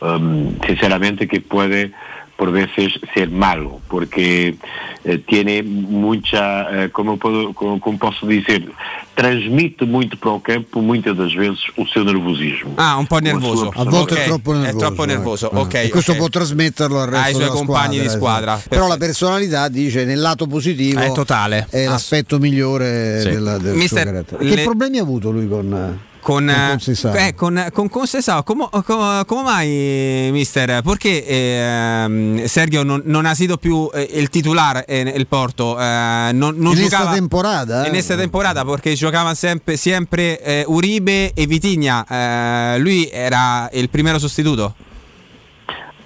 um, 0.00 0.58
sinceramente 0.66 1.28
que 1.28 1.42
puede 1.42 1.92
por 2.36 2.50
veces 2.52 2.92
ser 3.14 3.30
malo, 3.30 3.80
porque 3.88 4.56
eh, 5.04 5.18
tiene 5.26 5.62
mucha, 5.62 6.84
eh, 6.84 6.90
como, 6.90 7.16
puedo, 7.16 7.52
como, 7.54 7.80
como 7.80 7.98
posso 7.98 8.26
dizer, 8.26 8.70
transmite 9.14 9.86
muito 9.86 10.18
para 10.18 10.32
o 10.32 10.40
campo, 10.40 10.82
muitas 10.82 11.16
das 11.16 11.32
vezes, 11.32 11.60
o 11.76 11.86
seu 11.86 12.04
nervosismo. 12.04 12.74
Ah, 12.76 12.98
un 12.98 13.06
po' 13.06 13.18
nervoso. 13.20 13.72
A 13.74 13.84
volte 13.84 14.14
Ok, 14.14 14.20
è 14.20 14.24
troppo 14.26 14.52
nervoso. 14.52 14.76
È 14.76 14.78
troppo 14.78 15.04
nervoso, 15.06 15.46
ecco. 15.46 15.60
ok. 15.60 15.74
E 15.74 15.88
questo 15.88 16.12
ok. 16.12 16.18
può 16.18 16.28
trasmetterlo 16.28 17.00
al 17.00 17.08
resto 17.08 17.26
Ai 17.26 17.34
suoi 17.34 17.48
compagni 17.48 17.98
di 18.00 18.08
squadra, 18.08 18.16
squadra. 18.18 18.54
esatto. 18.56 18.68
Però 18.68 18.86
la 18.88 18.96
personalità 18.98 19.68
dice 19.68 20.04
nel 20.04 20.20
lato 20.20 20.46
positivo 20.46 21.00
È 21.00 21.12
totale. 21.12 21.66
è 21.70 21.86
l'aspetto 21.86 22.38
migliore 22.38 23.20
Sì. 23.22 23.30
della- 23.30 23.56
del 23.58 23.74
Mister, 23.76 24.02
suo 24.02 24.10
carattere. 24.12 24.44
le- 24.44 24.54
Che 24.56 24.62
problemi 24.62 24.98
ha 24.98 25.02
avuto 25.02 25.30
lui 25.30 25.48
con 25.48 25.98
con, 26.26 26.50
eh, 26.50 26.76
eh, 27.14 27.34
con, 27.36 27.68
con 27.72 27.88
Conceição. 27.88 28.42
Come, 28.42 28.66
come- 28.84 29.22
come 29.26 29.42
mai, 29.44 30.28
mister? 30.32 30.82
Perché 30.82 31.24
ehm, 31.24 32.46
Sergio 32.46 32.82
non, 32.82 33.00
non 33.04 33.26
ha 33.26 33.34
sido 33.34 33.58
più 33.58 33.88
eh, 33.94 34.08
il 34.14 34.28
titolare 34.28 34.84
eh, 34.86 35.04
nel 35.04 35.28
Porto? 35.28 35.78
Eh, 35.78 36.30
non, 36.32 36.56
non 36.56 36.72
In 36.72 36.82
esta 36.82 36.96
giocava 36.96 37.12
temporada? 37.12 37.84
In 37.84 37.90
questa 37.90 38.16
temporada 38.16 38.64
perché 38.64 38.94
giocavano 38.94 39.36
sempre, 39.36 39.76
sempre 39.76 40.42
eh, 40.42 40.64
Uribe 40.66 41.32
e 41.32 41.46
Vitigna. 41.46 42.04
Eh, 42.04 42.78
lui 42.80 43.08
era 43.08 43.70
il 43.72 43.88
primo 43.88 44.18
sostituto. 44.18 44.74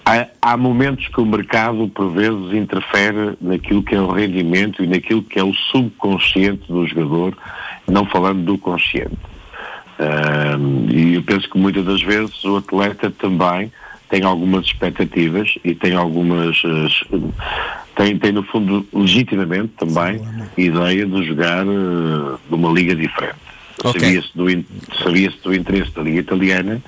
Há, 0.05 0.27
há 0.43 0.57
momentos 0.59 1.09
que 1.09 1.21
o 1.21 1.25
mercado, 1.25 1.89
por 1.89 2.11
vezes, 2.11 2.53
interfere 2.53 3.39
naquilo 3.41 3.83
que 3.83 3.95
é 3.95 4.01
o 4.03 4.13
rendimento 4.13 4.83
e 4.85 4.87
naquilo 4.87 5.23
que 5.23 5.39
é 5.39 5.45
o 5.45 5.55
subconsciente 5.55 6.67
do 6.69 6.87
jogador, 6.87 7.35
não 7.89 8.05
falando 8.05 8.45
do 8.45 8.59
consciente. 8.59 9.30
E 10.89 11.15
eu 11.15 11.23
penso 11.23 11.49
que 11.49 11.59
muitas 11.59 11.85
das 11.85 12.03
vezes 12.03 12.43
o 12.45 12.57
atleta 12.57 13.11
também 13.11 13.70
tem 14.09 14.25
algumas 14.25 14.67
expectativas 14.67 15.55
e 15.65 15.75
tem 15.75 15.95
algumas. 15.95 16.62
eh, 16.65 17.19
tem, 17.95 18.19
tem, 18.19 18.33
no 18.33 18.43
fundo, 18.43 18.87
legitimamente 18.93 19.73
também, 19.79 20.20
ideia 20.57 21.07
de 21.07 21.25
jogar 21.25 21.65
eh, 21.67 22.39
numa 22.51 22.73
liga 22.73 22.95
diferente. 22.95 23.37
Ok. 23.85 24.01
Sabia-se 24.01 24.29
do, 24.35 24.65
sabia-se 25.03 25.39
do 25.43 25.55
interesse 25.55 25.91
da 25.93 26.03
Liga 26.03 26.20
Italiana 26.20 26.83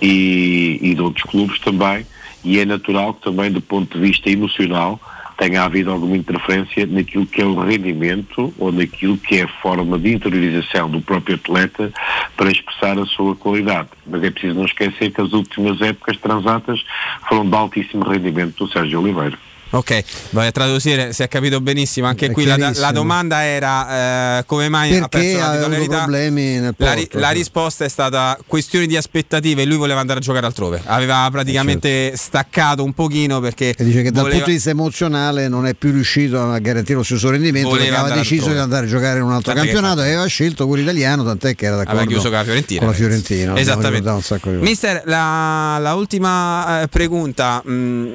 e, 0.00 0.78
e 0.82 0.94
de 0.94 1.00
outros 1.00 1.24
clubes 1.24 1.58
também, 1.60 2.06
e 2.44 2.58
é 2.60 2.64
natural 2.64 3.14
que 3.14 3.22
também, 3.22 3.50
do 3.50 3.60
ponto 3.60 3.98
de 3.98 4.04
vista 4.04 4.30
emocional, 4.30 5.00
tenha 5.40 5.62
havido 5.62 5.90
alguma 5.90 6.18
interferência 6.18 6.86
naquilo 6.86 7.24
que 7.24 7.40
é 7.40 7.46
o 7.46 7.58
rendimento 7.58 8.52
ou 8.58 8.70
naquilo 8.70 9.16
que 9.16 9.38
é 9.38 9.44
a 9.44 9.48
forma 9.48 9.98
de 9.98 10.12
interiorização 10.12 10.90
do 10.90 11.00
próprio 11.00 11.36
atleta 11.36 11.90
para 12.36 12.50
expressar 12.50 12.98
a 12.98 13.06
sua 13.06 13.34
qualidade. 13.34 13.88
Mas 14.06 14.22
é 14.22 14.30
preciso 14.30 14.56
não 14.56 14.66
esquecer 14.66 15.10
que 15.10 15.20
as 15.20 15.32
últimas 15.32 15.80
épocas 15.80 16.18
transatas 16.18 16.84
foram 17.26 17.48
de 17.48 17.56
altíssimo 17.56 18.04
rendimento 18.04 18.54
do 18.66 18.70
Sérgio 18.70 19.00
Oliveira. 19.00 19.38
Ok, 19.72 20.02
vai 20.30 20.48
a 20.48 20.50
tradurre, 20.50 21.12
si 21.12 21.22
è 21.22 21.28
capito 21.28 21.60
benissimo. 21.60 22.08
Anche 22.08 22.30
qui 22.32 22.44
la, 22.44 22.56
la 22.74 22.90
domanda 22.90 23.44
era 23.44 24.38
eh, 24.38 24.44
come 24.44 24.68
mai 24.68 24.96
ha 24.96 25.06
perché 25.06 25.18
perso 25.32 25.38
la 25.46 25.56
titolarità. 25.56 25.96
problemi 25.98 26.42
nel 26.58 26.74
La, 26.76 26.86
Porto. 26.86 26.94
ri- 26.94 27.08
la 27.20 27.30
risposta 27.30 27.84
è 27.84 27.88
stata 27.88 28.36
questioni 28.48 28.88
di 28.88 28.96
aspettative. 28.96 29.64
Lui 29.64 29.76
voleva 29.76 30.00
andare 30.00 30.18
a 30.18 30.22
giocare 30.22 30.44
altrove. 30.46 30.82
Aveva 30.86 31.28
praticamente 31.30 32.14
staccato 32.16 32.82
un 32.82 32.92
pochino 32.94 33.38
perché 33.38 33.74
E 33.76 33.84
dice 33.84 34.02
che 34.02 34.10
dal 34.10 34.22
voleva- 34.22 34.30
punto 34.30 34.46
di 34.46 34.52
vista 34.54 34.70
emozionale 34.70 35.46
non 35.46 35.66
è 35.66 35.74
più 35.74 35.92
riuscito 35.92 36.50
a 36.50 36.58
garantire 36.58 36.96
lo 36.98 37.04
stesso 37.04 37.30
rendimento 37.30 37.68
Voleva 37.68 37.86
perché 37.90 38.00
aveva 38.00 38.16
deciso 38.16 38.34
altrove. 38.46 38.54
di 38.54 38.60
andare 38.62 38.86
a 38.86 38.88
giocare 38.88 39.18
in 39.18 39.24
un 39.24 39.32
altro 39.32 39.52
Tant'è 39.52 39.68
campionato 39.70 40.00
e 40.02 40.06
aveva 40.06 40.26
scelto 40.26 40.66
quello 40.66 40.82
italiano, 40.82 41.22
tant'è 41.22 41.54
che 41.54 41.66
era 41.66 41.76
d'accordo 41.76 41.98
aveva 42.00 42.10
chiuso 42.10 42.28
con 42.28 42.38
la 42.38 42.44
Fiorentina. 42.44 42.80
con 42.80 42.88
la. 42.88 42.94
Fiorentina. 42.94 43.56
Esattamente. 43.56 44.12
Mister, 44.58 45.02
la, 45.04 45.78
la 45.78 45.94
ultima 45.94 46.82
eh, 46.82 46.88
pregunta. 46.88 47.62
mh, 47.64 48.08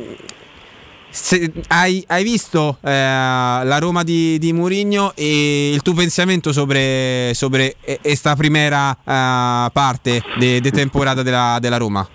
se- 1.16 1.52
hai, 1.70 2.04
hai 2.08 2.24
visto 2.24 2.78
eh, 2.82 2.90
la 2.92 3.78
Roma 3.80 4.04
di, 4.04 4.38
di 4.38 4.52
Mourinho 4.52 5.14
e 5.16 5.72
il 5.72 5.82
tuo 5.82 5.94
pensamento 5.94 6.52
sobre, 6.52 7.32
sobre 7.34 7.78
eh, 7.82 8.00
esta 8.02 8.36
primera 8.36 8.92
eh, 8.92 9.70
parte 9.72 10.22
de, 10.38 10.60
de 10.60 10.72
temporada 10.72 11.24
della, 11.24 11.58
della 11.62 11.78
Roma? 11.78 12.06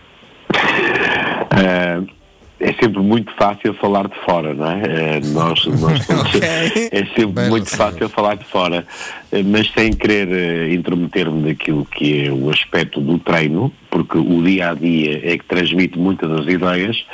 Eh, 1.57 2.05
é 2.61 2.73
sempre 2.75 3.01
muito 3.01 3.33
fácil 3.35 3.73
falar 3.75 4.07
de 4.07 4.15
fora, 4.21 4.53
não 4.53 4.71
é? 4.71 4.83
Eh, 4.85 5.21
nós, 5.33 5.65
nós 5.65 6.07
é 6.93 7.05
sempre 7.17 7.49
muito 7.49 7.71
fácil 7.71 8.09
falar 8.11 8.37
de 8.37 8.45
fora, 8.45 8.87
eh, 9.33 9.43
mas 9.43 9.71
sem 9.73 9.93
querer 9.95 10.29
eh, 10.31 10.75
intrometer-me 10.75 11.49
naquilo 11.49 11.87
que 11.87 12.27
é 12.27 12.31
o 12.31 12.51
aspecto 12.51 13.01
do 13.01 13.19
treino, 13.19 13.73
porque 13.91 14.19
o 14.19 14.43
dia 14.43 14.71
a 14.71 14.75
dia 14.75 15.21
é 15.25 15.39
que 15.39 15.45
transmite 15.47 15.99
muitas 15.99 16.29
das 16.29 16.47
ideias, 16.47 17.05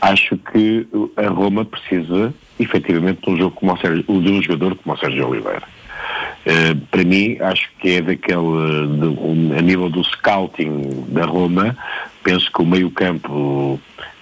acho 0.00 0.36
que 0.36 0.86
a 1.16 1.28
Roma 1.28 1.64
precisa 1.64 2.34
efetivamente 2.58 3.22
de 3.22 3.30
um, 3.30 3.36
jogo 3.38 3.56
como 3.56 3.72
o 3.72 3.78
Sérgio, 3.78 4.02
de 4.02 4.30
um 4.30 4.42
jogador 4.42 4.74
como 4.74 4.94
o 4.94 4.98
Sérgio 4.98 5.28
Oliveira. 5.28 5.62
Eh, 6.44 6.74
para 6.90 7.04
mim, 7.04 7.36
acho 7.40 7.68
que 7.80 7.96
é 7.96 8.00
daquele, 8.00 8.88
de, 8.98 9.06
um, 9.06 9.54
a 9.56 9.62
nível 9.62 9.88
do 9.88 10.02
scouting 10.02 11.04
da 11.08 11.24
Roma, 11.24 11.76
penso 12.24 12.50
que 12.50 12.62
o 12.62 12.66
meio-campo 12.66 13.78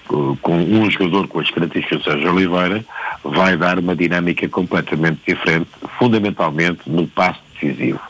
com 0.09 0.57
um 0.57 0.91
jogador 0.91 1.29
com 1.29 1.41
as 1.41 1.51
características 1.51 1.99
de 1.99 2.05
Sérgio 2.05 2.33
Oliveira 2.33 2.85
vai 3.23 3.57
dar 3.57 3.79
uma 3.79 3.95
dinâmica 3.95 4.49
completamente 4.49 5.21
diferente, 5.27 5.69
fundamentalmente 5.99 6.81
no 6.87 7.07
passo 7.07 7.41
decisivo. 7.55 8.01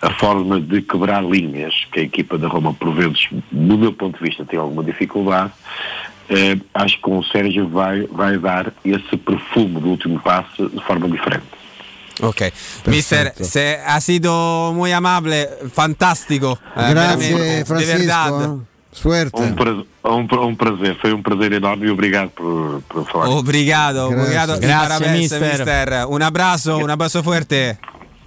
A 0.00 0.10
forma 0.10 0.60
de 0.60 0.82
quebrar 0.82 1.22
linhas 1.24 1.74
que 1.92 2.00
a 2.00 2.02
equipa 2.02 2.38
da 2.38 2.48
Roma, 2.48 2.72
por 2.74 2.92
vezes, 2.94 3.28
do 3.50 3.78
meu 3.78 3.92
ponto 3.92 4.18
de 4.18 4.28
vista, 4.28 4.44
tem 4.44 4.58
alguma 4.58 4.82
dificuldade, 4.84 5.52
eh, 6.28 6.56
acho 6.74 6.96
que 6.96 7.02
com 7.02 7.18
o 7.18 7.24
Sérgio 7.24 7.68
vai, 7.68 8.06
vai 8.06 8.38
dar 8.38 8.72
esse 8.84 9.16
perfume 9.16 9.80
do 9.80 9.88
último 9.88 10.20
passo 10.20 10.68
de 10.68 10.82
forma 10.84 11.08
diferente. 11.08 11.44
Ok, 12.20 12.52
mister, 12.86 13.32
se 13.40 13.78
ha 13.84 14.00
sido 14.00 14.72
muy 14.74 14.92
amable, 14.92 15.48
fantastico. 15.72 16.58
eh, 16.76 16.90
Grazie 16.90 17.34
de 17.34 17.64
Francisco. 17.64 17.98
verdad. 17.98 18.71
Suerte. 18.92 19.40
Um, 19.40 19.54
prazer, 19.54 19.86
um, 20.04 20.48
um 20.48 20.54
prazer, 20.54 20.98
foi 21.00 21.12
um 21.14 21.22
prazer 21.22 21.52
enorme 21.52 21.86
e 21.86 21.90
obrigado 21.90 22.28
por, 22.30 22.82
por 22.88 23.06
falar. 23.06 23.30
Obrigado, 23.30 24.10
Grazie. 24.10 24.16
obrigado. 24.16 24.60
Grazie, 24.60 25.08
mister. 25.08 25.40
mister. 25.40 26.06
Un 26.08 26.22
abrazo, 26.22 26.76
un 26.76 26.90
abrazo 26.90 27.22
fuerte. 27.22 27.78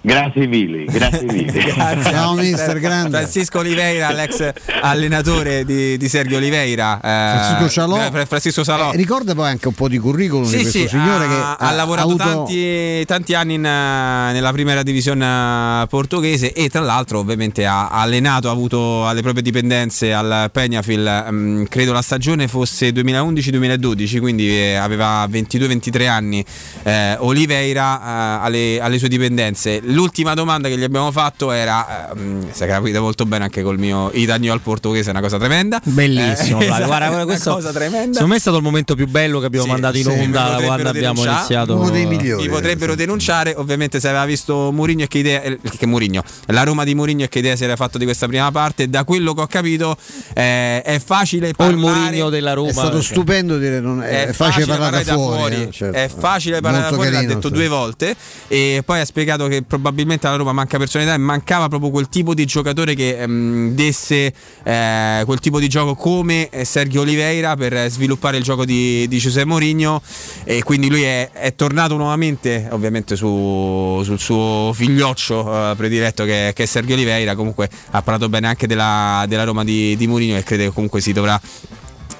Grazie 0.06 0.46
mille, 0.46 0.84
grazie 0.86 1.26
mille. 1.26 1.52
Grazie, 1.76 2.12
Ciao, 2.12 2.36
mister, 2.36 2.80
grande. 2.80 3.18
Francisco 3.18 3.58
Oliveira, 3.60 4.12
l'ex 4.12 4.52
allenatore 4.82 5.66
di, 5.66 5.98
di 5.98 6.08
Sergio 6.08 6.36
Oliveira. 6.38 6.98
eh, 6.98 7.40
Francisco 7.40 7.68
Salò. 7.70 8.06
eh, 8.14 8.26
Francisco 8.28 8.64
Salò. 8.64 8.94
Eh, 8.94 8.98
ricorda 8.98 9.34
poi 9.34 9.50
anche 9.50 9.68
un 9.68 9.74
po' 9.74 9.88
di 9.88 9.98
curriculum 9.98 10.44
di 10.44 10.50
Sì, 10.50 10.62
questo 10.62 10.78
sì, 10.80 10.88
signore 10.90 11.26
ha, 11.26 11.28
che 11.28 11.34
ha 11.34 11.56
ha, 11.58 11.72
lavorato 11.72 12.08
avuto 12.10 12.24
tanti, 12.24 13.04
tanti 13.06 13.34
anni 13.34 13.56
in, 13.56 13.66
eh, 13.66 14.32
nella 14.34 14.52
prima 14.52 14.80
divisione 14.84 15.82
eh, 15.82 15.88
portoghese 15.88 16.54
e 16.54 16.70
tra 16.70 16.82
l'altro 16.82 17.18
ovviamente 17.18 17.66
ha 17.66 17.88
allenato, 17.90 18.48
ha 18.50 18.52
avuto 18.52 19.08
alle 19.08 19.24
proprie 19.24 19.42
dipendenze 19.42 20.14
al 20.14 20.52
Peñafiel, 20.54 21.32
mm, 21.32 21.64
credo 21.64 21.94
la 21.94 22.04
stagione 22.04 22.48
fosse 22.48 22.92
2011-2012, 22.92 24.20
quindi 24.20 24.56
aveva 24.80 25.26
22-23 25.26 26.08
anni 26.08 26.46
eh, 26.84 27.16
Oliveira 27.20 28.00
eh, 28.00 28.46
alle, 28.46 28.80
alle 28.80 29.00
sue 29.00 29.08
dipendenze. 29.08 29.80
L'ultima 29.96 30.34
domanda 30.34 30.68
che 30.68 30.78
gli 30.78 30.84
abbiamo 30.84 31.10
fatto 31.12 31.52
era, 31.52 32.12
eh, 32.12 32.16
mm, 32.20 32.42
si 32.52 32.64
è 32.64 32.68
capito 32.68 33.02
molto 33.02 33.26
bene 33.26 33.46
anche 33.46 33.64
col 33.64 33.80
mio 33.80 34.10
italiano 34.14 34.54
al 34.54 34.60
portoghese, 34.60 35.08
è 35.08 35.12
una 35.12 35.22
cosa 35.22 35.38
tremenda. 35.38 35.80
Bellissimo, 35.84 36.60
Eh, 36.60 36.66
esatto, 36.68 36.86
guarda, 36.86 37.06
è 37.06 37.10
una 37.14 37.24
questo 37.26 37.54
cosa 37.54 37.72
tremenda. 37.72 38.12
secondo 38.12 38.28
me 38.28 38.36
è 38.36 38.40
stato 38.40 38.58
il 38.58 38.64
momento 38.64 38.94
più 38.96 39.08
bello 39.08 39.40
che 39.40 39.46
abbiamo 39.46 39.66
Sì, 39.66 39.72
mandato 39.72 39.98
in 39.98 40.04
sì, 40.04 40.10
onda 40.10 40.50
da 40.50 40.62
quando 40.66 40.90
abbiamo 40.90 41.24
iniziato. 41.24 41.76
Uno 41.78 41.90
dei 41.92 42.06
migliori. 42.06 42.44
Mi 42.44 42.50
potrebbero 42.50 42.94
denunciare, 42.96 43.54
ovviamente 43.56 44.00
se 44.02 44.10
aveva 44.10 44.26
visto 44.26 44.72
Mourinho 44.74 45.04
e 45.04 45.08
che 45.08 45.18
idea 45.20 45.42
eh, 45.42 45.60
che 45.78 45.86
Mourinho, 45.86 46.22
la 46.48 46.64
Roma 46.64 46.84
di 46.84 46.94
Mourinho 46.94 47.24
e 47.24 47.30
che 47.30 47.40
idea 47.40 47.56
si 47.56 47.64
era 47.64 47.78
fatto 47.78 47.98
di 47.98 48.04
questa 48.04 48.28
prima 48.28 48.52
parte, 48.52 48.90
da 48.90 49.06
quello 49.06 49.34
che 49.34 49.42
ho 49.42 49.48
capito 49.48 49.96
eh, 50.34 50.82
è 50.82 51.00
facile 51.04 51.46
O 51.48 51.50
il 51.50 51.56
parlare 51.56 51.80
Mourinho 51.80 52.30
della 52.30 52.52
Roma. 52.54 52.70
è 52.70 52.74
stato 52.74 52.90
perché- 52.90 53.06
stupendo 53.06 53.58
dire 53.58 53.80
non 53.80 54.04
è, 54.04 54.28
è 54.28 54.34
facile 54.34 54.66
parlare 54.66 55.04
da 55.06 55.14
fuori, 55.14 55.62
eh, 55.64 55.72
certo. 55.72 55.96
è 55.98 56.10
facile 56.14 56.60
parlare 56.60 56.84
da 56.84 56.90
Molto 56.90 56.96
fuori, 56.96 57.10
l'ha 57.12 57.16
carino, 57.22 57.34
detto 57.36 57.48
sì. 57.48 57.54
due 57.54 57.68
volte 57.70 58.16
e 58.50 58.82
poi 58.86 59.00
ha 59.00 59.06
spiegato 59.06 59.48
che 59.48 59.62
probabilmente 59.62 59.84
alla 59.90 60.36
Roma 60.38 60.54
manca 60.54 60.78
personalità 60.78 61.14
e 61.14 61.18
mancava 61.18 61.68
proprio 61.68 61.90
quel 61.90 62.10
tipo 62.10 62.34
di 62.34 62.46
giocatore 62.46 62.96
che 62.96 63.18
ehm, 63.18 63.74
desse 63.74 64.34
eh, 64.64 65.24
quel 65.26 65.40
tipo 65.40 65.60
di 65.60 65.68
gioco 65.68 65.96
come 65.96 66.50
eh, 66.50 66.66
Sergio 66.66 67.02
Oliveira 67.02 67.56
per 67.56 67.90
sviluppare 67.90 68.38
il 68.38 68.44
gioco 68.44 68.66
di, 68.66 69.08
di 69.08 69.18
Giuseppe 69.18 69.46
Mourinho. 69.46 70.02
E 70.44 70.64
quindi 70.64 70.90
lui 70.90 71.04
è, 71.04 71.30
è 71.32 71.56
tornato 71.56 71.96
nuovamente 71.98 72.68
ovviamente 72.72 73.16
su- 73.16 74.02
sul 74.04 74.20
suo 74.20 74.72
figlioccio 74.74 75.72
eh, 75.72 75.76
prediletto 75.76 76.24
che, 76.26 76.52
che 76.56 76.64
è 76.64 76.66
Sergio 76.66 76.94
Oliveira. 76.94 77.36
Comunque 77.36 77.70
ha 77.92 78.02
parlato 78.02 78.30
bene 78.30 78.48
anche 78.48 78.68
della, 78.68 79.26
della 79.28 79.44
Roma 79.44 79.64
di, 79.64 79.96
di 79.96 80.08
Mourinho 80.08 80.38
e 80.38 80.44
crede 80.44 80.66
che 80.66 80.72
comunque 80.72 81.02
si 81.02 81.14
dovrà 81.14 81.40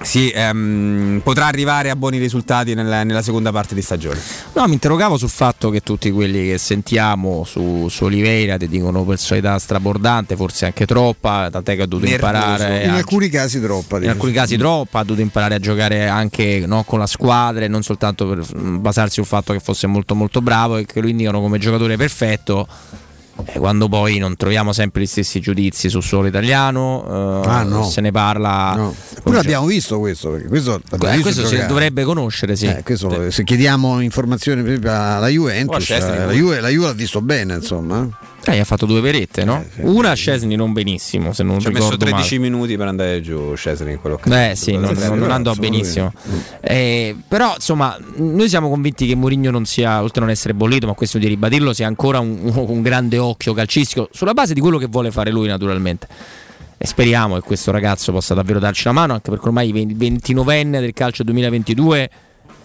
si 0.02 0.30
ehm, 0.30 1.22
potrà 1.24 1.46
arrivare 1.48 1.90
a 1.90 1.96
buoni 1.96 2.18
risultati 2.18 2.74
nel- 2.74 3.06
nella 3.06 3.22
seconda 3.22 3.52
parte 3.52 3.74
di 3.76 3.82
stagione. 3.82 4.20
No, 4.54 4.68
mi 4.68 4.74
interrogavo 4.74 5.18
sul 5.18 5.30
fatto 5.30 5.70
che 5.70 5.82
tutti 5.82 6.12
quelli 6.12 6.50
che 6.50 6.58
sentiamo 6.58 7.44
su, 7.44 7.88
su 7.90 8.04
Oliveira 8.06 8.58
ti 8.58 8.68
dicono 8.68 9.04
personalità 9.04 9.58
strabordante, 9.58 10.36
forse 10.36 10.66
anche 10.66 10.86
troppa, 10.86 11.50
tant'è 11.52 11.76
che 11.76 11.82
ha 11.84 11.88
dovuto 11.88 12.10
Nervoso. 12.10 12.34
imparare. 12.36 12.84
in 12.84 12.90
a- 12.92 12.96
alcuni 12.96 13.30
casi 13.30 13.60
troppa 13.62 13.98
in 13.98 14.10
alcuni 14.10 14.32
casi 14.32 14.58
troppa, 14.58 15.00
ha 15.00 15.04
dovuto 15.04 15.22
imparare 15.22 15.56
a 15.56 15.60
giocare 15.60 16.08
anche 16.08 16.64
no, 16.66 16.84
con 16.84 17.00
la 17.00 17.08
squadra 17.08 17.66
e 17.66 17.68
non 17.68 17.82
soltanto 17.82 18.28
per 18.28 18.44
mm, 18.58 18.78
basarsi 18.82 19.16
sul 19.16 19.26
fatto 19.26 19.54
che 19.54 19.60
fosse 19.60 19.88
molto 19.88 20.14
molto 20.16 20.42
bravo 20.42 20.78
e 20.78 20.86
che 20.86 21.02
lo 21.02 21.08
indicano 21.08 21.42
come 21.42 21.58
giocatore 21.58 21.98
perfetto. 21.98 22.68
Eh, 23.44 23.60
quando 23.60 23.90
poi 23.90 24.18
non 24.18 24.36
troviamo 24.38 24.72
sempre 24.74 25.02
gli 25.02 25.06
stessi 25.08 25.40
giudizi 25.40 25.90
sul 25.90 26.02
suolo 26.04 26.28
italiano, 26.28 27.42
eh, 27.44 27.48
Ah, 27.50 27.64
no. 27.64 27.84
se 27.84 28.02
ne 28.02 28.12
parla. 28.12 28.74
No. 28.76 28.96
Pure 29.24 29.38
l'abbiamo 29.38 29.66
visto 29.66 30.00
questo 30.00 30.30
perché 30.32 30.48
questo, 30.48 30.76
Eh, 30.76 30.98
visto 30.98 31.22
questo 31.22 31.46
si 31.46 31.66
dovrebbe 31.66 32.04
conoscere, 32.04 32.56
sì. 32.56 32.68
Eh, 32.68 32.82
questo 32.84 33.30
se 33.32 33.44
chiediamo 33.44 34.00
informazioni 34.00 34.80
alla 34.88 35.28
Juventus, 35.28 35.90
eh, 35.90 36.00
la. 36.00 36.32
Juve, 36.32 36.60
la 36.62 36.70
Juve 36.70 36.88
l'ha 36.88 36.94
visto 36.94 37.22
bene, 37.22 37.56
insomma. 37.56 38.08
Eh, 38.48 38.60
ha 38.60 38.64
fatto 38.64 38.86
due 38.86 39.02
perette, 39.02 39.44
no? 39.44 39.66
Una 39.78 40.12
a 40.12 40.14
Scesni 40.14 40.56
non 40.56 40.72
benissimo, 40.72 41.34
se 41.34 41.42
non 41.42 41.60
Ci 41.60 41.68
ha 41.68 41.70
messo 41.72 41.84
ricordo 41.86 42.06
male. 42.06 42.18
13 42.18 42.40
minuti 42.40 42.78
per 42.78 42.88
andare 42.88 43.20
giù 43.22 43.56
Cesare 43.56 43.92
in 43.94 44.00
quell'occasione. 44.00 44.50
Beh 44.50 44.56
sì, 44.56 44.74
non, 44.78 44.94
non- 44.94 45.18
non 45.18 45.32
andò 45.32 45.54
benissimo. 45.56 46.14
Eh, 46.62 47.16
però 47.28 47.54
insomma, 47.56 47.98
noi 48.18 48.48
siamo 48.48 48.70
convinti 48.70 49.08
che 49.08 49.16
Mourinho 49.16 49.50
non 49.50 49.66
sia, 49.66 50.02
oltre 50.02 50.20
a 50.20 50.26
non 50.26 50.32
essere 50.32 50.54
bollito, 50.54 50.86
ma 50.86 50.94
questo 50.94 51.18
di 51.18 51.28
ribadirlo, 51.28 51.74
sia 51.74 51.88
ancora 51.88 52.20
un, 52.20 52.52
con 52.54 52.82
grande 52.84 53.18
occhio 53.18 53.54
calcistico, 53.54 54.10
sulla 54.12 54.34
base 54.34 54.54
di 54.54 54.60
quello 54.60 54.78
che 54.78 54.88
vuole 54.88 55.10
fare 55.10 55.32
lui 55.32 55.48
naturalmente. 55.48 56.08
E 56.78 56.86
speriamo 56.86 57.36
che 57.36 57.42
questo 57.42 57.72
ragazzo 57.72 58.12
possa 58.12 58.34
davvero 58.34 58.60
darci 58.60 58.84
la 58.86 58.92
mano, 58.92 59.14
anche 59.14 59.30
perché 59.32 59.46
ormai 59.48 59.70
il 59.70 59.96
29enne 59.96 60.80
del 60.80 60.94
calcio 60.94 61.24
2022 61.24 62.10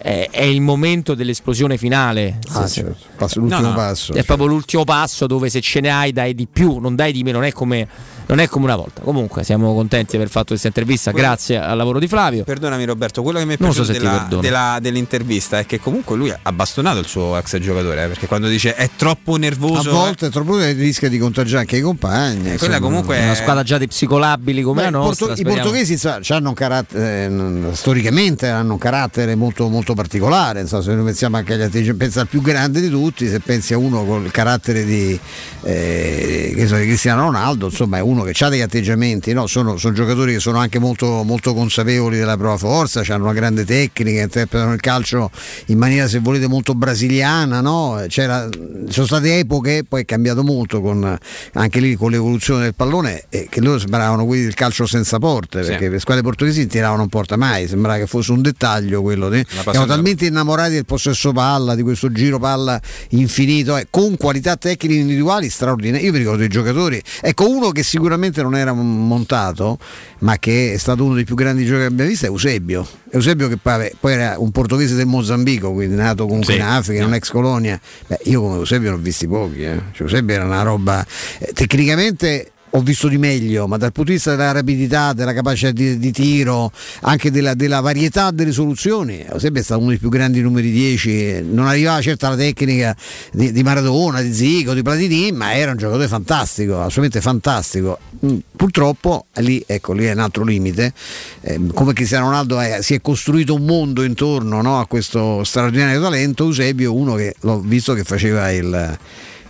è, 0.01 0.29
è 0.31 0.41
il 0.43 0.61
momento 0.61 1.13
dell'esplosione 1.13 1.77
finale. 1.77 2.39
Ah, 2.53 2.65
Sì, 2.67 2.81
certo. 2.81 2.97
Passa 3.15 3.39
l'ultimo 3.39 3.61
No, 3.61 3.67
no, 3.69 3.73
passo. 3.75 4.13
È 4.13 4.23
proprio 4.23 4.47
l'ultimo 4.47 4.83
passo 4.83 5.27
dove 5.27 5.49
se 5.49 5.61
ce 5.61 5.79
ne 5.79 5.89
hai 5.91 6.11
dai 6.11 6.33
di 6.33 6.47
più, 6.51 6.79
non 6.79 6.95
dai 6.95 7.11
di 7.11 7.21
meno, 7.23 7.37
non 7.37 7.47
è 7.47 7.51
come, 7.51 7.87
non 8.31 8.39
è 8.39 8.47
come 8.47 8.65
una 8.65 8.75
volta. 8.77 9.01
Comunque 9.01 9.43
siamo 9.43 9.73
contenti 9.73 10.11
di 10.11 10.15
aver 10.17 10.29
fatto 10.29 10.47
questa 10.47 10.67
intervista, 10.67 11.11
grazie 11.11 11.57
al 11.59 11.75
lavoro 11.75 11.99
di 11.99 12.07
Flavio. 12.07 12.43
Perdonami 12.45 12.85
Roberto, 12.85 13.21
quello 13.23 13.39
che 13.39 13.45
mi 13.45 13.53
è 13.55 13.57
so 13.57 13.63
piaciuto 13.65 13.91
ti 13.91 13.97
della- 13.99 14.27
della- 14.39 14.77
dell'intervista 14.81 15.59
è 15.59 15.65
che 15.65 15.79
comunque 15.79 16.15
lui 16.15 16.33
ha 16.41 16.51
bastonato 16.53 16.99
il 16.99 17.07
suo 17.07 17.37
ex 17.37 17.57
giocatore, 17.59 18.05
eh, 18.05 18.07
perché 18.07 18.27
quando 18.27 18.47
dice 18.47 18.73
è 18.75 18.89
troppo 18.95 19.35
A 19.35 19.37
nervoso... 19.37 19.89
eh, 19.89 19.91
volte 19.91 20.27
è 20.27 20.29
troppo 20.29 20.57
rischia 20.57 21.09
di 21.09 21.17
contagiare 21.17 21.59
anche 21.61 21.75
i 21.77 21.81
compagni. 21.81 22.51
insomma. 22.51 22.79
comunque 22.79 23.17
È 23.17 23.23
una 23.25 23.35
squadra 23.35 23.63
già 23.63 23.77
di 23.77 23.87
psicolabili 23.87 24.61
come 24.61 24.83
Beh, 24.85 24.89
la 24.91 24.97
i 24.97 25.01
nostra. 25.01 25.25
porto- 25.27 25.41
I 25.41 25.43
portoghesi 25.45 25.97
sa- 25.97 26.19
hanno 26.29 26.49
un 26.49 26.55
carattere, 26.55 27.25
eh, 27.25 27.75
storicamente 27.75 28.47
hanno 28.47 28.73
un 28.73 28.79
carattere 28.79 29.35
molto, 29.35 29.67
molto 29.67 29.93
particolare. 29.93 30.61
insomma, 30.61 30.81
se 30.83 30.93
noi 30.93 31.03
pensiamo 31.05 31.35
anche 31.37 31.53
agli 31.53 31.61
atteggiamenti, 31.63 31.97
pensa 31.97 32.21
al 32.21 32.27
più 32.27 32.41
grande 32.41 32.79
di 32.79 32.89
tutti, 32.89 33.27
se 33.27 33.39
pensi 33.41 33.73
a 33.73 33.77
uno 33.77 34.05
con 34.05 34.23
il 34.23 34.31
carattere 34.31 34.85
di, 34.85 35.19
eh, 35.63 36.53
che 36.55 36.67
so, 36.67 36.75
di 36.77 36.85
Cristiano 36.85 37.23
Ronaldo, 37.23 37.65
insomma, 37.67 37.97
è 37.97 38.01
uno 38.01 38.20
che 38.23 38.43
ha 38.43 38.49
degli 38.49 38.61
atteggiamenti, 38.61 39.33
no? 39.33 39.47
sono, 39.47 39.77
sono 39.77 39.93
giocatori 39.93 40.33
che 40.33 40.39
sono 40.39 40.57
anche 40.59 40.79
molto, 40.79 41.23
molto 41.23 41.53
consapevoli 41.53 42.17
della 42.17 42.37
propria 42.37 42.57
forza, 42.57 43.01
hanno 43.07 43.23
una 43.25 43.33
grande 43.33 43.65
tecnica, 43.65 44.21
interpretano 44.21 44.73
il 44.73 44.79
calcio 44.81 45.29
in 45.67 45.77
maniera, 45.77 46.07
se 46.07 46.19
volete, 46.19 46.47
molto 46.47 46.73
brasiliana. 46.73 47.61
No? 47.61 48.03
C'era- 48.07 48.47
sono 48.89 49.05
state 49.05 49.39
epoche, 49.39 49.83
poi 49.87 50.01
è 50.01 50.05
cambiato 50.05 50.43
molto 50.43 50.81
con, 50.81 51.17
anche 51.53 51.79
lì 51.79 51.95
con 51.95 52.11
l'evoluzione 52.11 52.63
del 52.63 52.75
pallone, 52.75 53.23
eh, 53.29 53.47
che 53.49 53.61
loro 53.61 53.79
sembravano 53.79 54.25
quelli 54.25 54.43
del 54.43 54.53
calcio 54.53 54.85
senza 54.85 55.17
porte, 55.19 55.63
Sì. 55.63 55.69
perché 55.69 55.89
le 55.89 55.99
squadre 55.99 56.23
portoghesi 56.23 56.67
tiravano 56.67 57.03
in 57.03 57.09
porta 57.09 57.37
mai, 57.37 57.67
sembrava 57.67 57.97
che 57.97 58.07
fosse 58.07 58.31
un 58.31 58.41
dettaglio 58.41 59.01
quello. 59.01 59.29
di- 59.29 59.43
Erano 59.65 59.85
talmente 59.85 60.25
innamorati 60.25 60.73
del 60.73 60.85
possesso 60.85 61.31
palla, 61.31 61.75
di 61.75 61.81
questo 61.83 62.11
giro 62.11 62.39
palla 62.39 62.79
infinito, 63.09 63.77
eh, 63.77 63.87
con 63.89 64.17
qualità 64.17 64.55
tecniche 64.55 64.99
individuali 64.99 65.49
straordinarie. 65.49 66.05
Io 66.05 66.11
mi 66.11 66.17
ricordo 66.19 66.43
i 66.43 66.47
giocatori, 66.47 67.01
ecco 67.21 67.49
uno 67.49 67.69
che 67.71 67.83
sicuramente 68.01 68.41
non 68.41 68.55
era 68.55 68.73
montato, 68.73 69.77
ma 70.19 70.39
che 70.39 70.73
è 70.73 70.77
stato 70.77 71.03
uno 71.03 71.13
dei 71.13 71.23
più 71.23 71.35
grandi 71.35 71.61
giocatori 71.65 71.85
che 71.87 71.91
abbiamo 71.93 72.09
visto, 72.09 72.25
è 72.25 72.29
Eusebio. 72.29 72.87
Eusebio 73.11 73.47
che 73.47 73.57
poi 73.57 73.91
poi 73.99 74.13
era 74.13 74.35
un 74.39 74.49
portoghese 74.49 74.95
del 74.95 75.05
Mozambico, 75.05 75.71
quindi 75.71 75.95
nato 75.95 76.25
comunque 76.25 76.53
Sì. 76.53 76.59
in 76.59 76.65
Africa, 76.65 77.01
in 77.01 77.05
un'ex 77.07 77.29
colonia. 77.29 77.79
Beh, 78.07 78.19
io 78.23 78.41
come 78.41 78.55
Eusebio 78.55 78.89
ne 78.89 78.95
ho 78.95 78.99
visti 78.99 79.27
pochi, 79.27 79.61
eh. 79.63 79.79
Cioè, 79.91 80.01
Eusebio 80.01 80.33
era 80.33 80.45
una 80.45 80.63
roba 80.63 81.05
eh, 81.37 81.51
tecnicamente 81.53 82.51
ho 82.73 82.81
visto 82.81 83.07
di 83.07 83.17
meglio, 83.17 83.67
ma 83.67 83.77
dal 83.77 83.91
punto 83.91 84.11
di 84.11 84.15
vista 84.15 84.31
della 84.35 84.51
rapidità, 84.51 85.13
della 85.13 85.33
capacità 85.33 85.71
di, 85.71 85.97
di 85.97 86.11
tiro, 86.11 86.71
anche 87.01 87.29
della, 87.29 87.53
della 87.53 87.81
varietà 87.81 88.31
delle 88.31 88.51
soluzioni, 88.51 89.25
Eusebio 89.27 89.59
è 89.61 89.63
stato 89.63 89.81
uno 89.81 89.89
dei 89.89 89.97
più 89.99 90.09
grandi 90.09 90.41
numeri 90.41 90.71
10, 90.71 91.43
non 91.49 91.67
arrivava 91.67 92.01
certo 92.01 92.27
alla 92.27 92.37
tecnica 92.37 92.95
di, 93.31 93.51
di 93.51 93.63
Maradona, 93.63 94.21
di 94.21 94.33
Zico, 94.33 94.73
di 94.73 94.81
Platini, 94.81 95.31
ma 95.31 95.53
era 95.53 95.71
un 95.71 95.77
giocatore 95.77 96.07
fantastico, 96.07 96.75
assolutamente 96.79 97.21
fantastico. 97.21 97.99
Mm, 98.25 98.37
Purtroppo 98.55 99.25
lì, 99.37 99.61
ecco, 99.65 99.93
lì 99.93 100.05
è 100.05 100.11
un 100.11 100.19
altro 100.19 100.43
limite, 100.43 100.93
Eh, 101.41 101.59
come 101.73 101.93
Cristiano 101.93 102.25
Ronaldo 102.25 102.59
è- 102.59 102.81
si 102.81 102.93
è 102.93 103.01
costruito 103.01 103.55
un 103.55 103.65
mondo 103.65 104.03
intorno 104.03 104.61
no, 104.61 104.79
a 104.79 104.85
questo 104.85 105.43
straordinario 105.43 105.99
talento, 105.99 106.45
Eusebio 106.45 106.93
uno 106.93 107.15
che 107.15 107.35
l'ho 107.41 107.59
visto 107.59 107.93
che 107.93 108.03
faceva 108.03 108.51
il 108.51 108.97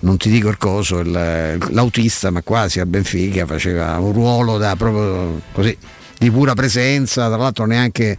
non 0.01 0.17
ti 0.17 0.29
dico 0.29 0.49
il 0.49 0.57
coso, 0.57 0.99
il- 0.99 1.57
l'autista, 1.69 2.29
ma 2.31 2.41
quasi 2.43 2.79
al 2.79 2.87
Benfica, 2.87 3.45
faceva 3.45 3.97
un 3.99 4.11
ruolo 4.13 4.57
da 4.57 4.75
proprio 4.75 5.41
così 5.51 5.75
di 6.17 6.29
pura 6.29 6.53
presenza, 6.53 7.27
tra 7.29 7.37
l'altro 7.37 7.65
neanche 7.65 8.15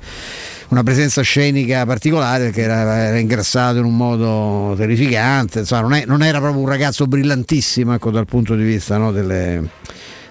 una 0.68 0.82
presenza 0.82 1.22
scenica 1.22 1.84
particolare 1.86 2.44
perché 2.46 2.62
era, 2.62 2.96
era 2.98 3.18
ingrassato 3.18 3.78
in 3.78 3.84
un 3.84 3.96
modo 3.96 4.74
terrificante, 4.76 5.60
insomma, 5.60 5.82
non, 5.82 5.92
è- 5.94 6.04
non 6.06 6.22
era 6.22 6.40
proprio 6.40 6.62
un 6.62 6.68
ragazzo 6.68 7.06
brillantissimo 7.06 7.94
ecco, 7.94 8.10
dal 8.10 8.26
punto 8.26 8.56
di 8.56 8.64
vista 8.64 8.96
no, 8.96 9.12
delle- 9.12 9.62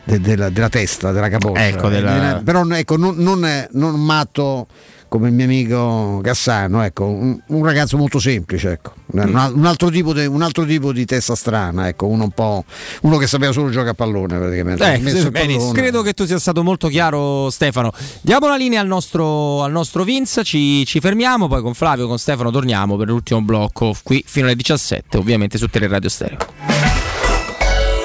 de- 0.04 0.20
della, 0.20 0.50
della 0.50 0.68
testa, 0.70 1.12
della 1.12 1.30
capoccia. 1.30 1.66
Ecco, 1.68 1.88
della- 1.90 2.40
Eh, 2.40 2.44
Però 2.44 2.66
ecco, 2.70 2.98
non, 2.98 3.16
non 3.18 3.46
è- 3.46 3.68
non 3.74 4.04
matto 4.04 4.68
come 5.12 5.28
il 5.28 5.34
mio 5.34 5.44
amico 5.44 6.22
Cassano, 6.24 6.84
ecco, 6.84 7.04
un, 7.06 7.38
un 7.48 7.66
ragazzo 7.66 7.98
molto 7.98 8.18
semplice, 8.18 8.72
ecco. 8.72 8.94
un, 9.08 9.36
al- 9.36 9.54
un 9.54 9.66
altro 9.66 9.90
tipo 9.90 10.14
de- 10.14 10.26
un 10.26 10.42
altro 10.42 10.64
tipo 10.64 10.94
di 10.94 11.04
testa 11.04 11.36
strana, 11.36 11.90
ecco, 11.90 12.08
uno 12.08 12.24
un 12.24 12.30
po'. 12.32 12.64
uno 13.02 13.18
che 13.18 13.28
sapeva 13.28 13.52
solo 13.52 13.70
giocare 13.72 13.90
a 13.90 13.94
pallone 13.94 14.38
praticamente. 14.38 14.82
Eh, 14.94 15.00
benissimo. 15.00 15.32
pallone. 15.32 15.72
credo 15.74 16.02
che 16.02 16.14
tu 16.14 16.26
sia 16.26 16.40
stato 16.40 16.64
molto 16.64 16.88
chiaro 16.88 17.50
Stefano. 17.50 17.92
Diamo 18.22 18.48
la 18.48 18.56
linea 18.56 18.80
al 18.80 18.88
nostro, 18.88 19.64
al 19.64 19.72
nostro 19.74 20.06
Vince, 20.06 20.46
ci, 20.46 20.86
ci 20.86 21.02
fermiamo, 21.02 21.50
poi 21.50 21.62
con 21.62 21.74
Flavio, 21.74 22.08
con 22.08 22.18
Stefano 22.18 22.50
torniamo 22.50 22.96
per 22.96 23.10
l'ultimo 23.10 23.42
blocco 23.42 23.94
qui 24.04 24.24
fino 24.26 24.46
alle 24.46 24.56
17, 24.56 25.18
ovviamente 25.18 25.58
su 25.58 25.68
Teleradio 25.68 26.08
Stereo. 26.08 26.38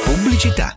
Pubblicità. 0.02 0.76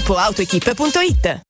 www.gruppoautoequip.it 0.00 1.49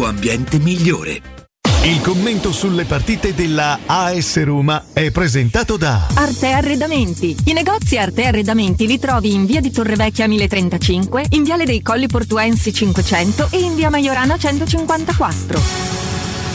ambiente 0.00 0.58
migliore. 0.58 1.40
Il 1.84 2.00
commento 2.00 2.52
sulle 2.52 2.84
partite 2.84 3.34
della 3.34 3.80
AS 3.86 4.40
Roma 4.44 4.84
è 4.92 5.10
presentato 5.10 5.76
da 5.76 6.06
Arte 6.14 6.52
Arredamenti. 6.52 7.36
I 7.46 7.52
negozi 7.52 7.98
Arte 7.98 8.24
Arredamenti 8.24 8.86
li 8.86 8.98
trovi 8.98 9.34
in 9.34 9.44
via 9.46 9.60
di 9.60 9.70
Torrevecchia 9.70 10.28
1035, 10.28 11.26
in 11.30 11.42
viale 11.42 11.64
dei 11.64 11.82
Colli 11.82 12.06
Portuensi 12.06 12.72
500 12.72 13.48
e 13.50 13.58
in 13.58 13.74
via 13.74 13.90
Maiorana 13.90 14.38
154. 14.38 15.60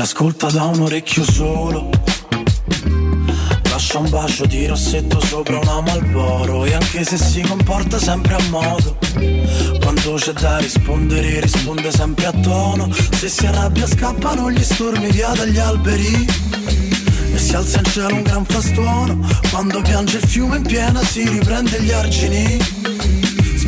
L'ascolta 0.00 0.48
da 0.50 0.64
un 0.64 0.80
orecchio 0.80 1.22
solo. 1.22 1.90
Lascia 3.64 3.98
un 3.98 4.08
bacio 4.08 4.46
di 4.46 4.64
rossetto 4.66 5.20
sopra 5.20 5.58
una 5.58 5.82
Malboro 5.82 6.64
E 6.64 6.72
anche 6.72 7.04
se 7.04 7.18
si 7.18 7.42
comporta 7.42 7.98
sempre 7.98 8.34
a 8.34 8.42
modo 8.48 8.96
Quando 9.78 10.14
c'è 10.14 10.32
da 10.32 10.56
rispondere 10.56 11.40
risponde 11.40 11.90
sempre 11.90 12.24
a 12.24 12.32
tono. 12.32 12.88
Se 13.12 13.28
si 13.28 13.44
arrabbia 13.44 13.86
scappano 13.86 14.50
gli 14.50 14.62
stormi 14.62 15.10
via 15.10 15.32
dagli 15.34 15.58
alberi. 15.58 16.26
E 17.34 17.38
si 17.38 17.54
alza 17.54 17.80
in 17.80 17.84
cielo 17.84 18.14
un 18.14 18.22
gran 18.22 18.44
frastuono. 18.46 19.18
Quando 19.50 19.82
piange 19.82 20.16
il 20.16 20.26
fiume 20.26 20.56
in 20.56 20.62
piena 20.62 21.04
si 21.04 21.28
riprende 21.28 21.82
gli 21.82 21.90
argini 21.90 22.89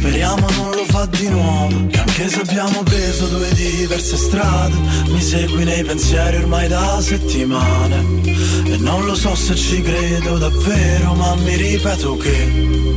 Speriamo 0.02 0.50
non 0.56 0.70
lo 0.72 0.84
fa 0.86 1.06
di 1.06 1.28
nuovo 1.28 1.86
E 1.88 1.96
anche 1.96 2.28
se 2.28 2.40
abbiamo 2.40 2.82
preso 2.82 3.26
due 3.28 3.54
diverse 3.54 4.16
strade 4.16 4.74
Mi 5.06 5.22
segui 5.22 5.62
nei 5.62 5.84
pensieri 5.84 6.38
ormai 6.38 6.66
da 6.66 7.00
settimane. 7.00 8.20
E 8.66 8.78
non 8.78 9.04
lo 9.04 9.14
so 9.14 9.32
se 9.36 9.54
ci 9.54 9.80
credo 9.80 10.38
davvero 10.38 11.14
Ma 11.14 11.36
mi 11.36 11.54
ripeto 11.54 12.16
che 12.16 12.96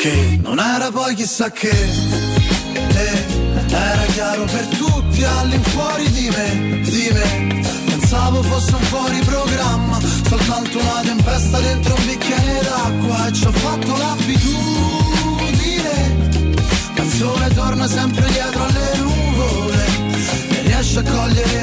Che 0.00 0.38
non 0.40 0.58
era 0.60 0.90
poi 0.90 1.14
chissà 1.14 1.50
che. 1.50 1.68
Eh, 1.68 3.24
Era 3.68 4.04
chiaro 4.14 4.44
per 4.44 4.66
tutti 4.78 5.22
all'infuori 5.24 6.10
di 6.10 6.30
me 6.34 6.80
Di 6.80 7.10
me. 7.12 7.62
Pensavo 7.84 8.42
fosse 8.44 8.74
un 8.74 8.82
fuori 8.84 9.18
programma 9.26 10.00
Soltanto 10.26 10.78
una 10.78 11.00
tempesta 11.04 11.60
dentro 11.60 11.94
un 11.94 12.06
bicchiere 12.06 12.60
d'acqua 12.62 13.26
E 13.26 13.32
ci 13.34 13.46
ho 13.46 13.52
fatto 13.52 13.94
l'abitudine 13.94 15.03
Ma 16.96 17.02
il 17.02 17.10
sole 17.10 17.48
torna 17.54 17.86
sempre 17.86 18.26
dietro 18.28 18.64
alle 18.64 18.96
nuvole 18.98 19.84
E 20.50 20.60
riesce 20.62 20.98
a 20.98 21.02
cogliere 21.02 21.53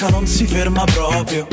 attacca 0.00 0.08
non 0.08 0.26
si 0.26 0.46
ferma 0.46 0.84
proprio. 0.84 1.46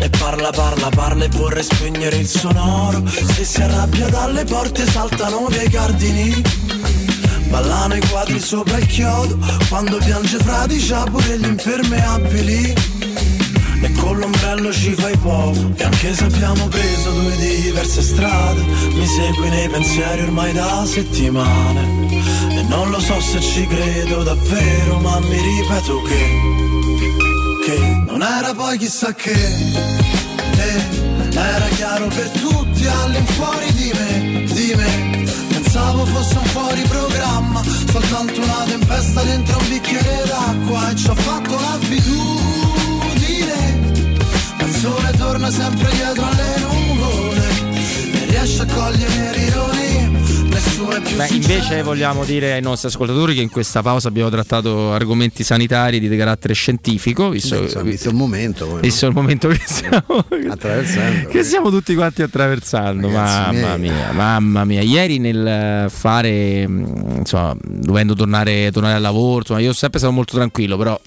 E 0.00 0.08
parla, 0.10 0.50
parla, 0.50 0.88
parla 0.88 1.24
e 1.24 1.28
vorrei 1.28 1.62
spegnere 1.62 2.16
il 2.16 2.26
sonoro. 2.26 3.02
Se 3.06 3.44
si 3.44 3.60
arrabbia 3.60 4.08
dalle 4.08 4.44
porte 4.44 4.86
saltano 4.86 5.46
via 5.46 5.62
i 5.62 5.70
cardini 5.70 6.42
Ballano 7.48 7.94
i 7.94 8.00
quadri 8.08 8.40
sopra 8.40 8.78
il 8.78 8.86
chiodo. 8.86 9.38
Quando 9.68 9.98
piange 9.98 10.38
fradicia 10.38 11.04
pure 11.04 11.38
gli 11.38 11.44
impermeabili. 11.44 12.74
E 13.80 13.92
con 13.92 14.18
l'ombrello 14.18 14.72
ci 14.72 14.94
fai 14.94 15.16
poco. 15.18 15.72
E 15.76 15.84
anche 15.84 16.14
se 16.14 16.24
abbiamo 16.24 16.66
preso 16.68 17.10
due 17.10 17.36
diverse 17.36 18.02
strade 18.02 18.60
Mi 18.92 19.06
segui 19.06 19.48
nei 19.50 19.68
pensieri 19.68 20.22
ormai 20.22 20.52
da 20.52 20.84
settimane. 20.86 22.06
E 22.50 22.62
non 22.68 22.90
lo 22.90 23.00
so 23.00 23.20
se 23.20 23.40
ci 23.40 23.66
credo 23.66 24.22
davvero 24.22 24.98
Ma 24.98 25.20
mi 25.20 25.40
ripeto 25.40 26.02
che 26.02 26.68
Che 27.68 28.02
non 28.06 28.22
era 28.22 28.54
poi 28.54 28.78
chissà 28.78 29.12
che. 29.12 29.30
Eh, 29.30 30.80
Era 31.34 31.68
chiaro 31.76 32.06
per 32.06 32.30
tutti 32.30 32.86
all'infuori 32.86 33.72
di 33.74 33.92
me 33.92 34.44
Di 34.44 34.72
me. 34.74 35.26
Pensavo 35.50 36.06
fosse 36.06 36.38
un 36.38 36.44
fuori 36.46 36.80
programma 36.88 37.62
Soltanto 37.92 38.40
una 38.40 38.64
tempesta 38.66 39.22
dentro 39.22 39.58
un 39.58 39.68
bicchiere 39.68 40.22
d'acqua 40.24 40.90
E 40.92 40.96
ci 40.96 41.10
ho 41.10 41.14
fatto 41.14 41.60
l'abitudine. 41.60 42.56
Ma 44.56 44.64
il 44.64 44.74
sole 44.74 45.10
torna 45.18 45.50
sempre 45.50 45.90
dietro 45.90 46.24
alle 46.24 46.58
nuvole 46.60 47.48
E 48.12 48.24
riesce 48.30 48.62
a 48.62 48.64
cogliere 48.64 49.36
l'ironia 49.36 49.97
Beh, 51.16 51.28
invece 51.34 51.82
vogliamo 51.82 52.24
dire 52.24 52.52
ai 52.54 52.60
nostri 52.60 52.88
ascoltatori 52.88 53.32
che 53.34 53.40
in 53.42 53.48
questa 53.48 53.80
pausa 53.80 54.08
abbiamo 54.08 54.28
trattato 54.28 54.92
argomenti 54.92 55.44
sanitari 55.44 56.00
di 56.00 56.16
carattere 56.16 56.52
scientifico, 56.52 57.28
visto, 57.28 57.56
Beh, 57.56 57.62
insomma, 57.64 57.84
visto 57.84 58.08
il 58.08 58.14
momento, 58.16 58.64
poi, 58.66 58.74
no? 58.74 58.80
visto 58.80 59.06
il 59.06 59.14
momento 59.14 59.48
che 59.48 59.60
siamo, 59.64 60.24
Attraversando. 60.50 61.28
che 61.28 61.44
stiamo 61.44 61.70
tutti 61.70 61.94
quanti 61.94 62.22
attraversando. 62.22 63.06
Ragazzi 63.06 63.56
mamma 63.56 63.76
miei. 63.76 63.92
mia, 63.92 64.12
mamma 64.12 64.64
mia. 64.64 64.82
Ieri 64.82 65.18
nel 65.18 65.88
fare, 65.90 66.66
mh, 66.66 67.14
insomma, 67.18 67.56
dovendo 67.62 68.14
tornare, 68.14 68.70
tornare 68.72 68.94
al 68.96 69.02
lavoro, 69.02 69.38
insomma, 69.38 69.58
io 69.60 69.66
sono 69.66 69.78
sempre 69.78 69.98
stato 70.00 70.12
molto 70.12 70.34
tranquillo, 70.34 70.76
però. 70.76 71.00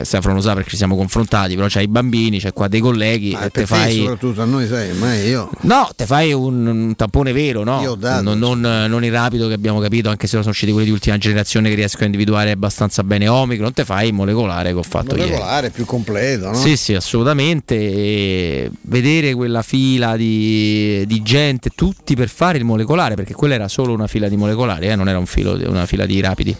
Eh, 0.00 0.04
Stefano 0.04 0.34
lo 0.34 0.40
sa 0.40 0.54
perché 0.54 0.70
ci 0.70 0.76
siamo 0.76 0.96
confrontati, 0.96 1.54
però 1.54 1.66
c'hai 1.68 1.84
i 1.84 1.88
bambini, 1.88 2.38
c'è 2.38 2.52
qua 2.52 2.68
dei 2.68 2.80
colleghi 2.80 3.32
Ma 3.32 3.44
e 3.44 3.50
te 3.50 3.66
fai. 3.66 3.98
soprattutto 3.98 4.42
a 4.42 4.44
noi 4.44 4.66
sai, 4.66 4.92
ma 4.94 5.14
io 5.14 5.50
No, 5.60 5.88
te 5.94 6.06
fai 6.06 6.32
un, 6.32 6.66
un 6.66 6.96
tampone 6.96 7.32
vero, 7.32 7.64
no? 7.64 7.80
Io 7.80 7.94
dato, 7.94 8.22
non, 8.22 8.38
non, 8.38 8.86
non 8.88 9.04
il 9.04 9.12
rapido 9.12 9.48
che 9.48 9.54
abbiamo 9.54 9.80
capito, 9.80 10.08
anche 10.08 10.26
se 10.26 10.36
sono 10.38 10.50
usciti 10.50 10.72
quelli 10.72 10.86
di 10.86 10.92
ultima 10.92 11.18
generazione 11.18 11.68
che 11.68 11.74
riescono 11.74 12.04
a 12.04 12.06
individuare 12.06 12.50
abbastanza 12.50 13.02
bene 13.02 13.28
Omicron, 13.28 13.72
te 13.72 13.84
fai 13.84 14.08
il 14.08 14.14
molecolare 14.14 14.72
che 14.72 14.78
ho 14.78 14.82
fatto 14.82 15.14
ieri. 15.16 15.30
molecolare 15.30 15.70
più 15.70 15.84
completo, 15.84 16.48
no? 16.48 16.54
Sì, 16.54 16.76
sì, 16.76 16.94
assolutamente. 16.94 17.74
E 17.76 18.70
vedere 18.82 19.34
quella 19.34 19.62
fila 19.62 20.16
di, 20.16 21.04
di 21.06 21.22
gente, 21.22 21.70
tutti 21.74 22.14
per 22.14 22.28
fare 22.28 22.58
il 22.58 22.64
molecolare, 22.64 23.14
perché 23.14 23.34
quella 23.34 23.54
era 23.54 23.68
solo 23.68 23.92
una 23.92 24.06
fila 24.06 24.28
di 24.28 24.36
molecolari, 24.36 24.88
eh, 24.88 24.96
non 24.96 25.08
era 25.08 25.18
un 25.18 25.26
filo, 25.26 25.58
una 25.68 25.86
fila 25.86 26.06
di 26.06 26.20
rapidi. 26.20 26.56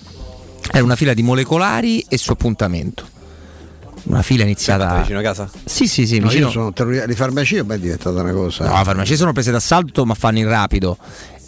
Era 0.71 0.85
una 0.85 0.97
fila 0.97 1.15
di 1.15 1.23
molecolari 1.23 2.05
e 2.09 2.19
su 2.19 2.31
appuntamento. 2.31 3.17
Una 4.09 4.23
fila 4.23 4.43
iniziata. 4.45 5.01
vicino 5.01 5.19
a 5.19 5.23
casa? 5.23 5.49
Sì, 5.65 5.87
sì, 5.87 6.07
sì, 6.07 6.19
No, 6.19 6.27
vicino. 6.29 6.47
io 6.47 6.53
sono 6.53 6.73
terrori- 6.73 7.03
le 7.07 7.15
farmacie 7.15 7.63
poi 7.65 7.77
è 7.77 7.79
diventata 7.79 8.21
una 8.21 8.33
cosa. 8.33 8.67
No, 8.69 8.79
le 8.79 8.85
farmacie 8.85 9.17
sono 9.17 9.33
prese 9.33 9.51
d'assalto 9.51 10.05
ma 10.07 10.15
fanno 10.15 10.39
il 10.39 10.47
rapido. 10.47 10.97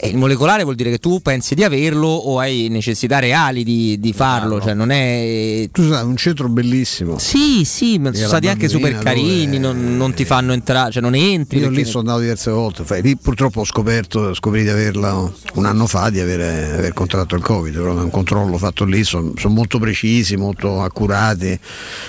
E 0.03 0.09
il 0.09 0.17
molecolare 0.17 0.63
vuol 0.63 0.77
dire 0.77 0.89
che 0.91 0.97
tu 0.99 1.21
pensi 1.21 1.55
di 1.55 1.63
averlo 1.63 2.07
o 2.09 2.39
hai 2.39 2.69
necessità 2.71 3.19
reali 3.19 3.63
di, 3.65 3.99
di 4.01 4.15
farlo, 4.15 4.59
cioè 4.59 4.73
non 4.73 4.91
è... 4.91 5.69
Tu 5.71 5.87
sai, 5.91 6.03
un 6.07 6.17
centro 6.17 6.49
bellissimo. 6.49 7.19
Sì, 7.19 7.67
sì, 7.67 7.99
ma 7.99 8.11
sono 8.15 8.29
stati 8.29 8.49
anche 8.49 8.67
super 8.67 8.97
carini, 8.97 9.59
non, 9.59 9.99
non 9.99 10.15
ti 10.15 10.25
fanno 10.25 10.55
entrare, 10.55 10.91
cioè 10.91 11.03
non 11.03 11.15
entri. 11.15 11.59
Io 11.59 11.67
perché- 11.67 11.83
lì 11.83 11.87
sono 11.87 11.99
andato 12.01 12.21
diverse 12.21 12.51
volte, 12.51 12.85
fai, 12.85 13.03
lì 13.03 13.15
purtroppo 13.17 13.61
ho 13.61 13.65
scoperto, 13.67 14.33
scoprì 14.33 14.63
di 14.63 14.71
averla 14.71 15.31
un 15.55 15.67
anno 15.67 15.87
fa 15.87 16.09
di 16.09 16.19
avere, 16.19 16.73
aver 16.79 16.95
contratto 16.95 17.35
il 17.35 17.43
Covid, 17.43 17.75
però 17.75 17.95
è 17.99 18.01
un 18.01 18.09
controllo 18.11 18.57
fatto 18.57 18.87
lì, 18.87 19.05
sono, 19.05 19.33
sono 19.37 19.53
molto 19.53 19.79
precisi, 19.79 20.35
molto 20.37 20.81
accurati, 20.81 21.59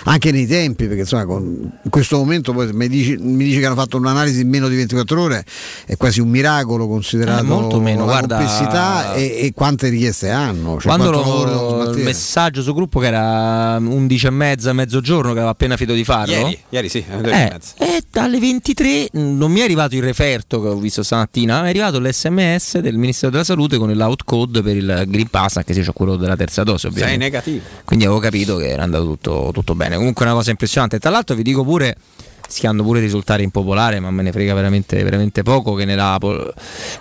anche 0.06 0.32
nei 0.32 0.48
tempi, 0.48 0.86
perché 0.86 1.02
insomma 1.02 1.26
con- 1.26 1.70
in 1.84 1.90
questo 1.90 2.16
momento 2.16 2.54
poi 2.54 2.72
mi 2.72 2.88
dici, 2.88 3.18
mi 3.20 3.44
dici 3.44 3.60
che 3.60 3.66
hanno 3.66 3.76
fatto 3.76 3.98
un'analisi 3.98 4.40
in 4.40 4.48
meno 4.48 4.70
di 4.70 4.78
24 4.78 5.22
ore, 5.22 5.44
è 5.86 5.98
quasi 5.98 6.22
un 6.22 6.30
miracolo 6.30 6.88
considerato 6.88 7.44
Eh, 7.44 7.48
molto 7.48 7.80
meno, 7.82 8.06
la 8.06 8.12
guarda- 8.12 8.38
complessità 8.38 9.14
e, 9.14 9.40
e 9.46 9.52
quante 9.54 9.90
richieste 9.90 10.30
hanno. 10.30 10.80
Cioè, 10.80 10.96
Quando 10.96 11.12
lo, 11.12 11.92
il 11.92 12.04
messaggio 12.04 12.62
sul 12.62 12.74
gruppo 12.74 13.00
che 13.00 13.08
era 13.08 13.78
11 13.78 14.26
e 14.28 14.30
mezza, 14.30 14.74
mezzogiorno, 14.74 15.30
che 15.32 15.38
aveva 15.38 15.50
appena 15.52 15.76
finito 15.76 15.96
di 15.96 16.04
farlo. 16.04 16.34
Ieri, 16.34 16.60
ieri 16.70 16.90
sì, 16.90 17.00
e 17.10 17.16
Eh, 17.18 17.22
mezza. 17.22 17.74
e 17.78 18.04
alle 18.20 18.40
23 18.40 19.10
mh, 19.12 19.20
non 19.38 19.52
mi 19.52 19.60
è 19.60 19.64
arrivato 19.64 19.96
il 19.96 20.04
referto 20.04 20.62
che 20.62 20.68
ho 20.68 20.76
visto 20.76 21.04
stamattina, 21.04 21.66
è 21.66 21.70
arrivato 21.70 22.00
l'SMS 22.00 22.80
del 22.80 22.96
Ministero 22.98 23.32
della 23.32 23.44
Salute 23.44 23.78
con 23.78 23.90
il 23.90 23.98
l'outcode 23.98 24.62
per 24.62 24.76
il 24.76 25.04
Green 25.08 25.28
Pass, 25.30 25.58
anche 25.58 25.74
se 25.74 25.84
c'ho 25.84 25.94
quello 25.94 26.16
della 26.16 26.36
terza 26.36 26.64
dose 26.64 26.80
Sei 26.88 26.92
ovviamente. 26.92 27.24
negativo. 27.24 27.64
Quindi 27.86 28.06
avevo 28.06 28.20
capito 28.20 28.58
che 28.58 28.70
era 28.70 28.84
andato 28.84 29.06
tutto, 29.06 29.50
tutto 29.54 29.76
bene. 29.76 29.96
Comunque 29.96 30.24
è 30.26 30.28
una 30.28 30.38
cosa 30.38 30.50
impressionante. 30.52 31.00
Tra 31.00 31.10
l'altro 31.10 31.36
vi 31.36 31.44
dico 31.44 31.64
pure, 31.64 31.96
rischiando 32.52 32.84
pure 32.84 33.00
di 33.00 33.06
risultare 33.06 33.44
impopolare, 33.44 34.02
ma 34.02 34.12
me 34.12 34.24
ne 34.24 34.32
frega 34.34 34.54
veramente, 34.54 35.02
veramente 35.04 35.42
poco, 35.42 35.74
che 35.74 35.86
nella, 35.86 36.18
po- 36.20 36.54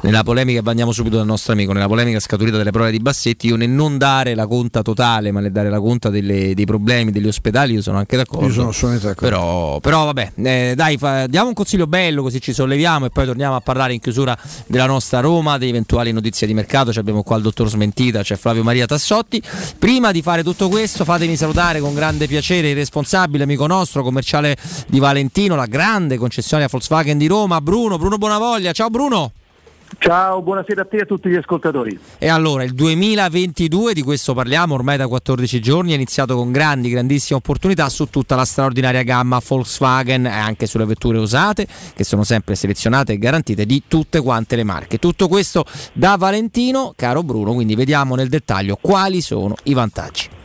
nella 0.02 0.22
polemica, 0.22 0.62
andiamo 0.64 0.92
subito 0.92 1.16
dal 1.16 1.26
nostro 1.26 1.52
amico, 1.52 1.72
nella 1.72 1.88
polemica 1.88 2.20
scaturita 2.20 2.56
dalle 2.56 2.70
parole 2.70 2.92
di 2.92 3.00
Bassetti, 3.00 3.48
io 3.48 3.56
nel 3.56 3.68
non 3.68 3.98
dare 3.98 4.36
la 4.36 4.46
conta 4.46 4.80
totale, 4.82 5.32
ma 5.32 5.40
nel 5.40 5.50
dare 5.50 5.68
la 5.68 5.80
conta 5.80 6.08
delle- 6.08 6.54
dei 6.54 6.64
problemi 6.64 7.10
degli 7.10 7.26
ospedali, 7.26 7.74
io 7.74 7.82
sono 7.82 7.98
anche 7.98 8.16
d'accordo. 8.16 8.46
Io 8.46 8.52
sono 8.52 8.68
assolutamente 8.68 9.08
d'accordo. 9.08 9.28
Però, 9.28 9.80
però 9.80 10.04
vabbè, 10.04 10.32
eh, 10.36 10.72
dai, 10.76 10.96
fa- 10.96 11.26
diamo 11.26 11.48
un 11.48 11.54
consiglio 11.54 11.88
bello 11.88 12.22
così 12.22 12.40
ci 12.40 12.52
solleviamo 12.52 13.06
e 13.06 13.10
poi 13.10 13.26
torniamo 13.26 13.56
a 13.56 13.60
parlare 13.60 13.92
in 13.92 13.98
chiusura 13.98 14.38
della 14.66 14.86
nostra 14.86 15.18
Roma, 15.18 15.58
di 15.58 15.68
eventuali 15.68 16.12
notizie 16.12 16.46
di 16.46 16.54
mercato. 16.54 16.92
Ci 16.92 17.00
abbiamo 17.00 17.24
qua 17.24 17.36
il 17.36 17.42
dottor 17.42 17.68
Smentita, 17.68 18.22
c'è 18.22 18.36
Flavio 18.36 18.62
Maria 18.62 18.86
Tassotti. 18.86 19.42
Prima 19.78 20.12
di 20.12 20.22
fare 20.22 20.44
tutto 20.44 20.68
questo, 20.68 21.04
fatemi 21.04 21.34
salutare 21.34 21.80
con 21.80 21.92
grande 21.92 22.28
piacere 22.28 22.70
il 22.70 22.76
responsabile, 22.76 23.42
amico 23.42 23.66
nostro, 23.66 24.04
commerciale 24.04 24.56
di 24.86 24.98
Valentino, 25.00 25.38
la 25.48 25.66
grande 25.66 26.16
concessionaria 26.16 26.68
Volkswagen 26.70 27.18
di 27.18 27.26
Roma, 27.26 27.60
Bruno, 27.60 27.98
Bruno 27.98 28.16
Bonavoglia. 28.18 28.72
Ciao 28.72 28.90
Bruno! 28.90 29.32
Ciao, 29.98 30.40
buonasera 30.40 30.82
a 30.82 30.84
te 30.84 30.98
e 30.98 31.00
a 31.00 31.04
tutti 31.04 31.28
gli 31.28 31.34
ascoltatori. 31.34 31.98
E 32.18 32.28
allora, 32.28 32.62
il 32.62 32.74
2022, 32.74 33.92
di 33.92 34.02
questo 34.02 34.34
parliamo 34.34 34.74
ormai 34.74 34.96
da 34.96 35.08
14 35.08 35.60
giorni, 35.60 35.92
è 35.92 35.94
iniziato 35.94 36.36
con 36.36 36.52
grandi, 36.52 36.88
grandissime 36.90 37.38
opportunità 37.38 37.88
su 37.88 38.08
tutta 38.08 38.36
la 38.36 38.44
straordinaria 38.44 39.02
gamma 39.02 39.42
Volkswagen 39.44 40.26
e 40.26 40.30
anche 40.30 40.66
sulle 40.66 40.84
vetture 40.84 41.18
usate, 41.18 41.66
che 41.94 42.04
sono 42.04 42.22
sempre 42.22 42.54
selezionate 42.54 43.14
e 43.14 43.18
garantite 43.18 43.66
di 43.66 43.82
tutte 43.88 44.20
quante 44.20 44.56
le 44.56 44.64
marche. 44.64 44.98
Tutto 44.98 45.28
questo 45.28 45.64
da 45.92 46.16
Valentino, 46.16 46.92
caro 46.96 47.22
Bruno, 47.22 47.52
quindi 47.52 47.74
vediamo 47.74 48.14
nel 48.14 48.28
dettaglio 48.28 48.78
quali 48.80 49.20
sono 49.20 49.54
i 49.64 49.74
vantaggi. 49.74 50.38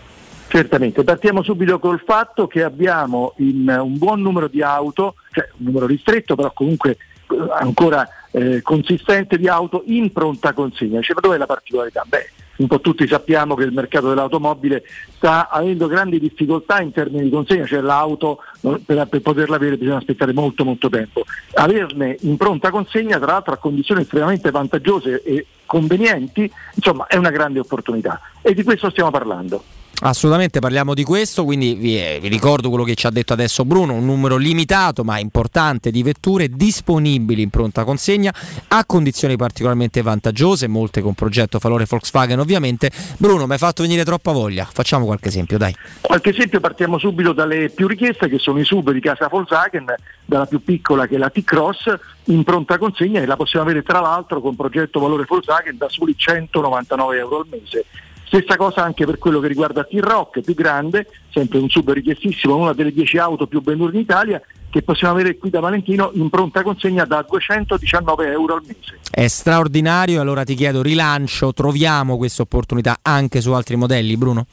Certamente, 0.55 1.03
partiamo 1.03 1.43
subito 1.43 1.79
col 1.79 2.01
fatto 2.05 2.47
che 2.47 2.63
abbiamo 2.63 3.33
in 3.39 3.67
un 3.67 3.97
buon 3.97 4.21
numero 4.21 4.47
di 4.47 4.61
auto, 4.61 5.15
cioè 5.33 5.49
un 5.57 5.65
numero 5.65 5.85
ristretto 5.85 6.35
però 6.35 6.53
comunque 6.53 6.91
eh, 6.91 7.37
ancora 7.59 8.07
eh, 8.31 8.61
consistente 8.61 9.37
di 9.37 9.49
auto 9.49 9.83
in 9.87 10.13
pronta 10.13 10.53
consegna. 10.53 11.01
Cioè, 11.01 11.17
dove 11.19 11.35
è 11.35 11.37
la 11.37 11.45
particolarità? 11.45 12.05
Beh, 12.07 12.29
un 12.55 12.67
po' 12.67 12.79
tutti 12.79 13.05
sappiamo 13.05 13.53
che 13.55 13.65
il 13.65 13.73
mercato 13.73 14.07
dell'automobile 14.07 14.83
sta 15.17 15.49
avendo 15.49 15.87
grandi 15.87 16.21
difficoltà 16.21 16.79
in 16.79 16.93
termini 16.93 17.23
di 17.23 17.31
consegna, 17.31 17.65
cioè 17.65 17.81
l'auto 17.81 18.39
per, 18.61 19.07
per 19.09 19.21
poterla 19.21 19.57
avere 19.57 19.75
bisogna 19.75 19.97
aspettare 19.97 20.31
molto 20.31 20.63
molto 20.63 20.87
tempo. 20.87 21.25
Averne 21.55 22.15
in 22.21 22.37
pronta 22.37 22.69
consegna 22.69 23.17
tra 23.17 23.33
l'altro 23.33 23.51
a 23.51 23.57
condizioni 23.57 24.03
estremamente 24.03 24.51
vantaggiose 24.51 25.21
e 25.21 25.47
convenienti, 25.65 26.49
insomma 26.75 27.07
è 27.07 27.17
una 27.17 27.29
grande 27.29 27.59
opportunità 27.59 28.21
e 28.41 28.53
di 28.53 28.63
questo 28.63 28.89
stiamo 28.89 29.11
parlando. 29.11 29.83
Assolutamente 30.01 30.59
parliamo 30.59 30.93
di 30.93 31.03
questo, 31.03 31.45
quindi 31.45 31.73
vi, 31.73 31.97
eh, 31.97 32.19
vi, 32.21 32.27
ricordo 32.27 32.67
quello 32.69 32.83
che 32.83 32.95
ci 32.95 33.07
ha 33.07 33.09
detto 33.09 33.31
adesso 33.31 33.63
Bruno, 33.63 33.93
un 33.93 34.05
numero 34.05 34.35
limitato 34.35 35.05
ma 35.05 35.19
importante 35.19 35.89
di 35.89 36.03
vetture 36.03 36.49
disponibili 36.49 37.41
in 37.41 37.49
pronta 37.49 37.85
consegna 37.85 38.33
a 38.67 38.85
condizioni 38.85 39.37
particolarmente 39.37 40.01
vantaggiose, 40.01 40.67
molte 40.67 41.01
con 41.01 41.13
progetto 41.13 41.59
valore 41.59 41.85
Volkswagen 41.87 42.39
ovviamente. 42.39 42.91
Bruno, 43.17 43.45
mi 43.45 43.53
hai 43.53 43.57
fatto 43.57 43.83
venire 43.83 44.03
troppa 44.03 44.33
voglia, 44.33 44.67
facciamo 44.69 45.05
qualche 45.05 45.29
esempio, 45.29 45.57
dai. 45.57 45.73
Qualche 46.01 46.31
esempio 46.31 46.59
partiamo 46.59 46.97
subito 46.97 47.31
dalle 47.31 47.69
più 47.69 47.87
richieste 47.87 48.27
che 48.27 48.37
sono 48.37 48.59
i 48.59 48.65
sub 48.65 48.91
di 48.91 48.99
casa 48.99 49.29
Volkswagen, 49.29 49.85
dalla 50.25 50.45
più 50.45 50.61
piccola 50.61 51.07
che 51.07 51.15
è 51.15 51.17
la 51.17 51.29
T-Cross, 51.29 51.97
in 52.25 52.43
pronta 52.43 52.77
consegna 52.77 53.21
e 53.21 53.25
la 53.25 53.37
possiamo 53.37 53.65
avere 53.65 53.81
tra 53.81 54.01
l'altro 54.01 54.41
con 54.41 54.57
progetto 54.57 54.99
valore 54.99 55.23
Volkswagen 55.25 55.77
da 55.77 55.87
soli 55.87 56.15
199 56.17 57.17
euro 57.17 57.39
al 57.39 57.47
mese. 57.49 57.85
Stessa 58.25 58.57
cosa 58.57 58.83
anche 58.83 59.05
per 59.05 59.17
quello 59.17 59.39
che 59.39 59.47
riguarda 59.47 59.83
T-Rock, 59.83 60.41
più 60.41 60.55
grande, 60.55 61.07
sempre 61.31 61.59
un 61.59 61.69
sub 61.69 61.91
richiestissimo, 61.91 62.55
una 62.55 62.73
delle 62.73 62.91
10 62.91 63.17
auto 63.17 63.47
più 63.47 63.61
vendute 63.61 63.95
in 63.95 64.01
Italia, 64.01 64.41
che 64.75 64.81
possiamo 64.81 65.13
avere 65.13 65.37
qui 65.37 65.49
da 65.49 65.61
Valentino 65.61 66.11
in 66.15 66.29
pronta 66.29 66.61
consegna 66.61 67.05
da 67.05 67.25
219 67.25 68.29
euro 68.29 68.55
al 68.55 68.61
mese. 68.67 68.99
È 69.09 69.25
straordinario, 69.25 70.19
allora 70.19 70.43
ti 70.43 70.53
chiedo 70.53 70.81
rilancio, 70.81 71.53
troviamo 71.53 72.17
questa 72.17 72.41
opportunità 72.41 72.97
anche 73.01 73.39
su 73.39 73.53
altri 73.53 73.77
modelli, 73.77 74.17
Bruno? 74.17 74.45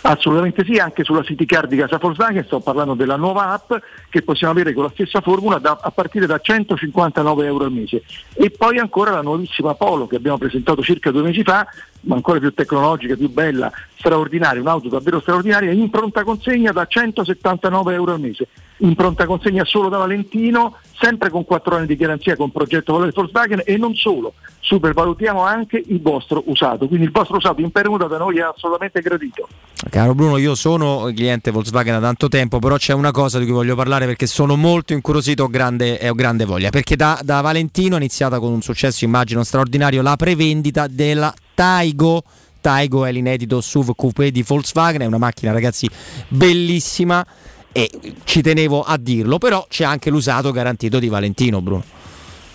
Assolutamente 0.00 0.64
sì, 0.64 0.78
anche 0.78 1.04
sulla 1.04 1.22
City 1.22 1.44
Car 1.44 1.66
di 1.66 1.76
Casa 1.76 1.98
Volkswagen 1.98 2.42
sto 2.46 2.60
parlando 2.60 2.94
della 2.94 3.16
nuova 3.16 3.50
app 3.52 3.74
che 4.08 4.22
possiamo 4.22 4.54
avere 4.54 4.72
con 4.72 4.84
la 4.84 4.90
stessa 4.94 5.20
formula 5.20 5.58
da, 5.58 5.78
a 5.78 5.90
partire 5.90 6.24
da 6.24 6.38
159 6.38 7.44
euro 7.44 7.64
al 7.66 7.72
mese 7.72 8.02
e 8.32 8.48
poi 8.48 8.78
ancora 8.78 9.10
la 9.10 9.20
nuovissima 9.20 9.74
Polo 9.74 10.06
che 10.06 10.16
abbiamo 10.16 10.38
presentato 10.38 10.82
circa 10.82 11.10
due 11.10 11.20
mesi 11.20 11.42
fa, 11.42 11.66
ma 12.02 12.14
ancora 12.14 12.38
più 12.38 12.54
tecnologica, 12.54 13.14
più 13.14 13.28
bella, 13.28 13.70
straordinaria, 14.00 14.62
un'auto 14.62 14.88
davvero 14.88 15.20
straordinaria, 15.20 15.70
in 15.72 15.90
pronta 15.90 16.24
consegna 16.24 16.72
da 16.72 16.86
179 16.86 17.94
euro 17.94 18.14
al 18.14 18.20
mese, 18.20 18.48
in 18.78 18.94
pronta 18.94 19.26
consegna 19.26 19.64
solo 19.64 19.90
da 19.90 19.98
Valentino, 19.98 20.76
sempre 20.98 21.28
con 21.28 21.44
4 21.44 21.76
anni 21.76 21.86
di 21.86 21.96
garanzia 21.96 22.34
con 22.34 22.50
progetto 22.50 22.94
valore 22.94 23.12
Volkswagen 23.14 23.62
e 23.64 23.76
non 23.76 23.94
solo, 23.94 24.32
supervalutiamo 24.60 25.42
anche 25.42 25.82
il 25.86 26.00
vostro 26.00 26.42
usato, 26.46 26.86
quindi 26.86 27.04
il 27.04 27.12
vostro 27.12 27.36
usato 27.36 27.60
in 27.60 27.70
permuta 27.70 28.06
da 28.06 28.16
noi 28.16 28.38
è 28.38 28.42
assolutamente 28.42 29.00
gradito. 29.02 29.46
Caro 29.90 30.14
Bruno, 30.14 30.38
io 30.38 30.54
sono 30.54 31.10
cliente 31.14 31.50
Volkswagen 31.50 31.94
da 31.94 32.00
tanto 32.00 32.28
tempo, 32.28 32.58
però 32.58 32.76
c'è 32.76 32.94
una 32.94 33.10
cosa 33.10 33.38
di 33.38 33.44
cui 33.44 33.54
voglio 33.54 33.76
parlare 33.76 34.06
perché 34.06 34.26
sono 34.26 34.56
molto 34.56 34.94
incuriosito 34.94 35.46
grande, 35.48 36.00
e 36.00 36.08
ho 36.08 36.14
grande 36.14 36.46
voglia, 36.46 36.70
perché 36.70 36.96
da, 36.96 37.20
da 37.22 37.42
Valentino 37.42 37.96
è 37.96 37.98
iniziata 37.98 38.38
con 38.38 38.50
un 38.50 38.62
successo 38.62 39.04
immagino 39.04 39.44
straordinario 39.44 40.00
la 40.00 40.16
prevendita 40.16 40.86
della 40.86 41.34
Taigo. 41.52 42.22
Taigo 42.60 43.04
è 43.04 43.12
l'inedito 43.12 43.60
SUV 43.60 43.94
coupé 43.94 44.30
di 44.30 44.42
Volkswagen, 44.42 45.02
è 45.02 45.06
una 45.06 45.18
macchina 45.18 45.52
ragazzi 45.52 45.88
bellissima 46.28 47.24
e 47.72 47.90
ci 48.24 48.42
tenevo 48.42 48.82
a 48.82 48.96
dirlo, 48.96 49.38
però 49.38 49.64
c'è 49.68 49.84
anche 49.84 50.10
l'usato 50.10 50.50
garantito 50.50 50.98
di 50.98 51.08
Valentino 51.08 51.60
Bruno. 51.60 51.98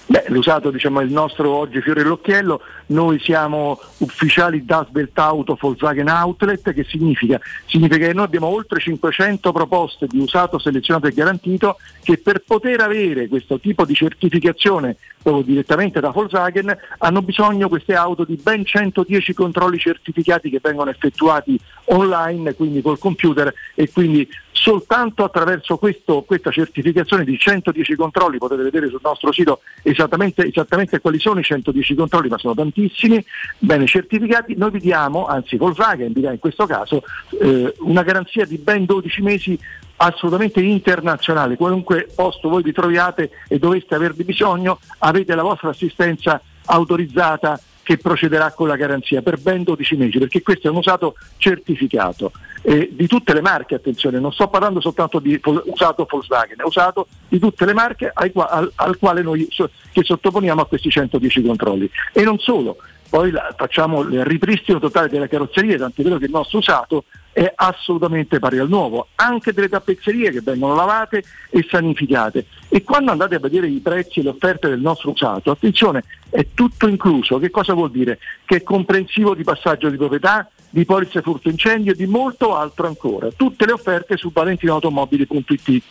Beh, 0.08 0.26
l'usato 0.28 0.70
diciamo, 0.70 1.00
è 1.00 1.04
il 1.04 1.12
nostro 1.12 1.52
oggi 1.52 1.82
fiore 1.82 2.02
all'occhiello, 2.02 2.62
noi 2.88 3.20
siamo 3.20 3.80
ufficiali 3.98 4.64
da 4.64 4.88
Auto 5.14 5.58
Volkswagen 5.60 6.10
Outlet, 6.10 6.74
che 6.74 6.84
significa? 6.84 7.40
significa 7.66 8.06
che 8.06 8.14
noi 8.14 8.26
abbiamo 8.26 8.46
oltre 8.46 8.80
500 8.80 9.52
proposte 9.52 10.06
di 10.08 10.20
usato 10.20 10.60
selezionato 10.60 11.08
e 11.08 11.12
garantito 11.12 11.78
che 12.04 12.20
per 12.20 12.44
poter 12.46 12.82
avere 12.82 13.28
questo 13.28 13.60
tipo 13.60 13.84
di 13.84 13.96
certificazione 13.96 14.96
proprio 15.24 15.44
direttamente 15.44 16.00
da 16.00 16.12
Volkswagen 16.12 16.78
hanno 17.00 17.22
bisogno 17.24 17.68
queste 17.68 17.96
auto 17.96 18.26
di 18.26 18.40
ben 18.42 18.64
110 18.64 19.34
controlli 19.34 19.80
certificati 19.80 20.52
che 20.52 20.60
vengono 20.62 20.92
effettuati 20.92 21.60
online, 21.86 22.54
quindi 22.54 22.82
col 22.84 23.00
computer 23.00 23.52
e 23.74 23.90
quindi 23.92 24.30
soltanto 24.56 25.26
attraverso 25.26 25.78
questo, 25.78 26.24
questa 26.24 26.50
certificazione 26.50 27.26
di 27.26 27.38
110 27.38 27.94
controlli 27.96 28.38
potete 28.38 28.64
vedere 28.64 28.88
sul 28.88 29.02
nostro 29.04 29.34
sito 29.34 29.60
esattamente, 29.84 30.48
esattamente, 30.48 31.02
quali 31.02 31.20
sono 31.20 31.42
i 31.42 31.44
110 31.44 31.94
controlli, 31.94 32.30
ma 32.30 32.38
sono 32.38 32.56
tantissimi, 32.56 33.24
bene 33.60 33.86
certificati, 33.86 34.56
noi 34.56 34.72
vi 34.72 34.80
diamo, 34.80 35.26
anzi 35.26 35.58
Volkswagen 35.58 36.14
vi 36.14 36.22
dà 36.22 36.32
in 36.32 36.40
questo 36.40 36.66
caso 36.66 37.04
eh, 37.40 37.76
una 37.80 38.02
garanzia 38.02 38.46
di 38.46 38.58
ben 38.58 38.86
12 38.86 39.22
mesi 39.22 39.60
assolutamente 39.98 40.62
internazionale, 40.62 41.58
qualunque 41.58 42.08
posto 42.16 42.48
voi 42.48 42.64
vi 42.64 42.72
troviate 42.72 43.32
e 43.50 43.60
doveste 43.60 43.94
averne 43.94 44.24
bisogno, 44.24 44.80
avete 45.00 45.36
la 45.36 45.44
vostra 45.44 45.70
assistenza 45.70 46.42
autorizzata 46.66 47.60
che 47.86 47.98
procederà 47.98 48.52
con 48.52 48.68
la 48.68 48.76
garanzia 48.76 49.22
per 49.22 49.40
ben 49.40 49.62
12 49.62 49.96
mesi, 49.96 50.18
perché 50.18 50.42
questo 50.42 50.68
è 50.68 50.72
un 50.72 50.78
usato 50.78 51.16
certificato 51.38 52.32
eh, 52.64 52.90
di 52.92 53.06
tutte 53.06 53.32
le 53.32 53.42
marche, 53.42 53.76
attenzione, 53.76 54.20
non 54.20 54.34
sto 54.34 54.48
parlando 54.48 54.82
soltanto 54.82 55.20
di 55.20 55.40
usato 55.66 56.08
Volkswagen, 56.10 56.58
è 56.58 56.64
usato 56.64 57.06
di 57.28 57.38
tutte 57.38 57.64
le 57.64 57.74
marche 57.74 58.10
al, 58.12 58.32
al, 58.34 58.72
al 58.74 58.98
quale 58.98 59.22
noi 59.22 59.48
so, 59.52 59.70
che 59.92 60.04
sottoponiamo 60.04 60.62
a 60.62 60.66
questi 60.66 60.90
110 60.90 61.44
controlli. 61.44 61.88
E 62.12 62.24
non 62.24 62.40
solo, 62.40 62.78
poi 63.16 63.32
la, 63.32 63.54
facciamo 63.56 64.02
il 64.02 64.26
ripristino 64.26 64.78
totale 64.78 65.08
delle 65.08 65.30
carrozzerie, 65.30 65.78
tant'è 65.78 66.04
vero 66.04 66.18
che 66.18 66.26
il 66.26 66.32
nostro 66.32 66.58
usato 66.58 67.06
è 67.32 67.50
assolutamente 67.56 68.40
pari 68.40 68.58
al 68.58 68.68
nuovo, 68.68 69.08
anche 69.16 69.54
delle 69.54 69.70
tappezzerie 69.70 70.32
che 70.32 70.42
vengono 70.42 70.76
lavate 70.76 71.24
e 71.50 71.66
sanificate. 71.70 72.46
E 72.68 72.84
quando 72.84 73.12
andate 73.12 73.36
a 73.36 73.40
vedere 73.40 73.68
i 73.68 73.80
prezzi 73.80 74.20
e 74.20 74.24
le 74.24 74.30
offerte 74.30 74.68
del 74.68 74.82
nostro 74.82 75.12
usato, 75.12 75.50
attenzione, 75.50 76.04
è 76.30 76.48
tutto 76.54 76.90
incluso. 76.90 77.40
Che 77.40 77.52
cosa 77.52 77.74
vuol 77.74 77.90
dire? 77.90 78.20
Che 78.44 78.58
è 78.58 78.64
comprensivo 78.64 79.34
di 79.34 79.44
passaggio 79.44 79.90
di 79.90 79.96
proprietà, 79.96 80.50
di 80.70 80.84
polizze 80.84 81.22
furto 81.22 81.48
incendio 81.48 81.94
e 81.94 81.96
di 81.96 82.08
molto 82.08 82.54
altro 82.54 82.86
ancora. 82.86 83.30
Tutte 83.34 83.66
le 83.66 83.72
offerte 83.72 84.18
su 84.18 84.30
valentinoautomobili.it. 84.34 85.84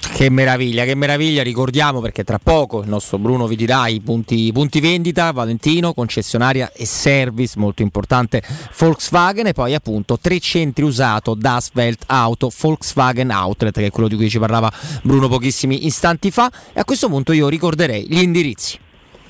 Che 0.00 0.30
meraviglia, 0.30 0.84
che 0.84 0.94
meraviglia, 0.94 1.42
ricordiamo 1.42 2.00
perché 2.00 2.24
tra 2.24 2.38
poco 2.42 2.82
il 2.82 2.88
nostro 2.88 3.18
Bruno 3.18 3.46
vi 3.46 3.54
dirà 3.54 3.86
i 3.86 4.00
punti, 4.00 4.50
punti, 4.52 4.80
vendita, 4.80 5.30
Valentino, 5.30 5.92
concessionaria 5.92 6.72
e 6.72 6.86
service, 6.86 7.58
molto 7.58 7.82
importante 7.82 8.42
Volkswagen 8.78 9.46
e 9.46 9.52
poi 9.52 9.74
appunto 9.74 10.18
tre 10.18 10.38
centri 10.40 10.84
usato 10.84 11.34
da 11.34 11.60
Svelt 11.60 12.04
Auto, 12.06 12.50
Volkswagen 12.54 13.30
Outlet 13.30 13.78
che 13.78 13.86
è 13.86 13.90
quello 13.90 14.08
di 14.08 14.16
cui 14.16 14.30
ci 14.30 14.38
parlava 14.38 14.70
Bruno 15.02 15.28
pochissimi 15.28 15.86
istanti 15.86 16.30
fa 16.30 16.50
e 16.72 16.80
a 16.80 16.84
questo 16.84 17.08
punto 17.08 17.32
io 17.32 17.48
ricorderei 17.48 18.06
gli 18.08 18.20
indirizzi. 18.20 18.78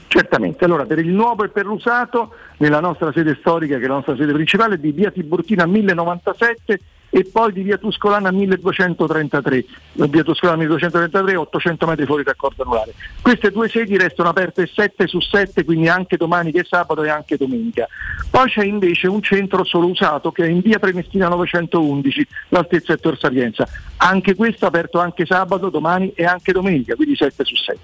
Certamente, 0.07 0.65
allora 0.65 0.86
per 0.86 0.99
il 0.99 1.10
nuovo 1.10 1.44
e 1.44 1.50
per 1.50 1.66
l'usato 1.66 2.34
nella 2.57 2.81
nostra 2.81 3.12
sede 3.12 3.36
storica 3.39 3.78
che 3.78 3.84
è 3.84 3.86
la 3.86 3.94
nostra 3.94 4.16
sede 4.16 4.32
principale 4.32 4.78
di 4.78 4.90
via 4.92 5.10
Tiburtina 5.10 5.66
1097 5.66 6.81
e 7.10 7.24
poi 7.30 7.52
di 7.52 7.62
via 7.62 7.76
Tuscolana 7.76 8.30
1233, 8.30 9.64
via 9.92 10.22
Tuscolana 10.22 10.58
1233 10.58 11.36
800 11.36 11.86
metri 11.86 12.06
fuori 12.06 12.22
dal 12.22 12.36
corpo 12.36 12.62
anulare. 12.62 12.94
Queste 13.20 13.50
due 13.50 13.68
sedi 13.68 13.98
restano 13.98 14.28
aperte 14.28 14.66
7 14.66 15.06
su 15.06 15.20
7, 15.20 15.64
quindi 15.64 15.89
anche 15.89 16.16
domani 16.16 16.52
che 16.52 16.60
è 16.60 16.64
sabato 16.64 17.02
e 17.02 17.10
anche 17.10 17.36
domenica. 17.36 17.89
Poi 18.30 18.48
c'è 18.48 18.64
invece 18.64 19.08
un 19.08 19.20
centro 19.22 19.64
solo 19.64 19.89
usato 19.89 20.30
che 20.30 20.44
è 20.44 20.48
in 20.48 20.60
via 20.60 20.78
Premestina 20.78 21.28
911, 21.28 22.26
l'altezza 22.48 22.92
Ettore 22.92 23.16
Sapienza. 23.16 23.66
Anche 23.97 24.34
questo 24.34 24.66
aperto 24.66 25.00
anche 25.00 25.26
sabato, 25.26 25.68
domani 25.68 26.12
e 26.14 26.24
anche 26.24 26.52
domenica, 26.52 26.94
quindi 26.94 27.16
7 27.16 27.44
su 27.44 27.56
7. 27.56 27.78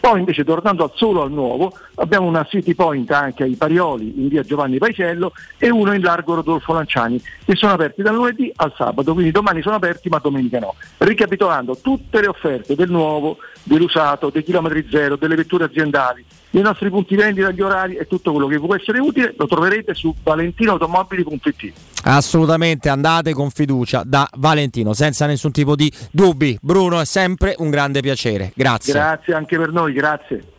Poi 0.00 0.20
invece 0.20 0.44
tornando 0.44 0.84
al 0.84 0.92
solo 0.94 1.22
al 1.22 1.32
nuovo, 1.32 1.76
abbiamo 1.96 2.26
una 2.26 2.46
City 2.48 2.74
Point 2.74 3.10
anche 3.10 3.42
ai 3.42 3.56
Parioli 3.56 4.20
in 4.20 4.28
via 4.28 4.42
Giovanni 4.42 4.78
Paisiello 4.78 5.32
e 5.58 5.68
uno 5.70 5.92
in 5.92 6.00
largo 6.00 6.36
Rodolfo 6.36 6.72
Lanciani, 6.72 7.20
che 7.44 7.56
sono 7.56 7.72
aperti 7.72 8.02
dal 8.02 8.14
lunedì 8.14 8.50
al 8.56 8.67
sabato, 8.76 9.12
quindi 9.12 9.30
domani 9.30 9.62
sono 9.62 9.76
aperti 9.76 10.08
ma 10.08 10.18
domenica 10.18 10.58
no. 10.58 10.74
Ricapitolando, 10.98 11.78
tutte 11.80 12.20
le 12.20 12.26
offerte 12.26 12.74
del 12.74 12.90
nuovo, 12.90 13.38
dell'usato, 13.62 14.30
dei 14.30 14.42
chilometri 14.42 14.86
zero, 14.90 15.16
delle 15.16 15.36
vetture 15.36 15.64
aziendali, 15.64 16.24
dei 16.50 16.62
nostri 16.62 16.88
punti 16.90 17.14
vendita, 17.14 17.50
gli 17.50 17.60
orari 17.60 17.96
e 17.96 18.06
tutto 18.06 18.32
quello 18.32 18.46
che 18.46 18.58
può 18.58 18.74
essere 18.74 18.98
utile 18.98 19.34
lo 19.36 19.46
troverete 19.46 19.94
su 19.94 20.14
valentinoautomobili.it. 20.22 21.72
Assolutamente, 22.04 22.88
andate 22.88 23.32
con 23.32 23.50
fiducia 23.50 24.02
da 24.04 24.28
Valentino, 24.36 24.92
senza 24.94 25.26
nessun 25.26 25.52
tipo 25.52 25.76
di 25.76 25.92
dubbi. 26.10 26.58
Bruno, 26.60 27.00
è 27.00 27.04
sempre 27.04 27.54
un 27.58 27.70
grande 27.70 28.00
piacere. 28.00 28.52
Grazie. 28.54 28.92
Grazie 28.92 29.34
anche 29.34 29.58
per 29.58 29.72
noi, 29.72 29.92
grazie. 29.92 30.56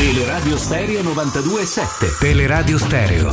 Teleradio 0.00 0.56
Stereo 0.56 1.02
92.7 1.02 2.18
Teleradio 2.18 2.78
Stereo 2.78 3.30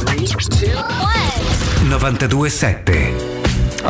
92.7 1.88 3.37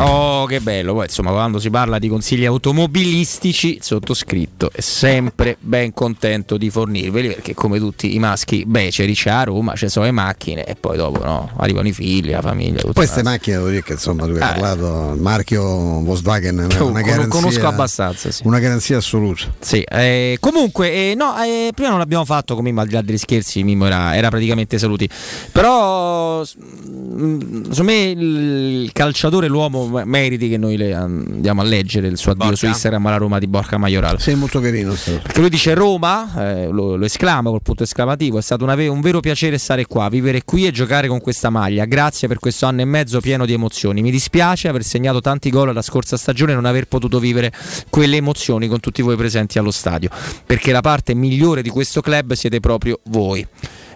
Oh, 0.04 0.46
che 0.46 0.60
bello. 0.62 0.94
Poi, 0.94 1.06
insomma, 1.06 1.32
quando 1.32 1.60
si 1.60 1.70
parla 1.70 2.00
di 2.00 2.08
consigli 2.08 2.46
automobilistici, 2.46 3.76
il 3.76 3.84
sottoscritto 3.84 4.70
è 4.72 4.82
sempre 4.82 5.58
ben 5.60 5.94
contento 5.94 6.58
di 6.58 6.70
fornirveli 6.70 7.28
perché, 7.30 7.54
come 7.54 7.80
tutti 7.80 8.16
i 8.16 8.20
maschi 8.20 8.64
beceri, 8.66 9.14
c'è 9.14 9.30
a 9.30 9.44
Roma, 9.44 9.76
ci 9.76 9.90
sono 9.90 10.06
le 10.06 10.12
macchine 10.12 10.64
e 10.66 10.76
poi 10.76 10.98
dopo 10.98 11.24
no, 11.24 11.50
arrivano 11.58 11.88
i 11.88 11.94
figli, 11.94 12.32
la 12.32 12.42
famiglia. 12.42 12.82
Poi 12.82 12.88
la- 12.88 12.94
queste 12.94 13.24
macchine 13.24 13.58
devo 13.58 13.70
dire 13.70 13.84
che 13.84 13.94
insomma 13.94 14.26
tu 14.26 14.32
hai 14.32 14.38
Eh. 14.38 14.40
parlato, 14.40 15.12
il 15.16 15.22
marchio 15.22 15.62
Volkswagen 16.02 16.68
è 16.70 16.80
una, 16.82 17.02
garanzia, 17.02 17.28
conosco 17.28 17.68
abbastanza, 17.68 18.32
sì. 18.32 18.42
una 18.46 18.60
garanzia 18.60 18.98
assoluta. 18.98 19.44
Sì, 19.60 19.82
eh, 19.82 20.38
comunque, 20.40 20.92
eh, 20.92 21.14
no, 21.16 21.36
eh, 21.44 21.72
prima 21.74 21.90
non 21.90 22.00
l'abbiamo 22.00 22.26
fatto 22.26 22.56
Mimmo, 22.62 22.82
al 22.82 22.88
di 22.88 22.94
là 22.94 23.02
degli 23.02 23.18
scherzi, 23.18 23.64
Mimmo 23.64 23.86
era, 23.86 24.16
era 24.16 24.30
praticamente 24.30 24.78
saluti. 24.78 25.08
Però, 25.52 26.42
mm, 26.42 27.62
secondo 27.70 27.84
me, 27.84 27.96
il 28.10 28.90
calciatore, 28.94 29.48
l'uomo, 29.48 29.87
me- 29.88 30.06
meriti 30.06 30.50
che 30.50 30.58
noi 30.58 30.78
le 30.78 30.94
andiamo 30.94 31.62
a 31.62 31.64
leggere 31.64 32.08
il 32.08 32.18
suo 32.18 32.32
addio 32.32 32.56
su 32.56 32.66
Instagram 32.66 33.06
alla 33.08 33.18
Roma 33.18 33.40
di 33.40 33.48
Borca 33.48 33.78
Maioral. 33.78 34.20
Sei 34.20 34.36
molto 34.36 34.60
carino. 34.60 34.94
Perché 34.94 35.40
lui 35.40 35.50
dice 35.50 35.74
Roma, 35.74 36.34
eh, 36.38 36.68
lo, 36.68 36.96
lo 36.96 37.06
esclama 37.06 37.50
col 37.50 37.62
punto 37.62 37.84
esclamativo, 37.84 38.38
è 38.38 38.42
stato 38.42 38.64
una 38.64 38.76
un 38.78 39.02
vero 39.02 39.20
piacere 39.20 39.58
stare 39.58 39.86
qua, 39.86 40.08
vivere 40.08 40.44
qui 40.46 40.68
e 40.68 40.72
giocare 40.72 41.08
con 41.08 41.20
questa 41.20 41.50
maglia. 41.50 41.86
Grazie 41.86 42.28
per 42.28 42.40
questo 42.40 42.66
anno 42.68 42.82
e 42.82 42.86
mezzo 42.86 43.20
pieno 43.20 43.46
di 43.46 43.54
emozioni. 43.54 44.02
Mi 44.02 44.12
dispiace 44.12 44.68
aver 44.68 44.84
segnato 44.84 45.20
tanti 45.20 45.50
gol 45.50 45.74
la 45.74 45.82
scorsa 45.82 46.16
stagione 46.16 46.52
e 46.52 46.56
non 46.56 46.66
aver 46.66 46.88
potuto 46.88 47.20
vivere 47.20 47.52
quelle 47.90 48.18
emozioni 48.18 48.68
con 48.68 48.80
tutti 48.80 49.02
voi 49.02 49.16
presenti 49.16 49.58
allo 49.58 49.72
stadio, 49.72 50.10
perché 50.46 50.72
la 50.72 50.82
parte 50.82 51.14
migliore 51.14 51.62
di 51.62 51.70
questo 51.70 52.02
club 52.02 52.34
siete 52.34 52.60
proprio 52.60 53.00
voi. 53.06 53.46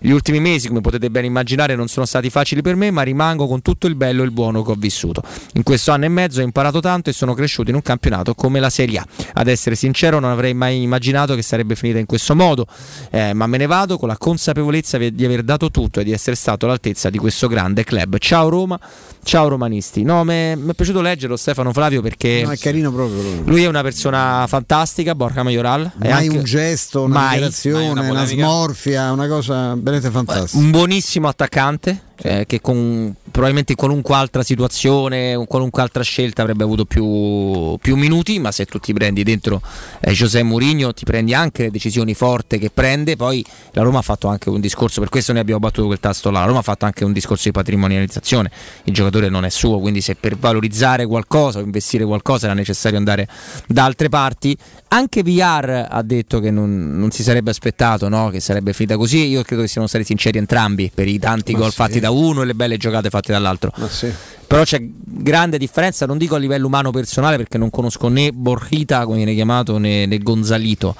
Gli 0.04 0.10
ultimi 0.10 0.40
mesi, 0.40 0.68
come 0.68 0.82
potete 0.82 1.12
ben 1.12 1.26
immaginare, 1.26 1.76
non 1.76 1.88
sono 1.88 2.08
stati 2.08 2.32
facili 2.32 2.64
per 2.64 2.76
me, 2.76 2.90
ma 2.90 3.04
rimango 3.04 3.46
con 3.48 3.62
tutto 3.62 3.86
il 3.86 3.94
bello 3.94 4.24
e 4.24 4.26
il 4.26 4.32
buono 4.32 4.64
che 4.64 4.72
ho 4.72 4.76
vissuto. 4.76 5.22
In 5.54 5.64
questo 5.64 5.92
anno 5.92 6.06
e 6.06 6.10
mezzo 6.10 6.40
ho 6.42 6.44
imparato 6.44 6.80
tanto 6.80 7.12
e 7.12 7.14
sono 7.14 7.36
cresciuto 7.36 7.70
in 7.70 7.76
un 7.76 7.84
campionato 7.84 8.34
come 8.34 8.60
la 8.60 8.72
Serie 8.72 8.98
A. 8.98 9.06
Ad 9.34 9.48
essere 9.48 9.76
sincero, 9.76 10.18
non 10.20 10.32
avrei 10.32 10.56
mai 10.56 10.82
immaginato 10.82 11.36
che 11.36 11.44
sarebbe 11.44 11.76
finita 11.76 12.00
in 12.00 12.08
questo 12.08 12.34
modo, 12.36 12.66
eh, 13.12 13.34
ma 13.34 13.46
me 13.46 13.58
ne 13.58 13.68
vado 13.68 14.00
con 14.00 14.08
la 14.08 14.18
consapevolezza 14.18 14.98
di 14.98 15.24
aver 15.24 15.44
dato 15.44 15.70
tutto 15.70 16.00
e 16.00 16.04
di 16.04 16.12
essere 16.12 16.36
stato 16.36 16.66
all'altezza 16.66 17.12
di 17.12 17.20
questo 17.20 17.48
grande 17.48 17.84
club. 17.84 18.18
Ciao 18.18 18.50
Roma, 18.50 18.80
ciao 19.22 19.50
romanisti. 19.50 20.02
No, 20.02 20.24
mi 20.24 20.34
è 20.34 20.58
piaciuto 20.76 21.02
leggerlo 21.02 21.36
Stefano 21.36 21.72
Flavio 21.74 22.02
perché 22.02 22.42
No, 22.44 22.50
è 22.50 22.58
carino 22.58 22.92
proprio 22.92 23.22
lui. 23.22 23.42
lui 23.46 23.64
è 23.66 23.68
una 23.68 23.84
persona 23.84 24.46
fantastica, 24.48 25.14
Borca 25.14 25.44
Majoral. 25.44 25.92
Mai 25.98 26.12
anche- 26.12 26.38
un 26.38 26.44
gesto, 26.44 27.04
una 27.04 27.14
Mai. 27.14 27.40
Mai 27.40 27.90
una 27.90 28.02
una, 28.02 28.26
smorfia, 28.26 29.12
una 29.12 29.28
cosa 29.28 29.76
veramente 29.92 30.10
fantastica. 30.10 30.64
un 30.64 30.72
buonissimo 30.72 31.28
attaccante 31.28 32.10
eh, 32.22 32.46
che 32.46 32.62
con 32.62 33.14
probabilmente 33.32 33.72
in 33.72 33.78
qualunque 33.78 34.16
altra 34.16 34.44
situazione, 34.44 35.36
con 35.36 35.48
qualunque 35.48 35.82
altra 35.82 36.04
scelta 36.04 36.42
avrebbe 36.42 36.64
avuto 36.64 36.86
più, 36.86 37.78
più 37.80 37.96
minuti, 37.96 38.40
ma 38.40 38.52
se 38.52 38.66
tu 38.66 38.78
ti 38.78 38.94
prendi 38.94 39.24
dentro 39.24 39.62
eh, 40.02 40.12
José 40.12 40.44
Mourinho 40.44 40.94
ti 40.94 41.06
prendi 41.06 41.34
anche 41.34 41.64
le 41.64 41.72
decisioni 41.72 42.14
forti 42.14 42.60
che 42.60 42.70
prende, 42.70 43.16
poi 43.16 43.44
la 43.72 43.82
Roma 43.82 44.00
ha 44.00 44.04
fatto 44.04 44.28
anche 44.28 44.50
un 44.50 44.60
discorso, 44.60 45.00
per 45.00 45.10
questo 45.10 45.32
noi 45.32 45.42
abbiamo 45.42 45.60
battuto 45.60 45.88
quel 45.88 46.00
tasto 46.00 46.30
là, 46.30 46.42
la 46.42 46.46
Roma 46.46 46.60
ha 46.60 46.64
fatto 46.64 46.86
anche 46.86 47.04
un 47.06 47.14
discorso 47.14 47.44
di 47.46 47.52
patrimonializzazione, 47.52 48.52
il 48.84 48.94
giocatore 48.94 49.30
non 49.30 49.46
è 49.46 49.50
suo, 49.50 49.80
quindi 49.80 50.02
se 50.02 50.16
per 50.16 50.38
valorizzare 50.38 51.06
qualcosa 51.06 51.60
o 51.60 51.62
investire 51.62 52.06
qualcosa 52.06 52.46
era 52.46 52.54
necessario 52.54 52.98
andare 52.98 53.28
da 53.68 53.86
altre 53.86 54.10
parti, 54.10 54.58
anche 54.90 55.24
VR 55.24 55.88
ha 55.90 56.02
detto 56.02 56.40
che 56.40 56.52
non, 56.52 56.98
non 56.98 57.12
si 57.12 57.24
sarebbe 57.24 57.52
aspettato 57.52 58.10
no? 58.10 58.30
che 58.30 58.42
sarebbe 58.42 58.74
finita 58.74 58.98
così. 58.98 59.28
Io 59.28 59.42
credo 59.44 59.62
che 59.62 59.70
siano 59.70 59.88
stati 59.88 60.04
sinceri 60.04 60.38
entrambi 60.38 60.92
per 60.94 61.08
i 61.08 61.18
tanti 61.18 61.54
Ma 61.54 61.60
gol 61.60 61.70
sì. 61.70 61.76
fatti 61.76 62.00
da 62.00 62.11
uno 62.14 62.42
e 62.42 62.46
le 62.46 62.54
belle 62.54 62.78
giocate 62.78 63.10
fatte 63.10 63.32
dall'altro. 63.32 63.72
Ma 63.78 63.88
sì. 63.88 64.12
Però 64.48 64.64
c'è 64.64 64.80
grande 64.82 65.58
differenza, 65.58 66.06
non 66.06 66.18
dico 66.18 66.36
a 66.36 66.38
livello 66.38 66.68
umano 66.68 66.92
personale 66.92 67.38
perché 67.38 67.58
non 67.58 67.70
conosco 67.70 68.10
né 68.10 68.32
Borjita, 68.32 69.06
come 69.06 69.18
viene 69.18 69.34
chiamato, 69.34 69.78
né, 69.78 70.06
né 70.06 70.18
Gonzalito. 70.18 70.96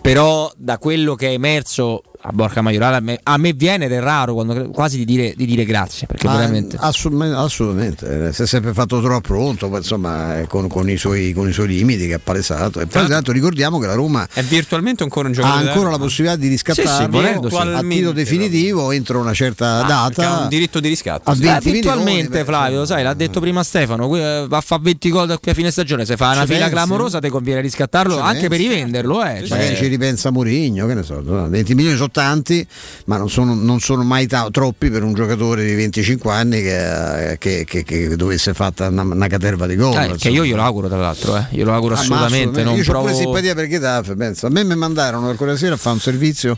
Però 0.00 0.52
da 0.56 0.78
quello 0.78 1.14
che 1.14 1.28
è 1.28 1.32
emerso 1.32 2.02
a 2.26 2.30
Borca 2.32 2.62
Maiorale 2.62 2.96
a 2.96 3.00
me, 3.00 3.20
a 3.22 3.36
me 3.36 3.52
viene 3.52 3.84
ed 3.84 3.92
è 3.92 4.00
raro 4.00 4.32
quando, 4.32 4.70
quasi 4.70 4.96
di 4.96 5.04
dire, 5.04 5.34
di 5.36 5.44
dire 5.44 5.64
grazie 5.66 6.06
perché 6.06 6.26
Ma 6.26 6.36
veramente 6.36 6.76
assolutamente, 6.80 7.36
assolutamente. 7.36 8.28
eh, 8.28 8.32
si 8.32 8.42
è 8.42 8.46
sempre 8.46 8.72
fatto 8.72 9.00
troppo 9.02 9.20
pronto, 9.28 9.66
insomma, 9.76 10.38
eh, 10.40 10.46
con, 10.46 10.66
con 10.68 10.88
i 10.88 10.96
suoi, 10.96 11.32
con 11.34 11.48
i 11.48 11.52
suoi 11.52 11.66
limiti 11.68 12.06
che 12.06 12.14
ha 12.14 12.20
palesato. 12.22 12.80
E 12.80 12.86
poi 12.86 13.04
tra 13.04 13.14
l'altro 13.14 13.32
ricordiamo 13.34 13.78
che 13.78 13.86
la 13.86 13.92
Roma 13.94 14.26
È 14.32 14.42
virtualmente 14.42 15.02
ancora 15.02 15.28
un 15.28 15.34
ha 15.34 15.36
giocatore. 15.36 15.68
ancora 15.68 15.90
la 15.90 15.98
possibilità 15.98 16.36
di 16.36 16.48
riscattarlo 16.48 17.08
volendo, 17.10 17.48
sì. 17.50 17.56
a 17.56 17.82
titolo 17.82 18.12
definitivo 18.12 18.90
entro 18.90 19.20
una 19.20 19.34
certa 19.34 19.84
Ah, 19.84 20.06
perché 20.08 20.22
ha 20.24 20.28
data. 20.30 20.42
un 20.44 20.48
diritto 20.48 20.80
di 20.80 20.88
riscatto. 20.88 21.30
A 21.30 21.34
sì. 21.34 21.42
20 21.42 21.68
Eh, 21.68 21.72
virtualmente 21.72 22.44
Flavio, 22.44 22.86
sai, 22.86 23.02
l'ha 23.02 23.14
detto 23.14 23.40
prima 23.40 23.62
Stefano, 23.62 24.08
qui, 24.08 24.20
eh, 24.20 24.46
va 24.48 24.56
a 24.56 24.60
fare 24.62 24.80
20 24.82 25.10
gol 25.10 25.26
da 25.26 25.36
qui 25.38 25.50
a 25.50 25.54
fine 25.54 25.70
stagione, 25.70 26.04
se 26.06 26.16
fa 26.16 26.30
una 26.30 26.40
Ci 26.40 26.46
fila 26.46 26.58
pensi? 26.60 26.72
clamorosa 26.72 27.18
ti 27.20 27.28
conviene 27.28 27.60
riscattarlo 27.60 28.14
Ci 28.14 28.20
anche 28.20 28.48
per 28.48 28.58
rivenderlo, 28.58 29.22
eh. 29.24 29.44
cioè- 29.46 29.58
Magari 29.58 29.76
ci 29.76 29.86
ripensa 29.88 30.30
Mourinho, 30.30 30.86
che 30.86 30.94
ne 30.94 31.02
so, 31.02 31.22
20 31.22 31.74
milioni 31.74 31.96
sono 31.96 32.08
tanti, 32.14 32.64
ma 33.06 33.16
non 33.16 33.28
sono, 33.28 33.54
non 33.54 33.80
sono 33.80 34.04
mai 34.04 34.26
ta- 34.28 34.48
troppi 34.50 34.88
per 34.88 35.02
un 35.02 35.12
giocatore 35.14 35.64
di 35.64 35.74
25 35.74 36.32
anni 36.32 36.62
che, 36.62 37.36
che- 37.38 37.64
che- 37.66 37.82
che 37.82 38.16
dovesse 38.16 38.54
fatta 38.54 38.88
una, 38.88 39.02
una 39.02 39.26
caterva 39.26 39.66
di 39.66 39.74
gol. 39.76 39.96
Eh, 39.98 40.14
che 40.16 40.28
io 40.30 40.44
glielo 40.44 40.62
auguro 40.62 40.88
tra 40.88 40.96
l'altro, 40.98 41.36
eh. 41.36 41.46
glielo 41.50 41.72
auguro 41.74 41.94
Ah, 41.94 41.98
assolutamente, 41.98 42.62
non 42.62 42.76
Io 42.76 42.82
ho 42.82 42.84
provo 42.84 43.06
pure 43.06 43.14
simpatia 43.16 43.54
per 43.54 43.68
Getafe, 43.68 44.14
penso. 44.14 44.46
A 44.46 44.50
me 44.50 44.62
mi 44.64 44.76
mandarono 44.76 45.34
quella 45.34 45.56
sera 45.56 45.74
a 45.74 45.76
fare 45.76 45.96
un 45.96 46.00
servizio 46.00 46.56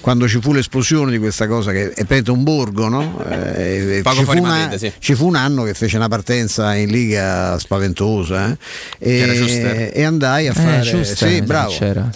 quando 0.00 0.28
ci 0.28 0.38
fu 0.40 0.52
l'esplosione 0.52 1.10
di 1.10 1.18
questa 1.18 1.46
cosa 1.46 1.72
che 1.72 1.84
è 1.88 2.04
praticamente 2.04 2.30
un 2.30 2.42
borgo, 2.44 2.88
no? 2.88 3.24
Eh, 3.28 4.02
ci, 4.04 4.24
fu 4.24 4.36
una- 4.38 4.76
sì. 4.76 4.92
ci 4.98 5.14
fu 5.14 5.26
un 5.26 5.34
anno 5.36 5.62
che 5.64 5.72
fece 5.74 5.96
una 5.96 6.08
partenza 6.08 6.74
in 6.74 6.90
liga 6.90 7.58
spaventosa 7.58 8.56
eh, 8.98 9.18
e, 9.20 9.92
e 9.94 10.02
andai 10.04 10.48
a 10.48 10.50
Eh, 10.50 10.54
fare 10.54 10.84
Schuster, 10.84 11.28
sì, 11.30 11.42
bravo, 11.42 11.72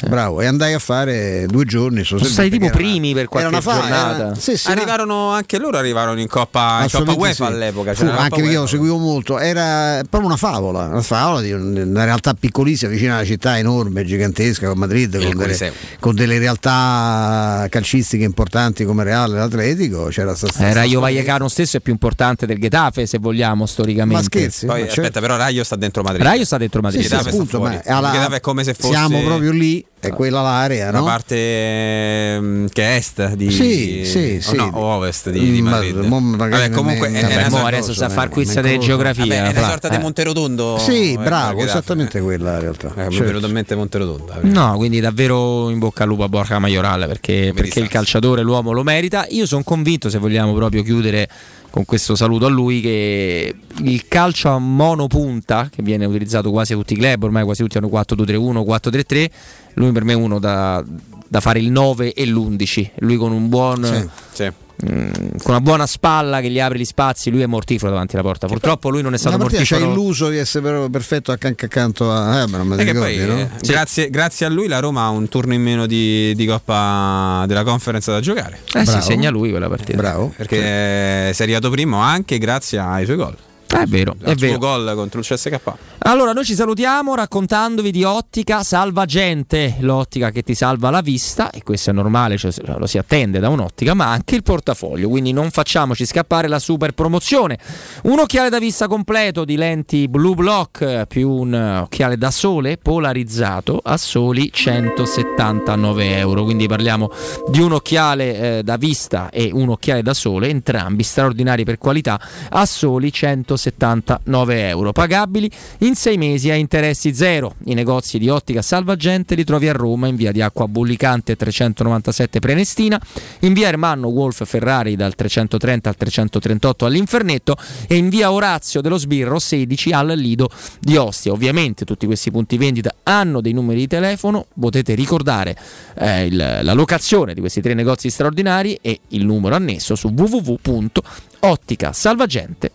bravo, 0.08 0.40
e 0.40 0.46
andai 0.46 0.72
a 0.74 0.78
fare 0.78 1.46
due 1.46 1.64
giorni 1.64 2.04
stati 2.04 2.24
servizio, 2.24 2.50
tipo 2.68 2.76
primi 2.82 3.14
per 3.14 3.28
qualche 3.28 3.48
era 3.48 3.56
una 3.58 3.72
fa- 3.72 3.80
giornata. 3.80 4.24
era- 4.26 4.34
sì, 4.34 4.56
sì, 4.56 4.68
no, 4.68 4.72
Arrivarono 4.74 5.28
anche 5.30 5.58
loro 5.58 5.76
arrivarono 5.78 6.20
in 6.20 6.28
Coppa, 6.28 6.80
in 6.82 6.90
Coppa 6.90 7.12
UEFA 7.12 7.32
sì. 7.34 7.42
all'epoca. 7.52 7.94
Fu, 7.94 8.04
anche 8.06 8.36
perché 8.36 8.50
io 8.50 8.66
seguivo 8.66 8.98
molto, 8.98 9.38
era 9.38 10.00
proprio 10.08 10.26
una 10.26 10.36
favola, 10.36 10.86
una 10.86 11.02
favola 11.02 11.40
di 11.40 11.52
un- 11.52 11.82
una 11.86 12.04
realtà 12.04 12.34
piccolissima 12.34 12.90
vicino 12.90 13.12
a 13.12 13.16
una 13.16 13.24
città 13.24 13.58
enorme, 13.58 14.04
gigantesca 14.04 14.66
come 14.68 14.80
Madrid, 14.80 15.22
con 15.22 15.36
delle, 15.36 15.72
con 16.00 16.14
delle 16.14 16.38
realtà 16.38 17.66
calcistiche 17.68 18.24
importanti 18.24 18.84
come 18.84 19.04
Reale 19.04 19.36
e 19.36 19.38
l'Atletico. 19.38 20.06
C'era 20.06 20.34
sta, 20.34 20.48
sta- 20.48 20.66
Eh, 20.66 20.70
sta 20.70 20.80
Raio. 20.80 21.00
Vallecano 21.00 21.48
stesso 21.48 21.76
è 21.76 21.80
più 21.80 21.92
importante 21.92 22.46
del 22.46 22.58
Getafe, 22.58 23.06
se 23.06 23.18
vogliamo, 23.18 23.66
storicamente. 23.66 24.14
Ma 24.14 24.22
scherzi? 24.22 24.66
Poi 24.66 24.80
Ma 24.80 24.86
certo. 24.86 25.00
aspetta, 25.00 25.20
però 25.20 25.36
Raio 25.36 25.64
sta 25.64 25.76
dentro 25.76 26.02
Madrid. 26.02 26.22
Raio 26.22 26.44
sta 26.44 26.58
dentro 26.58 26.80
Madrid. 26.80 27.00
Sì, 27.02 27.06
sì, 27.08 27.12
Getafe 27.12 27.30
sta 27.32 27.42
appunto, 27.42 27.58
fuori. 27.58 27.80
ma 27.86 27.96
alla- 27.96 28.10
Getafe 28.12 28.36
è 28.36 28.40
come 28.40 28.64
se 28.64 28.74
fosse 28.74 28.88
siamo 28.92 29.20
proprio 29.22 29.50
lì, 29.52 29.84
è 30.05 30.10
quella 30.12 30.42
l'area, 30.42 30.90
la 30.90 30.98
no? 30.98 31.05
parte 31.05 31.36
ehm, 31.36 32.68
che 32.72 32.82
è 32.82 32.94
est 32.97 33.34
di 33.34 33.50
Sì, 33.52 34.02
sì, 34.05 34.39
o 34.44 34.50
sì. 34.50 34.56
no, 34.56 34.70
ovest 34.76 35.31
di, 35.31 35.50
di 35.52 35.62
Ma- 35.62 35.70
Madrid. 35.70 35.94
magari 35.97 36.50
Vabbè, 36.50 36.70
comunque 36.70 37.08
è, 37.12 37.20
è 37.24 37.36
una 37.47 37.48
mo 37.60 37.66
adesso 37.66 37.94
sta 37.94 38.06
a 38.06 38.08
far 38.08 38.26
eh, 38.26 38.31
quiz 38.31 38.60
di 38.60 38.78
geografia. 38.81 39.24
vabbè, 39.24 39.44
è 39.52 39.58
una 39.58 39.68
sorta 39.68 39.89
di 39.89 39.94
Eh. 39.94 39.98
Monterotondo. 39.98 40.78
Sì, 40.78 41.12
eh, 41.12 41.18
bravo, 41.18 41.60
Getafe. 41.60 41.78
esattamente 41.78 42.20
quella 42.20 42.55
in 42.55 42.60
realtà. 42.60 42.89
Eh, 42.89 42.92
mi 42.97 43.02
è 43.06 43.10
Certo. 43.10 43.24
venuto 43.26 43.47
in 43.47 43.52
mente 43.52 43.74
Monterotondo. 43.76 44.32
No, 44.42 44.74
quindi 44.76 44.98
davvero 44.98 45.70
in 45.70 45.78
bocca 45.78 46.02
al 46.02 46.08
lupo 46.08 46.24
a 46.24 46.28
Borca 46.28 46.58
Maiorale 46.58 47.06
perché, 47.06 47.52
perché 47.55 47.78
il 47.78 47.89
calciatore, 47.89 48.42
l'uomo 48.42 48.72
lo 48.72 48.82
merita. 48.82 49.26
Io 49.31 49.47
sono 49.47 49.62
convinto, 49.62 50.10
se 50.10 50.18
vogliamo 50.18 50.52
proprio 50.52 50.82
chiudere 50.82 51.28
con 51.73 51.86
questo 51.86 52.15
saluto 52.15 52.44
a 52.44 52.51
lui, 52.51 52.83
che 52.83 53.55
il 53.78 54.07
calcio 54.07 54.51
a 54.51 54.59
monopunta, 54.59 55.70
che 55.75 55.83
viene 55.83 56.05
utilizzato 56.05 56.51
quasi 56.51 56.75
a 56.75 56.76
tutti 56.76 56.92
i 56.92 56.97
club, 56.97 57.23
ormai 57.23 57.44
quasi 57.44 57.62
tutti 57.62 57.78
hanno 57.78 57.89
4-2-3-1, 57.89 58.62
4-3-3, 58.62 59.31
lui 59.75 59.91
per 59.91 60.05
me 60.05 60.12
è 60.12 60.17
uno 60.17 60.39
da, 60.39 60.84
da 61.26 61.41
fare 61.41 61.60
il 61.60 61.70
9 61.70 62.12
e 62.12 62.26
l'11. 62.26 62.91
Lui 62.97 63.17
con 63.17 63.33
un 63.33 63.49
buon... 63.49 63.84
Sì, 63.84 64.09
sì. 64.33 64.52
Mm, 64.90 65.10
con 65.42 65.50
una 65.54 65.60
buona 65.60 65.86
spalla 65.86 66.40
che 66.40 66.48
gli 66.50 66.60
apre 66.60 66.78
gli 66.78 66.84
spazi, 66.84 67.30
lui 67.30 67.42
è 67.42 67.46
mortifero 67.46 67.90
davanti 67.90 68.14
alla 68.16 68.24
porta. 68.24 68.46
Purtroppo 68.46 68.88
lui 68.90 69.02
non 69.02 69.14
è 69.14 69.18
stato 69.18 69.36
Una 69.36 69.44
partita 69.44 69.64
c'ha 69.64 69.78
mortifero. 69.78 70.00
illuso 70.02 70.28
di 70.28 70.36
essere 70.38 70.64
però 70.64 70.88
perfetto 70.88 71.32
accanto, 71.32 71.64
accanto 71.64 72.10
a... 72.12 72.42
Eh, 72.42 72.46
ma 72.48 72.58
non 72.58 72.66
me 72.68 72.74
E 72.74 72.78
lo 72.78 72.84
che 72.84 72.92
ricordi, 72.92 73.16
poi, 73.16 73.26
no? 73.26 73.38
eh, 73.40 73.48
grazie, 73.62 74.10
grazie 74.10 74.46
a 74.46 74.48
lui 74.48 74.68
la 74.68 74.78
Roma 74.80 75.04
ha 75.04 75.08
un 75.10 75.28
turno 75.28 75.54
in 75.54 75.62
meno 75.62 75.86
di, 75.86 76.34
di 76.34 76.46
Coppa 76.46 77.44
della 77.46 77.64
Conference 77.64 78.10
da 78.10 78.20
giocare. 78.20 78.58
Eh 78.74 78.78
sì, 78.80 78.84
Bravo. 78.84 79.00
segna 79.00 79.30
lui 79.30 79.50
quella 79.50 79.68
partita. 79.68 79.96
Bravo. 79.96 80.32
Perché 80.36 81.30
si 81.32 81.40
è 81.40 81.44
arrivato 81.44 81.70
primo 81.70 81.98
anche 81.98 82.38
grazie 82.38 82.78
ai 82.78 83.04
suoi 83.04 83.16
gol. 83.16 83.36
È 83.73 83.86
vero, 83.86 84.15
è 84.23 84.34
vero. 84.34 84.59
gol 84.59 84.92
contro 84.94 85.20
il 85.20 85.26
CSK. 85.26 85.60
Allora, 86.05 86.33
noi 86.33 86.44
ci 86.44 86.55
salutiamo 86.55 87.15
raccontandovi 87.15 87.91
di 87.91 88.05
Ottica 88.05 88.62
Salvagente, 88.62 89.76
l'ottica 89.81 90.31
che 90.31 90.42
ti 90.42 90.55
salva 90.55 90.91
la 90.91 91.01
vista, 91.01 91.51
e 91.51 91.62
questo 91.62 91.91
è 91.91 91.92
normale, 91.94 92.36
cioè, 92.36 92.52
lo 92.76 92.86
si 92.86 92.99
attende 92.99 93.39
da 93.39 93.49
un'ottica, 93.49 93.94
ma 93.94 94.10
anche 94.10 94.34
il 94.34 94.42
portafoglio, 94.42 95.09
quindi 95.09 95.33
non 95.33 95.51
facciamoci 95.51 96.05
scappare 96.05 96.49
la 96.49 96.59
super 96.59 96.92
promozione. 96.92 97.59
Un 98.02 98.18
occhiale 98.18 98.51
da 98.51 98.59
vista 98.59 98.89
completo 98.89 99.44
di 99.47 99.57
lenti 99.57 100.07
Blue 100.07 100.34
Block 100.34 100.81
eh, 100.83 101.07
più 101.09 101.31
un 101.31 101.55
eh, 101.55 101.78
occhiale 101.78 102.18
da 102.18 102.31
sole 102.31 102.76
polarizzato 102.76 103.81
a 103.83 103.97
soli 103.97 104.51
179 104.52 106.18
euro, 106.18 106.44
quindi 106.44 106.67
parliamo 106.67 107.10
di 107.49 107.60
un 107.60 107.73
occhiale 107.73 108.59
eh, 108.59 108.62
da 108.62 108.76
vista 108.76 109.31
e 109.31 109.51
un 109.51 109.70
occhiale 109.70 110.02
da 110.02 110.15
sole, 110.15 110.49
entrambi 110.49 111.02
straordinari 111.02 111.65
per 111.65 111.78
qualità, 111.78 112.20
a 112.51 112.67
soli 112.67 113.10
179 113.10 113.60
179 113.70 114.68
euro, 114.68 114.92
pagabili 114.92 115.50
in 115.78 115.94
sei 115.94 116.16
mesi 116.16 116.50
a 116.50 116.55
interessi 116.55 117.15
zero. 117.15 117.55
I 117.66 117.74
negozi 117.74 118.18
di 118.18 118.28
Ottica 118.28 118.62
Salvagente 118.62 119.34
li 119.34 119.44
trovi 119.44 119.68
a 119.68 119.73
Roma 119.73 120.08
in 120.08 120.16
via 120.16 120.32
di 120.32 120.42
Acqua 120.42 120.66
Bullicante 120.66 121.36
397 121.36 122.41
Prenestina, 122.41 123.00
in 123.41 123.52
via 123.52 123.68
Ermanno 123.68 124.08
Wolf 124.08 124.44
Ferrari 124.44 124.97
dal 124.97 125.15
330 125.15 125.89
al 125.89 125.97
338 125.97 126.86
all'Infernetto 126.86 127.57
e 127.86 127.97
in 127.97 128.08
via 128.08 128.32
Orazio 128.32 128.81
dello 128.81 128.99
Sbirro 128.99 129.39
16 129.39 129.92
al 129.92 130.08
Lido 130.16 130.49
di 130.81 130.97
Ostia. 130.97 131.32
Ovviamente 131.32 131.84
tutti 131.84 132.07
questi 132.07 132.31
punti 132.31 132.57
vendita 132.57 132.94
hanno 133.05 133.41
dei 133.41 133.52
numeri 133.52 133.81
di 133.81 133.86
telefono, 133.86 134.47
potete 134.58 134.94
ricordare 134.94 135.57
eh, 135.94 136.26
il- 136.26 136.60
la 136.62 136.73
locazione 136.73 137.34
di 137.34 137.41
questi 137.41 137.60
tre 137.60 137.74
negozi 137.74 138.10
straordinari 138.10 138.78
e 138.81 139.00
il 139.08 139.24
numero 139.24 139.55
annesso 139.55 139.94
su 139.94 140.10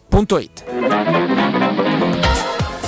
Ponto 0.10 0.38
8. 0.38 1.57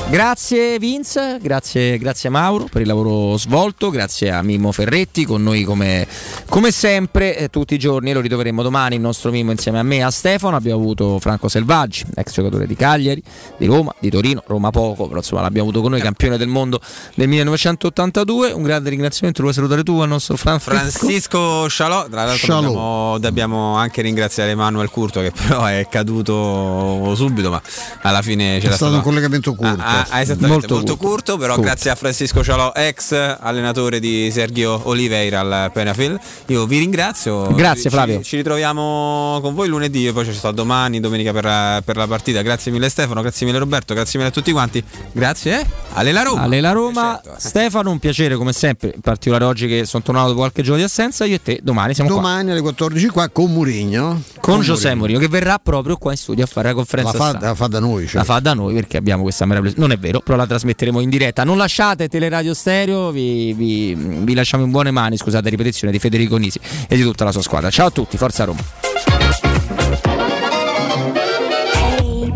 Grazie 0.10 0.80
Vince, 0.80 1.38
grazie, 1.40 2.00
grazie 2.00 2.30
Mauro 2.30 2.64
per 2.64 2.82
il 2.82 2.88
lavoro 2.88 3.38
svolto, 3.38 3.92
grazie 3.92 4.32
a 4.32 4.42
Mimmo 4.42 4.72
Ferretti 4.72 5.24
con 5.24 5.44
noi 5.44 5.62
come, 5.62 6.08
come 6.50 6.72
sempre 6.72 7.38
eh, 7.38 7.50
tutti 7.50 7.76
i 7.76 7.78
giorni, 7.78 8.12
lo 8.12 8.20
ritroveremo 8.20 8.64
domani 8.64 8.96
il 8.96 9.02
nostro 9.02 9.30
Mimmo 9.30 9.52
insieme 9.52 9.78
a 9.78 9.84
me 9.84 9.98
e 9.98 10.02
a 10.02 10.10
Stefano, 10.10 10.56
abbiamo 10.56 10.82
avuto 10.82 11.20
Franco 11.20 11.48
Selvaggi, 11.48 12.06
ex 12.16 12.34
giocatore 12.34 12.66
di 12.66 12.76
Cagliari, 12.76 13.22
di 13.58 13.68
Roma, 13.68 13.94
di 14.00 14.10
Torino, 14.10 14.42
Roma 14.48 14.72
poco, 14.72 15.06
però 15.06 15.20
insomma 15.20 15.42
l'abbiamo 15.42 15.70
avuto 15.70 15.84
con 15.84 15.92
noi, 15.92 16.02
campione 16.02 16.38
del 16.38 16.48
mondo 16.48 16.82
del 17.14 17.28
1982, 17.28 18.52
un 18.52 18.64
grande 18.64 18.90
ringraziamento, 18.90 19.44
lo 19.44 19.52
vuoi 19.52 19.60
salutare 19.60 19.84
tu 19.84 20.00
al 20.00 20.08
nostro 20.08 20.38
Francisco? 20.38 20.72
Francisco 20.72 21.68
Scialò, 21.68 22.08
tra 22.10 22.24
l'altro 22.24 22.36
Scialò. 22.36 22.62
dobbiamo, 22.62 23.18
dobbiamo 23.20 23.76
anche 23.76 24.02
ringraziare 24.02 24.50
Emanuel 24.50 24.90
Curto 24.90 25.22
che 25.22 25.32
però 25.32 25.66
è 25.66 25.86
caduto 25.88 27.14
subito, 27.14 27.52
ma 27.52 27.62
alla 28.02 28.24
fine 28.24 28.58
c'era 28.60 28.74
stato 28.74 28.96
un 28.96 29.02
collegamento 29.04 29.54
curto. 29.54 29.82
Ah, 29.82 29.99
ah, 30.10 30.22
esattamente, 30.22 30.48
Molto 30.48 30.74
molto, 30.76 30.98
curto. 30.98 31.08
curto, 31.10 31.38
però 31.38 31.54
Curto. 31.56 31.68
grazie 31.70 31.90
a 31.92 31.96
Francisco 31.96 32.44
Cialò, 32.44 32.72
ex 32.74 33.12
allenatore 33.40 34.00
di 34.00 34.30
Sergio 34.32 34.82
Oliveira 34.86 35.40
al 35.42 35.72
Penafil. 35.72 36.20
Io 36.48 36.66
vi 36.66 36.80
ringrazio. 36.80 37.54
Grazie, 37.54 37.84
Ci- 37.84 37.90
Flavio. 37.90 38.22
Ci, 38.22 38.36
ritroviamo 38.38 39.40
con 39.42 39.54
voi 39.54 39.68
lunedì 39.68 40.08
e 40.08 40.14
poi 40.14 40.26
ci 40.26 40.34
sto 40.34 40.52
domani, 40.52 41.00
domenica 41.00 41.32
per 41.32 41.44
la, 41.44 41.82
per 41.84 41.96
la 41.98 42.08
partita. 42.08 42.42
Grazie 42.42 42.72
mille 42.72 42.90
Stefano, 42.90 43.22
grazie 43.22 43.46
mille 43.46 43.58
Roberto, 43.60 43.94
grazie 43.94 44.20
mille 44.20 44.32
a 44.32 44.34
tutti 44.34 44.52
quanti. 44.52 44.84
Grazie. 45.12 45.62
eh. 45.62 45.66
Ale 45.94 46.12
la 46.12 46.22
Roma. 46.24 46.42
Ale 46.42 46.62
la 46.62 46.72
Roma, 46.72 47.22
Stefano, 47.38 47.90
un 47.92 48.00
piacere 48.00 48.36
come 48.36 48.54
sempre, 48.54 48.92
in 48.96 49.02
particolare 49.02 49.44
oggi 49.46 49.68
che 49.68 49.86
sono 49.86 50.04
tornato 50.04 50.28
dopo 50.28 50.40
qualche 50.40 50.62
giorno 50.62 50.78
di 50.78 50.84
assenza, 50.84 51.26
io 51.26 51.36
e 51.36 51.42
te 51.42 51.60
domani 51.64 51.94
siamo 51.94 52.10
qua. 52.10 52.20
Domani 52.22 52.52
alle 52.52 52.62
14 52.62 53.08
qua 53.08 53.28
con 53.30 53.52
Murigno. 53.52 54.22
Con 54.40 54.62
Giuseppe 54.62 54.96
Mourinho 54.96 55.20
che 55.20 55.28
verrà 55.28 55.60
proprio 55.62 55.98
qua 55.98 56.12
in 56.12 56.18
studio 56.18 56.44
a 56.44 56.48
fare 56.48 56.70
la 56.70 56.74
conferenza 56.74 57.12
La 57.12 57.18
fa- 57.18 57.38
la 57.40 57.56
fa 57.56 57.68
da 57.68 57.80
noi, 57.80 58.06
cioè. 58.08 58.18
La 58.18 58.24
fa 58.24 58.40
da 58.40 58.54
noi 58.54 58.74
perché 58.74 58.98
abbiamo 58.98 59.24
questa 59.24 59.46
meravigliosa. 59.46 59.80
Non 59.90 59.98
è 59.98 60.02
vero, 60.02 60.20
però 60.20 60.38
la 60.38 60.46
trasmetteremo 60.46 61.00
in 61.00 61.10
diretta. 61.10 61.44
Non 61.44 61.58
lasciate 61.58 62.08
Teleradio 62.08 62.54
Stereo, 62.54 63.10
vi, 63.10 63.54
vi- 63.54 63.96
vi 63.96 64.34
lasciamo 64.36 64.64
in 64.64 64.70
buone 64.70 64.92
mani. 64.92 65.18
Scusate, 65.18 65.50
ripetizione 65.50 65.92
di 65.92 65.98
Federico 65.98 66.38
Nisi 66.38 66.60
e 66.88 66.96
di 66.96 67.02
tutta 67.02 67.24
la 67.24 67.32
sua 67.32 67.42
squadra. 67.42 67.72
Ciao 67.72 67.88
a 67.88 67.90
tutti, 67.90 68.16
forza 68.16 68.44
Roma. 68.44 68.60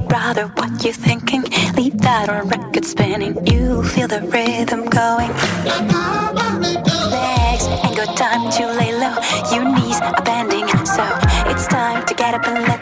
Brother, 0.08 0.52
what 0.56 0.84
you 0.84 0.92
thinking? 0.94 1.44
Leave 1.76 1.96
that 2.00 2.28
on 2.28 2.48
record 2.50 2.86
spinning. 2.86 3.36
You 3.46 3.84
feel 3.84 4.08
the 4.08 4.22
rhythm 4.32 4.90
going. 4.90 5.30
Legs 7.12 7.68
ain't 7.68 7.96
got 7.96 8.18
time 8.18 8.50
to 8.50 8.66
lay 8.80 8.94
low. 8.98 9.14
Your 9.54 9.66
knees 9.76 10.00
are 10.02 10.20
bending, 10.24 10.68
so 10.86 11.04
it's 11.52 11.68
time 11.68 12.04
to 12.06 12.16
get 12.16 12.34
up 12.34 12.48
and 12.48 12.66
let 12.68 12.82